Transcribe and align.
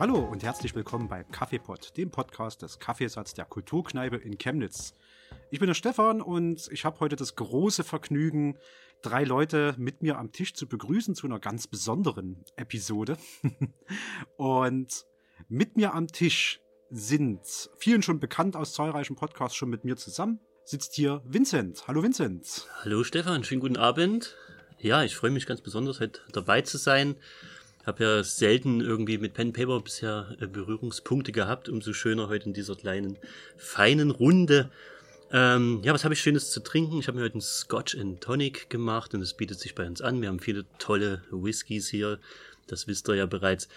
Hallo 0.00 0.18
und 0.18 0.42
herzlich 0.42 0.74
willkommen 0.74 1.08
bei 1.08 1.24
Kaffeepot, 1.24 1.94
dem 1.98 2.10
Podcast 2.10 2.62
des 2.62 2.78
Kaffeesatz 2.78 3.34
der 3.34 3.44
Kulturkneipe 3.44 4.16
in 4.16 4.38
Chemnitz. 4.38 4.94
Ich 5.50 5.58
bin 5.58 5.66
der 5.66 5.74
Stefan 5.74 6.22
und 6.22 6.70
ich 6.72 6.86
habe 6.86 7.00
heute 7.00 7.16
das 7.16 7.36
große 7.36 7.84
Vergnügen, 7.84 8.56
drei 9.02 9.24
Leute 9.24 9.74
mit 9.76 10.00
mir 10.00 10.16
am 10.16 10.32
Tisch 10.32 10.54
zu 10.54 10.66
begrüßen 10.66 11.14
zu 11.14 11.26
einer 11.26 11.38
ganz 11.38 11.66
besonderen 11.66 12.42
Episode. 12.56 13.18
und 14.38 15.04
mit 15.50 15.76
mir 15.76 15.92
am 15.92 16.06
Tisch 16.06 16.60
sind 16.88 17.42
vielen 17.76 18.02
schon 18.02 18.20
bekannt 18.20 18.56
aus 18.56 18.72
zahlreichen 18.72 19.16
Podcasts 19.16 19.54
schon 19.54 19.68
mit 19.68 19.84
mir 19.84 19.98
zusammen. 19.98 20.40
Sitzt 20.64 20.94
hier 20.94 21.20
Vincent. 21.26 21.86
Hallo 21.88 22.02
Vincent. 22.02 22.66
Hallo 22.82 23.04
Stefan, 23.04 23.44
schönen 23.44 23.60
guten 23.60 23.76
Abend. 23.76 24.34
Ja, 24.78 25.04
ich 25.04 25.14
freue 25.14 25.30
mich 25.30 25.44
ganz 25.44 25.60
besonders, 25.60 26.00
heute 26.00 26.22
dabei 26.32 26.62
zu 26.62 26.78
sein. 26.78 27.16
Habe 27.86 28.04
ja 28.04 28.24
selten 28.24 28.80
irgendwie 28.80 29.18
mit 29.18 29.34
Pen 29.34 29.52
Paper 29.52 29.80
bisher 29.80 30.36
äh, 30.40 30.46
Berührungspunkte 30.46 31.32
gehabt. 31.32 31.68
Umso 31.68 31.92
schöner 31.92 32.28
heute 32.28 32.46
in 32.46 32.52
dieser 32.52 32.76
kleinen, 32.76 33.18
feinen 33.56 34.10
Runde. 34.10 34.70
Ähm, 35.32 35.80
ja, 35.82 35.94
was 35.94 36.04
habe 36.04 36.14
ich 36.14 36.20
Schönes 36.20 36.50
zu 36.50 36.60
trinken? 36.60 36.98
Ich 36.98 37.08
habe 37.08 37.18
mir 37.18 37.24
heute 37.24 37.34
einen 37.34 37.40
Scotch 37.40 37.96
and 37.96 38.20
Tonic 38.20 38.68
gemacht 38.68 39.14
und 39.14 39.22
es 39.22 39.34
bietet 39.34 39.60
sich 39.60 39.74
bei 39.74 39.86
uns 39.86 40.02
an. 40.02 40.20
Wir 40.20 40.28
haben 40.28 40.40
viele 40.40 40.66
tolle 40.78 41.22
Whiskys 41.30 41.88
hier. 41.88 42.18
Das 42.66 42.86
wisst 42.86 43.08
ihr 43.08 43.14
ja 43.14 43.26
bereits. 43.26 43.68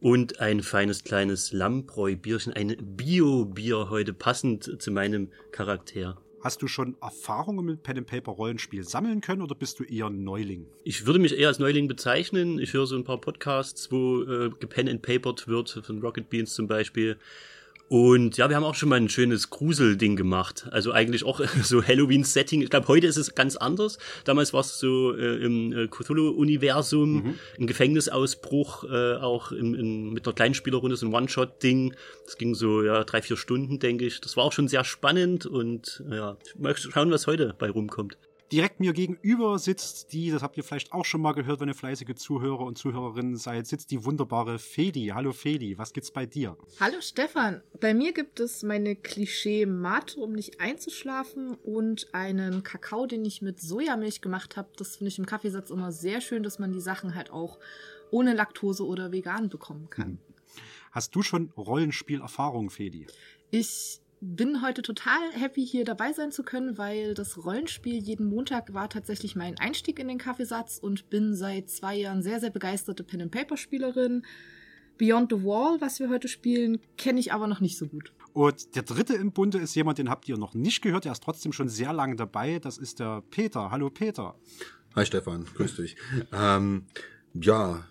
Und 0.00 0.40
ein 0.40 0.62
feines 0.62 1.04
kleines 1.04 1.52
Lammbräu-Bierchen, 1.52 2.52
ein 2.52 2.76
Bio-Bier 2.78 3.88
heute 3.88 4.12
passend 4.12 4.82
zu 4.82 4.90
meinem 4.90 5.30
Charakter. 5.52 6.18
Hast 6.40 6.62
du 6.62 6.68
schon 6.68 6.96
Erfahrungen 7.00 7.64
mit 7.64 7.82
Pen 7.82 7.98
and 7.98 8.06
Paper 8.06 8.32
Rollenspiel 8.32 8.84
sammeln 8.84 9.20
können 9.20 9.42
oder 9.42 9.54
bist 9.54 9.80
du 9.80 9.84
eher 9.84 10.10
Neuling? 10.10 10.66
Ich 10.84 11.06
würde 11.06 11.18
mich 11.18 11.36
eher 11.36 11.48
als 11.48 11.58
Neuling 11.58 11.88
bezeichnen. 11.88 12.58
Ich 12.58 12.72
höre 12.72 12.86
so 12.86 12.96
ein 12.96 13.04
paar 13.04 13.20
Podcasts, 13.20 13.90
wo 13.90 14.22
äh, 14.22 14.50
gepen 14.50 14.88
and 14.88 15.02
papered 15.02 15.48
wird, 15.48 15.80
von 15.84 16.00
Rocket 16.00 16.28
Beans 16.28 16.54
zum 16.54 16.68
Beispiel. 16.68 17.18
Und 17.88 18.36
ja, 18.36 18.48
wir 18.48 18.56
haben 18.56 18.64
auch 18.64 18.74
schon 18.74 18.88
mal 18.88 18.96
ein 18.96 19.08
schönes 19.08 19.50
Grusel-Ding 19.50 20.16
gemacht. 20.16 20.66
Also 20.70 20.92
eigentlich 20.92 21.24
auch 21.24 21.40
so 21.62 21.82
Halloween-Setting. 21.82 22.62
Ich 22.62 22.70
glaube, 22.70 22.88
heute 22.88 23.06
ist 23.06 23.16
es 23.16 23.34
ganz 23.34 23.56
anders. 23.56 23.98
Damals 24.24 24.52
war 24.52 24.60
es 24.60 24.78
so 24.78 25.14
äh, 25.14 25.36
im 25.44 25.72
äh, 25.72 25.86
Cthulhu-Universum, 25.86 27.12
mhm. 27.12 27.34
ein 27.58 27.66
Gefängnisausbruch, 27.66 28.84
äh, 28.84 29.14
auch 29.16 29.52
in, 29.52 29.74
in, 29.74 30.12
mit 30.12 30.26
einer 30.26 30.34
Kleinspielerrunde, 30.34 30.96
so 30.96 31.06
ein 31.06 31.14
One-Shot-Ding. 31.14 31.94
Das 32.24 32.36
ging 32.36 32.54
so 32.54 32.82
ja 32.82 33.04
drei, 33.04 33.22
vier 33.22 33.36
Stunden, 33.36 33.78
denke 33.78 34.04
ich. 34.04 34.20
Das 34.20 34.36
war 34.36 34.44
auch 34.44 34.52
schon 34.52 34.66
sehr 34.66 34.82
spannend 34.82 35.46
und 35.46 36.02
ja, 36.10 36.36
mal 36.58 36.76
schauen, 36.76 37.10
was 37.10 37.26
heute 37.26 37.54
bei 37.56 37.70
rumkommt. 37.70 38.16
Direkt 38.52 38.78
mir 38.78 38.92
gegenüber 38.92 39.58
sitzt 39.58 40.12
die, 40.12 40.30
das 40.30 40.40
habt 40.40 40.56
ihr 40.56 40.62
vielleicht 40.62 40.92
auch 40.92 41.04
schon 41.04 41.20
mal 41.20 41.32
gehört, 41.32 41.58
wenn 41.58 41.68
ihr 41.68 41.74
fleißige 41.74 42.14
Zuhörer 42.14 42.60
und 42.60 42.78
Zuhörerinnen 42.78 43.36
seid, 43.36 43.66
sitzt 43.66 43.90
die 43.90 44.04
wunderbare 44.04 44.60
Fedi. 44.60 45.08
Hallo 45.12 45.32
Fedi, 45.32 45.76
was 45.78 45.92
gibt's 45.92 46.12
bei 46.12 46.26
dir? 46.26 46.56
Hallo 46.78 47.00
Stefan, 47.00 47.62
bei 47.80 47.92
mir 47.92 48.12
gibt 48.12 48.38
es 48.38 48.62
meine 48.62 48.94
Klischee-Mate, 48.94 50.20
um 50.20 50.32
nicht 50.32 50.60
einzuschlafen 50.60 51.56
und 51.56 52.14
einen 52.14 52.62
Kakao, 52.62 53.06
den 53.06 53.24
ich 53.24 53.42
mit 53.42 53.60
Sojamilch 53.60 54.20
gemacht 54.20 54.56
habe. 54.56 54.68
Das 54.76 54.96
finde 54.96 55.08
ich 55.08 55.18
im 55.18 55.26
Kaffeesatz 55.26 55.70
immer 55.70 55.90
sehr 55.90 56.20
schön, 56.20 56.44
dass 56.44 56.60
man 56.60 56.72
die 56.72 56.80
Sachen 56.80 57.16
halt 57.16 57.30
auch 57.30 57.58
ohne 58.12 58.32
Laktose 58.32 58.86
oder 58.86 59.10
vegan 59.10 59.48
bekommen 59.48 59.90
kann. 59.90 60.04
Hm. 60.04 60.18
Hast 60.92 61.16
du 61.16 61.22
schon 61.22 61.50
Rollenspielerfahrung, 61.56 62.70
Fedi? 62.70 63.08
Ich 63.50 64.00
bin 64.20 64.62
heute 64.62 64.82
total 64.82 65.32
happy, 65.32 65.64
hier 65.66 65.84
dabei 65.84 66.12
sein 66.12 66.32
zu 66.32 66.42
können, 66.42 66.78
weil 66.78 67.14
das 67.14 67.44
Rollenspiel 67.44 67.96
jeden 68.02 68.28
Montag 68.28 68.72
war 68.72 68.88
tatsächlich 68.88 69.36
mein 69.36 69.58
Einstieg 69.58 69.98
in 69.98 70.08
den 70.08 70.18
Kaffeesatz 70.18 70.78
und 70.78 71.10
bin 71.10 71.34
seit 71.34 71.70
zwei 71.70 71.96
Jahren 71.96 72.22
sehr, 72.22 72.40
sehr 72.40 72.50
begeisterte 72.50 73.04
Pen-and-Paper-Spielerin. 73.04 74.24
Beyond 74.98 75.30
the 75.30 75.44
Wall, 75.44 75.78
was 75.80 76.00
wir 76.00 76.08
heute 76.08 76.28
spielen, 76.28 76.78
kenne 76.96 77.20
ich 77.20 77.32
aber 77.32 77.46
noch 77.46 77.60
nicht 77.60 77.76
so 77.76 77.86
gut. 77.86 78.12
Und 78.32 78.74
der 78.74 78.82
dritte 78.82 79.14
im 79.14 79.32
Bunde 79.32 79.58
ist 79.58 79.74
jemand, 79.74 79.98
den 79.98 80.08
habt 80.08 80.28
ihr 80.28 80.38
noch 80.38 80.54
nicht 80.54 80.82
gehört, 80.82 81.04
der 81.04 81.12
ist 81.12 81.22
trotzdem 81.22 81.52
schon 81.52 81.68
sehr 81.68 81.92
lange 81.92 82.16
dabei. 82.16 82.58
Das 82.58 82.78
ist 82.78 82.98
der 83.00 83.22
Peter. 83.30 83.70
Hallo 83.70 83.90
Peter. 83.90 84.34
Hi 84.94 85.04
Stefan, 85.04 85.44
grüß 85.54 85.76
dich. 85.76 85.96
ähm, 86.32 86.86
ja, 87.34 87.84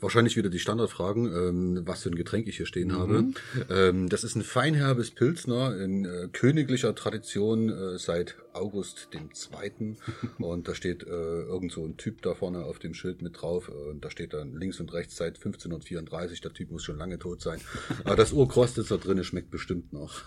Wahrscheinlich 0.00 0.36
wieder 0.36 0.50
die 0.50 0.58
Standardfragen, 0.58 1.26
ähm, 1.26 1.82
was 1.86 2.02
für 2.02 2.10
ein 2.10 2.16
Getränk 2.16 2.48
ich 2.48 2.58
hier 2.58 2.66
stehen 2.66 2.88
mhm. 2.88 2.98
habe. 2.98 3.24
Ähm, 3.70 4.08
das 4.08 4.24
ist 4.24 4.34
ein 4.34 4.42
feinherbes 4.42 5.10
Pilzner 5.10 5.76
in 5.78 6.04
äh, 6.04 6.28
königlicher 6.30 6.94
Tradition 6.94 7.70
äh, 7.70 7.98
seit 7.98 8.36
August 8.52 9.08
dem 9.14 9.32
Zweiten. 9.32 9.96
und 10.38 10.68
da 10.68 10.74
steht 10.74 11.02
äh, 11.04 11.06
irgend 11.06 11.72
so 11.72 11.84
ein 11.84 11.96
Typ 11.96 12.20
da 12.20 12.34
vorne 12.34 12.64
auf 12.64 12.78
dem 12.78 12.92
Schild 12.92 13.22
mit 13.22 13.40
drauf. 13.40 13.68
Und 13.68 14.04
da 14.04 14.10
steht 14.10 14.34
dann 14.34 14.54
links 14.54 14.80
und 14.80 14.92
rechts 14.92 15.16
seit 15.16 15.36
1534. 15.36 16.42
Der 16.42 16.52
Typ 16.52 16.70
muss 16.70 16.84
schon 16.84 16.98
lange 16.98 17.18
tot 17.18 17.40
sein. 17.40 17.60
Aber 18.04 18.16
das 18.16 18.32
Urkrost 18.32 18.76
ist 18.78 18.90
da 18.90 18.98
drin, 18.98 19.22
schmeckt 19.24 19.50
bestimmt 19.50 19.92
noch. 19.94 20.24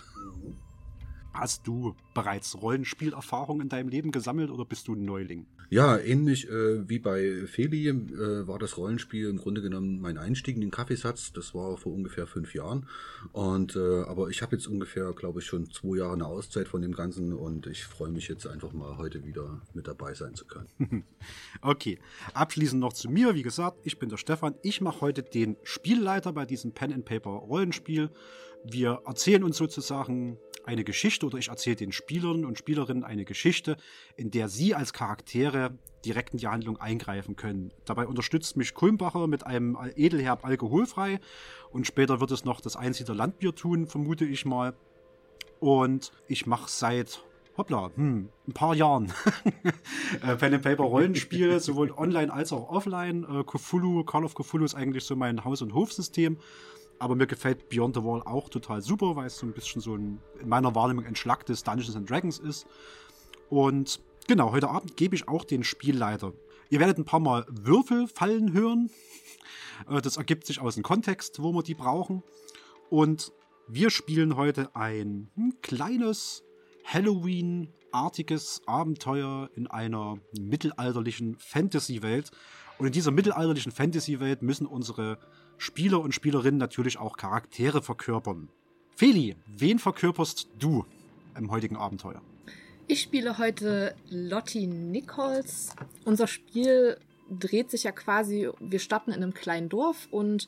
Hast 1.33 1.67
du 1.67 1.95
bereits 2.13 2.61
Rollenspielerfahrung 2.61 3.61
in 3.61 3.69
deinem 3.69 3.89
Leben 3.89 4.11
gesammelt 4.11 4.49
oder 4.49 4.65
bist 4.65 4.87
du 4.87 4.95
ein 4.95 5.05
Neuling? 5.05 5.45
Ja, 5.71 5.99
ähnlich 5.99 6.49
äh, 6.49 6.89
wie 6.89 6.97
bei 6.97 7.45
Feli 7.45 7.87
äh, 7.87 8.47
war 8.47 8.57
das 8.57 8.75
Rollenspiel 8.77 9.29
im 9.29 9.37
Grunde 9.37 9.61
genommen 9.61 10.01
mein 10.01 10.17
Einstieg 10.17 10.55
in 10.55 10.61
den 10.61 10.71
Kaffeesatz. 10.71 11.31
Das 11.31 11.53
war 11.53 11.77
vor 11.77 11.93
ungefähr 11.93 12.25
fünf 12.25 12.55
Jahren. 12.55 12.87
Und 13.33 13.75
äh, 13.75 14.01
aber 14.03 14.29
ich 14.29 14.41
habe 14.41 14.55
jetzt 14.55 14.67
ungefähr, 14.67 15.13
glaube 15.13 15.41
ich, 15.41 15.45
schon 15.45 15.69
zwei 15.69 15.97
Jahre 15.97 16.13
eine 16.13 16.25
Auszeit 16.25 16.67
von 16.67 16.81
dem 16.81 16.93
Ganzen 16.93 17.33
und 17.33 17.67
ich 17.67 17.83
freue 17.83 18.09
mich 18.09 18.27
jetzt 18.27 18.47
einfach 18.47 18.73
mal 18.73 18.97
heute 18.97 19.23
wieder 19.25 19.61
mit 19.73 19.87
dabei 19.87 20.15
sein 20.15 20.33
zu 20.33 20.45
können. 20.45 21.03
okay, 21.61 21.99
abschließend 22.33 22.81
noch 22.81 22.93
zu 22.93 23.07
mir. 23.07 23.35
Wie 23.35 23.43
gesagt, 23.43 23.77
ich 23.83 23.99
bin 23.99 24.09
der 24.09 24.17
Stefan. 24.17 24.55
Ich 24.63 24.81
mache 24.81 25.01
heute 25.01 25.21
den 25.21 25.55
Spielleiter 25.63 26.33
bei 26.33 26.47
diesem 26.47 26.71
Pen 26.71 26.91
and 26.93 27.05
Paper 27.05 27.29
Rollenspiel. 27.29 28.09
Wir 28.63 29.01
erzählen 29.05 29.43
uns 29.43 29.57
sozusagen 29.57 30.37
eine 30.65 30.83
Geschichte 30.83 31.25
oder 31.25 31.37
ich 31.37 31.49
erzähle 31.49 31.77
den 31.77 31.91
Spielern 31.91 32.45
und 32.45 32.57
Spielerinnen 32.57 33.03
eine 33.03 33.25
Geschichte, 33.25 33.77
in 34.15 34.31
der 34.31 34.49
sie 34.49 34.75
als 34.75 34.93
Charaktere 34.93 35.77
direkt 36.05 36.33
in 36.33 36.39
die 36.39 36.47
Handlung 36.47 36.77
eingreifen 36.77 37.35
können. 37.35 37.73
Dabei 37.85 38.07
unterstützt 38.07 38.55
mich 38.55 38.73
Kulmbacher 38.73 39.27
mit 39.27 39.45
einem 39.45 39.77
Edelherb 39.95 40.45
alkoholfrei 40.45 41.19
und 41.71 41.87
später 41.87 42.19
wird 42.19 42.31
es 42.31 42.45
noch 42.45 42.61
das 42.61 42.75
Einsiedler 42.75 43.15
Landbier 43.15 43.55
tun, 43.55 43.87
vermute 43.87 44.25
ich 44.25 44.45
mal. 44.45 44.75
Und 45.59 46.11
ich 46.27 46.45
mache 46.45 46.69
seit 46.69 47.23
hoppla, 47.57 47.91
hm, 47.95 48.29
ein 48.47 48.53
paar 48.53 48.73
Jahren. 48.73 49.11
äh, 50.21 50.35
Pen 50.37 50.53
and 50.53 50.63
Paper 50.63 50.83
Rollenspiel, 50.83 51.59
sowohl 51.59 51.91
online 51.91 52.31
als 52.31 52.53
auch 52.53 52.69
offline. 52.69 53.23
Äh, 53.23 53.43
Cthulhu, 53.43 54.03
Call 54.05 54.23
of 54.23 54.33
Cthulhu 54.33 54.63
ist 54.63 54.75
eigentlich 54.75 55.03
so 55.03 55.15
mein 55.15 55.43
Haus- 55.43 55.61
und 55.61 55.73
Hofsystem. 55.73 56.37
Aber 56.99 57.15
mir 57.15 57.27
gefällt 57.27 57.69
Beyond 57.69 57.95
the 57.95 58.03
Wall 58.03 58.21
auch 58.21 58.49
total 58.49 58.81
super, 58.81 59.15
weil 59.15 59.27
es 59.27 59.37
so 59.37 59.45
ein 59.45 59.53
bisschen 59.53 59.81
so 59.81 59.95
ein, 59.95 60.19
in 60.41 60.49
meiner 60.49 60.75
Wahrnehmung 60.75 61.05
entschlacktes 61.05 61.63
Dungeons 61.63 61.95
and 61.95 62.09
Dragons 62.09 62.39
ist. 62.39 62.67
Und 63.49 63.99
genau, 64.27 64.51
heute 64.51 64.69
Abend 64.69 64.97
gebe 64.97 65.15
ich 65.15 65.27
auch 65.27 65.45
den 65.45 65.63
Spielleiter. 65.63 66.33
Ihr 66.69 66.79
werdet 66.79 66.97
ein 66.97 67.05
paar 67.05 67.19
Mal 67.19 67.45
Würfel 67.49 68.07
fallen 68.07 68.53
hören. 68.53 68.89
Äh, 69.89 70.01
das 70.01 70.17
ergibt 70.17 70.45
sich 70.45 70.59
aus 70.59 70.75
dem 70.75 70.83
Kontext, 70.83 71.41
wo 71.41 71.53
wir 71.53 71.63
die 71.63 71.73
brauchen. 71.73 72.21
Und 72.89 73.31
wir 73.67 73.89
spielen 73.89 74.35
heute 74.35 74.75
ein 74.75 75.29
hm, 75.35 75.53
kleines 75.61 76.43
Halloween-artiges 76.83 78.61
Abenteuer 78.65 79.49
in 79.55 79.67
einer 79.67 80.17
mittelalterlichen 80.39 81.37
Fantasy-Welt. 81.37 82.31
Und 82.79 82.87
in 82.87 82.93
dieser 82.93 83.11
mittelalterlichen 83.11 83.73
Fantasy-Welt 83.73 84.41
müssen 84.41 84.65
unsere 84.65 85.17
Spieler 85.57 85.99
und 85.99 86.15
Spielerinnen 86.15 86.57
natürlich 86.57 86.97
auch 86.97 87.17
Charaktere 87.17 87.81
verkörpern. 87.81 88.47
Feli, 88.95 89.35
wen 89.45 89.79
verkörperst 89.79 90.47
du 90.57 90.85
im 91.37 91.51
heutigen 91.51 91.75
Abenteuer? 91.75 92.21
Ich 92.87 93.01
spiele 93.01 93.37
heute 93.37 93.95
Lottie 94.09 94.65
Nichols. 94.65 95.75
Unser 96.05 96.27
Spiel 96.27 96.97
dreht 97.29 97.69
sich 97.69 97.83
ja 97.83 97.91
quasi, 97.91 98.49
wir 98.61 98.79
starten 98.79 99.11
in 99.11 99.21
einem 99.21 99.33
kleinen 99.33 99.67
Dorf 99.67 100.07
und 100.09 100.47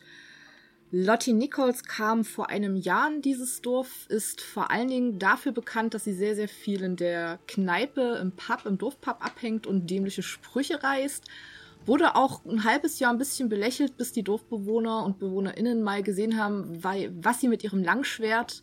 Lottie 0.90 1.34
Nichols 1.34 1.84
kam 1.84 2.24
vor 2.24 2.50
einem 2.50 2.78
Jahr 2.78 3.12
in 3.14 3.22
dieses 3.22 3.62
Dorf, 3.62 4.08
ist 4.08 4.40
vor 4.40 4.72
allen 4.72 4.88
Dingen 4.88 5.20
dafür 5.20 5.52
bekannt, 5.52 5.94
dass 5.94 6.06
sie 6.06 6.14
sehr, 6.14 6.36
sehr 6.36 6.50
viel 6.50 6.82
in 6.84 6.96
der 6.96 7.40
Kneipe, 7.48 8.20
im 8.22 8.32
Pub, 8.32 8.66
im 8.66 8.78
Dorfpub 8.78 9.18
abhängt 9.20 9.68
und 9.68 9.90
dämliche 9.90 10.24
Sprüche 10.24 10.82
reißt. 10.82 11.26
Wurde 11.86 12.16
auch 12.16 12.46
ein 12.46 12.64
halbes 12.64 13.00
Jahr 13.00 13.12
ein 13.12 13.18
bisschen 13.18 13.50
belächelt, 13.50 13.98
bis 13.98 14.12
die 14.12 14.24
Dorfbewohner 14.24 15.04
und 15.04 15.20
BewohnerInnen 15.20 15.82
mal 15.82 16.04
gesehen 16.04 16.38
haben, 16.38 16.84
weil, 16.84 17.12
was 17.16 17.42
sie 17.42 17.48
mit 17.48 17.64
ihrem 17.64 17.84
Langschwert 17.84 18.62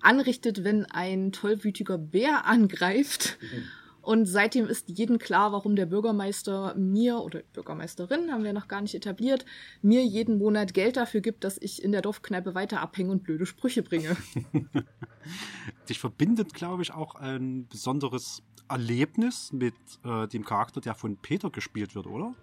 anrichtet, 0.00 0.64
wenn 0.64 0.84
ein 0.86 1.32
tollwütiger 1.32 1.98
Bär 1.98 2.46
angreift. 2.46 3.38
Mhm. 3.40 3.64
Und 4.02 4.26
seitdem 4.26 4.66
ist 4.66 4.88
jedem 4.88 5.18
klar, 5.18 5.52
warum 5.52 5.76
der 5.76 5.86
Bürgermeister 5.86 6.74
mir 6.74 7.18
oder 7.18 7.42
Bürgermeisterin, 7.52 8.32
haben 8.32 8.42
wir 8.42 8.52
noch 8.52 8.66
gar 8.66 8.82
nicht 8.82 8.96
etabliert, 8.96 9.44
mir 9.80 10.04
jeden 10.04 10.38
Monat 10.38 10.74
Geld 10.74 10.96
dafür 10.96 11.20
gibt, 11.20 11.44
dass 11.44 11.56
ich 11.56 11.82
in 11.82 11.92
der 11.92 12.02
Dorfkneipe 12.02 12.56
weiter 12.56 12.80
abhänge 12.80 13.12
und 13.12 13.22
blöde 13.22 13.46
Sprüche 13.46 13.84
bringe. 13.84 14.16
Dich 15.88 16.00
verbindet, 16.00 16.52
glaube 16.52 16.82
ich, 16.82 16.92
auch 16.92 17.14
ein 17.14 17.68
besonderes 17.68 18.42
Erlebnis 18.68 19.52
mit 19.52 19.74
äh, 20.04 20.26
dem 20.26 20.44
Charakter, 20.44 20.80
der 20.80 20.96
von 20.96 21.16
Peter 21.16 21.50
gespielt 21.50 21.94
wird, 21.94 22.08
oder? 22.08 22.34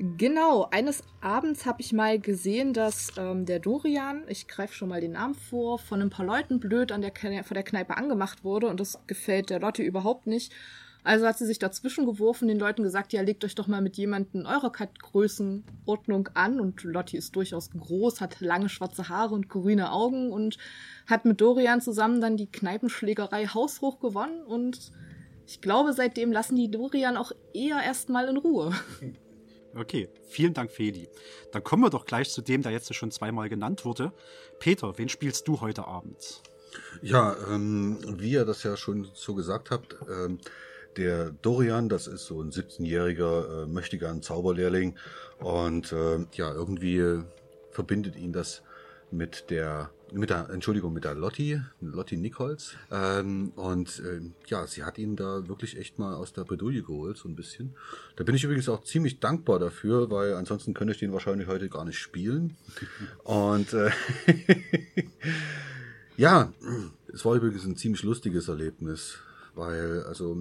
Genau, 0.00 0.68
eines 0.70 1.02
Abends 1.20 1.66
habe 1.66 1.80
ich 1.80 1.92
mal 1.92 2.20
gesehen, 2.20 2.72
dass 2.72 3.08
ähm, 3.18 3.46
der 3.46 3.58
Dorian, 3.58 4.22
ich 4.28 4.46
greife 4.46 4.72
schon 4.72 4.88
mal 4.88 5.00
den 5.00 5.12
Namen 5.12 5.34
vor, 5.34 5.80
von 5.80 6.00
ein 6.00 6.10
paar 6.10 6.24
Leuten 6.24 6.60
blöd 6.60 6.92
an 6.92 7.00
der, 7.00 7.12
vor 7.42 7.54
der 7.54 7.64
Kneipe 7.64 7.96
angemacht 7.96 8.44
wurde 8.44 8.68
und 8.68 8.78
das 8.78 9.00
gefällt 9.08 9.50
der 9.50 9.58
Lotte 9.58 9.82
überhaupt 9.82 10.28
nicht. 10.28 10.52
Also 11.02 11.26
hat 11.26 11.38
sie 11.38 11.46
sich 11.46 11.58
dazwischen 11.58 12.06
geworfen, 12.06 12.46
den 12.46 12.60
Leuten 12.60 12.84
gesagt, 12.84 13.12
ja, 13.12 13.22
legt 13.22 13.44
euch 13.44 13.56
doch 13.56 13.66
mal 13.66 13.80
mit 13.80 13.96
jemandem 13.96 14.46
eurer 14.46 14.70
Größenordnung 14.70 16.28
an. 16.34 16.60
Und 16.60 16.84
Lotti 16.84 17.16
ist 17.16 17.34
durchaus 17.34 17.70
groß, 17.70 18.20
hat 18.20 18.40
lange 18.40 18.68
schwarze 18.68 19.08
Haare 19.08 19.34
und 19.34 19.48
grüne 19.48 19.90
Augen 19.90 20.30
und 20.30 20.58
hat 21.06 21.24
mit 21.24 21.40
Dorian 21.40 21.80
zusammen 21.80 22.20
dann 22.20 22.36
die 22.36 22.50
Kneipenschlägerei 22.50 23.46
haushoch 23.46 24.00
gewonnen. 24.00 24.42
Und 24.42 24.92
ich 25.46 25.60
glaube, 25.60 25.92
seitdem 25.92 26.30
lassen 26.30 26.56
die 26.56 26.70
Dorian 26.70 27.16
auch 27.16 27.32
eher 27.54 27.80
erstmal 27.82 28.28
in 28.28 28.36
Ruhe. 28.36 28.72
Okay, 29.74 30.08
vielen 30.28 30.54
Dank, 30.54 30.70
Feli. 30.70 31.08
Dann 31.52 31.62
kommen 31.62 31.82
wir 31.82 31.90
doch 31.90 32.06
gleich 32.06 32.30
zu 32.30 32.42
dem, 32.42 32.62
der 32.62 32.72
jetzt 32.72 32.92
schon 32.94 33.10
zweimal 33.10 33.48
genannt 33.48 33.84
wurde. 33.84 34.12
Peter, 34.58 34.96
wen 34.98 35.08
spielst 35.08 35.46
du 35.46 35.60
heute 35.60 35.86
Abend? 35.86 36.42
Ja, 37.02 37.36
ähm, 37.48 37.98
wie 38.20 38.32
ihr 38.32 38.44
das 38.44 38.62
ja 38.62 38.76
schon 38.76 39.08
so 39.14 39.34
gesagt 39.34 39.70
habt, 39.70 39.96
ähm, 40.08 40.38
der 40.96 41.30
Dorian, 41.30 41.88
das 41.88 42.06
ist 42.06 42.26
so 42.26 42.42
ein 42.42 42.50
17-jähriger, 42.50 43.62
äh, 43.62 43.66
möchtegern 43.66 44.22
Zauberlehrling 44.22 44.96
und 45.38 45.92
äh, 45.92 46.26
ja, 46.32 46.52
irgendwie 46.52 47.22
verbindet 47.70 48.16
ihn 48.16 48.32
das 48.32 48.62
mit 49.10 49.50
der 49.50 49.90
mit 50.12 50.30
der, 50.30 50.48
Entschuldigung, 50.50 50.92
mit 50.92 51.04
der 51.04 51.14
Lotti, 51.14 51.60
Lotti 51.80 52.16
Nichols. 52.16 52.74
Ähm, 52.90 53.52
und 53.56 54.00
äh, 54.00 54.20
ja, 54.46 54.66
sie 54.66 54.84
hat 54.84 54.98
ihn 54.98 55.16
da 55.16 55.48
wirklich 55.48 55.76
echt 55.76 55.98
mal 55.98 56.14
aus 56.14 56.32
der 56.32 56.44
Bredouille 56.44 56.82
geholt, 56.82 57.16
so 57.16 57.28
ein 57.28 57.36
bisschen. 57.36 57.74
Da 58.16 58.24
bin 58.24 58.34
ich 58.34 58.44
übrigens 58.44 58.68
auch 58.68 58.82
ziemlich 58.84 59.20
dankbar 59.20 59.58
dafür, 59.58 60.10
weil 60.10 60.34
ansonsten 60.34 60.74
könnte 60.74 60.92
ich 60.92 60.98
den 60.98 61.12
wahrscheinlich 61.12 61.48
heute 61.48 61.68
gar 61.68 61.84
nicht 61.84 61.98
spielen. 61.98 62.56
Und 63.24 63.72
äh, 63.74 63.90
ja, 66.16 66.52
es 67.12 67.24
war 67.24 67.34
übrigens 67.34 67.64
ein 67.64 67.76
ziemlich 67.76 68.02
lustiges 68.02 68.48
Erlebnis, 68.48 69.18
weil, 69.54 70.04
also 70.04 70.36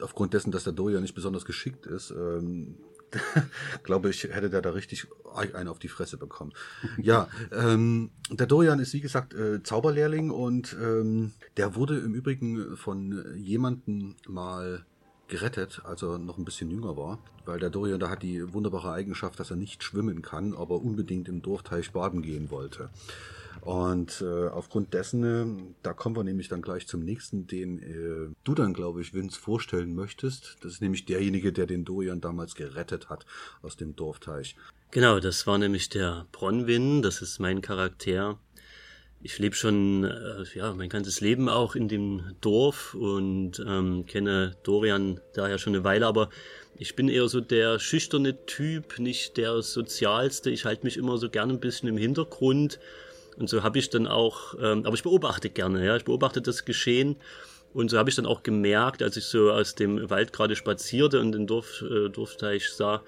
aufgrund 0.00 0.34
dessen, 0.34 0.52
dass 0.52 0.64
der 0.64 0.72
Doja 0.72 1.00
nicht 1.00 1.14
besonders 1.14 1.44
geschickt 1.44 1.86
ist, 1.86 2.10
ähm, 2.12 2.76
glaube 3.82 4.10
ich, 4.10 4.24
hätte 4.24 4.50
der 4.50 4.62
da 4.62 4.70
richtig 4.70 5.06
einen 5.34 5.68
auf 5.68 5.78
die 5.78 5.88
Fresse 5.88 6.16
bekommen. 6.16 6.52
Ja, 6.96 7.28
ähm, 7.52 8.10
der 8.30 8.46
Dorian 8.46 8.80
ist 8.80 8.92
wie 8.92 9.00
gesagt 9.00 9.34
äh, 9.34 9.62
Zauberlehrling 9.62 10.30
und 10.30 10.76
ähm, 10.80 11.32
der 11.56 11.74
wurde 11.74 11.98
im 11.98 12.14
Übrigen 12.14 12.76
von 12.76 13.24
jemandem 13.36 14.16
mal 14.26 14.84
gerettet, 15.28 15.82
als 15.84 16.02
er 16.02 16.18
noch 16.18 16.38
ein 16.38 16.44
bisschen 16.44 16.70
jünger 16.70 16.96
war, 16.96 17.18
weil 17.44 17.60
der 17.60 17.70
Dorian 17.70 18.00
da 18.00 18.08
hat 18.08 18.22
die 18.22 18.52
wunderbare 18.52 18.92
Eigenschaft, 18.92 19.38
dass 19.38 19.50
er 19.50 19.56
nicht 19.56 19.84
schwimmen 19.84 20.22
kann, 20.22 20.54
aber 20.54 20.80
unbedingt 20.80 21.28
im 21.28 21.42
Dorfteich 21.42 21.92
baden 21.92 22.22
gehen 22.22 22.50
wollte. 22.50 22.88
Und 23.60 24.22
äh, 24.22 24.48
aufgrund 24.48 24.94
dessen, 24.94 25.24
äh, 25.24 25.74
da 25.82 25.92
kommen 25.92 26.16
wir 26.16 26.24
nämlich 26.24 26.48
dann 26.48 26.62
gleich 26.62 26.86
zum 26.86 27.04
nächsten, 27.04 27.46
den 27.46 27.78
äh, 27.78 28.34
du 28.44 28.54
dann, 28.54 28.72
glaube 28.72 29.00
ich, 29.00 29.14
Vince, 29.14 29.38
vorstellen 29.38 29.94
möchtest. 29.94 30.56
Das 30.62 30.72
ist 30.72 30.82
nämlich 30.82 31.04
derjenige, 31.04 31.52
der 31.52 31.66
den 31.66 31.84
Dorian 31.84 32.20
damals 32.20 32.54
gerettet 32.54 33.08
hat 33.08 33.26
aus 33.62 33.76
dem 33.76 33.96
Dorfteich. 33.96 34.56
Genau, 34.90 35.20
das 35.20 35.46
war 35.46 35.58
nämlich 35.58 35.90
der 35.90 36.26
Bronwyn, 36.32 37.02
das 37.02 37.20
ist 37.20 37.38
mein 37.40 37.60
Charakter. 37.60 38.38
Ich 39.20 39.38
lebe 39.38 39.54
schon 39.54 40.04
äh, 40.04 40.44
ja 40.54 40.72
mein 40.74 40.88
ganzes 40.88 41.20
Leben 41.20 41.48
auch 41.48 41.74
in 41.74 41.88
dem 41.88 42.36
Dorf 42.40 42.94
und 42.94 43.62
ähm, 43.66 44.06
kenne 44.06 44.56
Dorian 44.62 45.20
daher 45.34 45.58
schon 45.58 45.74
eine 45.74 45.82
Weile, 45.82 46.06
aber 46.06 46.30
ich 46.76 46.94
bin 46.94 47.08
eher 47.08 47.28
so 47.28 47.40
der 47.40 47.80
schüchterne 47.80 48.46
Typ, 48.46 49.00
nicht 49.00 49.36
der 49.36 49.60
sozialste. 49.62 50.50
Ich 50.50 50.64
halte 50.64 50.84
mich 50.84 50.96
immer 50.96 51.18
so 51.18 51.28
gerne 51.28 51.52
ein 51.52 51.60
bisschen 51.60 51.88
im 51.88 51.96
Hintergrund 51.96 52.78
und 53.38 53.48
so 53.48 53.62
habe 53.62 53.78
ich 53.78 53.90
dann 53.90 54.06
auch, 54.06 54.54
ähm, 54.60 54.84
aber 54.84 54.94
ich 54.94 55.02
beobachte 55.02 55.50
gerne, 55.50 55.84
ja, 55.84 55.96
ich 55.96 56.04
beobachte 56.04 56.42
das 56.42 56.64
Geschehen. 56.64 57.16
Und 57.74 57.90
so 57.90 57.98
habe 57.98 58.08
ich 58.08 58.16
dann 58.16 58.26
auch 58.26 58.42
gemerkt, 58.42 59.02
als 59.02 59.16
ich 59.16 59.24
so 59.24 59.52
aus 59.52 59.74
dem 59.74 60.08
Wald 60.10 60.32
gerade 60.32 60.56
spazierte 60.56 61.20
und 61.20 61.32
den 61.32 61.46
Dorf, 61.46 61.82
äh, 61.82 62.08
Dorfteich 62.08 62.70
sah 62.70 63.02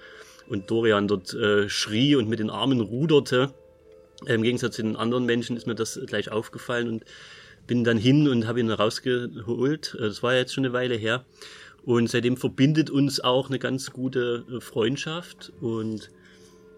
und 0.47 0.69
Dorian 0.69 1.07
dort 1.07 1.33
äh, 1.33 1.67
schrie 1.67 2.15
und 2.15 2.29
mit 2.29 2.39
den 2.39 2.49
Armen 2.49 2.79
ruderte, 2.79 3.53
äh, 4.25 4.35
im 4.35 4.43
Gegensatz 4.43 4.75
zu 4.75 4.83
den 4.83 4.95
anderen 4.95 5.25
Menschen 5.25 5.57
ist 5.57 5.67
mir 5.67 5.75
das 5.75 5.99
gleich 6.05 6.31
aufgefallen 6.31 6.87
und 6.87 7.05
bin 7.67 7.83
dann 7.83 7.97
hin 7.97 8.27
und 8.27 8.47
habe 8.47 8.59
ihn 8.59 8.71
rausgeholt. 8.71 9.95
Äh, 9.99 10.03
das 10.03 10.23
war 10.23 10.33
ja 10.33 10.39
jetzt 10.39 10.53
schon 10.53 10.65
eine 10.65 10.73
Weile 10.73 10.95
her. 10.95 11.25
Und 11.83 12.09
seitdem 12.09 12.37
verbindet 12.37 12.89
uns 12.89 13.19
auch 13.19 13.49
eine 13.49 13.57
ganz 13.57 13.91
gute 13.91 14.45
äh, 14.51 14.61
Freundschaft 14.61 15.51
und 15.61 16.11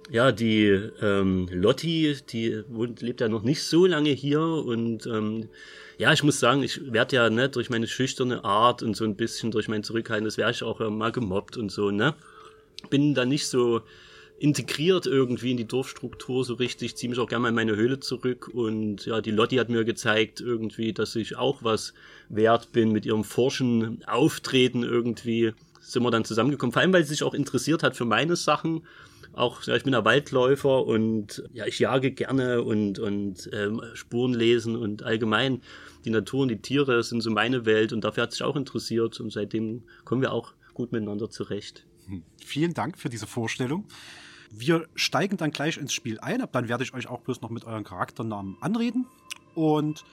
ja, 0.09 0.31
die 0.31 0.67
ähm, 1.01 1.47
Lotti, 1.51 2.15
die 2.29 2.63
wohnt, 2.67 3.01
lebt 3.01 3.21
ja 3.21 3.29
noch 3.29 3.43
nicht 3.43 3.63
so 3.63 3.85
lange 3.85 4.09
hier 4.09 4.41
und 4.41 5.05
ähm, 5.05 5.49
ja, 5.97 6.11
ich 6.11 6.23
muss 6.23 6.39
sagen, 6.39 6.63
ich 6.63 6.91
werde 6.91 7.15
ja 7.15 7.29
ne, 7.29 7.49
durch 7.49 7.69
meine 7.69 7.87
schüchterne 7.87 8.43
Art 8.43 8.83
und 8.83 8.95
so 8.95 9.05
ein 9.05 9.15
bisschen 9.15 9.51
durch 9.51 9.67
mein 9.67 9.83
Zurückhalten, 9.83 10.25
das 10.25 10.37
wäre 10.37 10.51
ich 10.51 10.63
auch 10.63 10.81
äh, 10.81 10.89
mal 10.89 11.11
gemobbt 11.11 11.57
und 11.57 11.71
so, 11.71 11.91
ne? 11.91 12.15
Bin 12.89 13.13
da 13.13 13.25
nicht 13.25 13.47
so 13.47 13.81
integriert 14.39 15.05
irgendwie 15.05 15.51
in 15.51 15.57
die 15.57 15.67
Dorfstruktur 15.67 16.43
so 16.43 16.55
richtig, 16.55 16.97
ziehe 16.97 17.09
mich 17.09 17.19
auch 17.19 17.29
gerne 17.29 17.43
mal 17.43 17.49
in 17.49 17.55
meine 17.55 17.75
Höhle 17.77 17.99
zurück 18.01 18.49
und 18.53 19.05
ja, 19.05 19.21
die 19.21 19.31
Lotti 19.31 19.55
hat 19.55 19.69
mir 19.69 19.85
gezeigt 19.85 20.41
irgendwie, 20.41 20.91
dass 20.91 21.15
ich 21.15 21.37
auch 21.37 21.63
was 21.63 21.93
wert 22.27 22.73
bin 22.73 22.91
mit 22.91 23.05
ihrem 23.05 23.23
forschen 23.23 24.03
Auftreten 24.05 24.83
irgendwie 24.83 25.53
sind 25.79 26.03
wir 26.03 26.11
dann 26.11 26.25
zusammengekommen, 26.25 26.73
vor 26.73 26.81
allem 26.81 26.93
weil 26.93 27.03
sie 27.03 27.09
sich 27.09 27.23
auch 27.23 27.33
interessiert 27.33 27.83
hat 27.83 27.95
für 27.95 28.05
meine 28.05 28.35
Sachen 28.35 28.83
auch, 29.33 29.63
ja, 29.63 29.75
ich 29.75 29.83
bin 29.83 29.95
ein 29.95 30.05
Waldläufer 30.05 30.85
und 30.85 31.43
ja, 31.53 31.65
ich 31.65 31.79
jage 31.79 32.11
gerne 32.11 32.61
und, 32.61 32.99
und 32.99 33.49
ähm, 33.51 33.81
Spuren 33.93 34.33
lesen 34.33 34.75
und 34.75 35.03
allgemein 35.03 35.61
die 36.05 36.09
Natur 36.09 36.41
und 36.41 36.49
die 36.49 36.61
Tiere 36.61 37.03
sind 37.03 37.21
so 37.21 37.31
meine 37.31 37.65
Welt 37.65 37.93
und 37.93 38.03
dafür 38.03 38.23
hat 38.23 38.31
sich 38.31 38.43
auch 38.43 38.55
interessiert 38.55 39.19
und 39.19 39.31
seitdem 39.31 39.83
kommen 40.05 40.21
wir 40.21 40.31
auch 40.31 40.53
gut 40.73 40.91
miteinander 40.91 41.29
zurecht. 41.29 41.85
Hm. 42.07 42.23
Vielen 42.43 42.73
Dank 42.73 42.97
für 42.97 43.09
diese 43.09 43.27
Vorstellung. 43.27 43.85
Wir 44.51 44.87
steigen 44.95 45.37
dann 45.37 45.51
gleich 45.51 45.77
ins 45.77 45.93
Spiel 45.93 46.19
ein, 46.19 46.41
ab 46.41 46.51
dann 46.51 46.69
werde 46.69 46.83
ich 46.83 46.93
euch 46.93 47.07
auch 47.07 47.21
bloß 47.21 47.41
noch 47.41 47.49
mit 47.49 47.65
euren 47.65 47.83
Charakternamen 47.83 48.57
anreden 48.61 49.07
und 49.55 50.03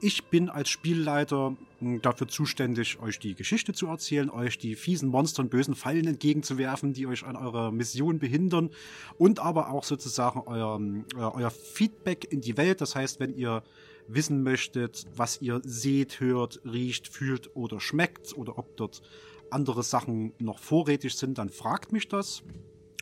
ich 0.00 0.24
bin 0.24 0.48
als 0.48 0.68
Spielleiter 0.68 1.56
hm, 1.78 2.02
dafür 2.02 2.28
zuständig, 2.28 3.00
euch 3.00 3.18
die 3.18 3.34
Geschichte 3.34 3.72
zu 3.72 3.86
erzählen, 3.86 4.30
euch 4.30 4.58
die 4.58 4.74
fiesen 4.74 5.08
Monster 5.08 5.42
und 5.42 5.50
bösen 5.50 5.74
Fallen 5.74 6.06
entgegenzuwerfen, 6.06 6.92
die 6.92 7.06
euch 7.06 7.24
an 7.24 7.36
eurer 7.36 7.70
Mission 7.70 8.18
behindern 8.18 8.70
und 9.18 9.40
aber 9.40 9.70
auch 9.70 9.84
sozusagen 9.84 10.42
euer, 10.46 10.80
äh, 11.16 11.18
euer 11.18 11.50
Feedback 11.50 12.30
in 12.30 12.40
die 12.40 12.56
Welt. 12.56 12.80
Das 12.80 12.94
heißt, 12.94 13.20
wenn 13.20 13.34
ihr 13.34 13.62
wissen 14.06 14.42
möchtet, 14.42 15.06
was 15.14 15.40
ihr 15.42 15.60
seht, 15.64 16.20
hört, 16.20 16.60
riecht, 16.64 17.08
fühlt 17.08 17.54
oder 17.54 17.80
schmeckt 17.80 18.36
oder 18.36 18.58
ob 18.58 18.76
dort 18.76 19.02
andere 19.50 19.82
Sachen 19.82 20.32
noch 20.38 20.58
vorrätig 20.58 21.14
sind, 21.14 21.38
dann 21.38 21.50
fragt 21.50 21.92
mich 21.92 22.08
das. 22.08 22.42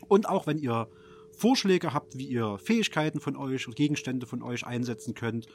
Und 0.07 0.29
auch 0.29 0.47
wenn 0.47 0.57
ihr 0.57 0.87
Vorschläge 1.31 1.93
habt, 1.93 2.17
wie 2.17 2.25
ihr 2.25 2.57
Fähigkeiten 2.57 3.19
von 3.19 3.35
euch 3.35 3.67
und 3.67 3.75
Gegenstände 3.75 4.25
von 4.25 4.41
euch 4.41 4.65
einsetzen 4.65 5.13
könnt, 5.13 5.47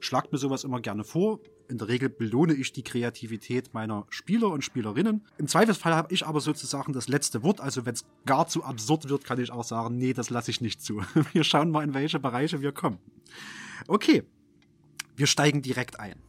schlagt 0.00 0.32
mir 0.32 0.38
sowas 0.38 0.64
immer 0.64 0.80
gerne 0.80 1.04
vor. 1.04 1.40
In 1.68 1.78
der 1.78 1.88
Regel 1.88 2.08
belohne 2.08 2.54
ich 2.54 2.72
die 2.72 2.82
Kreativität 2.82 3.74
meiner 3.74 4.06
Spieler 4.10 4.50
und 4.50 4.62
Spielerinnen. 4.62 5.26
Im 5.38 5.48
Zweifelsfall 5.48 5.94
habe 5.94 6.14
ich 6.14 6.26
aber 6.26 6.40
sozusagen 6.40 6.92
das 6.92 7.08
letzte 7.08 7.42
Wort. 7.42 7.60
Also 7.60 7.86
wenn 7.86 7.94
es 7.94 8.04
gar 8.24 8.46
zu 8.46 8.62
absurd 8.62 9.08
wird, 9.08 9.24
kann 9.24 9.40
ich 9.40 9.50
auch 9.50 9.64
sagen, 9.64 9.96
nee, 9.96 10.12
das 10.12 10.30
lasse 10.30 10.50
ich 10.50 10.60
nicht 10.60 10.80
zu. 10.80 11.02
Wir 11.32 11.44
schauen 11.44 11.70
mal, 11.70 11.82
in 11.82 11.94
welche 11.94 12.20
Bereiche 12.20 12.60
wir 12.60 12.72
kommen. 12.72 12.98
Okay, 13.88 14.22
wir 15.16 15.26
steigen 15.26 15.62
direkt 15.62 15.98
ein. 15.98 16.20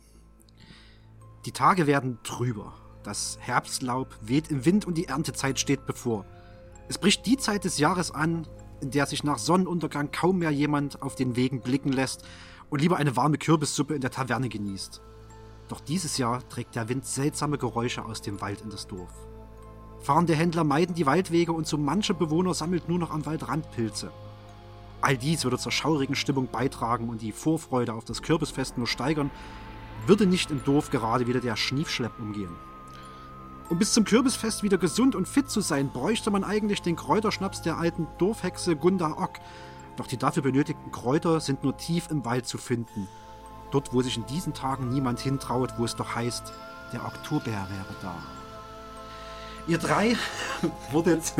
Die 1.45 1.51
Tage 1.51 1.87
werden 1.87 2.19
trüber. 2.23 2.73
Das 3.03 3.37
Herbstlaub 3.39 4.17
weht 4.21 4.49
im 4.49 4.65
Wind 4.65 4.85
und 4.85 4.97
die 4.97 5.05
Erntezeit 5.05 5.59
steht 5.59 5.85
bevor. 5.85 6.25
Es 6.89 6.97
bricht 6.97 7.25
die 7.25 7.37
Zeit 7.37 7.63
des 7.63 7.77
Jahres 7.77 8.11
an, 8.11 8.47
in 8.81 8.91
der 8.91 9.05
sich 9.05 9.23
nach 9.23 9.39
Sonnenuntergang 9.39 10.11
kaum 10.11 10.39
mehr 10.39 10.51
jemand 10.51 11.01
auf 11.01 11.15
den 11.15 11.35
Wegen 11.35 11.61
blicken 11.61 11.91
lässt 11.91 12.23
und 12.69 12.81
lieber 12.81 12.97
eine 12.97 13.15
warme 13.15 13.37
Kürbissuppe 13.37 13.95
in 13.95 14.01
der 14.01 14.11
Taverne 14.11 14.49
genießt. 14.49 15.01
Doch 15.69 15.79
dieses 15.81 16.17
Jahr 16.17 16.47
trägt 16.49 16.75
der 16.75 16.89
Wind 16.89 17.05
seltsame 17.05 17.57
Geräusche 17.57 18.05
aus 18.05 18.21
dem 18.21 18.39
Wald 18.41 18.61
in 18.61 18.69
das 18.69 18.87
Dorf. 18.87 19.13
Fahrende 19.99 20.35
Händler 20.35 20.63
meiden 20.63 20.95
die 20.95 21.05
Waldwege 21.05 21.51
und 21.51 21.67
so 21.67 21.77
manche 21.77 22.13
Bewohner 22.13 22.53
sammelt 22.53 22.87
nur 22.87 22.99
noch 22.99 23.11
am 23.11 23.25
Waldrand 23.25 23.69
Pilze. 23.71 24.11
All 25.01 25.17
dies 25.17 25.43
würde 25.43 25.57
zur 25.57 25.71
schaurigen 25.71 26.15
Stimmung 26.15 26.47
beitragen 26.47 27.09
und 27.09 27.21
die 27.21 27.31
Vorfreude 27.31 27.93
auf 27.93 28.05
das 28.05 28.21
Kürbisfest 28.21 28.77
nur 28.77 28.87
steigern, 28.87 29.31
würde 30.05 30.25
nicht 30.25 30.51
im 30.51 30.63
Dorf 30.63 30.89
gerade 30.89 31.27
wieder 31.27 31.39
der 31.39 31.55
Schniefschlepp 31.55 32.19
umgehen. 32.19 32.55
Um 33.69 33.77
bis 33.77 33.91
zum 33.91 34.05
Kürbisfest 34.05 34.63
wieder 34.63 34.77
gesund 34.77 35.13
und 35.13 35.27
fit 35.27 35.49
zu 35.49 35.59
sein, 35.59 35.89
bräuchte 35.89 36.31
man 36.31 36.45
eigentlich 36.45 36.81
den 36.81 36.95
Kräuterschnaps 36.95 37.61
der 37.61 37.77
alten 37.77 38.07
Dorfhexe 38.17 38.77
Gunda 38.77 39.11
Ock, 39.17 39.39
doch 39.97 40.07
die 40.07 40.17
dafür 40.17 40.43
benötigten 40.43 40.91
Kräuter 40.91 41.39
sind 41.39 41.63
nur 41.63 41.75
tief 41.75 42.09
im 42.09 42.23
Wald 42.23 42.47
zu 42.47 42.57
finden. 42.57 43.07
Dort, 43.71 43.93
wo 43.93 44.01
sich 44.01 44.15
in 44.15 44.25
diesen 44.27 44.53
Tagen 44.53 44.89
niemand 44.89 45.19
hintraut, 45.19 45.73
wo 45.77 45.83
es 45.83 45.95
doch 45.95 46.15
heißt, 46.15 46.53
der 46.93 47.05
Oktober 47.05 47.45
wäre 47.45 47.95
da. 48.01 48.15
Ihr 49.67 49.77
drei 49.77 50.15
wurdet, 50.91 51.33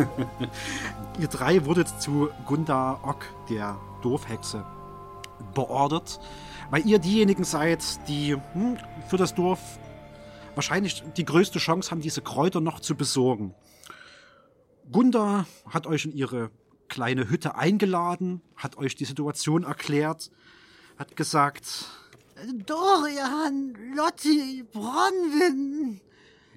ihr 1.20 1.28
drei 1.28 1.66
wurdet 1.66 1.88
zu 2.02 2.30
Gunda 2.46 3.00
Ock, 3.04 3.26
der 3.50 3.78
Dorfhexe, 4.02 4.66
beordert, 5.54 6.20
weil 6.70 6.86
ihr 6.86 7.00
diejenigen 7.00 7.46
seid, 7.46 7.84
die 8.10 8.36
hm, 8.54 8.78
für 9.08 9.18
das 9.18 9.34
Dorf 9.34 9.80
wahrscheinlich 10.56 11.04
die 11.16 11.24
größte 11.24 11.60
Chance 11.60 11.92
haben, 11.92 12.02
diese 12.02 12.22
Kräuter 12.22 12.60
noch 12.60 12.80
zu 12.80 12.96
besorgen. 12.96 13.54
Gunda 14.92 15.46
hat 15.70 15.88
euch 15.88 16.06
in 16.06 16.14
ihre 16.14 16.50
kleine 16.90 17.30
Hütte 17.30 17.56
eingeladen, 17.56 18.42
hat 18.56 18.78
euch 18.78 18.96
die 18.96 19.06
Situation 19.06 19.64
erklärt, 19.64 20.32
hat 20.98 21.16
gesagt, 21.16 21.86
Dorian, 22.66 23.76
Lotti, 23.96 24.64
Bronwyn, 24.72 26.00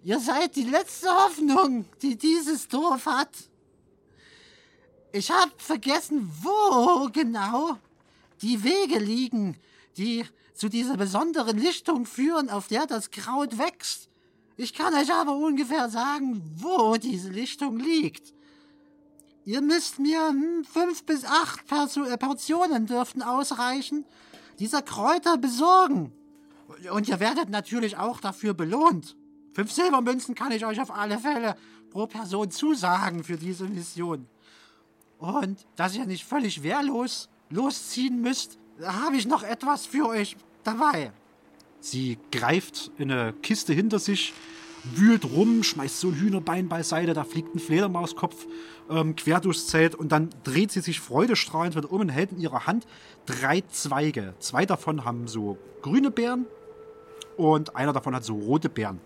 ihr 0.04 0.20
seid 0.20 0.56
die 0.56 0.64
letzte 0.64 1.08
Hoffnung, 1.08 1.86
die 2.02 2.16
dieses 2.16 2.68
Dorf 2.68 3.06
hat. 3.06 3.30
Ich 5.12 5.30
hab 5.30 5.60
vergessen, 5.60 6.30
wo 6.42 7.08
genau 7.10 7.78
die 8.42 8.62
Wege 8.62 8.98
liegen, 8.98 9.56
die 9.96 10.24
zu 10.54 10.68
dieser 10.68 10.96
besonderen 10.96 11.58
Lichtung 11.58 12.06
führen, 12.06 12.50
auf 12.50 12.68
der 12.68 12.86
das 12.86 13.10
Kraut 13.10 13.58
wächst. 13.58 14.08
Ich 14.56 14.74
kann 14.74 14.94
euch 14.94 15.12
aber 15.12 15.34
ungefähr 15.34 15.88
sagen, 15.88 16.42
wo 16.56 16.96
diese 16.96 17.30
Lichtung 17.30 17.78
liegt. 17.78 18.34
Ihr 19.44 19.62
müsst 19.62 19.98
mir 19.98 20.28
hm, 20.28 20.64
fünf 20.64 21.04
bis 21.04 21.24
acht 21.24 21.66
Perso 21.66 22.04
äh, 22.04 22.16
Portionen 22.16 22.86
dürften 22.86 23.22
ausreichen, 23.22 24.04
dieser 24.58 24.82
Kräuter 24.82 25.38
besorgen. 25.38 26.12
Und 26.92 27.08
ihr 27.08 27.20
werdet 27.20 27.48
natürlich 27.48 27.96
auch 27.96 28.20
dafür 28.20 28.54
belohnt. 28.54 29.16
Fünf 29.52 29.72
Silbermünzen 29.72 30.34
kann 30.34 30.52
ich 30.52 30.64
euch 30.64 30.80
auf 30.80 30.90
alle 30.90 31.18
Fälle 31.18 31.56
pro 31.90 32.06
Person 32.06 32.50
zusagen 32.50 33.24
für 33.24 33.36
diese 33.36 33.64
Mission. 33.64 34.26
Und 35.18 35.66
dass 35.76 35.96
ihr 35.96 36.06
nicht 36.06 36.24
völlig 36.24 36.62
wehrlos 36.62 37.28
losziehen 37.50 38.20
müsst, 38.20 38.58
habe 38.82 39.16
ich 39.16 39.26
noch 39.26 39.42
etwas 39.42 39.86
für 39.86 40.06
euch 40.08 40.36
dabei. 40.64 41.12
Sie 41.80 42.18
greift 42.30 42.90
in 42.98 43.10
eine 43.10 43.32
Kiste 43.32 43.72
hinter 43.72 43.98
sich, 43.98 44.32
wühlt 44.84 45.24
rum, 45.24 45.62
schmeißt 45.62 46.00
so 46.00 46.08
ein 46.08 46.14
Hühnerbein 46.14 46.68
beiseite, 46.68 47.12
da 47.12 47.24
fliegt 47.24 47.54
ein 47.54 47.58
Fledermauskopf 47.58 48.46
ähm, 48.90 49.16
quer 49.16 49.40
durchs 49.40 49.68
Zelt 49.68 49.94
und 49.94 50.10
dann 50.12 50.30
dreht 50.44 50.72
sie 50.72 50.80
sich 50.80 51.00
freudestrahlend 51.00 51.76
wieder 51.76 51.90
um 51.90 52.00
und 52.00 52.08
hält 52.08 52.32
in 52.32 52.40
ihrer 52.40 52.66
Hand 52.66 52.86
drei 53.26 53.62
Zweige. 53.70 54.34
Zwei 54.40 54.66
davon 54.66 55.04
haben 55.04 55.28
so 55.28 55.58
grüne 55.82 56.10
Beeren 56.10 56.46
und 57.36 57.76
einer 57.76 57.92
davon 57.92 58.14
hat 58.14 58.24
so 58.24 58.34
rote 58.34 58.68
Beeren. 58.68 59.00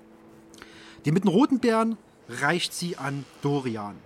Die 1.05 1.13
mit 1.13 1.25
den 1.25 1.29
roten 1.31 1.61
Beeren 1.61 1.97
reicht 2.29 2.73
sie 2.73 2.97
an 2.97 3.25
Dorian. 3.43 3.97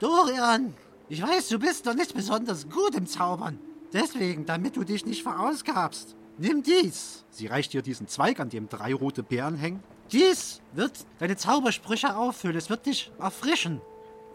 Dorian, 0.00 0.74
ich 1.08 1.22
weiß, 1.22 1.48
du 1.48 1.58
bist 1.58 1.86
doch 1.86 1.94
nicht 1.94 2.14
besonders 2.14 2.68
gut 2.68 2.94
im 2.94 3.06
Zaubern. 3.06 3.58
Deswegen, 3.92 4.44
damit 4.44 4.76
du 4.76 4.84
dich 4.84 5.06
nicht 5.06 5.22
verausgabst, 5.22 6.14
nimm 6.36 6.62
dies. 6.62 7.24
Sie 7.30 7.46
reicht 7.46 7.72
ihr 7.74 7.82
diesen 7.82 8.08
Zweig, 8.08 8.40
an 8.40 8.50
dem 8.50 8.68
drei 8.68 8.92
rote 8.92 9.22
Beeren 9.22 9.56
hängen. 9.56 9.82
Dies 10.12 10.60
wird 10.72 11.06
deine 11.18 11.36
Zaubersprüche 11.36 12.16
auffüllen. 12.16 12.56
Es 12.56 12.70
wird 12.70 12.86
dich 12.86 13.10
erfrischen. 13.18 13.80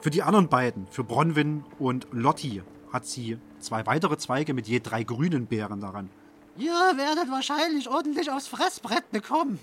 Für 0.03 0.09
die 0.09 0.21
anderen 0.21 0.49
beiden, 0.49 0.85
für 0.91 1.05
Bronwyn 1.05 1.63
und 1.79 2.07
Lotti, 2.11 2.61
hat 2.91 3.05
sie 3.05 3.37
zwei 3.61 3.85
weitere 3.85 4.17
Zweige 4.17 4.53
mit 4.53 4.67
je 4.67 4.81
drei 4.81 5.03
grünen 5.03 5.45
Beeren 5.47 5.79
daran. 5.79 6.09
Ihr 6.57 6.73
werdet 6.73 7.31
wahrscheinlich 7.31 7.87
ordentlich 7.87 8.29
aufs 8.29 8.47
Fressbrett 8.47 9.09
bekommen. 9.11 9.59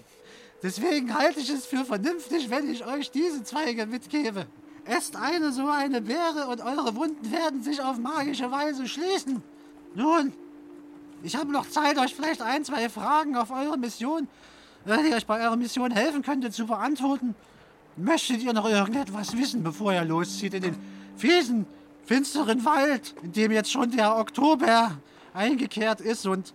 Deswegen 0.62 1.14
halte 1.14 1.40
ich 1.40 1.50
es 1.50 1.66
für 1.66 1.84
vernünftig, 1.84 2.48
wenn 2.48 2.70
ich 2.70 2.86
euch 2.86 3.10
diese 3.10 3.44
Zweige 3.44 3.84
mitgebe. 3.84 4.46
Esst 4.86 5.14
eine 5.14 5.52
so 5.52 5.68
eine 5.68 6.00
Beere 6.00 6.46
und 6.46 6.62
eure 6.62 6.96
Wunden 6.96 7.30
werden 7.30 7.62
sich 7.62 7.82
auf 7.82 7.98
magische 7.98 8.50
Weise 8.50 8.88
schließen. 8.88 9.42
Nun, 9.94 10.32
ich 11.22 11.36
habe 11.36 11.52
noch 11.52 11.68
Zeit, 11.68 11.98
euch 11.98 12.14
vielleicht 12.14 12.40
ein, 12.40 12.64
zwei 12.64 12.88
Fragen 12.88 13.36
auf 13.36 13.50
eure 13.50 13.76
Mission, 13.76 14.26
äh, 14.86 15.02
die 15.06 15.12
euch 15.12 15.26
bei 15.26 15.44
eurer 15.44 15.56
Mission 15.56 15.90
helfen 15.90 16.22
könnte, 16.22 16.50
zu 16.50 16.66
beantworten. 16.66 17.34
Möchtet 17.96 18.42
ihr 18.42 18.52
noch 18.52 18.68
irgendetwas 18.68 19.36
wissen, 19.36 19.62
bevor 19.62 19.92
ihr 19.92 20.04
loszieht 20.04 20.54
in 20.54 20.62
den 20.62 20.76
fiesen, 21.16 21.66
finsteren 22.04 22.64
Wald, 22.64 23.14
in 23.22 23.32
dem 23.32 23.52
jetzt 23.52 23.70
schon 23.70 23.90
der 23.90 24.16
Oktober 24.16 24.92
eingekehrt 25.34 26.00
ist 26.00 26.26
und 26.26 26.54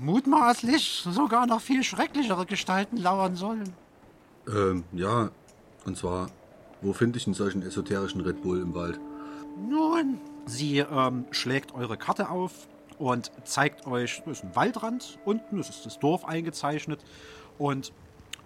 mutmaßlich 0.00 1.06
sogar 1.10 1.46
noch 1.46 1.60
viel 1.60 1.82
schrecklichere 1.82 2.46
Gestalten 2.46 2.96
lauern 2.96 3.36
sollen? 3.36 3.72
Ähm, 4.48 4.84
ja, 4.92 5.30
und 5.84 5.96
zwar, 5.96 6.28
wo 6.82 6.92
finde 6.92 7.18
ich 7.18 7.26
einen 7.26 7.34
solchen 7.34 7.62
esoterischen 7.62 8.20
Red 8.20 8.42
Bull 8.42 8.60
im 8.60 8.74
Wald? 8.74 8.98
Nun, 9.68 10.20
Sie 10.46 10.78
ähm, 10.78 11.24
schlägt 11.32 11.74
eure 11.74 11.96
Karte 11.96 12.30
auf 12.30 12.68
und 12.98 13.32
zeigt 13.44 13.86
euch, 13.86 14.22
das 14.24 14.38
ist 14.38 14.44
ein 14.44 14.54
Waldrand, 14.54 15.18
unten 15.24 15.58
das 15.58 15.70
ist 15.70 15.86
das 15.86 15.98
Dorf 15.98 16.24
eingezeichnet 16.24 17.04
und 17.58 17.92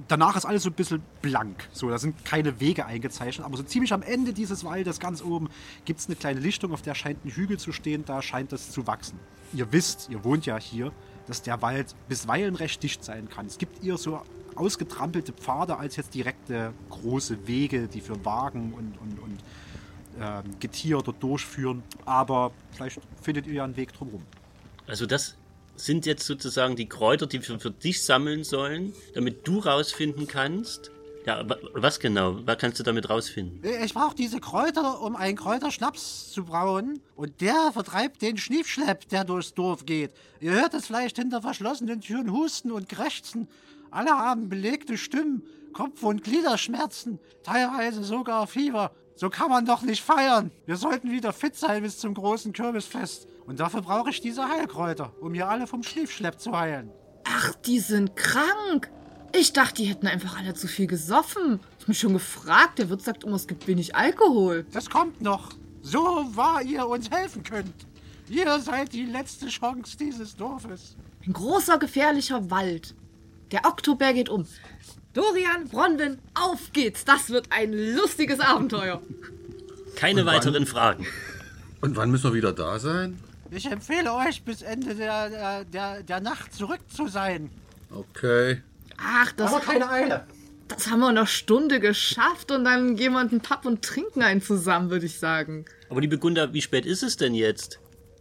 danach 0.09 0.37
ist 0.37 0.45
alles 0.45 0.63
so 0.63 0.71
ein 0.71 0.75
bisschen 0.75 1.03
blank. 1.23 1.69
So, 1.73 1.89
da 1.91 1.99
sind 1.99 2.25
keine 2.25 2.61
Wege 2.61 2.87
eingezeichnet, 2.87 3.45
aber 3.45 3.57
so 3.57 3.63
ziemlich 3.63 3.93
am 3.93 4.03
Ende 4.03 4.33
dieses 4.33 4.65
Waldes, 4.65 5.01
ganz 5.01 5.23
oben, 5.23 5.49
gibt 5.85 6.01
es 6.01 6.07
eine 6.07 6.17
kleine 6.17 6.41
Lichtung, 6.41 6.73
auf 6.73 6.83
der 6.83 6.95
scheint 6.95 7.25
ein 7.25 7.31
Hügel 7.31 7.59
zu 7.59 7.73
stehen, 7.73 8.05
da 8.05 8.23
scheint 8.23 8.53
es 8.53 8.71
zu 8.71 8.87
wachsen. 8.87 9.19
Ihr 9.53 9.73
wisst, 9.73 10.09
ihr 10.11 10.25
wohnt 10.25 10.47
ja 10.47 10.59
hier, 10.59 10.93
dass 11.27 11.43
der 11.43 11.63
Wald 11.63 11.95
bisweilen 12.09 12.55
recht 12.57 12.83
dicht 12.83 13.05
sein 13.05 13.29
kann. 13.29 13.47
Es 13.47 13.59
gibt 13.59 13.85
eher 13.85 13.99
so 13.99 14.23
ausgetrampelte 14.55 15.33
Pfade 15.33 15.77
als 15.77 15.97
jetzt 15.97 16.15
direkte 16.15 16.73
große 16.91 17.47
Wege, 17.47 17.89
die 17.89 18.01
für 18.01 18.25
Wagen 18.25 18.73
und, 18.75 18.99
und, 18.99 19.19
und 19.19 19.39
ähm, 20.21 20.59
Getier 20.59 20.99
dort 20.99 21.23
durchführen. 21.23 21.83
Aber 22.05 22.53
vielleicht 22.73 23.01
findet 23.23 23.47
ihr 23.47 23.55
ja 23.55 23.65
einen 23.65 23.77
Weg 23.77 23.93
drumherum. 23.93 24.23
Also 24.87 25.07
das 25.07 25.37
sind 25.85 26.07
jetzt 26.07 26.27
sozusagen 26.27 26.77
die 26.77 26.89
Kräuter, 26.89 27.27
die 27.27 27.47
wir 27.47 27.59
für 27.61 27.71
dich 27.71 28.03
sammeln 28.03 28.45
sollen, 28.45 28.93
damit 29.15 29.47
du 29.47 29.59
rausfinden 29.59 30.27
kannst. 30.27 30.91
Ja, 31.27 31.47
wa- 31.49 31.59
was 31.75 32.01
genau? 32.01 32.39
Was 32.47 32.57
kannst 32.59 32.79
du 32.79 32.83
damit 32.83 33.11
rausfinden? 33.11 33.61
ich 33.85 33.93
brauche 33.93 34.15
diese 34.15 34.41
Kräuter, 34.41 35.03
um 35.03 35.17
einen 35.17 35.37
Kräuterschnaps 35.37 36.31
zu 36.33 36.45
brauen. 36.45 37.01
Und 37.15 37.41
der 37.43 37.71
vertreibt 37.73 38.23
den 38.23 38.39
Schniefschlepp, 38.39 39.07
der 39.11 39.25
durchs 39.25 39.53
Dorf 39.53 39.85
geht. 39.85 40.13
Ihr 40.41 40.53
hört 40.53 40.73
es 40.75 40.87
vielleicht 40.87 41.17
hinter 41.17 41.43
verschlossenen 41.43 42.01
Türen 42.01 42.33
husten 42.33 42.73
und 42.73 42.89
krächzen. 42.89 43.49
Alle 43.91 44.11
haben 44.13 44.49
belegte 44.49 44.97
Stimmen, 44.97 45.43
Kopf- 45.75 46.03
und 46.03 46.25
Gliederschmerzen, 46.25 47.19
teilweise 47.43 48.03
sogar 48.03 48.47
Fieber. 48.47 48.93
So 49.21 49.29
kann 49.29 49.51
man 49.51 49.67
doch 49.67 49.83
nicht 49.83 50.03
feiern. 50.03 50.51
Wir 50.65 50.79
sollten 50.79 51.11
wieder 51.11 51.35
fit 51.35 51.55
sein 51.55 51.83
bis 51.83 51.99
zum 51.99 52.15
großen 52.15 52.55
Kürbisfest. 52.55 53.29
Und 53.45 53.61
dafür 53.61 53.83
brauche 53.83 54.09
ich 54.09 54.23
diese 54.23 54.49
Heilkräuter, 54.49 55.13
um 55.21 55.35
hier 55.35 55.47
alle 55.47 55.67
vom 55.67 55.83
Schniefschlepp 55.83 56.41
zu 56.41 56.59
heilen. 56.59 56.91
Ach, 57.25 57.55
die 57.67 57.81
sind 57.81 58.17
krank. 58.17 58.91
Ich 59.37 59.53
dachte, 59.53 59.83
die 59.83 59.89
hätten 59.89 60.07
einfach 60.07 60.39
alle 60.39 60.55
zu 60.55 60.67
viel 60.69 60.87
gesoffen. 60.87 61.61
Ich 61.81 61.87
mich 61.87 61.99
schon 61.99 62.15
gefragt, 62.15 62.79
der 62.79 62.89
Wirt 62.89 63.03
sagt 63.03 63.25
immer, 63.25 63.37
es 63.37 63.47
gibt 63.47 63.67
wenig 63.67 63.95
Alkohol. 63.95 64.65
Das 64.73 64.89
kommt 64.89 65.21
noch. 65.21 65.51
So 65.83 66.01
wahr 66.35 66.63
ihr 66.63 66.87
uns 66.87 67.11
helfen 67.11 67.43
könnt. 67.43 67.75
Ihr 68.31 68.59
seid 68.61 68.95
die 68.95 69.05
letzte 69.05 69.49
Chance 69.49 69.99
dieses 69.99 70.35
Dorfes. 70.35 70.97
Ein 71.27 71.35
großer, 71.35 71.77
gefährlicher 71.77 72.51
Wald. 72.51 72.95
Der 73.53 73.67
Oktober 73.67 74.15
geht 74.15 74.31
um. 74.31 74.47
Dorian, 75.13 75.67
Bronwyn, 75.69 76.19
auf 76.35 76.73
geht's. 76.73 77.05
Das 77.05 77.31
wird 77.31 77.47
ein 77.51 77.73
lustiges 77.73 78.39
Abenteuer. 78.39 79.03
Keine 79.97 80.21
Und 80.21 80.27
wann? 80.27 80.37
weiteren 80.37 80.67
Fragen. 80.67 81.07
Und 81.81 81.97
wann 81.97 82.11
müssen 82.11 82.31
wir 82.31 82.35
wieder 82.35 82.53
da 82.53 82.79
sein? 82.79 83.19
Ich 83.51 83.67
empfehle 83.67 84.13
euch, 84.15 84.43
bis 84.45 84.63
Ende 84.63 84.95
der, 84.95 85.65
der, 85.65 86.03
der, 86.05 86.21
Nacht 86.21 86.55
zurück 86.55 86.81
zu 86.95 87.09
sein. 87.09 87.51
Okay. 87.91 88.63
Ach, 88.99 89.33
das, 89.33 89.53
Eile. 89.69 90.27
das 90.69 90.87
haben 90.89 91.01
wir 91.01 91.11
in 91.11 91.19
einer 91.19 91.27
Stunde 91.27 91.81
geschafft 91.81 92.53
und 92.53 92.65
dann 92.65 92.95
gehen 92.95 93.13
wir 93.13 93.23
in 93.23 93.31
den 93.31 93.41
Pub 93.41 93.65
und 93.65 93.83
trinken 93.83 94.23
einen 94.23 94.41
zusammen, 94.43 94.91
würde 94.91 95.07
ich 95.07 95.19
sagen. 95.19 95.65
Aber 95.89 96.01
liebe 96.01 96.19
Gunda, 96.19 96.53
wie 96.53 96.63
spät 96.63 96.87
ist 96.87 97.03
es 97.03 97.17
denn 97.17 97.35
jetzt? 97.35 97.81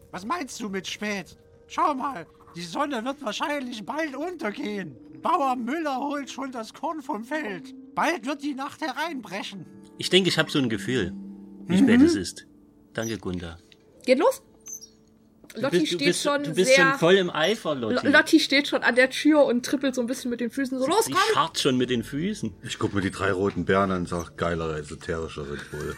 Was 0.10 0.26
meinst 0.26 0.60
du 0.60 0.70
mit 0.70 0.88
spät? 0.88 1.38
Schau 1.68 1.94
mal, 1.94 2.26
die 2.56 2.62
Sonne 2.62 3.04
wird 3.06 3.22
wahrscheinlich 3.22 3.86
bald 3.86 4.16
untergehen. 4.16 4.96
Bauer 5.22 5.56
Müller 5.56 5.98
holt 5.98 6.30
schon 6.30 6.52
das 6.52 6.74
Korn 6.74 7.02
vom 7.02 7.24
Feld. 7.24 7.74
Bald 7.96 8.26
wird 8.26 8.44
die 8.44 8.54
Nacht 8.54 8.82
hereinbrechen. 8.82 9.66
Ich 9.98 10.10
denke, 10.10 10.30
ich 10.30 10.38
habe 10.38 10.50
so 10.50 10.60
ein 10.60 10.70
Gefühl, 10.70 11.14
wie 11.68 11.78
spät 11.78 12.02
es 12.02 12.16
ist. 12.16 12.46
Danke, 12.94 13.18
Gunda. 13.18 13.58
Geht 14.06 14.20
los. 14.20 14.42
Du 15.56 15.62
Lotti 15.62 15.80
bist, 15.80 15.92
du 15.92 15.96
steht 15.96 16.08
bist, 16.08 16.24
schon 16.24 16.44
du 16.44 16.54
bist 16.54 16.76
sehr... 16.76 16.92
schon 16.92 17.00
voll 17.00 17.16
im 17.16 17.30
Eifer, 17.32 17.74
Lotti. 17.74 18.08
Lotti 18.08 18.40
steht 18.40 18.68
schon 18.68 18.84
an 18.84 18.96
der 18.96 19.10
Tür 19.10 19.46
und 19.46 19.66
trippelt 19.66 19.96
so 19.96 20.02
ein 20.02 20.08
bisschen 20.08 20.30
mit 20.30 20.40
den 20.40 20.52
Füßen 20.52 20.78
so, 20.78 20.86
los, 20.86 21.06
Sie 21.06 21.12
komm! 21.12 21.22
scharrt 21.34 21.60
schon 21.60 21.76
mit 21.76 21.90
den 21.90 22.04
Füßen. 22.04 22.54
Ich 22.64 22.78
gucke 22.78 22.96
mir 22.96 23.02
die 23.02 23.10
drei 23.10 23.32
roten 23.32 23.66
Bären 23.66 23.92
an 23.92 24.02
und 24.02 24.10
sag, 24.10 24.38
geiler 24.38 24.78
esoterischer 24.78 25.46
Bull. 25.72 25.96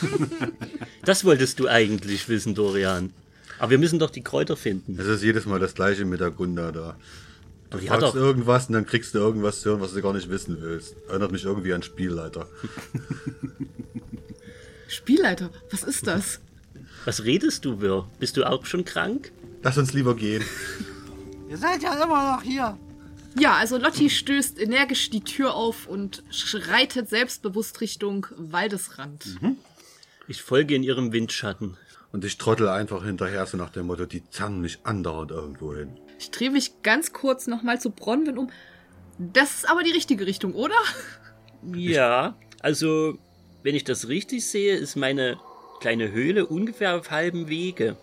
Das 1.04 1.24
wolltest 1.24 1.58
du 1.60 1.68
eigentlich 1.68 2.28
wissen, 2.28 2.54
Dorian. 2.54 3.14
Aber 3.58 3.70
wir 3.70 3.78
müssen 3.78 3.98
doch 3.98 4.10
die 4.10 4.22
Kräuter 4.22 4.56
finden. 4.56 4.96
Es 4.98 5.06
ist 5.06 5.22
jedes 5.22 5.46
Mal 5.46 5.58
das 5.58 5.74
gleiche 5.74 6.04
mit 6.04 6.20
der 6.20 6.30
Gunda 6.30 6.72
da. 6.72 6.96
Du 7.70 7.78
Die 7.78 7.90
hat 7.90 8.00
fragst 8.00 8.14
doch- 8.14 8.20
irgendwas 8.20 8.68
und 8.68 8.74
dann 8.74 8.86
kriegst 8.86 9.14
du 9.14 9.18
irgendwas 9.18 9.60
zu 9.60 9.70
hören, 9.70 9.80
was 9.80 9.92
du 9.92 10.00
gar 10.00 10.14
nicht 10.14 10.30
wissen 10.30 10.56
willst. 10.60 10.96
Erinnert 11.08 11.32
mich 11.32 11.44
irgendwie 11.44 11.72
an 11.74 11.82
Spielleiter. 11.82 12.46
Spielleiter, 14.88 15.50
was 15.70 15.82
ist 15.82 16.06
das? 16.06 16.40
Was 17.04 17.24
redest 17.24 17.64
du, 17.64 17.80
Wirr? 17.80 18.08
Bist 18.18 18.36
du 18.36 18.44
auch 18.44 18.64
schon 18.64 18.84
krank? 18.84 19.30
Lass 19.62 19.76
uns 19.78 19.92
lieber 19.92 20.14
gehen. 20.16 20.42
Ihr 21.50 21.58
seid 21.58 21.82
ja 21.82 22.02
immer 22.02 22.36
noch 22.36 22.42
hier. 22.42 22.78
Ja, 23.38 23.54
also 23.56 23.78
Lotti 23.78 24.10
stößt 24.10 24.58
energisch 24.58 25.10
die 25.10 25.20
Tür 25.22 25.54
auf 25.54 25.86
und 25.86 26.22
schreitet 26.30 27.08
selbstbewusst 27.08 27.80
Richtung 27.80 28.26
Waldesrand. 28.36 29.36
Ich 30.26 30.42
folge 30.42 30.74
in 30.74 30.82
ihrem 30.82 31.12
Windschatten. 31.12 31.76
Und 32.12 32.24
ich 32.24 32.38
trottel 32.38 32.68
einfach 32.68 33.04
hinterher, 33.04 33.44
so 33.46 33.56
nach 33.56 33.70
dem 33.70 33.86
Motto, 33.86 34.06
die 34.06 34.28
zangen 34.30 34.60
mich 34.60 34.78
andauernd 34.84 35.30
irgendwo 35.30 35.74
hin. 35.74 35.98
Ich 36.18 36.30
drehe 36.30 36.50
mich 36.50 36.82
ganz 36.82 37.12
kurz 37.12 37.46
nochmal 37.46 37.80
zu 37.80 37.90
Bronwyn 37.90 38.38
um. 38.38 38.50
Das 39.18 39.54
ist 39.56 39.70
aber 39.70 39.82
die 39.82 39.90
richtige 39.92 40.26
Richtung, 40.26 40.54
oder? 40.54 40.76
Ja, 41.74 42.36
also, 42.60 43.18
wenn 43.64 43.74
ich 43.74 43.82
das 43.82 44.06
richtig 44.06 44.46
sehe, 44.46 44.76
ist 44.76 44.94
meine 44.94 45.40
kleine 45.80 46.12
Höhle 46.12 46.46
ungefähr 46.46 46.96
auf 46.96 47.10
halbem 47.10 47.48
Wege. 47.48 47.96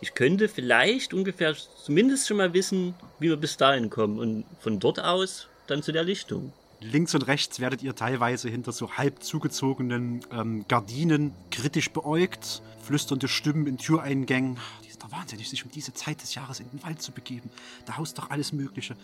Ich 0.00 0.14
könnte 0.14 0.48
vielleicht 0.48 1.12
ungefähr 1.12 1.56
zumindest 1.84 2.28
schon 2.28 2.36
mal 2.36 2.54
wissen, 2.54 2.94
wie 3.18 3.28
wir 3.28 3.36
bis 3.36 3.56
dahin 3.56 3.90
kommen 3.90 4.20
und 4.20 4.44
von 4.60 4.78
dort 4.78 5.00
aus 5.00 5.48
dann 5.66 5.82
zu 5.82 5.90
der 5.90 6.04
Lichtung. 6.04 6.52
Links 6.80 7.14
und 7.14 7.28
rechts 7.28 7.60
werdet 7.60 7.82
ihr 7.82 7.94
teilweise 7.94 8.48
hinter 8.48 8.72
so 8.72 8.92
halb 8.92 9.22
zugezogenen 9.22 10.20
ähm, 10.32 10.64
Gardinen 10.66 11.32
kritisch 11.50 11.90
beäugt. 11.90 12.62
Flüsternde 12.82 13.28
Stimmen 13.28 13.66
in 13.66 13.78
Türeingängen. 13.78 14.58
Die 14.84 14.88
ist 14.88 15.02
doch 15.02 15.12
wahnsinnig, 15.12 15.48
sich 15.48 15.64
um 15.64 15.70
diese 15.70 15.94
Zeit 15.94 16.20
des 16.22 16.34
Jahres 16.34 16.60
in 16.60 16.68
den 16.70 16.82
Wald 16.82 17.00
zu 17.00 17.12
begeben. 17.12 17.50
Da 17.86 17.96
haust 17.96 18.18
doch 18.18 18.30
alles 18.30 18.52
Mögliche. 18.52 18.96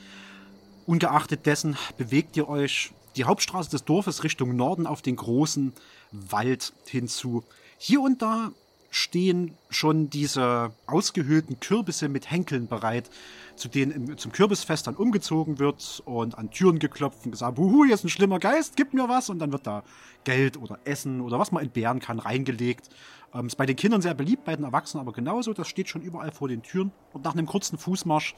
Ungeachtet 0.87 1.47
dessen 1.47 1.76
bewegt 1.97 2.37
ihr 2.37 2.49
euch 2.49 2.92
die 3.16 3.25
Hauptstraße 3.25 3.70
des 3.70 3.85
Dorfes 3.85 4.25
Richtung 4.25 4.56
Norden 4.56 4.87
auf 4.87 5.02
den 5.02 5.16
großen 5.16 5.73
Wald 6.12 6.73
hinzu. 6.87 7.44
Hier 7.78 8.00
und 8.00 8.23
da 8.23 8.52
stehen 8.90 9.56
schon 9.70 10.11
diese 10.11 10.73
ausgehöhlten 10.87 11.61
Kürbisse 11.61 12.08
mit 12.08 12.30
Henkeln 12.30 12.68
bereit, 12.68 13.11
zu 13.59 13.69
denen 13.69 13.93
im, 13.93 14.19
zum 14.19 14.33
Kürbisfest 14.33 14.87
dann 14.87 14.97
umgezogen 14.97 15.59
wird 15.59 16.03
und 16.05 16.38
an 16.38 16.50
Türen 16.50 16.79
geklopft 16.79 17.25
und 17.25 17.33
gesagt, 17.33 17.59
huhu, 17.59 17.85
hier 17.85 17.95
ist 17.95 18.05
ein 18.05 18.09
schlimmer 18.09 18.38
Geist, 18.38 18.77
gib 18.77 18.95
mir 18.95 19.09
was. 19.09 19.31
Und 19.31 19.38
dann 19.38 19.53
wird 19.53 19.67
da 19.67 19.83
Geld 20.25 20.57
oder 20.57 20.79
Essen 20.85 21.21
oder 21.21 21.38
was 21.38 21.53
man 21.53 21.62
entbehren 21.62 22.00
kann, 22.00 22.19
reingelegt. 22.19 22.88
Ähm, 23.35 23.47
ist 23.47 23.57
bei 23.57 23.67
den 23.67 23.77
Kindern 23.77 24.00
sehr 24.00 24.15
beliebt, 24.15 24.45
bei 24.45 24.57
den 24.57 24.65
Erwachsenen 24.65 25.03
aber 25.03 25.12
genauso. 25.12 25.53
Das 25.53 25.69
steht 25.69 25.88
schon 25.88 26.03
überall 26.03 26.33
vor 26.33 26.49
den 26.49 26.62
Türen. 26.62 26.93
Und 27.12 27.25
nach 27.25 27.35
einem 27.35 27.47
kurzen 27.47 27.79
Fußmarsch 27.79 28.35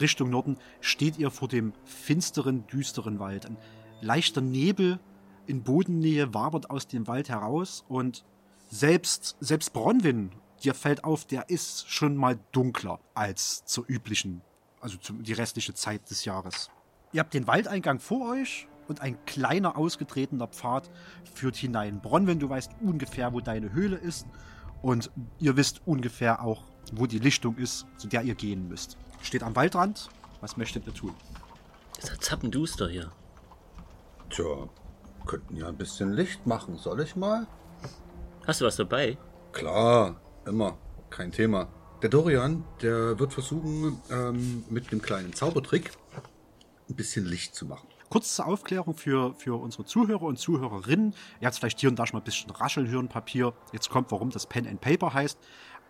Richtung 0.00 0.30
Norden 0.30 0.58
steht 0.80 1.18
ihr 1.18 1.30
vor 1.30 1.48
dem 1.48 1.72
finsteren, 1.84 2.66
düsteren 2.66 3.18
Wald. 3.18 3.46
Ein 3.46 3.56
leichter 4.00 4.40
Nebel 4.40 5.00
in 5.46 5.62
Bodennähe 5.62 6.34
wabert 6.34 6.70
aus 6.70 6.86
dem 6.86 7.06
Wald 7.06 7.28
heraus 7.28 7.84
und 7.88 8.24
selbst, 8.68 9.36
selbst 9.40 9.72
Bronwyn, 9.72 10.32
dir 10.64 10.74
fällt 10.74 11.04
auf, 11.04 11.24
der 11.24 11.48
ist 11.50 11.88
schon 11.88 12.16
mal 12.16 12.38
dunkler 12.52 12.98
als 13.14 13.64
zur 13.64 13.84
üblichen, 13.88 14.42
also 14.86 14.98
die 15.12 15.32
restliche 15.32 15.74
Zeit 15.74 16.08
des 16.10 16.24
Jahres. 16.24 16.70
Ihr 17.12 17.18
habt 17.18 17.34
den 17.34 17.48
Waldeingang 17.48 17.98
vor 17.98 18.30
euch 18.30 18.68
und 18.86 19.00
ein 19.00 19.18
kleiner 19.26 19.76
ausgetretener 19.76 20.46
Pfad 20.46 20.88
führt 21.34 21.56
hinein. 21.56 22.00
Bronwyn, 22.00 22.38
du 22.38 22.48
weißt 22.48 22.70
ungefähr, 22.80 23.32
wo 23.32 23.40
deine 23.40 23.72
Höhle 23.72 23.96
ist 23.96 24.26
und 24.82 25.10
ihr 25.40 25.56
wisst 25.56 25.82
ungefähr 25.86 26.40
auch, 26.40 26.62
wo 26.92 27.06
die 27.06 27.18
Lichtung 27.18 27.56
ist, 27.56 27.84
zu 27.96 28.06
der 28.06 28.22
ihr 28.22 28.36
gehen 28.36 28.68
müsst. 28.68 28.96
Steht 29.22 29.42
am 29.42 29.56
Waldrand. 29.56 30.08
Was 30.40 30.56
möchtet 30.56 30.86
ihr 30.86 30.94
tun? 30.94 31.14
Ist 31.98 32.08
ja 32.08 32.20
zappenduster 32.20 32.88
hier. 32.88 33.10
Tja, 34.30 34.68
könnten 35.26 35.56
ja 35.56 35.66
ein 35.66 35.76
bisschen 35.76 36.12
Licht 36.12 36.46
machen. 36.46 36.76
Soll 36.76 37.00
ich 37.00 37.16
mal? 37.16 37.48
Hast 38.46 38.60
du 38.60 38.66
was 38.66 38.76
dabei? 38.76 39.18
Klar, 39.50 40.20
immer. 40.44 40.78
Kein 41.10 41.32
Thema. 41.32 41.66
Der 42.02 42.10
Dorian, 42.10 42.62
der 42.82 43.18
wird 43.18 43.32
versuchen, 43.32 44.00
ähm, 44.10 44.64
mit 44.68 44.92
einem 44.92 45.00
kleinen 45.00 45.32
Zaubertrick 45.32 45.92
ein 46.90 46.94
bisschen 46.94 47.24
Licht 47.24 47.54
zu 47.54 47.64
machen. 47.64 47.88
Kurz 48.10 48.36
zur 48.36 48.46
Aufklärung 48.46 48.94
für, 48.94 49.34
für 49.34 49.60
unsere 49.60 49.84
Zuhörer 49.84 50.22
und 50.22 50.38
Zuhörerinnen. 50.38 51.14
Ihr 51.40 51.46
habt 51.46 51.56
vielleicht 51.56 51.80
hier 51.80 51.88
und 51.88 51.98
da 51.98 52.06
schon 52.06 52.18
mal 52.18 52.20
ein 52.20 52.24
bisschen 52.24 52.50
rascheln 52.50 52.88
hören, 52.88 53.08
Papier. 53.08 53.54
Jetzt 53.72 53.88
kommt, 53.88 54.12
warum 54.12 54.30
das 54.30 54.46
Pen 54.46 54.66
and 54.66 54.80
Paper 54.80 55.14
heißt. 55.14 55.38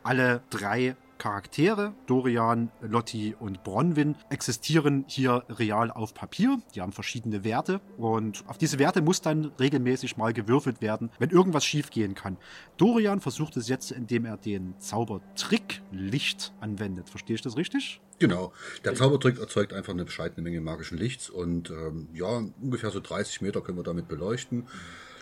Alle 0.04 0.42
drei 0.50 0.96
Charaktere, 1.18 1.94
Dorian, 2.06 2.70
Lotti 2.80 3.34
und 3.38 3.62
Bronwyn, 3.64 4.16
existieren 4.30 5.04
hier 5.08 5.44
real 5.48 5.90
auf 5.90 6.14
Papier. 6.14 6.58
Die 6.74 6.80
haben 6.80 6.92
verschiedene 6.92 7.44
Werte 7.44 7.80
und 7.96 8.44
auf 8.46 8.58
diese 8.58 8.78
Werte 8.78 9.02
muss 9.02 9.20
dann 9.20 9.52
regelmäßig 9.58 10.16
mal 10.16 10.32
gewürfelt 10.32 10.80
werden, 10.82 11.10
wenn 11.18 11.30
irgendwas 11.30 11.64
schiefgehen 11.64 12.14
kann. 12.14 12.36
Dorian 12.76 13.20
versucht 13.20 13.56
es 13.56 13.68
jetzt, 13.68 13.90
indem 13.90 14.24
er 14.24 14.36
den 14.36 14.74
Zaubertrick 14.78 15.82
Licht 15.90 16.52
anwendet. 16.60 17.10
Verstehe 17.10 17.36
ich 17.36 17.42
das 17.42 17.56
richtig? 17.56 18.00
Genau. 18.18 18.52
Der 18.84 18.94
Zaubertrick 18.94 19.38
erzeugt 19.38 19.72
einfach 19.72 19.92
eine 19.92 20.04
bescheidene 20.04 20.42
Menge 20.42 20.60
magischen 20.60 20.96
Lichts 20.96 21.28
und 21.28 21.70
ähm, 21.70 22.08
ja, 22.14 22.42
ungefähr 22.60 22.90
so 22.90 23.00
30 23.00 23.42
Meter 23.42 23.60
können 23.60 23.78
wir 23.78 23.84
damit 23.84 24.08
beleuchten. 24.08 24.66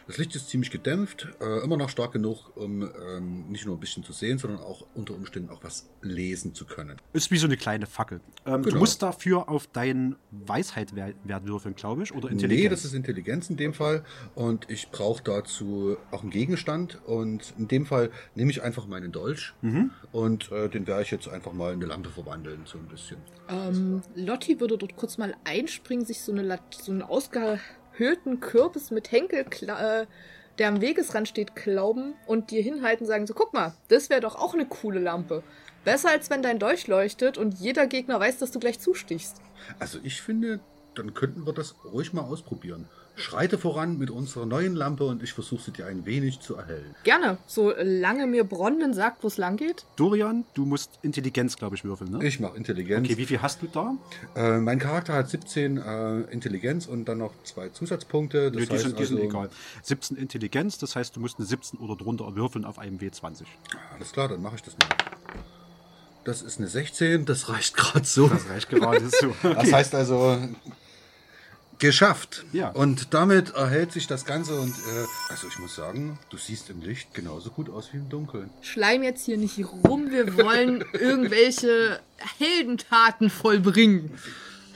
Das 0.07 0.19
Licht 0.19 0.35
ist 0.37 0.49
ziemlich 0.51 0.71
gedämpft, 0.71 1.29
äh, 1.41 1.65
immer 1.65 1.77
noch 1.79 1.89
stark 1.89 2.13
genug, 2.13 2.55
um 2.57 2.83
ähm, 2.83 3.49
nicht 3.49 3.65
nur 3.65 3.75
ein 3.77 3.81
bisschen 3.81 4.05
zu 4.05 4.13
sehen, 4.13 4.37
sondern 4.39 4.61
auch 4.61 4.85
unter 4.95 5.15
Umständen 5.15 5.49
auch 5.51 5.65
was 5.65 5.89
lesen 6.03 6.55
zu 6.55 6.67
können. 6.67 6.99
Ist 7.15 7.31
wie 7.31 7.39
so 7.39 7.47
eine 7.47 7.57
kleine 7.57 7.87
Fackel. 7.87 8.21
Ähm, 8.45 8.63
Du 8.63 8.69
Genau. 8.69 8.81
musst 8.81 9.03
dafür 9.03 9.49
auf 9.49 9.67
deinen 9.67 10.17
Weisheit-Wert 10.31 11.47
würfeln, 11.47 11.75
glaube 11.75 12.03
ich, 12.03 12.15
oder 12.15 12.29
Intelligenz. 12.31 12.63
Nee, 12.65 12.69
das 12.69 12.85
ist 12.85 12.93
Intelligenz 12.95 13.49
in 13.51 13.57
dem 13.57 13.73
Fall 13.73 14.05
und 14.35 14.69
ich 14.71 14.91
brauche 14.91 15.23
dazu 15.23 15.97
auch 16.11 16.23
einen 16.23 16.31
Gegenstand 16.31 17.01
und 17.07 17.55
in 17.59 17.69
dem 17.69 17.87
Fall 17.87 18.11
nehme 18.35 18.51
ich 18.51 18.63
einfach 18.63 18.87
meinen 18.87 19.11
Dolch 19.13 19.55
und 20.13 20.53
äh, 20.53 20.69
den 20.69 20.87
werde 20.87 21.03
ich 21.03 21.11
jetzt 21.11 21.29
einfach 21.29 21.53
mal 21.53 21.73
in 21.73 21.79
eine 21.81 21.87
Lampe 21.87 22.11
verwandeln, 22.11 22.61
so 22.67 22.79
ein 22.79 22.87
bisschen. 22.89 23.17
Ähm, 23.49 24.03
Lotti 24.15 24.61
würde 24.61 24.77
dort 24.79 24.97
kurz 24.97 25.19
mal 25.19 25.35
einspringen, 25.45 26.05
sich 26.05 26.21
so, 26.21 26.33
eine, 26.33 26.59
so 26.71 26.93
einen 26.93 27.03
ausgehöhlten 27.95 28.41
Kürbis 28.41 28.91
mit 28.91 29.11
Henkel, 29.13 29.47
äh, 29.63 30.07
der 30.59 30.69
am 30.69 30.81
Wegesrand 30.81 31.29
steht, 31.29 31.55
glauben 31.55 32.15
und 32.27 32.51
dir 32.51 32.63
hinhalten, 32.63 33.07
sagen 33.07 33.27
so, 33.27 33.35
guck 33.35 33.53
mal, 33.53 33.75
das 33.89 34.11
wäre 34.11 34.21
doch 34.21 34.37
auch 34.37 34.55
eine 34.55 34.67
coole 34.67 35.01
Lampe. 35.01 35.43
Besser 35.85 36.11
als 36.11 36.31
wenn 36.31 36.43
dein 36.43 36.59
Dolch 36.59 36.87
leuchtet 36.87 37.39
und 37.39 37.55
jeder 37.55 37.87
Gegner 37.87 38.19
weiß, 38.19 38.39
dass 38.39 38.51
du 38.53 38.59
gleich 38.59 38.81
zustichst. 38.81 39.41
Also 39.79 39.99
ich 40.03 40.23
finde, 40.23 40.61
dann 40.95 41.15
könnten 41.15 41.47
wir 41.47 41.53
das 41.53 41.75
ruhig 41.85 42.13
mal 42.13 42.23
ausprobieren. 42.23 42.89
Schreite 43.17 43.59
voran 43.59 43.97
mit 43.99 44.11
unserer 44.11 44.45
neuen 44.45 44.75
Lampe 44.75 45.05
und 45.05 45.23
ich 45.23 45.33
versuche 45.33 45.63
sie 45.63 45.71
dir 45.71 45.87
ein 45.87 46.05
wenig 46.05 46.41
zu 46.41 46.57
erhellen. 46.57 46.95
Gerne, 47.05 47.39
solange 47.47 48.27
mir 48.27 48.45
Bronwyn 48.45 48.93
sagt, 48.93 49.23
wo 49.23 49.29
es 49.29 49.37
lang 49.37 49.57
geht. 49.57 49.85
Dorian, 49.97 50.45
du 50.55 50.65
musst 50.65 50.99
Intelligenz, 51.03 51.57
glaube 51.57 51.77
ich, 51.77 51.85
würfeln, 51.85 52.11
ne? 52.11 52.27
Ich 52.27 52.41
mache 52.41 52.57
Intelligenz. 52.57 53.07
Okay, 53.07 53.17
wie 53.17 53.27
viel 53.27 53.41
hast 53.41 53.63
du 53.63 53.69
da? 53.69 53.95
äh, 54.35 54.59
mein 54.59 54.79
Charakter 54.81 55.13
hat 55.15 55.31
17 55.31 55.77
äh, 55.77 56.21
Intelligenz 56.23 56.87
und 56.87 57.05
dann 57.05 57.19
noch 57.19 57.33
zwei 57.45 57.69
Zusatzpunkte. 57.69 58.51
Das 58.51 58.61
Nö, 58.61 58.67
die 58.67 58.73
heißt 58.73 58.83
sind, 58.83 58.99
die 58.99 59.05
sind 59.05 59.17
also, 59.19 59.29
egal. 59.29 59.51
17 59.83 60.17
Intelligenz, 60.17 60.79
das 60.79 60.97
heißt, 60.97 61.15
du 61.15 61.21
musst 61.21 61.39
eine 61.39 61.47
17 61.47 61.79
oder 61.79 61.97
drunter 61.97 62.35
würfeln 62.35 62.65
auf 62.65 62.79
einem 62.79 62.99
W20. 62.99 63.45
Alles 63.95 64.13
klar, 64.13 64.29
dann 64.29 64.43
mache 64.43 64.57
ich 64.57 64.63
das 64.63 64.77
mal. 64.77 64.89
Das 66.25 66.43
ist 66.43 66.59
eine 66.59 66.69
16, 66.69 67.27
das 67.27 67.49
reicht 67.51 67.77
gerade 67.77 68.07
so. 68.07 68.29
Das 68.29 68.49
reicht 68.49 68.71
gerade 68.71 69.09
so. 69.09 69.35
Das 69.43 69.73
heißt 69.73 69.95
also, 69.95 70.39
geschafft. 71.79 72.45
Ja. 72.53 72.71
Und 72.71 73.15
damit 73.15 73.55
erhält 73.55 73.93
sich 73.93 74.07
das 74.07 74.25
Ganze 74.25 74.59
und, 74.59 74.71
äh, 74.71 75.07
also 75.29 75.49
ich 75.49 75.59
muss 75.59 75.75
sagen, 75.75 76.19
du 76.31 76.37
siehst 76.37 76.71
im 76.71 76.81
Licht 76.81 77.15
genauso 77.15 77.51
gut 77.51 77.71
aus 77.71 77.93
wie 77.93 77.99
im 77.99 78.09
Dunkeln. 78.09 78.51
Schleim 78.63 79.03
jetzt 79.03 79.25
hier 79.25 79.37
nicht 79.37 79.59
rum, 79.85 80.11
wir 80.11 80.37
wollen 80.37 80.85
irgendwelche 80.93 82.01
Heldentaten 82.39 83.31
vollbringen. 83.31 84.11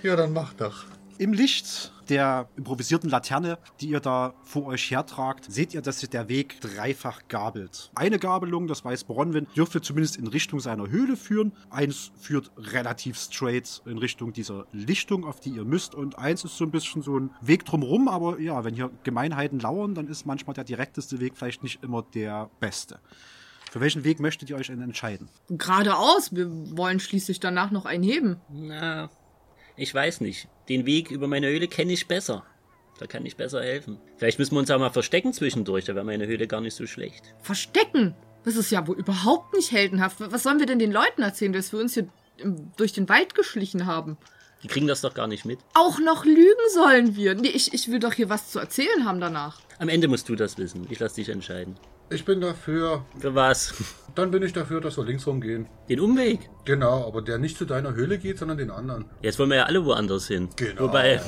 Ja, 0.03 0.17
dann 0.17 0.33
mach 0.33 0.53
doch. 0.55 0.85
Im 1.19 1.33
Licht 1.33 1.93
der 2.09 2.49
improvisierten 2.57 3.11
Laterne, 3.11 3.59
die 3.81 3.89
ihr 3.89 4.01
da 4.01 4.35
vor 4.43 4.67
euch 4.67 4.91
hertragt, 4.91 5.47
seht 5.49 5.75
ihr, 5.75 5.83
dass 5.83 6.01
sich 6.01 6.11
der 6.11 6.29
Weg 6.29 6.61
dreifach 6.61 7.23
gabelt. 7.29 7.91
Eine 7.95 8.19
Gabelung, 8.19 8.67
das 8.67 8.85
weiß 8.85 9.05
Bronwyn, 9.05 9.47
dürfte 9.57 9.81
zumindest 9.81 10.17
in 10.17 10.27
Richtung 10.27 10.61
seiner 10.61 10.89
Höhle 10.89 11.17
führen. 11.17 11.53
Eins 11.71 12.11
führt 12.19 12.51
relativ 12.57 13.19
straight 13.19 13.83
in 13.87 13.99
Richtung 13.99 14.33
dieser 14.33 14.67
Lichtung, 14.73 15.25
auf 15.25 15.41
die 15.41 15.51
ihr 15.51 15.65
müsst. 15.65 15.95
Und 15.95 16.19
eins 16.19 16.45
ist 16.45 16.57
so 16.57 16.65
ein 16.65 16.71
bisschen 16.71 17.03
so 17.03 17.19
ein 17.19 17.31
Weg 17.41 17.65
drumrum. 17.65 18.09
Aber 18.09 18.41
ja, 18.41 18.65
wenn 18.65 18.75
hier 18.75 18.91
Gemeinheiten 19.05 19.61
lauern, 19.61 19.95
dann 19.95 20.09
ist 20.09 20.27
manchmal 20.27 20.55
der 20.55 20.65
direkteste 20.65 21.21
Weg 21.21 21.37
vielleicht 21.37 21.63
nicht 21.63 21.83
immer 21.83 22.03
der 22.03 22.51
beste. 22.61 23.01
Für 23.71 23.81
welchen 23.81 24.05
Weg 24.05 24.19
möchtet 24.19 24.49
ihr 24.49 24.57
euch 24.57 24.69
denn 24.69 24.81
entscheiden? 24.81 25.29
Geradeaus, 25.51 26.35
wir 26.35 26.49
wollen 26.77 27.01
schließlich 27.01 27.39
danach 27.39 27.71
noch 27.71 27.85
einen 27.85 28.03
heben. 28.03 28.41
Na, 28.49 29.11
ich 29.77 29.95
weiß 29.95 30.23
nicht. 30.23 30.49
Den 30.69 30.87
Weg 30.87 31.11
über 31.11 31.27
meine 31.29 31.49
Höhle 31.49 31.69
kenne 31.69 31.93
ich 31.93 32.07
besser. 32.09 32.45
Da 32.99 33.07
kann 33.07 33.25
ich 33.25 33.37
besser 33.37 33.63
helfen. 33.63 33.99
Vielleicht 34.17 34.39
müssen 34.39 34.55
wir 34.55 34.59
uns 34.61 34.71
auch 34.71 34.79
mal 34.79 34.91
verstecken 34.91 35.33
zwischendurch, 35.33 35.85
da 35.85 35.95
wäre 35.95 36.05
meine 36.05 36.27
Höhle 36.27 36.47
gar 36.49 36.61
nicht 36.61 36.75
so 36.75 36.87
schlecht. 36.87 37.23
Verstecken? 37.43 38.15
Das 38.45 38.57
ist 38.57 38.71
ja 38.71 38.87
wohl 38.87 38.97
überhaupt 38.99 39.55
nicht 39.55 39.73
heldenhaft. 39.73 40.17
Was 40.21 40.43
sollen 40.43 40.59
wir 40.59 40.67
denn 40.67 40.79
den 40.79 40.93
Leuten 40.93 41.23
erzählen, 41.23 41.53
dass 41.53 41.73
wir 41.73 41.81
uns 41.81 41.95
hier 41.95 42.09
im- 42.39 42.73
durch 42.77 42.93
den 42.93 43.09
Wald 43.09 43.35
geschlichen 43.35 43.87
haben? 43.87 44.17
Die 44.63 44.69
kriegen 44.69 44.89
das 44.89 45.01
doch 45.03 45.15
gar 45.15 45.29
nicht 45.29 45.45
mit. 45.45 45.61
Auch 45.75 46.01
noch 46.01 46.25
lügen 46.25 46.69
sollen 46.75 47.15
wir. 47.15 47.35
Nee, 47.37 47.49
ich, 47.49 47.73
ich 47.73 47.89
will 47.91 48.01
doch 48.01 48.13
hier 48.13 48.29
was 48.29 48.51
zu 48.51 48.59
erzählen 48.59 49.05
haben 49.05 49.21
danach. 49.21 49.61
Am 49.79 49.89
Ende 49.89 50.09
musst 50.09 50.29
du 50.29 50.35
das 50.35 50.59
wissen. 50.59 50.87
Ich 50.91 50.99
lass 50.99 51.15
dich 51.15 51.29
entscheiden. 51.29 51.77
Ich 52.11 52.25
bin 52.25 52.41
dafür. 52.41 53.05
Für 53.19 53.35
was? 53.35 53.75
Dann 54.15 54.31
bin 54.31 54.43
ich 54.43 54.53
dafür, 54.53 54.81
dass 54.81 54.97
wir 54.97 55.05
links 55.05 55.27
rumgehen. 55.27 55.69
Den 55.89 56.01
Umweg. 56.01 56.49
Genau, 56.65 57.07
aber 57.07 57.21
der 57.23 57.39
nicht 57.39 57.59
zu 57.59 57.65
deiner 57.67 57.95
Höhle 57.95 58.19
geht, 58.19 58.39
sondern 58.39 58.59
den 58.59 58.71
anderen. 58.71 59.05
Jetzt 59.23 59.39
wollen 59.39 59.51
wir 59.51 59.59
ja 59.59 59.65
alle 59.65 59.85
woanders 59.85 60.27
hin. 60.27 60.49
Genau. 60.57 60.85
Wobei, 60.85 61.21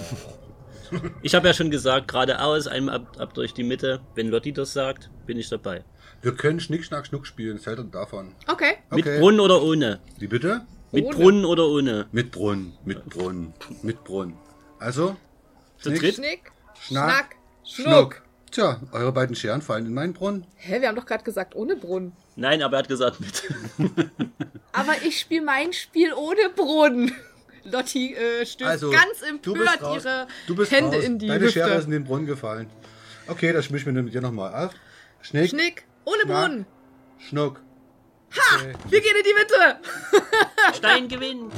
ich 1.22 1.34
habe 1.34 1.48
ja 1.48 1.54
schon 1.54 1.70
gesagt, 1.70 2.08
geradeaus, 2.08 2.66
einmal 2.66 2.96
ab, 2.96 3.16
ab 3.18 3.34
durch 3.34 3.52
die 3.52 3.62
Mitte. 3.62 4.00
Wenn 4.14 4.28
Lotti 4.28 4.52
das 4.52 4.72
sagt, 4.72 5.10
bin 5.26 5.38
ich 5.38 5.48
dabei. 5.50 5.84
Wir 6.22 6.34
können 6.34 6.60
Schnick, 6.60 6.84
Schnack, 6.84 7.06
Schnuck 7.06 7.26
spielen. 7.26 7.56
Es 7.56 7.66
hält 7.66 7.78
uns 7.78 7.90
davon. 7.92 8.34
Okay. 8.48 8.74
Mit 8.90 9.00
Okay. 9.06 9.18
Brunnen 9.20 9.40
oder 9.40 9.62
ohne? 9.62 10.00
Wie 10.18 10.26
bitte? 10.26 10.62
Mit 10.92 11.04
Ohne. 11.04 11.16
Brunnen 11.16 11.44
oder 11.44 11.66
ohne? 11.68 12.06
Mit 12.10 12.32
Brunnen, 12.32 12.72
mit 12.84 13.04
Brunnen, 13.04 13.54
mit 13.82 14.02
Brunnen. 14.02 14.34
Also, 14.80 15.16
Zu 15.78 15.90
Schnick, 15.90 16.00
dritt? 16.00 16.14
Schnick, 16.16 16.52
Schnack, 16.80 17.10
Schnack, 17.10 17.36
Schnuck. 17.64 17.86
Schnuck. 17.86 18.22
Tja, 18.50 18.80
eure 18.92 19.12
beiden 19.12 19.36
Scheren 19.36 19.62
fallen 19.62 19.86
in 19.86 19.94
meinen 19.94 20.12
Brunnen. 20.12 20.44
Hä, 20.56 20.80
wir 20.80 20.88
haben 20.88 20.96
doch 20.96 21.06
gerade 21.06 21.22
gesagt 21.22 21.54
ohne 21.54 21.76
Brunnen. 21.76 22.12
Nein, 22.36 22.62
aber 22.62 22.76
er 22.76 22.78
hat 22.80 22.88
gesagt 22.88 23.20
mit. 23.20 23.42
Aber 24.72 24.94
ich 25.04 25.18
spiele 25.20 25.42
mein 25.44 25.72
Spiel 25.72 26.12
ohne 26.14 26.48
Brunnen. 26.54 27.12
Lotti 27.64 28.14
äh, 28.14 28.46
stößt 28.46 28.70
Also, 28.70 28.90
ganz 28.90 29.20
empört 29.28 29.80
ihre 29.82 30.26
Du 30.46 30.54
bist 30.54 30.70
Hände 30.70 30.96
raus. 30.96 31.04
in 31.04 31.18
die 31.18 31.26
Deine 31.26 31.50
Schere 31.50 31.68
ist 31.70 31.74
Hüfte. 31.74 31.84
in 31.86 31.90
den 31.90 32.04
Brunnen 32.04 32.26
gefallen. 32.26 32.70
Okay, 33.26 33.52
das 33.52 33.64
schmisch 33.66 33.84
mir 33.84 33.92
mit 33.92 34.14
dir 34.14 34.20
nochmal 34.20 34.66
auf. 34.66 34.72
Schnick, 35.22 35.50
Schnick, 35.50 35.84
ohne 36.04 36.22
Schnack. 36.22 36.44
Brunnen. 36.46 36.66
Schnuck. 37.18 37.60
Wir 38.88 39.00
gehen 39.00 39.16
in 39.16 39.24
die 39.24 39.34
Mitte. 39.34 40.76
Stein 40.76 41.08
gewinnt. 41.08 41.52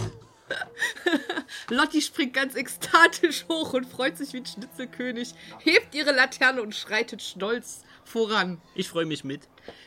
Lotti 1.71 2.01
springt 2.01 2.35
ganz 2.35 2.55
ekstatisch 2.55 3.47
hoch 3.49 3.73
und 3.73 3.87
freut 3.87 4.19
sich 4.19 4.33
wie 4.33 4.39
ein 4.39 4.47
Schnitzelkönig, 4.47 5.35
hebt 5.59 5.95
ihre 5.95 6.13
Laterne 6.13 6.63
und 6.63 6.75
schreitet 6.75 7.23
stolz 7.23 7.83
voran. 8.05 8.61
Ich 8.75 8.89
freue 8.89 9.07
mich 9.07 9.25
mit. 9.25 9.43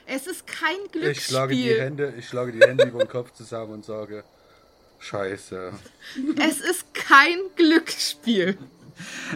Es 0.06 0.28
ist 0.28 0.48
kein 0.48 0.78
Ich 0.94 1.26
schlage 1.26 1.54
die 1.54 1.64
Glücksspiel. 1.64 1.82
Hände, 1.82 2.14
ich 2.18 2.28
schlage 2.28 2.52
die 2.52 2.62
Hände 2.62 2.86
über 2.86 3.00
den 3.00 3.10
Kopf 3.10 3.32
zusammen 3.34 3.74
und 3.74 3.86
sage, 3.86 4.24
Scheiße. 5.00 5.74
Es 6.42 6.62
ist 6.62 6.94
kein 6.94 7.38
Glücksspiel. 7.56 8.58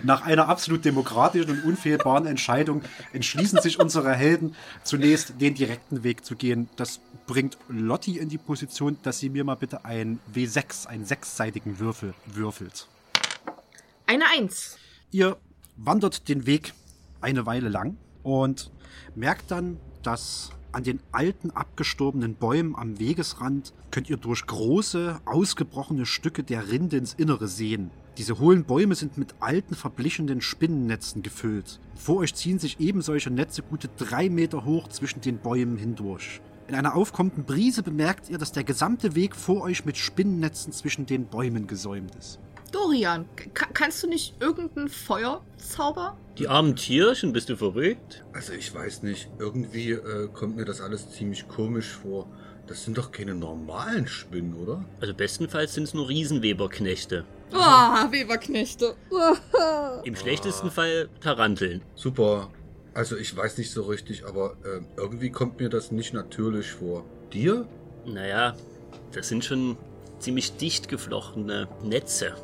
Nach 0.03 0.21
einer 0.21 0.47
absolut 0.47 0.85
demokratischen 0.85 1.51
und 1.51 1.63
unfehlbaren 1.63 2.25
Entscheidung 2.25 2.83
entschließen 3.13 3.61
sich 3.61 3.79
unsere 3.79 4.13
Helden 4.13 4.55
zunächst 4.83 5.39
den 5.39 5.55
direkten 5.55 6.03
Weg 6.03 6.25
zu 6.25 6.35
gehen. 6.35 6.69
Das 6.75 7.01
bringt 7.27 7.57
Lotti 7.67 8.17
in 8.17 8.29
die 8.29 8.37
Position, 8.37 8.97
dass 9.03 9.19
sie 9.19 9.29
mir 9.29 9.43
mal 9.43 9.55
bitte 9.55 9.85
ein 9.85 10.19
W6, 10.33 10.87
einen 10.87 11.05
sechsseitigen 11.05 11.79
Würfel 11.79 12.13
würfelt. 12.25 12.87
Eine 14.07 14.25
Eins. 14.35 14.77
Ihr 15.11 15.37
wandert 15.75 16.27
den 16.29 16.45
Weg 16.45 16.73
eine 17.21 17.45
Weile 17.45 17.69
lang 17.69 17.97
und 18.23 18.71
merkt 19.15 19.51
dann, 19.51 19.79
dass 20.03 20.51
an 20.71 20.83
den 20.83 20.99
alten 21.11 21.51
abgestorbenen 21.51 22.35
Bäumen 22.35 22.75
am 22.75 22.99
Wegesrand 22.99 23.73
könnt 23.91 24.09
ihr 24.09 24.17
durch 24.17 24.45
große, 24.45 25.19
ausgebrochene 25.25 26.05
Stücke 26.05 26.43
der 26.43 26.69
Rinde 26.69 26.97
ins 26.97 27.13
Innere 27.13 27.47
sehen. 27.47 27.91
Diese 28.19 28.37
hohlen 28.37 28.65
Bäume 28.65 28.95
sind 28.95 29.17
mit 29.17 29.33
alten, 29.39 29.75
verblichenen 29.75 30.41
Spinnennetzen 30.41 31.21
gefüllt. 31.23 31.79
Vor 31.95 32.17
euch 32.17 32.35
ziehen 32.35 32.59
sich 32.59 32.81
eben 32.81 33.01
solche 33.01 33.29
Netze 33.31 33.61
gute 33.61 33.87
drei 33.97 34.29
Meter 34.29 34.65
hoch 34.65 34.89
zwischen 34.89 35.21
den 35.21 35.37
Bäumen 35.37 35.77
hindurch. 35.77 36.41
In 36.67 36.75
einer 36.75 36.95
aufkommenden 36.97 37.45
Brise 37.45 37.81
bemerkt 37.81 38.29
ihr, 38.29 38.37
dass 38.37 38.51
der 38.51 38.65
gesamte 38.65 39.15
Weg 39.15 39.37
vor 39.37 39.61
euch 39.61 39.85
mit 39.85 39.95
Spinnennetzen 39.95 40.73
zwischen 40.73 41.05
den 41.05 41.27
Bäumen 41.27 41.65
gesäumt 41.65 42.13
ist. 42.15 42.39
Dorian, 42.73 43.23
ka- 43.53 43.69
kannst 43.73 44.03
du 44.03 44.07
nicht 44.09 44.35
irgendein 44.41 44.89
Feuer 44.89 45.41
zaubern? 45.57 46.17
Die 46.37 46.49
armen 46.49 46.75
Tierchen, 46.75 47.31
bist 47.31 47.47
du 47.47 47.55
verrückt? 47.55 48.25
Also 48.33 48.51
ich 48.51 48.75
weiß 48.75 49.01
nicht, 49.03 49.29
irgendwie 49.39 49.91
äh, 49.91 50.27
kommt 50.33 50.57
mir 50.57 50.65
das 50.65 50.81
alles 50.81 51.09
ziemlich 51.09 51.47
komisch 51.47 51.93
vor. 51.93 52.27
Das 52.69 52.83
sind 52.83 52.99
doch 52.99 53.11
keine 53.11 53.33
normalen 53.33 54.07
Spinnen, 54.07 54.53
oder? 54.53 54.85
Also 55.01 55.15
bestenfalls 55.15 55.73
sind 55.73 55.85
es 55.85 55.95
nur 55.95 56.07
Riesenweberknechte. 56.07 57.25
Ah, 57.51 58.07
Weberknechte. 58.11 58.93
Im 60.03 60.15
schlechtesten 60.15 60.69
Fall 60.69 61.09
Taranteln. 61.19 61.81
Super. 61.95 62.51
Also 62.93 63.17
ich 63.17 63.35
weiß 63.35 63.57
nicht 63.57 63.71
so 63.71 63.81
richtig, 63.83 64.27
aber 64.27 64.55
äh, 64.63 64.81
irgendwie 64.97 65.31
kommt 65.31 65.59
mir 65.59 65.69
das 65.69 65.91
nicht 65.91 66.13
natürlich 66.13 66.71
vor. 66.71 67.05
Dir? 67.33 67.67
Naja, 68.05 68.55
das 69.13 69.29
sind 69.29 69.43
schon 69.43 69.75
ziemlich 70.19 70.55
dicht 70.57 70.89
geflochtene 70.89 71.67
Netze. 71.83 72.35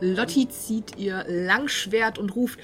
Lotti 0.00 0.48
zieht 0.48 0.96
ihr 0.98 1.24
Langschwert 1.28 2.18
und 2.18 2.34
ruft: 2.34 2.58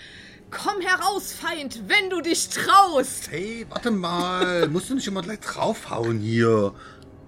Komm 0.51 0.81
heraus, 0.81 1.33
Feind, 1.33 1.83
wenn 1.89 2.11
du 2.11 2.21
dich 2.21 2.49
traust! 2.49 3.31
Hey, 3.31 3.67
warte 3.69 3.91
mal. 3.91 4.69
Musst 4.69 4.89
du 4.91 4.95
nicht 4.95 5.07
immer 5.09 5.23
gleich 5.23 5.41
draufhauen 5.41 6.21
hier? 6.21 6.73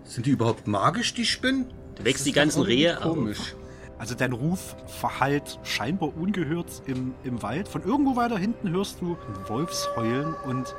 Sind 0.07 0.27
die 0.27 0.31
überhaupt 0.31 0.67
magisch, 0.67 1.15
die 1.15 1.27
Spinnen? 1.27 1.67
Du 1.97 2.05
wächst 2.05 2.25
die 2.27 2.33
ganzen 2.33 2.63
Rehe 2.63 2.99
auf. 2.99 3.15
komisch. 3.15 3.55
Also 3.99 4.15
dein 4.15 4.33
Ruf 4.33 4.77
verhallt 4.87 5.59
scheinbar 5.63 6.17
ungehört 6.17 6.83
im, 6.87 7.15
im 7.25 7.43
Wald. 7.43 7.67
Von 7.69 7.83
irgendwo 7.83 8.15
weiter 8.15 8.39
hinten 8.39 8.71
hörst 8.71 9.01
du 9.01 9.17
ein 9.17 9.49
Wolfsheulen 9.49 10.35
und 10.47 10.75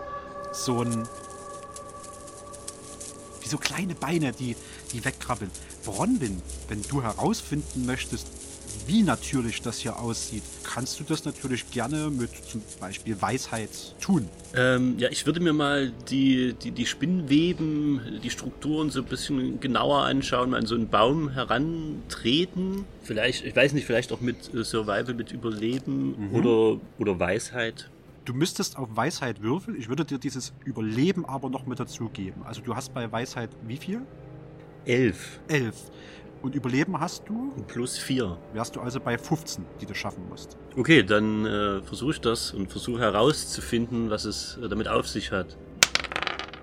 so 0.53 0.81
ein... 0.81 1.07
Wie 3.41 3.47
so 3.49 3.57
kleine 3.57 3.95
Beine, 3.95 4.31
die, 4.33 4.55
die 4.93 5.03
wegkrabbeln. 5.03 5.51
Bronwyn, 5.83 6.41
wenn 6.67 6.81
du 6.83 7.01
herausfinden 7.01 7.85
möchtest, 7.85 8.27
wie 8.85 9.03
natürlich 9.03 9.61
das 9.61 9.79
hier 9.79 9.99
aussieht, 9.99 10.43
kannst 10.63 10.99
du 10.99 11.03
das 11.03 11.25
natürlich 11.25 11.69
gerne 11.71 12.09
mit 12.09 12.29
zum 12.49 12.61
Beispiel 12.79 13.19
Weisheit 13.21 13.69
tun. 13.99 14.27
Ähm, 14.55 14.95
ja, 14.97 15.09
ich 15.09 15.25
würde 15.25 15.39
mir 15.39 15.53
mal 15.53 15.91
die, 16.09 16.53
die, 16.53 16.71
die 16.71 16.85
Spinnweben, 16.85 18.19
die 18.23 18.29
Strukturen 18.29 18.89
so 18.89 19.01
ein 19.01 19.05
bisschen 19.05 19.59
genauer 19.59 20.03
anschauen, 20.03 20.51
mal 20.51 20.57
an 20.57 20.65
so 20.65 20.75
einen 20.75 20.89
Baum 20.89 21.29
herantreten. 21.29 22.85
Vielleicht, 23.03 23.45
ich 23.45 23.55
weiß 23.55 23.73
nicht, 23.73 23.85
vielleicht 23.85 24.11
auch 24.11 24.21
mit 24.21 24.53
äh, 24.53 24.63
Survival, 24.63 25.13
mit 25.13 25.31
Überleben 25.31 26.31
oder, 26.33 26.79
oder 26.99 27.19
Weisheit. 27.19 27.89
Du 28.25 28.33
müsstest 28.33 28.77
auf 28.77 28.89
Weisheit 28.91 29.41
würfeln. 29.41 29.77
Ich 29.79 29.87
würde 29.87 30.03
dir 30.03 30.17
dieses 30.17 30.53
Überleben 30.65 31.25
aber 31.25 31.49
noch 31.49 31.65
mit 31.65 31.79
dazu 31.79 32.09
geben. 32.09 32.41
Also 32.43 32.61
du 32.61 32.75
hast 32.75 32.93
bei 32.93 33.09
Weisheit 33.09 33.49
wie 33.65 33.77
viel? 33.77 34.01
Elf 34.83 35.39
Elf. 35.47 35.75
Und 36.41 36.55
Überleben 36.55 36.99
hast 36.99 37.27
du? 37.27 37.51
plus 37.67 37.97
vier. 37.97 38.37
Wärst 38.53 38.75
du 38.75 38.81
also 38.81 38.99
bei 38.99 39.17
15, 39.17 39.65
die 39.81 39.85
du 39.85 39.93
schaffen 39.93 40.27
musst. 40.29 40.57
Okay, 40.75 41.03
dann 41.03 41.45
äh, 41.45 41.81
versuche 41.81 42.11
ich 42.11 42.21
das 42.21 42.53
und 42.53 42.71
versuche 42.71 42.99
herauszufinden, 42.99 44.09
was 44.09 44.25
es 44.25 44.57
äh, 44.57 44.69
damit 44.69 44.87
auf 44.87 45.07
sich 45.07 45.31
hat. 45.31 45.57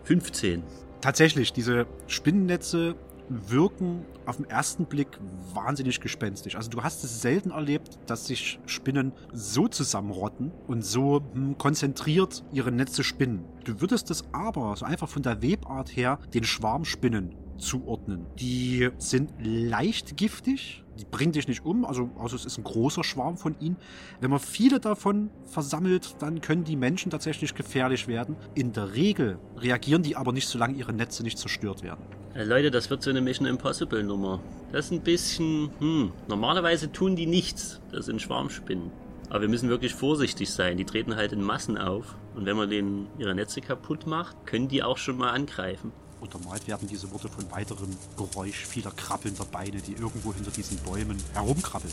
15. 0.04 0.62
Tatsächlich, 1.00 1.52
diese 1.52 1.87
Spinnennetze 2.06 2.94
wirken 3.28 4.04
auf 4.26 4.37
den 4.37 4.44
ersten 4.46 4.87
Blick 4.87 5.18
wahnsinnig 5.52 6.00
gespenstisch. 6.00 6.56
Also 6.56 6.70
du 6.70 6.82
hast 6.82 7.04
es 7.04 7.22
selten 7.22 7.50
erlebt, 7.50 7.98
dass 8.06 8.26
sich 8.26 8.58
Spinnen 8.66 9.12
so 9.32 9.68
zusammenrotten 9.68 10.52
und 10.66 10.84
so 10.84 11.22
hm, 11.32 11.58
konzentriert 11.58 12.44
ihre 12.52 12.72
Netze 12.72 13.02
spinnen. 13.02 13.44
Du 13.64 13.80
würdest 13.80 14.10
es 14.10 14.24
aber 14.32 14.76
so 14.76 14.84
einfach 14.84 15.08
von 15.08 15.22
der 15.22 15.42
Webart 15.42 15.94
her 15.96 16.18
den 16.32 16.44
Schwarmspinnen 16.44 17.34
zuordnen. 17.58 18.26
Die 18.38 18.88
sind 18.98 19.32
leicht 19.40 20.16
giftig, 20.16 20.84
die 20.98 21.04
bringen 21.04 21.32
dich 21.32 21.48
nicht 21.48 21.64
um, 21.64 21.84
also, 21.84 22.10
also 22.18 22.36
es 22.36 22.44
ist 22.44 22.58
ein 22.58 22.64
großer 22.64 23.02
Schwarm 23.02 23.36
von 23.36 23.56
ihnen. 23.60 23.76
Wenn 24.20 24.30
man 24.30 24.40
viele 24.40 24.80
davon 24.80 25.30
versammelt, 25.44 26.16
dann 26.20 26.40
können 26.40 26.64
die 26.64 26.76
Menschen 26.76 27.10
tatsächlich 27.10 27.54
gefährlich 27.54 28.06
werden. 28.06 28.36
In 28.54 28.72
der 28.72 28.94
Regel 28.94 29.38
reagieren 29.56 30.02
die 30.02 30.16
aber 30.16 30.32
nicht, 30.32 30.48
solange 30.48 30.74
ihre 30.74 30.92
Netze 30.92 31.22
nicht 31.22 31.38
zerstört 31.38 31.82
werden. 31.82 32.04
Äh, 32.34 32.44
Leute, 32.44 32.70
das 32.70 32.90
wird 32.90 33.02
so 33.02 33.10
eine 33.10 33.20
Mission 33.20 33.46
Impossible 33.46 34.02
Nummer. 34.02 34.40
Das 34.72 34.86
ist 34.86 34.92
ein 34.92 35.02
bisschen, 35.02 35.70
hm, 35.78 36.12
normalerweise 36.28 36.90
tun 36.90 37.16
die 37.16 37.26
nichts. 37.26 37.80
Das 37.92 38.06
sind 38.06 38.20
Schwarmspinnen. 38.20 38.90
Aber 39.30 39.42
wir 39.42 39.48
müssen 39.48 39.68
wirklich 39.68 39.94
vorsichtig 39.94 40.50
sein. 40.50 40.76
Die 40.76 40.84
treten 40.84 41.16
halt 41.16 41.32
in 41.32 41.42
Massen 41.42 41.78
auf. 41.78 42.16
Und 42.34 42.46
wenn 42.46 42.56
man 42.56 42.68
denen 42.68 43.06
ihre 43.18 43.34
Netze 43.34 43.60
kaputt 43.60 44.06
macht, 44.06 44.46
können 44.46 44.68
die 44.68 44.82
auch 44.82 44.98
schon 44.98 45.16
mal 45.16 45.30
angreifen. 45.30 45.92
Untermalt 46.24 46.66
werden 46.66 46.88
diese 46.88 47.10
Worte 47.12 47.28
von 47.28 47.44
weiterem 47.50 47.90
Geräusch 48.16 48.66
vieler 48.66 48.90
krabbelnder 48.90 49.44
Beine, 49.44 49.80
die 49.82 49.92
irgendwo 49.92 50.32
hinter 50.32 50.50
diesen 50.50 50.78
Bäumen 50.78 51.18
herumkrabbeln. 51.34 51.92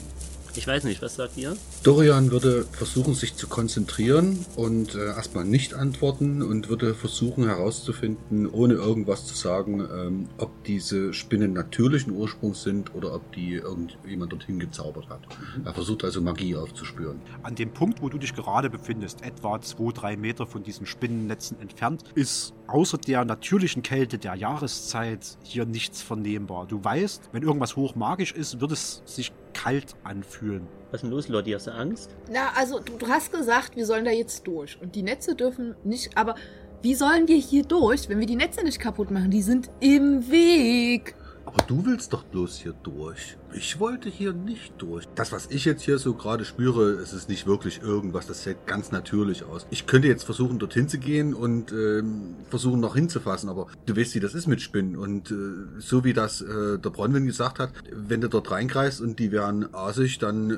Ich 0.54 0.68
weiß 0.68 0.84
nicht, 0.84 1.02
was 1.02 1.16
sagt 1.16 1.38
ihr? 1.38 1.56
Dorian 1.84 2.32
würde 2.32 2.66
versuchen, 2.66 3.14
sich 3.14 3.36
zu 3.36 3.48
konzentrieren 3.48 4.46
und 4.58 4.96
äh, 4.96 5.06
erstmal 5.06 5.46
nicht 5.46 5.74
antworten 5.74 6.42
und 6.42 6.68
würde 6.68 6.94
versuchen 6.94 7.46
herauszufinden, 7.46 8.48
ohne 8.48 8.74
irgendwas 8.74 9.26
zu 9.26 9.34
sagen, 9.34 9.80
ähm, 9.80 10.28
ob 10.38 10.64
diese 10.66 11.14
Spinnen 11.14 11.54
natürlichen 11.54 12.12
Ursprungs 12.12 12.64
sind 12.64 12.94
oder 12.96 13.16
ob 13.16 13.32
die 13.32 13.54
irgendjemand 13.54 14.34
dorthin 14.34 14.60
gezaubert 14.60 15.08
hat. 15.10 15.22
Er 15.64 15.74
versucht 15.74 16.04
also 16.04 16.22
Magie 16.22 16.56
aufzuspüren. 16.56 17.22
An 17.44 17.56
dem 17.56 17.72
Punkt, 17.72 18.02
wo 18.02 18.10
du 18.10 18.18
dich 18.18 18.36
gerade 18.36 18.70
befindest, 18.70 19.22
etwa 19.22 19.62
zwei, 19.62 19.94
drei 19.94 20.18
Meter 20.18 20.46
von 20.46 20.64
diesen 20.64 20.86
Spinnennetzen 20.86 21.62
entfernt, 21.62 22.04
ist 22.14 22.54
außer 22.72 22.98
der 22.98 23.26
natürlichen 23.26 23.84
Kälte 23.84 24.18
der 24.18 24.36
Jahreszeit 24.36 25.38
hier 25.44 25.66
nichts 25.66 26.02
vernehmbar. 26.02 26.66
Du 26.68 26.84
weißt, 26.84 27.30
wenn 27.32 27.44
irgendwas 27.44 27.76
hochmagisch 27.76 28.32
ist, 28.32 28.62
wird 28.62 28.72
es 28.72 29.02
sich 29.06 29.32
kalt 29.54 29.96
anfühlen. 30.04 30.68
Was 30.92 31.00
ist 31.00 31.04
denn 31.04 31.12
los, 31.12 31.28
Lotti? 31.28 31.52
Hast 31.52 31.68
du 31.68 31.72
Angst? 31.72 32.16
Na, 32.32 32.50
also 32.56 32.80
du, 32.80 32.98
du 32.98 33.08
hast 33.08 33.32
gesagt, 33.32 33.76
wir 33.76 33.86
sollen 33.86 34.06
da 34.06 34.12
jetzt 34.12 34.46
durch. 34.48 34.78
Und 34.82 34.96
die 34.96 35.04
Netze 35.04 35.36
dürfen 35.36 35.76
nicht. 35.84 36.18
Aber 36.18 36.36
wie 36.82 36.96
sollen 36.96 37.28
wir 37.28 37.38
hier 37.38 37.64
durch, 37.64 38.10
wenn 38.10 38.20
wir 38.20 38.28
die 38.28 38.36
Netze 38.36 38.64
nicht 38.64 38.80
kaputt 38.80 39.12
machen? 39.12 39.32
Die 39.32 39.42
sind 39.42 39.70
im 39.80 40.30
Weg. 40.30 41.16
Aber 41.54 41.66
du 41.66 41.86
willst 41.86 42.14
doch 42.14 42.24
bloß 42.24 42.60
hier 42.60 42.74
durch. 42.84 43.38
Ich 43.54 43.80
wollte 43.80 44.10
hier 44.10 44.32
nicht 44.32 44.74
durch. 44.78 45.06
Das, 45.16 45.34
was 45.34 45.48
ich 45.50 45.66
jetzt 45.66 45.82
hier 45.82 45.98
so 45.98 46.14
gerade 46.14 46.46
spüre, 46.46 46.92
es 46.92 47.12
ist 47.12 47.28
nicht 47.28 47.46
wirklich 47.46 47.82
irgendwas. 47.82 48.26
Das 48.26 48.44
sieht 48.44 48.66
ganz 48.68 48.92
natürlich 48.92 49.44
aus. 49.44 49.68
Ich 49.70 49.86
könnte 49.86 50.08
jetzt 50.08 50.24
versuchen, 50.24 50.60
dorthin 50.60 50.88
zu 50.88 50.98
gehen 50.98 51.34
und 51.34 51.74
ähm, 51.74 52.36
versuchen, 52.50 52.80
noch 52.80 52.96
hinzufassen. 52.96 53.50
Aber 53.50 53.68
du 53.86 53.98
weißt, 53.98 54.16
wie 54.16 54.22
das 54.22 54.34
ist 54.34 54.48
mit 54.48 54.62
Spinnen. 54.62 54.96
Und 54.96 55.32
äh, 55.32 55.36
so 55.80 56.06
wie 56.06 56.14
das 56.14 56.42
äh, 56.42 56.80
der 56.80 56.90
Bronwyn 56.90 57.26
gesagt 57.26 57.60
hat, 57.60 57.74
wenn 57.92 58.22
du 58.22 58.30
dort 58.30 58.50
reinkreist 58.50 59.02
und 59.02 59.20
die 59.20 59.34
werden 59.34 59.74
asig, 59.74 60.20
dann 60.20 60.52
äh, 60.52 60.56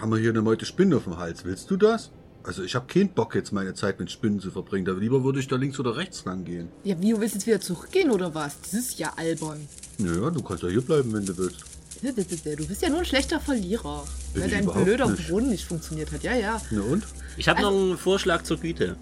haben 0.00 0.12
wir 0.12 0.18
hier 0.18 0.30
eine 0.30 0.42
Meute 0.42 0.64
Spinnen 0.64 0.96
auf 0.96 1.04
dem 1.04 1.16
Hals. 1.16 1.44
Willst 1.44 1.70
du 1.72 1.76
das? 1.76 2.12
Also 2.44 2.62
ich 2.62 2.76
habe 2.76 2.86
keinen 2.86 3.08
Bock 3.08 3.34
jetzt 3.34 3.50
meine 3.50 3.74
Zeit 3.74 3.98
mit 3.98 4.12
Spinnen 4.12 4.38
zu 4.38 4.52
verbringen. 4.52 4.84
Da 4.84 4.92
lieber 4.92 5.24
würde 5.24 5.40
ich 5.40 5.48
da 5.48 5.56
links 5.56 5.80
oder 5.80 5.96
rechts 5.96 6.24
lang 6.24 6.44
gehen. 6.44 6.68
Ja, 6.84 6.94
wie, 7.00 7.10
du 7.10 7.20
willst 7.20 7.34
jetzt 7.34 7.48
wieder 7.48 7.60
zurückgehen 7.60 8.12
oder 8.12 8.32
was? 8.36 8.60
Das 8.60 8.72
ist 8.72 9.00
ja 9.00 9.12
albern. 9.16 9.66
Naja, 9.98 10.30
du 10.30 10.42
kannst 10.42 10.62
ja 10.62 10.68
hier 10.68 10.80
bleiben, 10.82 11.12
wenn 11.12 11.24
du 11.24 11.36
willst. 11.36 11.64
Du 12.02 12.66
bist 12.66 12.82
ja 12.82 12.90
nur 12.90 12.98
ein 12.98 13.04
schlechter 13.06 13.40
Verlierer. 13.40 14.04
Bin 14.34 14.42
weil 14.42 14.50
dein 14.50 14.66
blöder 14.66 15.08
nicht. 15.10 15.28
Brunnen 15.28 15.48
nicht 15.50 15.64
funktioniert 15.64 16.12
hat. 16.12 16.22
Ja, 16.22 16.34
ja. 16.34 16.60
Na 16.70 16.82
und? 16.82 17.04
Ich 17.38 17.48
habe 17.48 17.58
Also- 17.58 17.70
noch 17.70 17.76
einen 17.88 17.98
Vorschlag 17.98 18.42
zur 18.42 18.58
Güte. 18.58 18.96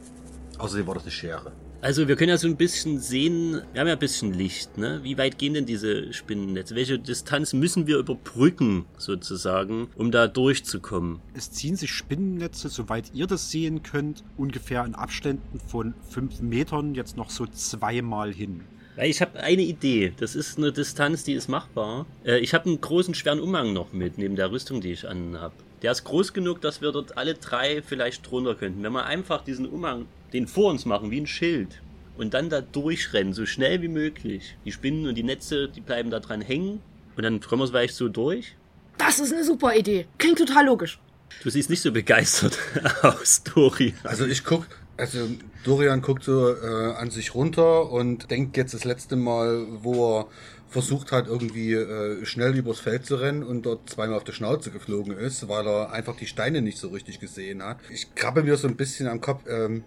Außerdem 0.59 0.87
war 0.87 0.95
das 0.95 1.03
eine 1.03 1.11
Schere. 1.13 1.53
Also 1.81 2.09
wir 2.09 2.17
können 2.17 2.31
ja 2.31 2.39
so 2.39 2.47
ein 2.47 2.57
bisschen 2.57 2.99
sehen, 2.99 3.61
wir 3.73 3.81
haben 3.81 3.89
ja 3.89 3.93
ein 3.93 3.99
bisschen 3.99 4.33
Licht, 4.33 4.79
ne? 4.79 5.01
Wie 5.03 5.19
weit 5.19 5.37
gehen 5.37 5.53
denn 5.53 5.67
diese 5.67 6.15
Spinnennetze? 6.15 6.75
Welche 6.75 6.99
Distanz 6.99 7.53
müssen 7.53 7.87
wir 7.87 7.99
überbrücken, 7.99 8.87
sozusagen, 8.97 9.89
um 9.97 10.11
da 10.11 10.27
durchzukommen? 10.27 11.21
Es 11.35 11.51
ziehen 11.51 11.77
sich 11.77 11.91
Spinnennetze, 11.93 12.71
soweit 12.71 13.13
ihr 13.13 13.27
das 13.27 13.51
sehen 13.51 13.83
könnt, 13.83 14.25
ungefähr 14.39 14.83
in 14.87 14.95
Abständen 14.95 15.61
von 15.61 15.93
fünf 16.09 16.41
Metern 16.41 16.95
jetzt 16.95 17.19
noch 17.19 17.29
so 17.29 17.47
zweimal 17.49 18.33
hin. 18.33 18.63
Weil 18.97 19.11
ich 19.11 19.21
habe 19.21 19.41
eine 19.41 19.63
Idee. 19.63 20.13
Das 20.17 20.35
ist 20.35 20.59
eine 20.59 20.73
Distanz, 20.73 21.25
die 21.25 21.33
ist 21.33 21.49
machbar. 21.49 22.07
Äh, 22.25 22.39
ich 22.39 22.55
habe 22.55 22.67
einen 22.67 22.81
großen, 22.81 23.15
schweren 23.15 23.41
Umhang 23.41 23.73
noch 23.73 23.93
mit, 23.93 24.19
neben 24.19 24.37
der 24.37 24.51
Rüstung, 24.51 24.81
die 24.81 24.93
ich 24.93 25.09
anhab. 25.09 25.53
Der 25.83 25.93
ist 25.93 26.05
groß 26.05 26.33
genug, 26.33 26.61
dass 26.61 26.81
wir 26.81 26.93
dort 26.93 27.19
alle 27.19 27.35
drei 27.35 27.83
vielleicht 27.83 28.31
drunter 28.31 28.55
könnten. 28.55 28.83
Wenn 28.83 28.93
wir 28.93 29.05
einfach 29.05 29.43
diesen 29.43 29.67
Umhang, 29.67 30.07
den 30.33 30.47
vor 30.47 30.71
uns 30.71 30.85
machen, 30.87 31.11
wie 31.11 31.21
ein 31.21 31.27
Schild, 31.27 31.81
und 32.17 32.35
dann 32.35 32.49
da 32.49 32.61
durchrennen, 32.61 33.33
so 33.33 33.47
schnell 33.47 33.83
wie 33.83 33.89
möglich. 33.89 34.57
Die 34.65 34.73
Spinnen 34.73 35.07
und 35.07 35.17
die 35.17 35.23
Netze, 35.23 35.69
die 35.69 35.81
bleiben 35.81 36.11
da 36.11 36.21
dran 36.21 36.41
hängen. 36.41 36.81
Und 37.17 37.23
dann 37.23 37.41
kommen 37.41 37.63
wir 37.63 37.69
vielleicht 37.69 37.95
so 37.95 38.09
durch. 38.09 38.55
Das 38.99 39.19
ist 39.19 39.33
eine 39.33 39.45
super 39.45 39.75
Idee. 39.75 40.07
Klingt 40.19 40.39
total 40.39 40.67
logisch. 40.67 40.99
Du 41.43 41.51
siehst 41.51 41.71
nicht 41.71 41.83
so 41.83 41.91
begeistert 41.91 42.59
aus, 43.03 43.43
Dori. 43.43 43.95
Also 44.05 44.27
ich 44.27 44.45
guck, 44.45 44.67
also 44.97 45.29
Dorian 45.65 46.03
guckt 46.03 46.25
so 46.25 46.55
äh, 46.55 46.95
an 46.95 47.11
sich 47.11 47.35
runter 47.35 47.91
und 47.91 48.31
denkt 48.31 48.57
jetzt 48.57 48.75
das 48.75 48.85
letzte 48.85 49.17
Mal, 49.17 49.67
wo 49.83 50.19
er 50.19 50.27
versucht 50.69 51.13
hat, 51.13 51.29
irgendwie 51.29 51.73
äh, 51.73 52.25
schnell 52.25 52.57
übers 52.57 52.81
Feld 52.81 53.07
zu 53.07 53.17
rennen 53.17 53.43
und 53.43 53.63
dort 53.63 53.89
zweimal 53.91 54.17
auf 54.17 54.25
die 54.25 54.33
Schnauze 54.33 54.71
geflogen 54.71 55.17
ist, 55.17 55.49
weil 55.49 55.67
er 55.67 55.93
einfach 55.93 56.17
die 56.17 56.27
Steine 56.27 56.63
nicht 56.63 56.79
so 56.79 56.89
richtig 56.89 57.21
gesehen 57.21 57.63
hat. 57.63 57.79
Ich 57.91 58.15
krabbe 58.15 58.43
mir 58.43 58.57
so 58.57 58.67
ein 58.67 58.77
bisschen 58.77 59.07
am 59.09 59.21
Kopf. 59.21 59.43
Ähm, 59.49 59.85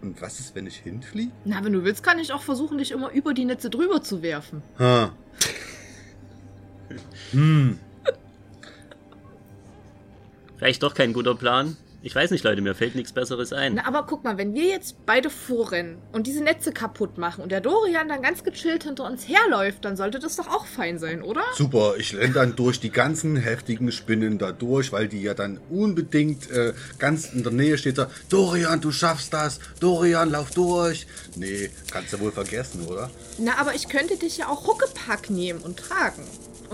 und 0.00 0.20
was 0.20 0.38
ist, 0.38 0.54
wenn 0.54 0.66
ich 0.66 0.76
hinfliege? 0.76 1.32
Na, 1.46 1.64
wenn 1.64 1.72
du 1.72 1.82
willst, 1.82 2.02
kann 2.02 2.18
ich 2.18 2.32
auch 2.32 2.42
versuchen, 2.42 2.76
dich 2.76 2.90
immer 2.90 3.10
über 3.12 3.32
die 3.32 3.46
Netze 3.46 3.70
drüber 3.70 4.02
zu 4.02 4.22
werfen. 4.22 4.62
Ha. 4.78 5.14
Hm. 7.30 7.78
Vielleicht 10.56 10.82
doch 10.82 10.94
kein 10.94 11.12
guter 11.12 11.34
Plan. 11.34 11.76
Ich 12.06 12.14
weiß 12.14 12.32
nicht, 12.32 12.44
Leute, 12.44 12.60
mir 12.60 12.74
fällt 12.74 12.96
nichts 12.96 13.12
Besseres 13.12 13.54
ein. 13.54 13.76
Na, 13.76 13.86
aber 13.86 14.04
guck 14.06 14.24
mal, 14.24 14.36
wenn 14.36 14.52
wir 14.52 14.66
jetzt 14.66 15.06
beide 15.06 15.30
vorrennen 15.30 15.96
und 16.12 16.26
diese 16.26 16.44
Netze 16.44 16.70
kaputt 16.70 17.16
machen 17.16 17.42
und 17.42 17.50
der 17.50 17.62
Dorian 17.62 18.10
dann 18.10 18.20
ganz 18.20 18.44
gechillt 18.44 18.84
hinter 18.84 19.06
uns 19.06 19.26
herläuft, 19.26 19.86
dann 19.86 19.96
sollte 19.96 20.18
das 20.18 20.36
doch 20.36 20.48
auch 20.48 20.66
fein 20.66 20.98
sein, 20.98 21.22
oder? 21.22 21.40
Super, 21.54 21.94
ich 21.96 22.14
renne 22.14 22.34
dann 22.34 22.56
durch 22.56 22.78
die 22.78 22.90
ganzen 22.90 23.36
heftigen 23.36 23.90
Spinnen 23.90 24.36
da 24.36 24.52
durch, 24.52 24.92
weil 24.92 25.08
die 25.08 25.22
ja 25.22 25.32
dann 25.32 25.58
unbedingt 25.70 26.50
äh, 26.50 26.74
ganz 26.98 27.32
in 27.32 27.42
der 27.42 27.52
Nähe 27.52 27.78
steht. 27.78 27.96
Da, 27.96 28.10
Dorian, 28.28 28.82
du 28.82 28.92
schaffst 28.92 29.32
das. 29.32 29.58
Dorian, 29.80 30.30
lauf 30.30 30.50
durch. 30.50 31.06
Nee, 31.36 31.70
kannst 31.90 32.12
du 32.12 32.20
wohl 32.20 32.32
vergessen, 32.32 32.86
oder? 32.86 33.10
Na, 33.38 33.56
aber 33.56 33.74
ich 33.74 33.88
könnte 33.88 34.18
dich 34.18 34.36
ja 34.36 34.48
auch 34.48 34.66
Huckepack 34.66 35.30
nehmen 35.30 35.60
und 35.60 35.78
tragen. 35.78 36.22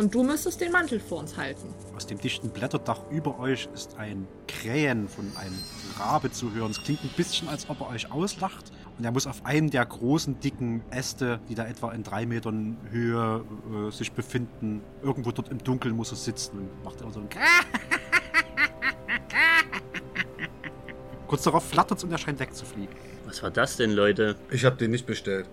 Und 0.00 0.14
du 0.14 0.22
müsstest 0.22 0.62
den 0.62 0.72
Mantel 0.72 0.98
vor 0.98 1.18
uns 1.18 1.36
halten. 1.36 1.74
Aus 1.94 2.06
dem 2.06 2.18
dichten 2.18 2.48
Blätterdach 2.48 3.00
über 3.10 3.38
euch 3.38 3.68
ist 3.74 3.98
ein 3.98 4.26
Krähen 4.48 5.10
von 5.10 5.30
einem 5.36 5.58
Rabe 5.98 6.32
zu 6.32 6.54
hören. 6.54 6.70
Es 6.70 6.82
klingt 6.82 7.04
ein 7.04 7.10
bisschen, 7.18 7.50
als 7.50 7.68
ob 7.68 7.82
er 7.82 7.90
euch 7.90 8.10
auslacht. 8.10 8.72
Und 8.96 9.04
er 9.04 9.12
muss 9.12 9.26
auf 9.26 9.44
einem 9.44 9.68
der 9.68 9.84
großen, 9.84 10.40
dicken 10.40 10.82
Äste, 10.90 11.38
die 11.50 11.54
da 11.54 11.66
etwa 11.66 11.92
in 11.92 12.02
drei 12.02 12.24
Metern 12.24 12.78
Höhe 12.90 13.44
äh, 13.88 13.90
sich 13.90 14.12
befinden, 14.12 14.80
irgendwo 15.02 15.32
dort 15.32 15.50
im 15.50 15.62
Dunkeln 15.62 15.94
muss 15.94 16.12
er 16.12 16.16
sitzen 16.16 16.60
und 16.60 16.82
macht 16.82 17.02
immer 17.02 17.12
so 17.12 17.20
ein 17.20 17.28
Kurz 21.28 21.42
darauf 21.42 21.68
flattert 21.68 21.98
es 21.98 22.04
und 22.04 22.10
er 22.10 22.16
scheint 22.16 22.40
wegzufliegen. 22.40 22.96
Was 23.26 23.42
war 23.42 23.50
das 23.50 23.76
denn, 23.76 23.90
Leute? 23.90 24.36
Ich 24.50 24.64
habe 24.64 24.76
den 24.76 24.92
nicht 24.92 25.04
bestellt. 25.04 25.44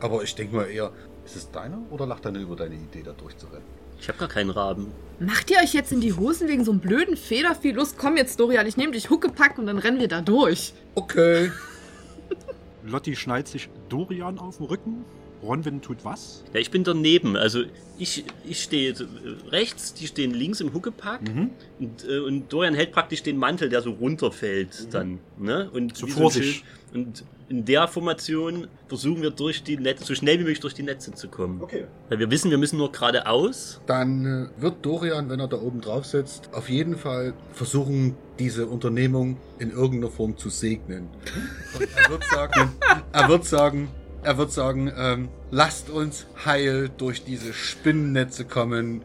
Aber 0.00 0.22
ich 0.22 0.34
denke 0.34 0.56
mal 0.56 0.70
eher, 0.70 0.90
ist 1.24 1.36
es 1.36 1.50
deiner 1.50 1.78
oder 1.90 2.06
lacht 2.06 2.24
nur 2.24 2.34
über 2.34 2.56
deine 2.56 2.74
Idee, 2.74 3.02
da 3.02 3.12
durchzurennen? 3.12 3.66
Ich 4.00 4.08
habe 4.08 4.18
gar 4.18 4.28
keinen 4.28 4.50
Raben. 4.50 4.92
Macht 5.20 5.50
ihr 5.50 5.58
euch 5.58 5.72
jetzt 5.72 5.92
in 5.92 6.00
die 6.00 6.12
Hosen 6.12 6.48
wegen 6.48 6.64
so 6.64 6.72
einem 6.72 6.80
blöden 6.80 7.16
Federvieh? 7.16 7.72
Los, 7.72 7.96
komm 7.96 8.16
jetzt, 8.16 8.38
Dorian, 8.40 8.66
ich 8.66 8.76
nehme 8.76 8.92
dich 8.92 9.08
Huckepack 9.08 9.58
und 9.58 9.66
dann 9.66 9.78
rennen 9.78 9.98
wir 9.98 10.08
da 10.08 10.20
durch. 10.20 10.74
Okay. 10.94 11.50
Lotti 12.84 13.16
schnallt 13.16 13.48
sich 13.48 13.68
Dorian 13.88 14.38
auf 14.38 14.58
den 14.58 14.66
Rücken. 14.66 15.04
Bronwyn 15.40 15.82
tut 15.82 16.04
was? 16.04 16.42
Ja, 16.52 16.60
ich 16.60 16.70
bin 16.70 16.84
daneben. 16.84 17.36
Also 17.36 17.64
ich, 17.98 18.24
ich 18.46 18.62
stehe 18.62 18.92
äh, 18.92 19.06
rechts, 19.50 19.94
die 19.94 20.06
stehen 20.06 20.32
links 20.32 20.60
im 20.60 20.72
Huckepack. 20.72 21.22
Mhm. 21.22 21.50
Und, 21.78 22.08
äh, 22.08 22.18
und 22.18 22.52
Dorian 22.52 22.74
hält 22.74 22.92
praktisch 22.92 23.22
den 23.22 23.36
Mantel, 23.36 23.68
der 23.68 23.82
so 23.82 23.90
runterfällt 23.92 24.92
dann. 24.92 25.20
Ne? 25.38 25.70
Und 25.72 25.96
So 25.96 26.06
vor 26.06 26.30
sich. 26.30 26.64
Und 26.92 27.24
in 27.54 27.64
der 27.64 27.86
Formation 27.86 28.66
versuchen 28.88 29.22
wir 29.22 29.30
durch 29.30 29.62
die 29.62 29.76
Netze, 29.76 30.04
so 30.04 30.14
schnell 30.16 30.40
wie 30.40 30.42
möglich 30.42 30.58
durch 30.58 30.74
die 30.74 30.82
Netze 30.82 31.12
zu 31.12 31.28
kommen. 31.28 31.62
Okay. 31.62 31.84
Weil 32.08 32.18
wir 32.18 32.28
wissen, 32.28 32.50
wir 32.50 32.58
müssen 32.58 32.78
nur 32.78 32.90
geradeaus. 32.90 33.80
Dann 33.86 34.50
äh, 34.58 34.60
wird 34.60 34.84
Dorian, 34.84 35.30
wenn 35.30 35.38
er 35.38 35.46
da 35.46 35.58
oben 35.58 35.80
drauf 35.80 36.04
sitzt, 36.04 36.50
auf 36.52 36.68
jeden 36.68 36.96
Fall 36.96 37.32
versuchen, 37.52 38.16
diese 38.40 38.66
Unternehmung 38.66 39.36
in 39.60 39.70
irgendeiner 39.70 40.10
Form 40.10 40.36
zu 40.36 40.50
segnen. 40.50 41.08
Und 41.78 41.88
er 41.94 42.10
wird 42.10 42.24
sagen, 42.24 42.72
er 43.12 43.28
wird 43.28 43.44
sagen, 43.44 43.88
er 44.24 44.38
wird 44.38 44.52
sagen, 44.52 44.90
ähm, 44.96 45.28
lasst 45.50 45.90
uns 45.90 46.26
heil 46.44 46.90
durch 46.96 47.24
diese 47.24 47.52
Spinnennetze 47.52 48.44
kommen. 48.44 49.02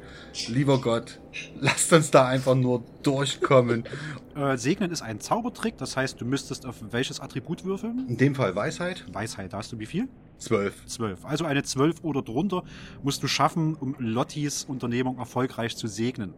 Lieber 0.48 0.80
Gott, 0.80 1.20
lasst 1.60 1.92
uns 1.94 2.12
da 2.12 2.26
einfach 2.26 2.56
nur 2.56 2.84
durchkommen. 3.04 3.84
Äh, 4.36 4.58
Segnen 4.58 4.90
ist 4.90 5.02
ein 5.02 5.20
Zaubertrick, 5.20 5.78
das 5.78 5.98
heißt, 5.98 6.22
du 6.22 6.24
müsstest 6.24 6.66
auf 6.66 6.76
welches 6.92 7.20
Attribut 7.20 7.66
würfeln? 7.66 8.06
In 8.08 8.16
dem 8.16 8.36
Fall 8.36 8.56
Weisheit, 8.56 9.04
Weisheit, 9.12 9.52
da 9.52 9.58
hast 9.58 9.74
du 9.74 9.80
wie 9.80 9.86
viel? 9.86 10.08
zwölf. 10.38 10.86
12. 10.86 11.26
Also 11.26 11.44
eine 11.44 11.64
12 11.64 12.04
oder 12.04 12.22
drunter 12.22 12.64
musst 13.04 13.22
du 13.22 13.28
schaffen, 13.28 13.76
um 13.76 13.96
Lottis 14.00 14.64
Unternehmung 14.64 15.18
erfolgreich 15.18 15.76
zu 15.76 15.88
segnen. 15.88 16.34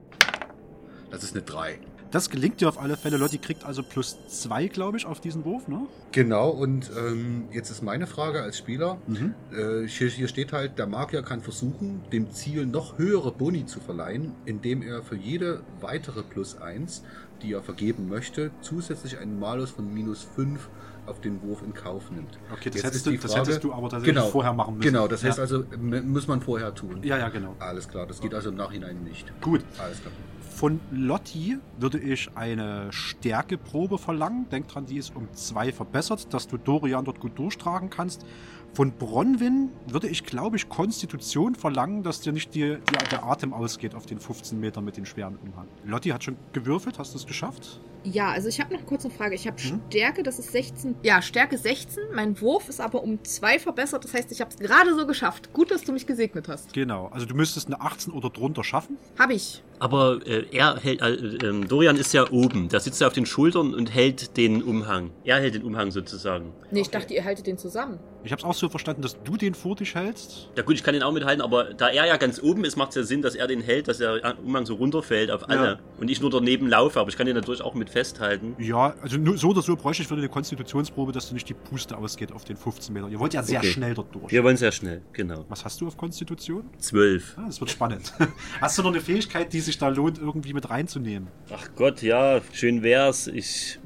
Das 1.11 1.23
ist 1.23 1.35
eine 1.35 1.43
drei. 1.43 1.79
Das 2.11 2.29
gelingt 2.29 2.59
dir 2.59 2.67
auf 2.67 2.79
alle 2.79 2.97
Fälle. 2.97 3.15
Lotti 3.17 3.37
kriegt 3.37 3.63
also 3.65 3.83
plus 3.83 4.17
2, 4.27 4.67
glaube 4.67 4.97
ich, 4.97 5.05
auf 5.05 5.21
diesen 5.21 5.45
Wurf, 5.45 5.67
ne? 5.69 5.87
Genau, 6.11 6.49
und 6.49 6.91
ähm, 6.97 7.45
jetzt 7.53 7.69
ist 7.69 7.81
meine 7.81 8.05
Frage 8.05 8.41
als 8.41 8.57
Spieler. 8.57 8.97
Mhm. 9.07 9.33
Äh, 9.51 9.87
hier, 9.87 10.09
hier 10.09 10.27
steht 10.27 10.51
halt, 10.51 10.77
der 10.77 10.87
Magier 10.87 11.21
kann 11.23 11.41
versuchen, 11.41 12.01
dem 12.11 12.31
Ziel 12.31 12.65
noch 12.65 12.97
höhere 12.97 13.31
Boni 13.31 13.65
zu 13.65 13.79
verleihen, 13.79 14.33
indem 14.45 14.81
er 14.81 15.03
für 15.03 15.15
jede 15.15 15.61
weitere 15.79 16.21
plus 16.21 16.57
1, 16.57 17.03
die 17.41 17.53
er 17.53 17.61
vergeben 17.61 18.09
möchte, 18.09 18.51
zusätzlich 18.61 19.17
einen 19.17 19.39
Malus 19.39 19.71
von 19.71 19.91
minus 19.93 20.21
5 20.35 20.67
auf 21.07 21.19
den 21.21 21.41
Wurf 21.41 21.63
in 21.65 21.73
Kauf 21.73 22.11
nimmt. 22.11 22.37
Okay, 22.53 22.69
das, 22.69 22.83
hättest 22.83 23.05
du, 23.05 23.11
die 23.11 23.17
das 23.17 23.31
Frage- 23.31 23.45
hättest 23.47 23.63
du 23.63 23.73
aber 23.73 23.89
tatsächlich 23.89 24.15
genau, 24.15 24.27
vorher 24.27 24.53
machen 24.53 24.77
müssen. 24.77 24.91
Genau, 24.93 25.07
das 25.07 25.23
heißt 25.23 25.37
ja. 25.37 25.41
also, 25.43 25.63
m- 25.71 26.11
muss 26.11 26.27
man 26.27 26.41
vorher 26.41 26.75
tun. 26.75 26.99
Ja, 27.03 27.17
ja, 27.17 27.29
genau. 27.29 27.55
Alles 27.57 27.87
klar, 27.87 28.05
das 28.05 28.19
geht 28.21 28.33
also 28.35 28.49
im 28.49 28.55
Nachhinein 28.55 29.01
nicht. 29.03 29.31
Gut. 29.41 29.63
Alles 29.79 29.99
klar. 30.01 30.11
Von 30.61 30.79
Lotti 30.91 31.57
würde 31.79 31.97
ich 31.97 32.37
eine 32.37 32.93
Stärkeprobe 32.93 33.97
verlangen. 33.97 34.47
Denk 34.51 34.67
dran, 34.67 34.85
die 34.85 34.97
ist 34.97 35.15
um 35.15 35.27
2 35.33 35.71
verbessert, 35.71 36.31
dass 36.35 36.47
du 36.47 36.59
Dorian 36.59 37.03
dort 37.03 37.19
gut 37.19 37.35
durchtragen 37.39 37.89
kannst. 37.89 38.27
Von 38.75 38.91
Bronwyn 38.91 39.71
würde 39.87 40.07
ich, 40.07 40.23
glaube 40.23 40.57
ich, 40.57 40.69
Konstitution 40.69 41.55
verlangen, 41.55 42.03
dass 42.03 42.21
dir 42.21 42.31
nicht 42.31 42.53
die, 42.53 42.77
die, 42.77 43.09
der 43.09 43.23
Atem 43.23 43.55
ausgeht 43.55 43.95
auf 43.95 44.05
den 44.05 44.19
15 44.19 44.59
Metern 44.59 44.85
mit 44.85 44.97
dem 44.97 45.05
schweren 45.05 45.35
Umhang. 45.37 45.67
Lotti 45.83 46.09
hat 46.09 46.23
schon 46.25 46.37
gewürfelt, 46.53 46.99
hast 46.99 47.15
du 47.15 47.17
es 47.17 47.25
geschafft? 47.25 47.81
Ja, 48.03 48.29
also 48.29 48.47
ich 48.47 48.61
habe 48.61 48.71
noch 48.71 48.85
kurz 48.85 49.03
eine 49.03 49.15
Frage. 49.15 49.33
Ich 49.33 49.47
habe 49.47 49.57
Mhm. 49.59 49.81
Stärke, 49.89 50.21
das 50.21 50.37
ist 50.37 50.51
16. 50.51 50.93
Ja, 51.01 51.23
Stärke 51.23 51.57
16. 51.57 52.03
Mein 52.13 52.39
Wurf 52.39 52.69
ist 52.69 52.79
aber 52.79 53.01
um 53.01 53.17
2 53.23 53.57
verbessert. 53.57 54.03
Das 54.03 54.13
heißt, 54.13 54.31
ich 54.31 54.39
habe 54.41 54.51
es 54.51 54.57
gerade 54.57 54.93
so 54.93 55.07
geschafft. 55.07 55.53
Gut, 55.53 55.71
dass 55.71 55.81
du 55.83 55.91
mich 55.91 56.05
gesegnet 56.05 56.47
hast. 56.47 56.71
Genau, 56.71 57.07
also 57.07 57.25
du 57.25 57.33
müsstest 57.33 57.65
eine 57.65 57.81
18 57.81 58.13
oder 58.13 58.29
drunter 58.29 58.63
schaffen. 58.63 58.97
Habe 59.17 59.33
ich. 59.33 59.63
Aber 59.81 60.19
äh, 60.27 60.45
er 60.51 60.75
hält, 60.77 61.01
äh, 61.01 61.47
ähm, 61.47 61.67
Dorian 61.67 61.95
ist 61.95 62.13
ja 62.13 62.29
oben. 62.29 62.69
Da 62.69 62.79
sitzt 62.79 63.01
er 63.01 63.07
auf 63.07 63.13
den 63.13 63.25
Schultern 63.25 63.73
und 63.73 63.91
hält 63.91 64.37
den 64.37 64.61
Umhang. 64.61 65.09
Er 65.23 65.39
hält 65.39 65.55
den 65.55 65.63
Umhang 65.63 65.89
sozusagen. 65.89 66.53
Nee, 66.69 66.81
ich 66.81 66.91
dachte, 66.91 67.15
ihr 67.15 67.23
haltet 67.25 67.47
den 67.47 67.57
zusammen. 67.57 67.97
Ich 68.23 68.31
habe 68.31 68.39
es 68.39 68.45
auch 68.45 68.53
so 68.53 68.69
verstanden, 68.69 69.01
dass 69.01 69.17
du 69.23 69.35
den 69.37 69.55
vor 69.55 69.75
dich 69.75 69.95
hältst. 69.95 70.49
Ja 70.55 70.61
gut, 70.61 70.75
ich 70.75 70.83
kann 70.83 70.93
den 70.93 71.01
auch 71.01 71.11
mithalten, 71.11 71.41
aber 71.41 71.73
da 71.73 71.89
er 71.89 72.05
ja 72.05 72.17
ganz 72.17 72.39
oben 72.43 72.63
ist, 72.63 72.75
macht 72.77 72.89
es 72.89 72.95
ja 72.95 73.01
Sinn, 73.03 73.23
dass 73.23 73.33
er 73.33 73.47
den 73.47 73.61
hält, 73.61 73.87
dass 73.87 73.97
der 73.97 74.37
Umhang 74.45 74.67
so 74.67 74.75
runterfällt 74.75 75.31
auf 75.31 75.49
alle. 75.49 75.65
Ja. 75.65 75.79
Und 75.99 76.11
ich 76.11 76.21
nur 76.21 76.29
daneben 76.29 76.67
laufe, 76.67 76.99
aber 76.99 77.09
ich 77.09 77.17
kann 77.17 77.25
den 77.25 77.35
natürlich 77.35 77.61
auch 77.63 77.73
mit 77.73 77.89
festhalten. 77.89 78.55
Ja, 78.59 78.93
also 79.01 79.17
nur 79.17 79.39
so 79.39 79.49
oder 79.49 79.63
so 79.63 79.75
bräuchte 79.75 80.03
ich 80.03 80.07
für 80.07 80.13
eine 80.13 80.29
Konstitutionsprobe, 80.29 81.11
dass 81.11 81.29
du 81.29 81.33
nicht 81.33 81.49
die 81.49 81.55
Puste 81.55 81.97
ausgeht 81.97 82.31
auf 82.31 82.43
den 82.43 82.57
15 82.57 82.93
Meter. 82.93 83.09
Ihr 83.09 83.19
wollt 83.19 83.33
ja 83.33 83.41
sehr 83.41 83.57
Okay. 83.57 83.71
schnell 83.71 83.95
dort 83.95 84.13
durch. 84.13 84.31
Wir 84.31 84.43
wollen 84.43 84.57
sehr 84.57 84.71
schnell, 84.71 85.01
genau. 85.13 85.45
Was 85.49 85.65
hast 85.65 85.81
du 85.81 85.87
auf 85.87 85.97
Konstitution? 85.97 86.69
Zwölf. 86.77 87.33
Ah, 87.39 87.45
das 87.47 87.59
wird 87.59 87.71
spannend. 87.71 88.13
Hast 88.61 88.77
du 88.77 88.83
noch 88.83 88.91
eine 88.91 89.01
Fähigkeit, 89.01 89.51
die 89.51 89.59
sich 89.61 89.70
da 89.77 89.89
lohnt, 89.89 90.17
irgendwie 90.19 90.53
mit 90.53 90.69
reinzunehmen? 90.69 91.27
Ach 91.53 91.67
Gott, 91.75 92.01
ja, 92.01 92.41
schön 92.53 92.83
wär's. 92.83 93.27
Ich. 93.27 93.79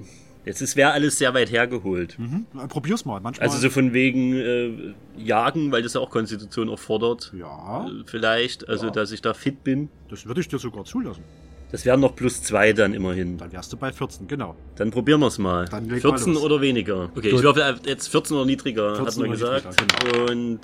Jetzt 0.46 0.62
ist 0.62 0.76
wäre 0.76 0.92
alles 0.92 1.18
sehr 1.18 1.34
weit 1.34 1.52
hergeholt. 1.52 2.20
Mhm. 2.20 2.46
Probier's 2.70 3.04
mal. 3.04 3.20
Manchmal. 3.20 3.48
Also 3.48 3.58
so 3.60 3.70
von 3.72 3.94
wegen 3.94 4.34
äh, 4.36 4.94
Jagen, 5.18 5.72
weil 5.72 5.82
das 5.82 5.96
ja 5.96 6.02
auch 6.02 6.12
Konstitution 6.12 6.70
erfordert. 6.70 7.34
ja, 7.36 7.88
Äh, 7.88 8.04
Vielleicht, 8.06 8.70
also 8.70 8.86
Ja. 8.88 8.92
dass 8.92 9.12
ich 9.12 9.22
da 9.22 9.34
fit 9.34 9.64
bin. 9.64 9.90
das 10.10 10.28
würde 10.28 10.42
ich 10.42 10.48
dir 10.48 10.60
sogar 10.60 10.86
zulassen. 10.86 11.24
Das 11.72 11.84
wären 11.84 12.00
noch 12.00 12.16
plus 12.16 12.44
zwei 12.44 12.74
dann 12.74 12.94
immerhin. 12.94 13.40
Dann 13.40 13.52
wärst 13.52 13.74
du 13.74 13.78
bei 13.78 13.92
14, 13.92 14.28
genau. 14.28 14.56
Dann 14.76 14.92
probieren 14.92 15.20
wir 15.20 15.28
es 15.28 15.40
mal. 15.40 15.66
Dann 15.66 15.90
leg 15.90 16.04
mal 16.04 16.12
14 16.12 16.34
los. 16.36 16.44
oder 16.44 16.62
weniger. 16.62 17.06
Okay, 17.16 17.32
Gut. 17.32 17.40
ich 17.40 17.44
würfel 17.44 17.80
jetzt 17.86 18.08
14 18.10 18.38
oder 18.38 18.46
niedriger, 18.46 18.96
14 18.98 19.06
hat 19.08 19.18
man 19.18 19.32
gesagt. 19.32 19.66
niedriger, 19.82 20.32
Und 20.32 20.60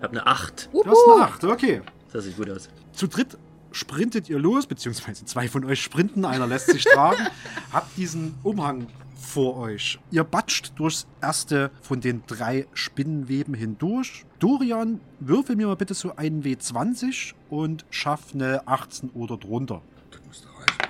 hab 0.00 0.10
eine 0.12 0.26
8. 0.26 0.70
Du 0.72 0.82
hast 0.86 0.96
eine 1.12 1.22
8, 1.24 1.44
okay. 1.44 1.82
Das 2.10 2.24
sieht 2.24 2.38
gut 2.38 2.48
aus. 2.50 2.70
Zu 2.92 3.06
dritt 3.06 3.36
sprintet 3.76 4.28
ihr 4.28 4.38
los, 4.38 4.66
beziehungsweise 4.66 5.24
zwei 5.26 5.48
von 5.48 5.64
euch 5.64 5.82
sprinten, 5.82 6.24
einer 6.24 6.46
lässt 6.46 6.66
sich 6.66 6.84
tragen, 6.84 7.26
habt 7.72 7.96
diesen 7.96 8.34
Umhang 8.42 8.86
vor 9.14 9.58
euch. 9.58 9.98
Ihr 10.10 10.24
batscht 10.24 10.72
durchs 10.76 11.06
erste 11.20 11.70
von 11.82 12.00
den 12.00 12.22
drei 12.26 12.66
Spinnenweben 12.72 13.54
hindurch. 13.54 14.24
Dorian, 14.38 15.00
würfel 15.20 15.56
mir 15.56 15.66
mal 15.66 15.76
bitte 15.76 15.94
so 15.94 16.16
einen 16.16 16.42
W20 16.42 17.34
und 17.50 17.84
schaff 17.90 18.34
eine 18.34 18.66
18 18.66 19.10
oder 19.10 19.36
drunter. 19.36 19.82
Das 20.10 20.20
müsste 20.26 20.48
reichen. 20.48 20.85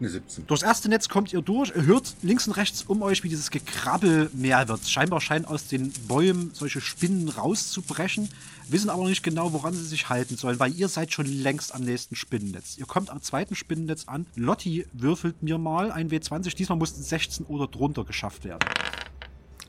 Eine 0.00 0.08
17. 0.08 0.46
Durchs 0.48 0.64
erste 0.64 0.88
Netz 0.88 1.08
kommt 1.08 1.32
ihr 1.32 1.40
durch, 1.40 1.72
hört 1.74 2.16
links 2.22 2.48
und 2.48 2.54
rechts 2.54 2.82
um 2.82 3.00
euch, 3.02 3.22
wie 3.22 3.28
dieses 3.28 3.52
Gekrabbel 3.52 4.28
mehr 4.32 4.66
wird. 4.66 4.88
Scheinbar 4.88 5.20
scheinen 5.20 5.44
aus 5.44 5.68
den 5.68 5.92
Bäumen 6.08 6.50
solche 6.52 6.80
Spinnen 6.80 7.28
rauszubrechen, 7.28 8.28
wissen 8.68 8.90
aber 8.90 9.04
nicht 9.04 9.22
genau, 9.22 9.52
woran 9.52 9.72
sie 9.72 9.84
sich 9.84 10.08
halten 10.08 10.36
sollen, 10.36 10.58
weil 10.58 10.74
ihr 10.74 10.88
seid 10.88 11.12
schon 11.12 11.26
längst 11.26 11.72
am 11.74 11.82
nächsten 11.82 12.16
Spinnennetz. 12.16 12.76
Ihr 12.76 12.86
kommt 12.86 13.08
am 13.08 13.22
zweiten 13.22 13.54
Spinnennetz 13.54 14.08
an. 14.08 14.26
Lotti 14.34 14.84
würfelt 14.92 15.42
mir 15.44 15.58
mal 15.58 15.92
ein 15.92 16.10
W20, 16.10 16.56
diesmal 16.56 16.78
mussten 16.78 17.02
16 17.02 17.46
oder 17.46 17.68
drunter 17.68 18.04
geschafft 18.04 18.44
werden. 18.44 18.68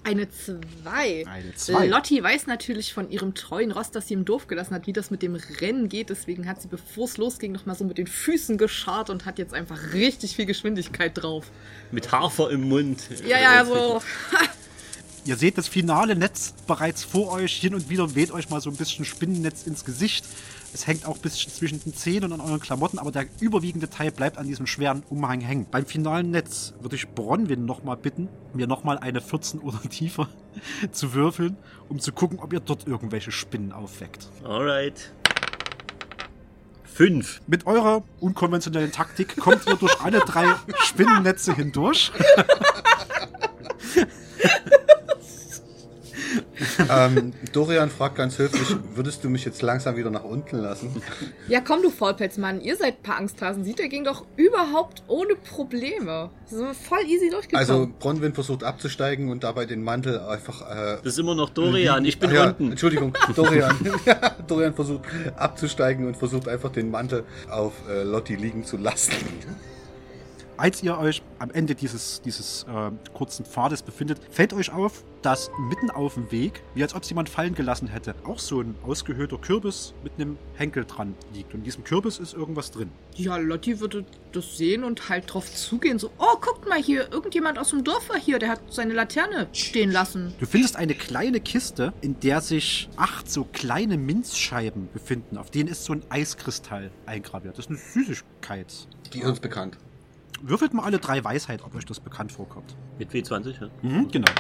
Eine 0.06 0.30
2. 0.30 1.26
Eine 1.26 1.56
zwei. 1.56 1.88
Lotti 1.88 2.22
weiß 2.22 2.46
natürlich 2.46 2.94
von 2.94 3.10
ihrem 3.10 3.34
treuen 3.34 3.72
Ross, 3.72 3.90
das 3.90 4.08
sie 4.08 4.14
im 4.14 4.24
Dorf 4.24 4.46
gelassen 4.46 4.76
hat, 4.76 4.86
wie 4.86 4.94
das 4.94 5.10
mit 5.10 5.24
dem 5.24 5.34
Rennen 5.34 5.90
geht. 5.90 6.12
Deswegen 6.12 6.48
hat 6.48 6.62
sie, 6.62 6.68
bevor 6.68 7.06
es 7.06 7.18
losging, 7.18 7.52
nochmal 7.52 7.76
so 7.76 7.86
mit 7.86 7.98
den 7.98 8.06
Füßen 8.06 8.60
geschart 8.60 9.10
und 9.10 9.26
hat 9.26 9.40
jetzt 9.40 9.56
einfach 9.56 9.94
richtig 9.94 10.36
viel 10.36 10.46
Geschwindigkeit 10.46 11.12
drauf. 11.16 11.46
Mit 11.92 12.12
Hafer 12.12 12.52
im 12.52 12.70
Mund. 12.70 13.02
Ja, 13.28 13.40
ja, 13.40 13.66
so. 13.66 14.00
Ihr 15.26 15.38
seht 15.38 15.58
das 15.58 15.68
finale 15.68 16.16
Netz 16.16 16.54
bereits 16.68 17.04
vor 17.04 17.32
euch. 17.32 17.56
Hin 17.56 17.74
und 17.74 17.90
wieder 17.90 18.14
weht 18.14 18.30
euch 18.30 18.52
mal 18.52 18.62
so 18.62 18.70
ein 18.70 18.76
bisschen 18.76 19.06
Spinnennetz 19.06 19.66
ins 19.66 19.84
Gesicht. 19.86 20.24
Es 20.76 20.88
hängt 20.88 21.06
auch 21.06 21.16
ein 21.16 21.22
bisschen 21.22 21.54
zwischen 21.54 21.80
den 21.80 21.94
Zähnen 21.94 22.34
und 22.34 22.42
an 22.42 22.46
euren 22.46 22.60
Klamotten, 22.60 23.00
aber 23.00 23.10
der 23.10 23.28
überwiegende 23.40 23.90
Teil 23.90 24.12
bleibt 24.12 24.38
an 24.38 24.46
diesem 24.46 24.68
schweren 24.68 25.04
Umhang 25.10 25.40
hängen. 25.40 25.68
Beim 25.72 25.86
finalen 25.86 26.32
Netz 26.32 26.74
würde 26.82 26.98
ich 26.98 27.08
Bronwyn 27.08 27.64
nochmal 27.64 27.96
bitten, 27.96 28.28
mir 28.54 28.68
nochmal 28.68 28.98
eine 28.98 29.22
14 29.22 29.62
oder 29.62 29.80
tiefer 29.90 30.28
zu 30.92 31.14
würfeln, 31.14 31.56
um 31.88 32.02
zu 32.02 32.12
gucken, 32.12 32.40
ob 32.40 32.52
ihr 32.52 32.60
dort 32.60 32.88
irgendwelche 32.88 33.32
Spinnen 33.32 33.72
aufweckt. 33.72 34.28
Alright. 34.44 35.14
Fünf. 36.84 37.42
Mit 37.48 37.66
eurer 37.68 38.04
unkonventionellen 38.20 38.92
Taktik 38.92 39.38
kommt 39.38 39.66
ihr 39.68 39.78
durch 39.78 40.02
alle 40.02 40.20
drei 40.20 40.56
Spinnennetze 40.84 41.56
hindurch. 41.56 42.12
ähm, 46.90 47.34
Dorian 47.54 47.90
fragt 47.90 48.16
ganz 48.16 48.38
höflich, 48.38 48.76
würdest 48.94 49.24
du 49.24 49.30
mich 49.30 49.46
jetzt 49.46 49.62
langsam 49.62 49.96
wieder 49.96 50.10
nach 50.10 50.24
unten 50.24 50.58
lassen? 50.58 51.02
Ja, 51.48 51.62
komm, 51.62 51.82
du 51.82 51.90
Faulpelzmann. 51.90 52.62
Ihr 52.62 52.76
seid 52.76 52.98
ein 52.98 53.04
paar 53.04 53.18
Angsthasen. 53.18 53.64
Sieht 53.64 53.80
der 53.80 53.88
ging 53.90 54.04
doch 54.04 54.26
überhaupt 54.36 55.04
ohne 55.08 55.36
Probleme. 55.36 56.30
So 56.50 56.66
voll 56.74 57.02
easy 57.08 57.30
durchgekommen. 57.30 57.60
Also 57.60 57.90
Bronwyn 58.00 58.34
versucht 58.34 58.64
abzusteigen 58.64 59.30
und 59.30 59.44
dabei 59.44 59.66
den 59.66 59.84
Mantel 59.84 60.20
einfach... 60.20 60.62
Äh, 60.62 60.98
Das 61.04 61.14
ist 61.14 61.20
immer 61.20 61.36
noch 61.36 61.50
Dorian, 61.50 62.06
ich 62.06 62.20
bin 62.20 62.32
ja, 62.32 62.48
unten. 62.48 62.72
Entschuldigung, 62.72 63.14
Dorian. 63.36 63.76
Dorian 64.48 64.74
versucht 64.74 65.06
abzusteigen 65.36 66.08
und 66.08 66.18
versucht 66.18 66.48
einfach 66.48 66.72
den 66.72 66.92
Mantel 66.92 67.24
auf 67.50 67.74
äh, 67.90 68.04
Lotti 68.04 68.36
liegen 68.36 68.64
zu 68.64 68.78
lassen. 68.78 69.14
Als 70.58 70.82
ihr 70.84 70.98
euch 70.98 71.22
am 71.40 71.52
Ende 71.52 71.76
dieses, 71.76 72.22
dieses 72.22 72.64
äh, 72.64 72.92
kurzen 73.14 73.46
Pfades 73.46 73.84
befindet, 73.84 74.20
fällt 74.32 74.54
euch 74.54 74.72
auf, 74.72 75.04
dass 75.22 75.52
mitten 75.60 75.90
auf 75.90 76.14
dem 76.14 76.32
Weg, 76.32 76.62
wie 76.76 76.84
als 76.84 76.96
ob 76.96 77.04
es 77.04 77.10
jemand 77.10 77.28
fallen 77.30 77.56
gelassen 77.56 77.88
hätte, 77.88 78.16
auch 78.26 78.40
so 78.40 78.62
ein 78.62 78.76
ausgehöhlter 78.84 79.38
Kürbis 79.38 79.94
mit 80.04 80.14
einem 80.14 80.38
Henkel 80.54 80.86
dran 80.86 81.16
liegt. 81.34 81.54
Und 81.54 81.62
in 81.62 81.64
diesem 81.66 81.84
Kürbis 81.84 82.20
ist 82.20 82.34
irgendwas 82.34 82.72
drin. 82.72 82.90
ja, 83.16 83.36
Lotti 83.38 83.80
würde 83.80 84.06
das 84.32 84.58
sehen 84.58 84.84
und 84.84 85.10
halt 85.10 85.34
drauf 85.34 85.52
zugehen. 85.54 86.00
So, 86.00 86.12
oh, 86.20 86.38
guckt 86.40 86.70
mal 86.70 86.82
hier. 86.82 87.12
Irgendjemand 87.12 87.58
aus 87.60 87.72
dem 87.72 87.84
Dorf 87.84 88.08
war 88.10 88.20
hier. 88.20 88.40
Der 88.40 88.50
hat 88.50 88.62
seine 88.70 88.94
Laterne 88.94 89.48
stehen 89.52 89.92
lassen. 89.92 90.34
Du 90.40 90.46
findest 90.46 90.76
eine 90.78 90.94
kleine 90.94 91.40
Kiste, 91.42 91.92
in 92.02 92.20
der 92.20 92.40
sich 92.40 92.88
acht 92.96 93.30
so 93.30 93.46
kleine 93.52 93.98
Minzscheiben 93.98 94.90
befinden. 94.94 95.38
Auf 95.38 95.50
denen 95.50 95.68
ist 95.70 95.84
so 95.86 95.94
ein 95.94 96.04
Eiskristall 96.10 96.92
eingraviert. 97.08 97.58
Das 97.58 97.66
ist 97.66 97.72
eine 97.72 97.80
Süßigkeit. 97.80 98.88
Die 99.14 99.20
ist 99.20 99.26
uns 99.26 99.40
bekannt. 99.40 99.78
Würfelt 100.48 100.76
mal 100.76 100.84
alle 100.84 101.00
drei 101.00 101.24
Weisheit, 101.24 101.64
ob 101.64 101.74
euch 101.74 101.86
das 101.86 102.00
bekannt 102.00 102.32
vorkommt. 102.32 102.76
Mit 103.00 103.10
W20, 103.10 103.62
ja. 103.62 103.70
Mhm, 103.82 104.12
genau. 104.12 104.32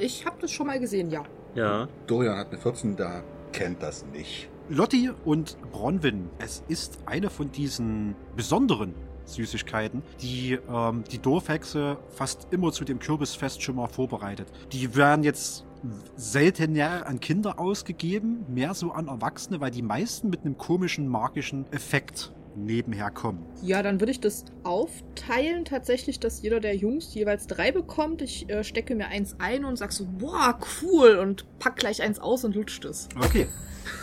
Ich 0.00 0.24
habe 0.24 0.36
das 0.40 0.52
schon 0.52 0.68
mal 0.68 0.78
gesehen, 0.78 1.10
ja. 1.10 1.24
Ja. 1.56 1.88
Dorian 2.06 2.38
hat 2.38 2.50
eine 2.50 2.58
14, 2.58 2.94
da 2.94 3.24
kennt 3.52 3.82
das 3.82 4.06
nicht. 4.06 4.48
Lotti 4.68 5.10
und 5.24 5.56
Bronwyn, 5.72 6.30
es 6.38 6.62
ist 6.68 7.00
eine 7.06 7.28
von 7.28 7.50
diesen 7.50 8.14
besonderen 8.36 8.94
Süßigkeiten, 9.24 10.04
die 10.22 10.56
ähm, 10.72 11.02
die 11.10 11.18
Dorfhexe 11.18 11.98
fast 12.10 12.46
immer 12.52 12.70
zu 12.70 12.84
dem 12.84 13.00
Kürbisfest 13.00 13.62
schon 13.62 13.74
mal 13.74 13.88
vorbereitet. 13.88 14.46
Die 14.70 14.94
werden 14.94 15.24
jetzt 15.24 15.66
seltener 16.14 17.04
an 17.04 17.18
Kinder 17.18 17.58
ausgegeben, 17.58 18.44
mehr 18.48 18.74
so 18.74 18.92
an 18.92 19.08
Erwachsene, 19.08 19.60
weil 19.60 19.72
die 19.72 19.82
meisten 19.82 20.30
mit 20.30 20.42
einem 20.44 20.56
komischen 20.56 21.08
magischen 21.08 21.66
Effekt 21.72 22.32
nebenher 22.56 23.10
kommen. 23.10 23.44
Ja, 23.62 23.82
dann 23.82 24.00
würde 24.00 24.12
ich 24.12 24.20
das 24.20 24.44
aufteilen, 24.64 25.64
tatsächlich, 25.64 26.20
dass 26.20 26.42
jeder 26.42 26.60
der 26.60 26.76
Jungs 26.76 27.14
jeweils 27.14 27.46
drei 27.46 27.72
bekommt. 27.72 28.22
Ich 28.22 28.48
äh, 28.48 28.64
stecke 28.64 28.94
mir 28.94 29.08
eins 29.08 29.36
ein 29.38 29.64
und 29.64 29.76
sag 29.76 29.92
so, 29.92 30.06
boah, 30.06 30.58
cool, 30.82 31.16
und 31.16 31.46
pack 31.58 31.76
gleich 31.76 32.02
eins 32.02 32.18
aus 32.18 32.44
und 32.44 32.54
lutscht 32.54 32.84
es. 32.84 33.08
Okay. 33.16 33.46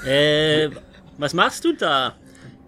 Äh, 0.05 0.69
was 1.17 1.34
machst 1.34 1.65
du 1.65 1.74
da? 1.74 2.15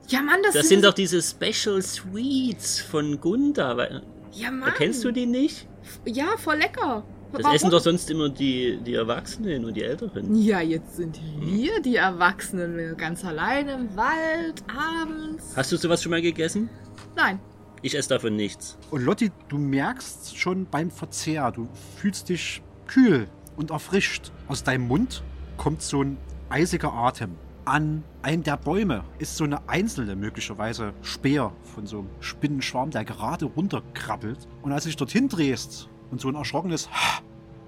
Ja, 0.08 0.22
Mann, 0.22 0.42
das, 0.44 0.54
Das 0.54 0.70
sind 0.70 0.84
doch 0.84 0.94
diese 0.94 1.22
Special 1.22 1.82
Sweets 1.82 2.80
von 2.80 3.20
Gunda. 3.20 4.02
Ja, 4.32 4.52
Mann. 4.52 4.70
Erkennst 4.70 5.04
du 5.04 5.12
die 5.12 5.26
nicht? 5.28 5.68
Ja, 6.06 6.38
voll 6.38 6.58
lecker. 6.58 7.04
Das 7.32 7.44
Warum? 7.44 7.56
essen 7.56 7.70
doch 7.70 7.82
sonst 7.82 8.10
immer 8.10 8.30
die, 8.30 8.80
die 8.84 8.96
Erwachsenen 8.96 9.64
und 9.66 9.76
die 9.76 9.84
Älteren. 9.84 10.36
Ja, 10.42 10.62
jetzt 10.62 10.96
sind 10.96 11.20
wir 11.40 11.80
die 11.82 11.98
Erwachsenen 11.98 12.98
ganz 12.98 13.24
allein 13.24 13.68
im 13.70 13.96
Wald, 13.96 14.64
abends. 14.68 15.54
Hast 15.56 15.72
du 15.72 15.78
sowas 15.78 16.02
schon 16.02 16.10
mal 16.10 16.22
gegessen? 16.22 16.70
Nein. 17.16 17.40
Ich 17.82 17.96
esse 17.96 18.10
davon 18.10 18.36
nichts. 18.36 18.78
Und 18.90 19.04
Lotti, 19.04 19.32
du 19.48 19.58
merkst 19.58 20.38
schon 20.38 20.66
beim 20.66 20.90
Verzehr, 20.90 21.52
du 21.52 21.68
fühlst 21.98 22.30
dich 22.30 22.62
kühl 22.88 23.28
und 23.56 23.72
erfrischt. 23.72 24.32
Aus 24.48 24.64
deinem 24.64 24.88
Mund 24.88 25.24
kommt 25.58 25.82
so 25.82 26.04
ein 26.04 26.18
eisiger 26.50 26.94
Atem. 26.94 27.36
An 27.64 28.04
einem 28.24 28.42
der 28.44 28.58
Bäume 28.58 29.04
ist 29.20 29.38
so 29.38 29.44
eine 29.44 29.70
einzelne, 29.70 30.16
möglicherweise 30.16 30.94
Speer 31.04 31.54
von 31.76 31.86
so 31.86 32.00
einem 32.00 32.10
Spinnenschwarm, 32.22 32.90
der 32.90 33.06
gerade 33.06 33.46
runterkrabbelt. 33.46 34.40
Und 34.64 34.72
als 34.72 34.84
du 34.84 34.90
dich 34.90 34.98
dorthin 34.98 35.30
drehst 35.30 35.88
und 36.12 36.22
so 36.22 36.30
ein 36.30 36.36
erschrockenes 36.36 36.90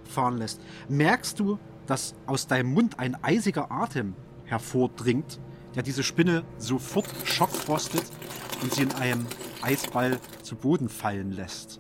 fahren 0.04 0.38
lässt, 0.38 0.62
merkst 0.90 1.40
du, 1.40 1.58
dass 1.88 2.16
aus 2.26 2.48
deinem 2.48 2.74
Mund 2.74 3.00
ein 3.00 3.22
eisiger 3.24 3.72
Atem 3.72 4.16
hervordringt, 4.46 5.40
der 5.76 5.84
diese 5.84 6.04
Spinne 6.04 6.44
sofort 6.58 7.08
schockfrostet 7.24 8.04
und 8.62 8.74
sie 8.74 8.84
in 8.84 8.92
einem 8.94 9.26
Eisball 9.62 10.20
zu 10.44 10.56
Boden 10.56 10.90
fallen 10.90 11.32
lässt. 11.32 11.80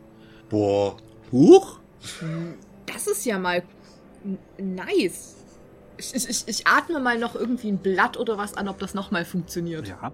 Boah. 0.49 0.97
Huch? 1.31 1.79
Das 2.85 3.07
ist 3.07 3.25
ja 3.25 3.37
mal 3.37 3.63
nice. 4.57 5.40
Ich, 5.97 6.15
ich, 6.15 6.29
ich, 6.29 6.47
ich 6.47 6.67
atme 6.67 6.99
mal 6.99 7.17
noch 7.17 7.35
irgendwie 7.35 7.69
ein 7.69 7.77
Blatt 7.77 8.17
oder 8.17 8.37
was 8.37 8.55
an, 8.55 8.67
ob 8.67 8.79
das 8.79 8.93
nochmal 8.93 9.25
funktioniert. 9.25 9.87
Ja, 9.87 10.11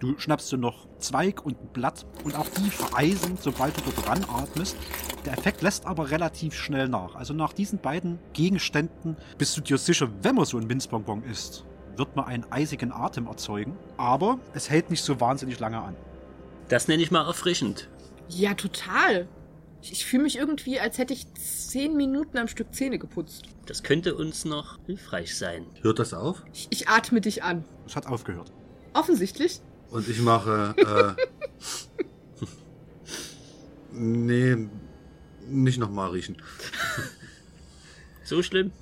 du 0.00 0.18
schnappst 0.18 0.50
dir 0.50 0.56
noch 0.56 0.88
Zweig 0.98 1.44
und 1.44 1.60
ein 1.62 1.68
Blatt 1.68 2.06
und 2.24 2.34
auch 2.34 2.48
die 2.48 2.70
vereisen, 2.70 3.38
sobald 3.40 3.76
du 3.76 3.82
dort 3.82 4.06
dran 4.06 4.24
atmest. 4.28 4.76
Der 5.24 5.34
Effekt 5.34 5.62
lässt 5.62 5.86
aber 5.86 6.10
relativ 6.10 6.54
schnell 6.54 6.88
nach. 6.88 7.14
Also 7.14 7.34
nach 7.34 7.52
diesen 7.52 7.78
beiden 7.78 8.18
Gegenständen 8.32 9.16
bist 9.36 9.56
du 9.56 9.60
dir 9.60 9.78
sicher, 9.78 10.08
wenn 10.22 10.34
man 10.34 10.44
so 10.44 10.58
ein 10.58 10.66
Minzbonbon 10.66 11.22
isst, 11.24 11.64
wird 11.96 12.16
man 12.16 12.24
einen 12.26 12.50
eisigen 12.50 12.92
Atem 12.92 13.26
erzeugen. 13.26 13.76
Aber 13.96 14.38
es 14.54 14.70
hält 14.70 14.90
nicht 14.90 15.02
so 15.02 15.20
wahnsinnig 15.20 15.58
lange 15.60 15.80
an. 15.80 15.96
Das 16.68 16.88
nenne 16.88 17.02
ich 17.02 17.10
mal 17.10 17.26
erfrischend. 17.26 17.88
Ja, 18.28 18.54
total. 18.54 19.26
Ich, 19.82 19.92
ich 19.92 20.04
fühle 20.06 20.24
mich 20.24 20.36
irgendwie, 20.36 20.80
als 20.80 20.98
hätte 20.98 21.14
ich 21.14 21.32
zehn 21.34 21.96
Minuten 21.96 22.38
am 22.38 22.48
Stück 22.48 22.74
Zähne 22.74 22.98
geputzt. 22.98 23.44
Das 23.66 23.82
könnte 23.82 24.14
uns 24.14 24.44
noch 24.44 24.78
hilfreich 24.86 25.36
sein. 25.36 25.66
Hört 25.82 25.98
das 25.98 26.14
auf? 26.14 26.42
Ich, 26.52 26.68
ich 26.70 26.88
atme 26.88 27.20
dich 27.20 27.42
an. 27.42 27.64
Es 27.86 27.96
hat 27.96 28.06
aufgehört. 28.06 28.50
Offensichtlich. 28.94 29.60
Und 29.90 30.08
ich 30.08 30.20
mache. 30.20 30.74
Äh, 30.76 32.44
nee, 33.92 34.68
nicht 35.46 35.78
nochmal 35.78 36.10
riechen. 36.10 36.36
So 38.24 38.42
schlimm? 38.42 38.72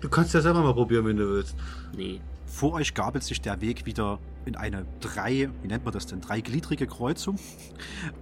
Du 0.00 0.08
kannst 0.08 0.32
ja 0.32 0.40
selber 0.40 0.62
mal 0.62 0.74
probieren, 0.74 1.04
wenn 1.06 1.16
du 1.16 1.28
willst. 1.28 1.54
Nee. 1.94 2.20
Vor 2.58 2.72
euch 2.72 2.92
gabelt 2.92 3.22
sich 3.22 3.40
der 3.40 3.60
Weg 3.60 3.86
wieder 3.86 4.18
in 4.44 4.56
eine 4.56 4.84
drei, 4.98 5.48
wie 5.62 5.68
nennt 5.68 5.84
man 5.84 5.94
das 5.94 6.06
denn, 6.06 6.20
dreigliedrige 6.20 6.88
Kreuzung. 6.88 7.38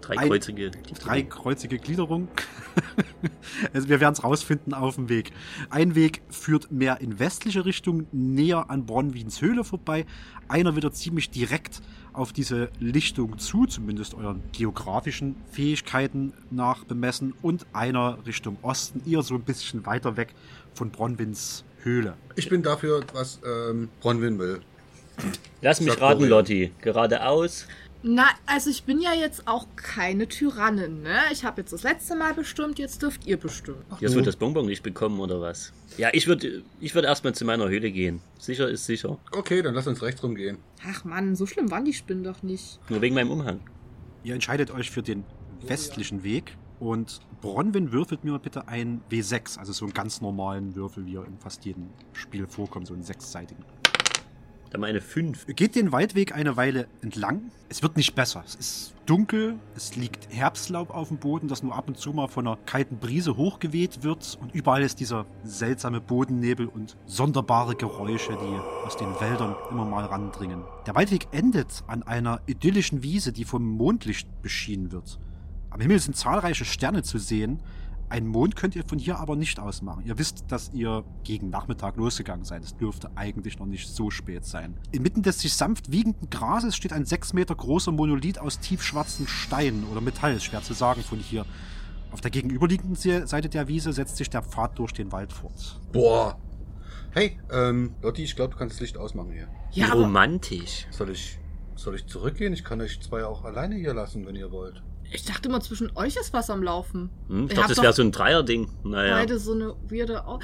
Dreikreuzige. 0.02 0.72
Dreikreuzige 0.72 1.78
Gliederung. 1.78 2.28
also 3.72 3.88
wir 3.88 3.98
werden 3.98 4.12
es 4.12 4.22
rausfinden 4.22 4.74
auf 4.74 4.96
dem 4.96 5.08
Weg. 5.08 5.32
Ein 5.70 5.94
Weg 5.94 6.20
führt 6.28 6.70
mehr 6.70 7.00
in 7.00 7.18
westliche 7.18 7.64
Richtung, 7.64 8.08
näher 8.12 8.68
an 8.68 8.84
Bronwins 8.84 9.40
Höhle 9.40 9.64
vorbei. 9.64 10.04
Einer 10.48 10.76
wieder 10.76 10.92
ziemlich 10.92 11.30
direkt 11.30 11.80
auf 12.12 12.34
diese 12.34 12.68
Lichtung 12.78 13.38
zu, 13.38 13.64
zumindest 13.64 14.12
euren 14.12 14.42
geografischen 14.52 15.36
Fähigkeiten 15.50 16.34
nach 16.50 16.84
bemessen. 16.84 17.32
Und 17.40 17.64
einer 17.72 18.18
Richtung 18.26 18.58
Osten, 18.60 19.00
eher 19.10 19.22
so 19.22 19.34
ein 19.34 19.44
bisschen 19.44 19.86
weiter 19.86 20.18
weg 20.18 20.34
von 20.74 20.90
Bronwins 20.90 21.64
Höhle. 21.86 22.14
Ich 22.34 22.48
bin 22.48 22.62
dafür, 22.62 23.02
was 23.14 23.40
ähm, 23.46 23.88
Bronwyn 24.00 24.38
will. 24.38 24.60
Lass 25.62 25.80
mich 25.80 25.92
Sag 25.92 26.02
raten, 26.02 26.28
Dorian. 26.28 26.38
Lotti. 26.38 26.72
Geradeaus. 26.82 27.66
Na, 28.02 28.26
also 28.44 28.70
ich 28.70 28.84
bin 28.84 29.00
ja 29.00 29.14
jetzt 29.14 29.48
auch 29.48 29.66
keine 29.74 30.28
Tyrannin, 30.28 31.02
ne? 31.02 31.18
Ich 31.32 31.44
habe 31.44 31.60
jetzt 31.60 31.72
das 31.72 31.82
letzte 31.82 32.14
Mal 32.14 32.34
bestimmt, 32.34 32.78
jetzt 32.78 33.02
dürft 33.02 33.26
ihr 33.26 33.36
bestimmen. 33.36 33.82
Jetzt 34.00 34.14
wird 34.14 34.26
das 34.26 34.36
Bonbon 34.36 34.66
nicht 34.66 34.82
bekommen, 34.82 35.18
oder 35.18 35.40
was? 35.40 35.72
Ja, 35.96 36.10
ich 36.12 36.26
würde 36.26 36.62
ich 36.80 36.94
würd 36.94 37.04
erstmal 37.04 37.34
zu 37.34 37.44
meiner 37.44 37.68
Höhle 37.68 37.90
gehen. 37.90 38.20
Sicher 38.38 38.68
ist 38.68 38.84
sicher. 38.84 39.18
Okay, 39.32 39.62
dann 39.62 39.74
lass 39.74 39.86
uns 39.86 40.02
rechts 40.02 40.22
rumgehen. 40.22 40.58
Ach 40.86 41.04
Mann, 41.04 41.34
so 41.34 41.46
schlimm 41.46 41.70
waren 41.70 41.84
die 41.84 41.94
Spinnen 41.94 42.22
doch 42.22 42.42
nicht. 42.42 42.78
Nur 42.90 43.00
wegen 43.00 43.14
meinem 43.14 43.30
Umhang. 43.30 43.60
Ihr 44.22 44.34
entscheidet 44.34 44.70
euch 44.70 44.90
für 44.90 45.02
den 45.02 45.24
westlichen 45.66 46.22
Weg 46.22 46.56
und 46.80 47.20
Bronwyn 47.40 47.92
würfelt 47.92 48.24
mir 48.24 48.38
bitte 48.38 48.68
ein 48.68 49.00
W6, 49.10 49.58
also 49.58 49.72
so 49.72 49.84
einen 49.84 49.94
ganz 49.94 50.20
normalen 50.20 50.74
Würfel, 50.74 51.06
wie 51.06 51.16
er 51.16 51.24
in 51.24 51.38
fast 51.38 51.64
jedem 51.64 51.88
Spiel 52.12 52.46
vorkommt, 52.46 52.86
so 52.86 52.94
einen 52.94 53.02
sechsseitigen. 53.02 53.64
Da 54.70 54.78
meine 54.78 55.00
5. 55.00 55.46
Ihr 55.48 55.54
geht 55.54 55.76
den 55.76 55.92
Waldweg 55.92 56.34
eine 56.34 56.56
Weile 56.56 56.88
entlang. 57.00 57.52
Es 57.68 57.82
wird 57.82 57.96
nicht 57.96 58.14
besser. 58.14 58.42
Es 58.44 58.56
ist 58.56 58.94
dunkel, 59.06 59.58
es 59.76 59.96
liegt 59.96 60.28
Herbstlaub 60.34 60.90
auf 60.90 61.08
dem 61.08 61.18
Boden, 61.18 61.46
das 61.48 61.62
nur 61.62 61.74
ab 61.74 61.88
und 61.88 61.96
zu 61.96 62.12
mal 62.12 62.26
von 62.26 62.46
einer 62.46 62.56
kalten 62.66 62.98
Brise 62.98 63.36
hochgeweht 63.36 64.02
wird. 64.02 64.36
Und 64.40 64.54
überall 64.54 64.82
ist 64.82 64.98
dieser 64.98 65.24
seltsame 65.44 66.00
Bodennebel 66.00 66.66
und 66.66 66.96
sonderbare 67.06 67.76
Geräusche, 67.76 68.32
die 68.32 68.86
aus 68.86 68.96
den 68.96 69.20
Wäldern 69.20 69.54
immer 69.70 69.84
mal 69.84 70.04
randringen. 70.04 70.62
Der 70.86 70.94
Waldweg 70.96 71.28
endet 71.30 71.84
an 71.86 72.02
einer 72.02 72.40
idyllischen 72.46 73.02
Wiese, 73.02 73.32
die 73.32 73.44
vom 73.44 73.64
Mondlicht 73.64 74.42
beschienen 74.42 74.90
wird. 74.90 75.18
Am 75.76 75.82
Himmel 75.82 75.98
sind 76.00 76.16
zahlreiche 76.16 76.64
Sterne 76.64 77.02
zu 77.02 77.18
sehen. 77.18 77.60
Einen 78.08 78.28
Mond 78.28 78.56
könnt 78.56 78.74
ihr 78.74 78.82
von 78.82 78.98
hier 78.98 79.18
aber 79.18 79.36
nicht 79.36 79.60
ausmachen. 79.60 80.06
Ihr 80.06 80.16
wisst, 80.16 80.46
dass 80.48 80.72
ihr 80.72 81.04
gegen 81.22 81.50
Nachmittag 81.50 81.96
losgegangen 81.98 82.46
seid. 82.46 82.64
Es 82.64 82.74
dürfte 82.78 83.10
eigentlich 83.14 83.58
noch 83.58 83.66
nicht 83.66 83.86
so 83.86 84.10
spät 84.10 84.46
sein. 84.46 84.78
Inmitten 84.92 85.22
des 85.22 85.40
sich 85.40 85.52
sanft 85.52 85.92
wiegenden 85.92 86.30
Grases 86.30 86.74
steht 86.76 86.94
ein 86.94 87.04
sechs 87.04 87.34
Meter 87.34 87.54
großer 87.54 87.92
Monolith 87.92 88.38
aus 88.38 88.58
tiefschwarzen 88.58 89.28
Stein 89.28 89.84
oder 89.92 90.00
Metall, 90.00 90.32
ist 90.32 90.44
schwer 90.44 90.62
zu 90.62 90.72
sagen 90.72 91.02
von 91.02 91.18
hier. 91.18 91.44
Auf 92.10 92.22
der 92.22 92.30
gegenüberliegenden 92.30 92.94
Se- 92.96 93.26
Seite 93.26 93.50
der 93.50 93.68
Wiese 93.68 93.92
setzt 93.92 94.16
sich 94.16 94.30
der 94.30 94.40
Pfad 94.40 94.78
durch 94.78 94.92
den 94.92 95.12
Wald 95.12 95.30
fort. 95.30 95.78
Boah. 95.92 96.38
Hey, 97.10 97.38
ähm, 97.52 97.92
Lotti, 98.00 98.22
ich 98.22 98.34
glaube, 98.34 98.52
du 98.54 98.58
kannst 98.58 98.76
das 98.76 98.80
Licht 98.80 98.96
ausmachen 98.96 99.32
hier. 99.32 99.48
Ja, 99.72 99.92
romantisch. 99.92 100.86
Soll 100.90 101.10
ich, 101.10 101.38
soll 101.74 101.94
ich 101.96 102.06
zurückgehen? 102.06 102.54
Ich 102.54 102.64
kann 102.64 102.80
euch 102.80 102.98
zwei 103.02 103.26
auch 103.26 103.44
alleine 103.44 103.74
hier 103.74 103.92
lassen, 103.92 104.24
wenn 104.24 104.36
ihr 104.36 104.50
wollt. 104.50 104.82
Ich 105.12 105.24
dachte 105.24 105.48
immer, 105.48 105.60
zwischen 105.60 105.90
euch 105.96 106.16
ist 106.16 106.32
was 106.32 106.50
am 106.50 106.62
Laufen. 106.62 107.10
Hm? 107.28 107.46
Ich 107.48 107.54
dachte, 107.54 107.74
das 107.74 107.82
wäre 107.82 107.92
so 107.92 108.02
ein 108.02 108.12
Dreierding. 108.12 108.70
Naja. 108.84 109.14
Beide 109.16 109.38
so 109.38 109.52
eine 109.52 109.74
weirde... 109.88 110.26
Au 110.26 110.38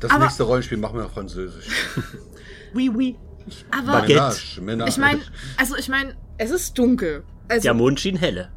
Das 0.00 0.10
aber, 0.10 0.24
nächste 0.24 0.42
Rollenspiel 0.44 0.78
machen 0.78 0.98
wir 0.98 1.06
auf 1.06 1.12
Französisch. 1.12 1.66
Oui, 2.74 2.88
oui. 2.94 3.16
aber 3.72 4.00
Baguette. 4.02 4.60
Menage, 4.60 4.90
ich 4.90 4.96
meine, 4.96 5.20
also 5.56 5.74
ich 5.76 5.88
meine, 5.88 6.14
es 6.38 6.52
ist 6.52 6.78
dunkel. 6.78 7.24
Also, 7.48 7.62
Der 7.62 7.74
Mond 7.74 7.98
schien 7.98 8.16
helle. 8.16 8.52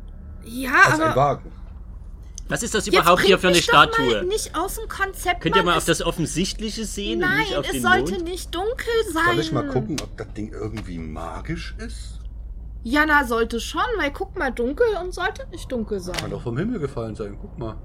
ja, 0.45 0.71
Als 0.85 0.99
ein 0.99 1.01
aber... 1.07 1.15
Wagen. 1.15 1.51
Was 2.47 2.61
ist 2.61 2.75
das 2.75 2.85
überhaupt 2.87 3.21
hier 3.23 3.39
für 3.39 3.47
eine 3.47 3.55
mich 3.55 3.65
doch 3.65 3.73
Mal 3.73 3.87
Statue? 3.91 4.23
nicht 4.25 4.53
aus 4.55 4.75
dem 4.75 4.87
Konzept. 4.87 5.41
Könnt 5.41 5.55
ihr 5.55 5.63
mal 5.63 5.77
auf 5.77 5.85
das 5.85 6.01
Offensichtliche 6.03 6.85
sehen 6.85 7.23
und 7.23 7.29
Nein, 7.29 7.39
nicht 7.39 7.55
auf 7.55 7.65
es 7.65 7.71
den 7.71 7.81
sollte 7.81 8.11
Mond? 8.13 8.23
nicht 8.25 8.53
dunkel 8.53 8.93
sein. 9.13 9.23
Soll 9.25 9.39
ich 9.39 9.51
mal 9.51 9.67
gucken, 9.69 9.95
ob 10.03 10.15
das 10.17 10.27
Ding 10.33 10.51
irgendwie 10.51 10.99
magisch 10.99 11.73
ist? 11.79 12.19
Jana 12.84 13.25
sollte 13.25 13.59
schon, 13.59 13.81
weil 13.97 14.11
guck 14.11 14.38
mal, 14.38 14.51
dunkel 14.51 14.86
und 15.01 15.13
sollte 15.13 15.47
nicht 15.49 15.71
dunkel 15.71 16.01
Kann 16.01 16.15
sein. 16.15 16.29
doch 16.29 16.41
vom 16.41 16.57
Himmel 16.57 16.79
gefallen 16.79 17.15
sein. 17.15 17.38
Guck 17.39 17.57
mal. 17.57 17.77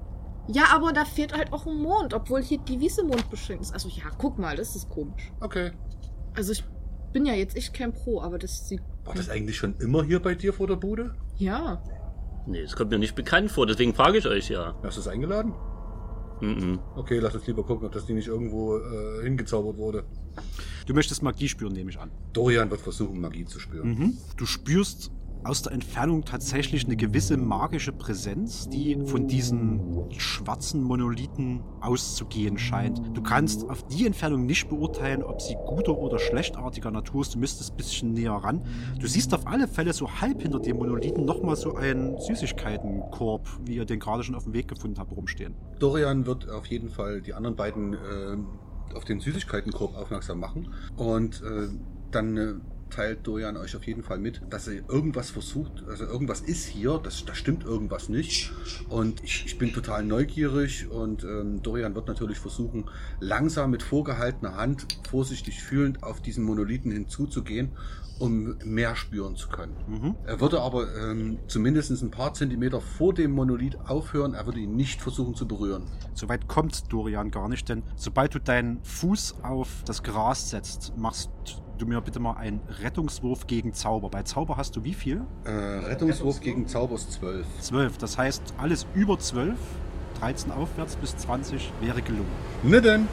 Ja, 0.49 0.65
aber 0.75 0.93
da 0.93 1.05
fehlt 1.05 1.37
halt 1.37 1.53
auch 1.53 1.67
ein 1.67 1.77
Mond, 1.77 2.15
obwohl 2.15 2.43
hier 2.43 2.59
die 2.59 2.81
Wiese 2.81 3.05
mondbeschränkt 3.05 3.63
ist. 3.63 3.73
Also 3.73 3.89
ja, 3.89 4.05
guck 4.17 4.39
mal, 4.39 4.57
das 4.57 4.75
ist 4.75 4.89
komisch. 4.89 5.31
Okay. 5.41 5.73
Also 6.35 6.53
ich 6.53 6.65
bin 7.13 7.27
ja 7.27 7.35
jetzt 7.35 7.57
echt 7.57 7.75
kein 7.75 7.93
Pro, 7.93 8.21
aber 8.21 8.39
das 8.39 8.69
sieht... 8.69 8.81
War 9.05 9.15
das 9.15 9.29
eigentlich 9.29 9.57
schon 9.57 9.75
immer 9.79 10.03
hier 10.03 10.21
bei 10.21 10.35
dir 10.35 10.53
vor 10.53 10.67
der 10.67 10.77
Bude? 10.77 11.15
Ja. 11.37 11.83
Nee, 12.47 12.63
das 12.63 12.77
kommt 12.77 12.91
mir 12.91 12.99
nicht 12.99 13.15
bekannt 13.15 13.51
vor, 13.51 13.67
deswegen 13.67 13.95
frage 13.95 14.19
ich 14.19 14.27
euch 14.27 14.49
ja. 14.49 14.75
Hast 14.83 14.97
du 14.97 15.01
es 15.03 15.09
eingeladen? 15.09 15.55
Mhm. 16.41 16.79
Okay, 16.97 17.19
lass 17.19 17.35
uns 17.35 17.47
lieber 17.47 17.65
gucken, 17.65 17.87
ob 17.87 17.93
das 17.93 18.07
Ding 18.07 18.17
nicht 18.17 18.29
irgendwo 18.29 18.79
äh, 18.79 19.23
hingezaubert 19.23 19.77
wurde. 19.77 20.05
Du 20.89 20.95
möchtest 20.95 21.23
Magie 21.23 21.49
spüren, 21.49 21.75
nehme 21.75 21.91
ich 21.91 22.01
an. 22.01 22.11
Dorian 22.33 22.71
wird 22.71 22.81
versuchen, 22.81 23.21
Magie 23.21 23.45
zu 23.45 23.61
spüren. 23.61 23.89
Mhm. 23.91 24.17
Du 24.39 24.47
spürst 24.47 25.11
aus 25.45 25.61
der 25.61 25.73
Entfernung 25.73 26.25
tatsächlich 26.25 26.87
eine 26.87 26.97
gewisse 26.97 27.37
magische 27.37 27.93
Präsenz, 27.93 28.71
die 28.71 28.97
von 29.05 29.29
diesen 29.29 30.11
schwarzen 30.19 30.83
Monolithen 30.83 31.63
auszugehen 31.83 32.57
scheint. 32.57 33.03
Du 33.13 33.23
kannst 33.23 33.69
auf 33.69 33.87
die 33.89 34.07
Entfernung 34.07 34.47
nicht 34.47 34.71
beurteilen, 34.71 35.23
ob 35.23 35.43
sie 35.43 35.57
guter 35.67 35.99
oder 35.99 36.19
schlechtartiger 36.19 36.91
Natur 36.91 37.21
ist. 37.21 37.35
Du 37.35 37.39
müsstest 37.39 37.73
ein 37.73 37.77
bisschen 37.77 38.15
näher 38.15 38.33
ran. 38.33 38.65
Du 38.99 39.07
siehst 39.07 39.35
auf 39.35 39.47
alle 39.47 39.69
Fälle 39.69 39.93
so 39.93 40.11
halb 40.23 40.41
hinter 40.41 40.59
dem 40.59 40.79
Monolithen 40.79 41.27
nochmal 41.27 41.57
so 41.57 41.75
einen 41.75 42.19
Süßigkeitenkorb, 42.19 43.47
wie 43.67 43.77
ihr 43.77 43.85
den 43.85 44.01
gerade 44.01 44.23
schon 44.23 44.35
auf 44.35 44.45
dem 44.45 44.55
Weg 44.55 44.69
gefunden 44.69 44.99
habt, 44.99 45.13
rumstehen. 45.13 45.55
Dorian 45.81 46.25
wird 46.25 46.49
auf 46.49 46.65
jeden 46.65 46.89
Fall 46.89 47.21
die 47.21 47.35
anderen 47.35 47.57
beiden 47.57 47.93
äh, 47.93 48.37
auf 48.95 49.05
den 49.05 49.21
Süßigkeitenkorb 49.21 49.97
aufmerksam 49.97 50.41
machen. 50.41 50.75
Und 50.97 51.43
äh, 51.43 51.69
dann 52.11 52.37
äh, 52.37 52.55
teilt 52.91 53.27
Dorian 53.27 53.57
euch 53.57 53.77
auf 53.77 53.87
jeden 53.87 54.03
Fall 54.03 54.19
mit, 54.19 54.41
dass 54.51 54.69
er 54.69 54.89
irgendwas 54.89 55.31
versucht, 55.31 55.85
also 55.89 56.05
irgendwas 56.05 56.41
ist 56.41 56.67
hier, 56.67 56.99
das, 57.03 57.25
da 57.25 57.35
stimmt 57.35 57.65
irgendwas 57.65 58.09
nicht. 58.09 58.53
Und 58.89 59.23
ich, 59.23 59.45
ich 59.47 59.59
bin 59.59 59.73
total 59.73 60.05
neugierig 60.05 60.89
und 60.91 61.25
ähm, 61.25 61.63
Dorian 61.63 61.95
wird 61.95 62.09
natürlich 62.09 62.39
versuchen, 62.39 62.91
langsam 63.21 63.71
mit 63.71 63.83
vorgehaltener 63.83 64.57
Hand, 64.57 64.87
vorsichtig 65.09 65.63
fühlend 65.63 66.03
auf 66.03 66.21
diesen 66.21 66.45
Monolithen 66.45 66.91
hinzuzugehen, 66.91 67.71
um 68.19 68.57
mehr 68.65 68.97
spüren 68.97 69.37
zu 69.37 69.49
können. 69.49 69.77
Mhm. 69.87 70.15
Er 70.27 70.41
würde 70.41 70.61
aber 70.61 70.87
ähm, 70.97 71.39
zumindest 71.47 71.91
ein 72.03 72.11
paar 72.11 72.35
Zentimeter 72.35 72.81
vor 72.81 73.15
dem 73.15 73.33
Monolith 73.33 73.79
aufhören. 73.87 74.35
Er 74.35 74.47
würde 74.47 74.61
ihn 74.61 74.77
nicht 74.77 75.01
versuchen 75.01 75.35
zu 75.35 75.47
berühren. 75.47 75.85
Soweit 76.15 76.49
kommt 76.49 76.93
Dorian 76.93 77.31
gar 77.31 77.49
nicht, 77.49 77.69
denn 77.69 77.83
sobald 77.97 78.35
du 78.35 78.41
deinen 78.41 78.83
Fuß 78.83 79.37
auf 79.43 79.69
das 79.85 80.03
Gras 80.03 80.51
setzt, 80.51 80.93
machst 80.97 81.31
du 81.79 81.87
mir 81.87 82.01
bitte 82.01 82.21
mal 82.21 82.35
einen 82.37 82.61
Rettungswurf 82.83 83.47
gegen 83.47 83.73
Zauber. 83.73 84.11
Bei 84.11 84.23
Zauber 84.23 84.57
hast 84.57 84.77
du 84.77 84.85
wie 84.85 84.95
viel? 84.95 85.23
Äh, 85.45 85.51
Rettungswurf 85.51 86.41
gegen 86.41 86.67
Zaubers 86.67 87.09
12. 87.11 87.47
12. 87.61 87.99
Das 87.99 88.19
heißt, 88.19 88.43
alles 88.59 88.87
über 88.95 89.19
12, 89.19 89.57
13 90.21 90.53
aufwärts 90.53 90.97
bis 90.97 91.17
20 91.17 91.73
wäre 91.81 92.03
gelungen. 92.03 92.27
Ne 92.65 92.83
denn? 92.83 93.09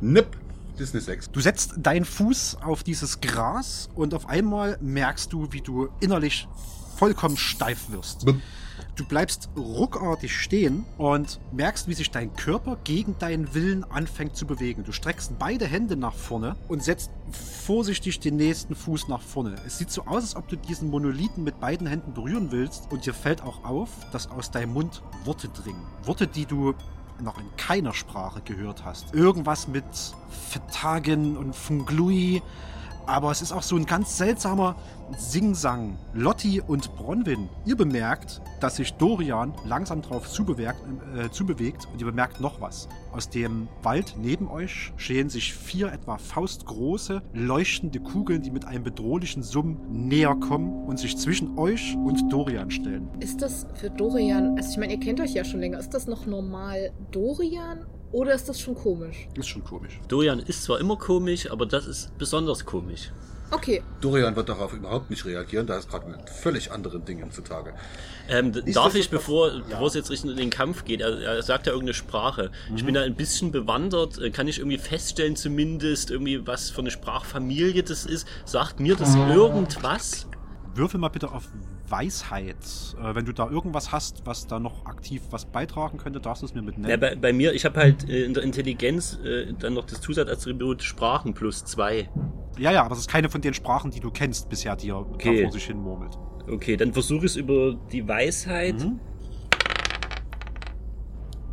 Nipp. 0.00 0.37
Das 0.78 0.90
ist 0.90 0.94
eine 0.94 1.02
6. 1.02 1.30
Du 1.32 1.40
setzt 1.40 1.74
deinen 1.78 2.04
Fuß 2.04 2.58
auf 2.62 2.84
dieses 2.84 3.20
Gras 3.20 3.88
und 3.96 4.14
auf 4.14 4.28
einmal 4.28 4.78
merkst 4.80 5.32
du, 5.32 5.50
wie 5.50 5.60
du 5.60 5.88
innerlich 5.98 6.46
vollkommen 6.96 7.36
steif 7.36 7.90
wirst. 7.90 8.24
Bup. 8.24 8.36
Du 8.94 9.04
bleibst 9.04 9.48
ruckartig 9.56 10.36
stehen 10.36 10.84
und 10.98 11.40
merkst, 11.52 11.88
wie 11.88 11.94
sich 11.94 12.12
dein 12.12 12.34
Körper 12.34 12.78
gegen 12.84 13.18
deinen 13.18 13.52
Willen 13.54 13.82
anfängt 13.82 14.36
zu 14.36 14.46
bewegen. 14.46 14.84
Du 14.84 14.92
streckst 14.92 15.36
beide 15.38 15.66
Hände 15.66 15.96
nach 15.96 16.14
vorne 16.14 16.54
und 16.68 16.82
setzt 16.82 17.10
vorsichtig 17.32 18.20
den 18.20 18.36
nächsten 18.36 18.76
Fuß 18.76 19.08
nach 19.08 19.22
vorne. 19.22 19.56
Es 19.66 19.78
sieht 19.78 19.90
so 19.90 20.02
aus, 20.02 20.22
als 20.22 20.36
ob 20.36 20.48
du 20.48 20.56
diesen 20.56 20.90
Monolithen 20.90 21.42
mit 21.42 21.58
beiden 21.58 21.88
Händen 21.88 22.12
berühren 22.12 22.52
willst 22.52 22.90
und 22.92 23.04
dir 23.04 23.14
fällt 23.14 23.42
auch 23.42 23.64
auf, 23.64 23.90
dass 24.12 24.30
aus 24.30 24.52
deinem 24.52 24.74
Mund 24.74 25.02
Worte 25.24 25.48
dringen. 25.48 25.82
Worte, 26.04 26.28
die 26.28 26.46
du 26.46 26.74
noch 27.20 27.38
in 27.38 27.56
keiner 27.56 27.94
Sprache 27.94 28.40
gehört 28.40 28.84
hast. 28.84 29.14
Irgendwas 29.14 29.68
mit 29.68 29.84
Vertagen 30.48 31.36
und 31.36 31.54
Funglui. 31.54 32.42
Aber 33.08 33.30
es 33.30 33.40
ist 33.40 33.52
auch 33.52 33.62
so 33.62 33.74
ein 33.74 33.86
ganz 33.86 34.18
seltsamer 34.18 34.76
Singsang. 35.16 35.96
Lotti 36.12 36.60
und 36.60 36.94
Bronwyn, 36.94 37.48
ihr 37.64 37.74
bemerkt, 37.74 38.42
dass 38.60 38.76
sich 38.76 38.92
Dorian 38.92 39.54
langsam 39.64 40.02
drauf 40.02 40.28
zubewegt, 40.28 40.76
äh, 41.16 41.30
zubewegt 41.30 41.88
und 41.90 42.00
ihr 42.00 42.06
bemerkt 42.06 42.38
noch 42.38 42.60
was. 42.60 42.86
Aus 43.10 43.30
dem 43.30 43.68
Wald 43.82 44.16
neben 44.18 44.46
euch 44.50 44.92
stehen 44.98 45.30
sich 45.30 45.54
vier 45.54 45.90
etwa 45.90 46.18
faustgroße, 46.18 47.22
leuchtende 47.32 47.98
Kugeln, 48.00 48.42
die 48.42 48.50
mit 48.50 48.66
einem 48.66 48.84
bedrohlichen 48.84 49.42
Summ 49.42 49.78
näher 49.90 50.34
kommen 50.34 50.84
und 50.84 50.98
sich 50.98 51.16
zwischen 51.16 51.56
euch 51.56 51.96
und 51.96 52.30
Dorian 52.30 52.70
stellen. 52.70 53.08
Ist 53.20 53.40
das 53.40 53.66
für 53.72 53.88
Dorian, 53.88 54.58
also 54.58 54.70
ich 54.70 54.76
meine, 54.76 54.92
ihr 54.92 55.00
kennt 55.00 55.20
euch 55.20 55.32
ja 55.32 55.44
schon 55.44 55.60
länger, 55.60 55.78
ist 55.78 55.94
das 55.94 56.06
noch 56.06 56.26
normal 56.26 56.92
Dorian 57.10 57.86
oder 58.12 58.34
ist 58.34 58.48
das 58.48 58.60
schon 58.60 58.74
komisch? 58.74 59.28
Ist 59.34 59.48
schon 59.48 59.64
komisch. 59.64 60.00
Dorian 60.08 60.38
ist 60.40 60.64
zwar 60.64 60.80
immer 60.80 60.96
komisch, 60.96 61.50
aber 61.50 61.66
das 61.66 61.86
ist 61.86 62.16
besonders 62.18 62.64
komisch. 62.64 63.10
Okay, 63.50 63.82
Dorian 64.02 64.36
wird 64.36 64.50
darauf 64.50 64.74
überhaupt 64.74 65.08
nicht 65.08 65.24
reagieren, 65.24 65.66
da 65.66 65.78
ist 65.78 65.88
gerade 65.88 66.06
mit 66.06 66.28
völlig 66.28 66.70
anderen 66.70 67.06
Dingen 67.06 67.30
zutage. 67.32 67.72
Ähm, 68.28 68.52
darf 68.74 68.94
ich, 68.94 69.08
bevor, 69.08 69.48
was- 69.48 69.68
bevor 69.70 69.86
es 69.86 69.94
jetzt 69.94 70.10
Richtung 70.10 70.36
den 70.36 70.50
Kampf 70.50 70.84
geht, 70.84 71.00
er, 71.00 71.18
er 71.18 71.42
sagt 71.42 71.66
ja 71.66 71.72
irgendeine 71.72 71.94
Sprache. 71.94 72.50
Ich 72.76 72.82
Mhm. 72.82 72.86
bin 72.86 72.94
da 72.94 73.00
ein 73.02 73.14
bisschen 73.14 73.50
bewandert, 73.50 74.18
äh, 74.18 74.28
kann 74.30 74.48
ich 74.48 74.58
irgendwie 74.58 74.76
feststellen 74.76 75.34
zumindest, 75.34 76.10
irgendwie 76.10 76.46
was 76.46 76.68
für 76.68 76.80
eine 76.82 76.90
Sprachfamilie 76.90 77.82
das 77.82 78.04
ist. 78.04 78.28
Sagt 78.44 78.80
mir 78.80 78.96
das 78.96 79.14
irgendwas? 79.14 80.26
Würfel 80.74 81.00
mal 81.00 81.08
bitte 81.08 81.32
auf 81.32 81.44
Weisheit. 81.90 82.56
Äh, 83.02 83.14
wenn 83.14 83.24
du 83.24 83.32
da 83.32 83.48
irgendwas 83.48 83.92
hast, 83.92 84.26
was 84.26 84.46
da 84.46 84.58
noch 84.58 84.86
aktiv 84.86 85.22
was 85.30 85.46
beitragen 85.46 85.98
könnte, 85.98 86.20
darfst 86.20 86.42
du 86.42 86.46
es 86.46 86.54
mir 86.54 86.62
mit 86.62 86.76
Ja, 86.86 86.96
bei, 86.96 87.14
bei 87.14 87.32
mir, 87.32 87.52
ich 87.54 87.64
habe 87.64 87.78
halt 87.80 88.08
äh, 88.08 88.24
in 88.24 88.34
der 88.34 88.42
Intelligenz 88.42 89.18
äh, 89.24 89.52
dann 89.58 89.74
noch 89.74 89.84
das 89.84 90.00
Zusatzattribut 90.00 90.82
Sprachen 90.82 91.34
plus 91.34 91.64
zwei. 91.64 92.08
Ja, 92.58 92.70
ja, 92.72 92.80
aber 92.80 92.90
das 92.90 92.98
ist 93.00 93.08
keine 93.08 93.28
von 93.28 93.40
den 93.40 93.54
Sprachen, 93.54 93.90
die 93.90 94.00
du 94.00 94.10
kennst 94.10 94.48
bisher, 94.48 94.76
die 94.76 94.90
er 94.90 94.98
Okay. 94.98 95.42
vor 95.42 95.52
sich 95.52 95.64
hin 95.66 95.78
murmelt. 95.78 96.18
Okay, 96.50 96.76
dann 96.76 96.92
versuche 96.92 97.26
ich 97.26 97.32
es 97.32 97.36
über 97.36 97.74
die 97.92 98.06
Weisheit. 98.08 98.78
Mhm. 98.78 99.00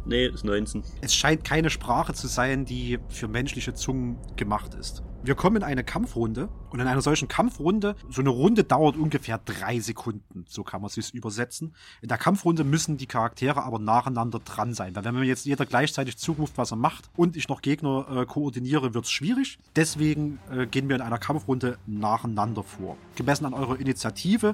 Nee, 0.06 0.28
ist 0.28 0.46
19. 0.46 0.84
Es 1.02 1.16
scheint 1.16 1.44
keine 1.44 1.72
Sprache 1.72 2.14
zu 2.14 2.28
sein, 2.28 2.66
die 2.66 3.00
für 3.10 3.28
menschliche 3.28 3.74
Zungen 3.74 4.18
gemacht 4.36 4.76
ist. 4.76 5.04
Wir 5.24 5.34
kommen 5.34 5.56
in 5.56 5.64
eine 5.64 5.84
Kampfrunde 5.84 6.50
und 6.70 6.80
in 6.80 6.86
einer 6.86 7.02
solchen 7.02 7.28
Kampfrunde, 7.28 7.96
so 8.12 8.22
eine 8.22 8.30
Runde 8.30 8.64
dauert 8.64 8.96
ungefähr 8.96 9.40
drei 9.40 9.80
Sekunden, 9.80 10.46
so 10.48 10.64
kann 10.64 10.82
man 10.82 10.92
es 10.96 11.10
übersetzen. 11.10 11.74
In 12.04 12.10
der 12.10 12.20
Kampfrunde 12.20 12.64
müssen 12.64 12.98
die 12.98 13.08
Charaktere 13.08 13.64
aber 13.64 13.80
nacheinander 13.80 14.38
dran 14.38 14.76
sein, 14.76 14.96
weil 14.96 15.04
wenn 15.04 15.16
mir 15.16 15.24
jetzt 15.24 15.48
jeder 15.48 15.66
gleichzeitig 15.66 16.18
zuruft, 16.18 16.60
was 16.60 16.72
er 16.72 16.78
macht 16.78 17.10
und 17.16 17.36
ich 17.36 17.50
noch 17.50 17.64
Gegner 17.64 18.06
äh, 18.12 18.26
koordiniere, 18.28 18.94
wird 18.94 19.06
es 19.06 19.12
schwierig. 19.12 19.58
Deswegen 19.76 20.38
äh, 20.52 20.68
gehen 20.68 20.88
wir 20.90 20.96
in 20.96 21.02
einer 21.02 21.18
Kampfrunde 21.18 21.80
nacheinander 21.88 22.62
vor. 22.62 22.96
Gemessen 23.16 23.48
an 23.48 23.56
eurer 23.56 23.80
Initiative 23.80 24.54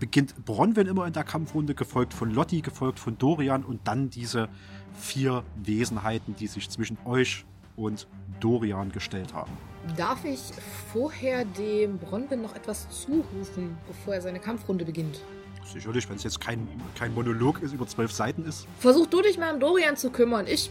beginnt 0.00 0.46
Bronwyn 0.46 0.86
immer 0.86 1.06
in 1.06 1.12
der 1.12 1.24
Kampfrunde, 1.24 1.74
gefolgt 1.74 2.14
von 2.14 2.30
Lotti, 2.30 2.60
gefolgt 2.62 2.98
von 2.98 3.18
Dorian 3.18 3.64
und 3.64 3.86
dann 3.86 4.10
diese 4.10 4.48
vier 4.98 5.44
Wesenheiten, 5.56 6.34
die 6.36 6.46
sich 6.46 6.68
zwischen 6.68 6.98
euch 7.04 7.44
und 7.76 8.06
Dorian 8.40 8.90
gestellt 8.92 9.34
haben. 9.34 9.52
darf 9.96 10.24
ich 10.24 10.40
vorher 10.92 11.44
dem 11.44 11.98
Bronwyn 11.98 12.42
noch 12.42 12.54
etwas 12.56 12.88
zurufen, 12.90 13.76
bevor 13.86 14.14
er 14.14 14.20
seine 14.20 14.40
Kampfrunde 14.40 14.84
beginnt? 14.84 15.20
Sicherlich, 15.64 16.08
wenn 16.08 16.16
es 16.16 16.22
jetzt 16.22 16.40
kein, 16.40 16.68
kein 16.98 17.12
Monolog 17.14 17.60
ist, 17.60 17.72
über 17.72 17.86
zwölf 17.86 18.12
Seiten 18.12 18.44
ist. 18.44 18.66
Versuch 18.78 19.06
du 19.06 19.20
dich 19.20 19.36
mal 19.36 19.52
um 19.52 19.60
Dorian 19.60 19.96
zu 19.96 20.10
kümmern. 20.10 20.46
Ich 20.46 20.70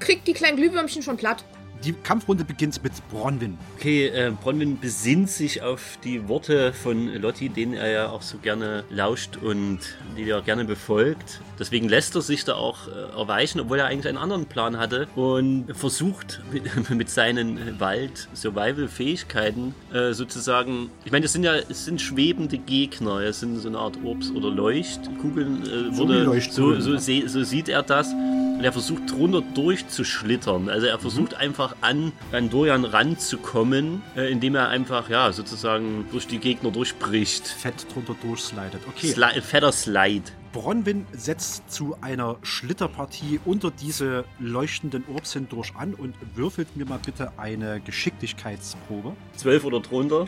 krieg 0.00 0.24
die 0.24 0.32
kleinen 0.32 0.56
Glühwürmchen 0.56 1.02
schon 1.02 1.16
platt. 1.16 1.44
Die 1.84 1.92
Kampfrunde 1.92 2.44
beginnt 2.44 2.82
mit 2.82 2.92
Bronwyn. 3.10 3.58
Okay, 3.76 4.06
äh, 4.06 4.32
Bronwyn 4.42 4.78
besinnt 4.80 5.28
sich 5.28 5.62
auf 5.62 5.98
die 6.02 6.28
Worte 6.28 6.72
von 6.72 7.08
Lotti, 7.20 7.48
denen 7.50 7.74
er 7.74 7.90
ja 7.90 8.08
auch 8.08 8.22
so 8.22 8.38
gerne 8.38 8.84
lauscht 8.90 9.36
und 9.36 9.80
die 10.16 10.28
er 10.30 10.40
gerne 10.40 10.64
befolgt. 10.64 11.40
Deswegen 11.58 11.88
lässt 11.88 12.14
er 12.14 12.22
sich 12.22 12.44
da 12.44 12.54
auch 12.54 12.88
äh, 12.88 13.18
erweichen, 13.18 13.60
obwohl 13.60 13.78
er 13.80 13.86
eigentlich 13.86 14.08
einen 14.08 14.16
anderen 14.18 14.46
Plan 14.46 14.78
hatte 14.78 15.08
und 15.14 15.66
versucht 15.74 16.40
mit, 16.52 16.90
mit 16.90 17.10
seinen 17.10 17.78
Wald-Survival-Fähigkeiten 17.78 19.74
äh, 19.92 20.12
sozusagen. 20.12 20.90
Ich 21.04 21.12
meine, 21.12 21.22
das 21.24 21.32
sind 21.32 21.44
ja 21.44 21.54
es 21.54 21.84
sind 21.84 22.00
schwebende 22.00 22.58
Gegner, 22.58 23.20
es 23.20 23.40
sind 23.40 23.58
so 23.58 23.68
eine 23.68 23.78
Art 23.78 23.98
Orbs- 24.04 24.30
oder 24.30 24.48
Leuchtkugeln. 24.50 25.62
Äh, 25.64 25.94
So 25.94 25.98
wurde, 26.08 26.40
so, 26.50 26.80
so, 26.80 26.96
se- 26.96 27.28
so 27.28 27.42
sieht 27.44 27.68
er 27.68 27.82
das. 27.82 28.08
Und 28.54 28.62
er 28.62 28.72
versucht 28.72 29.10
drunter 29.10 29.42
durchzuschlittern. 29.42 30.68
Also 30.68 30.86
er 30.86 30.98
versucht 30.98 31.34
einfach 31.34 31.76
an, 31.80 32.12
an 32.32 32.50
Dorian 32.50 32.84
ranzukommen, 32.84 34.02
äh, 34.16 34.30
indem 34.30 34.54
er 34.54 34.68
einfach, 34.68 35.10
ja, 35.10 35.32
sozusagen 35.32 36.06
durch 36.12 36.26
die 36.26 36.38
Gegner 36.38 36.70
durchbricht. 36.70 37.46
Fett 37.46 37.86
drunter 37.92 38.14
durchslidet. 38.22 38.80
Okay. 38.88 39.08
Sli 39.08 39.40
fetter 39.40 39.72
Slide. 39.72 40.24
Bronwyn 40.52 41.04
setzt 41.12 41.68
zu 41.68 41.96
einer 42.00 42.36
Schlitterpartie 42.42 43.40
unter 43.44 43.72
diese 43.72 44.24
leuchtenden 44.38 45.04
Orbs 45.12 45.32
hindurch 45.32 45.74
an 45.74 45.94
und 45.94 46.14
würfelt 46.36 46.76
mir 46.76 46.86
mal 46.86 47.00
bitte 47.04 47.32
eine 47.36 47.80
Geschicklichkeitsprobe. 47.80 49.16
Zwölf 49.36 49.64
oder 49.64 49.80
drunter. 49.80 50.26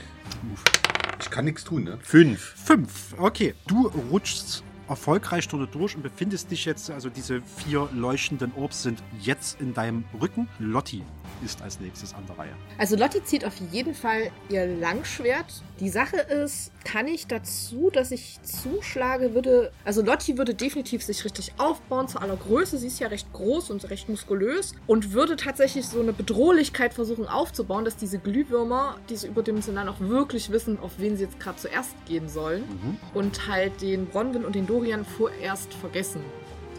Ich 1.21 1.31
kann 1.31 1.45
nichts 1.45 1.63
tun, 1.63 1.85
ne? 1.85 1.99
Fünf. 2.03 2.41
Fünf. 2.57 3.15
Okay, 3.17 3.55
du 3.69 3.87
rutschst 4.11 4.65
erfolgreich 4.89 5.49
dort 5.49 5.75
durch 5.75 5.97
und 5.97 6.03
befindest 6.03 6.51
dich 6.51 6.65
jetzt, 6.65 6.91
also 6.91 7.11
diese 7.11 7.41
vier 7.41 7.89
leuchtenden 7.93 8.53
Orbs 8.55 8.83
sind 8.83 9.03
jetzt 9.21 9.61
in 9.61 9.75
deinem 9.75 10.05
Rücken. 10.21 10.49
Lotti 10.59 11.03
ist 11.45 11.63
als 11.63 11.81
nächstes 11.81 12.15
an 12.15 12.25
der 12.27 12.39
Reihe. 12.39 12.53
Also 12.79 12.97
Lotti 12.97 13.23
zieht 13.23 13.45
auf 13.45 13.55
jeden 13.71 13.95
Fall 13.95 14.31
ihr 14.49 14.67
Langschwert. 14.67 15.63
Die 15.81 15.91
Sache 15.91 16.17
ist, 16.17 16.73
kann 16.85 17.07
ich 17.09 17.27
dazu, 17.27 17.91
dass 17.93 18.11
ich 18.11 18.39
zuschlage, 18.43 19.35
würde. 19.35 19.73
Also 19.85 20.03
Lotti 20.03 20.39
würde 20.39 20.55
definitiv 20.55 21.03
sich 21.03 21.25
richtig 21.25 21.53
aufbauen 21.59 22.09
zu 22.09 22.19
aller 22.19 22.37
Größe. 22.37 22.79
Sie 22.79 22.87
ist 22.87 22.99
ja 23.01 23.09
recht 23.09 23.31
groß 23.33 23.71
und 23.71 23.91
recht 23.91 24.09
muskulös 24.09 24.75
und 24.87 25.13
würde 25.13 25.37
tatsächlich 25.37 25.87
so 25.87 26.01
eine 26.01 26.13
Bedrohlichkeit 26.13 26.95
versuchen 26.95 27.27
aufzubauen, 27.27 27.85
dass 27.85 27.97
diese 27.97 28.19
Glühwürmer, 28.19 28.97
diese 29.11 29.27
überdimensionalen, 29.27 29.89
auch 29.89 30.01
wirklich 30.01 30.51
wissen, 30.51 30.79
auf 30.79 30.93
wen 30.99 31.17
sie 31.17 31.25
jetzt 31.25 31.39
gerade 31.39 31.59
zuerst 31.59 31.95
gehen 32.07 32.29
sollen. 32.29 32.65
Und 33.13 33.47
halt 33.49 33.83
den 33.83 34.07
Bronwyn 34.07 34.45
und 34.45 34.55
den 34.55 34.67
Dorian 34.77 35.05
vorerst 35.05 35.73
vergessen. 35.75 36.23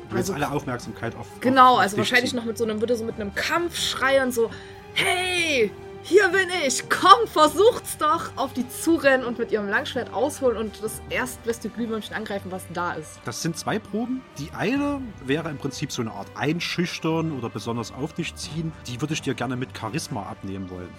Willst 0.10 0.30
Also- 0.30 0.34
alle 0.34 0.52
Aufmerksamkeit 0.52 1.16
auf. 1.16 1.28
Genau, 1.42 1.74
auf 1.74 1.80
also 1.80 1.98
wahrscheinlich 1.98 2.30
ziehen. 2.30 2.38
noch 2.40 2.46
mit 2.46 2.58
so 2.58 2.64
einem, 2.64 2.80
würde 2.80 2.96
so 2.96 3.04
mit 3.04 3.16
einem 3.16 3.34
Kampfschrei 3.36 4.24
und 4.24 4.34
so, 4.34 4.50
hey, 4.94 5.72
hier 6.04 6.30
bin 6.30 6.48
ich, 6.66 6.84
komm, 6.90 7.28
versucht's 7.28 7.98
doch, 7.98 8.30
auf 8.38 8.54
die 8.54 8.66
zurennen 8.70 9.26
und 9.26 9.38
mit 9.40 9.52
ihrem 9.52 9.68
Langschwert 9.68 10.14
ausholen 10.14 10.56
und 10.58 10.82
das 10.82 11.02
erstbeste 11.10 11.68
Glühwürmchen 11.70 12.16
angreifen, 12.16 12.52
was 12.52 12.64
da 12.74 12.94
ist. 12.94 13.20
Das 13.26 13.42
sind 13.42 13.58
zwei 13.58 13.80
Proben. 13.80 14.22
Die 14.38 14.50
eine 14.56 15.02
wäre 15.26 15.50
im 15.50 15.58
Prinzip 15.58 15.92
so 15.92 16.02
eine 16.02 16.12
Art 16.14 16.28
Einschüchtern 16.36 17.38
oder 17.38 17.50
besonders 17.50 17.92
auf 17.92 18.14
dich 18.14 18.34
ziehen. 18.36 18.72
Die 18.88 19.02
würde 19.02 19.14
ich 19.16 19.22
dir 19.22 19.34
gerne 19.34 19.58
mit 19.58 19.78
Charisma 19.78 20.24
abnehmen 20.24 20.70
wollen. 20.70 20.90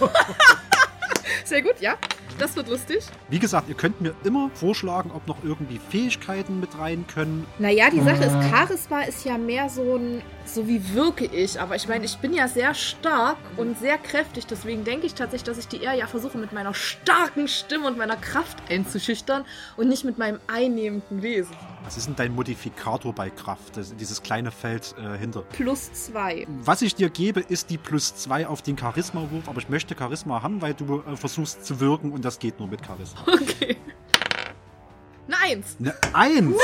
Sehr 1.44 1.62
gut, 1.62 1.80
ja, 1.80 1.96
das 2.38 2.56
wird 2.56 2.68
lustig. 2.68 3.04
Wie 3.28 3.38
gesagt, 3.38 3.68
ihr 3.68 3.74
könnt 3.74 4.00
mir 4.00 4.14
immer 4.24 4.50
vorschlagen, 4.54 5.10
ob 5.14 5.26
noch 5.26 5.36
irgendwie 5.44 5.78
Fähigkeiten 5.90 6.60
mit 6.60 6.78
rein 6.78 7.04
können. 7.06 7.46
Naja, 7.58 7.90
die 7.90 8.00
Sache 8.00 8.24
ist, 8.24 8.50
Charisma 8.50 9.02
ist 9.02 9.24
ja 9.24 9.38
mehr 9.38 9.68
so 9.68 9.96
ein, 9.96 10.22
so 10.44 10.66
wie 10.66 10.94
wirke 10.94 11.26
ich, 11.26 11.60
aber 11.60 11.76
ich 11.76 11.88
meine, 11.88 12.04
ich 12.04 12.18
bin 12.18 12.32
ja 12.32 12.48
sehr 12.48 12.74
stark 12.74 13.36
und 13.56 13.78
sehr 13.78 13.98
kräftig, 13.98 14.46
deswegen 14.46 14.84
denke 14.84 15.06
ich 15.06 15.14
tatsächlich, 15.14 15.44
dass 15.44 15.58
ich 15.58 15.68
die 15.68 15.82
eher 15.82 15.94
ja 15.94 16.06
versuche, 16.06 16.38
mit 16.38 16.52
meiner 16.52 16.74
starken 16.74 17.48
Stimme 17.48 17.86
und 17.86 17.96
meiner 17.96 18.16
Kraft 18.16 18.58
einzuschüchtern 18.70 19.44
und 19.76 19.88
nicht 19.88 20.04
mit 20.04 20.18
meinem 20.18 20.40
einnehmenden 20.46 21.22
Wesen. 21.22 21.56
Was 21.84 21.98
ist 21.98 22.06
denn 22.06 22.16
dein 22.16 22.34
Modifikator 22.34 23.12
bei 23.12 23.28
Kraft? 23.28 23.76
Das, 23.76 23.94
dieses 23.94 24.22
kleine 24.22 24.50
Feld 24.50 24.94
äh, 24.98 25.18
hinter. 25.18 25.42
Plus 25.42 25.92
zwei. 25.92 26.46
Was 26.62 26.80
ich 26.80 26.94
dir 26.94 27.10
gebe, 27.10 27.40
ist 27.40 27.68
die 27.68 27.76
plus 27.76 28.16
zwei 28.16 28.46
auf 28.46 28.62
den 28.62 28.78
Charisma-Wurf, 28.78 29.48
aber 29.48 29.58
ich 29.58 29.68
möchte 29.68 29.94
Charisma 29.96 30.42
haben, 30.42 30.62
weil 30.62 30.72
du 30.72 31.02
äh, 31.02 31.16
versuchst 31.16 31.66
zu 31.66 31.80
wirken 31.80 32.10
und 32.12 32.24
das 32.24 32.38
geht 32.38 32.58
nur 32.58 32.68
mit 32.68 32.84
Charisma. 32.84 33.20
Okay. 33.28 33.76
Eine 35.26 35.38
Eins. 35.38 35.76
Eine 35.78 35.94
Eins! 36.14 36.56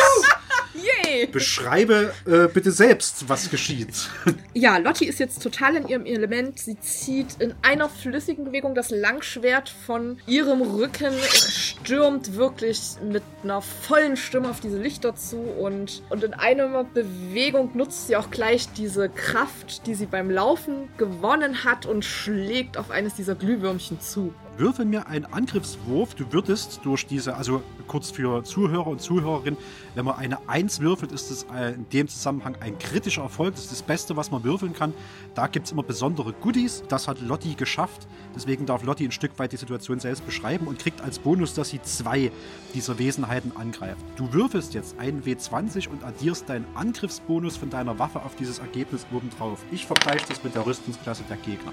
Nee. 0.75 1.27
Beschreibe 1.27 2.13
äh, 2.27 2.49
bitte 2.49 2.73
selbst, 2.73 3.29
was 3.29 3.51
geschieht. 3.51 4.09
Ja, 4.53 4.79
Lotti 4.79 5.07
ist 5.07 5.21
jetzt 5.21 5.43
total 5.43 5.77
in 5.77 5.87
ihrem 5.87 6.07
Element. 6.07 6.59
Sie 6.59 6.79
zieht 6.81 7.37
in 7.39 7.55
einer 7.63 7.89
flüssigen 7.89 8.45
Bewegung 8.45 8.75
das 8.75 8.91
Langschwert 8.91 9.69
von 9.69 10.19
ihrem 10.27 10.61
Rücken, 10.61 11.13
stürmt 11.23 12.35
wirklich 12.35 12.81
mit 13.03 13.23
einer 13.45 13.63
vollen 13.63 14.17
Stimme 14.17 14.51
auf 14.51 14.61
diese 14.61 14.79
Lichter 14.79 15.15
zu 15.15 15.37
und, 15.39 16.03
und 16.11 16.25
in 16.25 16.35
einer 16.35 16.85
Bewegung 16.85 17.71
nutzt 17.75 18.09
sie 18.09 18.17
auch 18.17 18.31
gleich 18.31 18.69
diese 18.73 19.09
Kraft, 19.09 19.87
die 19.87 19.95
sie 19.95 20.07
beim 20.07 20.31
Laufen 20.31 20.89
gewonnen 20.99 21.65
hat 21.65 21.87
und 21.87 22.05
schlägt 22.05 22.77
auf 22.77 22.91
eines 22.91 23.15
dieser 23.15 23.37
Glühwürmchen 23.37 24.01
zu. 24.01 24.35
Würfel 24.61 24.85
mir 24.85 25.07
einen 25.07 25.25
Angriffswurf. 25.25 26.15
Du 26.15 26.31
würdest 26.35 26.81
durch 26.85 27.07
diese, 27.07 27.35
also 27.35 27.63
kurz 27.87 28.11
für 28.11 28.45
Zuhörer 28.45 28.89
und 28.89 29.01
Zuhörerinnen, 29.01 29.59
wenn 29.95 30.05
man 30.05 30.17
eine 30.17 30.49
1 30.49 30.81
würfelt, 30.81 31.13
ist 31.13 31.31
es 31.31 31.45
äh, 31.45 31.73
in 31.73 31.89
dem 31.89 32.09
Zusammenhang 32.09 32.57
ein 32.61 32.79
kritischer 32.79 33.23
Erfolg. 33.23 33.55
Das 33.55 33.65
ist 33.65 33.73
das 33.73 33.83
Beste, 33.83 34.19
was 34.19 34.31
man 34.31 34.45
würfeln 34.45 34.75
kann. 34.75 34.93
Da 35.35 35.47
gibt 35.47 35.65
es 35.65 35.73
immer 35.73 35.83
besondere 35.83 36.35
Goodies. 36.35 36.83
Das 36.89 37.09
hat 37.09 37.23
Lotti 37.23 37.55
geschafft. 37.55 38.07
Deswegen 38.37 38.67
darf 38.67 38.85
Lotti 38.85 39.07
ein 39.07 39.13
Stück 39.13 39.39
weit 39.39 39.53
die 39.53 39.57
Situation 39.57 39.99
selbst 39.99 40.27
beschreiben 40.27 40.67
und 40.67 40.79
kriegt 40.79 41.01
als 41.01 41.19
Bonus, 41.19 41.55
dass 41.55 41.71
sie 41.71 41.81
zwei 41.81 42.31
dieser 42.75 42.99
Wesenheiten 42.99 43.57
angreift. 43.57 44.05
Du 44.17 44.31
würfelst 44.35 44.75
jetzt 44.75 44.99
einen 44.99 45.23
W20 45.23 45.89
und 45.89 46.05
addierst 46.05 46.51
deinen 46.51 46.67
Angriffsbonus 46.75 47.57
von 47.57 47.71
deiner 47.71 47.99
Waffe 47.99 48.21
auf 48.23 48.37
dieses 48.37 48.59
Ergebnis 48.59 49.07
obendrauf. 49.11 49.65
Ich 49.73 49.87
vergleiche 49.87 50.27
das 50.29 50.45
mit 50.45 50.55
der 50.55 50.67
Rüstungsklasse 50.67 51.25
der 51.31 51.39
Gegner. 51.39 51.73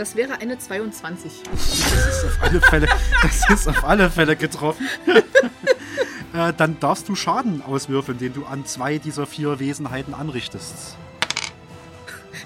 Das 0.00 0.16
wäre 0.16 0.40
eine 0.40 0.58
22. 0.58 1.42
Das 1.52 1.76
ist 1.76 2.24
auf 2.24 2.38
alle 2.40 2.60
Fälle, 2.62 2.88
das 3.20 3.50
ist 3.50 3.68
auf 3.68 3.84
alle 3.84 4.08
Fälle 4.08 4.34
getroffen. 4.34 4.88
äh, 6.32 6.54
dann 6.56 6.80
darfst 6.80 7.06
du 7.10 7.14
Schaden 7.14 7.60
auswürfeln, 7.60 8.16
den 8.16 8.32
du 8.32 8.46
an 8.46 8.64
zwei 8.64 8.96
dieser 8.96 9.26
vier 9.26 9.60
Wesenheiten 9.60 10.14
anrichtest. 10.14 10.96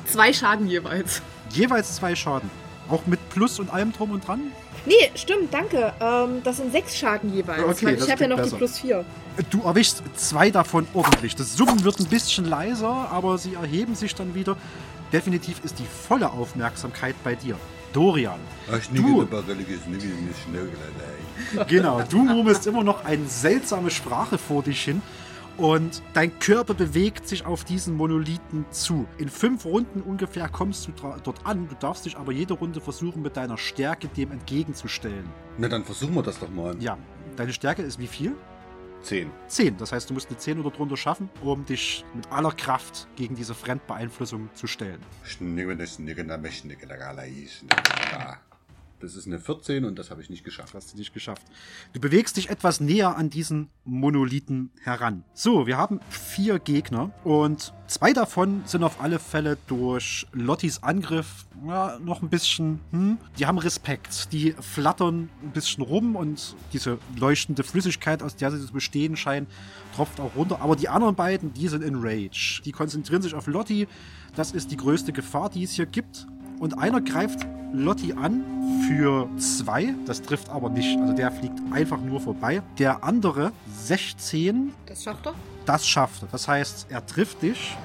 Zwei 0.04 0.32
Schaden 0.32 0.66
jeweils. 0.66 1.22
Jeweils 1.50 1.94
zwei 1.94 2.16
Schaden. 2.16 2.50
Auch 2.90 3.06
mit 3.06 3.20
Plus 3.30 3.60
und 3.60 3.72
allem 3.72 3.92
drum 3.92 4.10
und 4.10 4.26
dran? 4.26 4.50
Nee, 4.84 5.12
stimmt, 5.14 5.54
danke. 5.54 5.92
Ähm, 6.00 6.42
das 6.42 6.56
sind 6.56 6.72
sechs 6.72 6.96
Schaden 6.96 7.32
jeweils. 7.32 7.62
Okay, 7.62 7.94
ich 7.94 8.10
habe 8.10 8.22
ja 8.22 8.28
noch 8.28 8.36
besser. 8.38 8.50
die 8.50 8.56
plus 8.56 8.80
vier. 8.80 9.04
Du 9.50 9.62
erwischst 9.62 10.02
zwei 10.16 10.50
davon 10.50 10.88
ordentlich. 10.92 11.36
Das 11.36 11.56
Summen 11.56 11.84
wird 11.84 12.00
ein 12.00 12.06
bisschen 12.06 12.46
leiser, 12.46 13.10
aber 13.12 13.38
sie 13.38 13.54
erheben 13.54 13.94
sich 13.94 14.16
dann 14.16 14.34
wieder. 14.34 14.56
Definitiv 15.14 15.64
ist 15.64 15.78
die 15.78 15.86
volle 15.86 16.32
Aufmerksamkeit 16.32 17.14
bei 17.22 17.36
dir. 17.36 17.56
Dorian, 17.92 18.40
Ach, 18.68 18.80
Du-. 18.92 19.24
Genau, 21.68 22.02
du 22.02 22.24
murmelst 22.24 22.66
immer 22.66 22.82
noch 22.82 23.04
eine 23.04 23.24
seltsame 23.26 23.92
Sprache 23.92 24.38
vor 24.38 24.64
dich 24.64 24.82
hin 24.82 25.00
und 25.56 26.02
dein 26.14 26.36
Körper 26.40 26.74
bewegt 26.74 27.28
sich 27.28 27.46
auf 27.46 27.62
diesen 27.62 27.94
Monolithen 27.94 28.66
zu. 28.72 29.06
In 29.18 29.28
fünf 29.28 29.64
Runden 29.64 30.00
ungefähr 30.00 30.48
kommst 30.48 30.88
du 30.88 30.92
dort 31.22 31.46
an. 31.46 31.68
Du 31.68 31.76
darfst 31.78 32.06
dich 32.06 32.16
aber 32.16 32.32
jede 32.32 32.54
Runde 32.54 32.80
versuchen, 32.80 33.22
mit 33.22 33.36
deiner 33.36 33.56
Stärke 33.56 34.08
dem 34.08 34.32
entgegenzustellen. 34.32 35.30
Na, 35.58 35.68
dann 35.68 35.84
versuchen 35.84 36.16
wir 36.16 36.24
das 36.24 36.40
doch 36.40 36.50
mal. 36.50 36.74
Ja, 36.80 36.98
deine 37.36 37.52
Stärke 37.52 37.82
ist 37.82 38.00
wie 38.00 38.08
viel? 38.08 38.34
Zehn. 39.04 39.30
10. 39.48 39.76
Das 39.76 39.92
heißt, 39.92 40.08
du 40.08 40.14
musst 40.14 40.28
eine 40.28 40.38
10 40.38 40.58
oder 40.60 40.70
drunter 40.70 40.96
schaffen, 40.96 41.28
um 41.42 41.64
dich 41.64 42.04
mit 42.14 42.30
aller 42.32 42.52
Kraft 42.52 43.06
gegen 43.16 43.36
diese 43.36 43.54
Fremdbeeinflussung 43.54 44.48
zu 44.54 44.66
stellen. 44.66 45.00
Das 49.04 49.16
ist 49.16 49.26
eine 49.26 49.38
14 49.38 49.84
und 49.84 49.98
das 49.98 50.10
habe 50.10 50.22
ich 50.22 50.30
nicht 50.30 50.44
geschafft. 50.44 50.72
hast 50.72 50.94
du 50.94 50.96
nicht 50.96 51.12
geschafft. 51.12 51.42
Du 51.92 52.00
bewegst 52.00 52.38
dich 52.38 52.48
etwas 52.48 52.80
näher 52.80 53.16
an 53.16 53.28
diesen 53.28 53.68
Monolithen 53.84 54.70
heran. 54.80 55.24
So, 55.34 55.66
wir 55.66 55.76
haben 55.76 56.00
vier 56.08 56.58
Gegner 56.58 57.12
und 57.22 57.74
zwei 57.86 58.14
davon 58.14 58.62
sind 58.64 58.82
auf 58.82 59.02
alle 59.02 59.18
Fälle 59.18 59.58
durch 59.66 60.26
Lottis 60.32 60.82
Angriff 60.82 61.44
ja, 61.66 61.98
noch 61.98 62.22
ein 62.22 62.30
bisschen, 62.30 62.80
hm, 62.92 63.18
die 63.38 63.44
haben 63.44 63.58
Respekt. 63.58 64.32
Die 64.32 64.52
flattern 64.52 65.28
ein 65.42 65.52
bisschen 65.52 65.84
rum 65.84 66.16
und 66.16 66.56
diese 66.72 66.98
leuchtende 67.18 67.62
Flüssigkeit, 67.62 68.22
aus 68.22 68.36
der 68.36 68.50
sie 68.52 68.66
zu 68.66 68.72
bestehen 68.72 69.16
scheinen, 69.16 69.46
tropft 69.94 70.18
auch 70.18 70.34
runter. 70.34 70.62
Aber 70.62 70.76
die 70.76 70.88
anderen 70.88 71.14
beiden, 71.14 71.52
die 71.52 71.68
sind 71.68 71.84
in 71.84 71.96
Rage. 71.96 72.62
Die 72.64 72.72
konzentrieren 72.72 73.20
sich 73.20 73.34
auf 73.34 73.46
Lotti. 73.48 73.86
Das 74.34 74.52
ist 74.52 74.70
die 74.70 74.78
größte 74.78 75.12
Gefahr, 75.12 75.50
die 75.50 75.62
es 75.62 75.72
hier 75.72 75.86
gibt. 75.86 76.26
Und 76.58 76.78
einer 76.78 77.00
greift 77.00 77.46
Lotti 77.72 78.12
an 78.12 78.44
für 78.86 79.28
zwei. 79.38 79.94
Das 80.06 80.22
trifft 80.22 80.48
aber 80.48 80.70
nicht. 80.70 80.98
Also 80.98 81.12
der 81.12 81.32
fliegt 81.32 81.58
einfach 81.72 82.00
nur 82.00 82.20
vorbei. 82.20 82.62
Der 82.78 83.02
andere 83.02 83.52
16. 83.82 84.72
Das 84.86 85.02
schafft 85.02 85.26
er? 85.26 85.34
Das 85.66 85.86
schafft 85.86 86.22
er. 86.22 86.28
Das 86.30 86.46
heißt, 86.46 86.86
er 86.90 87.04
trifft 87.04 87.42
dich 87.42 87.76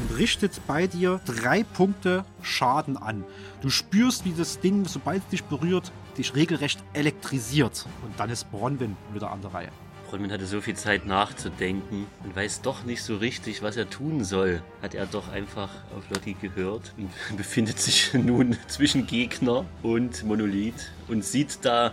und 0.00 0.16
richtet 0.16 0.60
bei 0.66 0.86
dir 0.86 1.20
drei 1.26 1.62
Punkte 1.62 2.24
Schaden 2.42 2.96
an. 2.96 3.24
Du 3.60 3.70
spürst, 3.70 4.24
wie 4.24 4.32
das 4.32 4.60
Ding, 4.60 4.86
sobald 4.86 5.22
es 5.24 5.28
dich 5.28 5.44
berührt, 5.44 5.92
dich 6.16 6.34
regelrecht 6.34 6.82
elektrisiert. 6.94 7.86
Und 8.04 8.18
dann 8.18 8.30
ist 8.30 8.50
Bronwyn 8.50 8.96
wieder 9.12 9.30
an 9.30 9.42
der 9.42 9.52
Reihe. 9.52 9.70
Bronwyn 10.08 10.32
hatte 10.32 10.46
so 10.46 10.62
viel 10.62 10.74
Zeit 10.74 11.04
nachzudenken 11.06 12.06
und 12.24 12.34
weiß 12.34 12.62
doch 12.62 12.84
nicht 12.84 13.02
so 13.02 13.16
richtig, 13.16 13.62
was 13.62 13.76
er 13.76 13.90
tun 13.90 14.24
soll. 14.24 14.62
Hat 14.80 14.94
er 14.94 15.04
doch 15.04 15.28
einfach 15.30 15.68
auf 15.94 16.08
Lotti 16.08 16.34
gehört 16.40 16.94
und 16.96 17.10
befindet 17.36 17.78
sich 17.78 18.14
nun 18.14 18.56
zwischen 18.68 19.06
Gegner 19.06 19.66
und 19.82 20.24
Monolith 20.24 20.90
und 21.08 21.24
sieht 21.24 21.58
da 21.62 21.92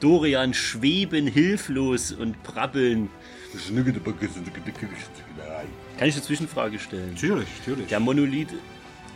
Dorian 0.00 0.52
schweben 0.52 1.26
hilflos 1.26 2.12
und 2.12 2.42
brabbeln. 2.42 3.08
Kann 5.98 6.08
ich 6.08 6.14
eine 6.14 6.22
Zwischenfrage 6.22 6.78
stellen? 6.78 7.14
Natürlich, 7.14 7.48
natürlich. 7.60 7.86
Der 7.86 8.00
Monolith 8.00 8.52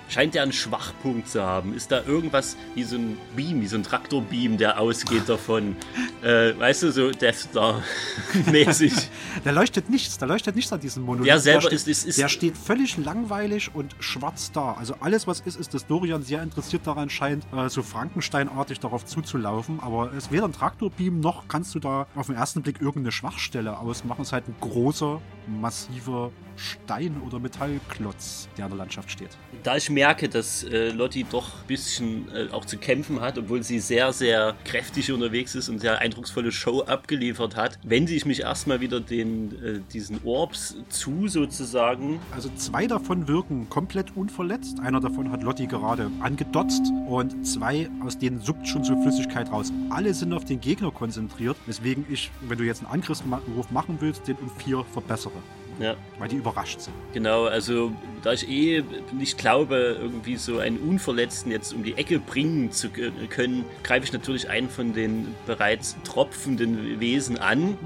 scheint 0.08 0.34
ja 0.34 0.42
einen 0.42 0.52
Schwachpunkt 0.52 1.28
zu 1.28 1.42
haben. 1.42 1.74
Ist 1.74 1.90
da 1.92 2.02
irgendwas 2.04 2.56
wie 2.74 2.82
so 2.84 2.96
ein 2.96 3.16
Beam, 3.36 3.60
wie 3.60 3.66
so 3.66 3.76
ein 3.76 3.82
Traktorbeam, 3.82 4.56
der 4.58 4.80
ausgeht 4.80 5.28
davon? 5.28 5.76
äh, 6.22 6.58
weißt 6.58 6.82
du, 6.84 6.92
so 6.92 7.10
Death 7.10 7.34
Star-mäßig. 7.36 8.92
Da 9.44 9.52
leuchtet 9.52 9.88
nichts, 9.88 10.18
da 10.18 10.26
leuchtet 10.26 10.56
nichts 10.56 10.72
an 10.72 10.80
diesem 10.80 11.04
Monolith. 11.04 11.26
Der 11.28 11.38
selber 11.38 11.60
steht, 11.62 11.72
ist- 11.74 11.86
ist- 11.88 12.04
ist- 12.06 12.18
Der 12.18 12.28
steht 12.28 12.56
völlig 12.56 12.96
langweilig 12.96 13.70
und 13.72 13.94
schwarz 14.00 14.50
da. 14.52 14.72
Also 14.72 14.96
alles, 15.00 15.26
was 15.28 15.40
ist, 15.40 15.56
ist, 15.60 15.74
dass 15.74 15.86
Dorian 15.86 16.22
sehr 16.22 16.42
interessiert 16.42 16.86
daran 16.86 17.08
scheint, 17.08 17.44
äh, 17.56 17.68
so 17.68 17.82
Frankensteinartig 17.82 18.80
darauf 18.80 19.04
zuzulaufen. 19.06 19.78
Aber 19.80 20.10
es 20.10 20.24
ist 20.24 20.32
weder 20.32 20.44
ein 20.46 20.52
Traktorbeam, 20.52 21.20
noch 21.20 21.46
kannst 21.46 21.74
du 21.74 21.78
da 21.78 22.06
auf 22.16 22.26
den 22.26 22.34
ersten 22.34 22.62
Blick 22.62 22.80
irgendeine 22.80 23.12
Schwachstelle 23.12 23.78
ausmachen. 23.78 24.22
Es 24.22 24.28
ist 24.28 24.32
halt 24.32 24.48
ein 24.48 24.56
großer, 24.60 25.20
massiver 25.46 26.32
Stein- 26.56 27.20
oder 27.24 27.38
Metallklotz, 27.38 28.48
der 28.56 28.64
in 28.66 28.70
der 28.72 28.78
Landschaft 28.78 29.10
steht. 29.10 29.30
da 29.62 29.76
ich 29.76 29.88
merke, 29.98 30.28
dass 30.28 30.62
äh, 30.62 30.90
Lotti 30.90 31.26
doch 31.28 31.48
ein 31.48 31.66
bisschen 31.66 32.28
äh, 32.32 32.52
auch 32.52 32.64
zu 32.64 32.78
kämpfen 32.78 33.20
hat, 33.20 33.36
obwohl 33.36 33.64
sie 33.64 33.80
sehr, 33.80 34.12
sehr 34.12 34.54
kräftig 34.64 35.10
unterwegs 35.10 35.56
ist 35.56 35.68
und 35.68 35.80
sehr 35.80 35.98
eindrucksvolle 35.98 36.52
Show 36.52 36.82
abgeliefert 36.82 37.56
hat, 37.56 37.80
wende 37.82 38.12
ich 38.12 38.24
mich 38.24 38.42
erstmal 38.42 38.80
wieder 38.80 39.00
den, 39.00 39.50
äh, 39.60 39.80
diesen 39.92 40.20
Orbs 40.22 40.76
zu, 40.88 41.26
sozusagen. 41.26 42.20
Also 42.30 42.48
zwei 42.54 42.86
davon 42.86 43.26
wirken 43.26 43.68
komplett 43.70 44.16
unverletzt. 44.16 44.78
Einer 44.78 45.00
davon 45.00 45.32
hat 45.32 45.42
Lotti 45.42 45.66
gerade 45.66 46.12
angedotzt 46.20 46.92
und 47.08 47.44
zwei 47.44 47.90
aus 48.04 48.16
denen 48.16 48.40
suppt 48.40 48.68
schon 48.68 48.84
so 48.84 49.02
Flüssigkeit 49.02 49.50
raus. 49.50 49.72
Alle 49.90 50.14
sind 50.14 50.32
auf 50.32 50.44
den 50.44 50.60
Gegner 50.60 50.92
konzentriert, 50.92 51.56
weswegen 51.66 52.06
ich, 52.08 52.30
wenn 52.42 52.56
du 52.56 52.62
jetzt 52.62 52.84
einen 52.84 52.92
Angriffswurf 52.92 53.72
machen 53.72 53.96
willst, 53.98 54.28
den 54.28 54.36
um 54.36 54.50
vier 54.58 54.84
verbessere, 54.92 55.42
Ja. 55.78 55.94
weil 56.18 56.28
die 56.28 56.36
überrascht 56.36 56.80
sind. 56.80 56.94
Genau, 57.12 57.44
also 57.44 57.92
da 58.22 58.32
ich 58.32 58.48
eh 58.48 58.82
nicht 59.12 59.38
glaube, 59.38 59.96
irgendwie 60.00 60.36
so 60.36 60.58
einen 60.58 60.78
Unverletzten 60.78 61.52
jetzt 61.52 61.72
um 61.72 61.82
die 61.82 61.96
Ecke 61.96 62.18
bringen 62.18 62.72
zu 62.72 62.88
können, 62.90 63.64
greife 63.82 64.04
ich 64.04 64.12
natürlich 64.12 64.48
einen 64.50 64.68
von 64.68 64.92
den 64.92 65.34
bereits 65.46 65.96
tropfenden 66.04 67.00
Wesen 67.00 67.38
an 67.38 67.78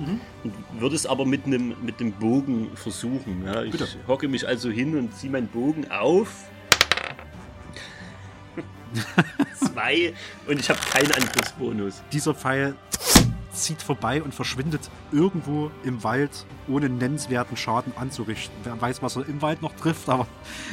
und 0.42 0.52
würde 0.78 0.96
es 0.96 1.06
aber 1.06 1.26
mit 1.26 1.46
einem 1.46 1.74
mit 1.82 1.98
Bogen 2.18 2.70
versuchen. 2.74 3.44
Ja, 3.46 3.62
ich 3.62 3.72
Bitte. 3.72 3.86
hocke 4.06 4.28
mich 4.28 4.46
also 4.46 4.70
hin 4.70 4.96
und 4.96 5.14
ziehe 5.16 5.30
meinen 5.30 5.48
Bogen 5.48 5.90
auf. 5.90 6.46
Zwei 9.54 10.12
und 10.46 10.60
ich 10.60 10.68
habe 10.68 10.80
keinen 10.90 11.12
Angriffsbonus. 11.12 12.02
Dieser 12.12 12.34
Pfeil 12.34 12.74
zieht 13.52 13.82
vorbei 13.82 14.22
und 14.22 14.34
verschwindet 14.34 14.90
irgendwo 15.10 15.70
im 15.84 16.02
Wald, 16.04 16.30
ohne 16.68 16.88
nennenswerten 16.88 17.56
Schaden 17.56 17.92
anzurichten. 17.96 18.54
Wer 18.64 18.80
weiß, 18.80 19.02
was 19.02 19.16
er 19.16 19.28
im 19.28 19.42
Wald 19.42 19.62
noch 19.62 19.74
trifft, 19.76 20.08
aber 20.08 20.26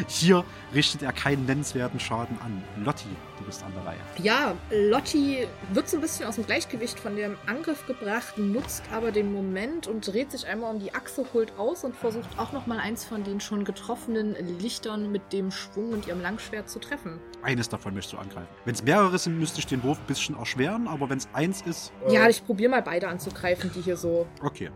hier 0.07 0.43
richtet 0.73 1.01
er 1.01 1.13
keinen 1.13 1.45
nennenswerten 1.45 1.99
Schaden 1.99 2.37
an. 2.41 2.63
Lotti, 2.83 3.07
du 3.37 3.43
bist 3.43 3.63
an 3.63 3.73
der 3.75 3.85
Reihe. 3.85 3.99
Ja, 4.21 4.55
Lotti 4.71 5.47
wird 5.73 5.89
so 5.89 5.97
ein 5.97 6.01
bisschen 6.01 6.27
aus 6.27 6.35
dem 6.35 6.45
Gleichgewicht 6.45 6.99
von 6.99 7.15
dem 7.15 7.35
Angriff 7.45 7.85
gebracht, 7.85 8.37
nutzt 8.37 8.83
aber 8.93 9.11
den 9.11 9.33
Moment 9.33 9.87
und 9.87 10.07
dreht 10.07 10.31
sich 10.31 10.47
einmal 10.47 10.73
um 10.73 10.79
die 10.79 10.93
Achse, 10.93 11.25
holt 11.33 11.57
aus 11.57 11.83
und 11.83 11.95
versucht 11.95 12.37
auch 12.37 12.51
nochmal 12.51 12.79
eins 12.79 13.05
von 13.05 13.23
den 13.23 13.39
schon 13.41 13.65
getroffenen 13.65 14.35
Lichtern 14.59 15.11
mit 15.11 15.33
dem 15.33 15.51
Schwung 15.51 15.91
und 15.91 16.07
ihrem 16.07 16.21
Langschwert 16.21 16.69
zu 16.69 16.79
treffen. 16.79 17.19
Eines 17.41 17.69
davon 17.69 17.93
möchtest 17.93 18.13
du 18.13 18.17
angreifen. 18.17 18.47
Wenn 18.65 18.75
es 18.75 18.83
mehrere 18.83 19.17
sind, 19.17 19.39
müsste 19.39 19.59
ich 19.59 19.67
den 19.67 19.81
Wurf 19.83 19.97
ein 19.99 20.05
bisschen 20.07 20.37
erschweren, 20.37 20.87
aber 20.87 21.09
wenn 21.09 21.17
es 21.19 21.27
eins 21.33 21.61
ist, 21.61 21.93
Ja, 22.09 22.27
ich 22.27 22.45
probiere 22.45 22.69
mal 22.71 22.81
beide 22.81 23.07
anzugreifen, 23.07 23.71
die 23.73 23.81
hier 23.81 23.95
so. 23.97 24.27
okay. 24.41 24.69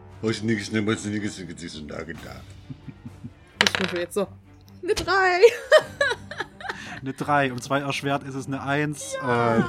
ich 3.63 3.79
würfel 3.79 3.99
jetzt 3.99 4.13
so. 4.13 4.27
Eine 4.81 4.93
3. 4.93 5.13
Eine 7.03 7.11
3. 7.11 7.51
Um 7.51 7.59
2 7.59 7.79
erschwert 7.81 8.23
ist 8.23 8.33
es 8.33 8.47
eine 8.47 8.63
1. 8.63 9.15
Äh, 9.15 9.61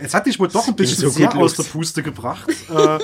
es 0.00 0.12
hat 0.12 0.26
dich 0.26 0.38
wohl 0.38 0.48
doch 0.48 0.68
ein 0.68 0.76
bisschen 0.76 0.98
so 0.98 1.06
gut 1.06 1.32
sehr 1.32 1.34
aus 1.34 1.54
der 1.54 1.62
Puste 1.62 2.02
gebracht. 2.02 2.50
Äh, 2.68 2.98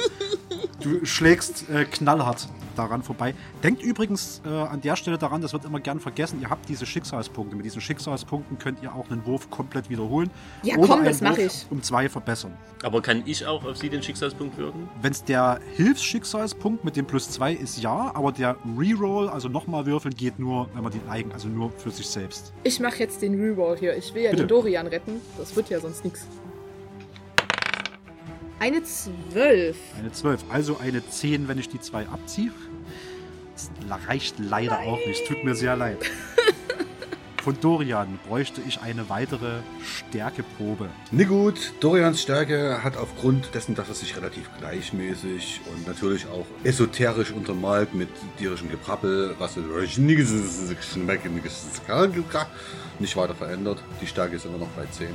du 0.82 1.06
schlägst 1.06 1.68
äh, 1.70 1.86
knallhart 1.86 2.46
daran 2.74 3.02
vorbei. 3.02 3.34
Denkt 3.62 3.82
übrigens 3.82 4.42
äh, 4.44 4.48
an 4.48 4.80
der 4.80 4.96
Stelle 4.96 5.18
daran, 5.18 5.40
das 5.40 5.52
wird 5.52 5.64
immer 5.64 5.80
gern 5.80 6.00
vergessen, 6.00 6.40
ihr 6.40 6.50
habt 6.50 6.68
diese 6.68 6.86
Schicksalspunkte. 6.86 7.56
Mit 7.56 7.64
diesen 7.64 7.80
Schicksalspunkten 7.80 8.58
könnt 8.58 8.82
ihr 8.82 8.94
auch 8.94 9.10
einen 9.10 9.24
Wurf 9.26 9.50
komplett 9.50 9.88
wiederholen. 9.88 10.30
Ja, 10.62 10.76
oder 10.76 10.88
komm, 10.88 10.98
einen 10.98 11.08
das 11.08 11.20
mach 11.20 11.38
Wurf 11.38 11.38
ich. 11.38 11.66
Um 11.70 11.82
2 11.82 12.08
verbessern. 12.08 12.52
Aber 12.82 13.00
kann 13.00 13.22
ich 13.24 13.46
auch 13.46 13.64
auf 13.64 13.76
sie 13.76 13.88
den 13.88 14.02
Schicksalspunkt 14.02 14.58
wirken? 14.58 14.88
Wenn 15.00 15.12
es 15.12 15.24
der 15.24 15.60
Hilfsschicksalspunkt 15.76 16.84
mit 16.84 16.96
dem 16.96 17.06
plus 17.06 17.30
2 17.30 17.54
ist, 17.54 17.80
ja, 17.80 18.12
aber 18.14 18.32
der 18.32 18.56
Reroll, 18.76 19.28
also 19.28 19.48
nochmal 19.48 19.86
würfeln, 19.86 20.14
geht 20.14 20.38
nur, 20.38 20.68
wenn 20.74 20.82
man 20.82 20.92
den 20.92 21.08
eigen, 21.08 21.32
also 21.32 21.48
nur 21.48 21.70
für 21.70 21.90
sich 21.90 22.06
selbst. 22.06 22.52
Ich 22.64 22.73
mache 22.80 22.98
jetzt 22.98 23.22
den 23.22 23.40
Reroll 23.40 23.78
hier. 23.78 23.96
Ich 23.96 24.14
will 24.14 24.22
ja 24.22 24.30
Bitte. 24.30 24.44
den 24.44 24.48
Dorian 24.48 24.86
retten. 24.86 25.20
Das 25.38 25.54
wird 25.56 25.70
ja 25.70 25.80
sonst 25.80 26.04
nichts. 26.04 26.26
Eine 28.60 28.82
12. 28.82 29.76
Eine 29.98 30.12
12, 30.12 30.44
also 30.48 30.78
eine 30.78 31.06
10, 31.06 31.48
wenn 31.48 31.58
ich 31.58 31.68
die 31.68 31.80
2 31.80 32.06
abziehe. 32.06 32.50
Das 33.54 33.70
reicht 34.08 34.36
leider 34.38 34.80
auch 34.80 34.98
nicht, 35.06 35.26
tut 35.26 35.44
mir 35.44 35.54
sehr 35.54 35.76
leid. 35.76 35.98
Von 37.44 37.60
Dorian 37.60 38.18
bräuchte 38.26 38.62
ich 38.66 38.80
eine 38.80 39.10
weitere 39.10 39.58
Stärkeprobe. 39.82 40.88
Ne 41.10 41.26
gut, 41.26 41.74
Dorians 41.80 42.22
Stärke 42.22 42.82
hat 42.82 42.96
aufgrund 42.96 43.54
dessen, 43.54 43.74
dass 43.74 43.86
er 43.88 43.94
sich 43.94 44.16
relativ 44.16 44.48
gleichmäßig 44.58 45.60
und 45.70 45.86
natürlich 45.86 46.26
auch 46.26 46.46
esoterisch 46.62 47.32
untermalt 47.32 47.92
mit 47.92 48.08
tierischem 48.38 48.70
Geprappel, 48.70 49.34
was 49.38 49.58
nicht 52.98 53.14
weiter 53.14 53.34
verändert. 53.34 53.82
Die 54.00 54.06
Stärke 54.06 54.36
ist 54.36 54.46
immer 54.46 54.56
noch 54.56 54.68
bei 54.68 54.86
10. 54.86 55.08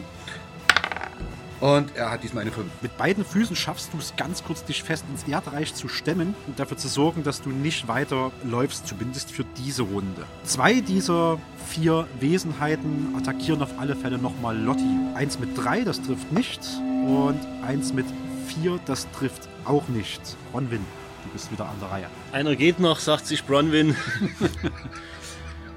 Und 1.62 1.96
er 1.96 2.12
hat 2.12 2.24
diesmal 2.24 2.42
eine 2.42 2.52
5. 2.52 2.68
Mit 2.82 2.98
beiden 2.98 3.26
Füßen 3.26 3.56
schaffst 3.56 3.94
du 3.94 3.98
es 3.98 4.16
ganz 4.16 4.44
kurz, 4.44 4.64
dich 4.64 4.84
fest 4.84 5.04
ins 5.12 5.24
Erdreich 5.24 5.74
zu 5.74 5.88
stemmen 5.88 6.34
und 6.48 6.60
dafür 6.60 6.78
zu 6.78 6.88
sorgen, 6.88 7.24
dass 7.24 7.42
du 7.42 7.50
nicht 7.50 7.88
weiter 7.88 8.32
läufst, 8.44 8.88
zumindest 8.88 9.32
für 9.32 9.44
diese 9.58 9.84
Runde. 9.84 10.24
Zwei 10.44 10.80
dieser 10.80 11.38
vier 11.68 12.08
Wesenheiten 12.20 13.14
attackieren 13.18 13.62
auf 13.62 13.78
alle 13.78 13.96
Fälle 13.96 14.18
nochmal 14.18 14.58
Lotti. 14.58 14.86
Eins 15.16 15.40
mit 15.40 15.58
drei, 15.58 15.84
das 15.84 16.02
trifft 16.02 16.32
nicht. 16.32 16.62
Und 17.06 17.40
eins 17.66 17.94
mit 17.94 18.06
vier, 18.48 18.80
das 18.86 19.10
trifft 19.12 19.50
auch 19.66 19.88
nicht. 19.90 20.22
Ronwin, 20.54 20.86
du 21.24 21.30
bist 21.32 21.52
wieder 21.52 21.66
an 21.66 21.76
der 21.82 21.92
Reihe. 21.92 22.06
Einer 22.32 22.56
geht 22.56 22.80
noch, 22.80 23.00
sagt 23.00 23.26
sich 23.26 23.44
Bronwyn. 23.44 23.96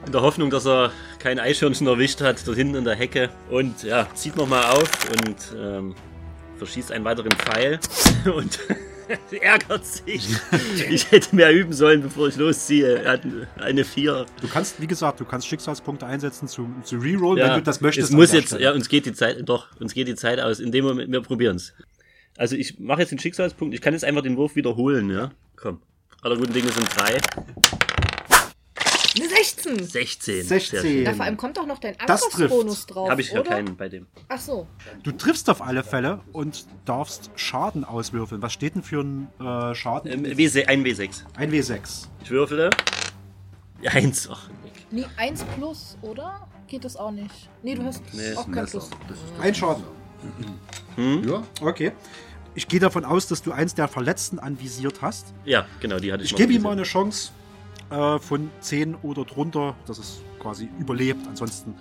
In 0.06 0.12
der 0.12 0.22
Hoffnung, 0.22 0.50
dass 0.50 0.66
er 0.66 0.92
kein 1.18 1.38
Eichhörnchen 1.38 1.86
erwischt 1.86 2.20
hat, 2.20 2.46
dort 2.46 2.56
hinten 2.56 2.74
in 2.74 2.84
der 2.84 2.96
Hecke. 2.96 3.30
Und 3.50 3.82
ja, 3.82 4.08
zieht 4.14 4.36
nochmal 4.36 4.64
auf 4.64 4.90
und 5.10 5.36
ähm, 5.56 5.94
verschießt 6.58 6.92
einen 6.92 7.04
weiteren 7.04 7.32
Pfeil. 7.32 7.78
Und 8.24 8.58
ärgert 9.40 9.84
sich. 9.84 10.28
Ich 10.90 11.10
hätte 11.10 11.34
mehr 11.34 11.52
üben 11.52 11.72
sollen, 11.72 12.02
bevor 12.02 12.28
ich 12.28 12.36
losziehe. 12.36 13.02
Er 13.02 13.12
hat 13.12 13.22
eine 13.58 13.84
4. 13.84 14.26
Du 14.40 14.48
kannst, 14.48 14.80
wie 14.80 14.86
gesagt, 14.86 15.20
du 15.20 15.24
kannst 15.24 15.46
Schicksalspunkte 15.46 16.06
einsetzen 16.06 16.48
zu, 16.48 16.68
zu 16.84 16.98
Rerollen, 16.98 17.44
wenn 17.44 17.54
du 17.54 17.62
das 17.62 17.80
möchtest. 17.80 18.10
Es 18.10 18.14
muss 18.14 18.32
jetzt, 18.32 18.48
Stelle. 18.48 18.64
ja, 18.64 18.72
uns 18.72 18.88
geht 18.88 19.06
die 19.06 19.12
Zeit, 19.12 19.48
doch, 19.48 19.68
uns 19.80 19.94
geht 19.94 20.08
die 20.08 20.14
Zeit 20.14 20.40
aus. 20.40 20.60
In 20.60 20.72
dem 20.72 20.84
Moment, 20.84 21.10
wir 21.10 21.20
probieren 21.20 21.56
es. 21.56 21.72
Also 22.36 22.56
ich 22.56 22.78
mache 22.78 23.00
jetzt 23.00 23.10
den 23.10 23.18
Schicksalspunkt. 23.18 23.74
Ich 23.74 23.80
kann 23.80 23.92
jetzt 23.92 24.04
einfach 24.04 24.22
den 24.22 24.36
Wurf 24.36 24.56
wiederholen, 24.56 25.10
ja? 25.10 25.30
Komm. 25.56 25.80
Aller 26.22 26.36
guten 26.36 26.52
Dinge 26.52 26.70
sind 26.70 26.88
drei. 26.96 27.18
Eine 29.66 29.84
16. 29.84 29.84
16. 29.86 30.42
16. 30.44 30.80
Sehr 30.80 30.80
schön. 30.90 31.02
Ja, 31.04 31.12
vor 31.14 31.24
allem 31.24 31.36
kommt 31.36 31.56
doch 31.56 31.66
noch 31.66 31.78
dein 31.78 31.94
Das 32.06 32.22
Angriffsbonus 32.24 32.86
drauf, 32.86 33.10
Habe 33.10 33.20
ich 33.20 33.32
ja 33.32 33.42
keinen 33.42 33.76
bei 33.76 33.88
dem. 33.88 34.06
Ach 34.28 34.40
so. 34.40 34.66
Du 35.02 35.12
triffst 35.12 35.48
auf 35.50 35.62
alle 35.62 35.82
Fälle 35.84 36.20
und 36.32 36.66
darfst 36.84 37.30
Schaden 37.36 37.84
auswürfeln. 37.84 38.42
Was 38.42 38.52
steht 38.52 38.74
denn 38.74 38.82
für 38.82 39.00
ein 39.00 39.28
äh, 39.40 39.74
Schaden? 39.74 40.10
Ähm, 40.12 40.24
W6, 40.24 40.66
ein 40.66 40.84
W6. 40.84 41.22
Ein 41.36 41.50
W6. 41.52 42.08
Ich 42.24 42.30
würfele. 42.30 42.70
Eins. 43.86 44.28
Ach, 44.30 44.48
Nee, 44.90 45.06
1 45.16 45.44
plus, 45.56 45.96
oder? 46.02 46.46
Geht 46.66 46.84
das 46.84 46.96
auch 46.96 47.10
nicht? 47.10 47.48
Nee, 47.62 47.74
du 47.74 47.82
hast 47.84 48.02
Nee, 48.12 48.34
auch 48.34 48.44
kein 48.50 48.66
Plus. 48.66 48.90
Das 49.08 49.16
ist 49.16 49.24
Ein 49.40 49.54
Schaden. 49.54 49.82
ja, 50.96 51.42
Okay. 51.60 51.92
Ich 52.54 52.68
gehe 52.68 52.80
davon 52.80 53.06
aus, 53.06 53.26
dass 53.28 53.40
du 53.40 53.52
eins 53.52 53.74
der 53.74 53.88
Verletzten 53.88 54.38
anvisiert 54.38 55.00
hast. 55.00 55.32
ja, 55.46 55.64
genau, 55.80 55.98
die 55.98 56.12
hatte 56.12 56.22
ich 56.24 56.32
Ich 56.32 56.36
gebe 56.36 56.52
ihm 56.52 56.60
mal 56.62 56.72
eine 56.72 56.82
Chance 56.82 57.32
äh, 57.92 58.18
von 58.18 58.50
10 58.60 58.96
oder 59.02 59.24
drunter, 59.24 59.76
dass 59.86 59.98
es 59.98 60.22
quasi 60.40 60.68
überlebt. 60.78 61.26
Ansonsten 61.28 61.74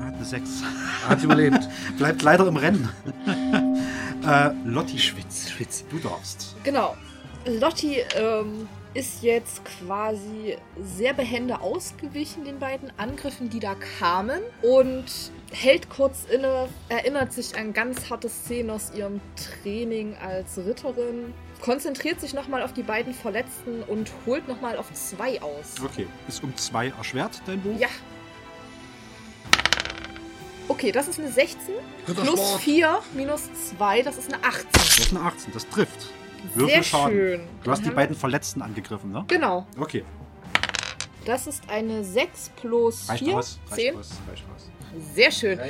hat 0.00 0.14
eine 0.14 0.24
6. 0.24 0.62
hat 1.08 1.22
überlebt. 1.22 1.68
Bleibt 1.98 2.22
leider 2.22 2.46
im 2.46 2.56
Rennen. 2.56 2.88
äh, 4.26 4.50
Lotti, 4.64 4.98
Schwitz, 4.98 5.50
Schwitz. 5.50 5.84
du 5.90 5.98
darfst. 5.98 6.54
Genau. 6.64 6.96
Lotti 7.46 7.98
ähm, 8.14 8.68
ist 8.94 9.22
jetzt 9.22 9.62
quasi 9.64 10.56
sehr 10.82 11.14
behende 11.14 11.60
ausgewichen 11.60 12.44
den 12.44 12.58
beiden 12.58 12.92
Angriffen, 12.96 13.48
die 13.48 13.60
da 13.60 13.74
kamen 13.98 14.40
und 14.62 15.04
hält 15.50 15.88
kurz 15.88 16.24
inne, 16.30 16.68
erinnert 16.88 17.32
sich 17.32 17.56
an 17.56 17.72
ganz 17.72 18.10
harte 18.10 18.28
Szenen 18.28 18.70
aus 18.70 18.92
ihrem 18.94 19.20
Training 19.62 20.16
als 20.16 20.58
Ritterin, 20.58 21.32
konzentriert 21.60 22.20
sich 22.20 22.34
nochmal 22.34 22.62
auf 22.62 22.72
die 22.72 22.82
beiden 22.82 23.14
Verletzten 23.14 23.82
und 23.82 24.10
holt 24.26 24.48
nochmal 24.48 24.76
auf 24.76 24.92
zwei 24.92 25.40
aus. 25.42 25.74
Okay. 25.84 26.06
Ist 26.28 26.42
um 26.42 26.56
2 26.56 26.92
erschwert 26.96 27.42
dein 27.46 27.62
Wurf? 27.64 27.80
Ja. 27.80 27.88
Okay, 30.68 30.92
das 30.92 31.08
ist 31.08 31.18
eine 31.18 31.30
16 31.30 31.74
plus 32.04 32.18
Rittersport. 32.18 32.60
4 32.60 32.98
minus 33.14 33.48
2, 33.70 34.02
das 34.02 34.18
ist 34.18 34.32
eine 34.32 34.44
18. 34.44 34.66
Das 34.72 34.98
ist 34.98 35.10
eine 35.16 35.24
18, 35.24 35.52
das 35.52 35.68
trifft. 35.68 36.00
Sehr 36.00 36.54
Würfel 36.54 36.84
Schaden. 36.84 37.12
schön. 37.12 37.40
Du 37.64 37.70
hast 37.70 37.84
die 37.84 37.90
beiden 37.90 38.14
Verletzten 38.14 38.62
angegriffen, 38.62 39.10
ne? 39.10 39.24
Genau. 39.28 39.66
Okay. 39.78 40.04
Das 41.24 41.46
ist 41.46 41.62
eine 41.68 42.04
6 42.04 42.50
plus 42.60 43.08
Reicht 43.08 43.24
4. 43.24 43.36
aus. 43.36 43.58
Reicht 43.70 43.80
10. 43.80 43.96
aus. 43.98 44.10
Reicht 44.30 44.44
aus. 44.54 44.70
Sehr 45.14 45.30
schön. 45.30 45.60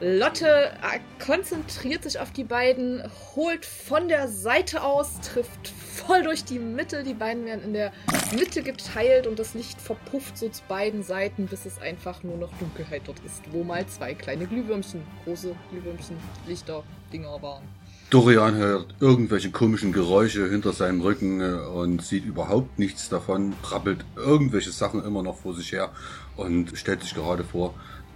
Lotte 0.00 0.46
äh, 0.46 0.98
konzentriert 1.24 2.02
sich 2.02 2.18
auf 2.18 2.32
die 2.32 2.44
beiden, 2.44 3.02
holt 3.34 3.64
von 3.64 4.08
der 4.08 4.28
Seite 4.28 4.82
aus, 4.82 5.20
trifft 5.20 5.68
voll 5.68 6.22
durch 6.24 6.44
die 6.44 6.58
Mitte. 6.58 7.04
Die 7.04 7.14
beiden 7.14 7.44
werden 7.46 7.62
in 7.64 7.72
der 7.72 7.92
Mitte 8.36 8.62
geteilt 8.62 9.26
und 9.26 9.38
das 9.38 9.54
Licht 9.54 9.80
verpufft 9.80 10.36
so 10.36 10.48
zu 10.48 10.62
beiden 10.68 11.02
Seiten, 11.02 11.46
bis 11.46 11.64
es 11.64 11.80
einfach 11.80 12.22
nur 12.22 12.36
noch 12.36 12.52
Dunkelheit 12.58 13.02
dort 13.06 13.20
ist, 13.24 13.42
wo 13.52 13.62
mal 13.62 13.86
zwei 13.86 14.14
kleine 14.14 14.46
Glühwürmchen, 14.46 15.02
große 15.24 15.54
Glühwürmchen, 15.70 16.16
Lichter, 16.46 16.82
Dinger 17.12 17.40
waren. 17.40 17.62
Dorian 18.10 18.54
hört 18.54 18.94
irgendwelche 19.00 19.50
komischen 19.50 19.92
Geräusche 19.92 20.48
hinter 20.48 20.72
seinem 20.72 21.00
Rücken 21.00 21.40
äh, 21.40 21.44
und 21.44 22.02
sieht 22.02 22.24
überhaupt 22.24 22.78
nichts 22.78 23.08
davon, 23.08 23.54
brabbelt 23.62 24.04
irgendwelche 24.16 24.70
Sachen 24.70 25.04
immer 25.04 25.22
noch 25.22 25.38
vor 25.38 25.54
sich 25.54 25.72
her 25.72 25.90
und 26.36 26.76
stellt 26.76 27.02
sich 27.02 27.14
gerade 27.14 27.44
vor, 27.44 27.74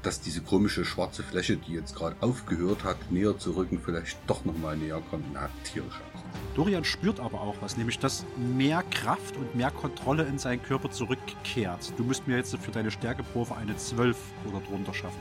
dass 0.09 0.23
diese 0.23 0.41
komische 0.41 0.87
schwarze 0.87 1.23
Fläche, 1.23 1.59
die 1.59 1.75
jetzt 1.75 1.95
gerade 1.95 2.17
aufgehört 2.23 2.83
hat, 2.83 2.97
näher 3.13 3.39
zu 3.39 3.51
rücken, 3.51 3.79
vielleicht 3.79 4.17
doch 4.27 4.43
nochmal 4.47 4.75
näher 4.75 5.03
kommt 5.11 5.27
hat 5.37 5.51
tierisch 5.65 6.01
Angst. 6.15 6.25
Dorian 6.55 6.83
spürt 6.83 7.21
aber 7.21 7.43
auch 7.43 7.57
was, 7.61 7.77
nämlich 7.77 7.99
dass 7.99 8.25
mehr 8.39 8.83
Kraft 8.91 9.37
und 9.37 9.55
mehr 9.55 9.71
Kontrolle 9.71 10.23
in 10.23 10.39
seinen 10.39 10.63
Körper 10.63 10.91
zurückkehrt. 10.91 11.93
Du 11.99 12.05
müsst 12.05 12.27
mir 12.27 12.39
jetzt 12.39 12.57
für 12.57 12.71
deine 12.71 12.91
Stärkeprobe 12.91 13.55
eine 13.55 13.77
12 13.77 14.17
oder 14.49 14.61
drunter 14.61 14.95
schaffen. 14.95 15.19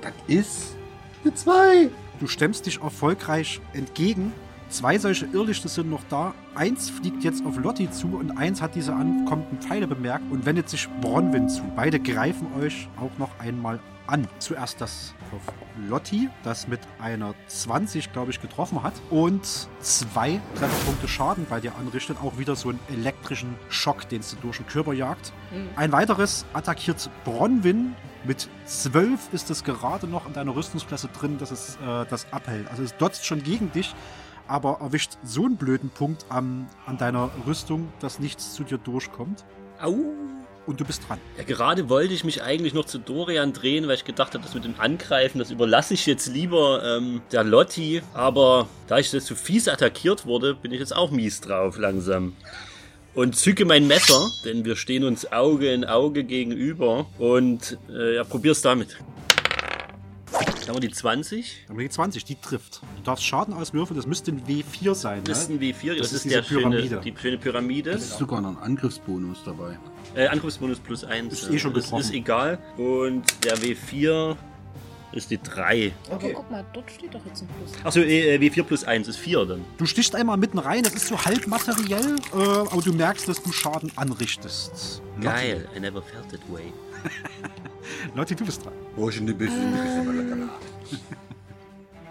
Das 0.00 0.14
ist 0.26 0.76
eine 1.22 1.34
2. 1.34 1.90
Du 2.20 2.28
stemmst 2.28 2.64
dich 2.64 2.80
erfolgreich 2.80 3.60
entgegen. 3.74 4.32
Zwei 4.68 4.98
solche 4.98 5.24
Irrlichter 5.26 5.70
sind 5.70 5.88
noch 5.88 6.02
da. 6.10 6.34
Eins 6.54 6.90
fliegt 6.90 7.24
jetzt 7.24 7.44
auf 7.46 7.56
Lotti 7.56 7.90
zu 7.90 8.18
und 8.18 8.36
eins 8.36 8.60
hat 8.60 8.74
diese 8.74 8.92
ankommenden 8.92 9.58
Pfeile 9.62 9.86
bemerkt 9.86 10.30
und 10.30 10.44
wendet 10.44 10.68
sich 10.68 10.88
Bronwyn 11.00 11.48
zu. 11.48 11.62
Beide 11.74 11.98
greifen 11.98 12.48
euch 12.60 12.86
auch 12.98 13.16
noch 13.18 13.30
einmal 13.38 13.80
an. 14.06 14.28
Zuerst 14.38 14.82
das 14.82 15.14
auf 15.34 15.54
Lotti, 15.88 16.28
das 16.42 16.68
mit 16.68 16.80
einer 16.98 17.34
20, 17.46 18.12
glaube 18.12 18.30
ich, 18.30 18.42
getroffen 18.42 18.82
hat 18.82 18.92
und 19.08 19.46
zwei 19.80 20.38
Trefferpunkte 20.56 21.08
Schaden 21.08 21.46
bei 21.48 21.60
dir 21.60 21.74
anrichtet. 21.76 22.18
Auch 22.22 22.36
wieder 22.36 22.54
so 22.54 22.68
einen 22.68 22.80
elektrischen 22.90 23.54
Schock, 23.70 24.06
den 24.10 24.20
es 24.20 24.34
dir 24.34 24.40
durch 24.42 24.58
den 24.58 24.66
Körper 24.66 24.92
jagt. 24.92 25.32
Ein 25.76 25.92
weiteres 25.92 26.44
attackiert 26.52 27.08
Bronwyn. 27.24 27.94
Mit 28.24 28.48
12 28.66 29.32
ist 29.32 29.48
es 29.48 29.64
gerade 29.64 30.06
noch 30.06 30.26
in 30.26 30.34
deiner 30.34 30.54
Rüstungsklasse 30.54 31.08
drin, 31.08 31.38
dass 31.38 31.52
es 31.52 31.76
äh, 31.76 32.04
das 32.10 32.30
abhält. 32.32 32.68
Also 32.68 32.82
es 32.82 32.94
dotzt 32.96 33.24
schon 33.24 33.42
gegen 33.42 33.70
dich, 33.72 33.94
aber 34.48 34.78
erwischt 34.80 35.12
so 35.22 35.44
einen 35.44 35.56
blöden 35.56 35.90
Punkt 35.90 36.24
am, 36.28 36.66
an 36.86 36.98
deiner 36.98 37.30
Rüstung, 37.46 37.92
dass 38.00 38.18
nichts 38.18 38.54
zu 38.54 38.64
dir 38.64 38.78
durchkommt. 38.78 39.44
Au. 39.80 39.94
Und 40.66 40.80
du 40.80 40.84
bist 40.84 41.08
dran. 41.08 41.18
Ja, 41.38 41.44
gerade 41.44 41.88
wollte 41.88 42.12
ich 42.12 42.24
mich 42.24 42.42
eigentlich 42.42 42.74
noch 42.74 42.84
zu 42.84 42.98
Dorian 42.98 43.54
drehen, 43.54 43.88
weil 43.88 43.94
ich 43.94 44.04
gedacht 44.04 44.34
habe, 44.34 44.44
das 44.44 44.52
mit 44.52 44.64
dem 44.64 44.74
Angreifen, 44.78 45.38
das 45.38 45.50
überlasse 45.50 45.94
ich 45.94 46.04
jetzt 46.04 46.26
lieber 46.26 46.82
ähm, 46.84 47.22
der 47.32 47.42
Lotti. 47.42 48.02
Aber 48.12 48.68
da 48.86 48.98
ich 48.98 49.10
jetzt 49.10 49.28
so 49.28 49.34
fies 49.34 49.66
attackiert 49.66 50.26
wurde, 50.26 50.54
bin 50.54 50.70
ich 50.72 50.80
jetzt 50.80 50.94
auch 50.94 51.10
mies 51.10 51.40
drauf 51.40 51.78
langsam. 51.78 52.34
und 53.14 53.34
zücke 53.34 53.64
mein 53.64 53.86
Messer, 53.86 54.28
denn 54.44 54.64
wir 54.64 54.76
stehen 54.76 55.04
uns 55.04 55.32
Auge 55.32 55.72
in 55.72 55.84
Auge 55.84 56.22
gegenüber 56.22 57.06
und 57.18 57.76
äh, 57.90 58.14
ja, 58.16 58.24
probier's 58.24 58.62
damit. 58.62 58.98
Da 60.32 60.74
haben 60.74 60.82
wir 60.82 60.88
die 60.88 60.94
20. 60.94 61.62
Dann 61.66 61.70
haben 61.70 61.78
wir 61.78 61.88
die 61.88 61.94
20, 61.94 62.24
die 62.24 62.34
trifft. 62.36 62.82
Du 62.96 63.02
darfst 63.02 63.24
Schaden 63.24 63.54
auswürfeln, 63.54 63.96
das 63.96 64.06
müsste 64.06 64.32
ein 64.32 64.42
W4 64.46 64.94
sein. 64.94 65.24
Das 65.24 65.42
ist 65.42 65.48
ne? 65.50 65.56
ein 65.56 65.60
W4, 65.60 65.88
das, 65.96 65.98
Das 65.98 66.12
ist 66.12 66.26
ist, 66.26 66.34
der 66.34 66.42
Pyramide. 66.42 66.88
schöne, 66.88 67.00
die 67.00 67.14
schöne 67.18 67.38
Pyramide. 67.38 67.90
ist 67.92 68.18
sogar 68.18 68.40
noch 68.40 68.50
ein 68.50 68.58
Angriffsbonus 68.58 69.38
dabei. 69.44 69.78
Äh, 70.14 70.26
Angriffsbonus 70.28 70.78
plus 70.80 71.04
1. 71.04 71.32
Ist 71.32 71.50
eh 71.50 71.58
schon 71.58 71.72
das 71.72 71.84
getroffen. 71.84 72.02
ist 72.02 72.12
egal. 72.12 72.58
Und 72.76 73.24
der 73.44 73.56
W4 73.56 74.36
ist 75.12 75.30
die 75.30 75.40
3. 75.42 75.90
Aber 76.10 76.28
guck 76.28 76.50
mal, 76.50 76.64
dort 76.74 76.90
steht 76.90 77.14
doch 77.14 77.24
jetzt 77.24 77.40
ein 77.42 77.48
Plus. 77.48 77.72
Achso, 77.82 78.00
äh, 78.00 78.36
W4 78.36 78.62
plus 78.62 78.84
1 78.84 79.08
ist 79.08 79.16
4 79.16 79.46
dann. 79.46 79.64
Du 79.78 79.86
stichst 79.86 80.14
einmal 80.14 80.36
mitten 80.36 80.58
rein, 80.58 80.82
das 80.82 80.92
ist 80.94 81.08
so 81.08 81.24
halb 81.24 81.46
materiell, 81.46 82.16
äh, 82.34 82.36
aber 82.36 82.82
du 82.82 82.92
merkst, 82.92 83.26
dass 83.26 83.42
du 83.42 83.50
Schaden 83.50 83.90
anrichtest. 83.96 85.00
Geil, 85.22 85.66
I 85.74 85.80
never 85.80 86.02
felt 86.02 86.28
that 86.30 86.40
way. 86.52 86.64
Lotti, 88.14 88.34
du 88.34 88.44
bist 88.44 88.64
dran. 88.64 88.74
Bisschen 89.36 90.50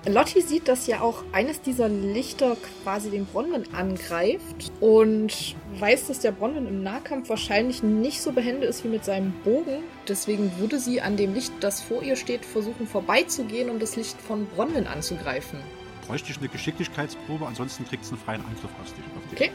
Lotti 0.07 0.41
sieht, 0.41 0.69
dass 0.69 0.88
ja 0.88 1.01
auch 1.01 1.23
eines 1.34 1.61
dieser 1.61 1.89
Lichter 1.89 2.55
quasi 2.84 3.09
den 3.09 3.25
Bronwyn 3.25 3.65
angreift 3.73 4.71
und 4.80 5.55
weiß, 5.80 6.07
dass 6.07 6.19
der 6.19 6.32
Bronwyn 6.32 6.67
im 6.67 6.82
Nahkampf 6.82 7.28
wahrscheinlich 7.30 7.84
nicht 7.84 8.21
so 8.21 8.32
behende 8.32 8.67
ist 8.67 8.86
wie 8.86 8.88
mit 8.88 9.03
seinem 9.03 9.34
Bogen. 9.43 9.84
Deswegen 10.07 10.51
würde 10.59 10.80
sie 10.80 11.01
an 11.01 11.17
dem 11.17 11.34
Licht, 11.34 11.51
das 11.59 11.82
vor 11.82 12.03
ihr 12.03 12.15
steht, 12.15 12.45
versuchen 12.45 12.88
vorbeizugehen, 12.88 13.69
um 13.69 13.80
das 13.80 13.97
Licht 13.97 14.19
von 14.21 14.47
Bronwyn 14.47 14.88
anzugreifen. 14.88 15.59
Bräuchte 16.07 16.32
ich 16.32 16.38
eine 16.38 16.47
Geschicklichkeitsprobe, 16.47 17.45
ansonsten 17.45 17.86
kriegst 17.86 18.09
du 18.09 18.15
einen 18.15 18.23
freien 18.23 18.41
Angriff. 18.41 18.71
Auf 18.80 18.93
dich. 18.93 19.03
Okay. 19.34 19.51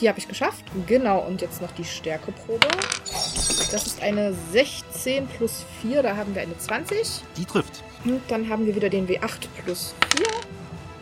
Die 0.00 0.08
habe 0.08 0.18
ich 0.18 0.26
geschafft. 0.26 0.64
Genau, 0.86 1.20
und 1.20 1.42
jetzt 1.42 1.60
noch 1.60 1.72
die 1.72 1.84
Stärkeprobe. 1.84 2.68
Das 3.72 3.86
ist 3.86 4.02
eine 4.02 4.34
16 4.52 5.26
plus 5.28 5.64
4, 5.80 6.02
da 6.02 6.14
haben 6.14 6.34
wir 6.34 6.42
eine 6.42 6.56
20. 6.58 7.22
Die 7.38 7.46
trifft. 7.46 7.82
Und 8.04 8.20
dann 8.28 8.46
haben 8.50 8.66
wir 8.66 8.76
wieder 8.76 8.90
den 8.90 9.08
W8 9.08 9.48
plus 9.64 9.94
4. 10.14 10.26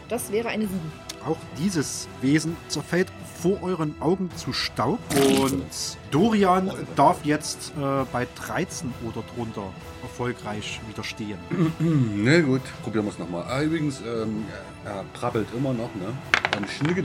Das 0.09 0.31
wäre 0.31 0.49
eine 0.51 0.69
7. 0.69 0.81
Auch 1.27 1.37
dieses 1.59 2.07
Wesen 2.23 2.57
zerfällt 2.69 3.09
vor 3.43 3.61
euren 3.65 4.01
Augen 4.01 4.31
zu 4.37 4.53
Staub 4.53 5.01
und 5.43 5.65
Dorian 6.13 6.71
darf 6.95 7.25
jetzt 7.25 7.73
äh, 7.77 8.05
bei 8.13 8.29
13 8.37 8.95
oder 9.05 9.25
drunter 9.35 9.73
erfolgreich 10.03 10.81
widerstehen. 10.89 11.39
Na 11.81 12.41
gut, 12.41 12.63
probieren 12.85 13.05
wir 13.05 13.11
es 13.11 13.19
nochmal. 13.19 13.47
Ah, 13.49 13.63
übrigens, 13.63 14.01
ähm, 14.01 14.45
er 14.85 15.05
prabbelt 15.13 15.49
immer 15.57 15.73
noch, 15.73 15.93
ne? 15.97 16.13
Ein 16.57 16.67
Schnicke 16.69 17.03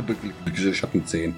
Schatten 0.75 1.05
10. 1.05 1.35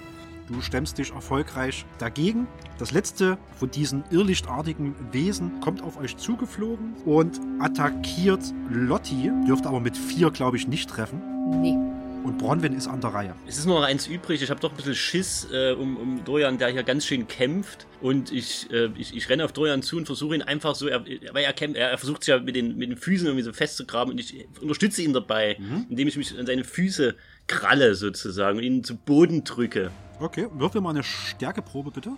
Du 0.47 0.61
stemmst 0.61 0.97
dich 0.97 1.11
erfolgreich 1.11 1.85
dagegen. 1.99 2.47
Das 2.79 2.91
letzte 2.91 3.37
von 3.59 3.69
diesen 3.69 4.05
irrlichtartigen 4.11 4.95
Wesen 5.11 5.59
kommt 5.59 5.83
auf 5.83 5.99
euch 5.99 6.15
zugeflogen 6.15 6.93
und 7.05 7.41
attackiert 7.59 8.41
Lotti. 8.69 9.29
Dürfte 9.45 9.67
aber 9.67 9.81
mit 9.81 9.97
4, 9.97 10.31
glaube 10.31 10.55
ich, 10.55 10.67
nicht 10.67 10.89
treffen. 10.89 11.21
Nee. 11.61 11.75
Und 12.23 12.37
Bronwyn 12.37 12.73
ist 12.73 12.87
an 12.87 13.01
der 13.01 13.13
Reihe. 13.13 13.35
Es 13.45 13.57
ist 13.57 13.65
nur 13.65 13.79
noch 13.79 13.87
eins 13.87 14.07
übrig. 14.07 14.41
Ich 14.41 14.49
habe 14.49 14.59
doch 14.59 14.71
ein 14.71 14.77
bisschen 14.77 14.95
Schiss 14.95 15.47
äh, 15.51 15.71
um, 15.71 15.97
um 15.97 16.23
Dorian, 16.23 16.57
der 16.57 16.69
hier 16.69 16.83
ganz 16.83 17.05
schön 17.05 17.27
kämpft. 17.27 17.85
Und 18.01 18.31
ich, 18.31 18.71
äh, 18.71 18.89
ich, 18.97 19.15
ich 19.15 19.29
renne 19.29 19.43
auf 19.43 19.51
Dorian 19.51 19.81
zu 19.81 19.97
und 19.97 20.05
versuche 20.05 20.35
ihn 20.35 20.41
einfach 20.41 20.75
so, 20.75 20.87
er, 20.87 21.05
weil 21.05 21.43
er 21.43 21.53
kämpft, 21.53 21.77
er, 21.77 21.91
er 21.91 21.97
versucht 21.97 22.23
sich 22.23 22.33
ja 22.33 22.39
mit 22.39 22.55
den, 22.55 22.77
mit 22.77 22.89
den 22.89 22.97
Füßen 22.97 23.27
irgendwie 23.27 23.43
so 23.43 23.53
festzugraben 23.53 24.13
und 24.13 24.19
ich 24.19 24.45
unterstütze 24.61 25.01
ihn 25.01 25.13
dabei, 25.13 25.57
indem 25.89 26.07
ich 26.07 26.17
mich 26.17 26.37
an 26.37 26.45
seine 26.45 26.63
Füße 26.63 27.15
kralle 27.47 27.95
sozusagen 27.95 28.57
und 28.57 28.63
ihn 28.63 28.83
zu 28.83 28.95
Boden 28.95 29.43
drücke. 29.43 29.91
Okay, 30.19 30.47
würfel 30.51 30.81
mal 30.81 30.89
eine 30.89 31.03
Stärkeprobe 31.03 31.91
bitte. 31.91 32.13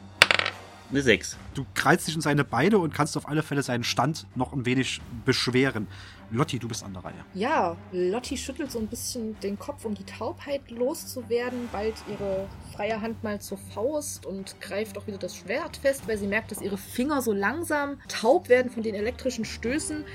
Eine 0.90 1.02
6. 1.02 1.38
Du 1.54 1.66
kreist 1.76 2.08
dich 2.08 2.16
in 2.16 2.22
seine 2.22 2.46
Beine 2.46 2.80
und 2.80 2.94
kannst 2.94 3.18
auf 3.18 3.28
alle 3.28 3.44
Fälle 3.44 3.62
seinen 3.62 3.84
Stand 3.84 4.26
noch 4.36 4.54
ein 4.54 4.66
wenig 4.66 5.02
beschweren. 5.26 5.88
Lotti, 6.32 6.60
du 6.60 6.70
bist 6.70 6.84
an 6.84 6.94
der 6.94 7.04
Reihe. 7.04 7.26
Ja, 7.34 7.76
Lotti 7.92 8.38
schüttelt 8.38 8.72
so 8.72 8.80
ein 8.80 8.88
bisschen 8.88 9.38
den 9.42 9.60
Kopf, 9.60 9.84
um 9.84 9.94
die 9.94 10.06
Taubheit 10.06 10.72
loszuwerden, 10.72 11.68
bald 11.74 11.94
ihre 12.10 12.48
freie 12.74 13.02
Hand 13.02 13.22
mal 13.22 13.42
zur 13.42 13.58
Faust 13.58 14.26
und 14.26 14.60
greift 14.62 14.98
auch 14.98 15.06
wieder 15.06 15.18
das 15.18 15.36
Schwert 15.36 15.78
fest, 15.78 16.08
weil 16.08 16.18
sie 16.18 16.28
merkt, 16.28 16.52
dass 16.52 16.62
ihre 16.62 16.78
Finger 16.78 17.22
so 17.22 17.34
langsam 17.34 18.00
taub 18.08 18.48
werden 18.48 18.72
von 18.72 18.82
den 18.82 18.96
elektrischen 18.96 19.44
Stößen. 19.44 20.06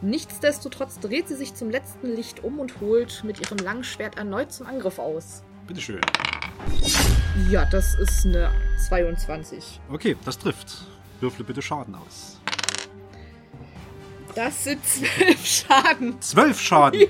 Nichtsdestotrotz 0.00 0.98
dreht 0.98 1.28
sie 1.28 1.36
sich 1.36 1.54
zum 1.54 1.70
letzten 1.70 2.08
Licht 2.08 2.42
um 2.42 2.58
und 2.58 2.80
holt 2.80 3.22
mit 3.22 3.38
ihrem 3.40 3.58
langen 3.58 3.84
Schwert 3.84 4.16
erneut 4.16 4.50
zum 4.50 4.66
Angriff 4.66 4.98
aus. 4.98 5.44
Bitteschön. 5.66 6.00
Ja, 7.50 7.64
das 7.64 7.94
ist 7.94 8.26
eine 8.26 8.50
22. 8.88 9.80
Okay, 9.90 10.16
das 10.24 10.38
trifft. 10.38 10.84
Würfle 11.20 11.44
bitte 11.44 11.62
Schaden 11.62 11.94
aus. 11.94 12.38
Das 14.34 14.64
sind 14.64 14.84
12 14.84 15.46
Schaden. 15.46 16.20
Zwölf 16.20 16.60
Schaden. 16.60 17.06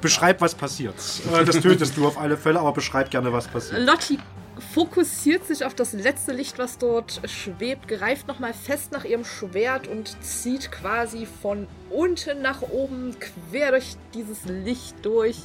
Beschreib, 0.00 0.40
was 0.40 0.54
passiert. 0.54 0.94
Äh, 1.32 1.44
Das 1.44 1.56
tötest 1.60 1.96
du 1.96 2.06
auf 2.06 2.16
alle 2.16 2.36
Fälle, 2.36 2.60
aber 2.60 2.72
beschreib 2.72 3.10
gerne, 3.10 3.32
was 3.32 3.48
passiert. 3.48 3.82
Lotti 3.82 4.18
fokussiert 4.60 5.46
sich 5.46 5.64
auf 5.64 5.74
das 5.74 5.92
letzte 5.92 6.32
Licht, 6.32 6.58
was 6.58 6.78
dort 6.78 7.20
schwebt, 7.28 7.88
greift 7.88 8.28
nochmal 8.28 8.54
fest 8.54 8.92
nach 8.92 9.04
ihrem 9.04 9.24
Schwert 9.24 9.88
und 9.88 10.16
zieht 10.22 10.70
quasi 10.70 11.26
von 11.26 11.66
unten 11.90 12.42
nach 12.42 12.62
oben 12.62 13.16
quer 13.18 13.70
durch 13.72 13.96
dieses 14.14 14.44
Licht 14.44 14.96
durch. 15.02 15.36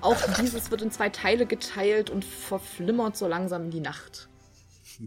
Auch 0.00 0.20
dieses 0.40 0.70
wird 0.70 0.82
in 0.82 0.90
zwei 0.90 1.08
Teile 1.08 1.46
geteilt 1.46 2.10
und 2.10 2.24
verflimmert 2.24 3.16
so 3.16 3.26
langsam 3.26 3.64
in 3.64 3.70
die 3.70 3.80
Nacht. 3.80 4.28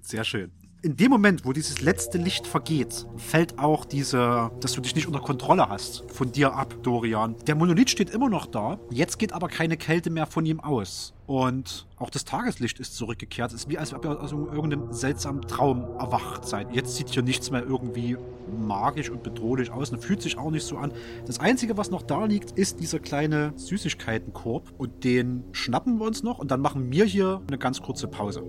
Sehr 0.01 0.23
schön. 0.23 0.51
In 0.81 0.95
dem 0.95 1.11
Moment, 1.11 1.43
wo 1.43 1.51
dieses 1.51 1.81
letzte 1.81 2.17
Licht 2.17 2.47
vergeht, 2.47 3.05
fällt 3.17 3.59
auch 3.59 3.83
diese, 3.83 4.49
dass 4.61 4.71
du 4.71 4.79
dich 4.81 4.95
nicht 4.95 5.07
unter 5.07 5.19
Kontrolle 5.19 5.67
hast, 5.67 6.09
von 6.09 6.31
dir 6.31 6.53
ab, 6.53 6.73
Dorian. 6.83 7.35
Der 7.47 7.55
Monolith 7.55 7.89
steht 7.89 8.09
immer 8.11 8.29
noch 8.29 8.45
da. 8.45 8.79
Jetzt 8.89 9.19
geht 9.19 9.33
aber 9.33 9.49
keine 9.49 9.75
Kälte 9.75 10.09
mehr 10.09 10.25
von 10.25 10.45
ihm 10.45 10.61
aus. 10.61 11.13
Und 11.30 11.86
auch 11.97 12.09
das 12.09 12.25
Tageslicht 12.25 12.80
ist 12.80 12.95
zurückgekehrt. 12.95 13.51
Es 13.51 13.61
ist 13.61 13.69
wie, 13.69 13.77
als 13.77 13.93
ob 13.93 14.03
ihr 14.03 14.19
aus 14.19 14.32
irgendeinem 14.32 14.91
seltsamen 14.91 15.43
Traum 15.43 15.84
erwacht 15.99 16.47
seid. 16.47 16.73
Jetzt 16.73 16.95
sieht 16.95 17.09
hier 17.09 17.21
nichts 17.21 17.51
mehr 17.51 17.61
irgendwie 17.61 18.17
magisch 18.51 19.11
und 19.11 19.21
bedrohlich 19.21 19.69
aus 19.69 19.91
und 19.91 20.03
fühlt 20.03 20.23
sich 20.23 20.39
auch 20.39 20.49
nicht 20.49 20.65
so 20.65 20.77
an. 20.77 20.91
Das 21.27 21.39
Einzige, 21.39 21.77
was 21.77 21.91
noch 21.91 22.01
da 22.01 22.25
liegt, 22.25 22.57
ist 22.57 22.80
dieser 22.80 22.97
kleine 22.97 23.53
Süßigkeitenkorb. 23.57 24.73
Und 24.80 25.03
den 25.03 25.43
schnappen 25.51 25.99
wir 25.99 26.07
uns 26.07 26.23
noch 26.23 26.39
und 26.39 26.49
dann 26.49 26.61
machen 26.61 26.91
wir 26.91 27.05
hier 27.05 27.43
eine 27.47 27.59
ganz 27.59 27.80
kurze 27.80 28.07
Pause. 28.07 28.43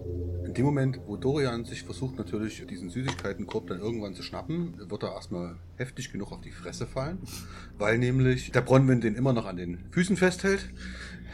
In 0.47 0.55
dem 0.55 0.65
Moment, 0.65 0.99
wo 1.07 1.17
Dorian 1.17 1.65
sich 1.67 1.85
versucht, 1.85 2.17
natürlich 2.17 2.67
diesen 2.67 2.89
Süßigkeitenkorb 2.89 3.67
dann 3.67 3.79
irgendwann 3.79 4.15
zu 4.15 4.23
schnappen, 4.23 4.75
wird 4.89 5.03
er 5.03 5.13
erstmal 5.13 5.57
heftig 5.77 6.11
genug 6.11 6.33
auf 6.33 6.41
die 6.41 6.51
Fresse 6.51 6.87
fallen, 6.87 7.19
weil 7.79 7.99
nämlich 7.99 8.51
der 8.51 8.63
Bronwyn 8.63 9.01
den 9.01 9.15
immer 9.15 9.33
noch 9.33 9.47
an 9.47 9.57
den 9.59 9.85
Füßen 9.91 10.17
festhält. 10.17 10.71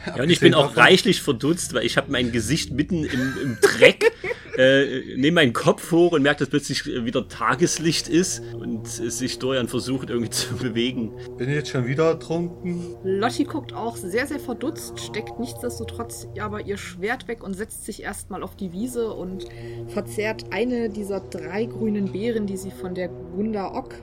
Ja, 0.15 0.23
und 0.23 0.29
ich 0.29 0.39
bin 0.39 0.53
auch 0.53 0.77
reichlich 0.77 1.21
verdutzt, 1.21 1.73
weil 1.73 1.85
ich 1.85 1.97
habe 1.97 2.11
mein 2.11 2.31
Gesicht 2.31 2.71
mitten 2.71 3.03
im, 3.03 3.33
im 3.41 3.57
Dreck, 3.61 4.11
äh, 4.57 5.15
nehme 5.15 5.35
meinen 5.35 5.53
Kopf 5.53 5.91
hoch 5.91 6.13
und 6.13 6.21
merke, 6.21 6.39
dass 6.39 6.49
plötzlich 6.49 6.85
wieder 6.85 7.27
Tageslicht 7.27 8.07
ist 8.07 8.41
und 8.53 8.87
sich 8.87 9.39
Dorian 9.39 9.67
versucht 9.67 10.09
irgendwie 10.09 10.29
zu 10.31 10.55
bewegen. 10.55 11.13
Bin 11.37 11.49
ich 11.49 11.55
jetzt 11.55 11.69
schon 11.69 11.85
wieder 11.85 12.19
trunken? 12.19 12.95
Lotti 13.03 13.43
guckt 13.43 13.73
auch 13.73 13.97
sehr, 13.97 14.27
sehr 14.27 14.39
verdutzt, 14.39 14.99
steckt 14.99 15.39
nichtsdestotrotz 15.39 16.27
aber 16.39 16.61
ihr 16.61 16.77
Schwert 16.77 17.27
weg 17.27 17.43
und 17.43 17.53
setzt 17.53 17.85
sich 17.85 18.03
erstmal 18.03 18.43
auf 18.43 18.55
die 18.55 18.71
Wiese 18.71 19.11
und 19.11 19.45
verzehrt 19.87 20.45
eine 20.51 20.89
dieser 20.89 21.19
drei 21.19 21.65
grünen 21.65 22.11
Beeren, 22.11 22.47
die 22.47 22.57
sie 22.57 22.71
von 22.71 22.95
der 22.95 23.09
Gunda 23.09 23.73
Ock 23.73 23.95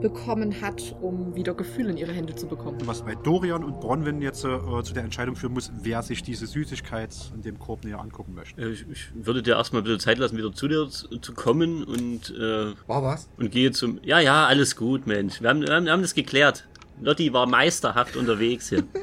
bekommen 0.00 0.60
hat, 0.60 0.94
um 1.00 1.34
wieder 1.34 1.54
Gefühl 1.54 1.88
in 1.88 1.96
ihre 1.96 2.12
Hände 2.12 2.34
zu 2.34 2.46
bekommen. 2.46 2.78
was 2.84 3.02
bei 3.02 3.14
Dorian 3.14 3.64
und 3.64 3.80
Bronwyn 3.80 4.20
jetzt 4.22 4.44
äh, 4.44 4.58
zu 4.82 4.92
der 4.94 5.04
Entscheidung 5.04 5.36
führen 5.36 5.54
muss, 5.54 5.70
wer 5.82 6.02
sich 6.02 6.22
diese 6.22 6.46
Süßigkeit 6.46 7.14
in 7.34 7.42
dem 7.42 7.58
Korb 7.58 7.84
näher 7.84 8.00
angucken 8.00 8.34
möchte. 8.34 8.60
Äh, 8.60 8.70
Ich, 8.70 8.86
ich 8.90 9.06
würde 9.14 9.42
dir 9.42 9.54
erstmal 9.56 9.82
ein 9.82 9.84
bisschen 9.84 10.00
Zeit 10.00 10.18
lassen, 10.18 10.36
wieder 10.36 10.52
zu 10.52 10.68
dir 10.68 10.88
zu, 10.88 11.08
zu 11.18 11.32
kommen 11.34 11.84
und, 11.84 12.30
äh, 12.36 12.72
War 12.86 13.02
was? 13.02 13.28
und 13.38 13.50
gehe 13.50 13.70
zum. 13.72 13.98
Ja, 14.02 14.20
ja, 14.20 14.46
alles 14.46 14.76
gut, 14.76 15.06
Mensch. 15.06 15.40
Wir 15.40 15.48
haben, 15.50 15.62
wir 15.62 15.74
haben, 15.74 15.84
wir 15.86 15.92
haben 15.92 16.02
das 16.02 16.14
geklärt. 16.14 16.66
Lotti 17.00 17.32
war 17.32 17.46
meisterhaft 17.46 18.16
unterwegs 18.16 18.68
hier. 18.70 18.84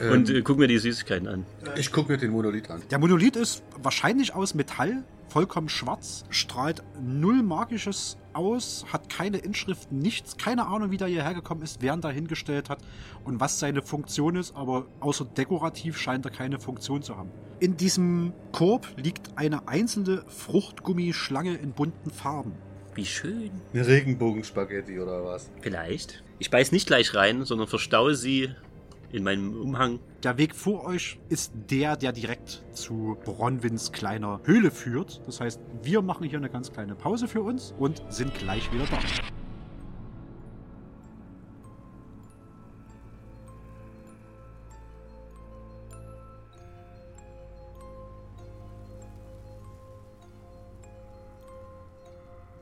Und 0.00 0.28
äh, 0.28 0.42
guck 0.42 0.58
mir 0.58 0.66
die 0.66 0.78
Süßigkeiten 0.78 1.28
an. 1.28 1.46
Ich 1.76 1.92
gucke 1.92 2.10
mir 2.10 2.18
den 2.18 2.32
Monolith 2.32 2.68
an. 2.68 2.82
Der 2.90 2.98
Monolith 2.98 3.36
ist 3.36 3.62
wahrscheinlich 3.80 4.34
aus 4.34 4.52
Metall, 4.54 5.04
vollkommen 5.34 5.68
schwarz, 5.68 6.22
strahlt 6.30 6.84
null 7.02 7.42
Magisches 7.42 8.18
aus, 8.34 8.86
hat 8.92 9.08
keine 9.08 9.38
Inschrift, 9.38 9.90
nichts, 9.90 10.36
keine 10.36 10.68
Ahnung, 10.68 10.92
wie 10.92 10.96
der 10.96 11.08
hierher 11.08 11.34
gekommen 11.34 11.62
ist, 11.62 11.82
wer 11.82 11.92
ihn 11.92 12.00
da 12.00 12.08
hingestellt 12.08 12.70
hat 12.70 12.78
und 13.24 13.40
was 13.40 13.58
seine 13.58 13.82
Funktion 13.82 14.36
ist, 14.36 14.54
aber 14.54 14.86
außer 15.00 15.24
dekorativ 15.24 15.98
scheint 15.98 16.24
er 16.24 16.30
keine 16.30 16.60
Funktion 16.60 17.02
zu 17.02 17.16
haben. 17.16 17.30
In 17.58 17.76
diesem 17.76 18.32
Korb 18.52 18.86
liegt 18.96 19.36
eine 19.36 19.66
einzelne 19.66 20.22
Fruchtgummischlange 20.28 21.56
in 21.56 21.72
bunten 21.72 22.12
Farben. 22.12 22.52
Wie 22.94 23.04
schön. 23.04 23.50
Eine 23.72 23.88
Regenbogenspaghetti 23.88 25.00
oder 25.00 25.24
was? 25.24 25.50
Vielleicht. 25.62 26.22
Ich 26.38 26.50
beiß 26.50 26.70
nicht 26.70 26.86
gleich 26.86 27.12
rein, 27.12 27.44
sondern 27.44 27.66
verstaue 27.66 28.14
sie 28.14 28.54
in 29.14 29.22
meinem 29.22 29.54
Umhang. 29.60 30.00
Der 30.24 30.38
Weg 30.38 30.56
vor 30.56 30.84
euch 30.84 31.20
ist 31.28 31.52
der, 31.70 31.96
der 31.96 32.12
direkt 32.12 32.64
zu 32.72 33.16
Bronwins 33.24 33.92
kleiner 33.92 34.40
Höhle 34.42 34.72
führt. 34.72 35.22
Das 35.26 35.40
heißt, 35.40 35.60
wir 35.82 36.02
machen 36.02 36.28
hier 36.28 36.38
eine 36.38 36.50
ganz 36.50 36.72
kleine 36.72 36.96
Pause 36.96 37.28
für 37.28 37.42
uns 37.42 37.74
und 37.78 38.02
sind 38.08 38.34
gleich 38.34 38.72
wieder 38.72 38.86
da. 38.86 38.98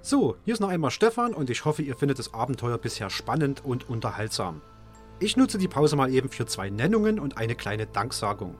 So, 0.03 0.37
hier 0.45 0.53
ist 0.53 0.61
noch 0.61 0.69
einmal 0.69 0.91
Stefan 0.91 1.33
und 1.33 1.49
ich 1.49 1.65
hoffe, 1.65 1.81
ihr 1.81 1.97
findet 1.97 2.19
das 2.19 2.35
Abenteuer 2.35 2.77
bisher 2.77 3.09
spannend 3.09 3.65
und 3.65 3.89
unterhaltsam. 3.89 4.61
Ich 5.23 5.37
nutze 5.37 5.57
die 5.57 5.68
Pause 5.68 5.95
mal 5.95 6.12
eben 6.12 6.29
für 6.31 6.47
zwei 6.47 6.68
Nennungen 6.68 7.20
und 7.20 7.39
eine 7.39 7.55
kleine 7.55 7.87
Danksagung. 7.87 8.57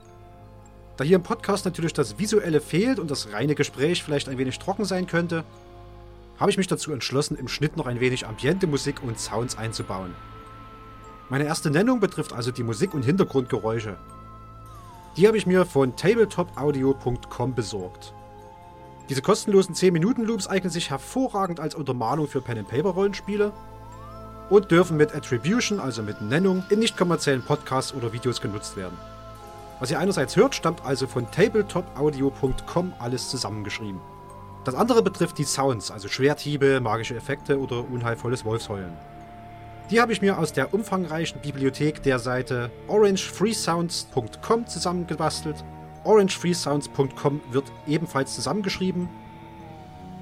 Da 0.97 1.03
hier 1.03 1.17
im 1.17 1.25
Podcast 1.25 1.65
natürlich 1.65 1.93
das 1.93 2.21
Visuelle 2.21 2.61
fehlt 2.61 3.01
und 3.01 3.11
das 3.11 3.33
reine 3.33 3.57
Gespräch 3.57 4.05
vielleicht 4.05 4.29
ein 4.29 4.39
wenig 4.39 4.61
trocken 4.61 4.85
sein 4.85 5.09
könnte, 5.09 5.43
habe 6.39 6.53
ich 6.53 6.59
mich 6.59 6.69
dazu 6.69 6.93
entschlossen, 6.93 7.37
im 7.37 7.49
Schnitt 7.49 7.77
noch 7.77 7.89
ein 7.89 7.99
wenig 7.99 8.29
ambiente 8.29 8.69
Musik 8.69 9.03
und 9.03 9.19
Sounds 9.19 9.59
einzubauen. 9.59 10.15
Meine 11.31 11.47
erste 11.47 11.69
Nennung 11.69 11.99
betrifft 11.99 12.33
also 12.33 12.53
die 12.53 12.63
Musik 12.63 12.95
und 12.95 13.05
Hintergrundgeräusche. 13.05 13.97
Die 15.17 15.27
habe 15.27 15.39
ich 15.39 15.47
mir 15.47 15.67
von 15.67 15.97
tabletopaudio.com 15.97 17.57
besorgt. 17.57 18.15
Diese 19.09 19.21
kostenlosen 19.21 19.75
10-Minuten-Loops 19.75 20.47
eignen 20.47 20.71
sich 20.71 20.91
hervorragend 20.91 21.59
als 21.59 21.75
Untermalung 21.75 22.29
für 22.29 22.41
Pen-and-Paper-Rollenspiele 22.41 23.53
und 24.53 24.71
dürfen 24.71 24.99
mit 24.99 25.15
Attribution, 25.15 25.81
also 25.81 26.03
mit 26.03 26.21
Nennung, 26.21 26.63
in 26.69 26.79
nicht 26.79 26.99
kommerziellen 26.99 27.43
Podcasts 27.43 27.95
oder 27.95 28.13
Videos 28.13 28.43
genutzt 28.43 28.77
werden. 28.77 28.99
Was 29.81 29.91
ihr 29.91 29.99
einerseits 29.99 30.37
hört, 30.37 30.55
stammt 30.55 30.85
also 30.85 31.07
von 31.07 31.31
tabletopaudio.com 31.31 32.93
alles 32.99 33.31
zusammengeschrieben. 33.31 33.99
Das 34.67 34.75
andere 34.75 35.03
betrifft 35.03 35.39
die 35.39 35.45
Sounds, 35.45 35.91
also 35.91 36.07
Schwerthiebe, 36.09 36.81
magische 36.81 37.17
Effekte 37.17 37.59
oder 37.59 37.83
unheilvolles 37.91 38.45
Wolfsheulen. 38.45 38.93
Die 39.91 40.03
habe 40.03 40.13
ich 40.13 40.21
mir 40.21 40.39
aus 40.39 40.53
der 40.53 40.75
umfangreichen 40.75 41.41
Bibliothek 41.41 42.03
der 42.03 42.19
Seite 42.19 42.71
orangefreesounds.com 42.89 44.67
zusammengebastelt 44.67 45.65
orangefreesounds.com 46.05 47.41
wird 47.51 47.73
ebenfalls 47.87 48.35
zusammengeschrieben, 48.35 49.09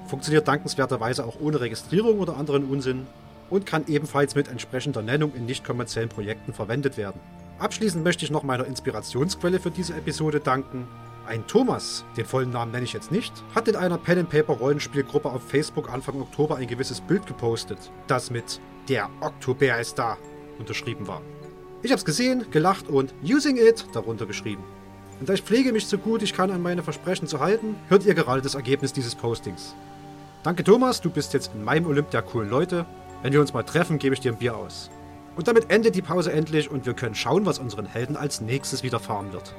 funktioniert 0.05 0.47
dankenswerterweise 0.47 1.25
auch 1.25 1.41
ohne 1.41 1.59
Registrierung 1.59 2.19
oder 2.19 2.37
anderen 2.37 2.69
Unsinn 2.69 3.07
und 3.51 3.67
kann 3.67 3.83
ebenfalls 3.87 4.33
mit 4.33 4.47
entsprechender 4.47 5.03
Nennung 5.03 5.35
in 5.35 5.45
nicht 5.45 5.63
kommerziellen 5.63 6.09
Projekten 6.09 6.53
verwendet 6.53 6.97
werden. 6.97 7.21
Abschließend 7.59 8.03
möchte 8.03 8.25
ich 8.25 8.31
noch 8.31 8.41
meiner 8.41 8.65
Inspirationsquelle 8.65 9.59
für 9.59 9.69
diese 9.69 9.93
Episode 9.93 10.39
danken. 10.39 10.87
Ein 11.27 11.45
Thomas, 11.45 12.03
den 12.17 12.25
vollen 12.25 12.49
Namen 12.49 12.71
nenne 12.71 12.85
ich 12.85 12.93
jetzt 12.93 13.11
nicht, 13.11 13.31
hat 13.53 13.67
in 13.67 13.75
einer 13.75 13.99
Pen 13.99 14.25
Paper 14.25 14.53
Rollenspielgruppe 14.53 15.29
auf 15.29 15.47
Facebook 15.47 15.93
Anfang 15.93 16.19
Oktober 16.19 16.55
ein 16.55 16.67
gewisses 16.67 16.99
Bild 16.99 17.27
gepostet, 17.27 17.77
das 18.07 18.31
mit 18.31 18.59
Der 18.89 19.09
Oktober 19.19 19.79
ist 19.79 19.99
da 19.99 20.17
unterschrieben 20.57 21.07
war. 21.07 21.21
Ich 21.83 21.91
habe 21.91 21.99
es 21.99 22.05
gesehen, 22.05 22.45
gelacht 22.51 22.87
und 22.87 23.13
Using 23.23 23.57
It 23.57 23.85
darunter 23.93 24.25
geschrieben. 24.25 24.63
Und 25.19 25.29
da 25.29 25.33
ich 25.33 25.43
pflege 25.43 25.71
mich 25.71 25.85
so 25.85 25.99
gut 25.99 26.23
ich 26.23 26.33
kann 26.33 26.49
an 26.49 26.63
meine 26.63 26.81
Versprechen 26.81 27.27
zu 27.27 27.39
halten, 27.39 27.75
hört 27.89 28.05
ihr 28.05 28.15
gerade 28.15 28.41
das 28.41 28.55
Ergebnis 28.55 28.91
dieses 28.91 29.13
Postings. 29.13 29.75
Danke 30.43 30.63
Thomas, 30.63 31.01
du 31.01 31.11
bist 31.11 31.33
jetzt 31.33 31.51
in 31.53 31.63
meinem 31.63 31.85
Olymp 31.85 32.09
der 32.09 32.23
coolen 32.23 32.49
Leute. 32.49 32.87
Wenn 33.23 33.33
wir 33.33 33.41
uns 33.41 33.53
mal 33.53 33.61
treffen, 33.61 33.99
gebe 33.99 34.15
ich 34.15 34.19
dir 34.19 34.31
ein 34.31 34.39
Bier 34.39 34.57
aus. 34.57 34.89
Und 35.35 35.47
damit 35.47 35.69
endet 35.69 35.93
die 35.95 36.01
Pause 36.01 36.31
endlich 36.31 36.71
und 36.71 36.87
wir 36.87 36.95
können 36.95 37.13
schauen, 37.13 37.45
was 37.45 37.59
unseren 37.59 37.85
Helden 37.85 38.17
als 38.17 38.41
nächstes 38.41 38.81
widerfahren 38.81 39.31
wird. 39.31 39.55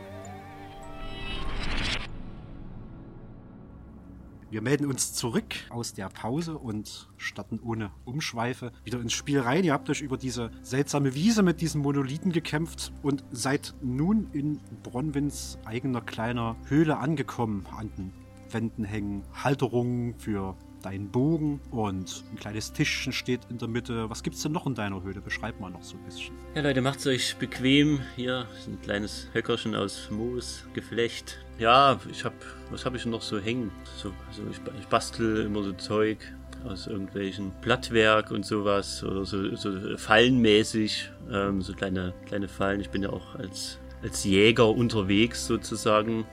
Wir 4.50 4.62
melden 4.62 4.86
uns 4.86 5.14
zurück 5.14 5.54
aus 5.70 5.94
der 5.94 6.08
Pause 6.08 6.58
und 6.58 7.08
starten 7.16 7.60
ohne 7.60 7.92
Umschweife 8.04 8.72
wieder 8.84 9.00
ins 9.00 9.12
Spiel 9.12 9.38
rein. 9.38 9.62
Ihr 9.62 9.72
habt 9.72 9.88
euch 9.88 10.02
über 10.02 10.18
diese 10.18 10.50
seltsame 10.62 11.14
Wiese 11.14 11.44
mit 11.44 11.60
diesen 11.60 11.80
Monolithen 11.80 12.32
gekämpft 12.32 12.92
und 13.02 13.24
seid 13.30 13.74
nun 13.80 14.28
in 14.32 14.60
Bronwins 14.82 15.56
eigener 15.64 16.00
kleiner 16.00 16.56
Höhle 16.66 16.98
angekommen. 16.98 17.64
An 17.78 17.90
den 17.96 18.12
Wänden 18.50 18.84
hängen 18.84 19.22
Halterungen 19.32 20.18
für 20.18 20.56
deinen 20.82 21.10
Bogen 21.10 21.60
und 21.70 22.24
ein 22.32 22.36
kleines 22.36 22.72
Tischchen 22.72 23.12
steht 23.12 23.40
in 23.50 23.58
der 23.58 23.68
Mitte. 23.68 24.10
Was 24.10 24.22
gibt's 24.22 24.42
denn 24.42 24.52
noch 24.52 24.66
in 24.66 24.74
deiner 24.74 25.02
Höhle? 25.02 25.20
Beschreib 25.20 25.60
mal 25.60 25.70
noch 25.70 25.82
so 25.82 25.96
ein 25.96 26.04
bisschen. 26.04 26.34
Ja, 26.54 26.62
Leute, 26.62 26.82
macht's 26.82 27.06
euch 27.06 27.36
bequem. 27.36 28.00
Hier 28.16 28.46
ist 28.56 28.68
ein 28.68 28.80
kleines 28.80 29.28
Höckerchen 29.32 29.74
aus 29.74 30.08
Moos, 30.10 30.64
Geflecht. 30.74 31.38
Ja, 31.58 32.00
ich 32.10 32.24
hab, 32.24 32.34
was 32.70 32.84
habe 32.84 32.96
ich 32.96 33.06
noch 33.06 33.22
so 33.22 33.38
hängen? 33.38 33.70
So, 33.96 34.12
also 34.28 34.42
ich, 34.50 34.60
ich 34.80 34.86
bastel 34.88 35.46
immer 35.46 35.62
so 35.62 35.72
Zeug 35.72 36.18
aus 36.64 36.86
irgendwelchen 36.86 37.52
Blattwerk 37.60 38.30
und 38.30 38.44
sowas 38.44 39.02
oder 39.04 39.24
so, 39.24 39.54
so 39.56 39.96
fallenmäßig, 39.96 41.10
ähm, 41.30 41.62
so 41.62 41.72
kleine, 41.72 42.14
kleine 42.26 42.48
Fallen. 42.48 42.80
Ich 42.80 42.90
bin 42.90 43.02
ja 43.02 43.10
auch 43.10 43.34
als, 43.34 43.78
als 44.02 44.24
Jäger 44.24 44.68
unterwegs 44.68 45.46
sozusagen 45.46 46.24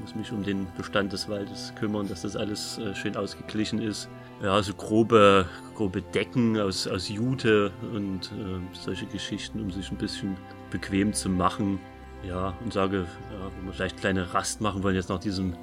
muss 0.00 0.14
mich 0.14 0.32
um 0.32 0.42
den 0.42 0.66
Bestand 0.76 1.12
des 1.12 1.28
Waldes 1.28 1.72
kümmern, 1.78 2.08
dass 2.08 2.22
das 2.22 2.36
alles 2.36 2.78
äh, 2.78 2.94
schön 2.94 3.16
ausgeglichen 3.16 3.80
ist. 3.80 4.08
Ja, 4.42 4.62
so 4.62 4.72
grobe, 4.74 5.46
grobe 5.74 6.02
Decken 6.02 6.58
aus, 6.58 6.86
aus 6.86 7.08
Jute 7.08 7.72
und 7.92 8.32
äh, 8.32 8.60
solche 8.72 9.06
Geschichten, 9.06 9.60
um 9.60 9.70
sich 9.70 9.90
ein 9.90 9.98
bisschen 9.98 10.36
bequem 10.70 11.12
zu 11.12 11.28
machen. 11.28 11.80
Ja, 12.22 12.54
und 12.64 12.72
sage, 12.72 12.98
ja, 12.98 13.50
wenn 13.56 13.66
wir 13.66 13.72
vielleicht 13.72 13.98
kleine 13.98 14.32
Rast 14.34 14.60
machen 14.60 14.82
wollen 14.82 14.94
jetzt 14.94 15.08
nach 15.08 15.18
diesem, 15.18 15.54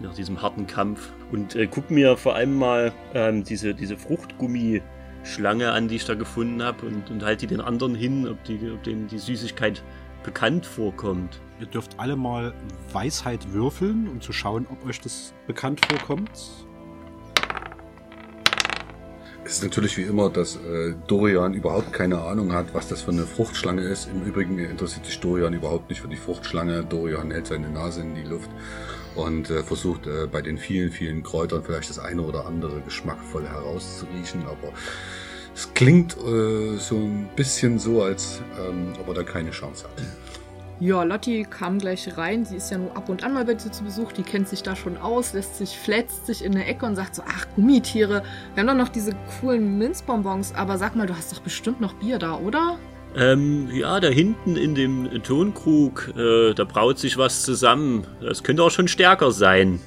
nach 0.00 0.14
diesem 0.14 0.40
harten 0.40 0.66
Kampf. 0.66 1.12
Und 1.32 1.54
äh, 1.54 1.66
guck 1.66 1.90
mir 1.90 2.16
vor 2.16 2.34
allem 2.34 2.56
mal 2.56 2.92
ähm, 3.14 3.44
diese, 3.44 3.74
diese 3.74 3.96
Fruchtgummischlange 3.96 5.70
an, 5.72 5.88
die 5.88 5.96
ich 5.96 6.04
da 6.04 6.14
gefunden 6.14 6.62
habe 6.62 6.86
und, 6.86 7.10
und 7.10 7.22
halte 7.22 7.46
die 7.46 7.54
den 7.54 7.60
anderen 7.60 7.94
hin, 7.94 8.26
ob, 8.28 8.42
die, 8.44 8.70
ob 8.70 8.82
denen 8.82 9.06
die 9.08 9.18
Süßigkeit 9.18 9.82
bekannt 10.22 10.64
vorkommt. 10.64 11.40
Ihr 11.60 11.66
dürft 11.66 11.98
alle 11.98 12.16
mal 12.16 12.52
Weisheit 12.92 13.52
würfeln, 13.52 14.08
um 14.08 14.20
zu 14.20 14.32
schauen, 14.32 14.66
ob 14.70 14.84
euch 14.86 15.00
das 15.00 15.32
bekannt 15.46 15.80
vorkommt. 15.86 16.30
Es 19.46 19.58
ist 19.58 19.62
natürlich 19.62 19.98
wie 19.98 20.02
immer, 20.02 20.30
dass 20.30 20.56
äh, 20.56 20.94
Dorian 21.06 21.52
überhaupt 21.52 21.92
keine 21.92 22.22
Ahnung 22.22 22.52
hat, 22.52 22.72
was 22.72 22.88
das 22.88 23.02
für 23.02 23.10
eine 23.10 23.26
Fruchtschlange 23.26 23.82
ist. 23.82 24.08
Im 24.08 24.24
Übrigen 24.24 24.58
interessiert 24.58 25.04
sich 25.04 25.20
Dorian 25.20 25.52
überhaupt 25.52 25.90
nicht 25.90 26.00
für 26.00 26.08
die 26.08 26.16
Fruchtschlange. 26.16 26.82
Dorian 26.84 27.30
hält 27.30 27.46
seine 27.46 27.68
Nase 27.68 28.00
in 28.00 28.14
die 28.14 28.22
Luft 28.22 28.48
und 29.14 29.50
äh, 29.50 29.62
versucht 29.62 30.06
äh, 30.06 30.26
bei 30.26 30.40
den 30.40 30.56
vielen, 30.56 30.90
vielen 30.90 31.22
Kräutern 31.22 31.62
vielleicht 31.62 31.90
das 31.90 31.98
eine 31.98 32.22
oder 32.22 32.46
andere 32.46 32.80
geschmackvoll 32.80 33.46
herauszuriechen. 33.46 34.44
Aber 34.46 34.72
es 35.54 35.72
klingt 35.74 36.16
äh, 36.16 36.78
so 36.78 36.96
ein 36.96 37.28
bisschen 37.36 37.78
so, 37.78 38.02
als 38.02 38.40
ähm, 38.58 38.94
ob 38.98 39.08
er 39.08 39.14
da 39.14 39.22
keine 39.24 39.50
Chance 39.50 39.84
hat. 39.84 40.23
Ja, 40.80 41.04
Lotti 41.04 41.46
kam 41.48 41.78
gleich 41.78 42.16
rein. 42.16 42.44
Sie 42.44 42.56
ist 42.56 42.70
ja 42.70 42.78
nur 42.78 42.96
ab 42.96 43.08
und 43.08 43.22
an 43.22 43.32
mal 43.32 43.44
bei 43.44 43.54
dir 43.54 43.70
zu 43.70 43.84
Besuch. 43.84 44.12
Die 44.12 44.22
kennt 44.22 44.48
sich 44.48 44.62
da 44.62 44.74
schon 44.74 44.96
aus, 44.96 45.32
lässt 45.32 45.56
sich, 45.56 45.78
fletzt 45.78 46.26
sich 46.26 46.44
in 46.44 46.52
der 46.52 46.68
Ecke 46.68 46.84
und 46.84 46.96
sagt 46.96 47.14
so: 47.14 47.22
Ach, 47.26 47.46
Gummitiere. 47.54 48.22
Wir 48.54 48.60
haben 48.60 48.66
doch 48.66 48.84
noch 48.84 48.88
diese 48.88 49.12
coolen 49.40 49.78
Minzbonbons. 49.78 50.54
Aber 50.54 50.76
sag 50.76 50.96
mal, 50.96 51.06
du 51.06 51.16
hast 51.16 51.32
doch 51.32 51.40
bestimmt 51.40 51.80
noch 51.80 51.94
Bier 51.94 52.18
da, 52.18 52.36
oder? 52.36 52.78
Ähm, 53.16 53.68
ja, 53.72 54.00
da 54.00 54.08
hinten 54.08 54.56
in 54.56 54.74
dem 54.74 55.22
Tonkrug, 55.22 56.12
äh, 56.16 56.52
da 56.52 56.64
braut 56.64 56.98
sich 56.98 57.16
was 57.16 57.42
zusammen. 57.42 58.04
Das 58.20 58.42
könnte 58.42 58.64
auch 58.64 58.72
schon 58.72 58.88
stärker 58.88 59.30
sein. 59.30 59.78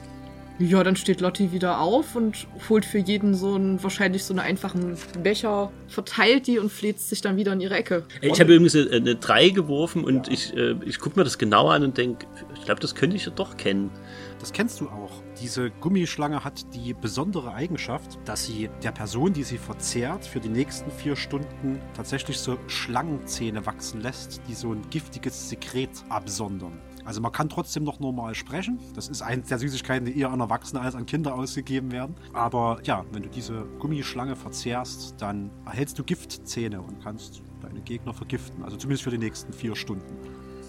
Ja, 0.60 0.84
dann 0.84 0.96
steht 0.96 1.22
Lotti 1.22 1.52
wieder 1.52 1.80
auf 1.80 2.16
und 2.16 2.48
holt 2.68 2.84
für 2.84 2.98
jeden 2.98 3.36
so 3.36 3.54
einen, 3.54 3.82
wahrscheinlich 3.84 4.24
so 4.24 4.34
einen 4.34 4.40
einfachen 4.40 4.98
Becher, 5.22 5.72
verteilt 5.88 6.48
die 6.48 6.58
und 6.58 6.72
fläzt 6.72 7.10
sich 7.10 7.22
dann 7.22 7.38
wieder 7.38 7.54
in 7.54 7.62
ihre 7.62 7.76
Ecke. 7.76 8.06
Ich 8.22 8.40
habe 8.40 8.56
übrigens 8.56 8.76
eine, 8.76 8.90
eine 8.90 9.16
3 9.16 9.50
geworfen 9.50 10.04
und 10.04 10.28
ich, 10.30 10.56
äh, 10.56 10.76
ich 10.84 11.00
gucke 11.00 11.20
mir 11.20 11.24
das 11.24 11.38
genau 11.38 11.70
an 11.70 11.84
und 11.84 11.98
denke, 11.98 12.26
ich 12.56 12.66
glaube, 12.66 12.82
das 12.82 12.96
könnte 12.96 13.16
ich 13.16 13.26
ja 13.26 13.32
doch 13.32 13.56
kennen. 13.56 13.92
Das 14.40 14.52
kennst 14.52 14.82
du 14.82 14.88
auch. 14.88 15.12
Diese 15.42 15.70
Gummischlange 15.70 16.44
hat 16.44 16.74
die 16.74 16.96
besondere 16.96 17.54
Eigenschaft, 17.54 18.18
dass 18.26 18.46
sie 18.46 18.70
der 18.84 18.92
Person, 18.92 19.34
die 19.34 19.44
sie 19.44 19.58
verzehrt, 19.60 20.26
für 20.26 20.40
die 20.40 20.50
nächsten 20.50 20.90
vier 20.90 21.16
Stunden 21.16 21.80
tatsächlich 21.96 22.40
so 22.40 22.58
Schlangenzähne 22.68 23.66
wachsen 23.68 24.02
lässt, 24.02 24.42
die 24.48 24.56
so 24.56 24.74
ein 24.74 24.82
giftiges 24.90 25.50
Sekret 25.50 25.92
absondern. 26.10 26.82
Also 27.08 27.22
man 27.22 27.32
kann 27.32 27.48
trotzdem 27.48 27.86
noch 27.86 28.02
normal 28.02 28.36
sprechen. 28.36 28.80
Das 28.94 29.08
ist 29.08 29.22
eines 29.22 29.48
der 29.48 29.60
Süßigkeiten, 29.60 30.06
die 30.06 30.20
eher 30.20 30.30
an 30.30 30.42
Erwachsene 30.42 30.82
als 30.82 30.94
an 30.94 31.06
Kinder 31.06 31.36
ausgegeben 31.36 31.94
werden. 31.94 32.16
Aber 32.34 32.80
ja, 32.84 33.06
wenn 33.14 33.24
du 33.24 33.30
diese 33.30 33.64
Gummischlange 33.80 34.36
verzehrst, 34.36 35.16
dann 35.18 35.50
erhältst 35.66 35.98
du 35.98 36.04
Giftzähne 36.04 36.82
und 36.82 37.02
kannst 37.02 37.44
deine 37.62 37.80
Gegner 37.80 38.14
vergiften. 38.14 38.62
Also 38.62 38.76
zumindest 38.76 39.06
für 39.06 39.12
die 39.12 39.20
nächsten 39.20 39.54
vier 39.54 39.74
Stunden. 39.78 40.04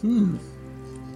Hm. 0.02 0.38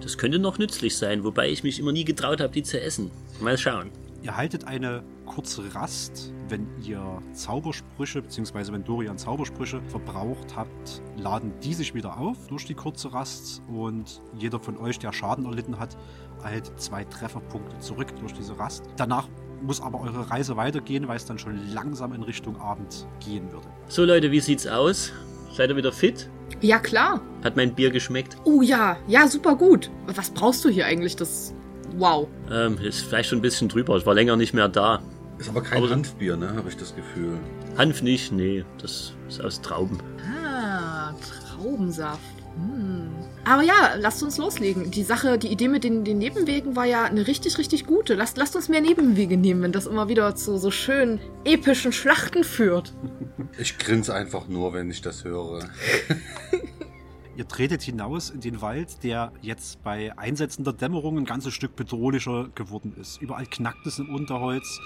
Das 0.00 0.18
könnte 0.18 0.40
noch 0.40 0.58
nützlich 0.58 0.96
sein, 0.96 1.22
wobei 1.22 1.50
ich 1.50 1.62
mich 1.62 1.78
immer 1.78 1.92
nie 1.92 2.04
getraut 2.04 2.40
habe, 2.40 2.52
die 2.52 2.64
zu 2.64 2.80
essen. 2.80 3.12
Mal 3.40 3.56
schauen. 3.56 3.92
Ihr 4.22 4.36
haltet 4.36 4.68
eine 4.68 5.02
kurze 5.26 5.74
Rast. 5.74 6.32
Wenn 6.48 6.68
ihr 6.80 7.20
Zaubersprüche, 7.32 8.22
beziehungsweise 8.22 8.72
wenn 8.72 8.84
Dorian 8.84 9.18
Zaubersprüche 9.18 9.82
verbraucht 9.88 10.54
habt, 10.54 11.02
laden 11.16 11.52
die 11.62 11.74
sich 11.74 11.92
wieder 11.92 12.16
auf 12.18 12.46
durch 12.46 12.64
die 12.64 12.74
kurze 12.74 13.12
Rast. 13.12 13.62
Und 13.68 14.22
jeder 14.38 14.60
von 14.60 14.76
euch, 14.76 15.00
der 15.00 15.12
Schaden 15.12 15.44
erlitten 15.44 15.78
hat, 15.78 15.96
erhält 16.44 16.72
zwei 16.76 17.02
Trefferpunkte 17.04 17.78
zurück 17.80 18.14
durch 18.20 18.32
diese 18.32 18.56
Rast. 18.56 18.84
Danach 18.96 19.28
muss 19.60 19.80
aber 19.80 20.00
eure 20.00 20.30
Reise 20.30 20.56
weitergehen, 20.56 21.08
weil 21.08 21.16
es 21.16 21.24
dann 21.24 21.38
schon 21.38 21.58
langsam 21.72 22.12
in 22.12 22.22
Richtung 22.22 22.60
Abend 22.60 23.08
gehen 23.24 23.50
würde. 23.50 23.66
So 23.88 24.04
Leute, 24.04 24.30
wie 24.30 24.40
sieht's 24.40 24.68
aus? 24.68 25.12
Seid 25.52 25.70
ihr 25.70 25.76
wieder 25.76 25.92
fit? 25.92 26.30
Ja, 26.60 26.78
klar. 26.78 27.20
Hat 27.42 27.56
mein 27.56 27.74
Bier 27.74 27.90
geschmeckt? 27.90 28.36
Oh 28.44 28.62
ja, 28.62 28.96
ja, 29.08 29.26
super 29.26 29.56
gut. 29.56 29.90
Was 30.06 30.30
brauchst 30.30 30.64
du 30.64 30.68
hier 30.68 30.86
eigentlich? 30.86 31.16
Das. 31.16 31.54
Wow. 31.96 32.28
Ähm, 32.50 32.78
ist 32.78 33.02
vielleicht 33.02 33.28
schon 33.28 33.38
ein 33.38 33.42
bisschen 33.42 33.68
drüber. 33.68 33.96
Ich 33.96 34.06
war 34.06 34.14
länger 34.14 34.36
nicht 34.36 34.54
mehr 34.54 34.68
da. 34.68 35.00
Ist 35.38 35.48
aber 35.48 35.62
kein 35.62 35.78
Aber 35.78 35.90
Hanfbier, 35.90 36.36
ne? 36.36 36.54
Habe 36.54 36.68
ich 36.68 36.76
das 36.76 36.94
Gefühl. 36.94 37.38
Hanf 37.76 38.02
nicht, 38.02 38.32
nee, 38.32 38.64
das 38.80 39.14
ist 39.28 39.42
aus 39.42 39.60
Trauben. 39.60 39.98
Ah, 40.44 41.12
Traubensaft. 41.56 42.20
Hm. 42.54 43.10
Aber 43.44 43.62
ja, 43.62 43.94
lasst 43.98 44.22
uns 44.22 44.38
loslegen. 44.38 44.90
Die 44.90 45.02
Sache, 45.02 45.38
die 45.38 45.48
Idee 45.48 45.68
mit 45.68 45.84
den, 45.84 46.04
den 46.04 46.18
Nebenwegen 46.18 46.76
war 46.76 46.84
ja 46.84 47.04
eine 47.04 47.26
richtig, 47.26 47.58
richtig 47.58 47.86
gute. 47.86 48.14
Lasst, 48.14 48.36
lasst 48.36 48.54
uns 48.54 48.68
mehr 48.68 48.80
Nebenwege 48.80 49.36
nehmen, 49.36 49.62
wenn 49.62 49.72
das 49.72 49.86
immer 49.86 50.08
wieder 50.08 50.36
zu 50.36 50.58
so 50.58 50.70
schönen 50.70 51.18
epischen 51.44 51.92
Schlachten 51.92 52.44
führt. 52.44 52.92
Ich 53.58 53.78
grinse 53.78 54.14
einfach 54.14 54.48
nur, 54.48 54.74
wenn 54.74 54.90
ich 54.90 55.02
das 55.02 55.24
höre. 55.24 55.60
Ihr 57.34 57.48
tretet 57.48 57.80
hinaus 57.80 58.28
in 58.28 58.40
den 58.40 58.60
Wald, 58.60 59.02
der 59.02 59.32
jetzt 59.40 59.82
bei 59.82 60.12
einsetzender 60.18 60.74
Dämmerung 60.74 61.16
ein 61.16 61.24
ganzes 61.24 61.54
Stück 61.54 61.76
bedrohlicher 61.76 62.48
geworden 62.54 62.94
ist. 63.00 63.22
Überall 63.22 63.46
knackt 63.46 63.86
es 63.86 63.98
im 63.98 64.14
Unterholz. 64.14 64.80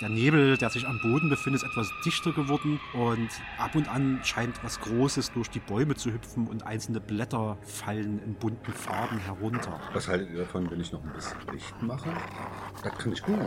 Der 0.00 0.08
Nebel, 0.08 0.56
der 0.56 0.70
sich 0.70 0.86
am 0.86 1.00
Boden 1.02 1.28
befindet, 1.28 1.62
ist 1.62 1.68
etwas 1.68 1.90
dichter 2.04 2.30
geworden 2.32 2.78
und 2.94 3.28
ab 3.58 3.74
und 3.74 3.88
an 3.88 4.20
scheint 4.22 4.62
was 4.62 4.78
Großes 4.78 5.32
durch 5.32 5.50
die 5.50 5.58
Bäume 5.58 5.96
zu 5.96 6.12
hüpfen 6.12 6.46
und 6.46 6.64
einzelne 6.64 7.00
Blätter 7.00 7.58
fallen 7.62 8.22
in 8.24 8.34
bunten 8.34 8.72
Farben 8.72 9.18
herunter. 9.18 9.80
Was 9.92 10.06
haltet 10.06 10.30
ihr 10.30 10.38
davon, 10.38 10.70
wenn 10.70 10.80
ich 10.80 10.92
noch 10.92 11.02
ein 11.02 11.12
bisschen 11.12 11.36
Licht 11.52 11.82
mache? 11.82 12.10
Das 12.84 12.96
kann 12.96 13.12
ich 13.12 13.22
gut. 13.24 13.40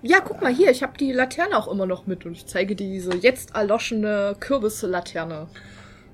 Ja, 0.00 0.20
guck 0.20 0.40
mal 0.40 0.52
hier, 0.52 0.70
ich 0.70 0.82
habe 0.82 0.96
die 0.96 1.12
Laterne 1.12 1.58
auch 1.58 1.68
immer 1.68 1.84
noch 1.84 2.06
mit 2.06 2.24
und 2.24 2.32
ich 2.32 2.46
zeige 2.46 2.74
diese 2.74 3.14
jetzt 3.14 3.54
erloschene 3.54 4.34
Kürbislaterne. 4.40 5.48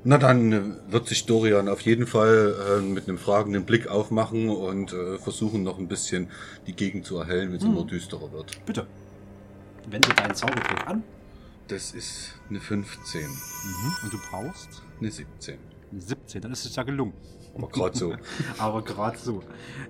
Na 0.07 0.19
dann 0.19 0.53
äh, 0.53 0.93
wird 0.93 1.09
sich 1.09 1.25
Dorian 1.25 1.69
auf 1.69 1.81
jeden 1.81 2.07
Fall 2.07 2.55
äh, 2.79 2.83
mit 2.83 3.09
einem 3.09 3.17
fragenden 3.17 3.65
Blick 3.65 3.89
aufmachen 3.89 4.51
und 4.51 4.93
äh, 4.93 5.19
versuchen 5.19 5.63
noch 5.63 5.79
ein 5.79 5.89
bisschen 5.89 6.29
die 6.67 6.75
Gegend 6.75 7.07
zu 7.07 7.19
erhellen, 7.19 7.51
wenn 7.51 7.57
es 7.57 7.65
immer 7.65 7.85
düsterer 7.85 8.31
wird. 8.31 8.65
Bitte, 8.67 8.87
wende 9.89 10.09
deinen 10.11 10.35
Zaubertrick 10.35 10.87
an 10.87 11.03
Das 11.69 11.93
ist 11.93 12.35
eine 12.51 12.61
15, 12.61 13.23
und 14.03 14.13
du 14.13 14.19
brauchst 14.31 14.83
eine 15.01 15.11
17. 15.11 15.59
eine 15.91 16.01
17. 16.03 16.43
Dann 16.43 16.53
ist 16.53 16.67
es 16.67 16.77
ja 16.77 16.83
gelungen. 16.83 17.15
Aber 17.57 17.69
gerade 17.69 17.97
so. 17.97 18.15
Aber 18.59 18.83
gerade 18.83 19.19
so. 19.19 19.43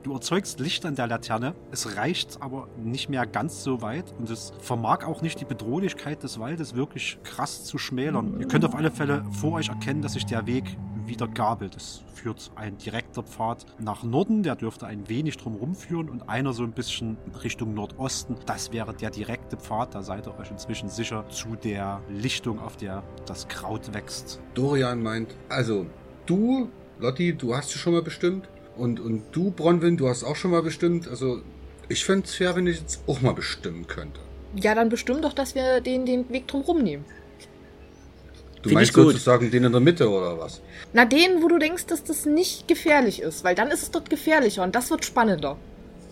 Du 0.02 0.12
erzeugst 0.12 0.60
Licht 0.60 0.84
an 0.84 0.94
der 0.94 1.06
Laterne. 1.06 1.54
Es 1.70 1.96
reicht 1.96 2.42
aber 2.42 2.68
nicht 2.76 3.08
mehr 3.08 3.26
ganz 3.26 3.62
so 3.62 3.80
weit 3.82 4.14
und 4.18 4.30
es 4.30 4.52
vermag 4.60 5.04
auch 5.04 5.22
nicht 5.22 5.40
die 5.40 5.44
Bedrohlichkeit 5.44 6.22
des 6.22 6.38
Waldes 6.38 6.74
wirklich 6.74 7.18
krass 7.24 7.64
zu 7.64 7.78
schmälern. 7.78 8.38
Ihr 8.40 8.48
könnt 8.48 8.64
auf 8.64 8.74
alle 8.74 8.90
Fälle 8.90 9.24
vor 9.30 9.52
euch 9.52 9.68
erkennen, 9.68 10.02
dass 10.02 10.12
sich 10.12 10.26
der 10.26 10.46
Weg 10.46 10.76
wieder 11.06 11.28
gabelt. 11.28 11.76
Es 11.76 12.02
führt 12.14 12.50
ein 12.56 12.76
direkter 12.78 13.22
Pfad 13.22 13.66
nach 13.78 14.02
Norden, 14.02 14.42
der 14.42 14.56
dürfte 14.56 14.86
ein 14.86 15.08
wenig 15.08 15.36
drumherum 15.36 15.74
führen 15.74 16.08
und 16.08 16.28
einer 16.28 16.52
so 16.52 16.62
ein 16.62 16.72
bisschen 16.72 17.16
Richtung 17.42 17.74
Nordosten. 17.74 18.36
Das 18.46 18.72
wäre 18.72 18.94
der 18.94 19.10
direkte 19.10 19.56
Pfad. 19.56 19.94
Da 19.94 20.02
seid 20.02 20.26
ihr 20.26 20.38
euch 20.38 20.50
inzwischen 20.50 20.88
sicher 20.88 21.28
zu 21.28 21.56
der 21.56 22.00
Lichtung, 22.08 22.60
auf 22.60 22.76
der 22.76 23.02
das 23.26 23.48
Kraut 23.48 23.92
wächst. 23.92 24.40
Dorian 24.54 25.02
meint, 25.02 25.34
also 25.48 25.86
du, 26.26 26.70
Lotti, 26.98 27.34
du 27.34 27.54
hast 27.54 27.72
schon 27.72 27.92
mal 27.92 28.02
bestimmt. 28.02 28.48
Und, 28.76 29.00
und 29.00 29.22
du, 29.32 29.50
Bronwyn, 29.50 29.96
du 29.96 30.08
hast 30.08 30.24
auch 30.24 30.36
schon 30.36 30.50
mal 30.50 30.62
bestimmt. 30.62 31.08
Also 31.08 31.42
ich 31.88 32.04
fände 32.04 32.26
es 32.26 32.34
fair, 32.34 32.56
wenn 32.56 32.66
ich 32.66 32.80
jetzt 32.80 33.02
auch 33.06 33.20
mal 33.20 33.34
bestimmen 33.34 33.86
könnte. 33.86 34.20
Ja, 34.56 34.74
dann 34.74 34.88
bestimmt 34.88 35.24
doch, 35.24 35.32
dass 35.32 35.54
wir 35.54 35.80
den, 35.80 36.06
den 36.06 36.28
Weg 36.30 36.48
drumherum 36.48 36.82
nehmen. 36.82 37.04
Du 38.62 38.70
Find 38.70 38.76
meinst 38.76 38.94
sozusagen 38.94 39.50
den 39.50 39.64
in 39.64 39.72
der 39.72 39.80
Mitte 39.80 40.08
oder 40.08 40.38
was? 40.38 40.62
Na, 40.94 41.04
den, 41.04 41.42
wo 41.42 41.48
du 41.48 41.58
denkst, 41.58 41.86
dass 41.86 42.02
das 42.02 42.24
nicht 42.24 42.66
gefährlich 42.66 43.20
ist, 43.20 43.44
weil 43.44 43.54
dann 43.54 43.70
ist 43.70 43.82
es 43.82 43.90
dort 43.90 44.08
gefährlicher 44.08 44.62
und 44.62 44.74
das 44.74 44.90
wird 44.90 45.04
spannender. 45.04 45.58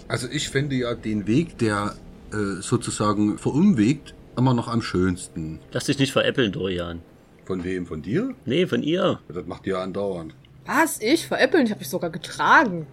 Also 0.06 0.28
ich 0.30 0.50
fände 0.50 0.76
ja 0.76 0.94
den 0.94 1.26
Weg, 1.26 1.56
der 1.58 1.94
äh, 2.32 2.60
sozusagen 2.60 3.38
verumwegt, 3.38 4.14
immer 4.36 4.52
noch 4.52 4.68
am 4.68 4.82
schönsten. 4.82 5.60
Lass 5.72 5.86
dich 5.86 5.98
nicht 5.98 6.12
veräppeln, 6.12 6.52
Dorian. 6.52 7.00
Von 7.46 7.64
wem? 7.64 7.86
Von 7.86 8.02
dir? 8.02 8.34
Nee, 8.44 8.66
von 8.66 8.82
ihr. 8.82 9.20
Das 9.28 9.46
macht 9.46 9.66
ihr 9.66 9.78
andauernd. 9.78 10.34
Was? 10.66 11.00
Ich? 11.00 11.26
Veräppeln? 11.26 11.64
Ich 11.64 11.70
habe 11.70 11.80
mich 11.80 11.88
sogar 11.88 12.10
getragen. 12.10 12.86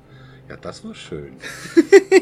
Ja, 0.47 0.57
das 0.57 0.83
war 0.83 0.95
schön. 0.95 1.37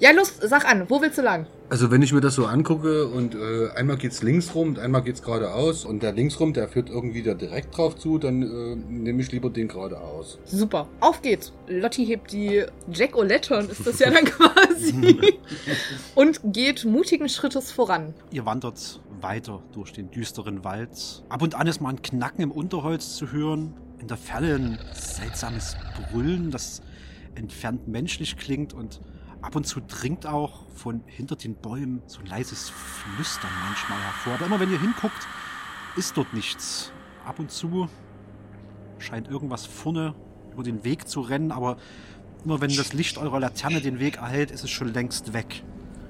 Ja, 0.00 0.12
los, 0.12 0.32
sag 0.40 0.64
an, 0.64 0.88
wo 0.88 1.02
willst 1.02 1.18
du 1.18 1.22
lang? 1.22 1.46
Also 1.68 1.90
wenn 1.90 2.00
ich 2.00 2.14
mir 2.14 2.22
das 2.22 2.34
so 2.34 2.46
angucke 2.46 3.06
und 3.06 3.34
äh, 3.34 3.68
einmal 3.76 3.98
geht's 3.98 4.22
links 4.22 4.54
rum 4.54 4.68
und 4.68 4.78
einmal 4.78 5.02
geht's 5.02 5.22
geradeaus 5.22 5.84
und 5.84 6.02
der 6.02 6.12
links 6.12 6.40
rum, 6.40 6.54
der 6.54 6.68
führt 6.68 6.88
irgendwie 6.88 7.22
da 7.22 7.34
direkt 7.34 7.76
drauf 7.76 7.96
zu, 7.96 8.16
dann 8.16 8.40
äh, 8.40 8.76
nehme 8.76 9.20
ich 9.20 9.30
lieber 9.30 9.50
den 9.50 9.68
geradeaus. 9.68 10.38
Super, 10.46 10.88
auf 11.00 11.20
geht's. 11.20 11.52
Lotti 11.68 12.06
hebt 12.06 12.32
die 12.32 12.64
Jack-O-Lantern, 12.90 13.68
ist 13.68 13.86
das 13.86 13.98
ja 13.98 14.10
dann 14.10 14.24
quasi. 14.24 15.28
und 16.14 16.40
geht 16.44 16.86
mutigen 16.86 17.28
Schrittes 17.28 17.70
voran. 17.70 18.14
Ihr 18.30 18.46
wandert 18.46 19.02
weiter 19.20 19.62
durch 19.72 19.92
den 19.92 20.10
düsteren 20.10 20.64
Wald. 20.64 21.22
Ab 21.28 21.42
und 21.42 21.54
an 21.56 21.66
ist 21.66 21.82
mal 21.82 21.90
ein 21.90 22.00
Knacken 22.00 22.42
im 22.42 22.52
Unterholz 22.52 23.16
zu 23.16 23.32
hören. 23.32 23.74
In 24.00 24.08
der 24.08 24.16
Ferne 24.16 24.54
ein 24.54 24.78
seltsames 24.94 25.76
Brüllen, 26.10 26.50
das 26.50 26.80
entfernt 27.34 27.86
menschlich 27.86 28.36
klingt 28.36 28.72
und 28.72 29.00
ab 29.42 29.56
und 29.56 29.66
zu 29.66 29.80
dringt 29.80 30.26
auch 30.26 30.68
von 30.74 31.02
hinter 31.06 31.36
den 31.36 31.54
Bäumen 31.54 32.02
so 32.06 32.20
ein 32.20 32.26
leises 32.26 32.70
Flüstern 32.70 33.50
manchmal 33.66 33.98
hervor. 34.00 34.34
Aber 34.34 34.46
immer 34.46 34.60
wenn 34.60 34.72
ihr 34.72 34.80
hinguckt, 34.80 35.28
ist 35.96 36.16
dort 36.16 36.32
nichts. 36.32 36.92
Ab 37.26 37.38
und 37.38 37.50
zu 37.50 37.88
scheint 38.98 39.28
irgendwas 39.28 39.66
vorne 39.66 40.14
über 40.52 40.62
den 40.62 40.82
Weg 40.84 41.06
zu 41.08 41.20
rennen, 41.20 41.52
aber 41.52 41.76
immer 42.44 42.60
wenn 42.60 42.74
das 42.74 42.92
Licht 42.92 43.18
eurer 43.18 43.38
Laterne 43.38 43.80
den 43.80 43.98
Weg 43.98 44.16
erhält, 44.16 44.50
ist 44.50 44.64
es 44.64 44.70
schon 44.70 44.92
längst 44.92 45.32
weg. 45.32 45.62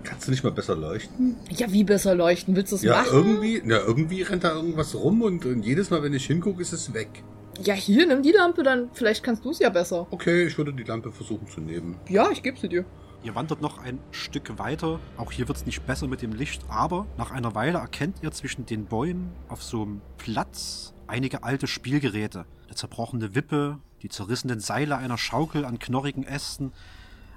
Kannst 0.02 0.26
du 0.28 0.30
nicht 0.30 0.42
mal 0.44 0.50
besser 0.52 0.76
leuchten? 0.76 1.36
Ja, 1.50 1.70
wie 1.72 1.84
besser 1.84 2.14
leuchten? 2.14 2.56
Willst 2.56 2.72
du 2.72 2.76
es 2.76 2.82
Ja, 2.82 3.02
machen? 3.02 3.10
irgendwie, 3.12 3.60
na, 3.64 3.78
irgendwie 3.78 4.22
rennt 4.22 4.44
da 4.44 4.52
irgendwas 4.54 4.94
rum 4.94 5.20
und, 5.22 5.44
und 5.44 5.62
jedes 5.62 5.90
Mal, 5.90 6.02
wenn 6.02 6.14
ich 6.14 6.24
hingucke, 6.26 6.62
ist 6.62 6.72
es 6.72 6.94
weg. 6.94 7.22
Ja, 7.62 7.74
hier, 7.74 8.06
nimm 8.06 8.22
die 8.22 8.32
Lampe, 8.32 8.62
dann 8.62 8.88
vielleicht 8.94 9.22
kannst 9.22 9.44
du 9.44 9.50
es 9.50 9.58
ja 9.58 9.68
besser. 9.68 10.06
Okay, 10.10 10.46
ich 10.46 10.56
würde 10.56 10.72
die 10.72 10.82
Lampe 10.82 11.12
versuchen 11.12 11.46
zu 11.46 11.60
nehmen. 11.60 11.98
Ja, 12.08 12.30
ich 12.30 12.42
gebe 12.42 12.58
sie 12.58 12.70
dir. 12.70 12.86
Ihr 13.22 13.34
wandert 13.34 13.60
noch 13.60 13.76
ein 13.78 13.98
Stück 14.12 14.58
weiter. 14.58 14.98
Auch 15.18 15.30
hier 15.30 15.46
wird 15.46 15.58
es 15.58 15.66
nicht 15.66 15.86
besser 15.86 16.08
mit 16.08 16.22
dem 16.22 16.32
Licht, 16.32 16.62
aber 16.70 17.06
nach 17.18 17.30
einer 17.30 17.54
Weile 17.54 17.76
erkennt 17.76 18.22
ihr 18.22 18.30
zwischen 18.30 18.64
den 18.64 18.86
Bäumen 18.86 19.30
auf 19.48 19.62
so 19.62 19.82
einem 19.82 20.00
Platz 20.16 20.94
einige 21.06 21.42
alte 21.42 21.66
Spielgeräte. 21.66 22.46
Eine 22.64 22.76
zerbrochene 22.76 23.34
Wippe, 23.34 23.78
die 24.00 24.08
zerrissenen 24.08 24.60
Seile 24.60 24.96
einer 24.96 25.18
Schaukel 25.18 25.66
an 25.66 25.78
knorrigen 25.78 26.22
Ästen, 26.22 26.72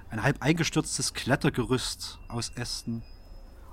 ein 0.08 0.22
halb 0.22 0.40
eingestürztes 0.40 1.12
Klettergerüst 1.12 2.18
aus 2.28 2.50
Ästen. 2.54 3.02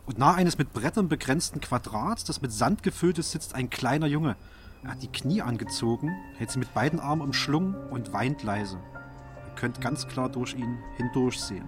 Und 0.05 0.17
nahe 0.17 0.35
eines 0.35 0.57
mit 0.57 0.73
Brettern 0.73 1.07
begrenzten 1.07 1.61
Quadrats, 1.61 2.25
das 2.25 2.41
mit 2.41 2.51
Sand 2.51 2.83
gefüllt 2.83 3.19
ist, 3.19 3.31
sitzt 3.31 3.55
ein 3.55 3.69
kleiner 3.69 4.07
Junge. 4.07 4.35
Er 4.83 4.91
hat 4.91 5.03
die 5.03 5.07
Knie 5.07 5.41
angezogen, 5.41 6.11
hält 6.37 6.49
sie 6.49 6.59
mit 6.59 6.73
beiden 6.73 6.99
Armen 6.99 7.21
umschlungen 7.21 7.75
und 7.91 8.13
weint 8.13 8.41
leise. 8.43 8.77
Ihr 8.77 9.55
könnt 9.55 9.79
ganz 9.79 10.07
klar 10.07 10.29
durch 10.29 10.55
ihn 10.55 10.79
hindurchsehen. 10.97 11.65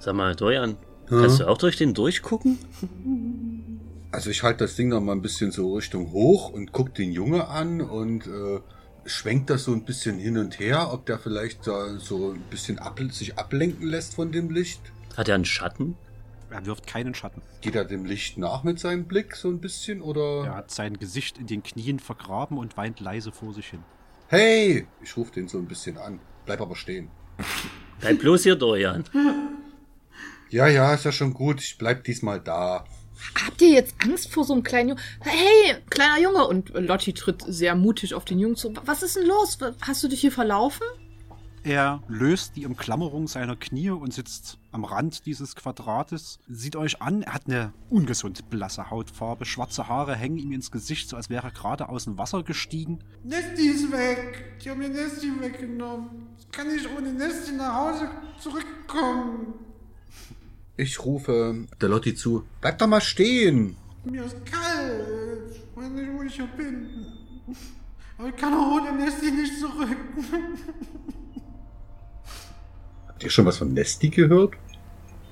Sag 0.00 0.14
mal, 0.14 0.34
Dorian, 0.34 0.76
kannst 1.08 1.40
du 1.40 1.48
auch 1.48 1.58
durch 1.58 1.76
den 1.76 1.94
durchgucken? 1.94 2.58
Also 4.10 4.30
ich 4.30 4.42
halte 4.42 4.64
das 4.64 4.74
Ding 4.74 4.88
noch 4.88 5.00
mal 5.00 5.12
ein 5.12 5.22
bisschen 5.22 5.52
so 5.52 5.74
Richtung 5.74 6.10
hoch 6.12 6.50
und 6.50 6.72
guck 6.72 6.94
den 6.94 7.12
Junge 7.12 7.46
an 7.48 7.80
und 7.80 8.26
äh, 8.26 8.60
schwenkt 9.06 9.50
das 9.50 9.64
so 9.64 9.72
ein 9.72 9.84
bisschen 9.84 10.18
hin 10.18 10.36
und 10.36 10.58
her, 10.58 10.92
ob 10.92 11.06
der 11.06 11.18
vielleicht 11.18 11.66
da 11.66 11.96
so 11.98 12.32
ein 12.32 12.42
bisschen 12.50 12.78
ab, 12.78 13.00
sich 13.10 13.38
ablenken 13.38 13.86
lässt 13.86 14.14
von 14.16 14.32
dem 14.32 14.50
Licht. 14.50 14.80
Hat 15.16 15.28
er 15.28 15.36
einen 15.36 15.44
Schatten? 15.44 15.96
Er 16.52 16.66
wirft 16.66 16.86
keinen 16.86 17.14
Schatten. 17.14 17.40
Geht 17.62 17.74
er 17.74 17.84
dem 17.84 18.04
Licht 18.04 18.36
nach 18.36 18.62
mit 18.62 18.78
seinem 18.78 19.06
Blick 19.06 19.34
so 19.34 19.48
ein 19.48 19.60
bisschen 19.60 20.02
oder? 20.02 20.44
Er 20.44 20.54
hat 20.56 20.70
sein 20.70 20.98
Gesicht 20.98 21.38
in 21.38 21.46
den 21.46 21.62
Knien 21.62 21.98
vergraben 21.98 22.58
und 22.58 22.76
weint 22.76 23.00
leise 23.00 23.32
vor 23.32 23.54
sich 23.54 23.68
hin. 23.68 23.82
Hey! 24.28 24.86
Ich 25.02 25.16
rufe 25.16 25.32
den 25.32 25.48
so 25.48 25.58
ein 25.58 25.66
bisschen 25.66 25.96
an. 25.96 26.20
Bleib 26.44 26.60
aber 26.60 26.76
stehen. 26.76 27.08
Bleib 28.00 28.18
bloß 28.18 28.42
hier, 28.42 28.56
Dorian. 28.56 29.04
Ja, 30.50 30.66
ja, 30.68 30.92
ist 30.92 31.06
ja 31.06 31.12
schon 31.12 31.32
gut. 31.32 31.62
Ich 31.62 31.78
bleib 31.78 32.04
diesmal 32.04 32.38
da. 32.38 32.84
Habt 33.46 33.62
ihr 33.62 33.70
jetzt 33.70 33.94
Angst 34.02 34.30
vor 34.30 34.44
so 34.44 34.52
einem 34.52 34.62
kleinen 34.62 34.90
Jungen? 34.90 35.00
Hey, 35.20 35.76
kleiner 35.88 36.20
Junge! 36.20 36.46
Und 36.46 36.68
Lotti 36.74 37.14
tritt 37.14 37.42
sehr 37.46 37.74
mutig 37.74 38.12
auf 38.12 38.26
den 38.26 38.38
Jungen 38.38 38.56
zu. 38.56 38.74
Was 38.84 39.02
ist 39.02 39.16
denn 39.16 39.26
los? 39.26 39.56
Hast 39.80 40.04
du 40.04 40.08
dich 40.08 40.20
hier 40.20 40.30
verlaufen? 40.30 40.86
Er 41.62 42.02
löst 42.06 42.56
die 42.56 42.66
Umklammerung 42.66 43.28
seiner 43.28 43.56
Knie 43.56 43.88
und 43.88 44.12
sitzt 44.12 44.58
am 44.72 44.84
Rand 44.84 45.26
dieses 45.26 45.54
Quadrates, 45.54 46.38
sieht 46.48 46.76
euch 46.76 47.00
an. 47.00 47.22
Er 47.22 47.34
hat 47.34 47.46
eine 47.46 47.72
ungesund 47.90 48.50
blasse 48.50 48.90
Hautfarbe, 48.90 49.44
schwarze 49.44 49.88
Haare 49.88 50.16
hängen 50.16 50.38
ihm 50.38 50.52
ins 50.52 50.70
Gesicht, 50.70 51.08
so 51.08 51.16
als 51.16 51.30
wäre 51.30 51.48
er 51.48 51.50
gerade 51.52 51.88
aus 51.88 52.04
dem 52.04 52.18
Wasser 52.18 52.42
gestiegen. 52.42 52.98
Nesti 53.22 53.68
ist 53.68 53.92
weg. 53.92 54.58
Die 54.62 54.70
haben 54.70 54.78
mir 54.78 54.88
Nesti 54.88 55.30
weggenommen. 55.40 56.26
Ich 56.38 56.50
kann 56.50 56.68
nicht 56.68 56.88
ohne 56.96 57.12
Nesti 57.12 57.52
nach 57.52 57.74
Hause 57.74 58.10
zurückkommen. 58.40 59.54
Ich 60.76 61.04
rufe 61.04 61.66
der 61.80 61.88
Lotti 61.88 62.14
zu. 62.14 62.44
Bleib 62.60 62.78
doch 62.78 62.86
mal 62.86 63.00
stehen. 63.00 63.76
Mir 64.04 64.24
ist 64.24 64.44
kalt. 64.46 65.54
Ich 65.54 65.76
weiß 65.76 65.90
nicht, 65.90 66.12
wo 66.12 66.22
ich 66.22 66.34
hier 66.34 66.46
bin. 66.56 67.06
Aber 68.18 68.28
ich 68.28 68.36
kann 68.36 68.54
auch 68.54 68.80
ohne 68.80 68.92
Nesti 68.92 69.30
nicht 69.30 69.60
zurück. 69.60 69.96
Habt 73.22 73.28
ihr 73.28 73.34
schon 73.34 73.46
was 73.46 73.58
von 73.58 73.72
Nesti 73.72 74.08
gehört? 74.08 74.54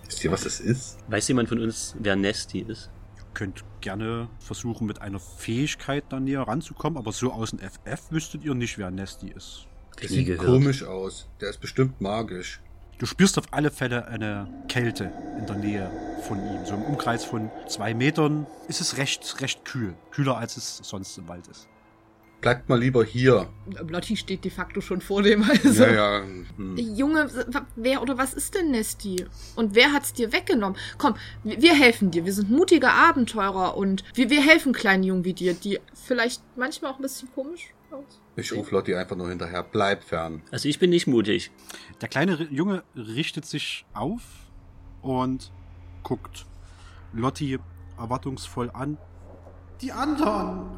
Wisst 0.06 0.22
ihr, 0.22 0.30
was 0.30 0.44
das 0.44 0.60
ist? 0.60 0.98
Weiß 1.08 1.26
jemand 1.26 1.48
von 1.48 1.58
uns, 1.58 1.96
wer 1.98 2.14
Nesty 2.14 2.60
ist? 2.60 2.88
Ihr 3.16 3.24
könnt 3.34 3.64
gerne 3.80 4.28
versuchen, 4.38 4.86
mit 4.86 5.02
einer 5.02 5.18
Fähigkeit 5.18 6.04
da 6.08 6.20
näher 6.20 6.42
ranzukommen, 6.42 6.96
aber 6.96 7.10
so 7.10 7.32
aus 7.32 7.50
dem 7.50 7.58
FF 7.58 8.12
wüsstet 8.12 8.44
ihr 8.44 8.54
nicht, 8.54 8.78
wer 8.78 8.92
Nesty 8.92 9.32
ist. 9.32 9.66
Der 10.00 10.08
sieht 10.08 10.26
gehört. 10.26 10.46
komisch 10.46 10.84
aus. 10.84 11.26
Der 11.40 11.50
ist 11.50 11.60
bestimmt 11.60 12.00
magisch. 12.00 12.60
Du 12.98 13.06
spürst 13.06 13.36
auf 13.38 13.46
alle 13.50 13.72
Fälle 13.72 14.06
eine 14.06 14.46
Kälte 14.68 15.10
in 15.40 15.46
der 15.46 15.56
Nähe 15.56 15.90
von 16.28 16.38
ihm. 16.38 16.64
So 16.64 16.74
im 16.74 16.82
Umkreis 16.84 17.24
von 17.24 17.50
zwei 17.66 17.92
Metern 17.92 18.46
ist 18.68 18.80
es 18.80 18.98
recht, 18.98 19.40
recht 19.40 19.64
kühl. 19.64 19.94
Kühler, 20.12 20.36
als 20.36 20.56
es 20.56 20.76
sonst 20.84 21.18
im 21.18 21.26
Wald 21.26 21.48
ist. 21.48 21.66
Bleibt 22.40 22.68
mal 22.68 22.78
lieber 22.78 23.04
hier. 23.04 23.48
Lotti 23.88 24.16
steht 24.16 24.44
de 24.44 24.50
facto 24.50 24.80
schon 24.80 25.00
vor 25.00 25.22
dem. 25.22 25.42
Also. 25.42 25.84
Ja, 25.84 26.20
ja. 26.20 26.24
Hm. 26.56 26.76
Junge, 26.76 27.28
wer 27.76 28.02
oder 28.02 28.16
was 28.16 28.34
ist 28.34 28.54
denn 28.54 28.70
Nesty? 28.70 29.26
Und 29.56 29.74
wer 29.74 29.92
hat's 29.92 30.12
dir 30.12 30.32
weggenommen? 30.32 30.78
Komm, 30.96 31.16
wir 31.44 31.74
helfen 31.74 32.10
dir. 32.10 32.24
Wir 32.24 32.32
sind 32.32 32.50
mutige 32.50 32.90
Abenteurer 32.90 33.76
und 33.76 34.04
wir, 34.14 34.30
wir 34.30 34.42
helfen 34.42 34.72
kleinen 34.72 35.02
Jungen 35.02 35.24
wie 35.24 35.34
dir, 35.34 35.54
die 35.54 35.80
vielleicht 35.92 36.42
manchmal 36.56 36.92
auch 36.92 36.96
ein 36.96 37.02
bisschen 37.02 37.28
komisch 37.34 37.74
aus. 37.90 38.20
Ich 38.36 38.52
rufe 38.52 38.74
Lotti 38.74 38.94
einfach 38.94 39.16
nur 39.16 39.28
hinterher. 39.28 39.62
Bleib 39.62 40.04
fern. 40.04 40.42
Also 40.50 40.68
ich 40.68 40.78
bin 40.78 40.90
nicht 40.90 41.06
mutig. 41.06 41.50
Der 42.00 42.08
kleine 42.08 42.48
Junge 42.50 42.84
richtet 42.94 43.44
sich 43.44 43.84
auf 43.92 44.22
und 45.02 45.52
guckt 46.02 46.46
Lotti 47.12 47.58
erwartungsvoll 47.98 48.70
an. 48.70 48.96
Die 49.82 49.92
anderen, 49.92 50.70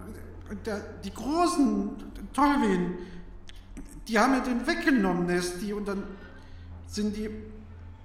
der, 0.55 0.81
die 1.05 1.13
Großen, 1.13 1.91
Tolwin, 2.33 2.99
die 4.09 4.19
haben 4.19 4.33
mir 4.33 4.43
den 4.43 4.67
weggenommen, 4.67 5.27
Nesti, 5.27 5.73
und 5.73 5.87
dann 5.87 6.03
sind 6.87 7.17
die 7.17 7.31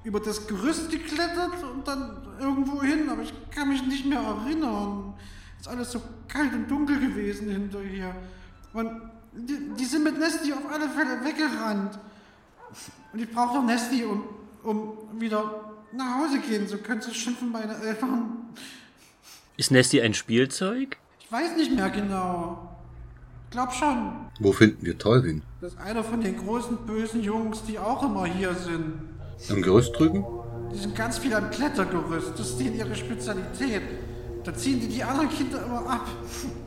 über 0.04 0.20
das 0.20 0.48
Gerüst 0.48 0.90
geklettert 0.90 1.64
und 1.64 1.88
dann 1.88 2.18
irgendwo 2.40 2.82
hin, 2.82 3.10
aber 3.10 3.24
ich 3.24 3.34
kann 3.52 3.70
mich 3.70 3.86
nicht 3.86 4.06
mehr 4.06 4.22
erinnern. 4.22 5.14
Ist 5.60 5.68
alles 5.68 5.92
so 5.92 6.02
kalt 6.28 6.54
und 6.54 6.70
dunkel 6.70 7.00
gewesen 7.00 7.50
hinterher. 7.50 8.16
Und 8.74 9.02
die, 9.34 9.58
die 9.78 9.86
sind 9.86 10.04
mit 10.04 10.18
Nesti 10.18 10.54
auf 10.54 10.72
alle 10.72 10.88
Fälle 10.90 11.24
weggerannt. 11.26 12.00
Und 13.12 13.20
ich 13.20 13.30
brauche 13.30 13.58
doch 13.58 13.66
Nesti, 13.66 14.06
um, 14.06 14.24
um 14.64 15.20
wieder 15.20 15.74
nach 15.92 16.20
Hause 16.20 16.40
gehen 16.40 16.68
zu 16.68 16.78
können. 16.78 17.02
Das 17.02 17.16
schimpfen 17.16 17.52
meine 17.52 17.76
Eltern. 17.78 18.48
Ist 19.58 19.72
Nesty 19.72 20.02
ein 20.02 20.14
Spielzeug? 20.14 20.98
Ich 21.28 21.34
weiß 21.34 21.58
nicht 21.58 21.76
mehr 21.76 21.90
genau. 21.90 22.58
Glaub 23.52 23.74
schon. 23.74 24.14
Wo 24.40 24.54
finden 24.54 24.86
wir 24.86 24.98
Tolwin? 24.98 25.42
Das 25.60 25.74
ist 25.74 25.80
einer 25.82 26.02
von 26.02 26.22
den 26.22 26.38
großen 26.38 26.78
bösen 26.86 27.22
Jungs, 27.22 27.64
die 27.68 27.78
auch 27.78 28.02
immer 28.02 28.26
hier 28.26 28.54
sind. 28.54 28.94
Am 29.50 29.62
Gerüst 29.62 29.92
drüben? 30.00 30.24
Die 30.72 30.78
sind 30.78 30.96
ganz 30.96 31.18
viel 31.18 31.34
am 31.34 31.52
Klettergerüst. 31.52 32.32
Das 32.40 32.52
ist 32.52 32.60
denen 32.62 32.78
ihre 32.78 32.96
Spezialität. 32.96 33.82
Da 34.46 34.54
ziehen 34.54 34.80
die 34.80 34.88
die 34.88 35.04
anderen 35.04 35.28
Kinder 35.28 35.66
immer 35.66 35.86
ab. 35.86 36.08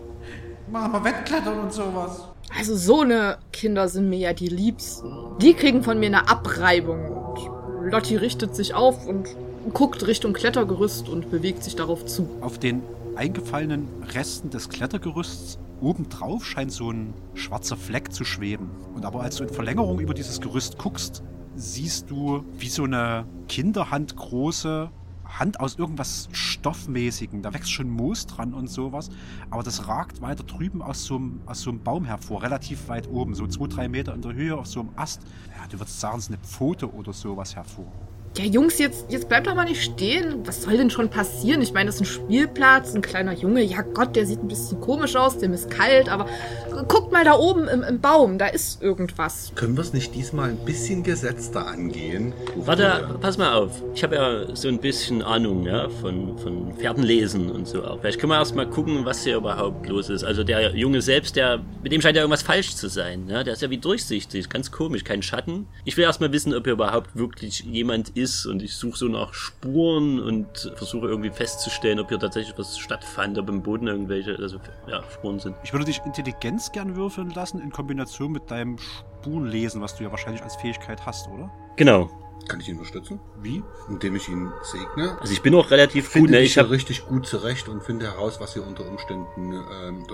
Machen 0.71 0.93
mal 0.93 1.05
Wettklettern 1.05 1.59
und 1.61 1.73
sowas. 1.73 2.29
Also 2.55 2.77
so 2.77 3.01
eine 3.01 3.39
Kinder 3.55 3.89
sind 3.89 4.11
mir 4.11 4.19
ja 4.19 4.33
die 4.35 4.49
liebsten. 4.49 5.11
Die 5.41 5.55
kriegen 5.55 5.83
von 5.83 5.99
mir 5.99 6.09
eine 6.09 6.29
Abreibung. 6.29 7.11
Und 7.11 7.91
Lotti 7.91 8.17
richtet 8.17 8.55
sich 8.55 8.75
auf 8.75 9.07
und 9.07 9.27
guckt 9.73 10.07
Richtung 10.07 10.35
Klettergerüst 10.35 11.09
und 11.09 11.31
bewegt 11.31 11.65
sich 11.65 11.77
darauf 11.77 12.05
zu. 12.05 12.29
Auf 12.43 12.59
den 12.59 12.83
eingefallenen 13.17 13.89
Resten 14.15 14.51
des 14.51 14.69
Klettergerüsts 14.69 15.59
obendrauf 15.81 16.45
scheint 16.45 16.73
so 16.73 16.91
ein 16.91 17.15
schwarzer 17.35 17.77
Fleck 17.77 18.13
zu 18.13 18.25
schweben. 18.25 18.71
Und 18.95 19.05
aber 19.05 19.23
als 19.23 19.37
du 19.37 19.45
in 19.45 19.51
Verlängerung 19.51 20.01
über 20.01 20.15
dieses 20.15 20.41
Gerüst 20.41 20.79
guckst, 20.79 21.23
siehst 21.55 22.11
du 22.11 22.45
wie 22.59 22.69
so 22.69 22.85
eine 22.85 23.27
Kinderhand 23.49 24.17
große 24.17 24.91
Hand 25.39 25.61
aus 25.61 25.77
irgendwas 25.79 26.29
Stoffmäßigen. 26.33 27.43
Da 27.43 27.55
wächst 27.55 27.71
schon 27.71 27.89
Moos 27.89 28.27
dran 28.27 28.53
und 28.53 28.69
sowas. 28.69 29.11
Aber 29.51 29.63
das 29.63 29.87
ragt 29.87 30.21
weiter 30.23 30.43
drüben 30.43 30.83
aus 30.83 31.05
so 31.05 31.17
einem, 31.17 31.41
aus 31.47 31.61
so 31.61 31.71
einem 31.71 31.83
Baum 31.83 32.05
hervor, 32.05 32.43
relativ 32.43 32.89
weit 32.89 33.09
oben, 33.09 33.35
so 33.35 33.47
zwei, 33.47 33.67
drei 33.67 33.89
Meter 33.89 34.15
in 34.15 34.23
der 34.23 34.35
Höhe 34.35 34.57
auf 34.57 34.67
so 34.67 34.81
einem 34.81 34.91
Ast. 34.97 35.23
Ja, 35.57 35.67
du 35.69 35.79
würdest 35.79 36.01
sagen, 36.01 36.19
es 36.19 36.25
ist 36.25 36.31
eine 36.31 36.39
Pfote 36.39 36.93
oder 36.93 37.13
sowas 37.13 37.55
hervor. 37.55 37.93
Ja, 38.39 38.45
Jungs, 38.45 38.79
jetzt, 38.79 39.07
jetzt 39.11 39.29
bleibt 39.29 39.49
doch 39.49 39.57
mal 39.57 39.65
nicht 39.65 39.83
stehen. 39.83 40.47
Was 40.47 40.63
soll 40.63 40.77
denn 40.77 40.89
schon 40.89 41.09
passieren? 41.09 41.61
Ich 41.63 41.73
meine, 41.73 41.87
das 41.87 41.97
ist 41.97 42.03
ein 42.03 42.05
Spielplatz, 42.05 42.95
ein 42.95 43.03
kleiner 43.03 43.33
Junge. 43.33 43.61
Ja 43.63 43.83
Gott, 43.83 44.15
der 44.15 44.25
sieht 44.25 44.41
ein 44.41 44.47
bisschen 44.47 44.81
komisch 44.81 45.17
aus, 45.17 45.39
dem 45.39 45.53
ist 45.53 45.69
kalt, 45.69 46.09
aber 46.09 46.27
guckt 46.87 47.11
mal 47.11 47.25
da 47.25 47.35
oben 47.35 47.67
im, 47.67 47.83
im 47.83 48.01
Baum, 48.01 48.39
da 48.39 48.47
ist 48.47 48.81
irgendwas. 48.83 49.51
Können 49.57 49.77
wir 49.77 49.83
es 49.83 49.93
nicht 49.93 50.15
diesmal 50.15 50.51
ein 50.51 50.65
bisschen 50.65 51.03
gesetzter 51.03 51.67
angehen? 51.67 52.33
Warte, 52.55 53.19
pass 53.21 53.37
mal 53.37 53.53
auf. 53.53 53.83
Ich 53.97 54.05
habe 54.05 54.15
ja 54.15 54.55
so 54.55 54.69
ein 54.69 54.79
bisschen 54.79 55.23
Ahnung 55.23 55.67
ja, 55.67 55.89
von, 55.89 56.39
von 56.39 56.73
Pferdenlesen 56.75 57.51
und 57.51 57.67
so 57.67 57.83
auch. 57.85 57.99
Vielleicht 58.01 58.21
können 58.21 58.31
wir 58.31 58.39
erst 58.39 58.55
mal 58.55 58.71
gucken, 58.71 59.05
was 59.05 59.25
hier 59.25 59.39
überhaupt 59.39 59.89
los 59.89 60.09
ist. 60.09 60.23
Also 60.23 60.45
der 60.45 60.77
Junge 60.77 61.03
selbst, 61.03 61.35
der, 61.35 61.61
mit 61.83 61.91
dem 61.91 62.01
scheint 62.01 62.15
ja 62.15 62.23
irgendwas 62.23 62.43
falsch 62.43 62.77
zu 62.77 62.89
sein. 62.89 63.29
Ja? 63.29 63.43
Der 63.43 63.55
ist 63.55 63.63
ja 63.63 63.71
wie 63.71 63.79
durchsichtig, 63.79 64.49
ganz 64.49 64.71
komisch, 64.71 65.03
kein 65.03 65.21
Schatten. 65.21 65.67
Ich 65.85 65.97
will 65.97 66.05
erst 66.05 66.21
mal 66.21 66.33
wissen, 66.33 66.55
ob 66.55 66.63
hier 66.63 66.75
überhaupt 66.75 67.17
wirklich 67.17 67.65
jemand 67.65 68.11
ist 68.11 68.20
und 68.47 68.63
ich 68.63 68.75
suche 68.77 68.97
so 68.99 69.07
nach 69.09 69.33
Spuren 69.35 70.21
und 70.21 70.73
versuche 70.77 71.07
irgendwie 71.09 71.31
festzustellen, 71.31 71.99
ob 72.01 72.09
hier 72.09 72.19
tatsächlich 72.19 72.57
was 72.59 72.79
stattfand, 72.79 73.39
ob 73.39 73.49
im 73.49 73.63
Boden 73.63 73.87
irgendwelche 73.87 74.37
also, 74.39 74.59
ja, 74.87 75.03
Spuren 75.13 75.39
sind. 75.41 75.57
Ich 75.65 75.73
würde 75.73 75.85
dich 75.87 76.01
Intelligenz 76.05 76.71
gern 76.73 76.97
würfeln 76.97 77.31
lassen 77.31 77.61
in 77.61 77.71
Kombination 77.71 78.33
mit 78.33 78.51
deinem 78.51 78.77
Spurenlesen, 78.79 79.81
was 79.81 79.97
du 79.97 80.05
ja 80.05 80.11
wahrscheinlich 80.11 80.43
als 80.43 80.57
Fähigkeit 80.57 81.05
hast, 81.07 81.29
oder? 81.29 81.51
Genau. 81.77 82.11
Kann 82.49 82.59
ich 82.61 82.69
ihn 82.69 82.77
unterstützen? 82.79 83.21
Wie? 83.43 83.63
Indem 83.89 84.17
ich 84.17 84.29
ihn 84.29 84.51
segne? 84.63 85.17
Also 85.21 85.33
ich 85.33 85.43
bin 85.43 85.55
auch 85.55 85.71
relativ 85.71 86.05
gut. 86.07 86.13
Finde 86.13 86.31
Ne? 86.33 86.41
ich 86.41 86.57
habe 86.59 86.71
richtig 86.71 87.07
gut 87.07 87.27
zurecht 87.27 87.69
und 87.69 87.83
finde 87.83 88.07
heraus, 88.07 88.41
was 88.41 88.55
hier 88.55 88.67
unter 88.67 88.87
Umständen, 88.89 89.53
ähm, 89.85 90.07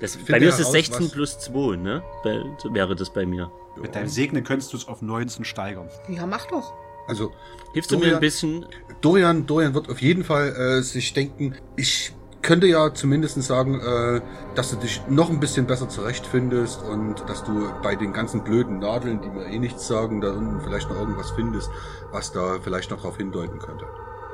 Das, 0.00 0.16
bei 0.16 0.38
mir 0.38 0.48
ist 0.48 0.54
es 0.54 0.60
heraus, 0.60 0.72
16 0.72 1.06
was- 1.06 1.10
plus 1.12 1.38
2, 1.40 1.76
ne? 1.76 2.02
Bei, 2.22 2.40
so 2.58 2.72
wäre 2.72 2.94
das 2.94 3.12
bei 3.12 3.26
mir. 3.26 3.50
Mit 3.80 3.94
deinem 3.96 4.08
Segnen 4.08 4.44
könntest 4.44 4.72
du 4.72 4.76
es 4.76 4.86
auf 4.88 5.02
19 5.02 5.44
steigern. 5.44 5.88
Ja, 6.08 6.24
mach 6.24 6.46
doch. 6.46 6.72
Also 7.08 7.32
Hilfst 7.72 7.90
du 7.90 7.96
mir 7.96 8.02
Dorian- 8.02 8.14
ein 8.16 8.20
bisschen? 8.20 8.66
Dorian, 9.00 9.46
Dorian 9.46 9.74
wird 9.74 9.90
auf 9.90 10.00
jeden 10.00 10.22
Fall 10.24 10.48
äh, 10.54 10.82
sich 10.82 11.12
denken, 11.12 11.54
ich 11.76 12.12
könnte 12.40 12.66
ja 12.66 12.94
zumindest 12.94 13.42
sagen, 13.42 13.80
äh, 13.80 14.20
dass 14.54 14.70
du 14.70 14.76
dich 14.76 15.02
noch 15.08 15.28
ein 15.28 15.40
bisschen 15.40 15.66
besser 15.66 15.88
zurechtfindest 15.88 16.82
und 16.82 17.16
dass 17.28 17.42
du 17.44 17.68
bei 17.82 17.94
den 17.96 18.12
ganzen 18.12 18.42
blöden 18.44 18.78
Nadeln, 18.78 19.20
die 19.20 19.28
mir 19.28 19.46
eh 19.46 19.58
nichts 19.58 19.86
sagen, 19.88 20.20
da 20.20 20.30
unten 20.32 20.60
vielleicht 20.62 20.88
noch 20.88 20.96
irgendwas 20.98 21.30
findest, 21.32 21.68
was 22.12 22.32
da 22.32 22.58
vielleicht 22.62 22.90
noch 22.90 22.98
darauf 22.98 23.16
hindeuten 23.16 23.58
könnte. 23.58 23.84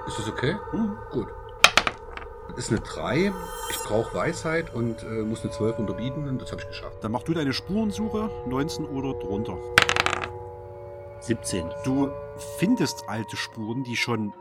Ist 0.07 0.19
das 0.19 0.29
okay? 0.29 0.57
Hm, 0.71 0.93
gut. 1.11 1.29
Das 2.55 2.67
ist 2.67 2.71
eine 2.71 2.81
3. 2.81 3.33
Ich 3.71 3.79
brauche 3.81 4.15
Weisheit 4.15 4.73
und 4.75 5.03
äh, 5.03 5.23
muss 5.23 5.43
eine 5.43 5.51
12 5.51 5.79
unterbieten 5.79 6.29
und 6.29 6.41
das 6.41 6.53
habe 6.53 6.61
ich 6.63 6.69
geschafft. 6.69 6.99
Dann 7.03 7.11
mach 7.11 7.23
du 7.23 7.33
deine 7.35 7.53
Spurensuche, 7.53 8.31
19 8.47 8.85
oder 8.85 9.15
drunter. 9.19 9.57
17. 11.21 11.65
Du 11.85 12.11
findest 12.59 13.09
alte 13.09 13.37
Spuren, 13.37 13.85
die 13.85 13.97
schon 13.97 14.33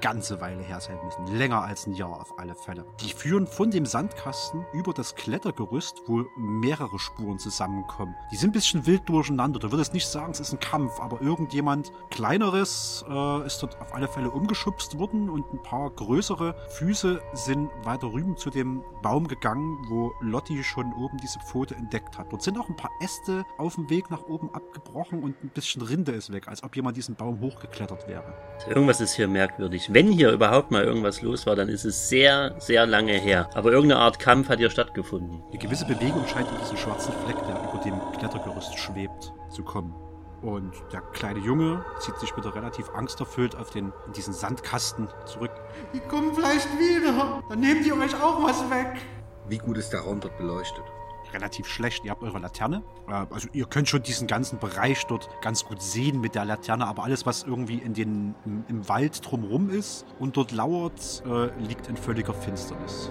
ganze 0.00 0.40
Weile 0.40 0.62
her 0.62 0.80
sein 0.80 0.98
müssen. 1.04 1.26
Länger 1.36 1.62
als 1.62 1.86
ein 1.86 1.94
Jahr 1.94 2.20
auf 2.20 2.38
alle 2.38 2.54
Fälle. 2.54 2.86
Die 3.00 3.12
führen 3.12 3.46
von 3.46 3.70
dem 3.70 3.86
Sandkasten 3.86 4.64
über 4.72 4.92
das 4.92 5.14
Klettergerüst, 5.14 6.02
wo 6.06 6.24
mehrere 6.36 6.98
Spuren 6.98 7.38
zusammenkommen. 7.38 8.14
Die 8.32 8.36
sind 8.36 8.50
ein 8.50 8.52
bisschen 8.52 8.86
wild 8.86 9.08
durcheinander. 9.08 9.58
Du 9.58 9.70
würdest 9.70 9.94
nicht 9.94 10.06
sagen, 10.06 10.32
es 10.32 10.40
ist 10.40 10.52
ein 10.52 10.60
Kampf, 10.60 11.00
aber 11.00 11.20
irgendjemand 11.20 11.92
Kleineres 12.10 13.04
äh, 13.08 13.46
ist 13.46 13.62
dort 13.62 13.80
auf 13.80 13.94
alle 13.94 14.08
Fälle 14.08 14.30
umgeschubst 14.30 14.98
worden 14.98 15.28
und 15.28 15.52
ein 15.52 15.62
paar 15.62 15.90
größere 15.90 16.54
Füße 16.70 17.20
sind 17.32 17.70
weiter 17.84 18.12
rüben 18.12 18.36
zu 18.36 18.50
dem 18.50 18.82
Baum 19.02 19.28
gegangen, 19.28 19.78
wo 19.88 20.12
Lotti 20.20 20.62
schon 20.62 20.92
oben 20.94 21.18
diese 21.18 21.38
Pfote 21.40 21.74
entdeckt 21.74 22.18
hat. 22.18 22.32
Dort 22.32 22.42
sind 22.42 22.58
auch 22.58 22.68
ein 22.68 22.76
paar 22.76 22.90
Äste 23.00 23.44
auf 23.56 23.74
dem 23.74 23.88
Weg 23.90 24.10
nach 24.10 24.22
oben 24.24 24.52
abgebrochen 24.54 25.22
und 25.22 25.42
ein 25.42 25.50
bisschen 25.50 25.82
Rinde 25.82 26.12
ist 26.12 26.32
weg, 26.32 26.48
als 26.48 26.62
ob 26.62 26.74
jemand 26.76 26.96
diesen 26.96 27.14
Baum 27.14 27.40
hochgeklettert 27.40 28.08
wäre. 28.08 28.34
Irgendwas 28.68 29.00
ist 29.00 29.14
hier 29.14 29.28
merkwürdig. 29.28 29.87
Wenn 29.90 30.12
hier 30.12 30.32
überhaupt 30.32 30.70
mal 30.70 30.84
irgendwas 30.84 31.22
los 31.22 31.46
war, 31.46 31.56
dann 31.56 31.70
ist 31.70 31.86
es 31.86 32.10
sehr, 32.10 32.54
sehr 32.58 32.84
lange 32.86 33.14
her. 33.14 33.48
Aber 33.54 33.72
irgendeine 33.72 34.02
Art 34.02 34.18
Kampf 34.18 34.50
hat 34.50 34.58
hier 34.58 34.68
stattgefunden. 34.68 35.42
Eine 35.48 35.58
gewisse 35.58 35.86
Bewegung 35.86 36.26
scheint 36.26 36.46
in 36.50 36.58
diesen 36.58 36.76
schwarzen 36.76 37.14
Fleck, 37.24 37.36
der 37.46 37.56
über 37.56 37.80
dem 37.82 37.98
Klettergerüst 38.18 38.78
schwebt, 38.78 39.32
zu 39.48 39.62
kommen. 39.62 39.94
Und 40.42 40.74
der 40.92 41.00
kleine 41.00 41.38
Junge 41.38 41.82
zieht 42.00 42.18
sich 42.18 42.36
wieder 42.36 42.54
relativ 42.54 42.90
angsterfüllt 42.90 43.56
auf 43.56 43.70
den, 43.70 43.94
in 44.06 44.12
diesen 44.12 44.34
Sandkasten 44.34 45.08
zurück. 45.24 45.52
Die 45.94 46.00
kommen 46.00 46.34
vielleicht 46.34 46.68
wieder. 46.78 47.42
Dann 47.48 47.60
nehmt 47.60 47.86
ihr 47.86 47.96
euch 47.96 48.14
auch 48.22 48.44
was 48.44 48.60
weg. 48.70 49.00
Wie 49.48 49.58
gut 49.58 49.78
ist 49.78 49.94
der 49.94 50.00
Raum 50.00 50.20
dort 50.20 50.36
beleuchtet? 50.36 50.84
Relativ 51.32 51.66
schlecht. 51.66 52.04
Ihr 52.04 52.10
habt 52.10 52.22
eure 52.22 52.38
Laterne. 52.38 52.82
Äh, 53.08 53.26
Also 53.30 53.48
ihr 53.52 53.66
könnt 53.66 53.88
schon 53.88 54.02
diesen 54.02 54.26
ganzen 54.26 54.58
Bereich 54.58 55.04
dort 55.06 55.28
ganz 55.42 55.64
gut 55.64 55.82
sehen 55.82 56.20
mit 56.20 56.34
der 56.34 56.44
Laterne, 56.44 56.86
aber 56.86 57.04
alles, 57.04 57.26
was 57.26 57.42
irgendwie 57.42 57.78
in 57.78 57.94
den, 57.94 58.34
im, 58.44 58.64
im 58.68 58.88
Wald 58.88 59.20
drumherum 59.28 59.70
ist 59.70 60.06
und 60.18 60.36
dort 60.36 60.52
lauert, 60.52 61.22
äh, 61.26 61.46
liegt 61.62 61.88
in 61.88 61.96
völliger 61.96 62.34
Finsternis. 62.34 63.10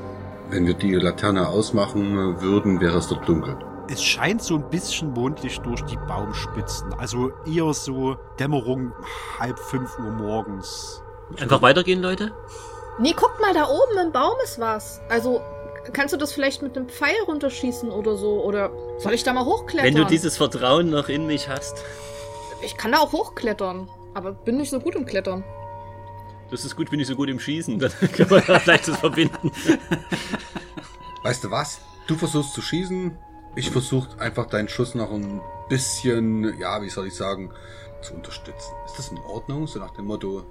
Wenn 0.49 0.65
wir 0.65 0.73
die 0.73 0.93
Laterne 0.95 1.47
ausmachen 1.47 2.39
würden, 2.41 2.79
wäre 2.79 2.97
es 2.97 3.07
dort 3.07 3.27
dunkel. 3.27 3.57
Es 3.89 4.03
scheint 4.03 4.41
so 4.41 4.55
ein 4.55 4.69
bisschen 4.69 5.13
mondlicht 5.13 5.65
durch 5.65 5.81
die 5.83 5.97
Baumspitzen. 6.07 6.93
Also 6.93 7.31
eher 7.45 7.73
so 7.73 8.17
Dämmerung 8.39 8.91
halb 9.39 9.57
fünf 9.59 9.97
Uhr 9.99 10.11
morgens. 10.11 11.01
Einfach 11.39 11.61
weitergehen, 11.61 12.01
Leute? 12.01 12.33
Nee, 12.99 13.13
guck 13.15 13.39
mal, 13.39 13.53
da 13.53 13.65
oben 13.67 14.07
im 14.07 14.11
Baum 14.11 14.33
ist 14.43 14.59
was. 14.59 14.99
Also, 15.09 15.41
kannst 15.93 16.13
du 16.13 16.17
das 16.17 16.33
vielleicht 16.33 16.61
mit 16.61 16.77
einem 16.77 16.89
Pfeil 16.89 17.15
runterschießen 17.27 17.91
oder 17.91 18.17
so? 18.17 18.43
Oder 18.43 18.71
soll 18.97 19.13
ich 19.13 19.23
da 19.23 19.33
mal 19.33 19.45
hochklettern? 19.45 19.93
Wenn 19.93 20.01
du 20.01 20.05
dieses 20.05 20.37
Vertrauen 20.37 20.89
noch 20.89 21.09
in 21.09 21.25
mich 21.27 21.49
hast. 21.49 21.83
Ich 22.61 22.77
kann 22.77 22.91
da 22.91 22.99
auch 22.99 23.11
hochklettern. 23.11 23.89
Aber 24.13 24.31
bin 24.31 24.57
nicht 24.57 24.71
so 24.71 24.79
gut 24.79 24.95
im 24.95 25.05
Klettern. 25.05 25.43
Das 26.49 26.65
ist 26.65 26.75
gut, 26.75 26.89
bin 26.89 26.99
ich 26.99 27.07
so 27.07 27.15
gut 27.15 27.29
im 27.29 27.39
Schießen. 27.39 27.77
Dann 27.77 27.91
können 28.13 28.29
wir 28.29 28.41
da 28.41 28.59
vielleicht 28.59 28.87
das 28.87 28.97
verbinden. 28.97 29.51
Weißt 31.23 31.43
du 31.43 31.51
was? 31.51 31.81
Du 32.07 32.15
versuchst 32.15 32.53
zu 32.53 32.61
schießen. 32.61 33.17
Ich 33.55 33.69
versuche 33.69 34.19
einfach 34.19 34.45
deinen 34.47 34.69
Schuss 34.69 34.95
noch 34.95 35.11
ein 35.11 35.41
bisschen, 35.67 36.57
ja, 36.57 36.81
wie 36.81 36.89
soll 36.89 37.07
ich 37.07 37.15
sagen, 37.15 37.51
zu 38.01 38.13
unterstützen. 38.13 38.73
Ist 38.85 38.97
das 38.97 39.09
in 39.09 39.17
Ordnung? 39.19 39.67
So 39.67 39.79
nach 39.79 39.91
dem 39.91 40.05
Motto, 40.05 40.45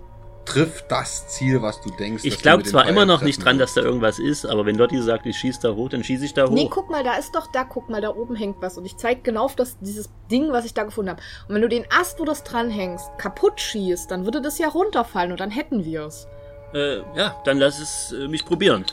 triff 0.46 0.84
das 0.88 1.28
Ziel, 1.28 1.60
was 1.60 1.80
du 1.82 1.90
denkst. 1.90 2.24
dass 2.24 2.32
Ich 2.32 2.38
glaube 2.40 2.62
zwar 2.62 2.84
Pfeil 2.84 2.92
immer 2.92 3.04
noch 3.04 3.20
nicht 3.20 3.44
dran, 3.44 3.58
dass 3.58 3.74
da 3.74 3.82
irgendwas 3.82 4.18
ist, 4.18 4.46
aber 4.46 4.64
wenn 4.64 4.76
Lotti 4.76 5.02
sagt, 5.02 5.26
ich 5.26 5.36
schieße 5.36 5.60
da 5.62 5.74
hoch, 5.74 5.88
dann 5.90 6.02
schieße 6.02 6.24
ich 6.24 6.32
da 6.32 6.46
hoch. 6.46 6.52
Nee, 6.52 6.68
guck 6.70 6.88
mal, 6.88 7.04
da 7.04 7.16
ist 7.16 7.34
doch 7.34 7.48
da, 7.48 7.64
guck 7.64 7.90
mal, 7.90 8.00
da 8.00 8.10
oben 8.10 8.34
hängt 8.36 8.56
was. 8.60 8.78
Und 8.78 8.86
ich 8.86 8.96
zeig 8.96 9.24
genau 9.24 9.44
auf 9.44 9.56
das, 9.56 9.78
dieses 9.80 10.08
Ding, 10.30 10.52
was 10.52 10.64
ich 10.64 10.72
da 10.72 10.84
gefunden 10.84 11.10
habe. 11.10 11.22
Und 11.48 11.54
wenn 11.54 11.62
du 11.62 11.68
den 11.68 11.84
Ast, 11.90 12.18
wo 12.18 12.24
das 12.24 12.44
dranhängst, 12.44 13.10
kaputt 13.18 13.60
schießt, 13.60 14.10
dann 14.10 14.24
würde 14.24 14.40
das 14.40 14.58
ja 14.58 14.68
runterfallen 14.68 15.32
und 15.32 15.40
dann 15.40 15.50
hätten 15.50 15.84
wir 15.84 16.06
es. 16.06 16.26
Äh, 16.72 16.98
ja, 17.16 17.40
dann 17.44 17.58
lass 17.58 17.78
es 17.78 18.12
äh, 18.12 18.28
mich 18.28 18.44
probieren. 18.44 18.84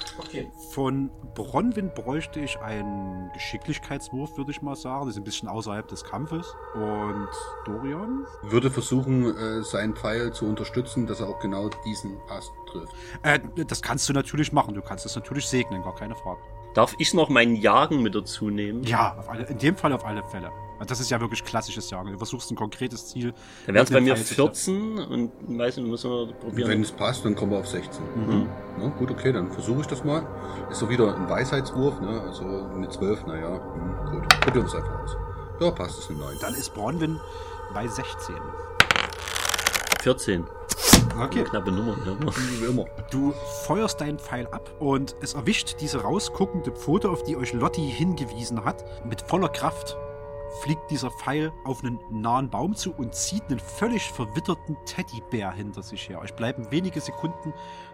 Von 0.73 1.11
Bronwyn 1.35 1.91
bräuchte 1.93 2.39
ich 2.39 2.59
einen 2.59 3.29
Geschicklichkeitswurf, 3.33 4.37
würde 4.37 4.49
ich 4.49 4.63
mal 4.63 4.75
sagen. 4.75 5.05
Das 5.05 5.15
ist 5.15 5.21
ein 5.21 5.23
bisschen 5.23 5.47
außerhalb 5.47 5.87
des 5.87 6.03
Kampfes. 6.03 6.55
Und 6.73 7.27
Dorian? 7.65 8.25
Würde 8.41 8.71
versuchen, 8.71 9.37
äh, 9.37 9.61
seinen 9.61 9.95
Pfeil 9.95 10.33
zu 10.33 10.47
unterstützen, 10.47 11.05
dass 11.05 11.19
er 11.19 11.29
auch 11.29 11.39
genau 11.39 11.69
diesen 11.85 12.17
Ast 12.27 12.51
trifft. 12.71 12.91
Äh, 13.21 13.39
das 13.67 13.83
kannst 13.83 14.09
du 14.09 14.13
natürlich 14.13 14.51
machen. 14.51 14.73
Du 14.73 14.81
kannst 14.81 15.05
es 15.05 15.15
natürlich 15.15 15.45
segnen, 15.45 15.83
gar 15.83 15.93
keine 15.93 16.15
Frage. 16.15 16.39
Darf 16.73 16.95
ich 16.97 17.13
noch 17.13 17.29
meinen 17.29 17.55
Jagen 17.55 18.01
mit 18.01 18.15
dazu 18.15 18.49
nehmen? 18.49 18.81
Ja, 18.81 19.15
auf 19.19 19.29
alle, 19.29 19.43
in 19.43 19.59
dem 19.59 19.77
Fall 19.77 19.93
auf 19.93 20.03
alle 20.03 20.23
Fälle. 20.23 20.51
Das 20.87 20.99
ist 20.99 21.09
ja 21.09 21.19
wirklich 21.21 21.43
klassisches 21.43 21.89
Jagen. 21.89 22.11
Du 22.11 22.17
versuchst 22.17 22.51
ein 22.51 22.55
konkretes 22.55 23.07
Ziel. 23.07 23.33
Dann 23.65 23.75
wären 23.75 23.83
es 23.83 23.89
mit 23.89 23.99
bei 23.99 24.01
mir 24.01 24.15
Pfeil 24.15 24.25
zu 24.25 24.33
14 24.35 24.99
und 24.99 25.31
weiß 25.57 25.77
nicht, 25.77 25.87
müssen 25.87 26.09
wir 26.09 26.33
probieren. 26.33 26.69
Wenn 26.69 26.81
es 26.81 26.91
passt, 26.91 27.23
dann 27.23 27.35
kommen 27.35 27.51
wir 27.51 27.59
auf 27.59 27.67
16. 27.67 28.03
Mhm. 28.15 28.49
Na, 28.79 28.87
gut, 28.89 29.11
okay, 29.11 29.31
dann 29.31 29.51
versuche 29.51 29.81
ich 29.81 29.87
das 29.87 30.03
mal. 30.03 30.27
Ist 30.69 30.79
so 30.79 30.89
wieder 30.89 31.15
ein 31.15 31.29
Weisheitswurf, 31.29 32.01
ne? 32.01 32.21
Also 32.21 32.43
eine 32.43 32.89
12, 32.89 33.25
naja, 33.27 33.61
hm, 33.73 34.11
gut. 34.11 34.29
Probieren 34.41 34.65
wir 34.65 34.69
es 34.69 34.75
einfach 34.75 35.03
aus. 35.03 35.17
Ja, 35.59 35.71
passt, 35.71 35.99
ist 35.99 36.09
eine 36.09 36.19
9. 36.19 36.37
Dann 36.41 36.55
ist 36.55 36.73
Bronwyn 36.73 37.19
bei 37.73 37.87
16. 37.87 38.35
14. 40.01 40.45
Okay. 41.21 41.43
Knappe 41.43 41.71
Nummer, 41.71 41.95
ja. 42.05 42.17
Wie 42.59 42.65
immer. 42.65 42.85
Du 43.11 43.33
feuerst 43.67 44.01
deinen 44.01 44.17
Pfeil 44.17 44.47
ab 44.47 44.71
und 44.79 45.15
es 45.21 45.35
erwischt 45.35 45.75
diese 45.79 46.01
rausguckende 46.01 46.71
Pfote, 46.71 47.09
auf 47.09 47.21
die 47.23 47.37
euch 47.37 47.53
Lotti 47.53 47.87
hingewiesen 47.87 48.65
hat. 48.65 48.83
Mit 49.05 49.21
voller 49.21 49.49
Kraft 49.49 49.95
fliegt 50.61 50.91
dieser 50.91 51.11
Pfeil 51.11 51.51
auf 51.63 51.83
einen 51.83 51.99
nahen 52.09 52.49
Baum 52.49 52.75
zu 52.75 52.93
und 52.93 53.13
zieht 53.13 53.43
einen 53.49 53.59
völlig 53.59 54.11
verwitterten 54.11 54.77
Teddybär 54.85 55.51
hinter 55.51 55.83
sich 55.83 56.07
her. 56.09 56.19
Euch 56.19 56.33
bleiben 56.35 56.69
wenige 56.71 57.01
Sekunden 57.01 57.53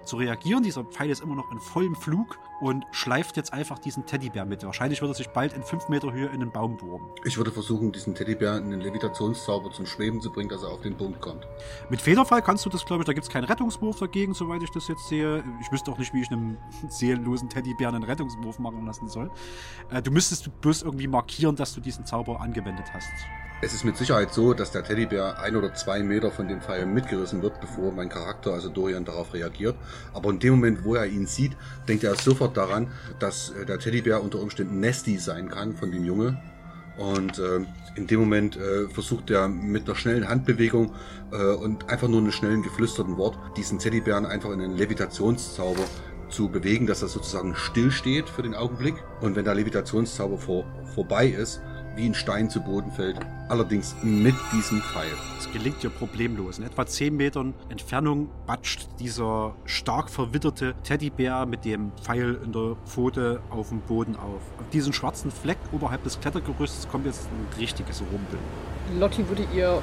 zu 0.10 0.18
reagieren. 0.18 0.64
Dieser 0.64 0.84
Pfeil 0.84 1.10
ist 1.10 1.22
immer 1.22 1.36
noch 1.36 1.52
in 1.52 1.60
vollem 1.60 1.96
Flug 1.96 2.40
und 2.60 2.86
schleift 2.92 3.38
jetzt 3.38 3.54
einfach 3.54 3.80
diesen 3.80 4.06
Teddybär 4.06 4.46
mit. 4.46 4.64
Wahrscheinlich 4.66 5.02
wird 5.02 5.12
er 5.12 5.16
sich 5.16 5.30
bald 5.30 5.54
in 5.54 5.64
5 5.64 5.88
Meter 5.88 6.12
Höhe 6.12 6.28
in 6.28 6.42
den 6.42 6.52
Baum 6.52 6.78
bohren. 6.78 7.04
Ich 7.24 7.38
würde 7.38 7.52
versuchen, 7.52 7.92
diesen 7.92 8.16
Teddybär 8.16 8.58
in 8.58 8.72
den 8.72 8.82
Levitationszauber 8.82 9.72
zum 9.72 9.86
Schweben 9.86 10.20
zu 10.20 10.32
bringen, 10.32 10.50
dass 10.50 10.64
er 10.64 10.70
auf 10.70 10.82
den 10.82 10.98
Punkt 10.98 11.22
kommt. 11.22 11.48
Mit 11.90 12.02
Federfall 12.02 12.42
kannst 12.42 12.66
du 12.66 12.70
das, 12.70 12.86
glaube 12.86 13.04
ich, 13.04 13.06
da 13.06 13.14
gibt 13.14 13.26
es 13.26 13.32
keinen 13.32 13.46
Rettungswurf 13.46 14.00
dagegen, 14.00 14.34
soweit 14.34 14.62
ich 14.64 14.72
das 14.72 14.88
jetzt 14.88 15.08
sehe. 15.08 15.44
Ich 15.62 15.72
wüsste 15.72 15.92
auch 15.92 15.98
nicht, 15.98 16.14
wie 16.14 16.22
ich 16.22 16.32
einem 16.32 16.58
seelenlosen 16.90 17.50
Teddybären 17.50 17.96
einen 17.96 18.04
Rettungswurf 18.04 18.60
machen 18.60 18.86
lassen 18.86 19.08
soll. 19.08 19.32
Äh, 19.90 20.02
du 20.02 20.12
müsstest 20.12 20.50
bloß 20.62 20.82
irgendwie 20.82 21.08
markieren, 21.08 21.56
dass 21.56 21.74
du 21.74 21.82
diesen 21.82 22.06
Zauber 22.06 22.42
angewendet 22.42 22.88
hast. 22.94 23.14
Es 23.62 23.74
ist 23.74 23.84
mit 23.84 23.98
Sicherheit 23.98 24.34
so, 24.34 24.54
dass 24.54 24.72
der 24.72 24.86
Teddybär 24.86 25.38
ein 25.42 25.58
oder 25.58 25.74
zwei 25.74 26.02
Meter 26.02 26.32
von 26.32 26.48
dem 26.48 26.62
Pfeil 26.62 26.86
mitgerissen 26.86 27.42
wird, 27.42 27.60
bevor 27.60 27.92
mein 27.92 28.08
Charakter, 28.08 28.54
also 28.54 28.70
Dorian, 28.70 29.04
darauf 29.04 29.34
reagiert. 29.34 29.76
Aber 30.14 30.30
in 30.30 30.40
dem 30.40 30.52
Moment, 30.52 30.86
wo 30.86 30.96
er 30.96 31.06
ihn 31.08 31.28
sieht, 31.28 31.58
denkt 31.86 32.06
er 32.06 32.16
sofort 32.16 32.56
daran, 32.56 32.90
dass 33.20 33.50
äh, 33.50 33.66
der 33.66 33.78
Teddybär 33.78 34.24
unter 34.24 34.40
Umständen 34.40 34.80
Nesty 34.80 35.18
sein 35.18 35.50
kann 35.50 35.76
von 35.76 35.92
dem 35.92 36.06
Junge. 36.06 36.42
Und 36.98 37.38
äh, 37.38 37.60
in 37.96 38.08
dem 38.08 38.22
Moment 38.22 38.56
äh, 38.56 38.88
versucht 38.88 39.30
er 39.30 39.50
mit 39.50 39.88
einer 39.88 39.96
schnellen 39.98 40.30
Handbewegung 40.30 40.94
äh, 41.34 41.36
und 41.36 41.90
einfach 41.90 42.08
nur 42.08 42.22
einem 42.22 42.32
schnellen 42.32 42.64
geflüsterten 42.64 43.18
Wort 43.18 43.38
diesen 43.58 43.78
Teddybären 43.78 44.26
einfach 44.26 44.52
in 44.52 44.62
einen 44.62 44.78
Levitationszauber 44.78 45.84
zu 46.30 46.48
bewegen, 46.48 46.88
dass 46.88 47.02
er 47.02 47.10
sozusagen 47.10 47.56
stillsteht 47.56 48.30
für 48.30 48.42
den 48.42 48.56
Augenblick. 48.56 48.96
Und 49.20 49.36
wenn 49.36 49.44
der 49.44 49.56
Levitationszauber 49.56 50.38
vor, 50.38 50.66
vorbei 50.96 51.28
ist, 51.28 51.62
wie 52.00 52.06
ein 52.06 52.14
Stein 52.14 52.50
zu 52.50 52.62
Boden 52.62 52.92
fällt. 52.92 53.18
Allerdings 53.50 53.96
mit 54.02 54.36
diesem 54.54 54.82
Pfeil. 54.82 55.12
Es 55.38 55.52
gelingt 55.52 55.84
dir 55.84 55.90
problemlos. 55.90 56.58
In 56.58 56.66
etwa 56.66 56.86
10 56.86 57.16
Metern 57.16 57.54
Entfernung 57.68 58.30
batscht 58.48 58.88
dieser 59.00 59.54
stark 59.66 60.10
verwitterte 60.10 60.76
Teddybär 60.84 61.46
mit 61.46 61.66
dem 61.66 61.92
Pfeil 62.02 62.40
in 62.44 62.54
der 62.54 62.78
Pfote 62.86 63.42
auf 63.50 63.70
dem 63.70 63.82
Boden 63.82 64.16
auf. 64.16 64.42
Auf 64.60 64.70
diesen 64.72 64.94
schwarzen 64.94 65.30
Fleck 65.30 65.58
oberhalb 65.74 66.04
des 66.04 66.20
Klettergerüsts 66.22 66.88
kommt 66.88 67.06
jetzt 67.06 67.28
ein 67.28 67.60
richtiges 67.60 68.02
Rumpeln. 68.02 68.42
Lotti 68.98 69.28
würde 69.28 69.46
ihr 69.54 69.82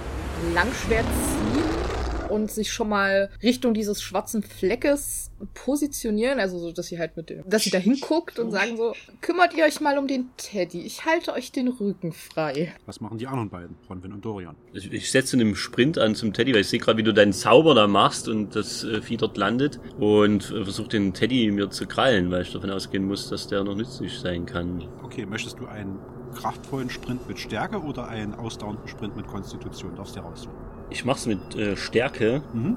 Langschwert 0.54 1.04
ziehen 1.04 2.15
und 2.28 2.50
sich 2.50 2.72
schon 2.72 2.88
mal 2.88 3.30
Richtung 3.42 3.74
dieses 3.74 4.02
schwarzen 4.02 4.42
Fleckes 4.42 5.30
positionieren, 5.54 6.40
also 6.40 6.58
so, 6.58 6.72
dass 6.72 6.86
sie 6.86 6.98
halt 6.98 7.16
mit 7.16 7.30
dem, 7.30 7.48
dass 7.48 7.64
sie 7.64 7.70
da 7.70 7.78
hinguckt 7.78 8.38
und 8.38 8.50
sagen 8.50 8.76
so, 8.76 8.94
kümmert 9.20 9.54
ihr 9.54 9.64
euch 9.64 9.80
mal 9.80 9.98
um 9.98 10.06
den 10.06 10.30
Teddy, 10.36 10.82
ich 10.82 11.04
halte 11.04 11.32
euch 11.32 11.52
den 11.52 11.68
Rücken 11.68 12.12
frei. 12.12 12.74
Was 12.86 13.00
machen 13.00 13.18
die 13.18 13.26
anderen 13.26 13.50
beiden, 13.50 13.76
Bronwyn 13.86 14.12
und 14.12 14.24
Dorian? 14.24 14.56
Ich, 14.72 14.92
ich 14.92 15.10
setze 15.10 15.36
einen 15.36 15.54
Sprint 15.54 15.98
an 15.98 16.14
zum 16.14 16.32
Teddy, 16.32 16.54
weil 16.54 16.62
ich 16.62 16.68
sehe 16.68 16.80
gerade, 16.80 16.98
wie 16.98 17.02
du 17.02 17.12
deinen 17.12 17.32
Zauber 17.32 17.74
da 17.74 17.86
machst 17.86 18.28
und 18.28 18.56
das 18.56 18.84
äh, 18.84 19.02
Vieh 19.02 19.16
dort 19.16 19.36
landet 19.36 19.78
und 19.98 20.50
äh, 20.50 20.64
versuche 20.64 20.88
den 20.88 21.12
Teddy 21.12 21.50
mir 21.50 21.70
zu 21.70 21.86
krallen, 21.86 22.30
weil 22.30 22.42
ich 22.42 22.52
davon 22.52 22.70
ausgehen 22.70 23.04
muss, 23.04 23.28
dass 23.28 23.46
der 23.48 23.64
noch 23.64 23.74
nützlich 23.74 24.18
sein 24.18 24.46
kann. 24.46 24.88
Okay, 25.02 25.26
möchtest 25.26 25.58
du 25.58 25.66
einen 25.66 25.98
kraftvollen 26.34 26.90
Sprint 26.90 27.26
mit 27.28 27.38
Stärke 27.38 27.80
oder 27.80 28.08
einen 28.08 28.34
ausdauernden 28.34 28.88
Sprint 28.88 29.16
mit 29.16 29.26
Konstitution? 29.26 29.94
Darfst 29.96 30.16
du 30.16 30.20
dir 30.20 30.26
raussuchen. 30.26 30.65
Ich 30.90 31.04
mach's 31.04 31.26
mit 31.26 31.54
äh, 31.54 31.76
Stärke. 31.76 32.42
Mhm. 32.52 32.76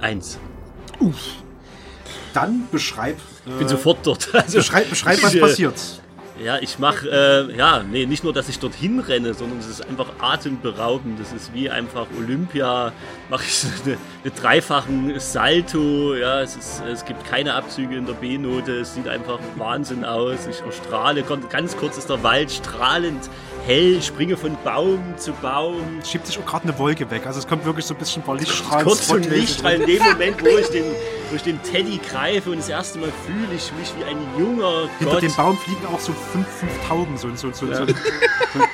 Eins. 0.00 0.38
Dann 2.32 2.68
beschreib, 2.70 3.16
Ich 3.46 3.52
bin 3.52 3.66
äh, 3.66 3.70
sofort 3.70 3.98
dort. 4.06 4.28
Also, 4.34 4.58
beschreib, 4.58 4.90
beschreib 4.90 5.22
was 5.22 5.34
äh, 5.34 5.40
passiert. 5.40 6.02
Ja, 6.42 6.58
ich 6.58 6.78
mache, 6.78 7.08
äh, 7.08 7.56
ja, 7.56 7.82
nee, 7.82 8.04
nicht 8.04 8.22
nur, 8.22 8.32
dass 8.32 8.48
ich 8.48 8.58
dorthin 8.58 9.00
renne, 9.00 9.32
sondern 9.32 9.58
es 9.58 9.66
ist 9.66 9.88
einfach 9.88 10.08
atemberaubend. 10.18 11.18
Das 11.18 11.32
ist 11.32 11.54
wie 11.54 11.70
einfach 11.70 12.06
Olympia. 12.18 12.92
Mache 13.30 13.44
ich 13.44 13.64
eine, 13.84 13.96
eine 14.22 14.32
dreifachen 14.32 15.18
Salto. 15.18 16.14
Ja, 16.14 16.42
es, 16.42 16.56
ist, 16.56 16.82
es 16.90 17.04
gibt 17.06 17.24
keine 17.24 17.54
Abzüge 17.54 17.96
in 17.96 18.06
der 18.06 18.14
B-Note. 18.14 18.80
Es 18.80 18.94
sieht 18.94 19.08
einfach 19.08 19.38
Wahnsinn 19.56 20.04
aus. 20.04 20.46
Ich 20.50 20.60
erstrahle. 20.60 21.22
Ganz 21.22 21.76
kurz 21.76 21.96
ist 21.96 22.10
der 22.10 22.22
Wald 22.22 22.50
strahlend 22.50 23.30
hell. 23.66 24.02
Springe 24.02 24.36
von 24.36 24.56
Baum 24.62 25.02
zu 25.16 25.32
Baum. 25.32 26.00
Schiebt 26.04 26.26
sich 26.26 26.38
auch 26.38 26.46
gerade 26.46 26.64
eine 26.64 26.78
Wolke 26.78 27.10
weg. 27.10 27.26
Also 27.26 27.38
es 27.38 27.48
kommt 27.48 27.64
wirklich 27.64 27.86
so 27.86 27.94
ein 27.94 27.98
bisschen 27.98 28.22
ein 28.22 28.26
paar 28.26 28.36
Lichtstrahlen. 28.36 28.86
Kurz 28.86 29.06
zum 29.06 29.22
spotmäßig. 29.22 29.40
Lichtstrahl 29.40 29.74
in 29.80 29.86
dem 29.86 30.02
Moment, 30.02 30.42
wo 30.42 30.58
ich 30.58 30.68
den, 30.68 30.84
wo 31.30 31.36
ich 31.36 31.42
den 31.42 31.62
Teddy 31.62 31.98
greife 32.10 32.50
und 32.50 32.58
das 32.58 32.68
erste 32.68 32.98
Mal 32.98 33.12
fühle 33.26 33.54
ich 33.54 33.72
mich 33.78 33.92
wie 33.98 34.04
ein 34.04 34.16
junger 34.38 34.88
Hinter 34.98 35.14
Gott. 35.14 35.22
dem 35.22 35.34
Baum 35.34 35.56
fliegen 35.58 35.86
auch 35.92 35.98
so 36.00 36.12
fünf, 36.12 36.46
fünf 36.48 36.72
Tauben. 36.88 37.16
So, 37.16 37.28
so, 37.34 37.52
so, 37.52 37.66
Ja. 37.66 37.78
so, 37.78 37.86
so, 37.86 37.92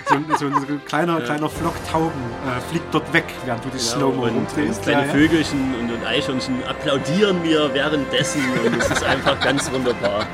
so, 0.09 0.37
so, 0.39 0.61
so 0.61 0.67
ein 0.73 0.85
kleiner, 0.87 1.21
kleiner 1.21 1.49
Flock 1.49 1.75
Tauben 1.91 2.11
äh, 2.47 2.61
fliegt 2.71 2.93
dort 2.93 3.11
weg, 3.13 3.25
während 3.45 3.65
du 3.65 3.69
die 3.71 3.79
Ja, 3.79 4.05
und, 4.07 4.19
rumdrehst. 4.19 4.83
kleine. 4.83 5.13
Vögelchen 5.13 5.75
und, 5.81 5.91
und 5.93 6.05
Eichhörnchen 6.07 6.63
applaudieren 6.65 7.41
mir 7.43 7.73
währenddessen 7.73 8.43
und 8.65 8.77
es 8.81 8.91
ist 8.91 9.03
einfach 9.05 9.39
ganz 9.41 9.71
wunderbar. 9.73 10.27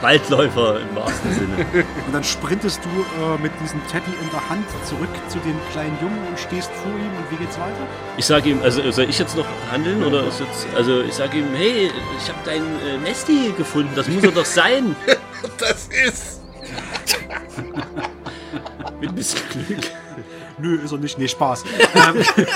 Waldläufer 0.00 0.80
im 0.80 0.96
wahrsten 0.96 1.32
Sinne. 1.32 1.66
Und 2.06 2.12
dann 2.12 2.24
sprintest 2.24 2.80
du 2.84 2.88
äh, 2.88 3.38
mit 3.42 3.52
diesem 3.62 3.80
Teddy 3.88 4.10
in 4.22 4.30
der 4.30 4.48
Hand 4.48 4.66
zurück 4.84 5.08
zu 5.28 5.38
dem 5.38 5.56
kleinen 5.72 5.96
Jungen 6.00 6.18
und 6.28 6.38
stehst 6.38 6.70
vor 6.72 6.92
ihm 6.92 7.10
und 7.16 7.30
wie 7.30 7.36
geht's 7.36 7.58
weiter? 7.58 7.86
Ich 8.16 8.26
sage 8.26 8.50
ihm, 8.50 8.62
also 8.62 8.90
soll 8.90 9.08
ich 9.08 9.18
jetzt 9.18 9.36
noch 9.36 9.46
handeln 9.70 10.02
oder 10.04 10.26
ist 10.26 10.40
jetzt, 10.40 10.66
also 10.76 11.00
ich 11.00 11.14
sage 11.14 11.38
ihm, 11.38 11.48
hey, 11.54 11.90
ich 12.18 12.28
habe 12.28 12.38
dein 12.44 12.62
äh, 12.62 12.98
Nesti 13.02 13.54
gefunden, 13.56 13.90
das 13.94 14.08
muss 14.08 14.22
er 14.22 14.32
doch 14.32 14.44
sein. 14.44 14.96
Das 15.58 15.88
ist. 16.06 16.40
Mit 18.98 19.10
ein 19.10 19.14
bisschen 19.14 19.40
Glück. 19.50 19.90
Nö, 20.58 20.76
ist 20.76 20.92
er 20.92 20.98
nicht. 20.98 21.18
Nee, 21.18 21.28
Spaß. 21.28 21.64
ähm, 21.94 22.24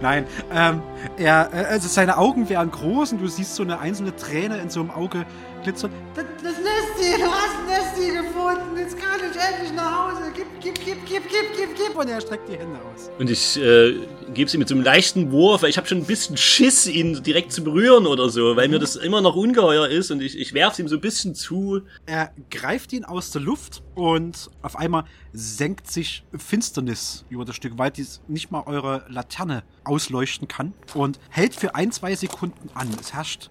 Nein, 0.00 0.26
ähm, 0.52 0.82
er, 1.16 1.50
äh, 1.52 1.64
also 1.64 1.88
seine 1.88 2.18
Augen 2.18 2.48
wären 2.48 2.70
groß 2.70 3.12
und 3.12 3.20
du 3.20 3.26
siehst 3.26 3.54
so 3.54 3.62
eine 3.62 3.80
einzelne 3.80 4.14
Träne 4.14 4.58
in 4.58 4.70
so 4.70 4.80
einem 4.80 4.90
Auge 4.90 5.24
glitzern. 5.62 5.92
Das, 6.14 6.24
das 6.42 6.54
Nesti, 6.54 7.20
du 7.20 7.30
hast 7.30 7.56
ein 7.58 7.66
Nesti 7.66 8.06
gefunden. 8.16 8.76
Jetzt 8.76 8.98
kann 8.98 9.20
ich 9.20 9.36
endlich 9.40 9.72
nach 9.74 10.10
Hause. 10.10 10.32
Gib, 10.34 10.46
gib, 10.60 10.74
gib, 10.84 11.06
gib, 11.06 11.28
gib, 11.28 11.56
gib, 11.56 11.76
gib. 11.76 11.96
Und 11.96 12.08
er 12.08 12.20
streckt 12.20 12.48
die 12.48 12.56
Hände 12.56 12.78
aus. 12.78 13.10
Und 13.18 13.30
ich 13.30 13.56
äh, 13.58 13.94
gebe 14.34 14.50
sie 14.50 14.58
mit 14.58 14.68
so 14.68 14.74
einem 14.74 14.84
leichten 14.84 15.30
Wurf, 15.32 15.62
weil 15.62 15.70
ich 15.70 15.76
habe 15.76 15.86
schon 15.86 15.98
ein 15.98 16.06
bisschen 16.06 16.36
Schiss, 16.36 16.86
ihn 16.86 17.22
direkt 17.22 17.52
zu 17.52 17.62
berühren 17.62 18.06
oder 18.06 18.28
so, 18.28 18.56
weil 18.56 18.68
mir 18.68 18.78
das 18.78 18.96
immer 18.96 19.20
noch 19.20 19.36
ungeheuer 19.36 19.88
ist 19.88 20.10
und 20.10 20.22
ich, 20.22 20.38
ich 20.38 20.54
werfe 20.54 20.82
ihm 20.82 20.88
so 20.88 20.96
ein 20.96 21.00
bisschen 21.00 21.34
zu. 21.34 21.82
Er 22.06 22.32
greift 22.50 22.92
ihn 22.92 23.04
aus 23.04 23.30
der 23.30 23.42
Luft 23.42 23.82
und 23.94 24.50
auf 24.62 24.76
einmal 24.76 25.04
senkt 25.32 25.90
sich 25.90 26.24
Finsternis 26.36 27.24
über 27.28 27.44
das 27.44 27.56
Stück 27.56 27.78
Wald, 27.78 27.96
die 27.96 28.06
nicht 28.28 28.50
mal 28.50 28.62
eure 28.66 29.04
Laterne 29.08 29.62
ausleuchten 29.84 30.48
kann 30.48 30.72
und 30.94 31.18
hält 31.30 31.54
für 31.54 31.74
ein, 31.74 31.92
zwei 31.92 32.14
Sekunden 32.14 32.70
an. 32.74 32.88
Es 33.00 33.12
herrscht 33.12 33.50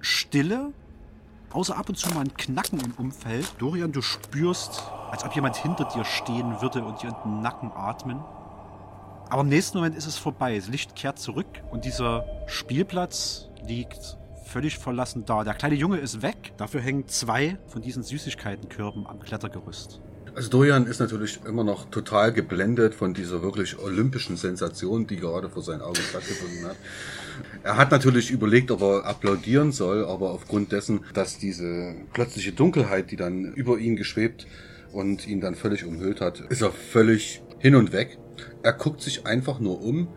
Stille, 0.00 0.72
außer 1.54 1.76
ab 1.76 1.88
und 1.88 1.96
zu 1.96 2.08
mal 2.10 2.20
ein 2.20 2.34
Knacken 2.34 2.80
im 2.80 2.92
Umfeld. 2.92 3.46
Dorian, 3.58 3.92
du 3.92 4.02
spürst, 4.02 4.82
als 5.10 5.24
ob 5.24 5.34
jemand 5.34 5.56
hinter 5.56 5.84
dir 5.84 6.04
stehen 6.04 6.60
würde 6.60 6.84
und 6.84 7.02
dir 7.02 7.08
in 7.08 7.16
den 7.24 7.42
Nacken 7.42 7.70
atmen. 7.72 8.20
Aber 9.28 9.42
im 9.42 9.48
nächsten 9.48 9.78
Moment 9.78 9.96
ist 9.96 10.06
es 10.06 10.18
vorbei. 10.18 10.56
Das 10.56 10.68
Licht 10.68 10.94
kehrt 10.94 11.18
zurück 11.18 11.46
und 11.70 11.84
dieser 11.84 12.24
Spielplatz 12.46 13.48
liegt 13.66 14.18
völlig 14.44 14.78
verlassen 14.78 15.24
da. 15.24 15.44
Der 15.44 15.54
kleine 15.54 15.74
Junge 15.74 15.98
ist 15.98 16.20
weg. 16.22 16.52
Dafür 16.58 16.80
hängen 16.80 17.08
zwei 17.08 17.58
von 17.66 17.80
diesen 17.80 18.02
Süßigkeitenkörben 18.02 19.06
am 19.06 19.20
Klettergerüst. 19.20 20.00
Also 20.34 20.48
Dorian 20.48 20.86
ist 20.86 20.98
natürlich 20.98 21.40
immer 21.44 21.62
noch 21.62 21.90
total 21.90 22.32
geblendet 22.32 22.94
von 22.94 23.12
dieser 23.12 23.42
wirklich 23.42 23.78
olympischen 23.78 24.36
Sensation, 24.36 25.06
die 25.06 25.16
gerade 25.16 25.50
vor 25.50 25.62
seinen 25.62 25.82
Augen 25.82 25.96
stattgefunden 25.96 26.64
hat. 26.66 26.76
Er 27.62 27.76
hat 27.76 27.90
natürlich 27.90 28.30
überlegt, 28.30 28.70
ob 28.70 28.82
er 28.82 29.04
applaudieren 29.04 29.72
soll, 29.72 30.04
aber 30.04 30.30
aufgrund 30.30 30.72
dessen, 30.72 31.00
dass 31.14 31.38
diese 31.38 31.94
plötzliche 32.12 32.52
Dunkelheit, 32.52 33.10
die 33.10 33.16
dann 33.16 33.52
über 33.54 33.78
ihn 33.78 33.96
geschwebt 33.96 34.46
und 34.92 35.26
ihn 35.26 35.40
dann 35.40 35.54
völlig 35.54 35.84
umhüllt 35.84 36.20
hat, 36.20 36.40
ist 36.40 36.62
er 36.62 36.72
völlig 36.72 37.42
hin 37.58 37.74
und 37.76 37.92
weg. 37.92 38.18
Er 38.62 38.72
guckt 38.72 39.00
sich 39.00 39.26
einfach 39.26 39.60
nur 39.60 39.82
um. 39.82 40.08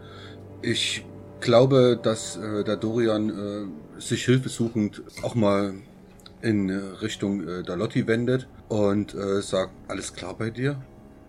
Ich 0.61 1.05
glaube, 1.39 1.99
dass 2.01 2.37
äh, 2.37 2.63
der 2.63 2.77
Dorian 2.77 3.29
äh, 3.29 4.01
sich 4.01 4.25
hilfesuchend 4.25 5.03
auch 5.21 5.35
mal 5.35 5.75
in 6.41 6.69
äh, 6.69 6.75
Richtung 7.01 7.47
äh, 7.47 7.63
der 7.63 7.75
Lotti 7.75 8.07
wendet 8.07 8.47
und 8.69 9.13
äh, 9.13 9.41
sagt, 9.41 9.73
alles 9.87 10.13
klar 10.13 10.35
bei 10.37 10.49
dir? 10.49 10.81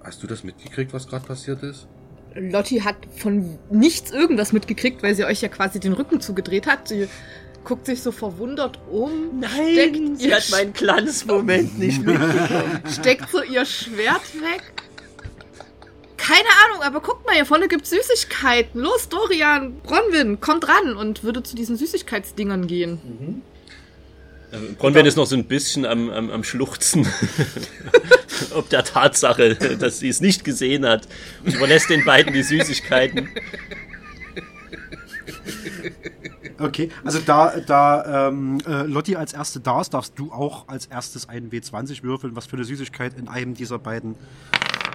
Hast 0.03 0.23
du 0.23 0.27
das 0.27 0.45
mitgekriegt, 0.45 0.93
was 0.93 1.09
gerade 1.09 1.27
passiert 1.27 1.63
ist? 1.63 1.89
Lotti 2.39 2.81
hat 2.81 2.97
von 3.17 3.59
nichts 3.71 4.11
irgendwas 4.11 4.53
mitgekriegt, 4.53 5.03
weil 5.03 5.15
sie 5.15 5.25
euch 5.25 5.41
ja 5.41 5.49
quasi 5.49 5.81
den 5.81 5.93
Rücken 5.93 6.21
zugedreht 6.21 6.67
hat. 6.67 6.89
Sie 6.89 7.09
guckt 7.65 7.87
sich 7.87 8.03
so 8.03 8.13
verwundert 8.13 8.79
um. 8.91 9.43
steckt 9.43 10.19
sie 10.19 10.29
ihr 10.29 10.37
hat 10.37 10.49
meinen 10.51 10.73
Glanzmoment 10.73 11.79
nicht 11.79 12.05
mitbekommen. 12.05 12.81
steckt 12.91 13.31
so 13.31 13.43
ihr 13.43 13.65
Schwert 13.65 14.35
weg. 14.41 14.63
Keine 16.17 16.49
Ahnung, 16.65 16.83
aber 16.83 17.01
guckt 17.01 17.27
mal, 17.27 17.35
hier 17.35 17.45
vorne 17.45 17.69
gibt's 17.69 17.91
Süßigkeiten. 17.91 18.81
Los, 18.81 19.09
Dorian, 19.09 19.77
Bronwyn, 19.81 20.41
kommt 20.41 20.67
ran 20.69 20.97
und 20.97 21.23
würde 21.23 21.43
zu 21.43 21.55
diesen 21.55 21.77
Süßigkeitsdingern 21.77 22.67
gehen. 22.67 23.43
Bronwen 24.79 25.07
ist 25.07 25.17
noch 25.17 25.27
so 25.27 25.37
ein 25.37 25.45
bisschen 25.45 25.85
am, 25.85 26.11
am, 26.11 26.31
am 26.31 26.45
Schluchzen. 26.45 27.07
Ob 28.55 28.69
der 28.69 28.85
Tatsache, 28.85 29.55
dass 29.55 29.99
sie 29.99 30.09
es 30.09 30.21
nicht 30.21 30.45
gesehen 30.45 30.87
hat. 30.87 31.09
Und 31.45 31.55
überlässt 31.55 31.91
den 31.91 32.05
beiden 32.05 32.33
die 32.33 32.43
Süßigkeiten. 32.43 33.29
Okay, 36.59 36.89
also 37.05 37.19
da, 37.19 37.61
da 37.61 38.29
ähm, 38.29 38.59
äh, 38.67 38.83
Lotti 38.83 39.17
als 39.17 39.35
erste 39.35 39.61
da 39.61 39.81
ist, 39.81 39.93
darfst 39.93 40.19
du 40.19 40.33
auch 40.33 40.69
als 40.69 40.87
erstes 40.87 41.29
einen 41.29 41.51
W20 41.51 42.03
würfeln, 42.03 42.35
was 42.35 42.47
für 42.47 42.57
eine 42.57 42.65
Süßigkeit 42.65 43.19
in 43.19 43.29
einem 43.29 43.55
dieser 43.55 43.79
beiden 43.79 44.17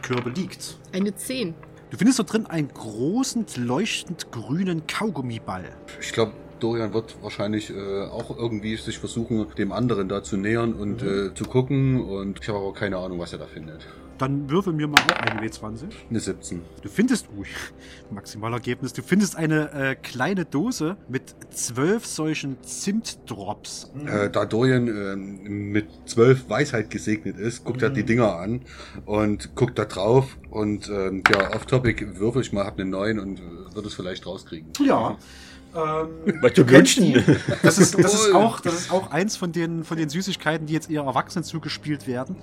Körbe 0.01 0.31
liegt. 0.31 0.79
Eine 0.91 1.15
10. 1.15 1.53
Du 1.91 1.97
findest 1.97 2.19
da 2.19 2.23
drin 2.23 2.47
einen 2.47 2.69
großen, 2.69 3.45
leuchtend 3.57 4.31
grünen 4.31 4.87
Kaugummiball. 4.87 5.65
Ich 5.99 6.13
glaube, 6.13 6.33
Dorian 6.61 6.93
wird 6.93 7.15
wahrscheinlich 7.21 7.69
äh, 7.71 8.03
auch 8.03 8.37
irgendwie 8.37 8.75
sich 8.77 8.99
versuchen, 8.99 9.47
dem 9.57 9.71
anderen 9.71 10.07
da 10.07 10.23
zu 10.23 10.37
nähern 10.37 10.73
und 10.73 11.01
äh, 11.01 11.33
zu 11.33 11.45
gucken. 11.45 12.01
Und 12.01 12.39
ich 12.41 12.47
habe 12.47 12.59
aber 12.59 12.73
keine 12.73 12.97
Ahnung, 12.97 13.19
was 13.19 13.33
er 13.33 13.39
da 13.39 13.47
findet. 13.47 13.87
Dann 14.21 14.47
würfel 14.51 14.71
mir 14.71 14.87
mal 14.87 14.99
auch 14.99 15.31
einen 15.31 15.39
W20. 15.39 15.85
Eine 16.11 16.19
17. 16.19 16.61
Du 16.83 16.89
findest, 16.89 17.27
ui, 17.35 17.47
Maximalergebnis, 18.11 18.93
du 18.93 19.01
findest 19.01 19.35
eine 19.35 19.71
äh, 19.73 19.95
kleine 19.95 20.45
Dose 20.45 20.95
mit 21.09 21.33
zwölf 21.49 22.05
solchen 22.05 22.61
Zimtdrops. 22.61 23.91
Äh, 24.05 24.29
da 24.29 24.45
Dorian 24.45 24.87
ähm, 24.87 25.71
mit 25.71 25.87
zwölf 26.05 26.47
Weisheit 26.49 26.91
gesegnet 26.91 27.39
ist, 27.39 27.63
guckt 27.63 27.81
er 27.81 27.89
die 27.89 28.03
Dinger 28.03 28.35
an 28.35 28.61
und 29.07 29.55
guckt 29.55 29.79
da 29.79 29.85
drauf 29.85 30.37
und 30.51 30.87
ähm, 30.89 31.23
ja, 31.27 31.55
off-topic 31.55 32.19
würfel 32.19 32.43
ich 32.43 32.53
mal, 32.53 32.65
hab 32.65 32.79
einen 32.79 32.91
neuen 32.91 33.17
und 33.17 33.39
äh, 33.39 33.73
wird 33.73 33.87
es 33.87 33.95
vielleicht 33.95 34.27
rauskriegen. 34.27 34.71
Ja. 34.85 35.17
Ähm, 35.75 36.41
wünschen? 36.69 37.23
Das 37.63 37.77
ist, 37.77 37.97
das, 37.97 38.13
ist 38.13 38.33
auch, 38.33 38.59
das 38.59 38.73
ist 38.73 38.91
auch 38.91 39.11
eins 39.11 39.37
von 39.37 39.51
den, 39.51 39.83
von 39.83 39.97
den 39.97 40.09
Süßigkeiten, 40.09 40.67
die 40.67 40.73
jetzt 40.73 40.89
eher 40.89 41.03
Erwachsenen 41.03 41.43
zugespielt 41.43 42.07
werden. 42.07 42.35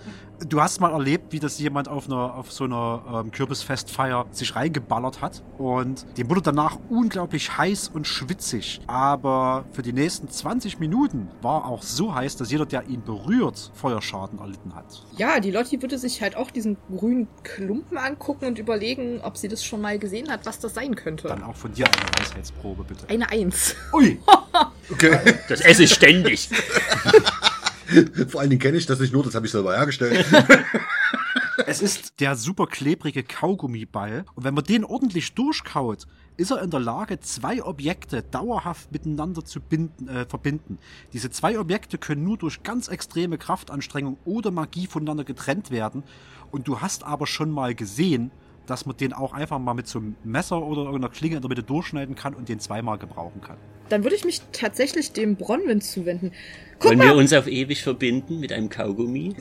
Du 0.47 0.61
hast 0.61 0.81
mal 0.81 0.93
erlebt, 0.93 1.33
wie 1.33 1.41
das 1.41 1.59
jemand 1.59 1.89
auf, 1.89 2.07
einer, 2.07 2.35
auf 2.35 2.53
so 2.53 2.65
einer 2.65 3.25
ähm, 3.25 3.31
Kürbisfestfeier 3.31 4.27
sich 4.31 4.55
reingeballert 4.55 5.21
hat. 5.21 5.43
Und 5.59 6.07
dem 6.17 6.31
wurde 6.31 6.43
danach 6.43 6.79
unglaublich 6.89 7.57
heiß 7.57 7.89
und 7.89 8.07
schwitzig. 8.07 8.81
Aber 8.87 9.65
für 9.73 9.83
die 9.83 9.93
nächsten 9.93 10.29
20 10.29 10.79
Minuten 10.79 11.29
war 11.43 11.67
auch 11.67 11.83
so 11.83 12.15
heiß, 12.15 12.37
dass 12.37 12.51
jeder, 12.51 12.67
der 12.67 12.87
ihn 12.87 13.03
berührt, 13.03 13.73
Feuerschaden 13.75 14.39
erlitten 14.39 14.75
hat. 14.75 15.05
Ja, 15.17 15.41
die 15.41 15.51
Lotti 15.51 15.83
würde 15.83 15.99
sich 15.99 16.23
halt 16.23 16.37
auch 16.37 16.51
diesen 16.51 16.77
grünen 16.95 17.29
Klumpen 17.43 17.99
angucken 17.99 18.47
und 18.47 18.59
überlegen, 18.59 19.21
ob 19.23 19.37
sie 19.37 19.49
das 19.49 19.65
schon 19.65 19.81
mal 19.81 19.99
gesehen 19.99 20.31
hat, 20.31 20.47
was 20.47 20.61
das 20.61 20.75
sein 20.75 20.95
könnte. 20.95 21.29
Dann 21.29 21.43
auch 21.43 21.57
von 21.57 21.73
dir 21.73 21.87
eine 21.87 22.21
Weisheitsprobe, 22.21 22.85
bitte. 22.85 23.07
Eine 23.19 23.31
Eins. 23.31 23.75
Ui! 23.93 24.19
Okay. 24.91 25.35
Das 25.51 25.61
esse 25.61 25.83
ich 25.83 25.93
ständig. 25.93 26.49
Vor 28.29 28.41
allen 28.41 28.49
Dingen 28.49 28.59
kenne 28.59 28.79
ich 28.79 28.87
das 28.87 28.99
nicht 29.01 29.13
nur, 29.13 29.23
das 29.23 29.35
habe 29.35 29.45
ich 29.45 29.53
selber 29.53 29.77
hergestellt. 29.77 30.25
Es 31.67 31.83
ist 31.83 32.21
der 32.21 32.37
super 32.37 32.67
klebrige 32.67 33.23
Kaugummiball. 33.23 34.25
Und 34.35 34.45
wenn 34.45 34.55
man 34.55 34.65
den 34.65 34.85
ordentlich 34.85 35.35
durchkaut, 35.35 36.07
ist 36.39 36.51
er 36.51 36.63
in 36.63 36.71
der 36.71 36.81
Lage, 36.81 37.21
zwei 37.21 37.63
Objekte 37.63 38.23
dauerhaft 38.23 38.91
miteinander 38.93 39.45
zu 39.45 39.61
binden, 39.61 40.09
äh, 40.09 40.25
verbinden. 40.25 40.79
Diese 41.13 41.29
zwei 41.29 41.59
Objekte 41.59 41.99
können 41.99 42.25
nur 42.25 42.39
durch 42.39 42.63
ganz 42.63 42.89
extreme 42.89 43.37
Kraftanstrengung 43.37 44.17
oder 44.25 44.51
Magie 44.51 44.87
voneinander 44.87 45.25
getrennt 45.25 45.71
werden. 45.71 46.03
Und 46.51 46.67
du 46.67 46.81
hast 46.81 47.05
aber 47.05 47.27
schon 47.27 47.51
mal 47.51 47.75
gesehen, 47.75 48.31
dass 48.69 48.87
man 48.87 48.97
den 48.97 49.13
auch 49.13 49.33
einfach 49.33 49.59
mal 49.59 49.75
mit 49.75 49.89
so 49.89 49.99
einem 49.99 50.15
Messer 50.25 50.63
oder 50.63 50.83
irgendeiner 50.83 51.09
Klinge 51.13 51.37
in 51.37 51.43
der 51.43 51.49
Mitte 51.49 51.63
durchschneiden 51.63 52.15
kann 52.15 52.35
und 52.35 52.49
den 52.49 52.61
zweimal 52.61 52.99
gebrauchen 52.99 53.41
kann. 53.41 53.57
Dann 53.89 54.05
würde 54.05 54.15
ich 54.15 54.25
mich 54.25 54.43
tatsächlich 54.53 55.13
dem 55.13 55.37
Bronwyn 55.37 55.81
zuwenden. 55.81 56.33
Guck 56.79 56.91
Wollen 56.91 56.99
mal, 56.99 57.07
wir 57.09 57.15
uns 57.17 57.33
auf 57.33 57.47
ewig 57.47 57.83
verbinden 57.83 58.39
mit 58.39 58.53
einem 58.53 58.69
Kaugummi? 58.69 59.35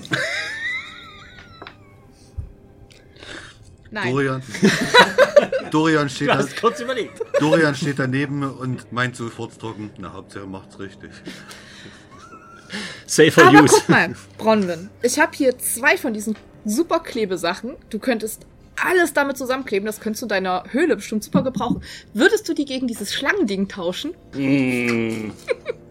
nein. 3.92 4.12
Dorian. 4.12 4.42
Dorian 5.72 6.10
steht, 6.10 6.30
Du 6.30 6.32
da, 6.32 6.38
hast 6.40 6.56
kurz 6.60 6.80
überlegt. 6.80 7.22
Dorian 7.40 7.76
steht 7.76 8.00
daneben 8.00 8.44
und 8.44 8.92
meint 8.94 9.16
sofort 9.18 9.60
trocken, 9.60 9.90
na 9.98 10.14
Hauptsache 10.14 10.48
macht's 10.48 10.80
richtig. 10.80 11.12
Safer 13.06 13.48
Aber 13.48 13.64
use. 13.64 13.76
guck 13.76 13.90
mal, 13.90 14.16
Bronwyn, 14.38 14.90
ich 15.02 15.20
habe 15.20 15.32
hier 15.36 15.58
zwei 15.58 15.98
von 15.98 16.14
diesen 16.14 16.36
super 16.66 17.00
Klebesachen. 17.00 17.76
Du 17.90 18.00
könntest 18.00 18.46
alles 18.84 19.14
damit 19.14 19.38
zusammenkleben, 19.38 19.86
das 19.86 20.00
könntest 20.00 20.22
du 20.22 20.26
in 20.26 20.30
deiner 20.30 20.64
Höhle 20.70 20.96
bestimmt 20.96 21.24
super 21.24 21.44
gebrauchen. 21.44 21.82
Würdest 22.14 22.48
du 22.48 22.54
die 22.54 22.66
gegen 22.66 22.88
dieses 22.88 23.14
Schlangending 23.14 23.68
tauschen? 23.68 24.14
Mm. 24.34 25.32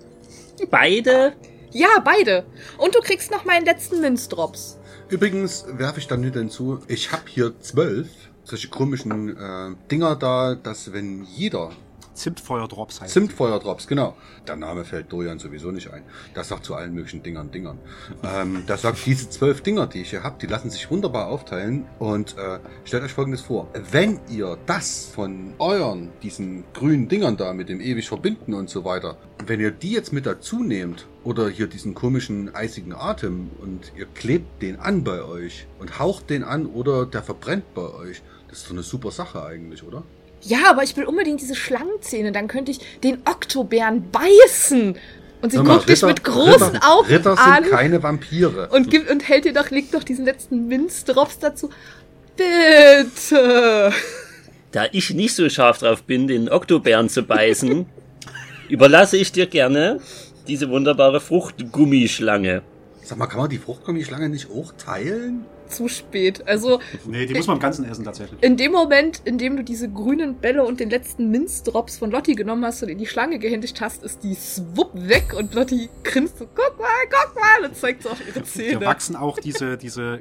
Beide? 0.71 1.35
Ja, 1.73 1.99
beide. 2.03 2.47
Und 2.79 2.95
du 2.95 3.01
kriegst 3.01 3.31
noch 3.31 3.45
meinen 3.45 3.67
letzten 3.67 4.01
Münzdrops. 4.01 4.79
Übrigens 5.11 5.67
werfe 5.69 6.01
ich 6.01 6.07
dann 6.07 6.23
hinzu, 6.23 6.81
ich 6.89 7.13
habe 7.13 7.25
hier 7.27 7.61
zwölf 7.61 8.09
solche 8.45 8.69
komischen 8.69 9.37
äh, 9.37 9.75
Dinger 9.91 10.17
da, 10.17 10.55
dass 10.55 10.93
wenn 10.93 11.25
jeder 11.25 11.73
Zimtfeuerdrops 12.17 13.01
heißt. 13.01 13.13
Zimtfeuerdrops, 13.13 13.87
genau. 13.87 14.17
Der 14.47 14.57
Name 14.57 14.85
fällt 14.85 15.13
Dorian 15.13 15.39
sowieso 15.39 15.71
nicht 15.71 15.93
ein. 15.93 16.03
Das 16.35 16.49
sagt 16.49 16.65
zu 16.65 16.75
allen 16.75 16.95
möglichen 16.95 17.23
Dingern 17.23 17.51
Dingern. 17.51 17.79
Ähm, 18.25 18.65
das 18.67 18.83
sagt, 18.83 19.05
diese 19.07 19.31
zwölf 19.31 19.61
Dinger, 19.61 19.87
die 19.87 20.03
ich 20.03 20.11
hier 20.11 20.23
habe, 20.23 20.37
die 20.41 20.47
lassen 20.47 20.71
sich 20.71 20.91
wunderbar 20.91 21.29
aufteilen. 21.29 21.87
Und 21.99 22.37
äh, 22.37 22.59
stellt 22.85 23.05
euch 23.05 23.13
folgendes 23.13 23.43
vor. 23.43 23.69
Wenn 23.91 24.21
ihr 24.29 24.59
das 24.67 25.07
von 25.07 25.55
euren, 25.59 26.11
diesen 26.23 26.65
grünen 26.73 27.09
Dingern 27.09 27.37
da 27.37 27.53
mit 27.53 27.69
dem 27.69 27.81
ewig 27.81 28.09
verbinden 28.09 28.55
und 28.55 28.69
so 28.71 28.85
weiter, 28.85 29.17
wenn 29.47 29.61
ihr 29.61 29.71
die 29.71 29.93
jetzt 29.93 30.13
mit 30.13 30.27
dazu 30.27 30.63
nehmt, 30.63 31.07
oder 31.27 31.49
hier 31.49 31.67
diesen 31.67 31.95
komischen 31.95 32.55
eisigen 32.55 32.95
Atem 32.95 33.51
und 33.61 33.93
ihr 33.97 34.07
klebt 34.07 34.63
den 34.63 34.79
an 34.79 35.03
bei 35.03 35.25
euch 35.25 35.67
und 35.81 35.99
haucht 35.99 36.31
den 36.31 36.45
an 36.45 36.67
oder 36.67 37.05
der 37.05 37.23
verbrennt 37.25 37.75
bei 37.75 37.83
euch, 37.83 38.23
das 38.49 38.59
ist 38.59 38.67
doch 38.67 38.73
eine 38.73 38.85
super 38.85 39.11
Sache 39.11 39.45
eigentlich, 39.45 39.83
oder? 39.83 40.05
Ja, 40.43 40.71
aber 40.71 40.83
ich 40.83 40.97
will 40.97 41.05
unbedingt 41.05 41.41
diese 41.41 41.55
Schlangenzähne. 41.55 42.33
Dann 42.33 42.49
könnte 42.49 42.71
ich 42.71 42.81
den 43.03 43.19
Oktobären 43.25 44.11
beißen. 44.11 44.97
Und 45.43 45.53
sie 45.53 45.59
mal, 45.59 45.77
guckt 45.77 45.89
dich 45.89 46.03
mit 46.03 46.25
großen 46.25 46.69
Ritter, 46.69 46.91
Augen 46.91 47.09
Ritter 47.09 47.37
sind 47.37 47.47
an 47.47 47.65
keine 47.65 48.03
Vampire. 48.03 48.69
und 48.73 48.91
gibt 48.91 49.11
und 49.11 49.29
hält 49.29 49.45
dir 49.45 49.53
doch, 49.53 49.71
legt 49.71 49.95
doch 49.95 50.03
diesen 50.03 50.25
letzten 50.25 50.67
Minzdrops 50.69 51.39
dazu. 51.39 51.71
Bitte. 52.37 53.93
Da 54.73 54.85
ich 54.93 55.11
nicht 55.11 55.35
so 55.35 55.49
scharf 55.49 55.79
drauf 55.79 56.03
bin, 56.03 56.27
den 56.27 56.49
Oktobären 56.49 57.09
zu 57.09 57.23
beißen, 57.23 57.87
überlasse 58.69 59.17
ich 59.17 59.33
dir 59.33 59.47
gerne 59.47 60.01
diese 60.49 60.69
wunderbare 60.71 61.21
Fruchtgummischlange. 61.21 62.63
Sag 63.03 63.19
mal, 63.19 63.27
kann 63.27 63.41
man 63.41 63.51
die 63.51 63.59
Fruchtgummischlange 63.59 64.29
nicht 64.29 64.49
auch 64.51 64.73
teilen? 64.73 65.45
Zu 65.69 65.89
spät. 65.89 66.47
Also 66.47 66.81
Nee, 67.05 67.27
die 67.27 67.35
muss 67.35 67.47
man 67.47 67.57
im 67.57 67.63
Ganzen 67.63 67.85
essen 67.85 68.05
tatsächlich. 68.05 68.43
in 68.43 68.57
dem 68.57 68.73
Moment, 68.73 69.23
in 69.25 69.39
dem 69.39 69.57
du 69.57 69.65
diese 69.65 69.89
grünen 69.89 70.37
Bälle 70.37 70.65
und 70.65 70.81
den 70.81 70.91
letzten 70.91 71.31
Minzdrops 71.31 71.99
von 71.99 72.11
Lotti 72.11 72.35
genommen 72.35 72.65
hast 72.65 72.83
und 72.83 72.89
in 72.89 72.99
die 72.99 73.07
Schlange 73.07 73.39
gehändigt 73.39 73.81
hast, 73.81 74.03
ist 74.03 74.23
die 74.23 74.35
swupp 74.35 74.91
weg 74.95 75.35
und 75.37 75.55
Lotti 75.55 75.89
grinst 76.05 76.39
so, 76.39 76.47
guck 76.47 76.79
mal, 76.79 76.87
guck 77.11 77.35
mal, 77.35 77.69
und 77.69 77.77
zeigt 77.77 78.03
so 78.03 78.11
auf 78.11 78.19
ihre 78.27 78.43
Zähne. 78.45 78.81
wachsen 78.85 79.17
auch 79.17 79.39
diese, 79.39 79.77
diese 79.77 80.21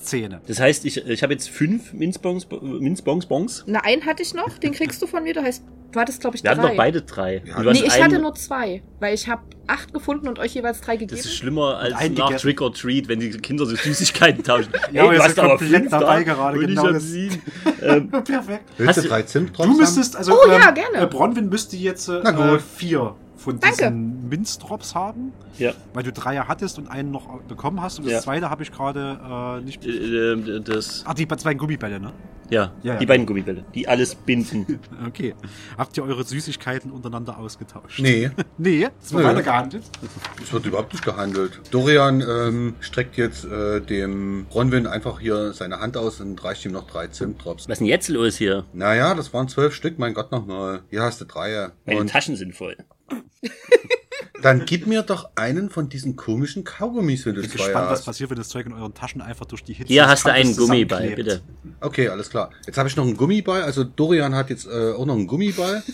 Giftzähne. 0.00 0.40
Das 0.46 0.58
heißt, 0.60 0.84
ich, 0.86 1.06
ich 1.06 1.22
habe 1.22 1.32
jetzt 1.32 1.50
fünf 1.50 1.92
Minzbons, 1.92 2.46
Minzbons, 2.62 3.26
Bons. 3.26 3.64
Na, 3.66 3.80
einen 3.80 4.04
hatte 4.06 4.22
ich 4.22 4.34
noch, 4.34 4.58
den 4.58 4.72
kriegst 4.72 5.00
du 5.02 5.06
von 5.06 5.22
mir, 5.22 5.34
du 5.34 5.42
heißt, 5.42 5.62
du 5.92 6.00
hattest, 6.00 6.20
glaube 6.20 6.36
ich, 6.36 6.42
Wir 6.42 6.50
drei. 6.52 6.56
hatten 6.62 6.68
doch 6.70 6.76
beide 6.76 7.02
drei. 7.02 7.42
Ja. 7.46 7.62
Nee, 7.62 7.80
ich 7.84 7.92
einen- 7.92 8.04
hatte 8.04 8.18
nur 8.18 8.34
zwei, 8.34 8.82
weil 8.98 9.14
ich 9.14 9.28
habe 9.28 9.42
acht 9.66 9.92
gefunden 9.92 10.26
und 10.28 10.38
euch 10.38 10.54
jeweils 10.54 10.80
drei 10.80 10.96
gegeben. 10.96 11.16
Das 11.16 11.26
ist 11.26 11.34
schlimmer 11.34 11.76
als 11.78 11.92
nach 11.94 12.00
gegessen. 12.00 12.38
Trick 12.38 12.60
or 12.60 12.72
Treat, 12.72 13.08
wenn 13.08 13.20
die 13.20 13.30
Kinder 13.30 13.66
so 13.66 13.76
Süßigkeiten 13.76 14.42
tauschen. 14.42 14.70
Ja, 14.92 15.04
aber 15.04 15.14
du 15.14 15.22
hast 15.22 15.38
aber 15.38 15.48
komplett 15.58 15.80
fünf 15.82 15.90
dabei 15.90 16.24
da 16.24 16.34
gerade, 16.34 16.58
genau 16.58 16.86
ich 16.88 16.92
das. 16.94 17.02
sieben. 17.04 17.42
ähm, 17.82 18.08
Perfekt. 18.10 18.64
Willst 18.78 18.88
Hast 18.88 18.96
du 18.98 19.02
du- 19.02 19.08
drei 19.08 19.22
Zimt 19.22 19.58
Du 19.58 19.76
müsstest, 19.76 20.16
also 20.16 20.32
Oh, 20.32 20.50
ja, 20.50 20.70
gerne. 20.70 20.98
Äh, 21.02 21.06
Bronwyn 21.06 21.48
müsste 21.48 21.76
jetzt 21.76 22.08
äh, 22.08 22.20
Na 22.24 22.30
gut. 22.32 22.44
äh, 22.46 22.58
vier 22.58 23.14
von 23.36 23.58
Danke. 23.60 23.76
diesen 23.76 24.19
Minzdrops 24.30 24.94
haben, 24.94 25.32
ja, 25.58 25.72
weil 25.92 26.02
du 26.04 26.12
Dreier 26.12 26.48
hattest 26.48 26.78
und 26.78 26.88
einen 26.88 27.10
noch 27.10 27.42
bekommen 27.42 27.82
hast. 27.82 27.98
Und 27.98 28.06
das 28.06 28.12
Ja. 28.14 28.20
zweite 28.20 28.48
habe 28.48 28.62
ich 28.62 28.72
gerade 28.72 29.58
äh, 29.60 29.64
nicht. 29.64 29.84
äh, 29.84 29.90
äh, 29.90 30.60
das, 30.60 31.04
Ach, 31.06 31.14
die 31.14 31.28
zwei 31.28 31.54
Gummibälle, 31.54 32.00
ne? 32.00 32.12
ja, 32.48 32.72
Ja, 32.82 32.94
ja. 32.94 32.98
die 32.98 33.06
beiden 33.06 33.26
Gummibälle, 33.26 33.64
die 33.74 33.86
alles 33.88 34.14
binden. 34.14 34.78
Okay. 35.06 35.34
Habt 35.78 35.96
ihr 35.96 36.04
eure 36.04 36.24
Süßigkeiten 36.24 36.90
untereinander 36.90 37.38
ausgetauscht? 37.38 38.00
Nee, 38.00 38.30
Nee, 38.58 38.88
es 39.02 39.12
wird 39.12 39.24
weiter 39.24 39.42
gehandelt. 39.42 39.82
es 40.42 40.52
wird 40.52 40.66
überhaupt 40.66 40.92
nicht 40.92 41.04
gehandelt. 41.04 41.60
Dorian 41.70 42.20
ähm, 42.20 42.74
streckt 42.80 43.16
jetzt 43.16 43.44
äh, 43.44 43.80
dem 43.80 44.46
Bronwyn 44.46 44.86
einfach 44.86 45.18
hier 45.20 45.52
seine 45.52 45.80
Hand 45.80 45.96
aus 45.96 46.20
und 46.20 46.42
reicht 46.44 46.64
ihm 46.64 46.72
noch 46.72 46.86
drei 46.86 47.06
Zimtdrops. 47.08 47.64
Was 47.68 47.74
ist 47.74 47.78
denn 47.80 47.86
jetzt 47.88 48.08
los 48.08 48.36
hier? 48.36 48.64
Naja, 48.72 49.14
das 49.14 49.32
waren 49.32 49.48
zwölf 49.48 49.74
Stück, 49.74 49.98
mein 49.98 50.14
Gott 50.14 50.30
nochmal. 50.32 50.82
Hier 50.90 51.02
hast 51.02 51.20
du 51.20 51.24
Dreier. 51.24 51.72
Meine 51.86 52.00
Und 52.00 52.10
Taschen 52.10 52.36
sind 52.36 52.54
voll. 52.54 52.76
dann 54.42 54.64
gib 54.66 54.86
mir 54.86 55.02
doch 55.02 55.30
einen 55.34 55.70
von 55.70 55.88
diesen 55.88 56.16
komischen 56.16 56.64
Kaugummis, 56.64 57.26
wenn 57.26 57.34
du 57.34 57.40
Ich 57.42 57.48
bin 57.48 57.58
zwei 57.58 57.64
gespannt, 57.66 57.90
was 57.90 57.98
hast. 58.00 58.04
passiert, 58.06 58.30
wenn 58.30 58.38
das 58.38 58.48
Zeug 58.48 58.66
in 58.66 58.72
euren 58.72 58.94
Taschen 58.94 59.20
einfach 59.20 59.46
durch 59.46 59.62
die 59.64 59.72
Hitze 59.74 59.88
Hier 59.92 60.02
des 60.02 60.10
hast 60.12 60.24
du 60.24 60.28
Kampfes 60.30 60.46
einen 60.48 60.56
Gummiball, 60.56 60.98
zusammenklebt. 61.02 61.42
bitte. 61.62 61.74
Okay, 61.80 62.08
alles 62.08 62.30
klar. 62.30 62.50
Jetzt 62.66 62.78
habe 62.78 62.88
ich 62.88 62.96
noch 62.96 63.04
einen 63.04 63.16
Gummiball. 63.16 63.62
Also 63.62 63.84
Dorian 63.84 64.34
hat 64.34 64.50
jetzt 64.50 64.66
äh, 64.66 64.92
auch 64.92 65.06
noch 65.06 65.14
einen 65.16 65.26
Gummiball. 65.26 65.82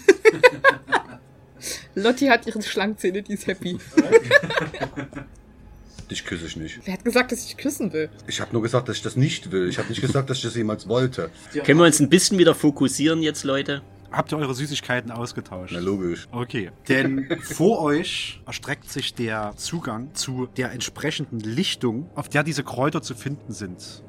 Lotti 1.95 2.27
hat 2.27 2.47
ihre 2.47 2.61
Schlangenzähne, 2.63 3.23
die 3.23 3.35
ist 3.35 3.47
happy. 3.47 3.79
Dich 6.11 6.25
küsse 6.25 6.47
ich 6.47 6.57
nicht. 6.57 6.79
Wer 6.85 6.95
hat 6.95 7.05
gesagt, 7.05 7.33
dass 7.33 7.45
ich 7.45 7.57
küssen 7.57 7.93
will? 7.93 8.09
Ich 8.29 8.41
habe 8.41 8.53
nur 8.53 8.63
gesagt, 8.63 8.89
dass 8.89 8.97
ich 8.97 9.03
das 9.03 9.17
nicht 9.17 9.51
will. 9.51 9.69
Ich 9.69 9.79
habe 9.79 9.89
nicht 9.89 10.01
gesagt, 10.01 10.31
dass 10.31 10.37
ich 10.37 10.45
das 10.45 10.55
jemals 10.55 10.87
wollte. 10.87 11.31
Können 11.65 11.81
wir 11.81 11.87
uns 11.87 11.99
ein 11.99 12.09
bisschen 12.09 12.39
wieder 12.39 12.55
fokussieren 12.55 13.23
jetzt, 13.23 13.43
Leute? 13.43 13.83
Habt 14.17 14.33
ihr 14.33 14.39
eure 14.39 14.55
Süßigkeiten 14.55 15.11
ausgetauscht? 15.11 15.73
Na 15.75 15.81
logisch. 15.81 16.27
Okay. 16.33 16.71
Denn 16.89 17.39
vor 17.43 17.83
euch 17.83 18.41
erstreckt 18.47 18.89
sich 18.89 19.13
der 19.13 19.53
Zugang 19.57 20.15
zu 20.15 20.49
der 20.57 20.73
entsprechenden 20.73 21.41
Lichtung, 21.41 22.09
auf 22.15 22.31
der 22.31 22.43
diese 22.43 22.65
Kräuter 22.65 23.03
zu 23.03 23.15
finden 23.15 23.53
sind. 23.53 24.03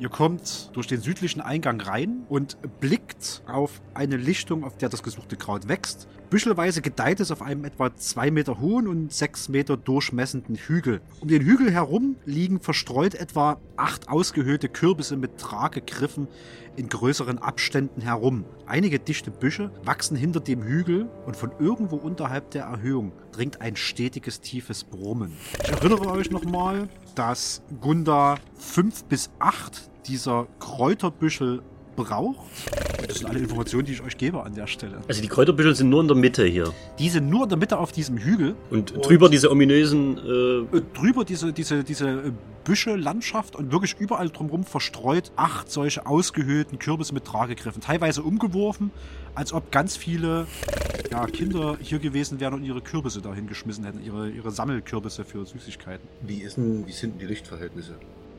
Ihr 0.00 0.08
kommt 0.08 0.70
durch 0.72 0.86
den 0.86 1.02
südlichen 1.02 1.42
Eingang 1.42 1.78
rein 1.80 2.24
und 2.30 2.56
blickt 2.80 3.42
auf 3.46 3.82
eine 3.92 4.16
Lichtung, 4.16 4.64
auf 4.64 4.78
der 4.78 4.88
das 4.88 5.02
gesuchte 5.02 5.36
Kraut 5.36 5.68
wächst. 5.68 6.08
Büschelweise 6.34 6.82
gedeiht 6.82 7.20
es 7.20 7.30
auf 7.30 7.42
einem 7.42 7.64
etwa 7.64 7.94
zwei 7.94 8.32
Meter 8.32 8.58
hohen 8.58 8.88
und 8.88 9.12
sechs 9.12 9.48
Meter 9.48 9.76
durchmessenden 9.76 10.56
Hügel. 10.56 11.00
Um 11.20 11.28
den 11.28 11.42
Hügel 11.42 11.70
herum 11.70 12.16
liegen 12.24 12.58
verstreut 12.58 13.14
etwa 13.14 13.60
acht 13.76 14.08
ausgehöhlte 14.08 14.68
Kürbisse 14.68 15.16
mit 15.16 15.38
Tragegriffen 15.38 16.26
in 16.74 16.88
größeren 16.88 17.38
Abständen 17.38 18.00
herum. 18.00 18.44
Einige 18.66 18.98
dichte 18.98 19.30
Büsche 19.30 19.70
wachsen 19.84 20.16
hinter 20.16 20.40
dem 20.40 20.64
Hügel 20.64 21.08
und 21.24 21.36
von 21.36 21.52
irgendwo 21.60 21.94
unterhalb 21.94 22.50
der 22.50 22.64
Erhöhung 22.64 23.12
dringt 23.30 23.60
ein 23.60 23.76
stetiges, 23.76 24.40
tiefes 24.40 24.82
Brummen. 24.82 25.30
Ich 25.62 25.70
erinnere 25.70 26.10
euch 26.10 26.32
nochmal, 26.32 26.88
dass 27.14 27.62
Gunda 27.80 28.38
fünf 28.58 29.04
bis 29.04 29.30
acht 29.38 29.88
dieser 30.08 30.48
Kräuterbüschel 30.58 31.62
braucht. 31.94 32.40
Und 33.04 33.10
das 33.10 33.18
sind 33.18 33.28
alle 33.28 33.38
Informationen, 33.38 33.84
die 33.84 33.92
ich 33.92 34.02
euch 34.02 34.16
gebe 34.16 34.42
an 34.42 34.54
der 34.54 34.66
Stelle. 34.66 35.02
Also 35.06 35.20
die 35.20 35.28
Kräuterbüschel 35.28 35.74
sind 35.74 35.90
nur 35.90 36.00
in 36.00 36.08
der 36.08 36.16
Mitte 36.16 36.46
hier. 36.46 36.72
Die 36.98 37.10
sind 37.10 37.28
nur 37.28 37.42
in 37.42 37.50
der 37.50 37.58
Mitte 37.58 37.78
auf 37.78 37.92
diesem 37.92 38.16
Hügel. 38.16 38.54
Und, 38.70 38.94
drüber 39.06 39.28
diese 39.28 39.50
ominösen, 39.50 40.16
äh, 40.18 40.54
Äh, 40.76 40.82
drüber 40.94 41.24
diese, 41.24 41.52
diese, 41.52 41.84
diese 41.84 42.08
äh, 42.08 42.32
Büsche, 42.64 42.96
Landschaft 42.96 43.56
und 43.56 43.72
wirklich 43.72 43.94
überall 43.98 44.30
drumherum 44.30 44.64
verstreut 44.64 45.32
acht 45.36 45.70
solche 45.70 46.06
ausgehöhlten 46.06 46.78
Kürbisse 46.78 47.12
mit 47.12 47.24
Tragegriffen. 47.24 47.82
Teilweise 47.82 48.22
umgeworfen, 48.22 48.90
als 49.34 49.52
ob 49.52 49.70
ganz 49.70 49.96
viele 49.96 50.46
ja, 51.10 51.26
Kinder 51.26 51.76
hier 51.80 51.98
gewesen 51.98 52.40
wären 52.40 52.54
und 52.54 52.64
ihre 52.64 52.80
Kürbisse 52.80 53.20
dahin 53.20 53.46
geschmissen 53.46 53.84
hätten, 53.84 54.02
ihre, 54.02 54.30
ihre 54.30 54.50
Sammelkürbisse 54.50 55.24
für 55.24 55.44
Süßigkeiten. 55.44 56.08
Wie, 56.22 56.38
ist 56.38 56.56
denn, 56.56 56.86
wie 56.86 56.92
sind 56.92 57.12
denn 57.12 57.18
die 57.18 57.26
Lichtverhältnisse? 57.26 57.94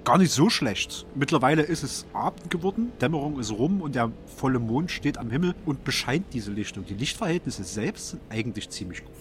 Gar 0.05 0.19
nicht 0.19 0.31
so 0.31 0.51
schlecht. 0.51 1.03
Mittlerweile 1.15 1.63
ist 1.63 1.81
es 1.81 2.05
Abend 2.13 2.51
geworden, 2.51 2.91
Dämmerung 3.01 3.39
ist 3.39 3.51
rum 3.51 3.81
und 3.81 3.95
der 3.95 4.11
volle 4.37 4.59
Mond 4.59 4.91
steht 4.91 5.17
am 5.17 5.31
Himmel 5.31 5.55
und 5.65 5.83
bescheint 5.83 6.27
diese 6.31 6.51
Lichtung. 6.51 6.85
Die 6.85 6.93
Lichtverhältnisse 6.93 7.63
selbst 7.63 8.11
sind 8.11 8.21
eigentlich 8.29 8.69
ziemlich 8.69 9.03
gut. 9.03 9.15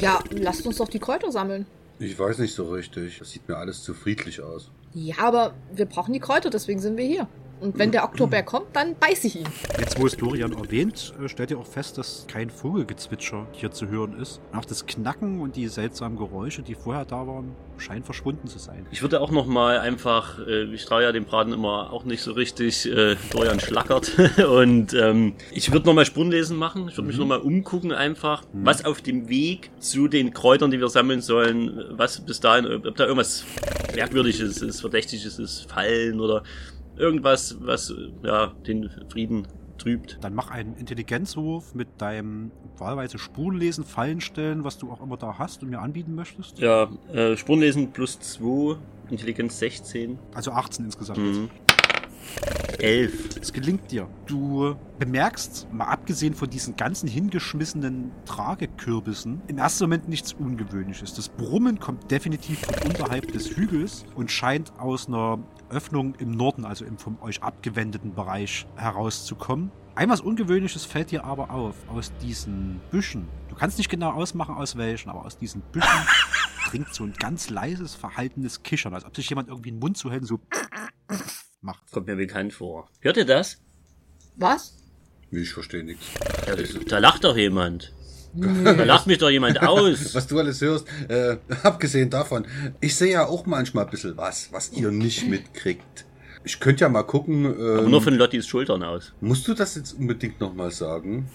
Ja, 0.00 0.18
lasst 0.30 0.66
uns 0.66 0.78
doch 0.78 0.88
die 0.88 0.98
Kräuter 0.98 1.30
sammeln. 1.30 1.66
Ich 2.00 2.18
weiß 2.18 2.38
nicht 2.38 2.52
so 2.52 2.68
richtig. 2.70 3.20
Das 3.20 3.30
sieht 3.30 3.48
mir 3.48 3.56
alles 3.56 3.84
zu 3.84 3.94
friedlich 3.94 4.40
aus. 4.42 4.72
Ja, 4.92 5.18
aber 5.20 5.54
wir 5.72 5.86
brauchen 5.86 6.12
die 6.12 6.18
Kräuter, 6.18 6.50
deswegen 6.50 6.80
sind 6.80 6.96
wir 6.96 7.06
hier. 7.06 7.28
Und 7.64 7.78
wenn 7.78 7.92
der 7.92 8.04
Oktober 8.04 8.42
kommt, 8.42 8.76
dann 8.76 8.94
beiß 8.94 9.24
ich 9.24 9.36
ihn. 9.36 9.48
Jetzt, 9.78 9.98
wo 9.98 10.06
es 10.06 10.14
Dorian 10.18 10.52
erwähnt, 10.52 11.14
äh, 11.18 11.30
stellt 11.30 11.50
ihr 11.50 11.58
auch 11.58 11.66
fest, 11.66 11.96
dass 11.96 12.26
kein 12.28 12.50
Vogelgezwitscher 12.50 13.46
hier 13.52 13.70
zu 13.70 13.88
hören 13.88 14.20
ist. 14.20 14.42
Und 14.52 14.58
auch 14.58 14.66
das 14.66 14.84
Knacken 14.84 15.40
und 15.40 15.56
die 15.56 15.68
seltsamen 15.68 16.18
Geräusche, 16.18 16.60
die 16.60 16.74
vorher 16.74 17.06
da 17.06 17.26
waren, 17.26 17.56
scheinen 17.78 18.04
verschwunden 18.04 18.46
zu 18.48 18.58
sein. 18.58 18.86
ich 18.90 19.00
würde 19.00 19.20
auch 19.20 19.30
noch 19.30 19.46
mal 19.46 19.78
einfach, 19.78 20.38
äh, 20.46 20.64
ich 20.74 20.84
traue 20.84 21.04
ja 21.04 21.12
dem 21.12 21.24
Braten 21.24 21.54
immer 21.54 21.90
auch 21.90 22.04
nicht 22.04 22.20
so 22.20 22.32
richtig, 22.32 22.86
äh, 22.86 23.16
Dorian 23.30 23.58
schlackert. 23.60 24.12
Und 24.46 24.92
ähm, 24.92 25.32
ich 25.50 25.72
würde 25.72 25.86
noch 25.86 25.94
mal 25.94 26.04
Spurenlesen 26.04 26.58
machen. 26.58 26.88
Ich 26.88 26.98
würde 26.98 27.08
mich 27.08 27.16
noch 27.16 27.26
mal 27.26 27.40
umgucken 27.40 27.92
einfach, 27.92 28.44
was 28.52 28.84
auf 28.84 29.00
dem 29.00 29.30
Weg 29.30 29.70
zu 29.78 30.06
den 30.06 30.34
Kräutern, 30.34 30.70
die 30.70 30.80
wir 30.80 30.90
sammeln 30.90 31.22
sollen, 31.22 31.82
was 31.92 32.20
bis 32.20 32.40
dahin, 32.40 32.66
ob 32.66 32.94
da 32.94 33.04
irgendwas 33.04 33.44
Merkwürdiges 33.94 34.60
ist, 34.60 34.80
Verdächtiges 34.82 35.38
ist, 35.38 35.70
Fallen 35.70 36.20
oder 36.20 36.42
irgendwas, 36.96 37.56
was 37.60 37.92
ja 38.22 38.52
den 38.66 38.90
Frieden 39.08 39.46
trübt. 39.78 40.18
Dann 40.20 40.34
mach 40.34 40.50
einen 40.50 40.76
Intelligenzwurf 40.76 41.74
mit 41.74 41.88
deinem 41.98 42.50
wahlweise 42.78 43.18
Spurenlesen, 43.18 43.84
Fallen 43.84 44.20
stellen, 44.20 44.64
was 44.64 44.78
du 44.78 44.90
auch 44.90 45.02
immer 45.02 45.16
da 45.16 45.38
hast 45.38 45.62
und 45.62 45.70
mir 45.70 45.80
anbieten 45.80 46.14
möchtest. 46.14 46.58
Ja, 46.58 46.88
äh, 47.12 47.36
Spurenlesen 47.36 47.92
plus 47.92 48.18
2, 48.20 48.76
Intelligenz 49.10 49.58
16. 49.58 50.18
Also 50.34 50.52
18 50.52 50.84
insgesamt. 50.84 51.18
Mhm. 51.18 51.50
11. 52.78 53.36
Es 53.40 53.52
gelingt 53.52 53.90
dir. 53.90 54.08
Du 54.26 54.76
bemerkst, 54.98 55.68
mal 55.72 55.86
abgesehen 55.86 56.34
von 56.34 56.50
diesen 56.50 56.76
ganzen 56.76 57.08
hingeschmissenen 57.08 58.10
Tragekürbissen, 58.24 59.42
im 59.46 59.58
ersten 59.58 59.84
Moment 59.84 60.08
nichts 60.08 60.32
Ungewöhnliches. 60.32 61.14
Das 61.14 61.28
Brummen 61.28 61.78
kommt 61.78 62.10
definitiv 62.10 62.60
von 62.60 62.90
unterhalb 62.90 63.32
des 63.32 63.56
Hügels 63.56 64.04
und 64.14 64.30
scheint 64.30 64.72
aus 64.78 65.08
einer 65.08 65.38
Öffnung 65.70 66.14
im 66.16 66.30
Norden, 66.30 66.64
also 66.64 66.84
im 66.84 66.98
von 66.98 67.18
euch 67.20 67.42
abgewendeten 67.42 68.14
Bereich, 68.14 68.66
herauszukommen. 68.76 69.70
Ein 69.94 70.08
was 70.08 70.20
Ungewöhnliches 70.20 70.84
fällt 70.84 71.12
dir 71.12 71.24
aber 71.24 71.50
auf. 71.50 71.76
Aus 71.88 72.12
diesen 72.20 72.80
Büschen, 72.90 73.28
du 73.48 73.54
kannst 73.54 73.78
nicht 73.78 73.88
genau 73.88 74.10
ausmachen, 74.10 74.56
aus 74.56 74.76
welchen, 74.76 75.08
aber 75.08 75.24
aus 75.24 75.38
diesen 75.38 75.62
Büschen 75.72 75.88
dringt 76.70 76.92
so 76.92 77.04
ein 77.04 77.12
ganz 77.12 77.48
leises, 77.48 77.94
verhaltenes 77.94 78.62
Kichern, 78.62 78.92
als 78.92 79.04
ob 79.04 79.14
sich 79.14 79.28
jemand 79.30 79.48
irgendwie 79.48 79.70
den 79.70 79.78
Mund 79.78 79.96
zuhält 79.96 80.22
und 80.22 80.26
so 80.26 80.40
macht. 81.60 81.90
Kommt 81.92 82.08
mir 82.08 82.16
bekannt 82.16 82.52
vor. 82.52 82.88
Hört 83.00 83.16
ihr 83.16 83.24
das? 83.24 83.62
Was? 84.36 84.76
Ich 85.30 85.52
verstehe 85.52 85.84
nichts. 85.84 86.06
Ja, 86.46 86.56
da 86.56 86.98
lacht 86.98 87.24
doch 87.24 87.36
jemand. 87.36 87.93
Da 88.36 88.84
lacht 88.84 89.06
mich 89.06 89.18
doch 89.18 89.30
jemand 89.30 89.62
aus. 89.62 90.14
Was 90.14 90.26
du 90.26 90.38
alles 90.38 90.60
hörst, 90.60 90.86
äh, 91.08 91.36
abgesehen 91.62 92.10
davon, 92.10 92.46
ich 92.80 92.96
sehe 92.96 93.12
ja 93.12 93.26
auch 93.26 93.46
manchmal 93.46 93.84
ein 93.84 93.90
bisschen 93.90 94.16
was, 94.16 94.48
was 94.52 94.72
ihr 94.72 94.90
nicht 94.90 95.28
mitkriegt. 95.28 96.04
Ich 96.46 96.60
könnte 96.60 96.82
ja 96.82 96.88
mal 96.90 97.02
gucken. 97.04 97.44
Ähm, 97.46 97.78
Aber 97.78 97.88
nur 97.88 98.02
von 98.02 98.14
Lottis 98.14 98.46
Schultern 98.46 98.82
aus. 98.82 99.12
musst 99.20 99.48
du 99.48 99.54
das 99.54 99.74
jetzt 99.76 99.92
unbedingt 99.98 100.40
nochmal 100.40 100.70
sagen? 100.70 101.28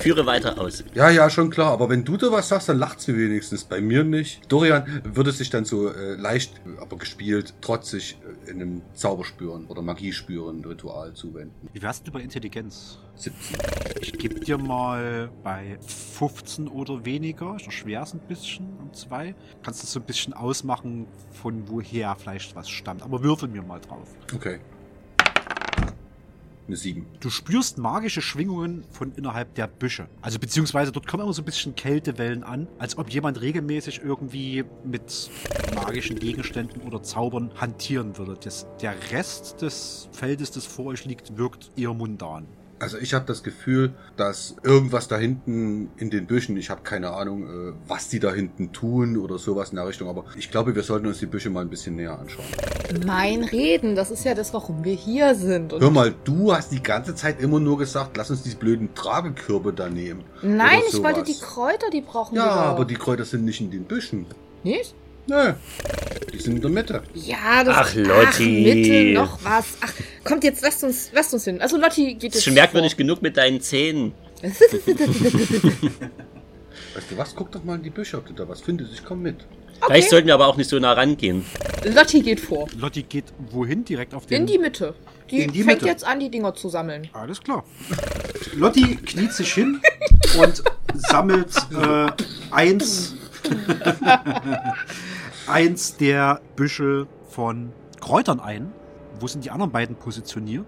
Führe 0.00 0.26
weiter 0.26 0.58
aus. 0.60 0.84
Ja, 0.94 1.10
ja, 1.10 1.30
schon 1.30 1.50
klar. 1.50 1.72
Aber 1.72 1.88
wenn 1.88 2.04
du 2.04 2.16
da 2.16 2.30
was 2.32 2.48
sagst, 2.48 2.68
dann 2.68 2.78
lacht 2.78 3.00
sie 3.00 3.16
wenigstens. 3.16 3.64
Bei 3.64 3.80
mir 3.80 4.02
nicht. 4.04 4.40
Dorian 4.50 5.02
würde 5.14 5.30
sich 5.32 5.50
dann 5.50 5.64
so 5.64 5.88
äh, 5.88 6.14
leicht, 6.16 6.60
aber 6.80 6.96
gespielt, 6.96 7.54
trotzig 7.60 8.18
äh, 8.46 8.50
in 8.50 8.60
einem 8.60 8.82
Zauberspüren 8.94 9.66
oder 9.66 9.80
Magiespüren 9.82 10.64
Ritual 10.64 11.12
zuwenden. 11.14 11.68
Wie 11.72 11.80
wär's 11.82 12.02
denn 12.02 12.12
bei 12.12 12.20
Intelligenz? 12.20 12.98
17. 13.14 13.56
Ich 14.00 14.12
gebe 14.12 14.40
dir 14.40 14.58
mal 14.58 15.28
bei 15.42 15.76
15 15.86 16.68
oder 16.68 17.04
weniger, 17.04 17.56
ich 17.58 17.66
erschwer 17.66 18.02
es 18.02 18.14
ein 18.14 18.20
bisschen 18.20 18.66
um 18.88 18.94
zwei. 18.94 19.34
Kannst 19.62 19.82
du 19.82 19.86
so 19.86 20.00
ein 20.00 20.06
bisschen 20.06 20.32
ausmachen, 20.32 21.06
von 21.30 21.68
woher 21.68 22.16
vielleicht 22.16 22.56
was 22.56 22.68
stammt. 22.68 23.02
Aber 23.02 23.22
würfel 23.22 23.48
mir 23.48 23.62
mal 23.62 23.80
drauf. 23.80 24.08
Okay. 24.34 24.60
Eine 26.66 26.76
7. 26.76 27.06
Du 27.20 27.30
spürst 27.30 27.78
magische 27.78 28.20
Schwingungen 28.20 28.84
von 28.90 29.12
innerhalb 29.14 29.54
der 29.54 29.66
Büsche. 29.66 30.06
Also 30.20 30.38
beziehungsweise 30.38 30.92
dort 30.92 31.06
kommen 31.06 31.22
immer 31.22 31.32
so 31.32 31.40
ein 31.40 31.46
bisschen 31.46 31.74
Kältewellen 31.74 32.44
an, 32.44 32.68
als 32.78 32.98
ob 32.98 33.08
jemand 33.08 33.40
regelmäßig 33.40 34.02
irgendwie 34.04 34.64
mit 34.84 35.30
magischen 35.74 36.18
Gegenständen 36.18 36.82
oder 36.82 37.02
Zaubern 37.02 37.52
hantieren 37.58 38.18
würde. 38.18 38.36
Das, 38.38 38.66
der 38.82 38.94
Rest 39.12 39.62
des 39.62 40.10
Feldes, 40.12 40.50
das 40.50 40.66
vor 40.66 40.86
euch 40.86 41.06
liegt, 41.06 41.38
wirkt 41.38 41.70
eher 41.74 41.94
mundan. 41.94 42.46
Also 42.80 42.96
ich 42.98 43.12
habe 43.14 43.24
das 43.26 43.42
Gefühl, 43.42 43.92
dass 44.16 44.54
irgendwas 44.62 45.08
da 45.08 45.16
hinten 45.16 45.90
in 45.96 46.10
den 46.10 46.26
Büschen, 46.26 46.56
ich 46.56 46.70
habe 46.70 46.82
keine 46.82 47.10
Ahnung, 47.10 47.42
äh, 47.44 47.72
was 47.88 48.08
die 48.08 48.20
da 48.20 48.32
hinten 48.32 48.72
tun 48.72 49.16
oder 49.16 49.38
sowas 49.38 49.70
in 49.70 49.76
der 49.76 49.86
Richtung, 49.88 50.08
aber 50.08 50.24
ich 50.36 50.50
glaube, 50.50 50.74
wir 50.74 50.82
sollten 50.84 51.06
uns 51.06 51.18
die 51.18 51.26
Büsche 51.26 51.50
mal 51.50 51.62
ein 51.62 51.70
bisschen 51.70 51.96
näher 51.96 52.18
anschauen. 52.18 52.44
Mein 53.04 53.42
Reden, 53.44 53.96
das 53.96 54.10
ist 54.10 54.24
ja 54.24 54.34
das, 54.34 54.54
warum 54.54 54.84
wir 54.84 54.94
hier 54.94 55.34
sind. 55.34 55.72
Und 55.72 55.80
Hör 55.82 55.90
mal, 55.90 56.14
du 56.24 56.52
hast 56.54 56.70
die 56.70 56.82
ganze 56.82 57.14
Zeit 57.14 57.40
immer 57.40 57.58
nur 57.60 57.78
gesagt, 57.78 58.16
lass 58.16 58.30
uns 58.30 58.42
die 58.44 58.54
blöden 58.54 58.94
Tragekörbe 58.94 59.72
da 59.72 59.88
nehmen. 59.88 60.22
Nein, 60.42 60.80
ich 60.88 61.02
wollte 61.02 61.24
die 61.24 61.38
Kräuter, 61.38 61.90
die 61.92 62.00
brauchen 62.00 62.36
Ja, 62.36 62.44
wir. 62.44 62.48
doch. 62.50 62.56
aber 62.70 62.84
die 62.84 62.94
Kräuter 62.94 63.24
sind 63.24 63.44
nicht 63.44 63.60
in 63.60 63.70
den 63.70 63.84
Büschen. 63.84 64.26
Nicht? 64.62 64.94
Nö, 65.28 65.52
die 66.32 66.38
sind 66.38 66.56
in 66.56 66.62
der 66.62 66.70
Mitte. 66.70 67.02
Ja, 67.14 67.62
das 67.64 67.76
Ach, 67.76 67.88
Ach, 67.90 67.94
Lotti. 67.94 68.62
Mitte 68.62 69.12
noch 69.12 69.38
was. 69.44 69.76
Ach, 69.82 69.92
kommt 70.24 70.44
jetzt, 70.44 70.62
lasst 70.62 70.82
uns, 70.84 71.10
lasst 71.12 71.34
uns 71.34 71.44
hin. 71.44 71.60
Also 71.60 71.76
Lotti 71.76 72.14
geht 72.14 72.16
Das 72.16 72.22
jetzt. 72.22 72.34
ist 72.36 72.44
schon 72.44 72.54
merkwürdig 72.54 72.96
genug 72.96 73.20
mit 73.22 73.36
deinen 73.36 73.60
Zähnen. 73.60 74.12
Weißt 74.42 74.60
du 77.10 77.16
was? 77.16 77.34
Guck 77.34 77.52
doch 77.52 77.62
mal 77.64 77.74
in 77.76 77.82
die 77.82 77.90
Büsche, 77.90 78.16
ob 78.16 78.26
du 78.26 78.32
da 78.32 78.48
was 78.48 78.60
findest. 78.62 78.92
Ich 78.94 79.04
komm 79.04 79.22
mit. 79.22 79.36
Vielleicht 79.86 80.10
sollten 80.10 80.26
wir 80.26 80.34
aber 80.34 80.48
auch 80.48 80.56
nicht 80.56 80.68
so 80.70 80.78
nah 80.78 80.92
rangehen. 80.92 81.44
Lotti 81.84 82.20
geht 82.20 82.40
vor. 82.40 82.66
Lotti 82.76 83.02
geht 83.02 83.26
wohin? 83.50 83.84
Direkt 83.84 84.14
auf 84.14 84.26
den... 84.26 84.40
In 84.42 84.46
die 84.46 84.58
Mitte. 84.58 84.94
Die, 85.30 85.46
die 85.46 85.62
fängt 85.62 85.82
Mitte. 85.82 85.86
jetzt 85.86 86.04
an, 86.04 86.18
die 86.18 86.30
Dinger 86.30 86.54
zu 86.54 86.68
sammeln. 86.68 87.08
Alles 87.12 87.40
klar. 87.42 87.64
Lotti 88.54 88.96
kniet 88.96 89.32
sich 89.32 89.52
hin 89.52 89.80
und 90.40 90.62
sammelt 90.94 91.54
äh, 91.80 92.06
eins, 92.50 93.14
eins 95.48 95.96
der 95.96 96.40
Büschel 96.56 97.06
von 97.30 97.72
Kräutern 98.00 98.40
ein. 98.40 98.72
Wo 99.20 99.26
sind 99.26 99.44
die 99.44 99.50
anderen 99.50 99.72
beiden 99.72 99.96
positioniert? 99.96 100.66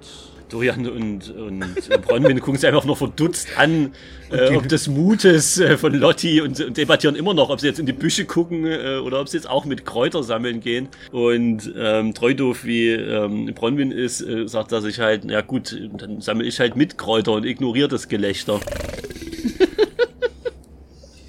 Dorian 0.48 0.86
und, 0.88 1.30
und 1.30 1.60
Bronwyn 2.02 2.40
gucken 2.40 2.56
sich 2.56 2.66
einfach 2.66 2.84
noch 2.84 2.98
verdutzt 2.98 3.48
an, 3.56 3.92
äh, 4.30 4.56
ob 4.56 4.68
des 4.68 4.88
Mutes 4.88 5.60
äh, 5.60 5.78
von 5.78 5.94
Lotti 5.94 6.40
und, 6.40 6.60
und 6.60 6.76
debattieren 6.76 7.14
immer 7.14 7.34
noch, 7.34 7.50
ob 7.50 7.60
sie 7.60 7.68
jetzt 7.68 7.78
in 7.78 7.86
die 7.86 7.92
Büsche 7.92 8.24
gucken 8.24 8.66
äh, 8.66 8.98
oder 8.98 9.20
ob 9.20 9.28
sie 9.28 9.36
jetzt 9.36 9.48
auch 9.48 9.64
mit 9.64 9.86
Kräuter 9.86 10.24
sammeln 10.24 10.60
gehen. 10.60 10.88
Und 11.12 11.72
ähm, 11.76 12.14
treu 12.14 12.34
doof 12.34 12.64
wie 12.64 12.88
ähm, 12.88 13.52
Bronwyn 13.54 13.92
ist, 13.92 14.20
äh, 14.22 14.48
sagt 14.48 14.72
er 14.72 14.80
sich 14.80 14.98
halt, 14.98 15.24
ja 15.24 15.40
gut, 15.40 15.80
dann 15.96 16.20
sammle 16.20 16.44
ich 16.44 16.58
halt 16.58 16.74
mit 16.74 16.98
Kräuter 16.98 17.32
und 17.32 17.46
ignoriere 17.46 17.88
das 17.88 18.08
Gelächter. 18.08 18.60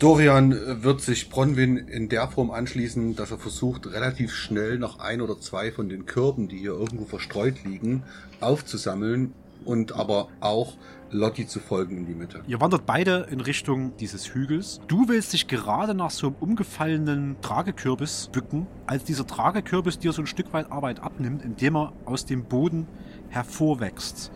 Dorian 0.02 0.82
wird 0.82 1.02
sich 1.02 1.30
Bronwyn 1.30 1.78
in 1.78 2.10
der 2.10 2.28
Form 2.28 2.50
anschließen, 2.50 3.16
dass 3.16 3.30
er 3.30 3.38
versucht, 3.38 3.86
relativ 3.86 4.34
schnell 4.34 4.80
noch 4.80 5.00
ein 5.00 5.22
oder 5.22 5.40
zwei 5.40 5.72
von 5.72 5.90
den 5.90 6.08
Körben, 6.08 6.48
die 6.48 6.58
hier 6.58 6.72
irgendwo 6.72 7.06
verstreut 7.06 7.64
liegen, 7.64 8.02
aufzusammeln 8.40 9.36
und 9.64 9.92
aber 9.92 10.30
auch 10.40 10.74
Lotti 11.12 11.46
zu 11.46 11.60
folgen 11.60 11.98
in 11.98 12.08
die 12.08 12.16
Mitte. 12.16 12.42
Ihr 12.48 12.60
wandert 12.60 12.88
beide 12.88 13.28
in 13.30 13.42
Richtung 13.42 13.96
dieses 13.98 14.34
Hügels. 14.34 14.82
Du 14.88 15.08
willst 15.08 15.34
dich 15.34 15.48
gerade 15.48 15.94
nach 15.94 16.10
so 16.10 16.26
einem 16.26 16.36
umgefallenen 16.40 17.36
Tragekürbis 17.44 18.30
bücken, 18.32 18.66
als 18.88 19.04
dieser 19.04 19.28
Tragekürbis 19.28 20.00
dir 20.00 20.14
so 20.14 20.24
ein 20.24 20.28
Stück 20.28 20.52
weit 20.52 20.72
Arbeit 20.72 21.00
abnimmt, 21.00 21.44
indem 21.44 21.76
er 21.78 21.94
aus 22.06 22.26
dem 22.26 22.46
Boden 22.46 22.88
hervorwächst. 23.30 24.32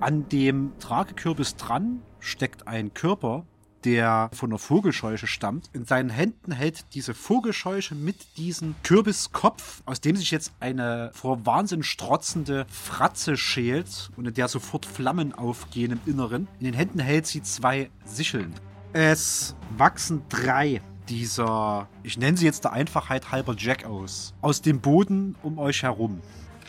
An 0.00 0.30
dem 0.30 0.72
Tragekürbis 0.78 1.56
dran 1.56 2.00
steckt 2.20 2.66
ein 2.66 2.94
Körper, 2.94 3.44
der 3.84 4.30
von 4.32 4.50
einer 4.50 4.58
Vogelscheuche 4.58 5.26
stammt. 5.26 5.70
In 5.72 5.84
seinen 5.84 6.10
Händen 6.10 6.52
hält 6.52 6.84
diese 6.94 7.14
Vogelscheuche 7.14 7.94
mit 7.94 8.16
diesem 8.36 8.74
Kürbiskopf, 8.82 9.82
aus 9.84 10.00
dem 10.00 10.16
sich 10.16 10.30
jetzt 10.30 10.52
eine 10.60 11.10
vor 11.14 11.44
Wahnsinn 11.46 11.82
strotzende 11.82 12.66
Fratze 12.70 13.36
schält 13.36 14.10
und 14.16 14.26
in 14.26 14.34
der 14.34 14.48
sofort 14.48 14.86
Flammen 14.86 15.34
aufgehen 15.34 15.92
im 15.92 16.00
Inneren. 16.06 16.48
In 16.58 16.66
den 16.66 16.74
Händen 16.74 16.98
hält 16.98 17.26
sie 17.26 17.42
zwei 17.42 17.90
Sicheln. 18.04 18.54
Es 18.92 19.56
wachsen 19.76 20.22
drei 20.28 20.80
dieser, 21.08 21.88
ich 22.02 22.16
nenne 22.16 22.36
sie 22.36 22.46
jetzt 22.46 22.64
der 22.64 22.72
Einfachheit 22.72 23.30
halber 23.30 23.54
Jack 23.58 23.84
aus, 23.84 24.34
dem 24.64 24.80
Boden 24.80 25.34
um 25.42 25.58
euch 25.58 25.82
herum. 25.82 26.20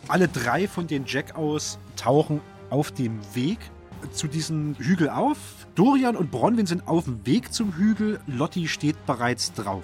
Alle 0.07 0.27
drei 0.27 0.67
von 0.67 0.87
den 0.87 1.05
Jack 1.05 1.35
aus 1.35 1.79
tauchen 1.95 2.41
auf 2.69 2.91
dem 2.91 3.19
Weg 3.33 3.59
zu 4.11 4.27
diesem 4.27 4.75
Hügel 4.79 5.09
auf. 5.09 5.37
Dorian 5.75 6.15
und 6.15 6.31
Bronwyn 6.31 6.65
sind 6.65 6.87
auf 6.87 7.05
dem 7.05 7.25
Weg 7.25 7.53
zum 7.53 7.75
Hügel. 7.75 8.19
Lotti 8.27 8.67
steht 8.67 9.05
bereits 9.05 9.53
drauf. 9.53 9.83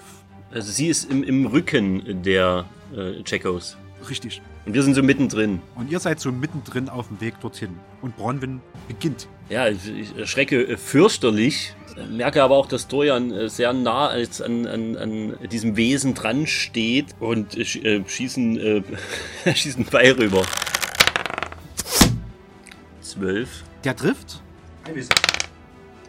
Also 0.50 0.70
sie 0.70 0.88
ist 0.88 1.10
im, 1.10 1.22
im 1.22 1.46
Rücken 1.46 2.22
der 2.22 2.66
äh, 2.96 3.22
Jackos. 3.26 3.76
Richtig. 4.08 4.42
Und 4.66 4.74
wir 4.74 4.82
sind 4.82 4.94
so 4.94 5.02
mittendrin. 5.02 5.60
Und 5.74 5.90
ihr 5.90 5.98
seid 6.00 6.20
so 6.20 6.30
mittendrin 6.32 6.88
auf 6.88 7.08
dem 7.08 7.20
Weg 7.20 7.40
dorthin. 7.40 7.70
Und 8.00 8.16
Bronwyn 8.16 8.60
beginnt. 8.88 9.28
Ja, 9.48 9.68
ich 9.68 10.16
erschrecke 10.16 10.62
äh, 10.66 10.76
fürchterlich, 10.76 11.74
äh, 11.96 12.06
merke 12.06 12.42
aber 12.42 12.56
auch, 12.56 12.66
dass 12.66 12.88
Dorian 12.88 13.30
äh, 13.32 13.48
sehr 13.48 13.72
nah 13.72 14.08
als 14.08 14.40
an, 14.42 14.66
an, 14.66 14.96
an 14.96 15.34
diesem 15.50 15.76
Wesen 15.76 16.14
dran 16.14 16.46
steht 16.46 17.06
und 17.20 17.56
äh, 17.56 17.62
sch- 17.62 18.08
schießen, 18.08 18.58
äh, 18.58 18.82
schießen 19.54 19.84
Ball 19.86 20.12
rüber. 20.12 20.42
Zwölf, 23.00 23.64
Der 23.84 23.96
trifft. 23.96 24.40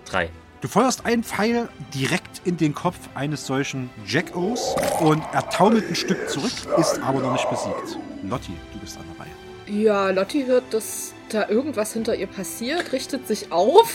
drei. 0.06 0.30
Du 0.62 0.68
feuerst 0.70 1.06
einen 1.06 1.24
Pfeil 1.24 1.68
direkt 1.94 2.42
in 2.46 2.56
den 2.56 2.74
Kopf 2.74 2.98
eines 3.16 3.46
solchen 3.46 3.90
Jack-O's 4.06 4.76
und 5.02 5.22
er 5.34 5.50
taumelt 5.50 5.90
ein 5.90 5.96
Stück 5.96 6.30
zurück, 6.30 6.54
ist 6.78 7.00
aber 7.02 7.20
noch 7.20 7.34
nicht 7.34 7.50
besiegt. 7.50 7.98
Lotti, 8.24 8.54
du 8.72 8.80
bist 8.80 8.98
an 8.98 9.04
der 9.14 9.26
Reihe. 9.26 9.84
Ja, 9.84 10.10
Lotti 10.12 10.46
hört, 10.46 10.74
dass 10.74 11.14
da 11.30 11.50
irgendwas 11.50 11.92
hinter 11.94 12.16
ihr 12.16 12.28
passiert, 12.28 12.94
richtet 12.94 13.28
sich 13.28 13.52
auf, 13.52 13.94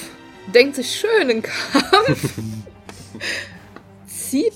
denkt 0.54 0.76
sich 0.76 0.94
schönen 1.00 1.40
Kampf, 1.42 2.34
zieht 4.06 4.52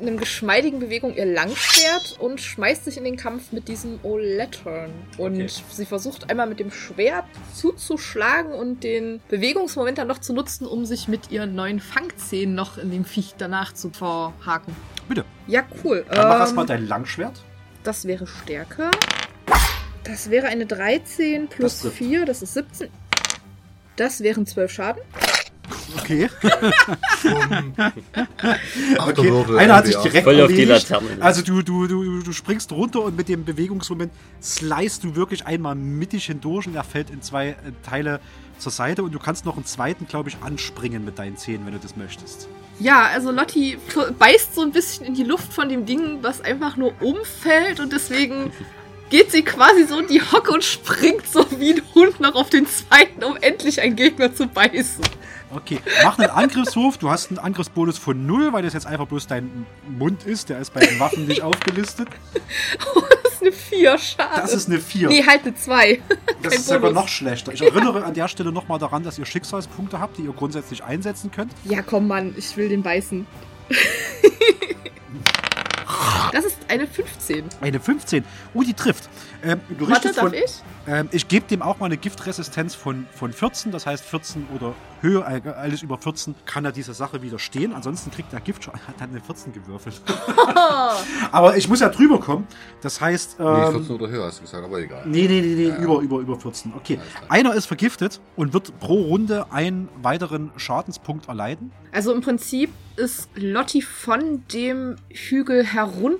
in 0.00 0.08
einer 0.08 0.16
geschmeidigen 0.18 0.78
Bewegung 0.78 1.14
ihr 1.14 1.24
Langschwert 1.26 2.16
und 2.18 2.40
schmeißt 2.40 2.84
sich 2.84 2.96
in 2.96 3.04
den 3.04 3.16
Kampf 3.16 3.52
mit 3.52 3.68
diesem 3.68 3.98
Olettern. 4.02 4.90
Und 5.18 5.34
Okay. 5.34 5.48
sie 5.72 5.86
versucht 5.86 6.30
einmal 6.30 6.46
mit 6.46 6.60
dem 6.60 6.70
Schwert 6.70 7.24
zuzuschlagen 7.54 8.52
und 8.52 8.84
den 8.84 9.20
Bewegungsmoment 9.28 9.98
dann 9.98 10.08
noch 10.08 10.18
zu 10.18 10.32
nutzen, 10.32 10.66
um 10.66 10.84
sich 10.86 11.08
mit 11.08 11.30
ihren 11.30 11.54
neuen 11.54 11.80
Fangzähnen 11.80 12.54
noch 12.54 12.78
in 12.78 12.90
dem 12.90 13.04
Viech 13.04 13.34
danach 13.38 13.72
zu 13.72 13.90
verhaken. 13.90 14.74
Bitte. 15.08 15.24
Ja, 15.46 15.64
cool. 15.84 16.04
Dann 16.08 16.28
mach 16.28 16.34
Ähm, 16.36 16.40
erstmal 16.40 16.66
dein 16.66 16.86
Langschwert. 16.86 17.40
das 17.84 18.04
wäre 18.06 18.26
Stärke. 18.26 18.90
Das 20.04 20.30
wäre 20.30 20.46
eine 20.46 20.66
13 20.66 21.46
Das 21.48 21.56
plus 21.56 21.80
trifft. 21.80 21.96
4, 21.96 22.24
das 22.26 22.42
ist 22.42 22.54
17. 22.54 22.88
Das 23.96 24.20
wären 24.20 24.46
12 24.46 24.70
Schaden. 24.70 25.02
Okay. 25.98 26.28
Okay. 28.98 29.56
Einer 29.56 29.76
hat 29.76 29.86
sich 29.86 29.96
direkt 29.96 30.24
Voll 30.24 30.40
auf 30.40 30.48
die 30.48 30.60
erledigt. 30.60 30.88
Laterne. 30.90 31.16
Also 31.20 31.42
du, 31.42 31.62
du, 31.62 31.86
du, 31.86 32.22
du 32.22 32.32
springst 32.32 32.70
runter 32.72 33.02
und 33.02 33.16
mit 33.16 33.28
dem 33.28 33.44
Bewegungsmoment 33.44 34.12
slice 34.42 35.00
du 35.00 35.16
wirklich 35.16 35.46
einmal 35.46 35.74
mittig 35.74 36.26
hindurch 36.26 36.66
und 36.66 36.74
er 36.74 36.84
fällt 36.84 37.10
in 37.10 37.22
zwei 37.22 37.48
äh, 37.48 37.54
Teile 37.82 38.20
zur 38.58 38.72
Seite 38.72 39.02
und 39.02 39.12
du 39.12 39.18
kannst 39.18 39.44
noch 39.44 39.56
einen 39.56 39.64
zweiten, 39.66 40.06
glaube 40.06 40.28
ich, 40.28 40.36
anspringen 40.40 41.04
mit 41.04 41.18
deinen 41.18 41.36
Zähnen, 41.36 41.66
wenn 41.66 41.72
du 41.74 41.78
das 41.78 41.96
möchtest. 41.96 42.48
Ja, 42.78 43.06
also 43.06 43.30
Lotti 43.30 43.78
beißt 44.18 44.54
so 44.54 44.62
ein 44.62 44.72
bisschen 44.72 45.06
in 45.06 45.14
die 45.14 45.24
Luft 45.24 45.52
von 45.52 45.68
dem 45.68 45.86
Ding, 45.86 46.18
was 46.22 46.40
einfach 46.40 46.76
nur 46.76 46.92
umfällt 47.00 47.80
und 47.80 47.92
deswegen 47.92 48.52
geht 49.10 49.30
sie 49.30 49.42
quasi 49.42 49.84
so 49.86 49.98
in 50.00 50.08
die 50.08 50.20
Hocke 50.20 50.52
und 50.52 50.64
springt 50.64 51.26
so 51.26 51.46
wie 51.58 51.74
ein 51.74 51.82
Hund 51.94 52.20
noch 52.20 52.34
auf 52.34 52.50
den 52.50 52.66
zweiten, 52.66 53.24
um 53.24 53.36
endlich 53.36 53.80
einen 53.80 53.96
Gegner 53.96 54.34
zu 54.34 54.46
beißen. 54.46 55.04
Okay, 55.50 55.78
mach 56.02 56.18
einen 56.18 56.30
Angriffswurf. 56.30 56.98
Du 56.98 57.08
hast 57.08 57.30
einen 57.30 57.38
Angriffsbonus 57.38 57.98
von 57.98 58.26
0, 58.26 58.52
weil 58.52 58.62
das 58.62 58.72
jetzt 58.72 58.86
einfach 58.86 59.06
bloß 59.06 59.28
dein 59.28 59.66
Mund 59.88 60.24
ist. 60.24 60.48
Der 60.48 60.58
ist 60.58 60.74
bei 60.74 60.80
den 60.80 60.98
Waffen 60.98 61.26
nicht 61.26 61.42
aufgelistet. 61.42 62.08
Das 63.38 63.42
ist 63.42 63.42
eine 63.42 63.52
4, 63.52 63.98
schade. 63.98 64.40
Das 64.40 64.54
ist 64.54 64.68
eine 64.68 64.80
4. 64.80 65.08
Nee, 65.08 65.22
halt 65.26 65.42
eine 65.42 65.54
2. 65.54 66.00
das 66.42 66.54
ist 66.54 66.68
sogar 66.68 66.90
noch 66.90 67.06
schlechter. 67.06 67.52
Ich 67.52 67.60
erinnere 67.60 68.02
an 68.02 68.14
der 68.14 68.28
Stelle 68.28 68.50
nochmal 68.50 68.78
daran, 68.78 69.02
dass 69.02 69.18
ihr 69.18 69.26
Schicksalspunkte 69.26 70.00
habt, 70.00 70.16
die 70.16 70.22
ihr 70.22 70.32
grundsätzlich 70.32 70.82
einsetzen 70.82 71.30
könnt. 71.30 71.52
Ja, 71.64 71.82
komm, 71.82 72.08
Mann, 72.08 72.34
ich 72.38 72.56
will 72.56 72.70
den 72.70 72.82
beißen. 72.82 73.26
Das 76.32 76.44
ist 76.44 76.56
eine 76.68 76.86
15. 76.86 77.44
Eine 77.60 77.80
15. 77.80 78.24
Oh, 78.54 78.62
die 78.62 78.74
trifft. 78.74 79.08
Ähm, 79.42 79.60
du 79.68 79.88
Warte, 79.88 79.92
richtest 80.08 80.18
darf 80.18 80.24
von, 80.24 80.34
ich? 80.34 80.62
Ähm, 80.88 81.08
ich 81.12 81.28
gebe 81.28 81.46
dem 81.46 81.62
auch 81.62 81.78
mal 81.78 81.86
eine 81.86 81.96
Giftresistenz 81.96 82.74
von, 82.74 83.06
von 83.12 83.32
14, 83.32 83.72
das 83.72 83.86
heißt 83.86 84.04
14 84.04 84.46
oder 84.54 84.74
höher, 85.00 85.26
äh, 85.28 85.48
alles 85.50 85.82
über 85.82 85.98
14 85.98 86.34
kann 86.46 86.64
er 86.64 86.72
dieser 86.72 86.94
Sache 86.94 87.22
widerstehen. 87.22 87.72
Ansonsten 87.72 88.10
kriegt 88.10 88.32
er 88.32 88.40
Gift. 88.40 88.66
Hat 88.68 88.94
er 88.98 89.04
eine 89.04 89.20
14 89.20 89.52
gewürfelt. 89.52 90.00
aber 91.32 91.56
ich 91.56 91.68
muss 91.68 91.80
ja 91.80 91.88
drüber 91.88 92.20
kommen. 92.20 92.46
Das 92.82 93.00
heißt. 93.00 93.36
Ähm, 93.40 93.46
Nee, 93.46 93.70
14 93.72 93.94
oder 93.96 94.08
höher 94.08 94.24
hast 94.26 94.38
du 94.38 94.42
gesagt, 94.42 94.64
aber 94.64 94.78
egal. 94.78 95.02
Nee, 95.06 95.26
nee, 95.28 95.40
nee, 95.40 95.54
nee, 95.54 95.68
Ja, 95.68 95.74
ja. 95.74 95.80
über, 95.80 96.00
über, 96.00 96.18
über 96.18 96.38
14. 96.38 96.72
Okay. 96.76 96.98
Einer 97.28 97.54
ist 97.54 97.66
vergiftet 97.66 98.20
und 98.36 98.52
wird 98.52 98.78
pro 98.80 99.02
Runde 99.02 99.46
einen 99.50 99.88
weiteren 100.02 100.50
Schadenspunkt 100.56 101.28
erleiden. 101.28 101.72
Also 101.92 102.12
im 102.12 102.20
Prinzip 102.20 102.70
ist 102.96 103.28
Lotti 103.34 103.82
von 103.82 104.44
dem 104.52 104.96
Hügel 105.10 105.72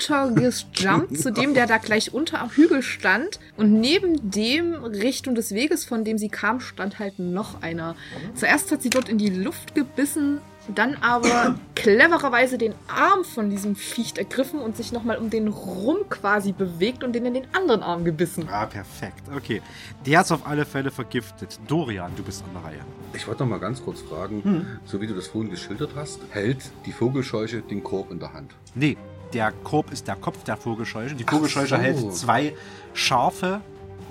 heruntergejumpt, 0.08 1.18
zu 1.18 1.32
dem, 1.32 1.54
der 1.54 1.66
da 1.66 1.78
gleich 1.78 2.12
unter 2.14 2.40
am 2.40 2.50
Hügel 2.50 2.82
stand. 2.82 3.38
Und 3.56 3.72
neben 3.72 4.30
dem 4.30 4.74
Richtung 4.84 5.34
des 5.34 5.52
Weges, 5.54 5.84
von 5.84 6.04
dem 6.04 6.18
sie 6.18 6.28
kam, 6.28 6.60
stand 6.60 6.98
halt 6.98 7.18
noch 7.18 7.62
einer. 7.62 7.96
Zuerst 8.34 8.70
hat 8.72 8.82
sie 8.82 8.90
dort 8.90 9.08
in 9.08 9.18
die 9.18 9.30
Luft 9.30 9.74
gebissen, 9.74 10.40
dann 10.74 10.96
aber 11.00 11.54
clevererweise 11.76 12.58
den 12.58 12.74
Arm 12.88 13.24
von 13.24 13.50
diesem 13.50 13.76
Viech 13.76 14.14
ergriffen 14.16 14.58
und 14.60 14.76
sich 14.76 14.90
nochmal 14.92 15.16
um 15.18 15.30
den 15.30 15.46
rum 15.48 15.98
quasi 16.08 16.52
bewegt 16.52 17.04
und 17.04 17.12
den 17.12 17.24
in 17.26 17.34
den 17.34 17.46
anderen 17.54 17.82
Arm 17.82 18.04
gebissen. 18.04 18.48
Ah, 18.50 18.66
perfekt. 18.66 19.22
Okay. 19.34 19.62
Der 20.04 20.22
ist 20.22 20.32
auf 20.32 20.46
alle 20.46 20.64
Fälle 20.64 20.90
vergiftet. 20.90 21.58
Dorian, 21.68 22.10
du 22.16 22.22
bist 22.24 22.42
an 22.44 22.50
der 22.54 22.64
Reihe. 22.64 22.80
Ich 23.14 23.26
wollte 23.28 23.44
noch 23.44 23.50
mal 23.50 23.60
ganz 23.60 23.82
kurz 23.82 24.00
fragen, 24.00 24.42
Hm. 24.42 24.66
so 24.84 25.00
wie 25.00 25.06
du 25.06 25.14
das 25.14 25.28
vorhin 25.28 25.50
geschildert 25.50 25.90
hast, 25.94 26.18
hält 26.30 26.58
die 26.84 26.92
Vogelscheuche 26.92 27.62
den 27.62 27.82
Korb 27.84 28.10
in 28.10 28.18
der 28.18 28.32
Hand? 28.32 28.52
Nee, 28.74 28.96
der 29.36 29.52
Korb 29.52 29.92
ist 29.92 30.08
der 30.08 30.16
Kopf 30.16 30.44
der 30.44 30.56
Vogelscheuche. 30.56 31.14
Die 31.14 31.24
Vogelscheuche 31.24 31.68
so. 31.68 31.76
hält 31.76 32.14
zwei 32.14 32.54
scharfe, 32.94 33.60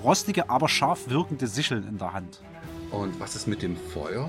rostige, 0.04 0.48
aber 0.48 0.68
scharf 0.68 1.08
wirkende 1.10 1.48
Sicheln 1.48 1.86
in 1.88 1.98
der 1.98 2.12
Hand. 2.12 2.40
Und 2.92 3.18
was 3.18 3.34
ist 3.34 3.48
mit 3.48 3.60
dem 3.60 3.76
Feuer? 3.92 4.28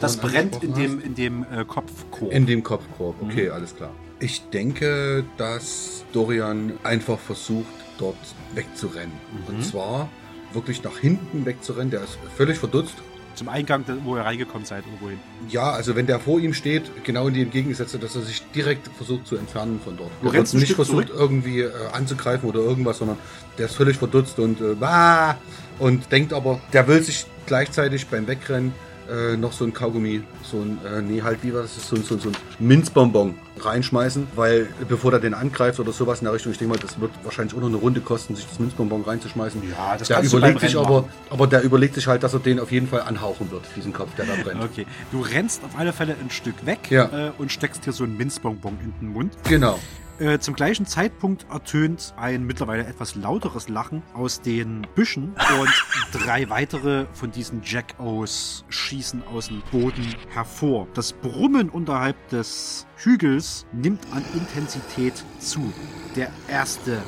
Das 0.00 0.16
brennt 0.16 0.62
in 0.64 0.72
dem, 0.74 1.00
in 1.02 1.14
dem 1.14 1.44
äh, 1.52 1.64
Kopfkorb. 1.66 2.32
In 2.32 2.46
dem 2.46 2.62
Kopfkorb, 2.62 3.14
okay, 3.20 3.48
Mhm. 3.48 3.52
alles 3.52 3.76
klar. 3.76 3.90
Ich 4.18 4.40
denke, 4.50 5.22
dass 5.36 6.02
Dorian 6.14 6.72
einfach 6.82 7.18
versucht, 7.18 7.66
dort 7.98 8.16
wegzurennen. 8.54 9.12
Mhm. 9.12 9.54
Und 9.54 9.62
zwar 9.64 10.08
wirklich 10.54 10.82
nach 10.82 10.96
hinten 10.98 11.44
wegzurennen. 11.44 11.90
Der 11.90 12.02
ist 12.02 12.18
völlig 12.36 12.58
verdutzt. 12.58 12.94
Zum 13.34 13.48
Eingang, 13.48 13.84
wo 14.04 14.16
ihr 14.16 14.22
reingekommen 14.22 14.66
seid, 14.66 14.84
irgendwohin. 14.84 15.18
Ja, 15.48 15.70
also 15.70 15.96
wenn 15.96 16.06
der 16.06 16.20
vor 16.20 16.40
ihm 16.40 16.52
steht, 16.52 16.90
genau 17.04 17.28
in 17.28 17.34
die 17.34 17.42
entgegengesetzte, 17.42 17.98
dass 17.98 18.14
er 18.16 18.22
sich 18.22 18.42
direkt 18.54 18.88
versucht 18.96 19.26
zu 19.26 19.36
entfernen 19.36 19.80
von 19.82 19.96
dort. 19.96 20.10
Du 20.20 20.28
Er 20.28 20.34
rennst 20.34 20.54
nicht 20.54 20.64
Stück 20.64 20.76
versucht 20.76 21.08
zurück? 21.08 21.20
irgendwie 21.20 21.60
äh, 21.60 21.70
anzugreifen 21.92 22.48
oder 22.48 22.60
irgendwas, 22.60 22.98
sondern 22.98 23.18
der 23.56 23.66
ist 23.66 23.76
völlig 23.76 23.96
verdutzt 23.96 24.38
und 24.38 24.60
äh, 24.60 25.34
und 25.78 26.12
denkt 26.12 26.32
aber, 26.32 26.60
der 26.72 26.86
will 26.88 27.02
sich 27.02 27.24
gleichzeitig 27.46 28.06
beim 28.08 28.26
Wegrennen 28.26 28.72
äh, 29.10 29.36
noch 29.36 29.52
so 29.52 29.64
ein 29.64 29.72
Kaugummi, 29.72 30.22
so 30.42 30.58
ein, 30.58 30.78
äh, 30.86 31.02
nee, 31.02 31.22
halt 31.22 31.42
lieber, 31.42 31.62
das 31.62 31.76
ist 31.76 31.88
so, 31.88 31.96
ein- 31.96 32.04
so, 32.04 32.14
ein- 32.14 32.20
so 32.20 32.28
ein 32.30 32.36
Minzbonbon 32.58 33.34
reinschmeißen, 33.58 34.28
weil 34.36 34.68
bevor 34.88 35.10
der 35.10 35.20
den 35.20 35.34
angreift 35.34 35.80
oder 35.80 35.92
sowas 35.92 36.20
in 36.20 36.24
der 36.24 36.32
Richtung, 36.34 36.52
ich 36.52 36.58
denke 36.58 36.74
mal, 36.74 36.80
das 36.80 36.98
wird 37.00 37.10
wahrscheinlich 37.24 37.54
auch 37.54 37.60
noch 37.60 37.68
eine 37.68 37.76
Runde 37.76 38.00
kosten, 38.00 38.34
sich 38.36 38.46
das 38.46 38.58
Minzbonbon 38.58 39.02
reinzuschmeißen. 39.02 39.62
Ja, 39.70 39.96
das 39.98 40.08
der 40.08 40.22
überlegt 40.22 40.60
sich 40.60 40.76
aber, 40.76 41.02
machen. 41.02 41.12
aber 41.30 41.46
der 41.46 41.62
überlegt 41.62 41.94
sich 41.94 42.06
halt, 42.06 42.22
dass 42.22 42.32
er 42.32 42.40
den 42.40 42.58
auf 42.60 42.70
jeden 42.72 42.86
Fall 42.86 43.02
anhauchen 43.02 43.50
wird, 43.50 43.62
diesen 43.76 43.92
Kopf, 43.92 44.14
der 44.16 44.26
da 44.26 44.32
brennt. 44.42 44.62
Okay. 44.64 44.86
Du 45.12 45.20
rennst 45.20 45.62
auf 45.64 45.76
alle 45.78 45.92
Fälle 45.92 46.16
ein 46.20 46.30
Stück 46.30 46.64
weg 46.64 46.90
Ja. 46.90 47.28
äh, 47.28 47.32
und 47.38 47.52
steckst 47.52 47.84
dir 47.86 47.92
so 47.92 48.04
einen 48.04 48.16
Minzbonbon 48.16 48.78
in 48.82 48.92
den 49.00 49.12
Mund. 49.12 49.34
Genau. 49.48 49.78
Äh, 50.20 50.38
zum 50.38 50.54
gleichen 50.54 50.84
Zeitpunkt 50.84 51.46
ertönt 51.50 52.12
ein 52.18 52.44
mittlerweile 52.44 52.84
etwas 52.84 53.14
lauteres 53.14 53.70
Lachen 53.70 54.02
aus 54.12 54.42
den 54.42 54.86
Büschen 54.94 55.32
und 55.60 55.84
drei 56.12 56.50
weitere 56.50 57.06
von 57.14 57.30
diesen 57.30 57.62
Jack-O's 57.64 58.66
schießen 58.68 59.22
aus 59.28 59.48
dem 59.48 59.62
Boden 59.72 60.14
hervor. 60.28 60.86
Das 60.92 61.14
Brummen 61.14 61.70
unterhalb 61.70 62.28
des 62.28 62.86
Hügels 62.96 63.64
nimmt 63.72 64.00
an 64.12 64.22
Intensität 64.34 65.24
zu. 65.38 65.72
Der 66.16 66.30
erste 66.48 67.02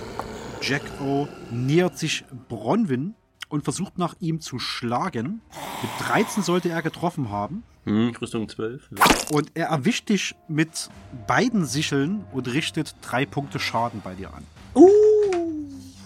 Jack-O 0.62 1.28
nähert 1.50 1.98
sich 1.98 2.24
Bronwyn 2.48 3.14
und 3.50 3.64
versucht 3.64 3.98
nach 3.98 4.14
ihm 4.20 4.40
zu 4.40 4.58
schlagen. 4.58 5.42
Mit 5.82 6.08
13 6.08 6.42
sollte 6.42 6.70
er 6.70 6.80
getroffen 6.80 7.28
haben. 7.28 7.62
Hm, 7.84 8.14
Rüstung 8.20 8.48
12. 8.48 8.90
Und 9.32 9.50
er 9.54 9.66
erwischt 9.66 10.08
dich 10.08 10.34
mit 10.48 10.88
beiden 11.26 11.64
Sicheln 11.66 12.24
und 12.32 12.52
richtet 12.52 12.94
drei 13.02 13.26
Punkte 13.26 13.58
Schaden 13.58 14.00
bei 14.04 14.14
dir 14.14 14.32
an. 14.32 14.44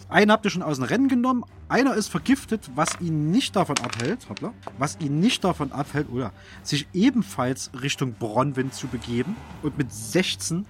Einen 0.08 0.30
habt 0.30 0.44
ihr 0.44 0.50
schon 0.50 0.62
aus 0.62 0.76
dem 0.76 0.84
Rennen 0.84 1.08
genommen. 1.08 1.44
Einer 1.68 1.94
ist 1.94 2.08
vergiftet, 2.08 2.70
was 2.74 3.00
ihn 3.00 3.30
nicht 3.30 3.56
davon 3.56 3.76
abhält, 3.78 4.28
hoppla, 4.28 4.54
was 4.78 4.98
ihn 5.00 5.18
nicht 5.18 5.42
davon 5.42 5.72
abhält, 5.72 6.08
oder 6.10 6.32
sich 6.62 6.86
ebenfalls 6.94 7.70
Richtung 7.82 8.14
Bronwyn 8.14 8.70
zu 8.70 8.86
begeben 8.86 9.36
und 9.62 9.76
mit 9.76 9.92
16 9.92 10.64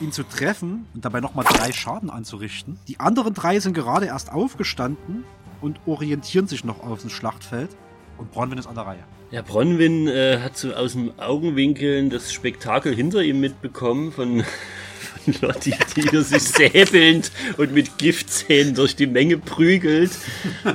ihn 0.00 0.12
zu 0.12 0.22
treffen 0.22 0.86
und 0.94 1.04
dabei 1.04 1.20
nochmal 1.20 1.44
drei 1.44 1.72
Schaden 1.72 2.08
anzurichten. 2.08 2.78
Die 2.88 2.98
anderen 2.98 3.34
drei 3.34 3.60
sind 3.60 3.74
gerade 3.74 4.06
erst 4.06 4.32
aufgestanden 4.32 5.24
und 5.60 5.78
orientieren 5.86 6.46
sich 6.46 6.64
noch 6.64 6.82
auf 6.82 7.02
dem 7.02 7.10
Schlachtfeld. 7.10 7.70
Und 8.16 8.32
Bronwyn 8.32 8.58
ist 8.58 8.66
an 8.66 8.74
der 8.74 8.86
Reihe. 8.86 9.04
Ja, 9.32 9.42
Bronwyn 9.42 10.08
äh, 10.08 10.38
hat 10.42 10.56
so 10.56 10.72
aus 10.72 10.92
dem 10.92 11.12
Augenwinkeln 11.18 12.10
das 12.10 12.32
Spektakel 12.32 12.94
hinter 12.94 13.22
ihm 13.22 13.38
mitbekommen 13.38 14.10
von, 14.10 14.42
von 15.24 15.34
Lotti, 15.40 15.72
die 15.94 16.02
hier 16.02 16.22
sich 16.22 16.42
säbelnd 16.72 17.30
und 17.56 17.72
mit 17.72 17.96
Giftzähnen 17.98 18.74
durch 18.74 18.96
die 18.96 19.06
Menge 19.06 19.38
prügelt. 19.38 20.10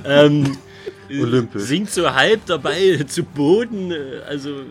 ähm, 0.06 0.58
Olympisch. 1.10 1.64
Sinkt 1.64 1.92
so 1.92 2.14
halb 2.14 2.46
dabei 2.46 3.04
zu 3.08 3.24
Boden, 3.24 3.92
äh, 3.92 4.22
also 4.26 4.52
äh, 4.52 4.64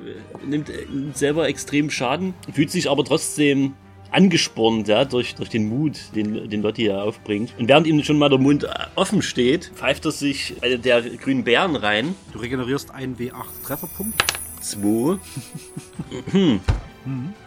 nimmt, 0.46 0.70
äh, 0.70 0.86
nimmt 0.90 1.18
selber 1.18 1.46
extrem 1.46 1.90
Schaden, 1.90 2.32
fühlt 2.52 2.70
sich 2.70 2.88
aber 2.88 3.04
trotzdem 3.04 3.74
angespornt 4.14 4.88
ja, 4.88 5.04
durch, 5.04 5.34
durch 5.34 5.48
den 5.48 5.68
Mut, 5.68 5.98
den, 6.14 6.48
den 6.48 6.62
Lotti 6.62 6.86
ja 6.86 7.02
aufbringt. 7.02 7.52
Und 7.58 7.68
während 7.68 7.86
ihm 7.86 8.02
schon 8.02 8.18
mal 8.18 8.28
der 8.28 8.38
Mund 8.38 8.66
offen 8.94 9.22
steht, 9.22 9.72
pfeift 9.74 10.04
er 10.04 10.12
sich 10.12 10.54
eine 10.62 10.78
der 10.78 11.02
grünen 11.02 11.44
Beeren 11.44 11.76
rein. 11.76 12.14
Du 12.32 12.38
regenerierst 12.38 12.90
einen 12.92 13.16
W8 13.16 13.64
Trefferpunkt. 13.64 14.22
Zwei. 14.60 15.18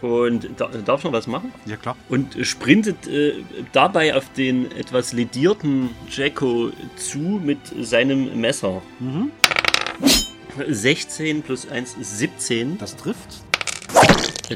Und 0.02 0.50
da, 0.56 0.68
darf 0.68 1.02
noch 1.02 1.12
was 1.12 1.26
machen? 1.26 1.52
Ja, 1.66 1.76
klar. 1.76 1.96
Und 2.08 2.36
sprintet 2.42 3.08
äh, 3.08 3.42
dabei 3.72 4.14
auf 4.14 4.32
den 4.32 4.70
etwas 4.70 5.12
ledierten 5.12 5.90
Jacko 6.08 6.70
zu 6.96 7.18
mit 7.18 7.58
seinem 7.80 8.40
Messer. 8.40 8.82
16 10.68 11.42
plus 11.42 11.68
1 11.68 11.96
ist 11.96 12.18
17. 12.18 12.78
Das 12.78 12.96
trifft. 12.96 13.47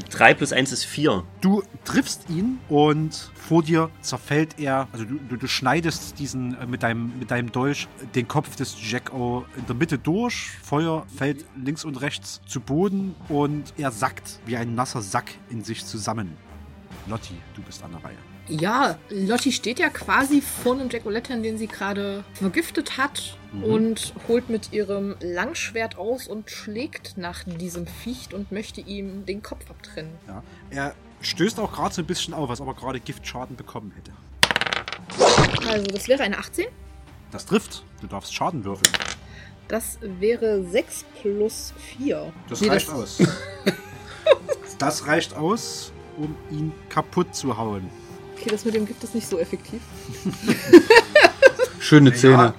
3 0.01 0.33
plus 0.33 0.53
1 0.53 0.71
ist 0.71 0.85
4. 0.85 1.23
Du 1.41 1.63
triffst 1.83 2.29
ihn 2.29 2.59
und 2.69 3.31
vor 3.35 3.63
dir 3.63 3.89
zerfällt 4.01 4.59
er, 4.59 4.87
also 4.91 5.05
du, 5.05 5.19
du, 5.29 5.37
du 5.37 5.47
schneidest 5.47 6.17
diesen 6.19 6.57
äh, 6.59 6.65
mit 6.65 6.83
deinem, 6.83 7.17
mit 7.19 7.31
deinem 7.31 7.51
Dolch 7.51 7.87
den 8.15 8.27
Kopf 8.27 8.55
des 8.55 8.75
Jack-O 8.79 9.45
in 9.55 9.65
der 9.67 9.75
Mitte 9.75 9.97
durch. 9.97 10.51
Feuer 10.63 11.05
fällt 11.15 11.45
links 11.55 11.85
und 11.85 12.01
rechts 12.01 12.41
zu 12.47 12.59
Boden 12.59 13.15
und 13.29 13.73
er 13.77 13.91
sackt 13.91 14.39
wie 14.45 14.57
ein 14.57 14.75
nasser 14.75 15.01
Sack 15.01 15.31
in 15.49 15.63
sich 15.63 15.85
zusammen. 15.85 16.35
Lotti, 17.07 17.35
du 17.55 17.61
bist 17.61 17.83
an 17.83 17.91
der 17.91 18.03
Reihe. 18.03 18.32
Ja, 18.49 18.97
Lotti 19.09 19.51
steht 19.53 19.79
ja 19.79 19.89
quasi 19.89 20.41
vor 20.41 20.73
einem 20.73 20.89
Jack 20.89 21.05
O'Lantern, 21.05 21.41
den 21.41 21.57
sie 21.57 21.67
gerade 21.67 22.25
vergiftet 22.33 22.97
hat 22.97 23.37
und 23.61 24.13
holt 24.27 24.49
mit 24.49 24.73
ihrem 24.73 25.15
Langschwert 25.21 25.97
aus 25.97 26.27
und 26.27 26.49
schlägt 26.51 27.17
nach 27.17 27.43
diesem 27.45 27.87
Viech 27.87 28.33
und 28.33 28.51
möchte 28.51 28.81
ihm 28.81 29.25
den 29.25 29.41
Kopf 29.41 29.69
abtrennen. 29.69 30.11
Ja. 30.27 30.43
Er 30.71 30.95
stößt 31.21 31.57
auch 31.59 31.71
gerade 31.71 31.95
so 31.95 32.01
ein 32.01 32.05
bisschen 32.05 32.33
auf, 32.33 32.49
als 32.49 32.59
ob 32.59 32.67
er 32.67 32.73
gerade 32.73 32.99
Giftschaden 32.99 33.55
bekommen 33.55 33.93
hätte. 33.95 34.11
Also, 35.67 35.85
das 35.87 36.07
wäre 36.09 36.23
eine 36.23 36.37
18. 36.37 36.65
Das 37.31 37.45
trifft. 37.45 37.83
Du 38.01 38.07
darfst 38.07 38.33
Schaden 38.33 38.65
würfeln. 38.65 38.91
Das 39.69 39.97
wäre 40.01 40.63
6 40.65 41.05
plus 41.21 41.73
4. 41.97 42.33
Das 42.49 42.59
Nee, 42.59 42.67
reicht 42.69 42.89
aus. 42.89 43.19
das 44.79 45.07
reicht 45.07 45.33
aus, 45.35 45.93
um 46.17 46.35
ihn 46.51 46.73
kaputt 46.89 47.33
zu 47.33 47.57
hauen. 47.57 47.89
Okay, 48.43 48.51
das 48.51 48.65
mit 48.65 48.75
dem 48.75 48.85
Gift 48.85 49.01
ist 49.01 49.15
nicht 49.15 49.25
so 49.25 49.39
effektiv. 49.39 49.79
Schöne 51.79 52.13
Zähne. 52.13 52.53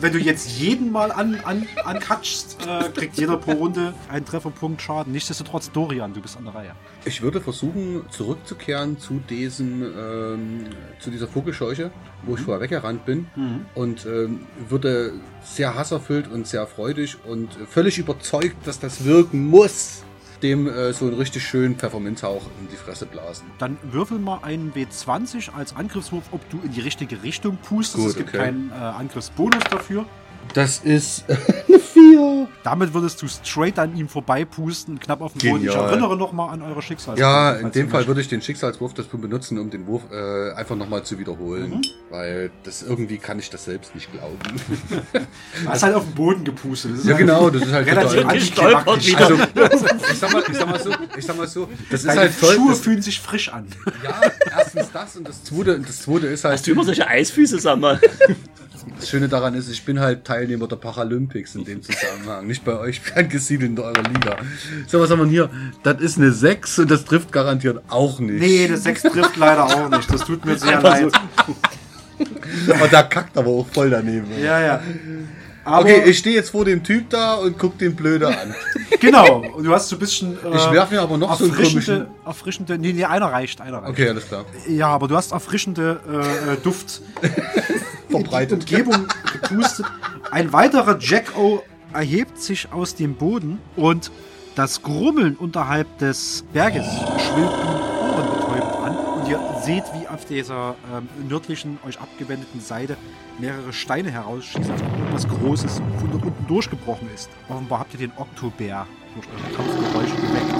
Wenn 0.00 0.12
du 0.12 0.18
jetzt 0.18 0.58
jeden 0.58 0.92
Mal 0.92 1.10
an, 1.10 1.36
an, 1.36 1.66
ankatschst, 1.86 2.58
äh, 2.66 2.90
kriegt 2.90 3.16
jeder 3.16 3.38
pro 3.38 3.52
Runde 3.52 3.94
einen 4.10 4.26
Trefferpunkt 4.26 4.82
Schaden. 4.82 5.14
Nichtsdestotrotz, 5.14 5.72
Dorian, 5.72 6.12
du 6.12 6.20
bist 6.20 6.36
an 6.36 6.44
der 6.44 6.54
Reihe. 6.54 6.72
Ich 7.06 7.22
würde 7.22 7.40
versuchen, 7.40 8.02
zurückzukehren 8.10 8.98
zu 8.98 9.22
diesem, 9.30 9.82
ähm, 9.82 10.64
zu 11.00 11.10
dieser 11.10 11.28
Vogelscheuche, 11.28 11.92
wo 12.24 12.34
ich 12.34 12.42
vorher 12.42 12.60
weggerannt 12.60 13.06
bin. 13.06 13.26
Und 13.74 14.04
ähm, 14.04 14.40
würde 14.68 15.14
sehr 15.42 15.74
hasserfüllt 15.74 16.30
und 16.30 16.46
sehr 16.46 16.66
freudig 16.66 17.16
und 17.24 17.56
völlig 17.70 17.98
überzeugt, 17.98 18.66
dass 18.66 18.78
das 18.80 19.06
wirken 19.06 19.46
muss, 19.46 20.02
dem 20.42 20.68
äh, 20.68 20.92
so 20.92 21.06
einen 21.06 21.14
richtig 21.16 21.44
schönen 21.44 21.76
Pfefferminzhauch 21.76 22.42
in 22.60 22.68
die 22.70 22.76
Fresse 22.76 23.06
blasen. 23.06 23.46
Dann 23.58 23.76
würfel 23.82 24.18
mal 24.18 24.40
einen 24.42 24.72
W20 24.72 25.54
als 25.54 25.74
Angriffswurf, 25.74 26.24
ob 26.32 26.48
du 26.50 26.60
in 26.64 26.72
die 26.72 26.80
richtige 26.80 27.22
Richtung 27.22 27.58
pustest. 27.58 27.96
Gut, 28.02 28.10
es 28.10 28.16
gibt 28.16 28.28
okay. 28.30 28.38
keinen 28.38 28.70
äh, 28.70 28.74
Angriffsbonus 28.74 29.64
dafür. 29.70 30.06
Das 30.56 30.78
ist 30.78 31.22
eine 31.68 31.78
Vier. 31.78 32.48
Damit 32.64 32.94
würdest 32.94 33.20
du 33.20 33.28
straight 33.28 33.78
an 33.78 33.94
ihm 33.94 34.08
vorbeipusten, 34.08 34.98
knapp 34.98 35.20
auf 35.20 35.34
den 35.34 35.50
Boden. 35.50 35.64
Ich 35.66 35.74
erinnere 35.74 36.16
noch 36.16 36.32
mal 36.32 36.48
an 36.48 36.62
eure 36.62 36.80
Schicksals. 36.80 37.20
Ja, 37.20 37.52
in 37.56 37.70
dem 37.72 37.90
Fall 37.90 38.06
würde 38.06 38.22
ich 38.22 38.28
den 38.28 38.40
Schicksalswurf 38.40 38.94
dazu 38.94 39.18
benutzen, 39.18 39.58
um 39.58 39.68
den 39.68 39.86
Wurf 39.86 40.02
äh, 40.10 40.52
einfach 40.52 40.76
nochmal 40.76 41.02
zu 41.02 41.18
wiederholen. 41.18 41.82
Weil 42.10 42.50
das 42.64 42.82
irgendwie 42.82 43.18
kann 43.18 43.38
ich 43.38 43.50
das 43.50 43.66
selbst 43.66 43.94
nicht 43.94 44.10
glauben. 44.12 44.38
Du 45.62 45.68
hast 45.68 45.82
halt 45.82 45.94
auf 45.94 46.04
den 46.04 46.14
Boden 46.14 46.44
gepustet. 46.44 46.92
Ist 46.94 47.04
ja, 47.04 47.10
halt 47.14 47.18
genau, 47.18 47.50
das 47.50 47.62
ist 47.62 47.72
halt 47.72 47.86
Relativ 47.86 48.20
total. 48.20 48.34
gestolpert 48.34 48.88
antiklimaktisch. 48.88 49.48
wieder. 49.54 49.70
Also, 49.70 49.86
ich 50.12 50.18
sag, 50.18 50.32
mal, 50.32 50.42
ich, 50.48 50.56
sag 50.56 50.68
mal 50.68 50.80
so, 50.80 50.90
ich 51.16 51.26
sag 51.26 51.36
mal 51.36 51.46
so, 51.46 51.68
das 51.90 52.00
ist 52.00 52.06
Deine 52.08 52.20
halt 52.20 52.32
voll. 52.32 52.54
Schuhe 52.54 52.68
Das, 52.70 52.80
fühlen 52.80 53.02
sich 53.02 53.20
frisch 53.20 53.48
an. 53.52 53.66
ja, 54.02 54.20
erstens 54.56 54.90
das 54.92 55.16
und 55.16 55.28
das 55.28 55.44
zweite, 55.44 55.80
das 55.80 56.02
zweite 56.02 56.26
ist 56.28 56.44
halt. 56.44 56.54
Hast 56.54 56.66
du 56.66 56.72
immer 56.72 56.84
solche 56.84 57.06
Eisfüße, 57.06 57.58
sag 57.58 57.78
mal? 57.78 58.00
Das 58.98 59.08
Schöne 59.08 59.28
daran 59.28 59.54
ist, 59.54 59.68
ich 59.68 59.84
bin 59.84 59.98
halt 60.00 60.24
Teilnehmer 60.24 60.68
der 60.68 60.76
Paralympics 60.76 61.54
in 61.56 61.64
dem 61.64 61.82
Zusammenhang. 61.82 62.46
Nicht 62.46 62.64
bei 62.64 62.78
euch 62.78 63.00
angesiedelt 63.16 63.72
in 63.72 63.78
eurer 63.78 64.02
Liga. 64.02 64.36
So, 64.86 65.00
was 65.00 65.10
haben 65.10 65.20
wir 65.20 65.26
hier? 65.28 65.50
Das 65.82 66.00
ist 66.00 66.18
eine 66.18 66.32
6 66.32 66.80
und 66.80 66.90
das 66.90 67.04
trifft 67.04 67.32
garantiert 67.32 67.82
auch 67.88 68.20
nicht. 68.20 68.40
Nee, 68.40 68.68
das 68.68 68.84
6 68.84 69.02
trifft 69.02 69.36
leider 69.36 69.64
auch 69.64 69.88
nicht. 69.90 70.12
Das 70.12 70.20
tut 70.22 70.44
mir 70.44 70.56
sehr 70.56 70.76
Einfach 70.78 70.96
so. 70.96 71.04
leid. 71.04 71.12
Und 72.82 72.92
da 72.92 73.02
kackt 73.02 73.36
aber 73.36 73.50
auch 73.50 73.66
voll 73.66 73.90
daneben. 73.90 74.26
Ja, 74.42 74.58
ja. 74.60 74.80
Aber, 75.66 75.80
Okay, 75.80 76.02
ich 76.06 76.18
stehe 76.18 76.34
jetzt 76.36 76.50
vor 76.50 76.64
dem 76.64 76.82
Typ 76.84 77.10
da 77.10 77.34
und 77.34 77.58
guck 77.58 77.76
den 77.76 77.94
blöde 77.96 78.28
an. 78.28 78.54
genau. 79.00 79.40
Und 79.54 79.64
du 79.64 79.72
hast 79.72 79.88
so 79.88 79.96
ein 79.96 79.98
bisschen. 79.98 80.34
Äh, 80.44 80.56
Ich 80.56 80.70
werf 80.70 80.90
mir 80.92 81.00
aber 81.02 81.18
noch 81.18 81.36
so 81.36 81.44
einen 81.44 81.54
komischen. 81.54 82.06
erfrischende. 82.24 82.78
Nee, 82.78 82.92
nee, 82.92 83.04
einer 83.04 83.26
reicht, 83.26 83.60
einer 83.60 83.78
reicht. 83.78 83.90
Okay, 83.90 84.08
alles 84.08 84.26
klar. 84.28 84.44
Ja, 84.68 84.88
aber 84.88 85.08
du 85.08 85.16
hast 85.16 85.32
erfrischende 85.32 86.00
äh, 86.08 86.52
äh, 86.52 86.56
Duft 86.62 87.02
Verbreitet. 88.10 88.60
Umgebung 88.60 89.06
gepustet. 89.32 89.86
Ein 90.30 90.52
weiterer 90.52 90.96
Jack-O 91.00 91.62
erhebt 91.92 92.40
sich 92.40 92.68
aus 92.72 92.94
dem 92.94 93.14
Boden 93.14 93.58
und 93.76 94.10
das 94.54 94.82
Grummeln 94.82 95.34
unterhalb 95.36 95.98
des 95.98 96.44
Berges 96.52 96.86
schwillt 96.86 97.50
ihm 97.50 97.80
ohrenbetäubend 98.00 98.76
an. 98.84 98.96
Und 98.96 99.28
ihr 99.28 99.40
seht, 99.64 99.84
wie 99.94 100.05
auf 100.16 100.24
dieser 100.24 100.76
ähm, 100.90 101.08
nördlichen, 101.28 101.78
euch 101.86 102.00
abgewendeten 102.00 102.58
Seite 102.58 102.96
mehrere 103.38 103.74
Steine 103.74 104.10
herausschießen, 104.10 104.72
als 104.72 104.80
ob 104.80 104.98
irgendwas 104.98 105.28
Großes 105.28 105.82
von 105.98 106.10
dort 106.10 106.24
unten 106.24 106.46
durchgebrochen 106.46 107.06
ist. 107.14 107.28
Offenbar 107.50 107.80
habt 107.80 107.92
ihr 107.92 107.98
den 107.98 108.12
Oktobär 108.16 108.86
durch 109.14 109.26
eure 109.28 109.54
Kampfgeräusche 109.54 110.16
geweckt. 110.16 110.54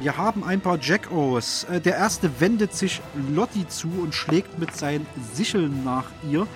Wir 0.00 0.16
haben 0.16 0.42
ein 0.42 0.60
paar 0.60 0.78
Jack-O's. 0.80 1.64
Äh, 1.70 1.80
Der 1.80 1.94
erste 1.94 2.28
wendet 2.40 2.74
sich 2.74 3.00
Lotti 3.32 3.68
zu 3.68 3.88
und 4.02 4.16
schlägt 4.16 4.58
mit 4.58 4.76
seinen 4.76 5.06
Sicheln 5.32 5.84
nach 5.84 6.06
ihr, 6.28 6.48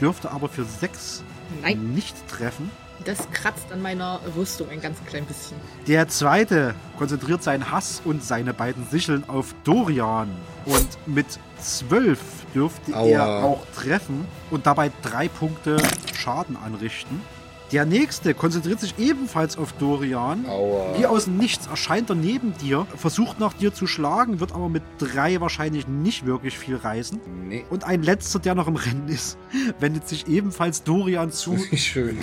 dürfte 0.00 0.30
aber 0.30 0.48
für 0.48 0.64
sechs 0.64 1.22
Nein, 1.62 1.92
nicht 1.92 2.16
treffen. 2.28 2.70
Das 3.06 3.30
kratzt 3.30 3.72
an 3.72 3.80
meiner 3.80 4.20
Rüstung 4.36 4.68
ein 4.68 4.80
ganz 4.80 4.98
klein 5.06 5.24
bisschen. 5.24 5.56
Der 5.86 6.08
zweite 6.08 6.74
konzentriert 6.98 7.42
seinen 7.42 7.70
Hass 7.70 8.02
und 8.04 8.22
seine 8.22 8.52
beiden 8.52 8.86
Sicheln 8.90 9.28
auf 9.28 9.54
Dorian. 9.64 10.28
Und 10.64 10.88
mit 11.06 11.26
zwölf 11.60 12.20
dürfte 12.54 12.92
er 12.92 12.98
Aua. 12.98 13.42
auch 13.44 13.66
treffen 13.74 14.26
und 14.50 14.66
dabei 14.66 14.90
drei 15.02 15.28
Punkte 15.28 15.76
Schaden 16.14 16.56
anrichten. 16.56 17.20
Der 17.72 17.84
nächste 17.84 18.32
konzentriert 18.32 18.78
sich 18.78 18.96
ebenfalls 18.96 19.58
auf 19.58 19.72
Dorian. 19.72 20.46
Aua. 20.46 20.96
Wie 20.98 21.06
aus 21.06 21.24
dem 21.24 21.36
Nichts 21.36 21.66
erscheint 21.66 22.10
er 22.10 22.14
neben 22.16 22.56
dir, 22.58 22.86
versucht 22.96 23.40
nach 23.40 23.54
dir 23.54 23.74
zu 23.74 23.88
schlagen, 23.88 24.38
wird 24.38 24.52
aber 24.52 24.68
mit 24.68 24.84
drei 24.98 25.40
wahrscheinlich 25.40 25.88
nicht 25.88 26.26
wirklich 26.26 26.56
viel 26.56 26.76
reißen. 26.76 27.20
Nee. 27.48 27.64
Und 27.68 27.82
ein 27.82 28.04
letzter, 28.04 28.38
der 28.38 28.54
noch 28.54 28.68
im 28.68 28.76
Rennen 28.76 29.08
ist, 29.08 29.36
wendet 29.80 30.08
sich 30.08 30.28
ebenfalls 30.28 30.84
Dorian 30.84 31.32
zu. 31.32 31.56
Wie 31.70 31.76
schön. 31.76 32.18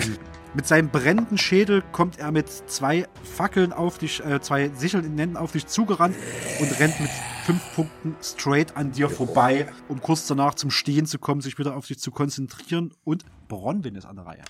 Mit 0.54 0.68
seinem 0.68 0.88
brennenden 0.88 1.36
Schädel 1.36 1.82
kommt 1.90 2.20
er 2.20 2.30
mit 2.30 2.48
zwei 2.48 3.08
Fackeln 3.24 3.72
auf 3.72 3.98
dich, 3.98 4.24
äh, 4.24 4.40
zwei 4.40 4.68
Sicheln 4.68 5.04
in 5.04 5.18
Händen 5.18 5.36
auf 5.36 5.50
dich 5.50 5.66
zugerannt 5.66 6.14
und 6.60 6.78
rennt 6.78 7.00
mit 7.00 7.10
fünf 7.44 7.60
Punkten 7.74 8.14
straight 8.22 8.76
an 8.76 8.92
dir 8.92 9.08
vorbei, 9.08 9.66
um 9.88 10.00
kurz 10.00 10.28
danach 10.28 10.54
zum 10.54 10.70
Stehen 10.70 11.06
zu 11.06 11.18
kommen, 11.18 11.40
sich 11.40 11.58
wieder 11.58 11.76
auf 11.76 11.88
dich 11.88 11.98
zu 11.98 12.12
konzentrieren. 12.12 12.92
Und 13.02 13.24
Bronwyn 13.48 13.96
ist 13.96 14.04
an 14.04 14.14
der 14.14 14.26
Reihe. 14.26 14.42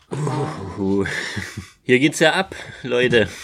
Puh. 0.77 1.07
Hier 1.83 1.99
geht's 1.99 2.19
ja 2.19 2.35
ab, 2.35 2.55
Leute. 2.83 3.29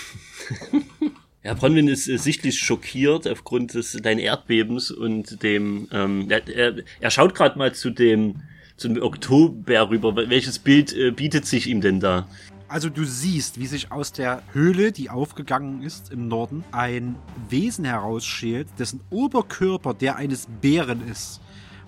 Ja, 1.42 1.54
Bronwyn 1.54 1.88
ist 1.88 2.06
äh, 2.06 2.18
sichtlich 2.18 2.58
schockiert 2.58 3.26
aufgrund 3.26 3.72
des 3.72 3.92
deinen 3.92 4.18
Erdbebens 4.18 4.90
und 4.90 5.42
dem. 5.42 5.88
Ähm, 5.90 6.26
er, 6.28 6.46
er, 6.46 6.74
er 7.00 7.10
schaut 7.10 7.34
gerade 7.34 7.58
mal 7.58 7.74
zu 7.74 7.88
dem 7.88 8.42
zum 8.80 9.00
Oktober 9.00 9.90
rüber. 9.90 10.16
Welches 10.16 10.58
Bild 10.58 10.92
äh, 10.92 11.12
bietet 11.12 11.46
sich 11.46 11.66
ihm 11.66 11.80
denn 11.80 12.00
da? 12.00 12.26
Also 12.70 12.88
du 12.88 13.04
siehst, 13.04 13.58
wie 13.58 13.66
sich 13.66 13.90
aus 13.90 14.12
der 14.12 14.44
Höhle, 14.52 14.92
die 14.92 15.10
aufgegangen 15.10 15.82
ist 15.82 16.12
im 16.12 16.28
Norden, 16.28 16.62
ein 16.70 17.16
Wesen 17.48 17.84
herausschält, 17.84 18.68
dessen 18.78 19.00
Oberkörper 19.10 19.92
der 19.92 20.14
eines 20.14 20.46
Bären 20.60 21.04
ist. 21.08 21.40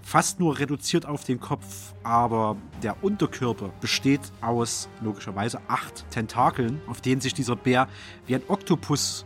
Fast 0.02 0.40
nur 0.40 0.58
reduziert 0.58 1.06
auf 1.06 1.22
den 1.22 1.38
Kopf, 1.38 1.94
aber 2.02 2.56
der 2.82 3.04
Unterkörper 3.04 3.70
besteht 3.80 4.32
aus 4.40 4.88
logischerweise 5.00 5.60
acht 5.68 6.04
Tentakeln, 6.10 6.80
auf 6.88 7.00
denen 7.00 7.20
sich 7.20 7.32
dieser 7.32 7.54
Bär 7.54 7.86
wie 8.26 8.34
ein 8.34 8.42
Oktopus 8.48 9.24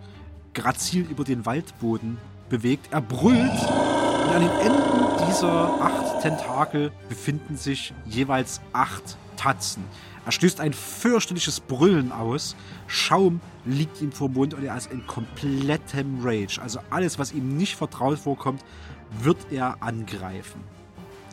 grazil 0.52 1.06
über 1.10 1.24
den 1.24 1.46
Waldboden 1.46 2.18
bewegt. 2.50 2.88
Er 2.90 3.00
brüllt 3.00 3.40
und 3.40 4.30
an 4.30 4.42
den 4.42 4.50
Enden 4.60 5.26
dieser 5.26 5.80
acht 5.80 6.20
Tentakel 6.20 6.92
befinden 7.08 7.56
sich 7.56 7.94
jeweils 8.04 8.60
acht 8.74 9.16
Tatzen. 9.36 9.84
Er 10.24 10.32
stößt 10.32 10.60
ein 10.60 10.72
fürchterliches 10.72 11.60
Brüllen 11.60 12.10
aus. 12.10 12.56
Schaum 12.88 13.40
liegt 13.64 14.00
ihm 14.00 14.10
vor 14.10 14.28
Mund 14.28 14.54
und 14.54 14.64
er 14.64 14.76
ist 14.76 14.90
in 14.90 15.06
komplettem 15.06 16.18
Rage. 16.22 16.60
Also 16.60 16.80
alles, 16.90 17.18
was 17.18 17.32
ihm 17.32 17.56
nicht 17.56 17.76
vertraut 17.76 18.18
vorkommt, 18.18 18.64
wird 19.22 19.38
er 19.52 19.82
angreifen. 19.82 20.60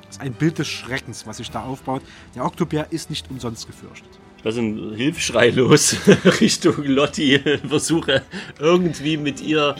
Das 0.06 0.18
ist 0.18 0.22
ein 0.22 0.34
Bild 0.34 0.60
des 0.60 0.68
Schreckens, 0.68 1.26
was 1.26 1.38
sich 1.38 1.50
da 1.50 1.64
aufbaut. 1.64 2.04
Der 2.36 2.46
Oktobär 2.46 2.92
ist 2.92 3.10
nicht 3.10 3.32
umsonst 3.32 3.66
gefürchtet. 3.66 4.20
Ich 4.38 4.44
lasse 4.44 4.60
einen 4.60 4.94
Hilfsschrei 4.94 5.50
los 5.50 5.96
Richtung 6.42 6.84
Lotti. 6.84 7.40
Versuche 7.68 8.22
irgendwie 8.60 9.18
mit 9.18 9.42
ihr 9.42 9.76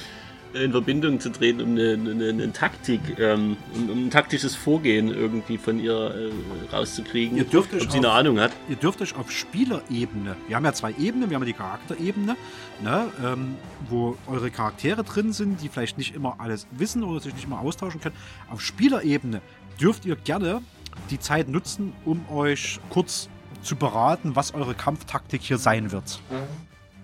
in 0.54 0.72
Verbindung 0.72 1.20
zu 1.20 1.32
treten, 1.32 1.62
um 1.62 1.72
eine, 1.72 1.94
eine, 1.94 2.30
eine 2.30 2.54
Taktik, 2.54 3.02
ähm, 3.20 3.58
um, 3.74 3.90
um 3.90 4.06
ein 4.06 4.10
taktisches 4.12 4.56
Vorgehen 4.56 5.08
irgendwie 5.10 5.58
von 5.58 5.80
ihr 5.80 5.94
äh, 5.94 6.76
rauszukriegen. 6.76 7.38
Ihr 7.38 7.44
dürft 7.46 7.74
euch 7.74 7.84
ob 7.84 7.92
sie 7.92 7.98
eine 7.98 8.10
auf- 8.10 8.16
Ahnung 8.16 8.40
hat. 8.40 8.52
Ihr 8.70 8.76
dürft 8.76 9.02
euch 9.02 9.16
auf 9.16 9.32
Spielerebene, 9.32 10.36
wir 10.48 10.56
haben 10.56 10.66
ja 10.66 10.74
zwei 10.74 10.94
Ebenen, 11.00 11.30
wir 11.30 11.36
haben 11.36 11.44
ja 11.44 11.48
die 11.48 11.54
Charakterebene, 11.54 12.36
ne, 12.84 13.08
ähm, 13.24 13.56
wo 13.90 14.16
eure 14.28 14.52
Charaktere 14.52 15.04
drin 15.04 15.34
sind, 15.34 15.62
die 15.62 15.70
vielleicht 15.70 15.98
nicht 15.98 16.16
immer 16.16 16.36
alles 16.40 16.68
wissen 16.72 17.04
oder 17.04 17.20
sich 17.20 17.34
nicht 17.34 17.46
immer 17.46 17.60
austauschen 17.60 18.00
können. 18.02 18.16
Auf 18.52 18.62
Spielerebene 18.62 19.42
dürft 19.82 20.06
ihr 20.06 20.16
gerne 20.16 20.62
die 21.10 21.20
Zeit 21.20 21.50
nutzen, 21.50 21.94
um 22.06 22.24
euch 22.30 22.80
kurz 22.90 23.28
zu 23.64 23.76
beraten, 23.76 24.36
was 24.36 24.54
eure 24.54 24.76
Kampftaktik 24.76 25.42
hier 25.42 25.58
sein 25.58 25.92
wird. 25.92 26.20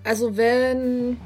Also 0.04 0.38
wenn 0.38 1.18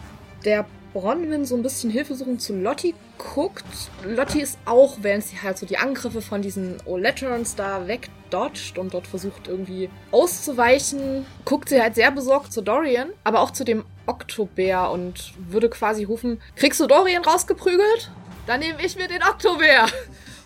der 0.45 0.65
Bronwyn 0.93 1.45
so 1.45 1.55
ein 1.55 1.63
bisschen 1.63 1.89
Hilfesuchend 1.89 2.41
zu 2.41 2.53
Lottie 2.53 2.93
guckt. 3.17 3.65
Lottie 4.05 4.41
ist 4.41 4.57
auch, 4.65 4.97
während 5.01 5.23
sie 5.25 5.41
halt 5.41 5.57
so 5.57 5.65
die 5.65 5.77
Angriffe 5.77 6.21
von 6.21 6.41
diesen 6.41 6.77
O'Letterns 6.81 7.55
da 7.55 7.87
wegdodgt 7.87 8.77
und 8.77 8.93
dort 8.93 9.07
versucht 9.07 9.47
irgendwie 9.47 9.89
auszuweichen, 10.11 11.25
guckt 11.45 11.69
sie 11.69 11.81
halt 11.81 11.95
sehr 11.95 12.11
besorgt 12.11 12.53
zu 12.53 12.61
Dorian, 12.61 13.09
aber 13.23 13.41
auch 13.41 13.51
zu 13.51 13.63
dem 13.63 13.83
Oktobär 14.05 14.91
und 14.91 15.33
würde 15.49 15.69
quasi 15.69 16.03
rufen, 16.03 16.39
kriegst 16.55 16.79
du 16.79 16.87
Dorian 16.87 17.23
rausgeprügelt? 17.23 18.11
Dann 18.45 18.59
nehme 18.59 18.83
ich 18.83 18.95
mir 18.95 19.07
den 19.07 19.23
Oktobär. 19.23 19.87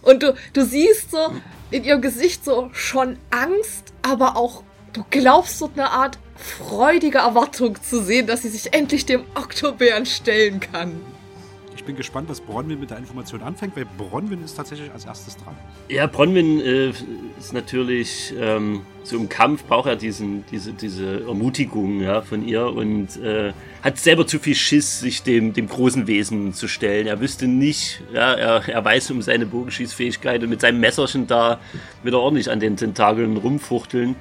Und 0.02 0.24
du, 0.24 0.36
du 0.54 0.64
siehst 0.64 1.12
so 1.12 1.34
in 1.72 1.84
ihrem 1.84 2.02
Gesicht 2.02 2.46
so 2.46 2.70
schon 2.72 3.18
Angst, 3.30 3.94
aber 4.02 4.38
auch 4.38 4.64
du 4.98 5.06
glaubst 5.10 5.60
so 5.60 5.70
eine 5.74 5.92
Art 5.92 6.18
freudige 6.36 7.20
Erwartung 7.20 7.82
zu 7.82 8.02
sehen, 8.04 8.28
dass 8.28 8.42
sie 8.42 8.50
sich 8.50 8.74
endlich 8.74 9.06
dem 9.06 9.22
Oktobären 9.36 10.06
stellen 10.06 10.60
kann. 10.60 11.00
Ich 11.76 11.84
bin 11.84 11.96
gespannt, 11.96 12.28
was 12.28 12.42
Bronwyn 12.42 12.80
mit 12.80 12.90
der 12.90 12.98
Information 12.98 13.42
anfängt, 13.42 13.76
weil 13.78 13.86
Bronwyn 13.98 14.44
ist 14.44 14.56
tatsächlich 14.56 14.92
als 14.92 15.06
erstes 15.06 15.38
dran. 15.38 15.56
Ja, 15.88 16.06
Bronwyn 16.08 16.60
äh, 16.60 16.90
ist 17.40 17.54
natürlich, 17.54 18.34
ähm, 18.38 18.82
so 19.04 19.16
im 19.16 19.30
Kampf 19.30 19.64
braucht 19.64 19.88
er 19.88 19.96
diesen, 19.96 20.44
diese, 20.52 20.74
diese 20.74 21.26
Ermutigung 21.28 22.02
ja, 22.02 22.22
von 22.22 22.46
ihr 22.46 22.66
und 22.66 23.16
äh, 23.18 23.54
hat 23.84 24.00
selber 24.00 24.28
zu 24.28 24.40
viel 24.40 24.56
Schiss, 24.56 25.00
sich 25.00 25.24
dem, 25.24 25.54
dem 25.54 25.70
großen 25.70 26.08
Wesen 26.08 26.54
zu 26.54 26.68
stellen. 26.68 27.08
Er 27.08 27.22
wüsste 27.22 27.48
nicht, 27.48 28.02
ja, 28.12 28.34
er, 28.34 28.68
er 28.68 28.84
weiß 28.84 29.12
um 29.12 29.22
seine 29.22 29.46
Bogenschießfähigkeit 29.46 30.44
und 30.44 30.50
mit 30.50 30.60
seinem 30.60 30.82
Messerchen 30.82 31.28
da 31.28 31.60
wieder 32.04 32.20
ordentlich 32.20 32.52
an 32.52 32.60
den 32.60 32.76
Tentakeln 32.76 33.38
rumfuchteln. 33.38 34.16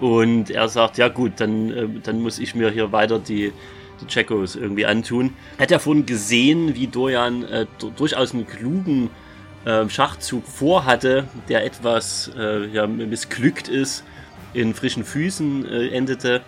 Und 0.00 0.50
er 0.50 0.68
sagt, 0.68 0.98
ja 0.98 1.08
gut, 1.08 1.32
dann, 1.36 1.70
äh, 1.70 1.88
dann 2.02 2.20
muss 2.20 2.38
ich 2.38 2.54
mir 2.54 2.70
hier 2.70 2.92
weiter 2.92 3.18
die, 3.18 3.52
die 4.00 4.06
Checos 4.06 4.56
irgendwie 4.56 4.86
antun. 4.86 5.34
Hat 5.58 5.70
er 5.70 5.80
vorhin 5.80 6.06
gesehen, 6.06 6.74
wie 6.74 6.86
Dorian 6.86 7.42
äh, 7.44 7.66
durchaus 7.96 8.32
einen 8.32 8.46
klugen 8.46 9.10
äh, 9.64 9.88
Schachzug 9.88 10.46
vorhatte, 10.46 11.24
der 11.48 11.64
etwas 11.64 12.30
äh, 12.38 12.66
ja, 12.68 12.86
missglückt 12.86 13.68
ist, 13.68 14.04
in 14.54 14.74
frischen 14.74 15.04
Füßen 15.04 15.66
äh, 15.66 15.88
endete. 15.88 16.42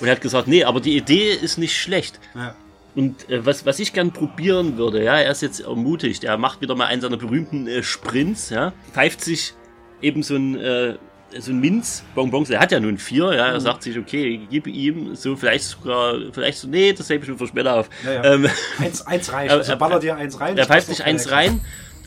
Und 0.00 0.06
er 0.06 0.12
hat 0.12 0.20
gesagt, 0.20 0.46
nee, 0.46 0.64
aber 0.64 0.80
die 0.80 0.96
Idee 0.96 1.32
ist 1.32 1.58
nicht 1.58 1.76
schlecht. 1.76 2.20
Ja. 2.34 2.54
Und 2.94 3.28
äh, 3.28 3.44
was, 3.44 3.66
was 3.66 3.78
ich 3.78 3.92
gern 3.92 4.12
probieren 4.12 4.76
würde, 4.76 5.02
ja, 5.02 5.18
er 5.18 5.30
ist 5.30 5.42
jetzt 5.42 5.60
ermutigt, 5.60 6.24
er 6.24 6.38
macht 6.38 6.60
wieder 6.60 6.74
mal 6.74 6.86
einen 6.86 7.00
seiner 7.00 7.16
berühmten 7.16 7.66
äh, 7.66 7.82
Sprints, 7.82 8.50
ja, 8.50 8.72
pfeift 8.92 9.20
sich 9.20 9.54
eben 10.00 10.22
so 10.22 10.36
ein, 10.36 10.58
äh, 10.58 10.94
so 11.38 11.50
ein 11.52 11.60
Minzbonbons, 11.60 12.50
er 12.50 12.60
hat 12.60 12.72
ja 12.72 12.80
nun 12.80 12.96
vier, 12.98 13.32
ja, 13.34 13.48
er 13.48 13.60
sagt 13.60 13.82
sich, 13.82 13.98
okay, 13.98 14.40
gib 14.50 14.66
ihm 14.66 15.14
so 15.14 15.36
vielleicht 15.36 15.64
sogar, 15.64 16.14
vielleicht 16.32 16.58
so, 16.58 16.68
nee, 16.68 16.92
das 16.92 17.10
hebe 17.10 17.24
ich 17.24 17.30
mir 17.30 17.36
für 17.36 17.46
später 17.46 17.74
auf. 17.74 17.90
Ja, 18.04 18.12
ja. 18.12 18.24
Ähm, 18.34 18.48
Eins, 18.78 19.06
eins 19.06 19.32
reicht. 19.32 19.52
Also 19.58 19.72
er- 19.72 19.76
baller 19.78 20.00
dir 20.00 20.16
eins 20.16 20.40
rein. 20.40 20.56
er 20.56 20.66
pfeift 20.66 20.86
sich 20.88 21.04
eins 21.04 21.30
rein 21.30 21.60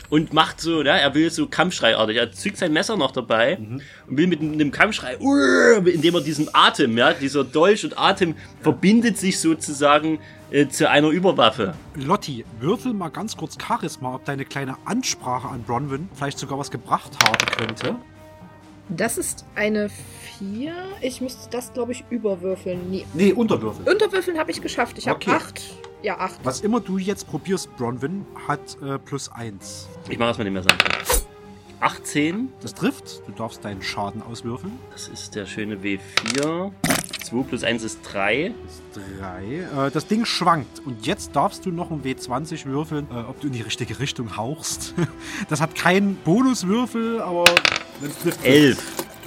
und 0.09 0.33
macht 0.33 0.59
so, 0.59 0.81
ja, 0.83 0.95
er 0.97 1.13
will 1.13 1.29
so 1.29 1.47
Kampfschreiartig. 1.47 2.17
Er 2.17 2.31
zückt 2.31 2.57
sein 2.57 2.73
Messer 2.73 2.97
noch 2.97 3.11
dabei 3.11 3.57
Mhm. 3.57 3.81
und 4.07 4.17
will 4.17 4.27
mit 4.27 4.41
einem 4.41 4.71
Kampfschrei, 4.71 5.15
indem 5.85 6.15
er 6.15 6.21
diesen 6.21 6.49
Atem, 6.53 6.97
ja, 6.97 7.13
dieser 7.13 7.43
Dolch 7.43 7.85
und 7.85 7.97
Atem 7.97 8.35
verbindet 8.61 9.17
sich 9.17 9.39
sozusagen 9.39 10.19
äh, 10.51 10.67
zu 10.67 10.89
einer 10.89 11.07
Überwaffe. 11.09 11.75
Lotti, 11.95 12.43
würfel 12.59 12.91
mal 12.91 13.07
ganz 13.09 13.37
kurz 13.37 13.55
Charisma, 13.61 14.15
ob 14.15 14.25
deine 14.25 14.43
kleine 14.45 14.75
Ansprache 14.83 15.47
an 15.47 15.63
Bronwyn 15.63 16.09
vielleicht 16.13 16.39
sogar 16.39 16.57
was 16.59 16.71
gebracht 16.71 17.11
haben 17.23 17.45
könnte. 17.57 17.95
Das 18.91 19.17
ist 19.17 19.45
eine 19.55 19.89
4. 20.39 20.73
Ich 21.01 21.21
müsste 21.21 21.49
das, 21.49 21.71
glaube 21.73 21.93
ich, 21.93 22.03
überwürfeln. 22.09 22.89
Nee. 22.89 23.05
Nee, 23.13 23.31
Unterwürfel. 23.33 23.87
Unterwürfeln 23.87 24.37
habe 24.37 24.51
ich 24.51 24.61
geschafft. 24.61 24.97
Ich 24.97 25.07
habe 25.07 25.15
Okay. 25.15 25.31
8. 25.31 25.61
Ja, 26.03 26.17
8. 26.19 26.39
Was 26.43 26.61
immer 26.61 26.79
du 26.81 26.97
jetzt 26.97 27.27
probierst, 27.27 27.75
Bronwyn, 27.77 28.25
hat 28.47 28.77
äh, 28.81 28.97
plus 28.99 29.31
eins. 29.31 29.87
Ich 30.09 30.17
mache 30.17 30.29
erstmal 30.29 30.45
den 30.45 30.53
Messer. 30.53 30.69
18, 31.81 32.49
Das 32.61 32.73
trifft. 32.73 33.21
Du 33.27 33.31
darfst 33.31 33.65
deinen 33.65 33.81
Schaden 33.81 34.21
auswürfeln. 34.21 34.73
das 34.91 35.07
ist 35.07 35.35
der 35.35 35.45
schöne 35.45 35.75
W4. 35.77 36.71
2 37.23 37.43
plus 37.43 37.63
1 37.63 37.83
ist 37.83 37.99
3. 38.03 38.53
Das 38.63 38.73
ist 38.73 39.19
drei. 39.19 39.87
Äh, 39.87 39.91
das 39.91 40.05
Ding 40.07 40.25
schwankt. 40.25 40.79
Und 40.85 41.05
jetzt 41.05 41.35
darfst 41.35 41.65
du 41.65 41.71
noch 41.71 41.89
einen 41.91 42.03
W20 42.03 42.65
würfeln, 42.65 43.07
äh, 43.11 43.19
ob 43.19 43.39
du 43.39 43.47
in 43.47 43.53
die 43.53 43.61
richtige 43.61 43.99
Richtung 43.99 44.37
hauchst. 44.37 44.93
Das 45.49 45.59
hat 45.61 45.75
keinen 45.75 46.15
Bonuswürfel, 46.17 47.21
aber 47.21 47.45
das 48.01 48.17
trifft. 48.19 48.45
11. 48.45 48.77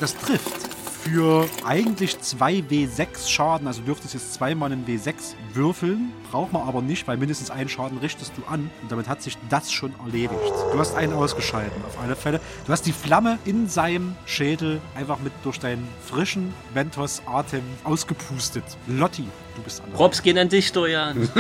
Das 0.00 0.16
trifft. 0.16 0.73
Für 1.04 1.46
eigentlich 1.66 2.18
zwei 2.20 2.54
W6 2.54 3.28
Schaden, 3.28 3.66
also 3.66 3.82
dürftest 3.82 4.14
jetzt 4.14 4.32
zweimal 4.32 4.72
einen 4.72 4.86
W6 4.86 5.34
würfeln, 5.52 6.14
braucht 6.30 6.54
man 6.54 6.66
aber 6.66 6.80
nicht, 6.80 7.06
weil 7.06 7.18
mindestens 7.18 7.50
einen 7.50 7.68
Schaden 7.68 7.98
richtest 7.98 8.32
du 8.38 8.42
an 8.46 8.70
und 8.80 8.90
damit 8.90 9.06
hat 9.06 9.20
sich 9.20 9.36
das 9.50 9.70
schon 9.70 9.94
erledigt. 10.02 10.40
Du 10.72 10.78
hast 10.78 10.94
einen 10.94 11.12
ausgeschalten, 11.12 11.84
auf 11.84 12.00
alle 12.00 12.16
Fälle. 12.16 12.40
Du 12.64 12.72
hast 12.72 12.86
die 12.86 12.92
Flamme 12.92 13.38
in 13.44 13.68
seinem 13.68 14.16
Schädel 14.24 14.80
einfach 14.96 15.18
mit 15.18 15.34
durch 15.42 15.60
deinen 15.60 15.86
frischen 16.06 16.54
Ventos-Atem 16.72 17.62
ausgepustet. 17.84 18.64
Lotti, 18.86 19.28
du 19.56 19.62
bist 19.62 19.82
an 19.82 19.90
der 19.90 19.98
Props 19.98 20.22
gehen 20.22 20.38
an 20.38 20.48
dich, 20.48 20.72
Dorian. 20.72 21.28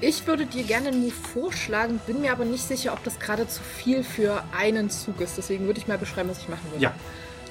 Ich 0.00 0.28
würde 0.28 0.46
dir 0.46 0.62
gerne 0.62 0.88
einen 0.88 1.00
Move 1.00 1.10
vorschlagen, 1.10 1.98
bin 2.06 2.20
mir 2.20 2.30
aber 2.30 2.44
nicht 2.44 2.62
sicher, 2.62 2.92
ob 2.92 3.02
das 3.02 3.18
gerade 3.18 3.48
zu 3.48 3.60
viel 3.64 4.04
für 4.04 4.44
einen 4.56 4.90
Zug 4.90 5.20
ist. 5.20 5.36
Deswegen 5.36 5.66
würde 5.66 5.80
ich 5.80 5.88
mal 5.88 5.98
beschreiben, 5.98 6.28
was 6.30 6.38
ich 6.38 6.48
machen 6.48 6.70
würde. 6.70 6.84
Ja, 6.84 6.94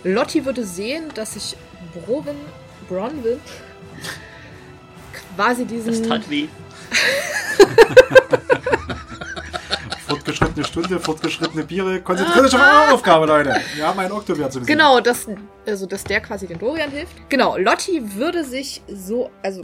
Lotti 0.03 0.45
würde 0.45 0.65
sehen, 0.65 1.05
dass 1.13 1.35
ich 1.35 1.55
Brovin, 1.93 2.35
Bronwyn 2.87 3.39
quasi 5.35 5.65
Das 5.65 5.71
diesen. 5.85 6.09
tat 6.09 6.29
weh. 6.29 6.47
fortgeschrittene 10.07 10.65
Stunde, 10.65 10.99
fortgeschrittene 10.99 11.63
Biere. 11.63 12.01
Konzentriert 12.01 12.45
euch 12.45 12.53
auf 12.55 12.61
eure 12.61 12.93
Aufgabe, 12.93 13.25
Leute. 13.25 13.55
Wir 13.75 13.87
haben 13.87 13.99
einen 13.99 14.11
Oktober 14.11 14.49
zu 14.49 14.59
besiegen. 14.59 14.77
Genau, 14.77 14.99
dass, 14.99 15.27
also, 15.65 15.85
dass 15.85 16.03
der 16.03 16.21
quasi 16.21 16.47
den 16.47 16.59
Dorian 16.59 16.91
hilft. 16.91 17.13
Genau, 17.29 17.57
Lotti 17.57 18.15
würde 18.15 18.43
sich 18.43 18.81
so, 18.87 19.29
also 19.43 19.61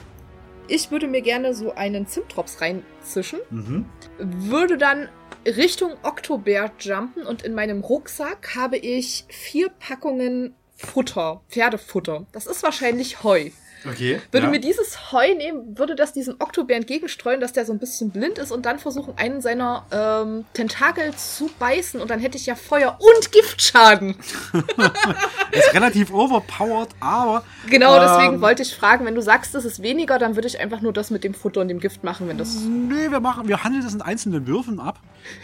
ich 0.68 0.92
würde 0.92 1.08
mir 1.08 1.22
gerne 1.22 1.54
so 1.54 1.74
einen 1.74 2.08
Zimtdrops 2.08 2.62
reinzischen, 2.62 3.40
Mhm. 3.50 3.86
würde 4.18 4.78
dann 4.78 5.10
Richtung 5.46 5.92
Oktobär 6.04 6.72
jumpen 6.80 7.26
und 7.26 7.42
in 7.42 7.54
meinem 7.54 7.82
Rucksack 7.82 8.56
habe 8.56 8.78
ich 8.78 9.26
vier 9.30 9.70
Packungen 9.70 10.56
Futter, 10.76 11.42
Pferdefutter. 11.50 12.26
Das 12.32 12.46
ist 12.48 12.64
wahrscheinlich 12.64 13.24
Heu. 13.24 13.52
Okay. 13.86 14.22
Würde 14.32 14.48
ja. 14.48 14.52
mir 14.52 14.60
dieses 14.60 15.12
Heu 15.12 15.34
nehmen, 15.36 15.78
würde 15.78 15.96
das 15.96 16.14
diesem 16.14 16.36
Oktobär 16.40 16.78
entgegenstreuen, 16.78 17.42
dass 17.42 17.54
der 17.54 17.66
so 17.66 17.74
ein 17.74 17.80
bisschen 17.80 18.12
blind 18.12 18.38
ist 18.38 18.52
und 18.52 18.66
dann 18.66 18.80
versuchen, 18.80 19.14
einen 19.18 19.42
seiner 19.42 19.86
ähm, 19.92 20.46
Tentakel 20.54 21.14
zu 21.16 21.50
beißen 21.60 22.02
und 22.02 22.10
dann 22.10 22.20
hätte 22.20 22.38
ich 22.38 22.46
ja 22.46 22.56
Feuer 22.56 22.98
und 23.00 23.32
Giftschaden. 23.32 24.16
ist 25.52 25.74
relativ 25.74 26.14
overpowered, 26.14 26.90
aber 27.00 27.44
Genau, 27.68 28.00
deswegen 28.00 28.36
Ähm. 28.36 28.42
wollte 28.42 28.64
ich 28.64 28.76
fragen, 28.76 29.06
wenn 29.06 29.16
du 29.16 29.22
sagst, 29.22 29.56
das 29.56 29.66
ist 29.66 29.82
weniger, 29.82 30.20
dann 30.20 30.36
würde 30.36 30.48
ich 30.48 30.60
einfach 30.60 30.82
nur 30.82 30.94
das 30.94 31.12
mit 31.12 31.24
dem 31.24 31.34
Futter 31.34 31.62
und 31.62 31.68
dem 31.68 31.80
Gift 31.80 32.04
machen, 32.04 32.28
wenn 32.28 32.38
das. 32.38 32.56
nee, 32.62 33.10
wir 33.10 33.20
machen, 33.20 33.48
wir 33.48 33.64
handeln 33.64 33.84
das 33.84 33.94
in 33.94 34.02
einzelnen 34.02 34.48
Würfen 34.48 34.80
ab. 34.80 35.00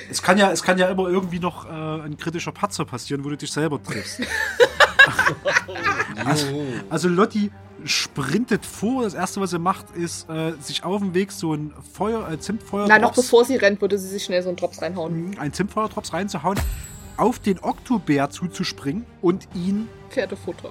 Es 0.09 0.21
kann 0.21 0.37
ja, 0.37 0.51
es 0.51 0.63
kann 0.63 0.77
ja 0.77 0.87
immer 0.87 1.07
irgendwie 1.07 1.39
noch 1.39 1.65
äh, 1.65 1.69
ein 1.69 2.17
kritischer 2.17 2.51
Patzer 2.51 2.85
passieren, 2.85 3.23
wo 3.23 3.29
du 3.29 3.37
dich 3.37 3.51
selber 3.51 3.81
triffst. 3.81 4.21
also, 6.25 6.63
also 6.89 7.07
Lotti 7.07 7.51
sprintet 7.85 8.65
vor. 8.65 9.03
Das 9.03 9.13
erste, 9.13 9.41
was 9.41 9.53
er 9.53 9.59
macht, 9.59 9.95
ist 9.95 10.29
äh, 10.29 10.53
sich 10.59 10.83
auf 10.83 10.99
dem 11.01 11.13
Weg 11.13 11.31
so 11.31 11.53
ein 11.53 11.73
Feuer, 11.93 12.29
äh, 12.31 12.39
Zimtfeuer, 12.39 12.87
Nein, 12.87 13.01
noch 13.01 13.13
bevor 13.13 13.45
sie 13.45 13.55
rennt, 13.55 13.81
würde 13.81 13.97
sie 13.97 14.07
sich 14.07 14.23
schnell 14.23 14.41
so 14.41 14.49
einen 14.49 14.57
Drops 14.57 14.81
reinhauen. 14.81 15.37
ein 15.39 15.53
Zimtfeuertrops 15.53 16.13
reinzuhauen, 16.13 16.59
auf 17.17 17.39
den 17.39 17.59
Oktobär 17.59 18.29
zuzuspringen 18.29 19.05
und 19.21 19.47
ihn 19.53 19.87
Pferdefutter. 20.09 20.69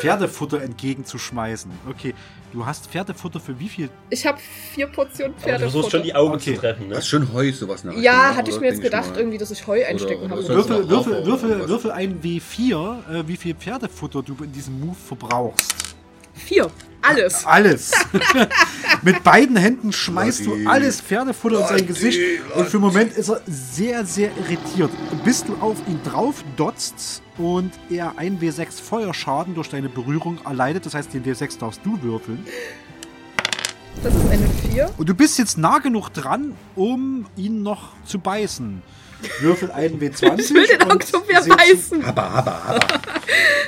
Pferdefutter 0.00 0.60
entgegenzuschmeißen. 0.62 1.70
Okay, 1.88 2.14
du 2.52 2.66
hast 2.66 2.88
Pferdefutter 2.88 3.40
für 3.40 3.58
wie 3.58 3.70
viel? 3.70 3.88
Ich 4.10 4.26
habe 4.26 4.38
vier 4.38 4.86
Portionen 4.86 5.34
Aber 5.40 5.52
du 5.52 5.58
versuchst 5.60 5.90
Pferdefutter. 5.90 5.90
schon 5.90 6.02
die 6.02 6.14
Augen 6.14 6.34
Okay. 6.34 6.54
zu 6.54 6.60
treffen, 6.60 6.88
ne? 6.88 6.94
Das 6.96 7.04
ist 7.04 7.08
schon 7.08 7.32
Heu, 7.32 7.50
sowas 7.52 7.82
nach 7.82 7.96
ja, 7.96 8.34
hatte 8.36 8.50
ich 8.50 8.60
mir 8.60 8.66
jetzt 8.66 8.82
gedacht, 8.82 9.12
irgendwie, 9.16 9.38
dass 9.38 9.50
ich 9.50 9.66
Heu 9.66 9.82
einstecken 9.86 10.30
habe. 10.30 10.46
Würfel, 10.46 10.88
würfel, 10.90 11.24
würfel, 11.24 11.68
würfel 11.68 11.90
ein 11.90 12.20
W4, 12.20 12.98
äh, 13.20 13.26
wie 13.26 13.36
viel 13.38 13.54
Pferdefutter 13.54 14.22
du 14.22 14.36
in 14.44 14.52
diesem 14.52 14.78
Move 14.78 14.94
verbrauchst. 14.94 15.91
Vier. 16.34 16.70
Alles. 17.02 17.44
Alles. 17.46 17.92
Mit 19.02 19.24
beiden 19.24 19.56
Händen 19.56 19.92
schmeißt 19.92 20.44
Lotti. 20.44 20.64
du 20.64 20.70
alles 20.70 21.00
Pferdefutter 21.00 21.60
in 21.60 21.66
sein 21.66 21.86
Gesicht. 21.86 22.20
Und 22.54 22.66
für 22.66 22.78
den 22.78 22.82
Moment 22.82 23.16
ist 23.16 23.28
er 23.28 23.40
sehr, 23.46 24.06
sehr 24.06 24.30
irritiert. 24.36 24.90
Bis 25.24 25.44
du 25.44 25.56
auf 25.56 25.76
ihn 25.88 26.00
drauf 26.04 26.44
dotzt 26.56 27.20
und 27.38 27.72
er 27.90 28.16
ein 28.16 28.38
W6 28.38 28.80
Feuerschaden 28.80 29.54
durch 29.56 29.68
deine 29.68 29.88
Berührung 29.88 30.38
erleidet. 30.44 30.86
Das 30.86 30.94
heißt, 30.94 31.12
den 31.12 31.24
W6 31.24 31.58
darfst 31.58 31.80
du 31.84 32.00
würfeln. 32.00 32.46
Das 34.04 34.14
ist 34.14 34.30
eine 34.30 34.48
vier. 34.48 34.90
Und 34.96 35.08
du 35.08 35.14
bist 35.14 35.38
jetzt 35.38 35.58
nah 35.58 35.78
genug 35.78 36.10
dran, 36.10 36.54
um 36.76 37.26
ihn 37.36 37.62
noch 37.62 37.90
zu 38.04 38.20
beißen. 38.20 38.82
Würfel 39.40 39.70
einen 39.70 40.00
W20. 40.00 40.38
Ich 40.40 40.50
will 40.54 40.66
den 40.66 41.00
zu- 41.00 41.20
beißen. 41.22 42.04
Aber, 42.04 42.22
aber, 42.24 42.62
aber. 42.66 42.80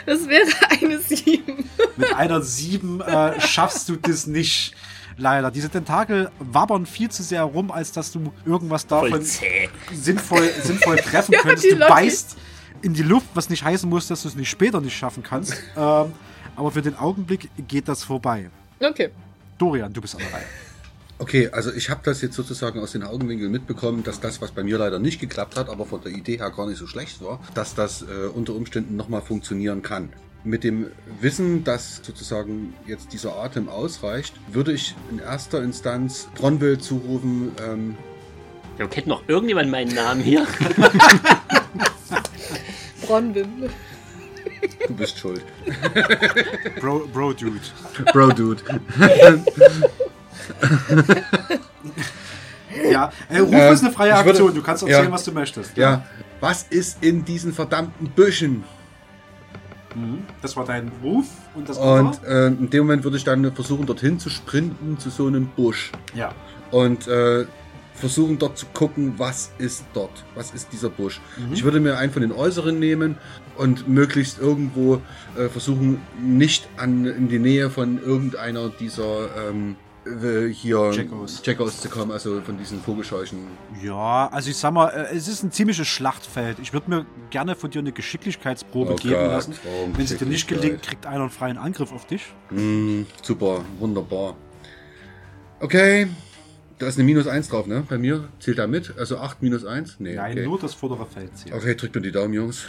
Das 0.06 0.28
wäre 0.28 0.46
eine 0.70 0.98
sieben. 1.00 1.68
Mit 1.96 2.14
einer 2.14 2.40
7 2.42 3.00
äh, 3.00 3.40
schaffst 3.40 3.88
du 3.88 3.96
das 3.96 4.26
nicht. 4.26 4.74
Leider. 5.16 5.50
Diese 5.52 5.68
Tentakel 5.70 6.28
wabbern 6.40 6.86
viel 6.86 7.08
zu 7.08 7.22
sehr 7.22 7.44
rum, 7.44 7.70
als 7.70 7.92
dass 7.92 8.10
du 8.10 8.32
irgendwas 8.44 8.84
davon 8.86 9.22
sinnvoll, 9.92 10.50
sinnvoll 10.62 10.96
treffen 10.96 11.32
Ja, 11.34 11.40
könntest. 11.42 11.64
Du 11.70 11.76
Lotti. 11.76 11.88
beißt 11.92 12.36
in 12.82 12.94
die 12.94 13.02
Luft, 13.04 13.28
was 13.34 13.48
nicht 13.48 13.62
heißen 13.64 13.88
muss, 13.88 14.08
dass 14.08 14.22
du 14.22 14.28
es 14.28 14.34
nicht 14.34 14.50
später 14.50 14.80
nicht 14.80 14.96
schaffen 14.96 15.22
kannst. 15.22 15.54
ähm, 15.76 16.12
aber 16.56 16.70
für 16.72 16.82
den 16.82 16.96
Augenblick 16.96 17.48
geht 17.68 17.86
das 17.88 18.02
vorbei. 18.04 18.50
Okay. 18.80 19.10
Dorian, 19.56 19.92
du 19.92 20.00
bist 20.00 20.14
an 20.16 20.20
der 20.20 20.32
Reihe. 20.34 20.44
Okay, 21.18 21.48
also 21.52 21.72
ich 21.72 21.90
habe 21.90 22.00
das 22.04 22.20
jetzt 22.22 22.34
sozusagen 22.34 22.80
aus 22.80 22.92
den 22.92 23.02
Augenwinkeln 23.04 23.52
mitbekommen, 23.52 24.02
dass 24.02 24.18
das, 24.20 24.40
was 24.40 24.50
bei 24.50 24.64
mir 24.64 24.78
leider 24.78 24.98
nicht 24.98 25.20
geklappt 25.20 25.56
hat, 25.56 25.68
aber 25.68 25.86
von 25.86 26.00
der 26.02 26.10
Idee 26.12 26.38
her 26.38 26.50
gar 26.50 26.66
nicht 26.66 26.78
so 26.78 26.86
schlecht 26.88 27.22
war, 27.22 27.38
dass 27.54 27.74
das 27.74 28.02
äh, 28.02 28.06
unter 28.34 28.54
Umständen 28.54 28.96
nochmal 28.96 29.20
funktionieren 29.22 29.82
kann. 29.82 30.08
Mit 30.42 30.64
dem 30.64 30.88
Wissen, 31.20 31.62
dass 31.64 32.00
sozusagen 32.02 32.74
jetzt 32.86 33.12
dieser 33.12 33.36
Atem 33.36 33.68
ausreicht, 33.68 34.34
würde 34.52 34.72
ich 34.72 34.94
in 35.10 35.18
erster 35.20 35.62
Instanz 35.62 36.28
Bronwell 36.34 36.78
zurufen, 36.78 37.52
ähm, 37.64 37.96
Ja, 38.78 38.86
kennt 38.88 39.06
noch 39.06 39.22
irgendjemand 39.28 39.70
meinen 39.70 39.94
Namen 39.94 40.20
hier? 40.20 40.46
Bronwyn. 43.06 43.70
du 44.88 44.94
bist 44.94 45.16
schuld. 45.18 45.42
Bro, 46.80 47.06
Bro 47.12 47.34
Dude. 47.34 47.60
Bro, 48.12 48.32
Dude. 48.32 48.62
Ja, 52.90 53.12
äh, 53.28 53.38
Ruf 53.38 53.52
Ähm, 53.54 53.72
ist 53.72 53.84
eine 53.84 53.92
freie 53.92 54.10
ich 54.10 54.16
würde- 54.16 54.30
Aktion. 54.30 54.54
Du 54.54 54.62
kannst 54.62 54.82
erzählen, 54.82 55.04
ja. 55.04 55.12
was 55.12 55.24
du 55.24 55.32
möchtest. 55.32 55.76
Ja, 55.76 56.04
was 56.40 56.64
ist 56.64 57.02
in 57.04 57.24
diesen 57.24 57.52
verdammten 57.52 58.08
Büschen? 58.10 58.64
Das 60.42 60.56
war 60.56 60.64
dein 60.64 60.90
Ruf 61.02 61.26
und 61.54 61.68
das 61.68 61.78
Und 61.78 62.20
äh, 62.24 62.48
in 62.48 62.68
dem 62.68 62.80
Moment 62.84 63.04
würde 63.04 63.16
ich 63.16 63.22
dann 63.22 63.54
versuchen, 63.54 63.86
dorthin 63.86 64.18
zu 64.18 64.28
sprinten 64.28 64.98
zu 64.98 65.08
so 65.10 65.28
einem 65.28 65.46
Busch. 65.46 65.92
Ja. 66.14 66.32
und 66.72 67.06
äh, 67.06 67.46
versuchen 67.94 68.40
dort 68.40 68.58
zu 68.58 68.66
gucken, 68.74 69.14
was 69.18 69.52
ist 69.58 69.84
dort, 69.94 70.24
was 70.34 70.50
ist 70.50 70.72
dieser 70.72 70.90
Busch. 70.90 71.20
Ich 71.52 71.62
würde 71.62 71.78
mir 71.78 71.96
einen 71.96 72.12
von 72.12 72.22
den 72.22 72.32
äußeren 72.32 72.76
nehmen 72.80 73.16
und 73.56 73.86
möglichst 73.86 74.40
irgendwo 74.40 75.00
äh, 75.38 75.48
versuchen, 75.48 76.00
nicht 76.20 76.66
an, 76.76 77.06
in 77.06 77.28
die 77.28 77.38
Nähe 77.38 77.70
von 77.70 78.02
irgendeiner 78.02 78.68
dieser 78.68 79.48
ähm, 79.48 79.76
äh, 79.76 79.83
hier 80.04 80.90
Jackos. 80.92 81.40
Jackos 81.44 81.80
zu 81.80 81.88
kommen, 81.88 82.10
also 82.10 82.40
von 82.42 82.58
diesen 82.58 82.80
Vogelscheuchen. 82.80 83.38
Ja, 83.82 84.28
also 84.28 84.50
ich 84.50 84.56
sag 84.56 84.72
mal, 84.72 84.88
äh, 84.88 85.16
es 85.16 85.28
ist 85.28 85.42
ein 85.42 85.50
ziemliches 85.50 85.86
Schlachtfeld. 85.88 86.58
Ich 86.58 86.72
würde 86.72 86.90
mir 86.90 87.06
gerne 87.30 87.54
von 87.54 87.70
dir 87.70 87.78
eine 87.78 87.90
Oh 87.90 87.94
Geschicklichkeitsprobe 87.94 88.96
geben 88.96 89.14
Gott, 89.14 89.30
lassen. 89.30 89.54
Wenn 89.94 90.04
es 90.04 90.16
dir 90.16 90.26
nicht 90.26 90.46
gelingt, 90.46 90.82
kriegt 90.82 91.06
einer 91.06 91.22
einen 91.22 91.30
freien 91.30 91.58
Angriff 91.58 91.92
auf 91.92 92.06
dich. 92.06 92.26
Mm, 92.50 93.02
super, 93.22 93.64
wunderbar. 93.78 94.36
Okay, 95.60 96.08
da 96.78 96.86
ist 96.86 96.96
eine 96.96 97.04
Minus 97.04 97.26
1 97.26 97.48
drauf, 97.48 97.66
ne? 97.66 97.84
Bei 97.88 97.96
mir 97.96 98.28
zählt 98.40 98.58
da 98.58 98.66
mit, 98.66 98.96
also 98.98 99.18
8 99.18 99.42
minus 99.42 99.64
1? 99.64 100.00
Nee, 100.00 100.16
Nein, 100.16 100.32
okay. 100.32 100.46
nur 100.46 100.58
das 100.58 100.74
vordere 100.74 101.06
Feld 101.06 101.36
zählt. 101.38 101.54
Okay, 101.54 101.74
drückt 101.74 101.94
mir 101.94 102.02
die 102.02 102.12
Daumen, 102.12 102.34
Jungs. 102.34 102.66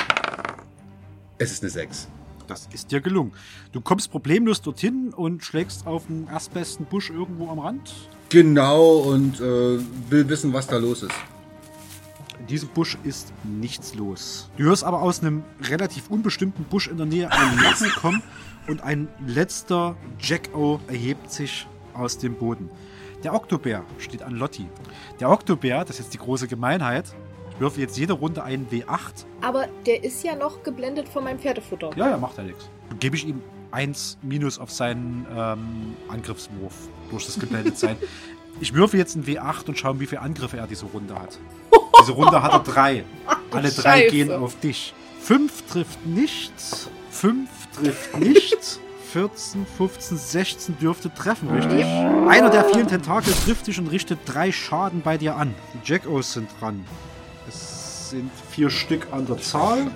Es 1.38 1.52
ist 1.52 1.64
eine 1.64 1.70
6. 1.70 2.08
Das 2.48 2.68
ist 2.72 2.92
dir 2.92 3.02
gelungen. 3.02 3.34
Du 3.72 3.82
kommst 3.82 4.12
problemlos 4.12 4.62
dorthin 4.62 5.14
und 5.14 5.44
schlägst 5.44 5.88
auf 5.88 6.08
den 6.08 6.28
erstbesten 6.28 6.86
Busch 6.86 7.10
irgendwo 7.10 7.50
am 7.50 7.60
Rand. 7.60 7.94
Genau, 8.30 8.98
und 8.98 9.40
äh, 9.40 9.80
will 10.10 10.28
wissen, 10.28 10.54
was 10.54 10.68
da 10.68 10.78
los 10.78 11.04
ist. 11.04 11.14
In 12.40 12.48
diesem 12.48 12.70
Busch 12.70 12.98
ist 13.04 13.32
nichts 13.44 13.96
los. 13.96 14.50
Du 14.58 14.66
hörst 14.66 14.84
aber 14.84 15.02
aus 15.02 15.22
einem 15.22 15.44
relativ 15.62 16.10
unbestimmten 16.10 16.64
Busch 16.66 16.88
in 16.88 16.98
der 16.98 17.06
Nähe 17.06 17.32
einen 17.32 17.60
Lachen 17.64 17.90
kommen 17.92 18.22
und 18.68 18.82
ein 18.82 19.08
letzter 19.26 19.96
Jack-O 20.20 20.80
erhebt 20.88 21.32
sich 21.32 21.68
aus 21.94 22.18
dem 22.18 22.36
Boden. 22.36 22.70
Der 23.24 23.34
Oktobär 23.34 23.84
steht 23.98 24.22
an 24.22 24.36
Lotti. 24.36 24.68
Der 25.20 25.30
Oktobär, 25.32 25.86
das 25.86 25.92
ist 25.92 26.06
jetzt 26.06 26.14
die 26.14 26.20
große 26.20 26.48
Gemeinheit, 26.48 27.16
ich 27.56 27.62
würfe 27.62 27.80
jetzt 27.80 27.98
jede 27.98 28.14
Runde 28.14 28.44
einen 28.44 28.68
W8. 28.70 29.26
Aber 29.42 29.68
der 29.86 30.04
ist 30.04 30.24
ja 30.24 30.36
noch 30.36 30.64
geblendet 30.64 31.08
von 31.08 31.24
meinem 31.24 31.40
Pferdefutter. 31.40 31.92
Ja, 31.96 32.10
ja, 32.10 32.18
macht 32.18 32.38
ja 32.38 32.44
nichts. 32.44 32.70
Dann 32.90 33.00
gebe 33.00 33.16
ich 33.16 33.26
ihm 33.26 33.42
1 33.72 34.18
Minus 34.22 34.60
auf 34.60 34.72
seinen 34.72 35.26
ähm, 35.34 35.96
Angriffswurf 36.10 36.74
durch 37.10 37.26
das 37.26 37.40
geblendet 37.40 37.78
sein. 37.78 37.98
Ich 38.62 38.74
würfe 38.74 38.96
jetzt 38.96 39.18
einen 39.18 39.26
W8 39.26 39.68
und 39.68 39.78
schaue, 39.78 40.00
wie 40.00 40.06
viele 40.06 40.22
Angriffe 40.22 40.56
er 40.56 40.66
diese 40.66 40.86
Runde 40.86 41.14
hat. 41.14 41.38
Diese 42.00 42.14
Runde 42.14 42.42
hat 42.42 42.54
er 42.54 42.60
drei. 42.60 43.04
Alle 43.52 43.70
drei 43.70 44.00
Scheiße. 44.00 44.16
gehen 44.16 44.32
auf 44.32 44.58
dich. 44.62 44.94
5 45.20 45.62
trifft 45.64 46.06
nicht. 46.06 46.54
5 47.12 47.50
trifft 47.76 48.18
nicht. 48.18 48.80
14, 49.12 49.66
15, 49.66 50.18
16 50.18 50.78
dürfte 50.78 51.14
treffen, 51.14 51.50
richtig? 51.50 51.84
Einer 51.84 52.50
der 52.50 52.64
vielen 52.64 52.88
Tentakel 52.88 53.34
trifft 53.46 53.68
dich 53.68 53.78
und 53.78 53.88
richtet 53.88 54.20
drei 54.26 54.54
Schaden 54.54 55.02
bei 55.02 55.18
dir 55.18 55.36
an. 55.36 55.54
Die 55.74 55.80
Jack-O's 55.92 56.32
sind 56.32 56.50
dran. 56.60 56.86
Es 57.48 58.10
sind 58.10 58.30
vier 58.52 58.70
Stück 58.70 59.08
an 59.12 59.26
der 59.26 59.38
Zahl. 59.40 59.88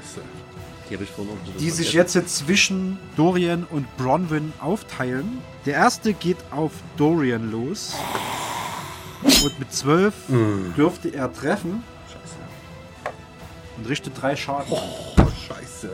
Die 0.90 0.96
habe 0.96 1.04
ich 1.04 1.10
vorhin 1.12 1.34
auch 1.34 1.60
die 1.60 1.70
sich 1.70 1.94
jetzt 1.94 2.14
zwischen 2.36 2.98
Dorian 3.16 3.66
und 3.70 3.86
Bronwyn 3.98 4.52
aufteilen. 4.60 5.40
Der 5.66 5.76
erste 5.76 6.14
geht 6.14 6.38
auf 6.52 6.72
Dorian 6.98 7.52
los. 7.52 7.94
Und 9.44 9.60
mit 9.60 9.72
12 9.72 10.14
Mm, 10.30 10.74
dürfte 10.76 11.10
er 11.10 11.32
treffen 11.32 11.84
Scheiße. 12.08 12.36
und 13.78 13.88
richtet 13.90 14.20
drei 14.20 14.36
Schaden. 14.36 14.72
Oh, 14.72 15.28
scheiße. 15.48 15.90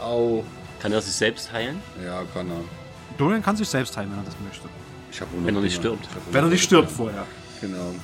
Au. 0.00 0.44
Kann 0.80 0.92
er 0.92 1.00
sich 1.00 1.14
selbst 1.14 1.50
heilen? 1.52 1.80
Ja, 2.04 2.22
kann 2.34 2.50
er. 2.50 2.60
Dorian 3.18 3.42
kann 3.42 3.56
sich 3.56 3.68
selbst 3.68 3.96
heilen, 3.96 4.10
wenn 4.10 4.18
er 4.18 4.24
das 4.24 4.34
möchte. 4.44 4.68
Ich 5.10 5.20
hab 5.20 5.28
Wenn 5.44 5.54
er 5.54 5.60
nicht 5.62 5.76
stirbt. 5.76 6.06
Wenn 6.30 6.44
er 6.44 6.50
nicht 6.50 6.64
stirbt 6.64 6.90
vorher. 6.90 7.24
Genau. 7.60 7.94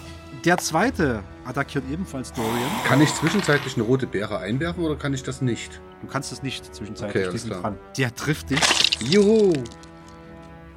Der 0.44 0.56
zweite 0.58 1.22
attackiert 1.44 1.84
ebenfalls 1.90 2.32
Dorian. 2.32 2.70
Kann 2.86 3.00
ich 3.00 3.12
zwischenzeitlich 3.14 3.74
eine 3.76 3.84
rote 3.84 4.06
Beere 4.06 4.38
einwerfen 4.38 4.84
oder 4.84 4.96
kann 4.96 5.12
ich 5.14 5.22
das 5.22 5.42
nicht? 5.42 5.80
Du 6.00 6.06
kannst 6.06 6.32
es 6.32 6.42
nicht 6.42 6.74
zwischenzeitlich, 6.74 7.24
Okay, 7.24 7.32
die 7.32 7.38
sind 7.38 7.50
dran. 7.62 7.78
Der 7.96 8.14
trifft 8.14 8.50
dich. 8.50 8.60
Juhu. 9.00 9.52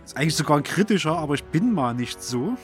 Ist 0.05 0.17
eigentlich 0.17 0.35
sogar 0.35 0.57
ein 0.57 0.63
kritischer, 0.63 1.17
aber 1.17 1.33
ich 1.33 1.43
bin 1.43 1.73
mal 1.73 1.93
nicht 1.93 2.21
so. 2.21 2.55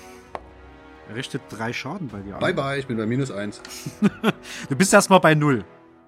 Er 1.09 1.15
richtet 1.15 1.41
drei 1.49 1.73
Schaden 1.73 2.07
bei 2.07 2.19
dir 2.19 2.35
an. 2.35 2.39
Bye 2.39 2.53
bye, 2.53 2.79
ich 2.79 2.87
bin 2.87 2.97
bei 2.97 3.05
minus 3.05 3.31
1. 3.31 3.61
Du 4.69 4.75
bist 4.75 4.93
erstmal 4.93 5.19
bei 5.19 5.35
null. 5.35 5.59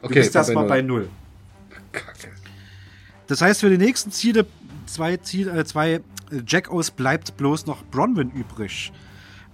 Du 0.01 0.05
Okay, 0.07 0.15
bist 0.15 0.33
bin 0.33 0.39
erstmal 0.39 0.65
bei 0.67 0.81
null. 0.81 1.01
null. 1.01 1.09
Kacke. 1.91 2.29
Das 3.27 3.41
heißt, 3.41 3.61
für 3.61 3.69
die 3.69 3.77
nächsten 3.77 4.11
Ziele, 4.11 4.45
zwei, 4.85 5.17
Ziel, 5.17 5.47
äh, 5.49 5.65
zwei 5.65 5.93
äh, 5.93 6.01
Jack-O's 6.45 6.91
bleibt 6.91 7.35
bloß 7.37 7.65
noch 7.65 7.83
Bronwyn 7.85 8.29
übrig. 8.31 8.91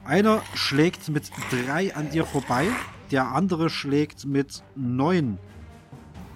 Einer 0.06 0.42
schlägt 0.56 1.10
mit 1.10 1.32
drei 1.52 1.96
an 1.96 2.10
dir 2.10 2.26
vorbei, 2.26 2.68
der 3.12 3.28
andere 3.30 3.70
schlägt 3.70 4.26
mit 4.26 4.64
neun 4.76 5.38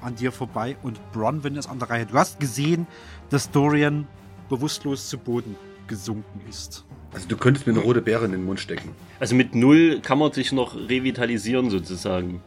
an 0.02 0.16
dir 0.16 0.32
vorbei 0.32 0.76
und 0.84 1.00
Bronwyn 1.12 1.56
ist 1.56 1.68
an 1.68 1.80
der 1.80 1.90
Reihe. 1.90 2.06
Du 2.06 2.14
hast 2.16 2.40
gesehen, 2.40 2.88
dass 3.30 3.50
Dorian 3.52 4.08
bewusstlos 4.50 5.10
zu 5.10 5.18
Boden 5.18 5.56
gesunken 5.88 6.42
ist. 6.50 6.86
Also 7.14 7.28
du 7.28 7.38
könntest 7.38 7.68
mir 7.68 7.74
eine 7.74 7.82
rote 7.82 8.02
Beere 8.02 8.26
in 8.26 8.32
den 8.32 8.46
Mund 8.46 8.60
stecken. 8.60 8.90
Also 9.20 9.36
mit 9.36 9.56
null 9.56 10.00
kann 10.02 10.18
man 10.18 10.32
sich 10.34 10.52
noch 10.52 10.76
revitalisieren 10.76 11.70
sozusagen. 11.70 12.42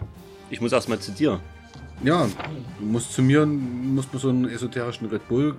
Ich 0.50 0.60
muss 0.60 0.72
erstmal 0.72 0.98
zu 0.98 1.12
dir. 1.12 1.40
Ja, 2.04 2.28
du 2.78 2.84
musst 2.84 3.12
zu 3.12 3.22
mir, 3.22 3.46
musst 3.46 4.12
mir 4.12 4.20
so 4.20 4.28
einen 4.28 4.48
esoterischen 4.48 5.08
Red 5.08 5.26
Bull 5.28 5.56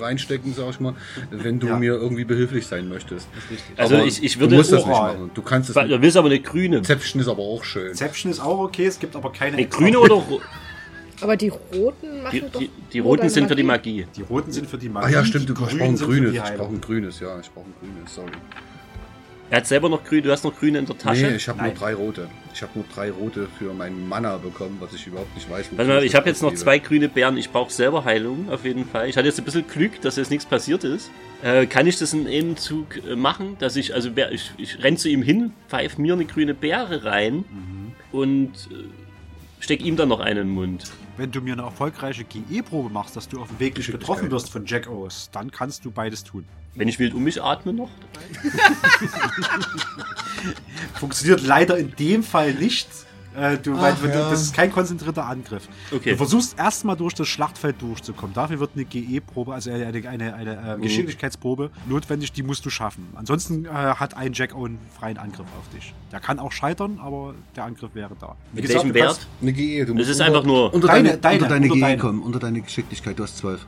reinstecken, 0.00 0.54
sag 0.54 0.70
ich 0.70 0.80
mal, 0.80 0.94
wenn 1.30 1.58
du 1.60 1.68
Ja. 1.68 1.78
mir 1.78 1.94
irgendwie 1.94 2.24
behilflich 2.24 2.66
sein 2.66 2.88
möchtest. 2.88 3.28
Also 3.76 3.96
Aber 3.96 4.04
ich, 4.06 4.22
ich 4.22 4.34
du 4.34 4.40
würde. 4.40 4.56
musst 4.56 4.72
das 4.72 4.84
nicht 4.86 4.96
machen. 4.96 5.30
Du 5.34 5.42
kannst 5.42 5.70
es 5.70 5.74
Du 5.74 6.02
willst 6.02 6.16
aber 6.16 6.28
eine 6.28 6.40
grüne. 6.40 6.82
Zäpfchen 6.82 7.20
ist 7.20 7.28
aber 7.28 7.42
auch 7.42 7.64
schön. 7.64 7.94
Zäpfchen 7.94 8.30
ist 8.30 8.40
auch 8.40 8.58
okay, 8.60 8.86
es 8.86 8.98
gibt 8.98 9.16
aber 9.16 9.32
keine. 9.32 9.56
Eine 9.56 9.66
grüne 9.66 9.98
oder 9.98 10.22
Aber 11.20 11.36
die 11.36 11.48
roten 11.48 12.22
machen 12.22 12.32
die, 12.32 12.40
doch. 12.40 12.62
die, 12.92 12.98
roten 12.98 13.28
sind 13.28 13.48
für 13.48 13.56
die 13.56 13.62
Magie. 13.62 14.06
Die 14.16 14.22
roten 14.22 14.52
sind 14.52 14.68
für 14.68 14.78
die 14.78 14.88
Magie. 14.88 15.06
Ah 15.06 15.10
ja, 15.20 15.24
stimmt, 15.24 15.48
du 15.48 15.54
die 15.54 15.62
ich 15.62 15.68
brauche 15.68 15.78
grünen 15.78 15.94
ein 15.94 15.96
grünes. 15.98 16.34
Ich 16.34 16.56
brauche 16.56 16.72
ein 16.74 16.80
grünes, 16.80 17.20
ja, 17.20 17.40
ich 17.40 17.50
brauche 17.50 17.66
ein 17.66 17.74
grünes, 17.80 18.14
sorry. 18.14 18.30
Er 19.50 19.58
hat 19.58 19.66
selber 19.66 19.88
noch 19.88 20.02
grün, 20.02 20.22
du 20.22 20.32
hast 20.32 20.42
noch 20.42 20.58
grüne 20.58 20.78
in 20.78 20.86
der 20.86 20.96
Tasche. 20.98 21.26
Nee, 21.28 21.36
ich 21.36 21.48
habe 21.48 21.62
nur 21.62 21.72
drei 21.74 21.94
rote. 21.94 22.28
Ich 22.54 22.62
habe 22.62 22.72
nur 22.74 22.84
drei 22.92 23.10
rote 23.10 23.46
für 23.58 23.72
meinen 23.74 24.08
Mana 24.08 24.36
bekommen, 24.38 24.78
was 24.80 24.94
ich 24.94 25.06
überhaupt 25.06 25.34
nicht 25.34 25.48
weiß. 25.50 25.66
Warte 25.76 25.90
mal, 25.90 26.02
ich 26.04 26.14
habe 26.14 26.28
jetzt 26.28 26.42
noch 26.42 26.54
zwei 26.54 26.78
grüne 26.78 27.08
Beeren. 27.08 27.36
Ich 27.36 27.50
brauche 27.50 27.70
selber 27.70 28.04
Heilung, 28.04 28.50
auf 28.50 28.64
jeden 28.64 28.86
Fall. 28.86 29.08
Ich 29.08 29.16
hatte 29.16 29.28
jetzt 29.28 29.38
ein 29.38 29.44
bisschen 29.44 29.66
Glück, 29.68 30.00
dass 30.00 30.16
jetzt 30.16 30.30
nichts 30.30 30.46
passiert 30.46 30.82
ist. 30.82 31.10
Äh, 31.42 31.66
kann 31.66 31.86
ich 31.86 31.98
das 31.98 32.14
in 32.14 32.26
einem 32.26 32.56
Zug 32.56 32.96
äh, 33.06 33.16
machen? 33.16 33.56
Dass 33.58 33.76
ich, 33.76 33.94
also 33.94 34.16
wer- 34.16 34.32
ich, 34.32 34.50
ich 34.56 34.82
renn 34.82 34.96
zu 34.96 35.08
ihm 35.10 35.22
hin, 35.22 35.52
pfeif 35.68 35.98
mir 35.98 36.14
eine 36.14 36.24
grüne 36.24 36.54
Beere 36.54 37.04
rein 37.04 37.44
und 38.12 38.52
äh, 38.72 38.84
steck 39.60 39.84
ihm 39.84 39.96
dann 39.96 40.08
noch 40.08 40.20
einen 40.20 40.38
in 40.40 40.46
den 40.48 40.54
Mund. 40.54 40.84
Wenn 41.16 41.30
du 41.30 41.40
mir 41.40 41.52
eine 41.52 41.62
erfolgreiche 41.62 42.24
GE-Probe 42.24 42.90
machst, 42.90 43.14
dass 43.14 43.28
du 43.28 43.40
auf 43.40 43.48
dem 43.48 43.60
Weg 43.60 43.76
nicht 43.76 43.90
getroffen 43.92 44.30
wirst 44.30 44.50
von 44.50 44.64
Jack 44.66 44.88
O's, 44.90 45.28
dann 45.32 45.50
kannst 45.50 45.84
du 45.84 45.90
beides 45.92 46.24
tun. 46.24 46.44
Wenn 46.74 46.88
ich 46.88 46.98
wild 46.98 47.14
um 47.14 47.24
mich 47.24 47.42
atme 47.42 47.72
noch. 47.72 47.90
Funktioniert 50.94 51.42
leider 51.42 51.78
in 51.78 51.94
dem 51.96 52.22
Fall 52.22 52.54
nicht. 52.54 52.88
Äh, 53.36 53.58
du, 53.58 53.72
weil, 53.80 53.94
Ach, 53.96 54.00
du, 54.00 54.06
ja. 54.08 54.30
Das 54.30 54.42
ist 54.42 54.54
kein 54.54 54.70
konzentrierter 54.70 55.26
Angriff. 55.26 55.68
Okay. 55.92 56.12
Du 56.12 56.16
versuchst 56.18 56.56
erstmal 56.56 56.96
durch 56.96 57.14
das 57.14 57.26
Schlachtfeld 57.26 57.82
durchzukommen. 57.82 58.32
Dafür 58.32 58.60
wird 58.60 58.70
eine 58.76 58.84
GE-Probe, 58.84 59.52
also 59.52 59.72
eine, 59.72 59.86
eine, 59.86 60.08
eine, 60.08 60.34
eine 60.34 60.76
äh, 60.76 60.80
Geschicklichkeitsprobe 60.80 61.70
notwendig, 61.88 62.30
die 62.30 62.44
musst 62.44 62.64
du 62.64 62.70
schaffen. 62.70 63.08
Ansonsten 63.16 63.64
äh, 63.64 63.68
hat 63.70 64.16
ein 64.16 64.34
Jack 64.34 64.54
auch 64.54 64.66
einen 64.66 64.78
freien 64.96 65.18
Angriff 65.18 65.46
auf 65.58 65.68
dich. 65.74 65.92
Der 66.12 66.20
kann 66.20 66.38
auch 66.38 66.52
scheitern, 66.52 67.00
aber 67.02 67.34
der 67.56 67.64
Angriff 67.64 67.90
wäre 67.94 68.14
da. 68.20 68.36
Wie 68.52 68.60
Mit 68.60 68.66
gesagt, 68.66 68.84
welchem 68.84 68.94
Wert? 68.94 69.26
Eine 69.42 69.52
GE. 69.52 69.84
Du 69.84 69.86
Das 69.86 69.94
musst 70.06 70.10
ist 70.10 70.16
unter, 70.20 70.26
einfach 70.26 70.44
nur- 70.44 70.72
unter 70.72 70.86
Deine- 70.86 71.18
deine, 71.18 71.20
deine, 71.20 71.34
unter 71.38 71.48
deine 71.48 71.64
unter 71.66 71.74
GE 71.74 71.80
deine. 71.80 71.98
kommen, 72.00 72.22
unter 72.22 72.38
deine 72.38 72.60
Geschicklichkeit. 72.60 73.18
Du 73.18 73.24
hast 73.24 73.38
12. 73.38 73.66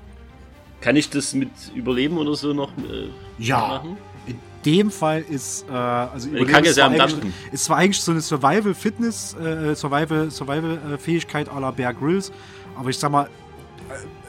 Kann 0.81 0.97
ich 0.97 1.09
das 1.11 1.35
mit 1.35 1.51
Überleben 1.75 2.19
oder 2.19 2.35
so 2.35 2.53
noch 2.53 2.71
äh, 2.79 3.09
Ja. 3.39 3.59
machen? 3.61 3.97
In 4.27 4.39
dem 4.65 4.91
Fall 4.91 5.23
ist, 5.23 5.65
äh, 5.69 5.73
also 5.73 6.29
Überleben 6.29 6.51
Kacke 6.53 6.65
ist 6.67 6.71
ist 6.73 6.77
ja 6.79 6.89
zwar 6.91 7.09
ist 7.53 7.65
zwar 7.65 7.77
eigentlich 7.79 8.01
so 8.01 8.13
eine 8.13 8.21
Survival-Fitness, 8.21 9.35
äh, 9.35 9.75
Survival, 9.75 10.31
Survival-Fähigkeit 10.31 11.49
à 11.49 11.61
la 11.61 11.71
Bear 11.71 11.95
Grylls, 11.95 12.33
aber 12.77 12.91
ich 12.91 12.99
sag 12.99 13.11
mal, 13.11 13.25
äh, 13.27 13.29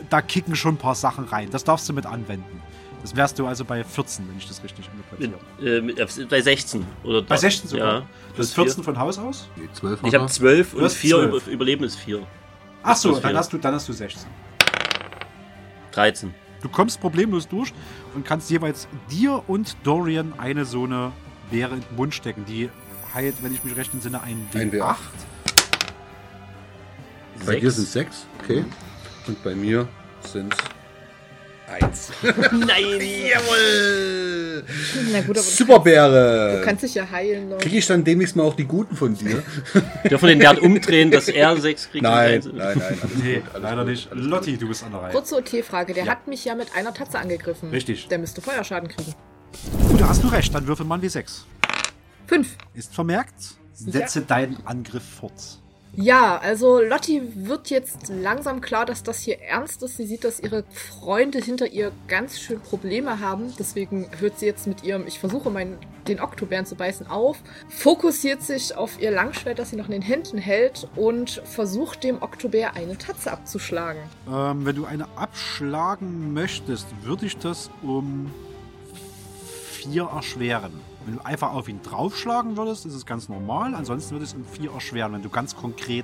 da 0.09 0.21
kicken 0.21 0.55
schon 0.55 0.75
ein 0.75 0.77
paar 0.77 0.95
Sachen 0.95 1.25
rein. 1.25 1.49
Das 1.51 1.63
darfst 1.63 1.89
du 1.89 1.93
mit 1.93 2.05
anwenden. 2.05 2.61
Das 3.01 3.15
wärst 3.15 3.39
du 3.39 3.45
also 3.47 3.63
bei 3.63 3.83
14, 3.83 4.27
wenn 4.27 4.37
ich 4.37 4.47
das 4.47 4.63
richtig 4.63 4.89
interpretiere. 4.91 5.77
äh, 5.77 5.81
mit, 5.81 6.29
bei 6.29 6.41
16. 6.41 6.85
Oder 7.03 7.21
Bei 7.21 7.37
16 7.37 7.69
sogar. 7.69 7.87
Ja. 7.93 7.99
du 7.99 8.05
hast 8.41 8.53
Plus 8.53 8.65
14 8.67 8.83
von 8.83 8.99
Haus 8.99 9.17
aus? 9.17 9.47
Nee, 9.55 9.69
12 9.73 9.99
Ich 10.03 10.13
habe 10.15 10.25
12 10.27 10.71
Du 10.71 10.77
und 10.77 10.83
hast 10.83 10.95
4 10.95 11.15
12. 11.15 11.27
über, 11.29 11.51
Überleben 11.53 11.83
ist 11.83 11.95
4. 11.97 12.19
Ach 12.83 12.95
so, 12.95 13.17
dann 13.19 13.35
hast, 13.37 13.53
du, 13.53 13.57
dann 13.57 13.73
hast 13.75 13.87
du 13.87 13.93
16. 13.93 14.27
13. 15.91 16.33
Du 16.61 16.69
kommst 16.69 16.99
problemlos 16.99 17.47
durch 17.47 17.73
und 18.15 18.25
kannst 18.25 18.49
jeweils 18.49 18.87
dir 19.09 19.43
und 19.47 19.77
Dorian 19.83 20.33
eine 20.37 20.65
so 20.65 20.85
eine 20.85 21.11
Beere 21.51 21.75
in 21.75 21.81
den 21.81 21.95
Mund 21.95 22.13
stecken. 22.13 22.45
Die 22.45 22.69
heilt, 23.13 23.35
wenn 23.41 23.53
ich 23.53 23.63
mich 23.63 23.75
recht 23.75 23.93
entsinne, 23.93 24.21
ein 24.21 24.47
W8. 24.53 24.59
Ein 24.59 24.71
W8. 24.71 24.95
Bei 27.45 27.59
dir 27.59 27.71
sind 27.71 27.87
6, 27.87 28.25
okay. 28.43 28.65
Und 29.27 29.43
bei 29.43 29.53
mir 29.53 29.87
sind 30.21 30.53
1. 31.67 32.11
Nein! 32.51 33.01
Jawohl! 33.29 34.63
Na 35.11 35.19
gut, 35.21 35.31
aber 35.37 35.41
Superbeere! 35.41 36.57
du 36.59 36.65
kannst 36.65 36.83
dich 36.83 36.95
ja 36.95 37.09
heilen. 37.09 37.49
Noch. 37.49 37.57
Kriege 37.57 37.77
ich 37.77 37.85
dann 37.87 38.03
demnächst 38.03 38.35
mal 38.35 38.43
auch 38.43 38.55
die 38.55 38.63
guten 38.65 38.95
von 38.95 39.15
dir? 39.15 39.43
Dürfen 40.09 40.27
wir 40.27 40.35
den 40.35 40.39
Wert 40.39 40.59
umdrehen, 40.59 41.11
dass 41.11 41.27
er 41.27 41.57
6 41.57 41.91
kriegt? 41.91 42.05
und 42.05 42.11
nein, 42.11 42.31
eins- 42.35 42.45
nein, 42.45 42.77
nein, 42.77 42.97
Nee, 43.21 43.35
gut, 43.35 43.61
leider 43.61 43.81
gut, 43.83 43.91
nicht. 43.91 44.09
Lotti, 44.13 44.57
du 44.57 44.67
bist 44.67 44.83
an 44.83 44.91
der 44.91 45.01
Reihe. 45.01 45.11
Kurze 45.11 45.35
OT-Frage. 45.35 45.93
Der 45.93 46.05
Ja. 46.05 46.11
hat 46.11 46.27
mich 46.27 46.45
ja 46.45 46.55
mit 46.55 46.73
einer 46.75 46.93
Tatze 46.93 47.19
angegriffen. 47.19 47.69
Richtig. 47.69 48.07
Der 48.07 48.17
müsste 48.19 48.41
Feuerschaden 48.41 48.87
kriegen. 48.89 49.13
Gut, 49.89 49.99
da 50.01 50.09
hast 50.09 50.23
du 50.23 50.27
recht. 50.29 50.53
Dann 50.55 50.67
würfel 50.67 50.85
man 50.85 51.01
W6. 51.01 51.41
Fünf. 52.27 52.49
Ist 52.73 52.93
vermerkt. 52.95 53.33
Setze 53.73 54.21
deinen 54.21 54.57
Angriff 54.65 55.03
fort. 55.19 55.33
Ja, 55.99 56.37
also 56.37 56.79
Lotti 56.79 57.23
wird 57.33 57.71
jetzt 57.71 58.09
langsam 58.09 58.61
klar, 58.61 58.85
dass 58.85 59.01
das 59.01 59.19
hier 59.21 59.41
ernst 59.41 59.81
ist. 59.81 59.97
Sie 59.97 60.05
sieht, 60.05 60.23
dass 60.23 60.39
ihre 60.39 60.63
Freunde 60.71 61.39
hinter 61.39 61.65
ihr 61.65 61.91
ganz 62.07 62.39
schön 62.39 62.59
Probleme 62.59 63.19
haben. 63.19 63.51
Deswegen 63.57 64.07
hört 64.19 64.37
sie 64.37 64.45
jetzt 64.45 64.67
mit 64.67 64.83
ihrem, 64.83 65.07
ich 65.07 65.17
versuche 65.17 65.49
meinen, 65.49 65.79
den 66.07 66.19
Oktobären 66.19 66.67
zu 66.67 66.75
beißen, 66.75 67.07
auf, 67.07 67.39
fokussiert 67.69 68.43
sich 68.43 68.77
auf 68.77 69.01
ihr 69.01 69.09
Langschwert, 69.09 69.57
das 69.57 69.71
sie 69.71 69.75
noch 69.75 69.85
in 69.85 69.93
den 69.93 70.03
Händen 70.03 70.37
hält 70.37 70.87
und 70.95 71.41
versucht 71.45 72.03
dem 72.03 72.21
Oktobär 72.21 72.75
eine 72.75 72.99
Tatze 72.99 73.31
abzuschlagen. 73.31 74.01
Ähm, 74.31 74.67
wenn 74.67 74.75
du 74.75 74.85
eine 74.85 75.07
abschlagen 75.15 76.31
möchtest, 76.31 76.85
würde 77.01 77.25
ich 77.25 77.37
das 77.37 77.71
um 77.81 78.31
vier 79.71 80.03
erschweren. 80.03 80.79
Wenn 81.07 81.15
du 81.15 81.25
einfach 81.25 81.53
auf 81.53 81.69
ihn 81.69 81.79
draufschlagen 81.81 82.57
würdest, 82.57 82.85
ist 82.85 82.93
es 82.93 83.05
ganz 83.05 83.29
normal. 83.29 83.73
Ansonsten 83.75 84.11
würde 84.11 84.25
ich 84.25 84.31
es 84.31 84.35
um 84.35 84.43
vier 84.43 84.73
erschweren, 84.73 85.13
wenn 85.13 85.21
du 85.21 85.29
ganz 85.29 85.55
konkret 85.55 86.03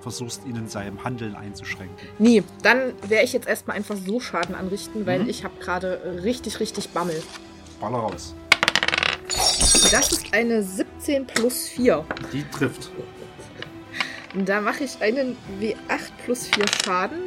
versuchst, 0.00 0.44
ihn 0.46 0.56
in 0.56 0.68
seinem 0.68 1.04
Handeln 1.04 1.36
einzuschränken. 1.36 2.08
Nee, 2.18 2.42
dann 2.60 2.92
werde 3.06 3.24
ich 3.24 3.32
jetzt 3.32 3.46
erstmal 3.46 3.76
einfach 3.76 3.94
so 3.96 4.18
Schaden 4.18 4.56
anrichten, 4.56 5.06
weil 5.06 5.30
ich 5.30 5.44
habe 5.44 5.54
gerade 5.60 6.20
richtig, 6.24 6.58
richtig 6.58 6.88
Bammel. 6.88 7.22
Baller 7.80 7.98
raus. 7.98 8.34
Das 9.92 10.10
ist 10.10 10.34
eine 10.34 10.60
17 10.60 11.24
plus 11.24 11.68
4. 11.68 12.04
Die 12.32 12.42
trifft. 12.50 12.90
Da 14.34 14.60
mache 14.60 14.82
ich 14.82 15.00
einen 15.00 15.36
W8 15.60 15.76
plus 16.24 16.48
4 16.48 16.64
Schaden. 16.84 17.20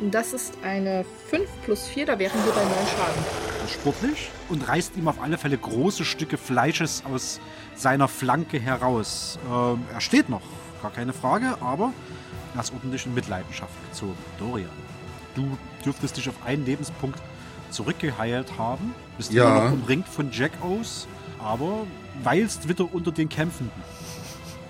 Und 0.00 0.12
Das 0.12 0.32
ist 0.32 0.54
eine 0.64 1.04
5 1.30 1.48
plus 1.64 1.86
4, 1.86 2.06
da 2.06 2.18
wären 2.18 2.44
wir 2.44 2.52
bei 2.52 2.64
9 2.64 2.70
Schaden. 2.72 3.45
Ist 3.66 3.72
sportlich 3.72 4.30
und 4.48 4.68
reißt 4.68 4.96
ihm 4.96 5.08
auf 5.08 5.20
alle 5.20 5.38
Fälle 5.38 5.58
große 5.58 6.04
Stücke 6.04 6.38
Fleisches 6.38 7.02
aus 7.04 7.40
seiner 7.74 8.06
Flanke 8.06 8.60
heraus. 8.60 9.40
Ähm, 9.50 9.82
er 9.92 10.00
steht 10.00 10.28
noch, 10.28 10.42
gar 10.82 10.92
keine 10.92 11.12
Frage, 11.12 11.56
aber 11.60 11.92
er 12.54 12.60
ist 12.60 12.72
ordentlich 12.72 13.06
in 13.06 13.14
Mitleidenschaft 13.14 13.72
gezogen. 13.90 14.16
Dorian, 14.38 14.70
du 15.34 15.58
dürftest 15.84 16.16
dich 16.16 16.28
auf 16.28 16.36
einen 16.44 16.64
Lebenspunkt 16.64 17.18
zurückgeheilt 17.70 18.56
haben, 18.56 18.94
bist 19.16 19.32
Ja. 19.32 19.56
immer 19.56 19.64
noch 19.64 19.72
umringt 19.72 20.06
von 20.06 20.30
Jack 20.30 20.52
O's, 20.62 21.08
aber 21.40 21.88
weilst 22.22 22.68
wieder 22.68 22.86
unter 22.94 23.10
den 23.10 23.28
Kämpfenden. 23.28 23.82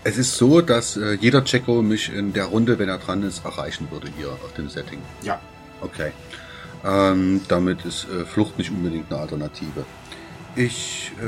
Es 0.04 0.16
ist 0.16 0.36
so, 0.36 0.62
dass 0.62 0.96
äh, 0.96 1.14
jeder 1.20 1.42
Jacko 1.44 1.82
mich 1.82 2.10
in 2.10 2.32
der 2.32 2.46
Runde, 2.46 2.78
wenn 2.78 2.88
er 2.88 2.96
dran 2.98 3.22
ist, 3.24 3.44
erreichen 3.44 3.88
würde 3.90 4.08
hier 4.16 4.30
auf 4.30 4.54
dem 4.56 4.70
Setting. 4.70 5.00
Ja. 5.22 5.38
Okay. 5.82 6.12
Ähm, 6.84 7.40
damit 7.48 7.84
ist 7.84 8.06
äh, 8.10 8.24
Flucht 8.24 8.58
nicht 8.58 8.70
unbedingt 8.70 9.10
eine 9.12 9.20
Alternative. 9.20 9.84
Ich, 10.54 11.12
äh, 11.20 11.24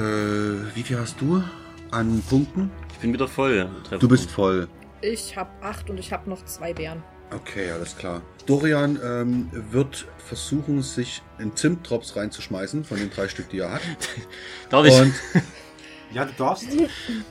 wie 0.75 0.83
viel 0.83 0.99
hast 0.99 1.21
du 1.21 1.43
an 1.91 2.23
Punkten? 2.29 2.71
Ich 2.93 2.99
bin 2.99 3.13
wieder 3.13 3.29
voll. 3.29 3.69
Du 3.99 4.09
bist 4.09 4.31
voll. 4.31 4.69
Ich 5.01 5.37
habe 5.37 5.51
8 5.63 5.91
und 5.91 5.99
ich 5.99 6.13
habe 6.13 6.29
noch 6.29 6.45
zwei 6.45 6.73
Bären. 6.73 7.03
Okay, 7.35 7.71
alles 7.71 7.97
klar. 7.97 8.23
Dorian 8.47 8.99
ähm, 9.05 9.51
wird 9.71 10.07
versuchen, 10.27 10.83
sich 10.83 11.23
in 11.39 11.55
Zimtdrops 11.55 12.17
reinzuschmeißen 12.17 12.85
von 12.85 12.97
den 12.99 13.11
drei 13.11 13.29
Stück, 13.29 13.51
die 13.51 13.59
er 13.59 13.73
hat. 13.75 13.83
Darf 14.71 14.87
ich? 14.87 14.99
Und 14.99 15.13
Ja, 16.15 16.25
du 16.25 16.33
darfst. 16.39 16.67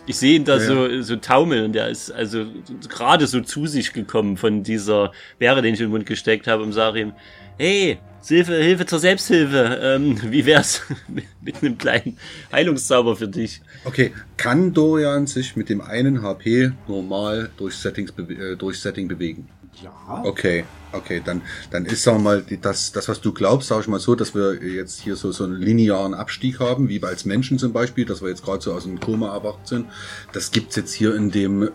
Ich 0.06 0.18
sehe 0.18 0.36
ihn 0.36 0.46
da 0.46 0.58
Ja. 0.58 0.60
so, 0.60 1.02
so 1.02 1.16
taumeln 1.16 1.66
und 1.66 1.74
der 1.74 1.90
ist 1.90 2.12
also 2.12 2.46
gerade 2.88 3.26
so 3.26 3.42
zu 3.42 3.66
sich 3.66 3.92
gekommen 3.92 4.38
von 4.38 4.62
dieser 4.62 5.12
Beere, 5.40 5.64
den 5.64 5.74
ich 5.74 5.80
in 5.80 5.88
den 5.88 5.92
Mund 5.92 6.06
gesteckt 6.06 6.46
habe 6.46 6.62
und 6.62 6.74
sage 6.74 7.00
ihm, 7.00 7.14
hey, 7.58 7.98
Hilfe, 8.28 8.56
Hilfe 8.56 8.86
zur 8.86 9.00
Selbsthilfe, 9.00 9.80
ähm, 9.82 10.20
wie 10.32 10.46
wär's 10.46 10.82
mit, 11.42 11.62
einem 11.62 11.78
kleinen 11.78 12.18
Heilungszauber 12.52 13.16
für 13.16 13.28
dich? 13.28 13.62
okay, 13.86 14.14
kann 14.36 14.74
Dorian 14.74 15.28
sich 15.28 15.56
mit 15.56 15.70
dem 15.70 15.82
einen 15.82 16.22
HP 16.22 16.72
normal 16.88 17.50
durch, 17.58 17.76
Settings 17.76 18.14
äh, 18.18 18.56
durch 18.56 18.80
Setting 18.80 19.08
bewegen? 19.08 19.48
Ja. 19.84 20.24
Okay, 20.24 20.64
okay, 20.92 21.22
dann, 21.24 21.42
dann 21.70 21.86
ist, 21.86 22.06
wir 22.08 22.14
mal, 22.18 22.44
das, 22.62 22.92
das, 22.92 23.08
was 23.10 23.22
du 23.22 23.32
glaubst, 23.32 23.68
sag 23.68 23.82
ich 23.82 23.88
mal 23.88 24.00
so, 24.00 24.16
dass 24.16 24.34
wir 24.34 24.56
jetzt 24.64 25.00
hier 25.02 25.16
so, 25.16 25.32
so 25.32 25.44
einen 25.44 25.56
linearen 25.62 26.14
Abstieg 26.16 26.60
haben, 26.60 26.90
wie 26.90 27.04
als 27.04 27.26
Menschen 27.26 27.60
zum 27.60 27.74
Beispiel, 27.74 28.06
dass 28.06 28.22
wir 28.22 28.30
jetzt 28.30 28.44
gerade 28.44 28.62
so 28.62 28.74
aus 28.74 28.84
dem 28.86 29.00
Koma 29.00 29.34
erwacht 29.36 29.68
sind. 29.68 29.86
Das 30.34 30.50
gibt's 30.52 30.76
jetzt 30.78 30.94
hier 30.94 31.14
in 31.16 31.30
dem 31.30 31.62
äh, 31.64 31.70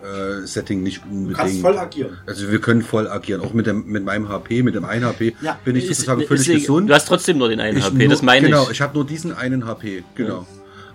Setting 0.45 0.83
nicht 0.83 1.03
Du 1.05 1.09
unbedingt. 1.09 1.37
kannst 1.37 1.61
voll 1.61 1.77
agieren. 1.77 2.17
Also 2.25 2.51
wir 2.51 2.59
können 2.59 2.81
voll 2.81 3.07
agieren, 3.07 3.39
auch 3.41 3.53
mit 3.53 3.67
dem 3.67 3.85
mit 3.85 4.03
meinem 4.03 4.27
HP, 4.27 4.63
mit 4.63 4.75
dem 4.75 4.83
1 4.85 5.05
HP 5.05 5.35
Ja, 5.41 5.57
bin 5.63 5.75
ich 5.77 5.83
Ist- 5.85 5.97
sozusagen 5.99 6.27
völlig 6.27 6.49
ist- 6.49 6.59
gesund. 6.61 6.89
Du 6.89 6.93
hast 6.93 7.07
trotzdem 7.07 7.37
nur 7.37 7.47
den 7.49 7.61
einen 7.61 7.77
Ich 7.77 7.85
HP, 7.85 7.99
nur, 7.99 8.09
das 8.09 8.21
meine 8.21 8.47
genau, 8.47 8.63
ich. 8.65 8.71
ich 8.71 8.81
habe 8.81 8.95
nur 8.95 9.05
diesen 9.05 9.33
einen 9.33 9.65
HP, 9.65 10.03
genau. 10.15 10.45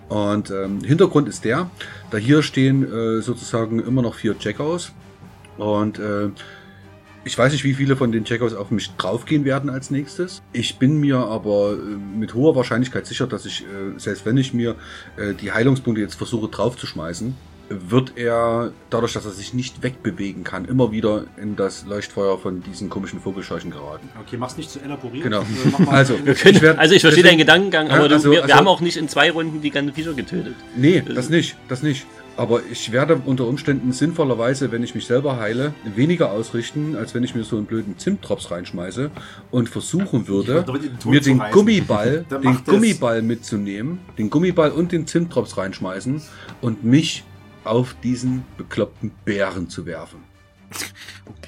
Und 0.09 0.51
ähm, 0.51 0.81
Hintergrund 0.83 1.27
ist 1.29 1.43
der, 1.45 1.69
da 2.11 2.17
hier 2.17 2.43
stehen 2.43 2.83
äh, 2.83 3.21
sozusagen 3.21 3.79
immer 3.79 4.01
noch 4.01 4.15
vier 4.15 4.37
Checkouts 4.37 4.91
und 5.57 5.99
äh, 5.99 6.29
ich 7.29 7.37
weiß 7.37 7.51
nicht, 7.51 7.63
wie 7.63 7.75
viele 7.75 7.95
von 7.95 8.11
den 8.11 8.25
Checkouts 8.25 8.55
auf 8.55 8.71
mich 8.71 8.89
draufgehen 8.97 9.45
werden 9.45 9.69
als 9.69 9.91
nächstes. 9.91 10.41
Ich 10.51 10.77
bin 10.79 10.99
mir 10.99 11.17
aber 11.19 11.73
äh, 11.73 12.17
mit 12.17 12.33
hoher 12.33 12.55
Wahrscheinlichkeit 12.55 13.05
sicher, 13.05 13.27
dass 13.27 13.45
ich, 13.45 13.61
äh, 13.61 13.99
selbst 13.99 14.25
wenn 14.25 14.35
ich 14.37 14.51
mir 14.51 14.75
äh, 15.15 15.35
die 15.35 15.51
Heilungspunkte 15.51 16.01
jetzt 16.01 16.15
versuche 16.15 16.47
draufzuschmeißen, 16.47 17.35
wird 17.69 18.13
er, 18.15 18.71
dadurch, 18.89 19.13
dass 19.13 19.25
er 19.25 19.31
sich 19.31 19.53
nicht 19.53 19.83
wegbewegen 19.83 20.43
kann, 20.43 20.65
immer 20.65 20.91
wieder 20.91 21.25
in 21.39 21.55
das 21.55 21.85
Leuchtfeuer 21.85 22.39
von 22.39 22.63
diesen 22.63 22.89
komischen 22.89 23.19
Vogelscheuchen 23.21 23.69
geraten. 23.69 24.09
Okay, 24.25 24.37
mach's 24.37 24.57
nicht 24.57 24.71
zu 24.71 24.79
elaboriert. 24.79 25.25
Genau. 25.25 25.43
Also, 25.87 26.15
Wir 26.25 26.33
können, 26.33 26.55
Ich 26.55 26.61
werd- 26.63 26.79
also 26.79 26.95
ich 26.95 27.01
verstehe 27.01 27.21
deswegen- 27.21 27.45
deinen 27.45 27.45
Gedankengang, 27.69 27.87
Ja, 27.89 27.97
aber 27.97 28.09
du, 28.09 28.15
also- 28.15 28.31
wir, 28.31 28.37
wir 28.37 28.43
also- 28.45 28.55
haben 28.55 28.67
auch 28.67 28.81
nicht 28.81 28.97
in 28.97 29.07
zwei 29.07 29.29
Runden 29.29 29.61
die 29.61 29.69
ganzen 29.69 29.93
Viecher 29.93 30.13
getötet. 30.13 30.55
Nee, 30.75 31.03
das 31.07 31.29
nicht, 31.29 31.57
das 31.67 31.83
nicht. 31.83 32.07
Aber 32.39 32.61
ich 32.71 32.93
werde 32.93 33.21
unter 33.25 33.45
Umständen 33.47 33.91
sinnvollerweise, 33.91 34.71
wenn 34.71 34.81
ich 34.81 34.95
mich 34.95 35.05
selber 35.05 35.35
heile, 35.35 35.73
weniger 35.83 36.31
ausrichten, 36.31 36.95
als 36.95 37.13
wenn 37.13 37.21
ich 37.21 37.35
mir 37.35 37.43
so 37.43 37.57
einen 37.57 37.65
blöden 37.65 37.97
Zimtdrops 37.97 38.49
reinschmeiße 38.49 39.11
und 39.51 39.67
versuchen 39.67 40.29
würde, 40.29 40.63
den 40.63 41.11
mir 41.11 41.19
den. 41.19 41.41
Gummiball, 41.51 42.25
den. 42.41 42.63
Gummiball 42.63 43.21
mitzunehmen, 43.23 43.99
den 44.17 44.29
Gummiball 44.29 44.71
und 44.71 44.93
den 44.93 45.05
Zimtdrops 45.05 45.57
reinschmeißen 45.57 46.21
und 46.61 46.85
mich 46.85 47.25
auf 47.65 47.97
diesen 48.01 48.45
bekloppten 48.57 49.11
Bären 49.25 49.67
zu 49.67 49.85
werfen. 49.85 50.28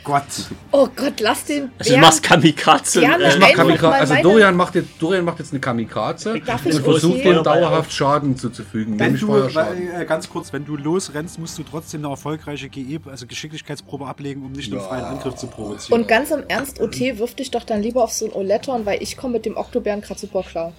Gott. 0.03 0.23
Oh 0.72 0.88
Gott, 0.95 1.19
lass 1.19 1.45
den 1.45 1.69
Also 1.77 1.93
du 1.93 1.99
machst 1.99 2.23
Kamikaze. 2.23 3.02
Ich 3.02 3.07
Mach 3.07 3.19
Einfach 3.19 3.53
Kamika 3.53 3.89
mal 3.89 3.99
also 3.99 4.15
Dorian 4.23 4.56
macht, 4.56 4.73
jetzt, 4.73 4.89
Dorian 4.99 5.23
macht 5.23 5.38
jetzt 5.39 5.52
eine 5.52 5.60
Kamikaze 5.60 6.39
Darf 6.39 6.65
und 6.65 6.73
versucht 6.73 7.23
dem 7.23 7.43
dauerhaft 7.43 7.93
Schaden 7.93 8.35
zuzufügen. 8.35 8.98
Wenn 8.98 9.06
nämlich 9.14 9.22
du, 9.22 9.27
Feuerschaden. 9.27 10.02
äh, 10.02 10.06
ganz 10.06 10.27
kurz, 10.27 10.52
wenn 10.53 10.65
du 10.65 10.76
losrennst, 10.76 11.38
musst 11.38 11.57
du 11.60 11.64
trotzdem 11.64 12.02
eine 12.03 12.11
erfolgreiche 12.14 12.69
GE, 12.69 12.99
also 13.06 13.27
Geschicklichkeitsprobe 13.27 14.07
ablegen, 14.07 14.43
um 14.43 14.53
nicht 14.53 14.72
einen 14.72 14.81
Ja. 14.81 14.88
freien 14.88 15.06
Angriff 15.06 15.35
zu 15.35 15.45
provozieren. 15.48 16.02
Und 16.02 16.07
ganz 16.07 16.31
im 16.31 16.43
Ernst, 16.48 16.81
OT, 16.81 17.19
wirf 17.19 17.35
dich 17.35 17.52
doch 17.52 17.64
dann 17.64 17.84
lieber 17.84 18.03
auf 18.03 18.11
so 18.11 18.26
ein 18.26 18.34
Oleton, 18.34 18.85
weil 18.88 19.03
ich 19.03 19.18
komme 19.18 19.34
mit 19.34 19.45
dem 19.45 19.56
Oktobären 19.56 20.02
gerade 20.02 20.19
super 20.19 20.41
klar. 20.41 20.73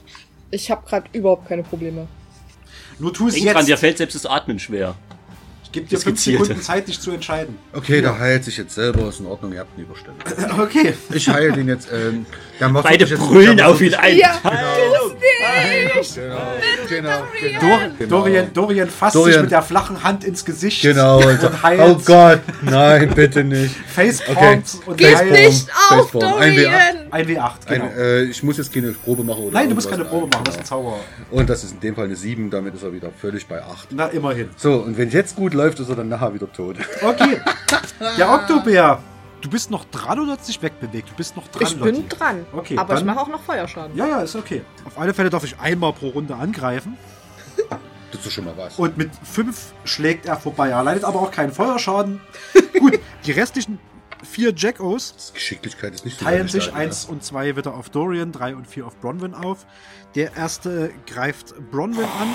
Ich 0.50 0.68
habe 0.70 0.84
gerade 0.84 1.06
überhaupt 1.12 1.46
keine 1.48 1.62
Probleme. 1.62 2.08
Nur 2.98 3.12
tu 3.14 3.28
es 3.28 3.34
Denk 3.34 3.46
dran, 3.46 3.56
jetzt. 3.58 3.68
dir 3.68 3.76
fällt 3.78 3.98
selbst 3.98 4.14
das 4.16 4.26
Atmen 4.26 4.58
schwer. 4.58 4.96
Gebe 5.72 5.86
dir 5.86 5.98
fünf 5.98 6.16
Gezielte. 6.16 6.44
Sekunden 6.44 6.62
Zeit, 6.62 6.88
dich 6.88 7.00
zu 7.00 7.10
entscheiden. 7.10 7.58
Okay, 7.72 8.00
der 8.02 8.18
heilt 8.18 8.44
sich 8.44 8.56
jetzt 8.58 8.74
selber, 8.74 9.08
ist 9.08 9.20
in 9.20 9.26
Ordnung, 9.26 9.52
ihr 9.52 9.60
habt 9.60 9.76
ihn 9.76 9.84
überstellt. 9.84 10.16
Okay. 10.58 10.94
Ich 11.12 11.28
heile 11.28 11.52
den 11.52 11.68
jetzt. 11.68 11.88
Ähm, 11.92 12.26
macht 12.68 12.84
Beide 12.84 13.06
brüllen 13.06 13.60
auf 13.60 13.80
ihn 13.80 13.94
ein. 13.94 14.16
Ja, 14.18 14.38
Genau, 16.08 16.36
genau, 16.88 17.10
genau. 17.40 17.60
Dor 17.60 17.78
Genau. 17.98 18.10
Dorian, 18.20 18.52
Dorian 18.52 18.88
fasst 18.88 19.14
Dorian. 19.16 19.32
sich 19.32 19.42
mit 19.42 19.50
der 19.50 19.62
flachen 19.62 20.02
Hand 20.02 20.24
ins 20.24 20.44
Gesicht 20.44 20.82
Genau, 20.82 21.18
und 21.18 21.42
und 21.42 21.62
heilt. 21.62 21.80
oh 21.80 22.00
Gott, 22.04 22.40
nein, 22.62 23.10
bitte 23.14 23.44
nicht. 23.44 23.74
Facepalm 23.88 24.62
und 24.86 24.96
Gib 24.98 25.16
heilt. 25.16 25.30
nicht 25.32 25.68
auf, 25.90 26.10
Facepalm. 26.10 26.34
Ein 26.40 26.52
W8. 26.52 26.64
Dorian! 26.64 26.96
Ein 27.10 27.26
W8, 27.26 27.50
genau. 27.68 27.84
Ein, 27.84 27.98
äh, 27.98 28.22
ich 28.24 28.42
muss 28.42 28.56
jetzt 28.58 28.72
keine 28.72 28.92
Probe 28.92 29.24
machen. 29.24 29.44
Oder 29.44 29.52
Nein, 29.54 29.68
du 29.68 29.74
musst 29.74 29.90
keine. 29.90 30.04
Probe 30.04 30.26
machen, 30.28 30.44
das 30.44 30.54
ist 30.54 30.60
ein 30.60 30.66
Zauber. 30.66 30.96
Und 31.30 31.48
das 31.50 31.64
ist 31.64 31.72
in 31.74 31.80
dem 31.80 31.94
Fall 31.94 32.04
eine 32.06 32.16
7, 32.16 32.50
damit 32.50 32.74
ist 32.74 32.82
er 32.82 32.92
wieder 32.92 33.10
völlig 33.20 33.46
bei 33.46 33.62
8. 33.62 33.88
Na, 33.90 34.06
immerhin. 34.06 34.48
So, 34.56 34.74
und 34.74 34.96
wenn 34.98 35.10
jetzt 35.10 35.36
gut 35.36 35.54
läuft, 35.54 35.78
ist 35.80 35.88
er 35.88 35.96
dann 35.96 36.08
nachher 36.08 36.32
wieder 36.34 36.50
tot. 36.52 36.76
Okay. 37.02 37.38
Der 38.18 38.30
Oktobär. 38.32 38.98
Du 39.42 39.50
bist 39.50 39.70
noch 39.70 39.84
dran 39.86 40.18
oder 40.20 40.32
hat 40.32 40.44
sich 40.46 40.62
wegbewegt? 40.62 41.10
Du 41.10 41.14
bist 41.14 41.36
noch 41.36 41.46
dran, 41.48 41.62
Ich 41.66 41.78
bin 41.78 41.96
Lotti. 41.96 42.08
dran. 42.08 42.46
Okay, 42.52 42.78
aber 42.78 42.94
ich 42.94 43.00
dann- 43.00 43.06
mache 43.06 43.20
auch 43.20 43.28
noch 43.28 43.42
Feuerschaden. 43.42 43.94
Ja, 43.96 44.06
ja, 44.06 44.20
ist 44.22 44.34
okay. 44.36 44.62
Auf 44.86 44.96
alle 44.98 45.12
Fälle 45.12 45.28
darf 45.30 45.44
ich 45.44 45.58
einmal 45.58 45.92
pro 45.92 46.08
Runde 46.08 46.34
angreifen. 46.34 46.96
Das 48.12 48.20
ist 48.20 48.26
doch 48.26 48.30
schon 48.32 48.44
mal 48.44 48.56
was. 48.58 48.78
Und 48.78 48.98
mit 48.98 49.10
fünf 49.24 49.72
schlägt 49.86 50.26
er 50.26 50.36
vorbei. 50.36 50.68
Er 50.68 50.82
leidet 50.84 51.02
aber 51.04 51.18
auch 51.20 51.30
keinen 51.30 51.50
Feuerschaden. 51.50 52.20
Gut, 52.78 53.00
die 53.24 53.32
restlichen 53.32 53.78
vier 54.22 54.52
Jackos 54.54 55.14
Das 55.16 55.32
Geschicklichkeit 55.32 55.94
ist 55.94 56.04
nicht 56.04 56.18
so 56.18 56.26
teilen 56.26 56.40
deine 56.40 56.48
sich 56.50 56.64
Stärke, 56.64 56.78
eins 56.78 57.06
und 57.06 57.24
zwei 57.24 57.56
wieder 57.56 57.72
auf 57.72 57.88
Dorian, 57.88 58.30
drei 58.30 58.54
und 58.54 58.66
vier 58.66 58.86
auf 58.86 58.96
Bronwyn 59.00 59.32
auf. 59.32 59.64
Der 60.14 60.36
erste 60.36 60.90
greift 61.06 61.54
Bronwyn 61.70 62.04
an. 62.04 62.28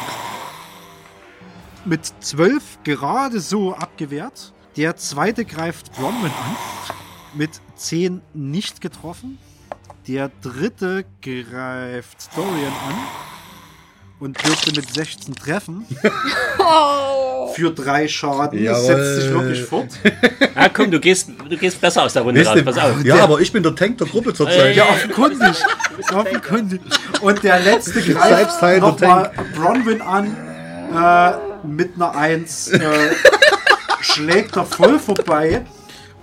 Mit 1.86 2.12
zwölf 2.22 2.80
gerade 2.84 3.40
so 3.40 3.76
abgewehrt. 3.76 4.54
Der 4.78 4.96
zweite 4.96 5.44
greift 5.46 5.92
Bronwyn 5.94 6.32
an. 6.32 6.56
Mit 7.34 7.50
zehn 7.76 8.22
nicht 8.34 8.82
getroffen. 8.82 9.38
Der 10.08 10.32
dritte 10.42 11.04
greift 11.22 12.30
Dorian 12.36 12.72
an. 12.88 12.96
Und 14.20 14.44
dürfte 14.44 14.72
mit 14.76 14.92
16 14.92 15.36
treffen. 15.36 15.86
Oh. 16.60 17.48
Für 17.54 17.72
drei 17.72 18.08
Schaden. 18.08 18.64
Jawohl. 18.64 18.84
Setzt 18.86 19.22
sich 19.22 19.32
wirklich 19.32 19.62
fort. 19.64 19.90
Ah, 20.56 20.70
komm, 20.70 20.90
du 20.90 21.00
gehst, 21.00 21.30
du 21.48 21.56
gehst 21.58 21.80
besser 21.80 22.02
aus 22.04 22.14
der 22.14 22.24
Runde 22.24 22.40
Wisst 22.42 22.50
raus. 22.50 22.58
ihr- 22.58 22.66
Pass 22.66 22.78
auf. 22.80 23.04
Ja, 23.04 23.20
aber 23.24 23.40
ich 23.42 23.52
bin 23.52 23.62
der 23.62 23.76
Tank 23.76 24.00
der 24.00 24.08
Gruppe 24.08 24.34
zurzeit. 24.34 24.76
Ja, 24.76 24.86
offenkundig. 24.86 25.40
offenkundig. 26.14 26.82
Und 27.22 27.44
der 27.44 27.60
letzte 27.60 28.02
greift 28.02 28.62
nochmal 28.82 29.32
Bronwyn 29.56 30.02
an 30.02 30.36
äh, 30.96 31.68
mit 31.68 31.96
einer 31.96 32.16
1. 32.16 32.70
Äh, 32.70 32.80
schlägt 34.14 34.56
er 34.56 34.66
voll 34.66 35.00
vorbei 35.00 35.66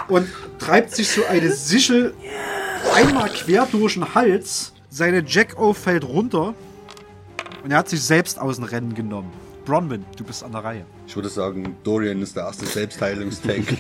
und 0.09 0.29
treibt 0.59 0.95
sich 0.95 1.09
so 1.11 1.25
eine 1.27 1.53
Sichel 1.53 2.15
einmal 2.95 3.29
quer 3.31 3.67
durch 3.71 3.95
den 3.95 4.15
Hals. 4.15 4.73
Seine 4.91 5.23
Jack-O 5.27 5.73
fällt 5.73 6.05
runter 6.05 6.55
und 7.63 7.71
er 7.71 7.79
hat 7.79 7.89
sich 7.89 8.03
selbst 8.03 8.39
aus 8.39 8.57
dem 8.57 8.65
Rennen 8.65 8.95
genommen. 8.95 9.33
Bronwyn, 9.65 10.05
du 10.17 10.25
bist 10.25 10.45
an 10.45 10.53
der 10.53 10.63
Reihe. 10.63 10.85
Ich 11.07 11.17
würde 11.17 11.29
sagen, 11.29 11.77
Dorian 11.85 12.21
ist 12.23 12.37
der 12.37 12.45
erste 12.45 12.67
Selbstheilungstank. 12.67 13.67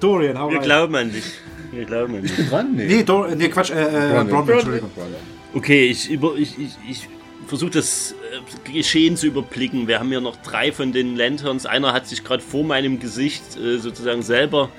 Dorian, 0.00 0.38
hau 0.38 0.50
Wir 0.50 0.58
rein. 0.58 0.64
glauben 0.64 0.94
an 0.96 1.12
dich. 1.12 1.24
Wir 1.72 1.84
glauben 1.84 2.16
an 2.16 2.22
dich. 2.22 2.48
dran? 2.48 2.74
Nee, 2.74 3.02
Dor 3.02 3.28
nee, 3.34 3.48
Quatsch, 3.48 3.70
äh, 3.70 3.82
äh, 3.82 4.10
Bronwyn. 4.12 4.28
Bronwyn, 4.30 4.54
Entschuldigung. 4.54 4.90
Okay, 5.54 5.86
ich, 5.86 6.10
über, 6.10 6.36
ich, 6.36 6.56
ich, 6.58 6.76
ich 6.88 7.08
versuche 7.48 7.70
das 7.70 8.12
äh, 8.66 8.72
Geschehen 8.72 9.16
zu 9.16 9.26
überblicken. 9.26 9.88
Wir 9.88 9.98
haben 9.98 10.08
hier 10.08 10.20
noch 10.20 10.36
drei 10.36 10.70
von 10.70 10.92
den 10.92 11.16
Lanterns. 11.16 11.66
Einer 11.66 11.92
hat 11.92 12.06
sich 12.06 12.22
gerade 12.22 12.42
vor 12.42 12.64
meinem 12.64 13.00
Gesicht 13.00 13.56
äh, 13.56 13.78
sozusagen 13.78 14.22
selber 14.22 14.70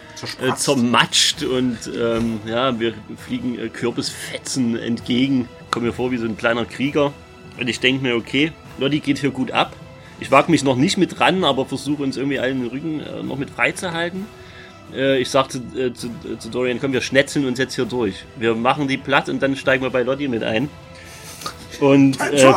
äh, 0.42 0.54
zermatscht 0.56 1.44
und 1.44 1.78
ähm, 1.98 2.40
ja, 2.46 2.80
wir 2.80 2.94
fliegen 3.18 3.60
äh, 3.60 3.70
Kürbisfetzen 3.70 4.78
entgegen. 4.78 5.50
Kommen 5.72 5.88
mir 5.88 5.94
vor 5.94 6.12
wie 6.12 6.18
so 6.18 6.26
ein 6.26 6.38
kleiner 6.38 6.66
Krieger. 6.66 7.12
Und 7.60 7.68
ich 7.68 7.80
denke 7.80 8.04
mir, 8.04 8.16
okay, 8.16 8.54
Lotti 8.78 9.00
geht 9.00 9.18
hier 9.20 9.32
gut 9.32 9.52
ab. 9.52 9.76
Ich 10.20 10.32
wage 10.32 10.52
mich 10.52 10.64
noch 10.64 10.76
nicht 10.76 10.98
mit 10.98 11.20
ran, 11.20 11.44
aber 11.44 11.66
versuche 11.66 12.04
uns 12.04 12.18
irgendwie 12.18 12.40
allen 12.40 12.62
den 12.62 12.70
Rücken 12.70 13.00
äh, 13.02 13.24
noch 13.24 13.38
mit 13.38 13.50
freizuhalten. 13.50 14.26
Äh, 14.94 15.20
ich 15.20 15.30
sagte 15.30 15.62
zu, 15.94 16.08
äh, 16.08 16.38
zu 16.38 16.50
Dorian, 16.50 16.80
komm, 16.80 16.94
wir 16.94 17.02
schnetzeln 17.02 17.46
uns 17.46 17.58
jetzt 17.60 17.76
hier 17.76 17.86
durch. 17.86 18.26
Wir 18.38 18.56
machen 18.56 18.88
die 18.88 18.98
platt 18.98 19.30
und 19.30 19.42
dann 19.42 19.56
steigen 19.56 19.84
wir 19.84 19.90
bei 19.90 20.04
Lotti 20.04 20.28
mit 20.28 20.44
ein. 20.44 20.70
Und, 21.80 22.20
äh, 22.20 22.54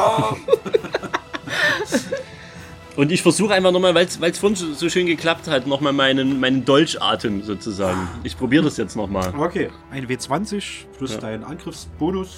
und 2.96 3.10
ich 3.12 3.22
versuche 3.22 3.54
einfach 3.54 3.72
nochmal, 3.72 3.94
weil 3.94 4.06
es 4.06 4.38
vorhin 4.38 4.56
so, 4.56 4.72
so 4.74 4.88
schön 4.88 5.06
geklappt 5.06 5.48
hat, 5.48 5.66
nochmal 5.66 5.92
meinen, 5.92 6.38
meinen 6.40 6.64
Dolchatem 6.64 7.42
sozusagen. 7.42 8.08
Ich 8.22 8.36
probiere 8.36 8.64
das 8.64 8.76
jetzt 8.76 8.96
nochmal. 8.96 9.32
Okay, 9.36 9.70
ein 9.90 10.06
W20 10.06 10.84
plus 10.98 11.12
Ja. 11.14 11.18
dein 11.20 11.44
Angriffsbonus. 11.44 12.36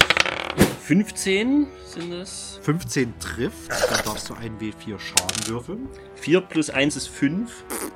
15 0.86 1.66
sind 1.86 2.11
das. 2.12 2.61
15 2.62 3.15
trifft, 3.19 3.70
dann 3.70 4.05
darfst 4.05 4.28
du 4.28 4.35
einen 4.35 4.59
W4 4.59 4.98
Schaden 4.98 5.47
würfeln. 5.48 5.89
4 6.16 6.40
plus 6.43 6.69
1 6.70 6.97
ist 6.97 7.09
5. 7.09 7.51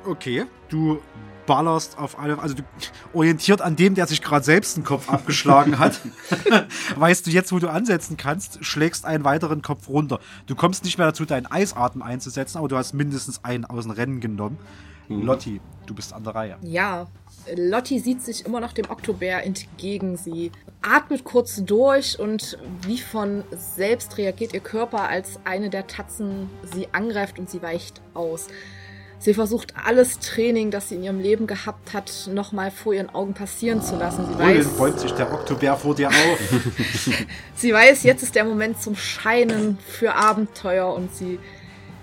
Okay, 0.06 0.46
du 0.70 0.98
ballerst 1.48 1.98
auf 1.98 2.18
alle, 2.18 2.38
also 2.38 2.54
du 2.54 2.62
orientiert 3.12 3.62
an 3.62 3.74
dem, 3.74 3.94
der 3.96 4.06
sich 4.06 4.22
gerade 4.22 4.44
selbst 4.44 4.76
den 4.76 4.84
Kopf 4.84 5.08
abgeschlagen 5.08 5.78
hat, 5.78 5.98
weißt 6.96 7.26
du 7.26 7.30
jetzt, 7.30 7.50
wo 7.50 7.58
du 7.58 7.68
ansetzen 7.68 8.16
kannst, 8.16 8.64
schlägst 8.64 9.06
einen 9.06 9.24
weiteren 9.24 9.62
Kopf 9.62 9.88
runter. 9.88 10.20
Du 10.46 10.54
kommst 10.54 10.84
nicht 10.84 10.98
mehr 10.98 11.08
dazu, 11.08 11.24
deinen 11.24 11.46
Eisatmen 11.46 12.02
einzusetzen, 12.02 12.58
aber 12.58 12.68
du 12.68 12.76
hast 12.76 12.92
mindestens 12.92 13.44
einen 13.44 13.64
aus 13.64 13.84
dem 13.84 13.92
Rennen 13.92 14.20
genommen. 14.20 14.58
Lotti, 15.08 15.60
du 15.86 15.94
bist 15.94 16.12
an 16.12 16.22
der 16.22 16.34
Reihe. 16.34 16.56
Ja, 16.60 17.06
Lotti 17.56 17.98
sieht 17.98 18.20
sich 18.20 18.44
immer 18.44 18.60
noch 18.60 18.72
dem 18.72 18.90
Oktobär 18.90 19.44
entgegen. 19.44 20.18
Sie 20.18 20.52
atmet 20.82 21.24
kurz 21.24 21.62
durch 21.64 22.18
und 22.20 22.58
wie 22.82 22.98
von 22.98 23.42
selbst 23.50 24.18
reagiert 24.18 24.52
ihr 24.52 24.60
Körper, 24.60 25.08
als 25.08 25.40
eine 25.44 25.70
der 25.70 25.86
Tatzen 25.86 26.50
sie 26.74 26.88
angreift 26.92 27.38
und 27.38 27.48
sie 27.48 27.62
weicht 27.62 28.02
aus. 28.12 28.48
Sie 29.20 29.34
versucht 29.34 29.74
alles 29.84 30.20
Training, 30.20 30.70
das 30.70 30.88
sie 30.88 30.94
in 30.94 31.02
ihrem 31.02 31.18
Leben 31.18 31.48
gehabt 31.48 31.92
hat, 31.92 32.28
nochmal 32.32 32.70
vor 32.70 32.94
ihren 32.94 33.10
Augen 33.10 33.34
passieren 33.34 33.82
zu 33.82 33.96
lassen. 33.96 34.26
Sie 34.26 34.38
weiß, 34.38 34.66
bäumt 34.76 35.00
sich 35.00 35.10
der 35.12 35.32
Oktobär 35.32 35.76
vor 35.76 35.96
dir 35.96 36.08
auf? 36.08 36.38
sie 37.56 37.72
weiß, 37.72 38.04
jetzt 38.04 38.22
ist 38.22 38.36
der 38.36 38.44
Moment 38.44 38.80
zum 38.80 38.94
Scheinen 38.94 39.76
für 39.84 40.14
Abenteuer 40.14 40.94
und 40.94 41.12
sie 41.14 41.40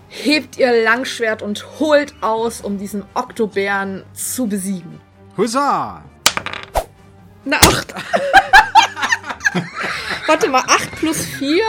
hebt 0.09 0.57
ihr 0.57 0.83
Langschwert 0.83 1.41
und 1.41 1.79
holt 1.79 2.13
aus, 2.21 2.59
um 2.59 2.77
diesen 2.77 3.05
Oktobären 3.13 4.03
zu 4.13 4.47
besiegen. 4.47 4.99
Hussa! 5.37 6.03
Eine 7.45 7.61
8. 7.61 7.93
Warte 10.27 10.49
mal, 10.49 10.63
8 10.67 10.91
plus 10.95 11.23
4? 11.25 11.63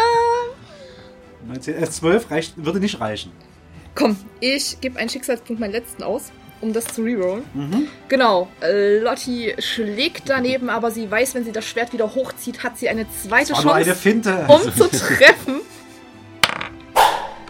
19, 1.47 1.75
äh, 1.77 1.89
12 1.89 2.31
reicht, 2.31 2.65
würde 2.65 2.81
nicht 2.81 3.01
reichen. 3.01 3.31
Komm, 3.97 4.17
ich 4.41 4.79
gebe 4.83 4.99
einen 4.99 5.09
Schicksalspunkt 5.09 5.59
meinen 5.59 5.73
letzten 5.73 6.03
aus, 6.03 6.31
um 6.61 6.75
das 6.75 6.85
zu 6.85 7.03
rerollen. 7.03 7.45
Genau, 8.09 8.47
äh, 8.63 8.99
Lotti 8.99 9.55
schlägt 9.59 10.29
daneben, 10.29 10.69
aber 10.69 10.91
sie 10.91 11.11
weiß, 11.11 11.35
wenn 11.35 11.45
sie 11.45 11.53
das 11.53 11.65
Schwert 11.65 11.95
wieder 11.95 12.15
hochzieht, 12.15 12.63
hat 12.63 12.77
sie 12.79 12.91
eine 12.91 13.07
zweite 13.11 13.53
nur 13.53 13.75
eine 13.75 13.87
Chance, 13.87 14.01
Finte. 14.01 14.47
um 14.49 14.63
zu 14.75 14.89
treffen. 14.91 15.61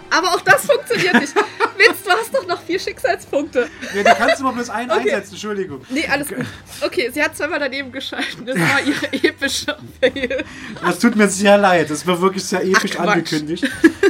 Aber 0.09 0.29
auch 0.29 0.41
das 0.41 0.67
funktioniert 0.67 1.15
nicht. 1.21 1.35
Witz, 1.79 2.03
du 2.05 2.11
hast 2.11 2.35
doch 2.35 2.47
noch 2.47 2.63
vier 2.63 2.79
Schicksalspunkte. 2.79 3.69
Ja, 3.95 4.03
du 4.03 4.15
kannst 4.19 4.41
immer 4.41 4.53
bloß 4.53 4.71
einen 4.71 4.91
Okay. 4.91 5.01
einsetzen, 5.11 5.33
Entschuldigung. 5.35 5.81
Nee, 5.91 6.07
alles 6.11 6.29
gut. 6.29 6.39
Okay, 6.81 7.11
sie 7.13 7.23
hat 7.23 7.37
zweimal 7.37 7.59
daneben 7.59 7.93
geschalten. 7.93 8.47
Das 8.47 8.57
war 8.57 8.81
ihre 8.85 9.13
epische 9.29 9.77
Fail. 10.01 10.45
Das 10.83 10.99
tut 10.99 11.17
mir 11.17 11.29
sehr 11.29 11.59
leid. 11.59 11.91
Das 11.91 12.07
war 12.07 12.21
wirklich 12.21 12.45
sehr 12.45 12.65
episch 12.65 12.93
Ach, 12.99 13.07
angekündigt. 13.07 13.65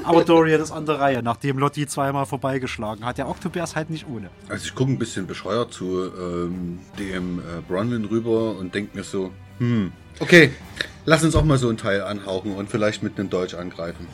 Aber 0.04 0.24
Dorian 0.24 0.60
ist 0.60 0.70
an 0.72 0.86
der 0.86 1.00
Reihe, 1.00 1.22
nachdem 1.22 1.58
Lotti 1.58 1.86
zweimal 1.86 2.26
vorbeigeschlagen 2.26 3.04
hat. 3.04 3.18
Der 3.18 3.28
Oktobär 3.28 3.64
ist 3.64 3.76
halt 3.76 3.90
nicht 3.90 4.06
ohne. 4.08 4.30
Also 4.48 4.66
ich 4.66 4.74
gucke 4.74 4.92
ein 4.92 4.98
bisschen 4.98 5.26
bescheuert 5.26 5.72
zu 5.72 6.10
ähm, 6.18 6.78
dem 6.98 7.38
äh, 7.40 7.42
Bronwyn 7.66 8.04
rüber 8.04 8.56
und 8.56 8.74
denke 8.74 8.96
mir 8.96 9.04
so, 9.04 9.32
hm, 9.58 9.92
okay, 10.20 10.50
lass 11.04 11.24
uns 11.24 11.34
auch 11.34 11.44
mal 11.44 11.58
so 11.58 11.68
ein 11.68 11.76
Teil 11.76 12.02
anhauchen 12.02 12.54
und 12.54 12.70
vielleicht 12.70 13.02
mit 13.02 13.18
einem 13.18 13.30
Deutsch 13.30 13.54
angreifen. 13.54 14.06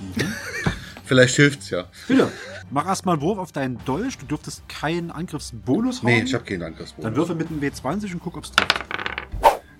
Vielleicht 1.05 1.37
hilft's 1.37 1.71
ja. 1.71 1.85
Bitte, 2.09 2.31
mach 2.73 2.87
erstmal 2.87 3.15
einen 3.15 3.23
Wurf 3.23 3.39
auf 3.39 3.53
deinen 3.53 3.79
Dolch. 3.85 4.19
Du 4.19 4.27
dürftest 4.27 4.69
keinen 4.69 5.11
Angriffsbonus 5.11 5.99
haben. 5.99 6.07
Nee, 6.07 6.23
ich 6.23 6.35
habe 6.35 6.45
keinen 6.45 6.63
Angriffsbonus. 6.63 7.05
Dann 7.05 7.17
würfel 7.17 7.37
mit 7.37 7.49
einem 7.49 7.61
W20 7.61 8.15
und 8.15 8.21
guck, 8.21 8.37
ob's 8.37 8.51
trifft. 8.51 8.85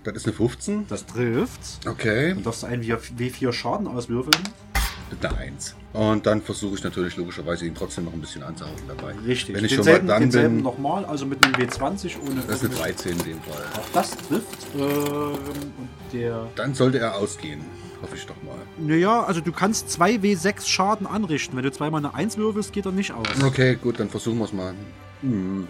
Das 0.03 0.15
ist 0.15 0.25
eine 0.25 0.33
15. 0.33 0.87
Das 0.87 1.05
trifft. 1.05 1.87
Okay. 1.87 2.33
Dann 2.33 2.43
darfst 2.43 2.63
du 2.63 2.67
einen 2.67 2.83
W4 2.83 3.51
Schaden 3.53 3.87
auswürfeln. 3.87 4.37
Einer 5.21 5.37
1. 5.37 5.75
Und 5.93 6.25
dann 6.25 6.41
versuche 6.41 6.75
ich 6.75 6.83
natürlich 6.83 7.17
logischerweise 7.17 7.67
ihn 7.67 7.75
trotzdem 7.75 8.05
noch 8.05 8.13
ein 8.13 8.19
bisschen 8.19 8.41
anzuhauen 8.41 8.75
dabei. 8.87 9.13
Richtig. 9.25 9.55
Wenn 9.55 9.63
ich 9.63 9.75
denselben, 9.75 9.99
schon 9.99 10.07
mal 10.07 10.13
dann 10.13 10.21
denselben 10.23 10.55
bin, 10.55 10.63
nochmal, 10.63 11.05
also 11.05 11.27
mit 11.27 11.45
einem 11.45 11.53
W20 11.53 12.15
ohne. 12.27 12.41
das 12.47 12.63
ist 12.63 12.65
eine 12.65 12.75
13 12.75 13.11
in 13.11 13.17
dem 13.19 13.41
Fall. 13.41 13.63
Auch 13.77 13.89
das 13.93 14.11
trifft. 14.27 14.67
Ähm, 14.75 14.81
und 14.81 15.89
der. 16.11 16.47
Dann 16.55 16.73
sollte 16.73 16.97
er 16.97 17.15
ausgehen. 17.15 17.61
Hoffe 18.03 18.15
ich 18.17 18.25
doch 18.25 18.35
mal. 18.43 18.57
Naja, 18.77 19.23
also 19.23 19.39
du 19.39 19.51
kannst 19.53 19.89
2 19.89 20.15
W6 20.15 20.67
Schaden 20.67 21.07
anrichten. 21.07 21.55
Wenn 21.55 21.63
du 21.63 21.71
zweimal 21.71 22.05
eine 22.05 22.13
1 22.13 22.37
würfelst, 22.37 22.73
geht 22.73 22.85
er 22.85 22.91
nicht 22.91 23.13
aus. 23.13 23.25
Okay, 23.43 23.77
gut, 23.81 23.99
dann 23.99 24.09
versuchen 24.09 24.37
wir 24.39 24.45
es 24.45 24.51
mal. 24.53 24.73
Hm. 25.21 25.67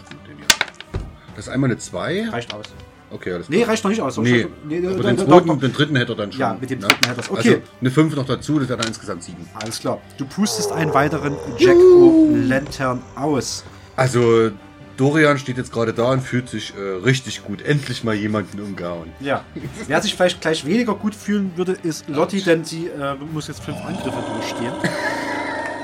Das 1.35 1.45
ist 1.47 1.53
einmal 1.53 1.69
eine 1.69 1.77
2. 1.79 2.29
Reicht 2.29 2.53
aus. 2.53 2.65
Okay, 3.11 3.33
alles 3.33 3.47
Nee, 3.49 3.57
klar. 3.57 3.69
reicht 3.69 3.83
noch 3.83 3.91
nicht 3.91 4.01
aus. 4.01 4.17
Nee, 4.17 4.47
nee 4.67 4.79
aber 4.79 4.95
da- 5.03 5.09
den, 5.13 5.17
zweiten, 5.19 5.47
da- 5.47 5.55
den 5.55 5.73
dritten 5.73 5.95
hätte 5.95 6.13
er 6.13 6.15
dann 6.15 6.31
schon. 6.31 6.41
Ja, 6.41 6.57
mit 6.59 6.71
dem 6.71 6.79
ne? 6.79 6.87
dritten 6.87 7.05
hätte 7.07 7.19
er's. 7.21 7.29
Okay. 7.29 7.49
Also 7.49 7.61
eine 7.81 7.91
5 7.91 8.15
noch 8.15 8.25
dazu, 8.25 8.57
das 8.59 8.67
wäre 8.69 8.79
dann 8.79 8.87
insgesamt 8.87 9.23
7. 9.23 9.37
Alles 9.53 9.79
klar. 9.79 10.01
Du 10.17 10.25
pustest 10.25 10.71
einen 10.71 10.91
weiteren 10.95 11.35
Jack-O-Lantern 11.59 13.03
aus. 13.15 13.63
Also, 13.95 14.49
Dorian 14.97 15.37
steht 15.39 15.57
jetzt 15.57 15.71
gerade 15.71 15.93
da 15.93 16.11
und 16.11 16.21
fühlt 16.21 16.47
sich 16.49 16.73
äh, 16.75 16.79
richtig 17.03 17.43
gut. 17.43 17.61
Endlich 17.63 18.03
mal 18.03 18.13
jemanden 18.13 18.59
umgehauen. 18.59 19.11
Ja. 19.19 19.43
Wer 19.87 20.01
sich 20.01 20.13
vielleicht 20.15 20.41
gleich 20.41 20.65
weniger 20.65 20.93
gut 20.93 21.15
fühlen 21.15 21.51
würde, 21.55 21.71
ist 21.83 22.07
Lotti, 22.09 22.41
denn 22.43 22.63
sie 22.63 22.87
äh, 22.87 23.15
muss 23.15 23.47
jetzt 23.47 23.63
fünf 23.63 23.77
Angriffe 23.83 24.23
durchstehen. 24.33 24.73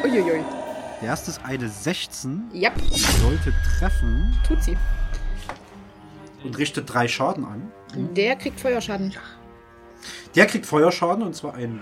Uiuiui. 0.04 0.44
Der 1.02 1.08
erste 1.10 1.32
ist 1.32 1.42
eine 1.44 1.68
16, 1.70 2.50
Ja, 2.54 2.72
sollte 3.22 3.54
treffen 3.80 4.36
tut 4.48 4.62
sie. 4.64 4.78
und 6.44 6.58
richtet 6.58 6.94
drei 6.94 7.08
Schaden 7.08 7.46
an. 7.46 7.72
Der 8.16 8.36
kriegt 8.36 8.60
Feuerschaden. 8.60 9.14
Der 10.36 10.46
kriegt 10.46 10.66
Feuerschaden 10.66 11.24
und 11.24 11.36
zwar 11.36 11.54
ein 11.56 11.80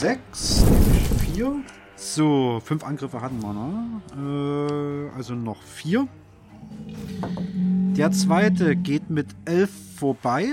W6, 0.00 0.16
4. 1.34 1.56
So, 1.96 2.60
fünf 2.64 2.84
Angriffe 2.84 3.20
hatten 3.20 3.40
wir, 3.40 3.52
ne? 3.52 5.10
Äh, 5.12 5.16
also 5.16 5.34
noch 5.34 5.62
vier. 5.62 6.06
Der 7.96 8.10
zweite 8.10 8.74
geht 8.74 9.10
mit 9.10 9.26
11 9.44 9.70
vorbei. 9.96 10.46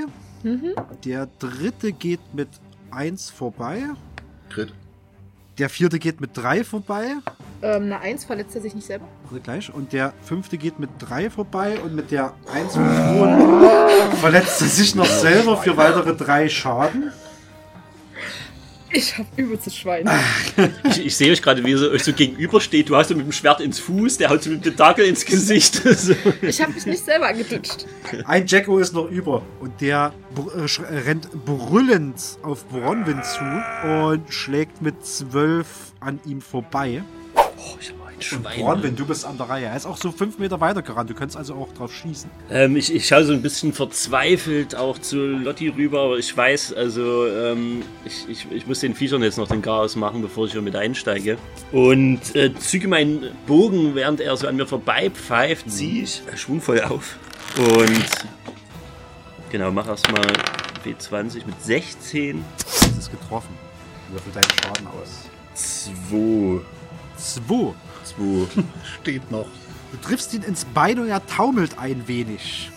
Mhm. 0.43 0.73
Der 1.05 1.27
dritte 1.39 1.91
geht 1.91 2.19
mit 2.33 2.49
1 2.91 3.29
vorbei. 3.29 3.83
Crit. 4.49 4.73
Der 5.57 5.69
vierte 5.69 5.99
geht 5.99 6.21
mit 6.21 6.31
3 6.35 6.63
vorbei. 6.63 7.15
Ähm, 7.61 7.83
eine 7.83 7.99
1 7.99 8.25
verletzt 8.25 8.55
er 8.55 8.61
sich 8.61 8.75
nicht 8.75 8.87
selber. 8.87 9.05
Also 9.29 9.41
gleich. 9.41 9.73
Und 9.73 9.91
der 9.93 10.13
fünfte 10.21 10.57
geht 10.57 10.79
mit 10.79 10.89
3 10.99 11.29
vorbei. 11.29 11.79
Und 11.79 11.95
mit 11.95 12.11
der 12.11 12.33
1 12.53 12.73
von 12.73 12.85
Thron 12.85 14.17
verletzt 14.17 14.61
er 14.61 14.67
sich 14.67 14.95
noch 14.95 15.05
selber 15.05 15.57
für 15.57 15.75
weitere 15.75 16.15
3 16.15 16.49
Schaden. 16.49 17.11
Ich 18.91 19.17
hab 19.17 19.25
übelstes 19.37 19.75
Schwein. 19.77 20.09
Ich, 20.89 21.05
ich 21.05 21.15
sehe 21.15 21.31
euch 21.31 21.41
gerade, 21.41 21.63
wie 21.63 21.71
ihr 21.71 21.91
euch 21.91 22.03
so 22.03 22.11
gegenübersteht. 22.13 22.89
Du 22.89 22.95
hast 22.95 23.09
so 23.09 23.15
mit 23.15 23.25
dem 23.25 23.31
Schwert 23.31 23.61
ins 23.61 23.79
Fuß, 23.79 24.17
der 24.17 24.29
haut 24.29 24.41
so 24.43 24.49
mit 24.49 24.65
dem 24.65 24.71
Tentakel 24.71 25.05
ins 25.05 25.25
Gesicht. 25.25 25.81
So. 25.99 26.13
Ich 26.41 26.61
hab 26.61 26.73
mich 26.73 26.85
nicht 26.85 27.03
selber 27.03 27.27
angedutscht. 27.27 27.85
Ein 28.25 28.45
Jacko 28.47 28.79
ist 28.79 28.93
noch 28.93 29.09
über 29.09 29.41
und 29.59 29.79
der 29.81 30.13
br- 30.33 30.51
äh, 30.55 30.65
äh, 30.95 30.97
rennt 30.99 31.29
brüllend 31.45 32.15
auf 32.41 32.65
Bronwyn 32.69 33.21
zu 33.23 33.43
und 33.85 34.33
schlägt 34.33 34.81
mit 34.81 35.05
12 35.05 35.67
an 35.99 36.19
ihm 36.25 36.41
vorbei. 36.41 37.03
Oh, 37.35 37.41
ich 37.79 37.89
hab 37.89 37.98
Schwein. 38.21 38.59
Bronwyn, 38.59 38.95
du 38.95 39.05
bist 39.05 39.25
an 39.25 39.37
der 39.37 39.49
Reihe. 39.49 39.65
Er 39.65 39.75
ist 39.75 39.85
auch 39.85 39.97
so 39.97 40.11
5 40.11 40.39
Meter 40.39 40.59
weiter 40.59 40.81
gerannt. 40.81 41.09
Du 41.09 41.13
könntest 41.13 41.37
also 41.37 41.55
auch 41.55 41.73
drauf 41.73 41.93
schießen. 41.93 42.29
Ähm, 42.49 42.75
ich, 42.75 42.93
ich 42.93 43.07
schaue 43.07 43.23
so 43.23 43.33
ein 43.33 43.41
bisschen 43.41 43.73
verzweifelt 43.73 44.75
auch 44.75 44.97
zu 44.99 45.17
Lotti 45.17 45.69
rüber, 45.69 46.01
aber 46.01 46.17
ich 46.17 46.35
weiß, 46.35 46.73
also 46.73 47.27
ähm, 47.27 47.83
ich, 48.05 48.27
ich, 48.27 48.51
ich 48.51 48.67
muss 48.67 48.79
den 48.79 48.95
Viechern 48.95 49.23
jetzt 49.23 49.37
noch 49.37 49.47
den 49.47 49.61
Chaos 49.61 49.95
machen, 49.95 50.21
bevor 50.21 50.45
ich 50.45 50.53
hier 50.53 50.61
mit 50.61 50.75
einsteige. 50.75 51.37
Und 51.71 52.35
äh, 52.35 52.53
züge 52.55 52.87
meinen 52.87 53.27
Bogen, 53.47 53.95
während 53.95 54.21
er 54.21 54.35
so 54.37 54.47
an 54.47 54.55
mir 54.55 54.67
vorbei 54.67 55.09
pfeift, 55.09 55.69
ziehe 55.69 56.03
ich 56.03 56.21
schwungvoll 56.35 56.81
auf. 56.81 57.17
Und 57.57 58.05
genau, 59.51 59.71
mach 59.71 59.87
erstmal 59.87 60.21
W20 60.85 61.45
mit 61.45 61.61
16. 61.61 62.43
Das 62.57 62.97
ist 62.97 63.11
getroffen. 63.11 63.57
Würfel 64.11 64.31
deinen 64.33 64.49
Schaden 64.63 64.87
aus. 64.87 65.29
2. 65.53 66.61
2. 67.17 67.73
2. 68.19 68.63
Steht 69.01 69.31
noch. 69.31 69.47
Du 69.91 69.97
triffst 69.97 70.33
ihn 70.33 70.43
ins 70.43 70.65
Bein 70.65 70.99
und 70.99 71.07
er 71.07 71.25
taumelt 71.25 71.79
ein 71.79 72.07
wenig. 72.07 72.71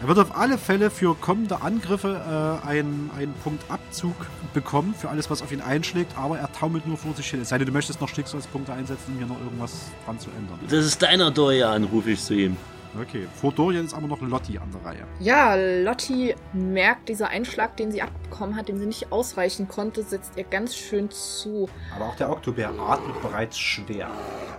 Er 0.00 0.08
wird 0.08 0.18
auf 0.18 0.36
alle 0.36 0.58
Fälle 0.58 0.90
für 0.90 1.14
kommende 1.14 1.62
Angriffe 1.62 2.60
äh, 2.64 2.66
einen, 2.66 3.10
einen 3.16 3.32
Punkt 3.44 3.70
Abzug 3.70 4.16
bekommen, 4.52 4.94
für 4.94 5.08
alles, 5.08 5.30
was 5.30 5.42
auf 5.42 5.52
ihn 5.52 5.60
einschlägt, 5.60 6.18
aber 6.18 6.38
er 6.40 6.52
taumelt 6.52 6.88
nur 6.88 6.96
vor 6.96 7.14
sich 7.14 7.30
hin. 7.30 7.40
Es 7.40 7.50
sei 7.50 7.58
denn, 7.58 7.68
du 7.68 7.72
möchtest 7.72 8.00
noch 8.00 8.08
Schicksalspunkte 8.08 8.72
einsetzen, 8.72 9.12
um 9.12 9.18
hier 9.18 9.28
noch 9.28 9.40
irgendwas 9.40 9.92
dran 10.04 10.18
zu 10.18 10.28
ändern. 10.30 10.58
Das 10.68 10.84
ist 10.84 11.00
deiner 11.02 11.30
Dorian, 11.30 11.84
rufe 11.84 12.10
ich 12.10 12.20
zu 12.20 12.34
ihm. 12.34 12.56
Okay, 13.00 13.26
vor 13.40 13.52
Dorian 13.52 13.86
ist 13.86 13.94
aber 13.94 14.06
noch 14.06 14.20
Lotti 14.20 14.58
an 14.58 14.70
der 14.70 14.84
Reihe. 14.84 15.06
Ja, 15.18 15.54
Lotti 15.54 16.34
merkt, 16.52 17.08
dieser 17.08 17.28
Einschlag, 17.30 17.74
den 17.78 17.90
sie 17.90 18.02
abbekommen 18.02 18.54
hat, 18.54 18.68
dem 18.68 18.78
sie 18.78 18.84
nicht 18.84 19.10
ausreichen 19.10 19.66
konnte, 19.66 20.02
setzt 20.02 20.36
ihr 20.36 20.44
ganz 20.44 20.76
schön 20.76 21.10
zu. 21.10 21.70
Aber 21.96 22.06
auch 22.06 22.16
der 22.16 22.28
Oktobär 22.30 22.68
atmet 22.78 23.20
bereits 23.22 23.58
schwer. 23.58 24.10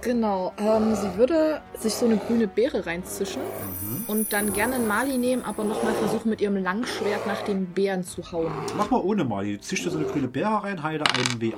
Genau, 0.02 0.52
ähm, 0.58 0.96
sie 0.96 1.16
würde 1.16 1.62
sich 1.78 1.94
so 1.94 2.06
eine 2.06 2.18
grüne 2.18 2.48
Beere 2.48 2.86
reinzischen 2.86 3.42
Mhm. 3.42 4.04
und 4.08 4.34
dann 4.34 4.52
gerne 4.52 4.76
einen 4.76 4.88
Mali 4.88 5.18
nehmen, 5.18 5.44
aber 5.46 5.64
nochmal 5.64 5.94
versuchen, 5.94 6.30
mit 6.30 6.42
ihrem 6.42 6.58
Langschwert 6.58 7.28
nach 7.28 7.44
dem 7.44 7.68
Bären 7.68 8.04
zu 8.04 8.32
hauen. 8.32 8.52
Mach 8.76 8.90
mal 8.90 9.00
ohne 9.02 9.24
mal. 9.24 9.46
Du 9.46 9.60
zischst 9.62 9.86
dir 9.86 9.92
so 9.92 9.98
eine 10.00 10.08
grüne 10.08 10.28
Beere 10.28 10.64
rein, 10.64 10.82
heile 10.82 11.04
einen 11.06 11.40
W8 11.40 11.56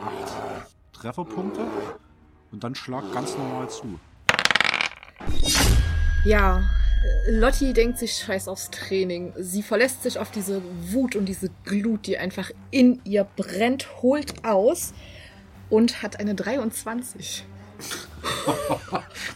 Trefferpunkte 0.91 1.61
und 2.51 2.63
dann 2.63 2.75
schlag 2.75 3.03
ganz 3.13 3.37
normal 3.37 3.69
zu. 3.69 3.97
Ja, 6.25 6.63
Lotti 7.29 7.73
denkt 7.73 7.99
sich 7.99 8.13
scheiß 8.13 8.47
aufs 8.47 8.71
Training. 8.71 9.33
Sie 9.37 9.61
verlässt 9.61 10.03
sich 10.03 10.17
auf 10.17 10.31
diese 10.31 10.61
Wut 10.91 11.15
und 11.15 11.25
diese 11.25 11.49
Glut, 11.63 12.07
die 12.07 12.17
einfach 12.17 12.49
in 12.71 12.99
ihr 13.03 13.25
brennt, 13.35 13.87
holt 14.01 14.43
aus 14.43 14.93
und 15.69 16.01
hat 16.01 16.19
eine 16.19 16.35
23. 16.35 17.45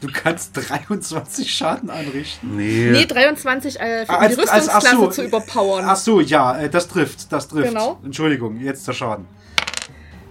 Du 0.01 0.07
kannst 0.11 0.51
23 0.55 1.51
Schaden 1.53 1.89
anrichten. 1.89 2.55
Nee. 2.55 2.89
Nee, 2.91 3.05
23 3.05 3.79
äh, 3.79 4.05
für 4.05 4.11
Ah, 4.13 4.27
die 4.27 4.37
als- 4.37 4.49
als- 4.49 4.69
ach 4.69 4.75
Rüstungsklasse 4.77 4.95
so. 4.97 5.07
zu 5.11 5.23
überpowern. 5.25 5.85
Ach 5.87 5.95
so, 5.95 6.21
ja, 6.21 6.57
äh, 6.57 6.69
das 6.69 6.87
trifft, 6.87 7.31
das 7.31 7.47
trifft. 7.49 7.67
Genau. 7.69 7.99
Entschuldigung, 8.03 8.59
jetzt 8.59 8.87
der 8.87 8.93
Schaden. 8.93 9.25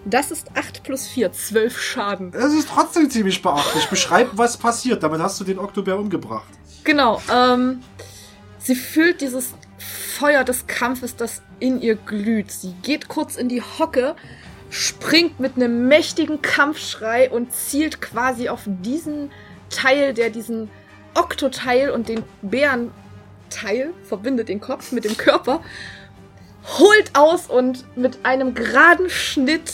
Das 0.04 0.30
ist 0.30 0.48
8 0.54 0.82
plus 0.82 1.06
4, 1.06 1.32
12 1.32 1.80
Schaden. 1.80 2.32
Es 2.32 2.52
ist 2.54 2.68
trotzdem 2.68 3.10
ziemlich 3.10 3.42
beachtlich. 3.42 3.86
Beschreib, 3.88 4.30
was 4.34 4.56
passiert. 4.56 5.02
Damit 5.02 5.20
hast 5.20 5.40
du 5.40 5.44
den 5.44 5.58
Oktobär 5.58 5.98
umgebracht. 5.98 6.48
Genau, 6.84 7.20
ähm, 7.32 7.82
sie 8.58 8.74
fühlt 8.74 9.20
dieses 9.20 9.52
Feuer 9.78 10.44
des 10.44 10.66
Kampfes, 10.66 11.16
das 11.16 11.42
in 11.60 11.80
ihr 11.80 11.96
glüht. 11.96 12.50
Sie 12.50 12.72
geht 12.82 13.08
kurz 13.08 13.36
in 13.36 13.48
die 13.48 13.62
Hocke, 13.62 14.16
springt 14.70 15.40
mit 15.40 15.56
einem 15.56 15.88
mächtigen 15.88 16.42
Kampfschrei 16.42 17.30
und 17.30 17.52
zielt 17.52 18.00
quasi 18.00 18.48
auf 18.48 18.62
diesen 18.66 19.30
Teil, 19.70 20.14
der 20.14 20.30
diesen 20.30 20.70
Oktoteil 21.14 21.90
und 21.90 22.08
den 22.08 22.22
Bärenteil 22.42 23.92
verbindet, 24.04 24.48
den 24.48 24.60
Kopf 24.60 24.92
mit 24.92 25.04
dem 25.04 25.16
Körper, 25.16 25.60
holt 26.76 27.10
aus 27.14 27.46
und 27.46 27.84
mit 27.96 28.18
einem 28.24 28.54
geraden 28.54 29.08
Schnitt 29.08 29.72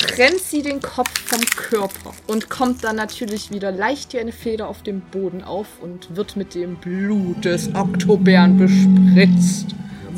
trennt 0.00 0.40
sie 0.40 0.62
den 0.62 0.80
Kopf 0.80 1.10
vom 1.24 1.40
Körper 1.40 2.12
und 2.26 2.48
kommt 2.48 2.84
dann 2.84 2.96
natürlich 2.96 3.50
wieder 3.50 3.72
leicht 3.72 4.12
wie 4.12 4.20
eine 4.20 4.32
Feder 4.32 4.68
auf 4.68 4.82
dem 4.82 5.00
Boden 5.00 5.42
auf 5.42 5.66
und 5.80 6.14
wird 6.14 6.36
mit 6.36 6.54
dem 6.54 6.76
Blut 6.76 7.44
des 7.44 7.74
Oktobären 7.74 8.58
bespritzt. 8.58 9.74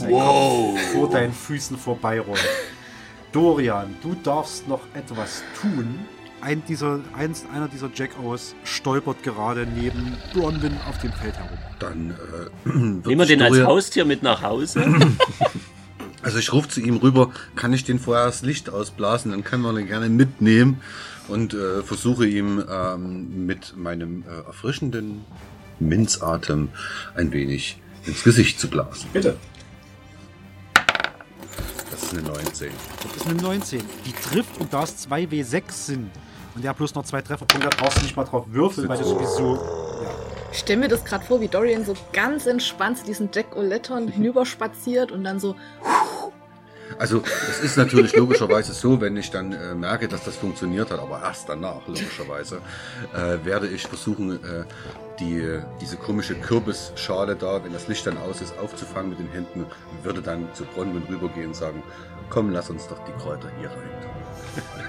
Wow. 0.08 0.78
Vor 0.92 1.10
deinen 1.10 1.32
Füßen 1.32 1.76
vorbeirollt. 1.76 2.46
Dorian, 3.32 3.96
du 4.02 4.14
darfst 4.22 4.68
noch 4.68 4.80
etwas 4.94 5.42
tun. 5.60 5.98
Ein 6.40 6.62
dieser, 6.68 7.00
eins, 7.16 7.44
einer 7.52 7.66
dieser 7.66 7.90
Jackos 7.92 8.54
stolpert 8.62 9.24
gerade 9.24 9.66
neben 9.66 10.16
Bronwyn 10.32 10.76
auf 10.88 10.98
dem 10.98 11.12
Feld 11.12 11.36
herum. 11.36 11.58
Dann 11.80 12.14
äh, 12.64 12.68
Nehmen 13.08 13.18
wir 13.18 13.26
den 13.26 13.42
als 13.42 13.58
Haustier 13.60 14.04
mit 14.04 14.22
nach 14.22 14.42
Hause? 14.42 14.84
Also 16.22 16.38
ich 16.38 16.52
rufe 16.52 16.68
zu 16.68 16.80
ihm 16.80 16.96
rüber, 16.96 17.30
kann 17.54 17.72
ich 17.72 17.84
den 17.84 17.98
vorher 17.98 18.26
das 18.26 18.42
Licht 18.42 18.70
ausblasen, 18.70 19.30
dann 19.30 19.44
kann 19.44 19.60
man 19.60 19.76
den 19.76 19.86
gerne 19.86 20.08
mitnehmen 20.08 20.80
und 21.28 21.54
äh, 21.54 21.82
versuche 21.82 22.26
ihm 22.26 22.64
ähm, 22.68 23.46
mit 23.46 23.76
meinem 23.76 24.24
äh, 24.24 24.46
erfrischenden 24.46 25.24
Minzatem 25.78 26.70
ein 27.14 27.32
wenig 27.32 27.80
ins 28.04 28.24
Gesicht 28.24 28.58
zu 28.58 28.68
blasen. 28.68 29.08
Bitte. 29.12 29.36
Das 31.90 32.02
ist 32.02 32.12
eine 32.14 32.22
19. 32.22 32.70
Das 33.02 33.16
ist 33.16 33.26
eine 33.26 33.40
19. 33.40 33.82
Die 34.06 34.12
trifft 34.12 34.58
und 34.58 34.72
da 34.72 34.82
es 34.82 35.08
2W6 35.08 35.62
sind, 35.70 36.10
Und 36.54 36.64
der 36.64 36.70
hat 36.70 36.78
bloß 36.78 36.94
noch 36.94 37.04
zwei 37.04 37.22
Trefferpunkte, 37.22 37.68
da 37.68 37.76
brauchst 37.76 37.98
du 37.98 38.02
nicht 38.02 38.16
mal 38.16 38.24
drauf 38.24 38.46
würfeln, 38.48 38.88
weil 38.88 38.98
du 38.98 39.04
sowieso. 39.04 39.97
Ich 40.52 40.58
stelle 40.58 40.80
mir 40.80 40.88
das 40.88 41.04
gerade 41.04 41.24
vor, 41.24 41.40
wie 41.40 41.48
Dorian 41.48 41.84
so 41.84 41.94
ganz 42.12 42.46
entspannt 42.46 42.98
zu 42.98 43.04
diesen 43.04 43.28
Jack 43.32 43.54
O'Lantern 43.54 44.10
hinüberspaziert 44.10 45.12
und 45.12 45.24
dann 45.24 45.38
so, 45.38 45.54
Also 46.98 47.22
es 47.48 47.60
ist 47.60 47.76
natürlich 47.76 48.16
logischerweise 48.16 48.72
so, 48.72 49.00
wenn 49.00 49.16
ich 49.16 49.30
dann 49.30 49.52
äh, 49.52 49.74
merke, 49.74 50.08
dass 50.08 50.24
das 50.24 50.36
funktioniert 50.36 50.90
hat, 50.90 50.98
aber 50.98 51.20
erst 51.22 51.48
danach 51.48 51.86
logischerweise, 51.86 52.60
äh, 53.14 53.44
werde 53.44 53.68
ich 53.68 53.86
versuchen, 53.86 54.32
äh, 54.32 54.64
die, 55.20 55.60
diese 55.80 55.96
komische 55.96 56.34
Kürbisschale 56.34 57.36
da, 57.36 57.62
wenn 57.62 57.72
das 57.72 57.88
Licht 57.88 58.06
dann 58.06 58.16
aus 58.18 58.40
ist, 58.40 58.58
aufzufangen 58.58 59.10
mit 59.10 59.18
den 59.18 59.28
Händen, 59.28 59.66
würde 60.02 60.22
dann 60.22 60.48
zu 60.54 60.64
Bronwyn 60.64 61.02
rübergehen 61.08 61.48
und 61.48 61.56
sagen, 61.56 61.82
komm, 62.30 62.50
lass 62.50 62.70
uns 62.70 62.88
doch 62.88 63.04
die 63.04 63.12
Kräuter 63.12 63.50
hier 63.60 63.70
rein. 63.70 64.87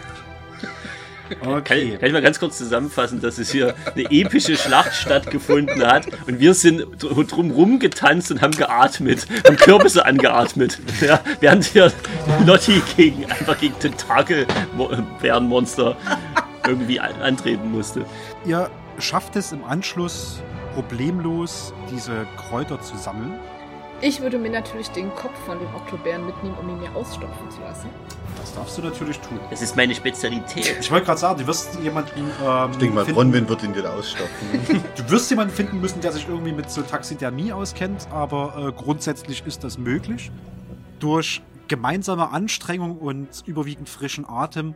Kann, 1.63 1.77
ich- 1.77 1.99
kann 1.99 2.07
ich 2.07 2.13
mal 2.13 2.21
ganz 2.21 2.39
kurz 2.39 2.57
zusammenfassen, 2.57 3.21
dass 3.21 3.37
es 3.37 3.51
hier 3.51 3.75
eine 3.95 4.03
epische 4.11 4.57
Schlacht 4.57 4.93
stattgefunden 4.95 5.85
hat 5.85 6.07
und 6.27 6.39
wir 6.39 6.53
sind 6.53 6.85
dr- 7.01 7.23
drumrum 7.25 7.79
getanzt 7.79 8.31
und 8.31 8.41
haben 8.41 8.55
geatmet, 8.55 9.25
haben 9.45 9.55
Kürbisse 9.57 10.05
angeatmet, 10.05 10.79
ja, 11.01 11.19
während 11.39 11.65
hier 11.65 11.91
Lotti 12.45 12.81
gegen, 12.97 13.25
einfach 13.31 13.57
gegen 13.59 13.77
Tentakel-Bärenmonster 13.79 15.95
irgendwie 16.67 16.99
an, 16.99 17.13
antreten 17.21 17.71
musste. 17.71 18.05
Ihr 18.45 18.69
schafft 18.99 19.35
es 19.35 19.51
im 19.51 19.63
Anschluss 19.63 20.41
problemlos, 20.73 21.73
diese 21.91 22.25
Kräuter 22.37 22.81
zu 22.81 22.97
sammeln. 22.97 23.33
Ich 24.01 24.21
würde 24.21 24.37
mir 24.37 24.49
natürlich 24.49 24.89
den 24.89 25.13
Kopf 25.15 25.37
von 25.45 25.59
dem 25.59 25.67
Oktobären 25.75 26.25
mitnehmen, 26.25 26.55
um 26.61 26.69
ihn 26.69 26.79
mir 26.79 26.95
ausstopfen 26.95 27.49
zu 27.51 27.59
lassen. 27.61 27.89
Das 28.39 28.53
darfst 28.53 28.77
du 28.77 28.81
natürlich 28.81 29.19
tun. 29.19 29.39
Das 29.49 29.61
ist 29.61 29.75
meine 29.75 29.93
Spezialität. 29.93 30.77
Ich 30.79 30.89
wollte 30.91 31.05
gerade 31.07 31.19
sagen, 31.19 31.39
du 31.39 31.47
wirst 31.47 31.77
jemanden. 31.81 32.31
Ähm, 32.43 32.71
Ich 32.71 32.77
denke 32.77 32.95
mal, 32.95 33.05
finden- 33.05 33.15
Bronwyn 33.15 33.49
wird 33.49 33.63
ihn 33.63 33.75
wieder 33.75 33.93
ausstopfen. 33.93 34.83
Du 34.95 35.09
wirst 35.11 35.29
jemanden 35.29 35.53
finden 35.53 35.79
müssen, 35.81 36.01
der 36.01 36.11
sich 36.13 36.27
irgendwie 36.27 36.53
mit 36.53 36.69
so 36.71 36.81
Taxidermie 36.81 37.51
auskennt, 37.51 38.07
aber 38.11 38.67
äh, 38.69 38.71
grundsätzlich 38.71 39.43
ist 39.45 39.63
das 39.63 39.77
möglich. 39.77 40.31
Durch 40.99 41.41
gemeinsame 41.67 42.31
Anstrengung 42.31 42.97
und 42.97 43.27
überwiegend 43.45 43.89
frischen 43.89 44.27
Atem 44.27 44.73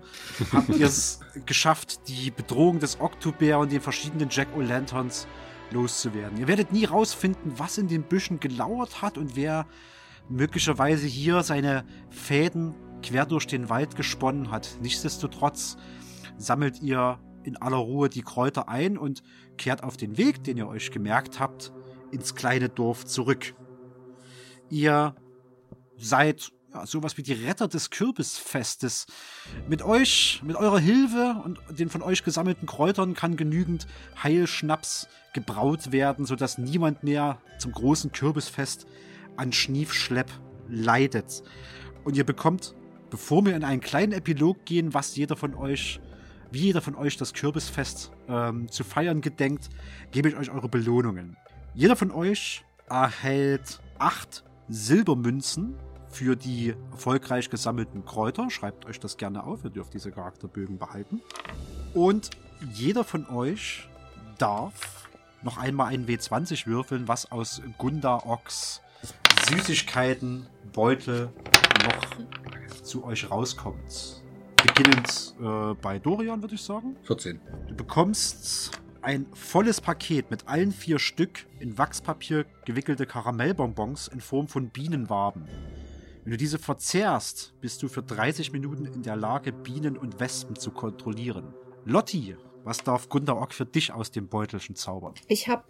habt 0.54 0.70
ihr 0.70 0.86
es 0.86 1.22
geschafft, 1.46 2.08
die 2.08 2.30
Bedrohung 2.32 2.80
des 2.80 3.00
Oktobär 3.00 3.58
und 3.60 3.72
den 3.72 3.82
verschiedenen 3.82 4.30
Jack-O'-Lanterns 4.30 5.26
loszuwerden. 5.74 6.38
Ihr 6.38 6.48
werdet 6.48 6.72
nie 6.72 6.86
rausfinden, 6.86 7.54
was 7.58 7.78
in 7.78 7.88
den 7.88 8.04
Büschen 8.04 8.40
gelauert 8.40 9.02
hat 9.02 9.18
und 9.18 9.36
wer 9.36 9.66
möglicherweise 10.30 11.06
hier 11.06 11.44
seine 11.44 11.86
Fäden 12.10 12.76
quer 13.02 13.26
durch 13.26 13.48
den 13.48 13.70
Wald 13.70 13.96
gesponnen 13.96 14.52
hat. 14.52 14.78
Nichtsdestotrotz 14.82 15.78
sammelt 16.38 16.82
ihr 16.82 17.20
in 17.44 17.58
aller 17.58 17.78
Ruhe 17.78 18.10
die 18.10 18.22
Kräuter 18.22 18.70
ein 18.70 18.98
und 18.98 19.22
kehrt 19.58 19.84
auf 19.84 19.98
den 19.98 20.18
Weg, 20.18 20.44
den 20.44 20.58
ihr 20.58 20.68
euch 20.68 20.92
gemerkt 20.92 21.40
habt, 21.40 21.74
ins 22.12 22.36
kleine 22.36 22.70
Dorf 22.70 23.06
zurück. 23.06 23.54
Ihr 24.70 25.16
seid 25.98 26.52
ja, 26.74 26.86
sowas 26.86 27.18
wie 27.18 27.24
die 27.24 27.34
Retter 27.34 27.68
des 27.68 27.90
Kürbisfestes. 27.90 29.06
Mit 29.68 29.82
euch, 29.82 30.42
mit 30.44 30.56
eurer 30.56 30.80
Hilfe 30.80 31.42
und 31.44 31.60
den 31.70 31.90
von 31.90 32.02
euch 32.02 32.24
gesammelten 32.24 32.68
Kräutern 32.68 33.14
kann 33.14 33.36
genügend 33.36 33.88
Heilschnaps 34.22 35.08
gebraut 35.34 35.92
werden, 35.92 36.26
sodass 36.26 36.58
niemand 36.58 37.04
mehr 37.04 37.40
zum 37.60 37.72
großen 37.72 38.12
Kürbisfest 38.12 38.88
an 39.36 39.52
Schniefschlepp 39.52 40.32
leidet. 40.68 41.44
Und 42.04 42.18
ihr 42.18 42.26
bekommt, 42.26 42.76
bevor 43.10 43.46
wir 43.46 43.56
in 43.56 43.64
einen 43.64 43.82
kleinen 43.82 44.14
Epilog 44.14 44.66
gehen, 44.66 44.94
was 44.94 45.16
jeder 45.16 45.36
von 45.36 45.56
euch, 45.56 46.00
wie 46.52 46.62
jeder 46.62 46.82
von 46.82 46.96
euch 46.96 47.18
das 47.18 47.34
Kürbisfest 47.34 48.12
ähm, 48.28 48.70
zu 48.70 48.84
feiern 48.84 49.22
gedenkt, 49.22 49.70
gebe 50.12 50.30
ich 50.30 50.36
euch 50.36 50.52
eure 50.52 50.70
Belohnungen. 50.70 51.38
Jeder 51.74 51.96
von 51.96 52.12
euch 52.12 52.64
erhält 52.90 53.80
acht 53.98 54.44
Silbermünzen 54.70 55.76
für 56.14 56.36
die 56.36 56.76
erfolgreich 56.92 57.50
gesammelten 57.50 58.06
Kräuter. 58.06 58.50
Schreibt 58.50 58.86
euch 58.86 59.00
das 59.00 59.18
gerne 59.18 59.44
auf, 59.44 59.64
ihr 59.64 59.72
dürft 59.72 59.94
diese 59.94 60.12
Charakterbögen 60.12 60.78
behalten. 60.78 61.22
Und 61.94 62.30
jeder 62.74 63.04
von 63.04 63.28
euch 63.30 63.90
darf 64.38 65.10
noch 65.42 65.58
einmal 65.58 65.88
einen 65.88 66.08
W20 66.08 66.68
würfeln, 66.68 67.08
was 67.08 67.32
aus 67.32 67.62
Gunda 67.78 68.22
Ox 68.26 68.82
Süßigkeiten, 69.50 70.48
Beutel 70.72 71.30
noch 71.84 72.82
zu 72.84 73.04
euch 73.04 73.30
rauskommt. 73.30 74.24
Beginnend 74.66 75.36
äh, 75.42 75.74
bei 75.82 76.00
Dorian, 76.00 76.42
würde 76.42 76.56
ich 76.56 76.62
sagen. 76.62 76.96
14. 77.04 77.42
Du 77.68 77.76
bekommst 77.76 78.72
ein 79.02 79.26
volles 79.34 79.82
Paket 79.82 80.32
mit 80.32 80.48
allen 80.48 80.72
vier 80.72 80.98
Stück 80.98 81.46
in 81.60 81.78
Wachspapier 81.78 82.46
gewickelte 82.64 83.06
Karamellbonbons 83.06 84.08
in 84.08 84.22
Form 84.22 84.48
von 84.48 84.70
Bienenwaben. 84.70 85.46
Wenn 86.24 86.32
du 86.32 86.38
diese 86.38 86.58
verzehrst, 86.58 87.54
bist 87.60 87.84
du 87.84 87.90
für 87.90 88.02
30 88.02 88.54
Minuten 88.54 88.86
in 88.86 89.04
der 89.04 89.18
Lage, 89.18 89.52
Bienen 89.52 89.98
und 89.98 90.22
Wespen 90.22 90.56
zu 90.56 90.72
kontrollieren. 90.72 91.54
Lotti, 91.84 92.38
was 92.64 92.78
darf 92.78 93.10
Gunda 93.10 93.34
Ock 93.34 93.54
für 93.54 93.66
dich 93.66 93.92
aus 93.92 94.10
dem 94.10 94.30
Beutelchen 94.30 94.78
zaubern? 94.78 95.16
Ich 95.28 95.50
habe 95.50 95.66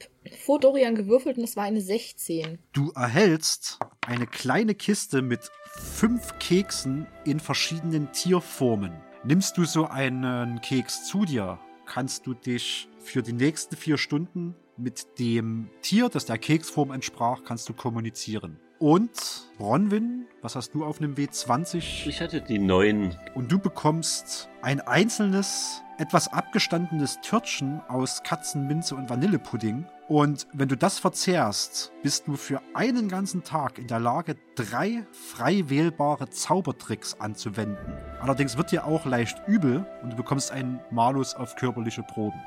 vor 0.45 0.59
Dorian 0.59 0.93
gewürfelt 0.93 1.39
und 1.39 1.43
es 1.43 1.55
war 1.55 1.63
eine 1.63 1.81
16. 1.81 2.59
Du 2.71 2.91
erhältst 2.91 3.79
eine 4.05 4.27
kleine 4.27 4.75
Kiste 4.75 5.23
mit 5.23 5.49
fünf 5.71 6.37
Keksen 6.37 7.07
in 7.25 7.39
verschiedenen 7.39 8.11
Tierformen. 8.11 8.93
Nimmst 9.23 9.57
du 9.57 9.65
so 9.65 9.87
einen 9.87 10.61
Keks 10.61 11.07
zu 11.07 11.25
dir, 11.25 11.57
kannst 11.87 12.27
du 12.27 12.35
dich 12.35 12.89
für 12.99 13.23
die 13.23 13.33
nächsten 13.33 13.75
vier 13.75 13.97
Stunden 13.97 14.53
mit 14.77 15.17
dem 15.17 15.71
Tier, 15.81 16.09
das 16.09 16.25
der 16.25 16.37
Keksform 16.37 16.91
entsprach, 16.91 17.43
kannst 17.43 17.67
du 17.69 17.73
kommunizieren. 17.73 18.59
Und 18.83 19.47
Bronwyn, 19.59 20.25
was 20.41 20.57
hast 20.57 20.73
du 20.73 20.83
auf 20.83 20.99
einem 20.99 21.13
W20? 21.13 22.05
Ich 22.05 22.19
hatte 22.19 22.41
die 22.41 22.59
neuen. 22.59 23.17
Und 23.33 23.49
du 23.49 23.57
bekommst 23.57 24.49
ein 24.61 24.81
einzelnes, 24.81 25.81
etwas 25.99 26.27
abgestandenes 26.33 27.21
Törtchen 27.21 27.79
aus 27.87 28.23
Katzenminze 28.23 28.95
und 28.95 29.09
Vanillepudding. 29.09 29.85
Und 30.09 30.47
wenn 30.51 30.67
du 30.67 30.75
das 30.75 30.99
verzehrst, 30.99 31.93
bist 32.01 32.27
du 32.27 32.35
für 32.35 32.61
einen 32.73 33.07
ganzen 33.07 33.45
Tag 33.45 33.77
in 33.77 33.87
der 33.87 34.01
Lage, 34.01 34.35
drei 34.55 35.05
frei 35.13 35.63
wählbare 35.69 36.29
Zaubertricks 36.29 37.21
anzuwenden. 37.21 37.93
Allerdings 38.19 38.57
wird 38.57 38.73
dir 38.73 38.85
auch 38.85 39.05
leicht 39.05 39.41
übel 39.47 39.85
und 40.01 40.11
du 40.11 40.17
bekommst 40.17 40.51
einen 40.51 40.81
Malus 40.91 41.35
auf 41.35 41.55
körperliche 41.55 42.03
Proben. 42.03 42.41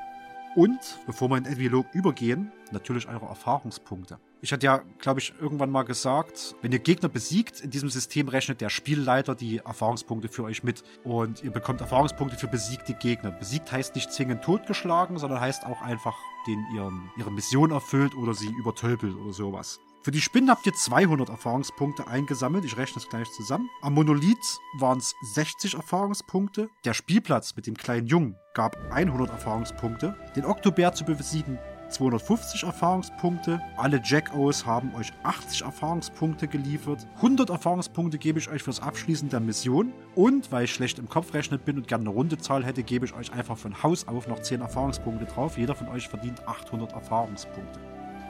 Und, 0.55 0.99
bevor 1.07 1.31
wir 1.31 1.37
in 1.37 1.45
den 1.45 1.53
Epilog 1.53 1.87
übergehen, 1.93 2.51
natürlich 2.71 3.07
eure 3.07 3.25
Erfahrungspunkte. 3.25 4.19
Ich 4.41 4.53
hatte 4.53 4.65
ja, 4.65 4.83
glaube 4.99 5.19
ich, 5.19 5.33
irgendwann 5.41 5.71
mal 5.71 5.83
gesagt, 5.83 6.55
wenn 6.61 6.71
ihr 6.71 6.79
Gegner 6.79 7.09
besiegt, 7.09 7.59
in 7.61 7.71
diesem 7.71 7.89
System 7.89 8.27
rechnet 8.27 8.61
der 8.61 8.69
Spielleiter 8.69 9.33
die 9.33 9.57
Erfahrungspunkte 9.57 10.29
für 10.29 10.43
euch 10.43 10.63
mit. 10.63 10.83
Und 11.03 11.43
ihr 11.43 11.51
bekommt 11.51 11.81
Erfahrungspunkte 11.81 12.37
für 12.37 12.47
besiegte 12.47 12.93
Gegner. 12.93 13.31
Besiegt 13.31 13.71
heißt 13.71 13.95
nicht 13.95 14.11
zwingend 14.11 14.43
totgeschlagen, 14.43 15.17
sondern 15.17 15.41
heißt 15.41 15.65
auch 15.65 15.81
einfach, 15.81 16.15
den 16.45 16.63
ihren, 16.75 17.09
ihre 17.17 17.31
Mission 17.31 17.71
erfüllt 17.71 18.15
oder 18.15 18.35
sie 18.35 18.49
übertölpelt 18.59 19.15
oder 19.15 19.33
sowas. 19.33 19.79
Für 20.03 20.11
die 20.11 20.21
Spinnen 20.21 20.49
habt 20.49 20.65
ihr 20.65 20.73
200 20.73 21.27
Erfahrungspunkte 21.29 22.07
eingesammelt. 22.07 22.63
Ich 22.63 22.77
rechne 22.77 23.01
es 23.01 23.09
gleich 23.09 23.29
zusammen. 23.31 23.69
Am 23.81 23.95
Monolith 23.95 24.59
waren 24.77 24.99
es 24.99 25.13
60 25.33 25.73
Erfahrungspunkte. 25.73 26.69
Der 26.85 26.93
Spielplatz 26.93 27.55
mit 27.55 27.67
dem 27.67 27.75
kleinen 27.75 28.07
Jungen 28.07 28.37
gab 28.53 28.77
100 28.91 29.29
Erfahrungspunkte. 29.29 30.15
Den 30.35 30.45
Oktobär 30.45 30.93
zu 30.93 31.03
besiegen 31.03 31.59
250 31.89 32.63
Erfahrungspunkte. 32.63 33.61
Alle 33.77 34.01
Jack-O's 34.03 34.65
haben 34.65 34.93
euch 34.95 35.11
80 35.23 35.61
Erfahrungspunkte 35.61 36.47
geliefert. 36.47 37.07
100 37.17 37.49
Erfahrungspunkte 37.49 38.17
gebe 38.17 38.39
ich 38.39 38.49
euch 38.49 38.63
fürs 38.63 38.81
Abschließen 38.81 39.29
der 39.29 39.39
Mission. 39.39 39.93
Und 40.15 40.51
weil 40.51 40.65
ich 40.65 40.73
schlecht 40.73 40.99
im 40.99 41.07
Kopf 41.07 41.33
rechnen 41.33 41.59
bin 41.59 41.77
und 41.77 41.87
gerne 41.87 42.03
eine 42.03 42.09
runde 42.09 42.37
Zahl 42.37 42.65
hätte, 42.65 42.83
gebe 42.83 43.05
ich 43.05 43.13
euch 43.13 43.31
einfach 43.31 43.57
von 43.57 43.81
Haus 43.83 44.07
auf 44.07 44.27
noch 44.27 44.41
10 44.41 44.61
Erfahrungspunkte 44.61 45.25
drauf. 45.25 45.57
Jeder 45.57 45.75
von 45.75 45.87
euch 45.87 46.07
verdient 46.07 46.45
800 46.47 46.93
Erfahrungspunkte. 46.93 47.79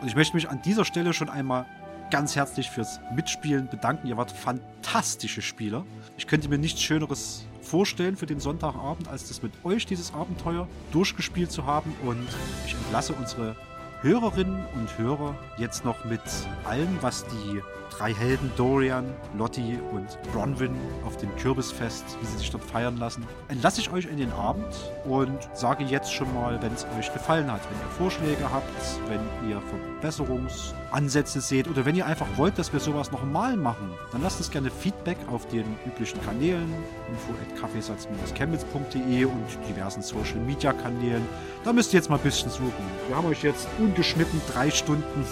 Und 0.01 0.07
ich 0.07 0.15
möchte 0.15 0.35
mich 0.35 0.49
an 0.49 0.61
dieser 0.61 0.85
Stelle 0.85 1.13
schon 1.13 1.29
einmal 1.29 1.65
ganz 2.11 2.35
herzlich 2.35 2.69
fürs 2.69 2.99
Mitspielen 3.15 3.67
bedanken. 3.69 4.07
Ihr 4.07 4.17
wart 4.17 4.31
fantastische 4.31 5.41
Spieler. 5.41 5.85
Ich 6.17 6.27
könnte 6.27 6.49
mir 6.49 6.57
nichts 6.57 6.81
Schöneres 6.81 7.46
vorstellen 7.68 8.15
für 8.15 8.26
den 8.26 8.39
Sonntagabend, 8.39 9.07
als 9.07 9.27
das 9.27 9.44
mit 9.44 9.52
euch 9.64 9.85
dieses 9.85 10.14
Abenteuer 10.14 10.68
durchgespielt 10.91 11.52
zu 11.52 11.65
haben. 11.65 11.94
Und 12.06 12.27
ich 12.65 12.73
entlasse 12.73 13.14
unsere 13.14 13.56
Hörerinnen 14.02 14.65
und 14.76 14.98
Hörer 14.98 15.35
jetzt 15.57 15.84
noch 15.84 16.06
mit 16.06 16.22
allem, 16.64 16.98
was 17.02 17.26
die 17.26 17.61
drei 17.98 18.14
Helden 18.14 18.52
Dorian, 18.56 19.06
Lottie 19.38 19.80
und 19.91 20.06
Bronwyn 20.31 20.76
auf 21.06 21.18
dem 21.18 21.35
Kürbisfest, 21.38 22.06
wie 22.22 22.26
sie 22.27 22.38
sich 22.38 22.52
dort 22.52 22.64
feiern 22.64 22.98
lassen, 22.98 23.26
entlasse 23.48 23.81
ich 23.81 23.91
euch 23.91 24.06
in 24.06 24.18
den 24.18 24.31
Abend 24.34 24.68
und 25.06 25.38
sage 25.53 25.84
jetzt 25.84 26.14
schon 26.14 26.31
mal, 26.34 26.61
wenn 26.61 26.73
es 26.73 26.85
euch 26.98 27.11
gefallen 27.11 27.52
hat, 27.52 27.61
wenn 27.69 27.80
ihr 27.80 27.95
Vorschläge 27.98 28.52
habt, 28.52 28.69
wenn 29.10 29.49
ihr 29.49 29.61
Verbesserungsansätze 30.88 31.41
seht 31.41 31.68
oder 31.68 31.85
wenn 31.85 31.95
ihr 31.95 32.05
einfach 32.05 32.27
wollt, 32.38 32.57
dass 32.57 32.72
wir 32.73 32.80
sowas 32.80 33.11
nochmal 33.11 33.57
machen, 33.57 33.91
dann 34.11 34.22
lasst 34.22 34.39
uns 34.39 34.51
gerne 34.51 34.72
Feedback 34.72 35.18
auf 35.30 35.45
den 35.47 35.65
üblichen 35.85 36.22
Kanälen, 36.22 36.73
info.kaffeesatz-chemnitz.de 37.09 39.26
und 39.26 39.45
diversen 39.69 40.01
Social 40.01 40.39
Media 40.39 40.72
Kanälen. 40.73 41.27
Da 41.64 41.72
müsst 41.73 41.93
ihr 41.93 41.99
jetzt 41.99 42.09
mal 42.09 42.18
ein 42.18 42.23
bisschen 42.23 42.49
suchen. 42.49 42.73
Wir 43.07 43.15
haben 43.15 43.27
euch 43.27 43.43
jetzt 43.43 43.68
ungeschnitten 43.80 44.41
drei 44.51 44.72
Stunden 44.72 45.23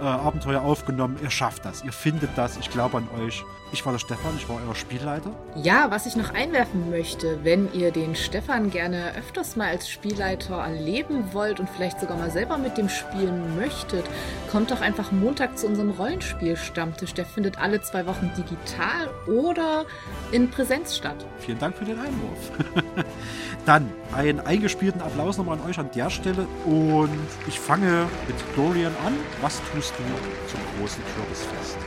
äh, 0.00 0.04
Abenteuer 0.04 0.62
aufgenommen. 0.62 1.16
Ihr 1.22 1.30
schafft 1.30 1.64
das, 1.64 1.84
ihr 1.84 1.92
findet 1.92 2.30
das. 2.36 2.56
Ich 2.56 2.70
glaube 2.70 2.98
an 2.98 3.08
euch. 3.20 3.44
Ich 3.72 3.84
war 3.84 3.92
der 3.92 3.98
Stefan, 3.98 4.36
ich 4.36 4.48
war 4.48 4.60
euer 4.64 4.76
Spielleiter. 4.76 5.32
Ja, 5.56 5.90
was 5.90 6.06
ich 6.06 6.14
noch 6.14 6.32
einwerfen 6.32 6.88
möchte, 6.88 7.42
wenn 7.42 7.72
ihr 7.72 7.90
den 7.90 8.14
Stefan 8.14 8.70
gerne 8.70 9.12
öfters 9.16 9.56
mal 9.56 9.68
als 9.68 9.90
Spielleiter 9.90 10.58
erleben 10.58 11.32
wollt 11.32 11.58
und 11.58 11.68
vielleicht 11.68 11.98
sogar 12.00 12.16
mal 12.16 12.30
selber 12.30 12.58
mit 12.58 12.78
dem 12.78 12.88
spielen 12.88 13.56
möchtet, 13.56 14.04
kommt 14.52 14.70
doch 14.70 14.80
einfach 14.80 15.10
Montag 15.10 15.58
zu 15.58 15.66
unserem 15.66 15.90
Rollenspiel-Stammtisch. 15.90 17.14
Der 17.14 17.26
findet 17.26 17.58
alle 17.58 17.82
zwei 17.82 18.06
Wochen 18.06 18.30
digital 18.36 19.10
oder 19.26 19.84
in 20.30 20.48
Präsenz 20.48 20.96
statt. 20.96 21.26
Vielen 21.40 21.58
Dank 21.58 21.76
für 21.76 21.84
den 21.84 21.98
Einwurf. 21.98 22.52
Dann 23.66 23.92
einen 24.14 24.38
eingespielten 24.38 25.00
Applaus 25.02 25.38
nochmal 25.38 25.58
an 25.58 25.68
euch 25.68 25.78
an 25.78 25.90
der 25.92 26.08
Stelle 26.08 26.46
und 26.64 27.10
ich 27.48 27.58
fange 27.58 28.06
mit 28.28 28.36
Dorian 28.54 28.94
an. 29.04 29.12
Was 29.42 29.60
tust 29.72 29.85
du 29.92 30.04
zum 30.48 30.60
großen 30.78 31.02
Kürbisfest? 31.14 31.78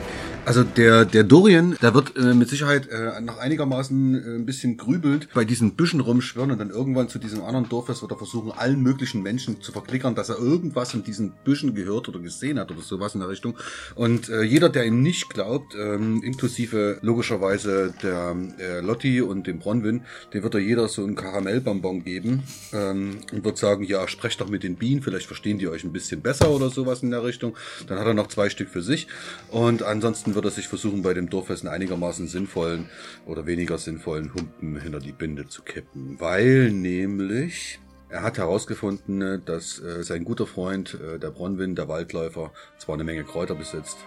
Also 0.45 0.63
der, 0.63 1.05
der 1.05 1.23
Dorian, 1.23 1.77
der 1.81 1.93
wird 1.93 2.17
äh, 2.17 2.33
mit 2.33 2.49
Sicherheit 2.49 2.87
äh, 2.87 3.21
nach 3.21 3.37
einigermaßen 3.37 4.15
äh, 4.15 4.35
ein 4.35 4.45
bisschen 4.45 4.77
grübelt 4.77 5.29
bei 5.33 5.45
diesen 5.45 5.75
Büschen 5.75 5.99
rumschwirren 5.99 6.49
und 6.51 6.57
dann 6.57 6.71
irgendwann 6.71 7.07
zu 7.07 7.19
diesem 7.19 7.43
anderen 7.43 7.69
Dorffest 7.69 8.01
wird 8.01 8.11
er 8.11 8.17
versuchen, 8.17 8.51
allen 8.51 8.81
möglichen 8.81 9.21
Menschen 9.21 9.61
zu 9.61 9.71
verklickern, 9.71 10.15
dass 10.15 10.29
er 10.29 10.39
irgendwas 10.39 10.93
in 10.95 11.03
diesen 11.03 11.33
Büschen 11.43 11.75
gehört 11.75 12.09
oder 12.09 12.19
gesehen 12.19 12.57
hat 12.57 12.71
oder 12.71 12.81
sowas 12.81 13.13
in 13.13 13.19
der 13.19 13.29
Richtung. 13.29 13.55
Und 13.93 14.29
äh, 14.29 14.41
jeder, 14.41 14.69
der 14.69 14.85
ihm 14.85 15.03
nicht 15.03 15.29
glaubt, 15.29 15.75
ähm, 15.75 16.23
inklusive 16.23 16.97
logischerweise 17.01 17.93
der 18.01 18.35
äh, 18.57 18.79
Lotti 18.79 19.21
und 19.21 19.45
dem 19.45 19.59
Bronwyn, 19.59 20.01
dem 20.33 20.41
wird 20.41 20.55
er 20.55 20.61
jeder 20.61 20.87
so 20.87 21.03
einen 21.03 21.15
Karamellbonbon 21.15 22.03
geben 22.03 22.43
ähm, 22.73 23.19
und 23.31 23.43
wird 23.43 23.57
sagen, 23.59 23.83
ja, 23.83 24.07
sprecht 24.07 24.41
doch 24.41 24.49
mit 24.49 24.63
den 24.63 24.77
Bienen, 24.77 25.03
vielleicht 25.03 25.27
verstehen 25.27 25.59
die 25.59 25.67
euch 25.67 25.83
ein 25.83 25.93
bisschen 25.93 26.21
besser 26.21 26.49
oder 26.49 26.71
sowas 26.71 27.03
in 27.03 27.11
der 27.11 27.23
Richtung. 27.23 27.55
Dann 27.85 27.99
hat 27.99 28.07
er 28.07 28.15
noch 28.15 28.27
zwei 28.27 28.49
Stück 28.49 28.69
für 28.69 28.81
sich 28.81 29.07
und 29.51 29.83
ansonsten 29.83 30.28
wird 30.35 30.45
er 30.45 30.51
sich 30.51 30.67
versuchen, 30.67 31.01
bei 31.01 31.13
dem 31.13 31.29
Dorffest 31.29 31.63
einen 31.63 31.73
einigermaßen 31.73 32.27
sinnvollen 32.27 32.89
oder 33.25 33.45
weniger 33.45 33.77
sinnvollen 33.77 34.33
Humpen 34.33 34.79
hinter 34.79 34.99
die 34.99 35.11
Binde 35.11 35.47
zu 35.47 35.61
kippen. 35.61 36.19
Weil 36.19 36.71
nämlich 36.71 37.79
er 38.09 38.23
hat 38.23 38.39
herausgefunden, 38.39 39.43
dass 39.45 39.79
äh, 39.79 40.03
sein 40.03 40.23
guter 40.23 40.47
Freund, 40.47 40.95
äh, 40.95 41.19
der 41.19 41.29
Bronwyn, 41.29 41.75
der 41.75 41.87
Waldläufer, 41.87 42.51
zwar 42.79 42.95
eine 42.95 43.03
Menge 43.03 43.23
Kräuter 43.23 43.53
besitzt, 43.53 43.97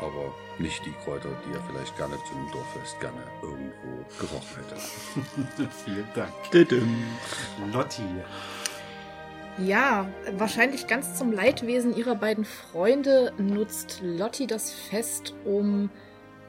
aber 0.00 0.32
nicht 0.60 0.84
die 0.86 0.92
Kräuter, 1.04 1.28
die 1.44 1.54
er 1.54 1.62
vielleicht 1.64 1.96
gerne 1.96 2.14
zu 2.28 2.36
einem 2.36 2.50
Dorffest 2.52 3.00
gerne 3.00 3.20
irgendwo 3.42 4.04
gerochen 4.20 4.56
hätte. 4.56 5.68
Vielen 5.84 6.08
Dank. 6.14 6.32
Düdüm. 6.52 6.96
Lotti. 7.72 8.02
Ja, 9.64 10.08
wahrscheinlich 10.36 10.86
ganz 10.86 11.18
zum 11.18 11.32
Leidwesen 11.32 11.96
ihrer 11.96 12.14
beiden 12.14 12.44
Freunde 12.44 13.32
nutzt 13.38 14.00
Lotti 14.02 14.46
das 14.46 14.72
Fest, 14.72 15.34
um 15.44 15.90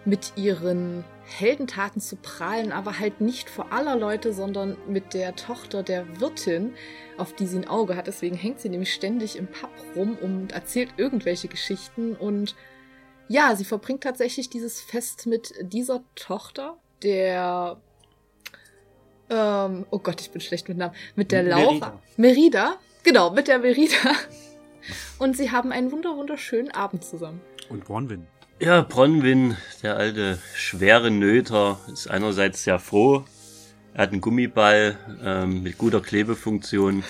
mit 0.06 0.34
ihren 0.36 1.04
Heldentaten 1.26 2.02
zu 2.02 2.18
prahlen, 2.18 2.72
aber 2.72 3.00
halt 3.00 3.20
nicht 3.20 3.50
vor 3.50 3.74
aller 3.74 3.96
Leute, 3.96 4.32
sondern 4.32 4.78
mit 4.88 5.14
der 5.14 5.36
Tochter 5.36 5.82
der 5.82 6.20
Wirtin, 6.20 6.74
auf 7.18 7.34
die 7.34 7.48
sie 7.48 7.58
ein 7.58 7.68
Auge 7.68 7.96
hat. 7.96 8.08
Deswegen 8.08 8.36
hängt 8.36 8.60
sie 8.60 8.70
nämlich 8.70 8.94
ständig 8.94 9.38
im 9.38 9.48
Pub 9.48 9.72
rum 9.96 10.18
und 10.22 10.52
erzählt 10.52 10.90
irgendwelche 10.98 11.48
Geschichten. 11.48 12.16
Und 12.16 12.56
ja, 13.28 13.56
sie 13.56 13.66
verbringt 13.66 14.04
tatsächlich 14.04 14.50
dieses 14.50 14.82
Fest 14.82 15.26
mit 15.26 15.54
dieser 15.62 16.04
Tochter, 16.16 16.78
der 17.02 17.82
ähm, 19.32 19.86
oh 19.92 20.00
Gott, 20.00 20.22
ich 20.22 20.32
bin 20.32 20.42
schlecht 20.42 20.70
mit 20.70 20.78
Namen. 20.78 20.96
Mit 21.16 21.32
der 21.32 21.44
Laura. 21.44 21.64
Merida. 21.64 22.00
Merida. 22.18 22.78
Genau, 23.10 23.32
mit 23.32 23.48
der 23.48 23.58
Merida. 23.58 24.14
Und 25.18 25.36
sie 25.36 25.50
haben 25.50 25.72
einen 25.72 25.92
wunder 25.92 26.16
wunderschönen 26.16 26.70
Abend 26.70 27.04
zusammen. 27.04 27.42
Und 27.68 27.84
Bronwyn. 27.86 28.28
Ja, 28.60 28.82
Bronwyn, 28.82 29.58
der 29.82 29.98
alte 29.98 30.38
schwere 30.54 31.10
Nöter, 31.10 31.80
ist 31.92 32.08
einerseits 32.08 32.64
sehr 32.66 32.78
froh. 32.78 33.24
Er 33.96 34.04
hat 34.04 34.12
einen 34.12 34.22
Gummiball 34.22 34.96
ähm, 35.24 35.64
mit 35.64 35.80
guter 35.80 36.02
Klebefunktion 36.02 37.04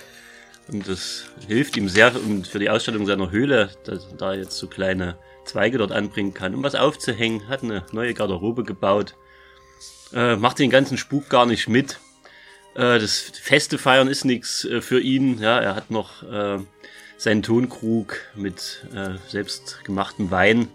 und 0.72 0.88
das 0.88 1.26
hilft 1.46 1.76
ihm 1.76 1.90
sehr 1.90 2.16
und 2.16 2.48
für 2.48 2.60
die 2.60 2.70
Ausstattung 2.70 3.06
seiner 3.06 3.30
Höhle, 3.30 3.70
dass 3.84 4.06
er 4.06 4.16
da 4.16 4.34
jetzt 4.34 4.58
so 4.58 4.68
kleine 4.68 5.18
Zweige 5.44 5.80
dort 5.80 5.92
anbringen 5.92 6.34
kann, 6.34 6.56
um 6.56 6.64
was 6.64 6.76
aufzuhängen. 6.76 7.50
Hat 7.50 7.62
eine 7.62 7.84
neue 7.92 8.14
Garderobe 8.14 8.64
gebaut, 8.64 9.16
äh, 10.14 10.38
macht 10.38 10.60
den 10.60 10.70
ganzen 10.70 10.98
Spuk 10.98 11.28
gar 11.28 11.46
nicht 11.46 11.68
mit. 11.68 12.00
Äh, 12.76 13.00
das 13.00 13.20
feste 13.20 13.78
Feiern 13.78 14.08
ist 14.08 14.26
nichts 14.26 14.66
äh, 14.66 14.82
für 14.82 15.00
ihn. 15.00 15.40
Ja, 15.40 15.60
er 15.60 15.76
hat 15.76 15.91
noch 15.91 16.24
äh, 16.24 16.60
seinen 17.18 17.44
Tonkrug 17.44 18.18
mit 18.36 18.88
selbstgemachtem 19.28 20.32
Wein 20.32 20.70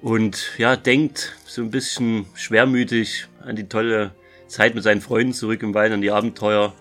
und 0.00 0.52
ja, 0.56 0.74
denkt 0.74 1.36
so 1.44 1.60
ein 1.60 1.70
bisschen 1.70 2.24
schwermütig 2.34 3.26
an 3.44 3.56
die 3.56 3.68
tolle 3.68 4.12
Zeit 4.48 4.74
mit 4.74 4.84
seinen 4.84 5.02
Freunden 5.02 5.34
zurück 5.34 5.62
im 5.62 5.74
Wald, 5.74 5.92
an 5.92 6.00
die 6.00 6.10
Abenteuer, 6.10 6.72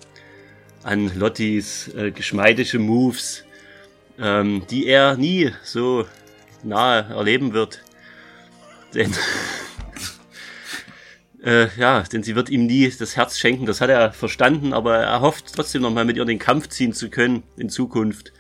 an 0.83 1.11
Lottis 1.13 1.91
geschmeidische 2.15 2.79
Moves, 2.79 3.43
ähm, 4.17 4.65
die 4.69 4.87
er 4.87 5.17
nie 5.17 5.51
so 5.61 6.05
nahe 6.63 7.09
erleben 7.09 7.51
wird. 7.51 7.83
Denn, 8.93 9.13
äh, 11.43 11.67
ja, 11.77 12.01
denn 12.01 12.23
sie 12.23 12.35
wird 12.35 12.49
ihm 12.49 12.65
nie 12.65 12.89
das 12.89 13.15
Herz 13.15 13.37
schenken, 13.37 13.65
das 13.65 13.81
hat 13.81 13.89
er 13.89 14.11
verstanden, 14.11 14.73
aber 14.73 14.97
er 14.97 15.21
hofft 15.21 15.53
trotzdem 15.53 15.81
nochmal 15.81 16.05
mit 16.05 16.17
ihr 16.17 16.25
den 16.25 16.39
Kampf 16.39 16.69
ziehen 16.69 16.93
zu 16.93 17.09
können 17.09 17.43
in 17.57 17.69
Zukunft. 17.69 18.33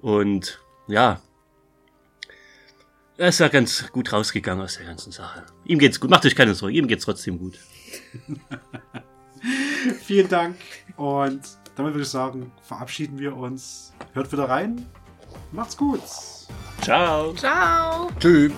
Und 0.00 0.60
ja, 0.86 1.20
er 3.18 3.30
ist 3.30 3.40
ja 3.40 3.48
ganz 3.48 3.90
gut 3.90 4.12
rausgegangen 4.12 4.62
aus 4.62 4.76
der 4.76 4.86
ganzen 4.86 5.10
Sache. 5.10 5.44
Ihm 5.64 5.80
geht's 5.80 5.98
gut. 5.98 6.08
Macht 6.08 6.24
euch 6.24 6.36
keine 6.36 6.54
Sorge, 6.54 6.76
ihm 6.76 6.86
geht's 6.86 7.04
trotzdem 7.04 7.38
gut. 7.38 7.58
Vielen 10.02 10.28
Dank. 10.28 10.56
Und 10.96 11.40
damit 11.76 11.94
würde 11.94 12.02
ich 12.02 12.08
sagen, 12.08 12.52
verabschieden 12.62 13.18
wir 13.18 13.36
uns. 13.36 13.92
Hört 14.12 14.30
wieder 14.30 14.48
rein. 14.48 14.86
Macht's 15.50 15.76
gut. 15.76 16.02
Ciao. 16.80 17.34
Ciao! 17.34 18.08
Tschüss. 18.20 18.52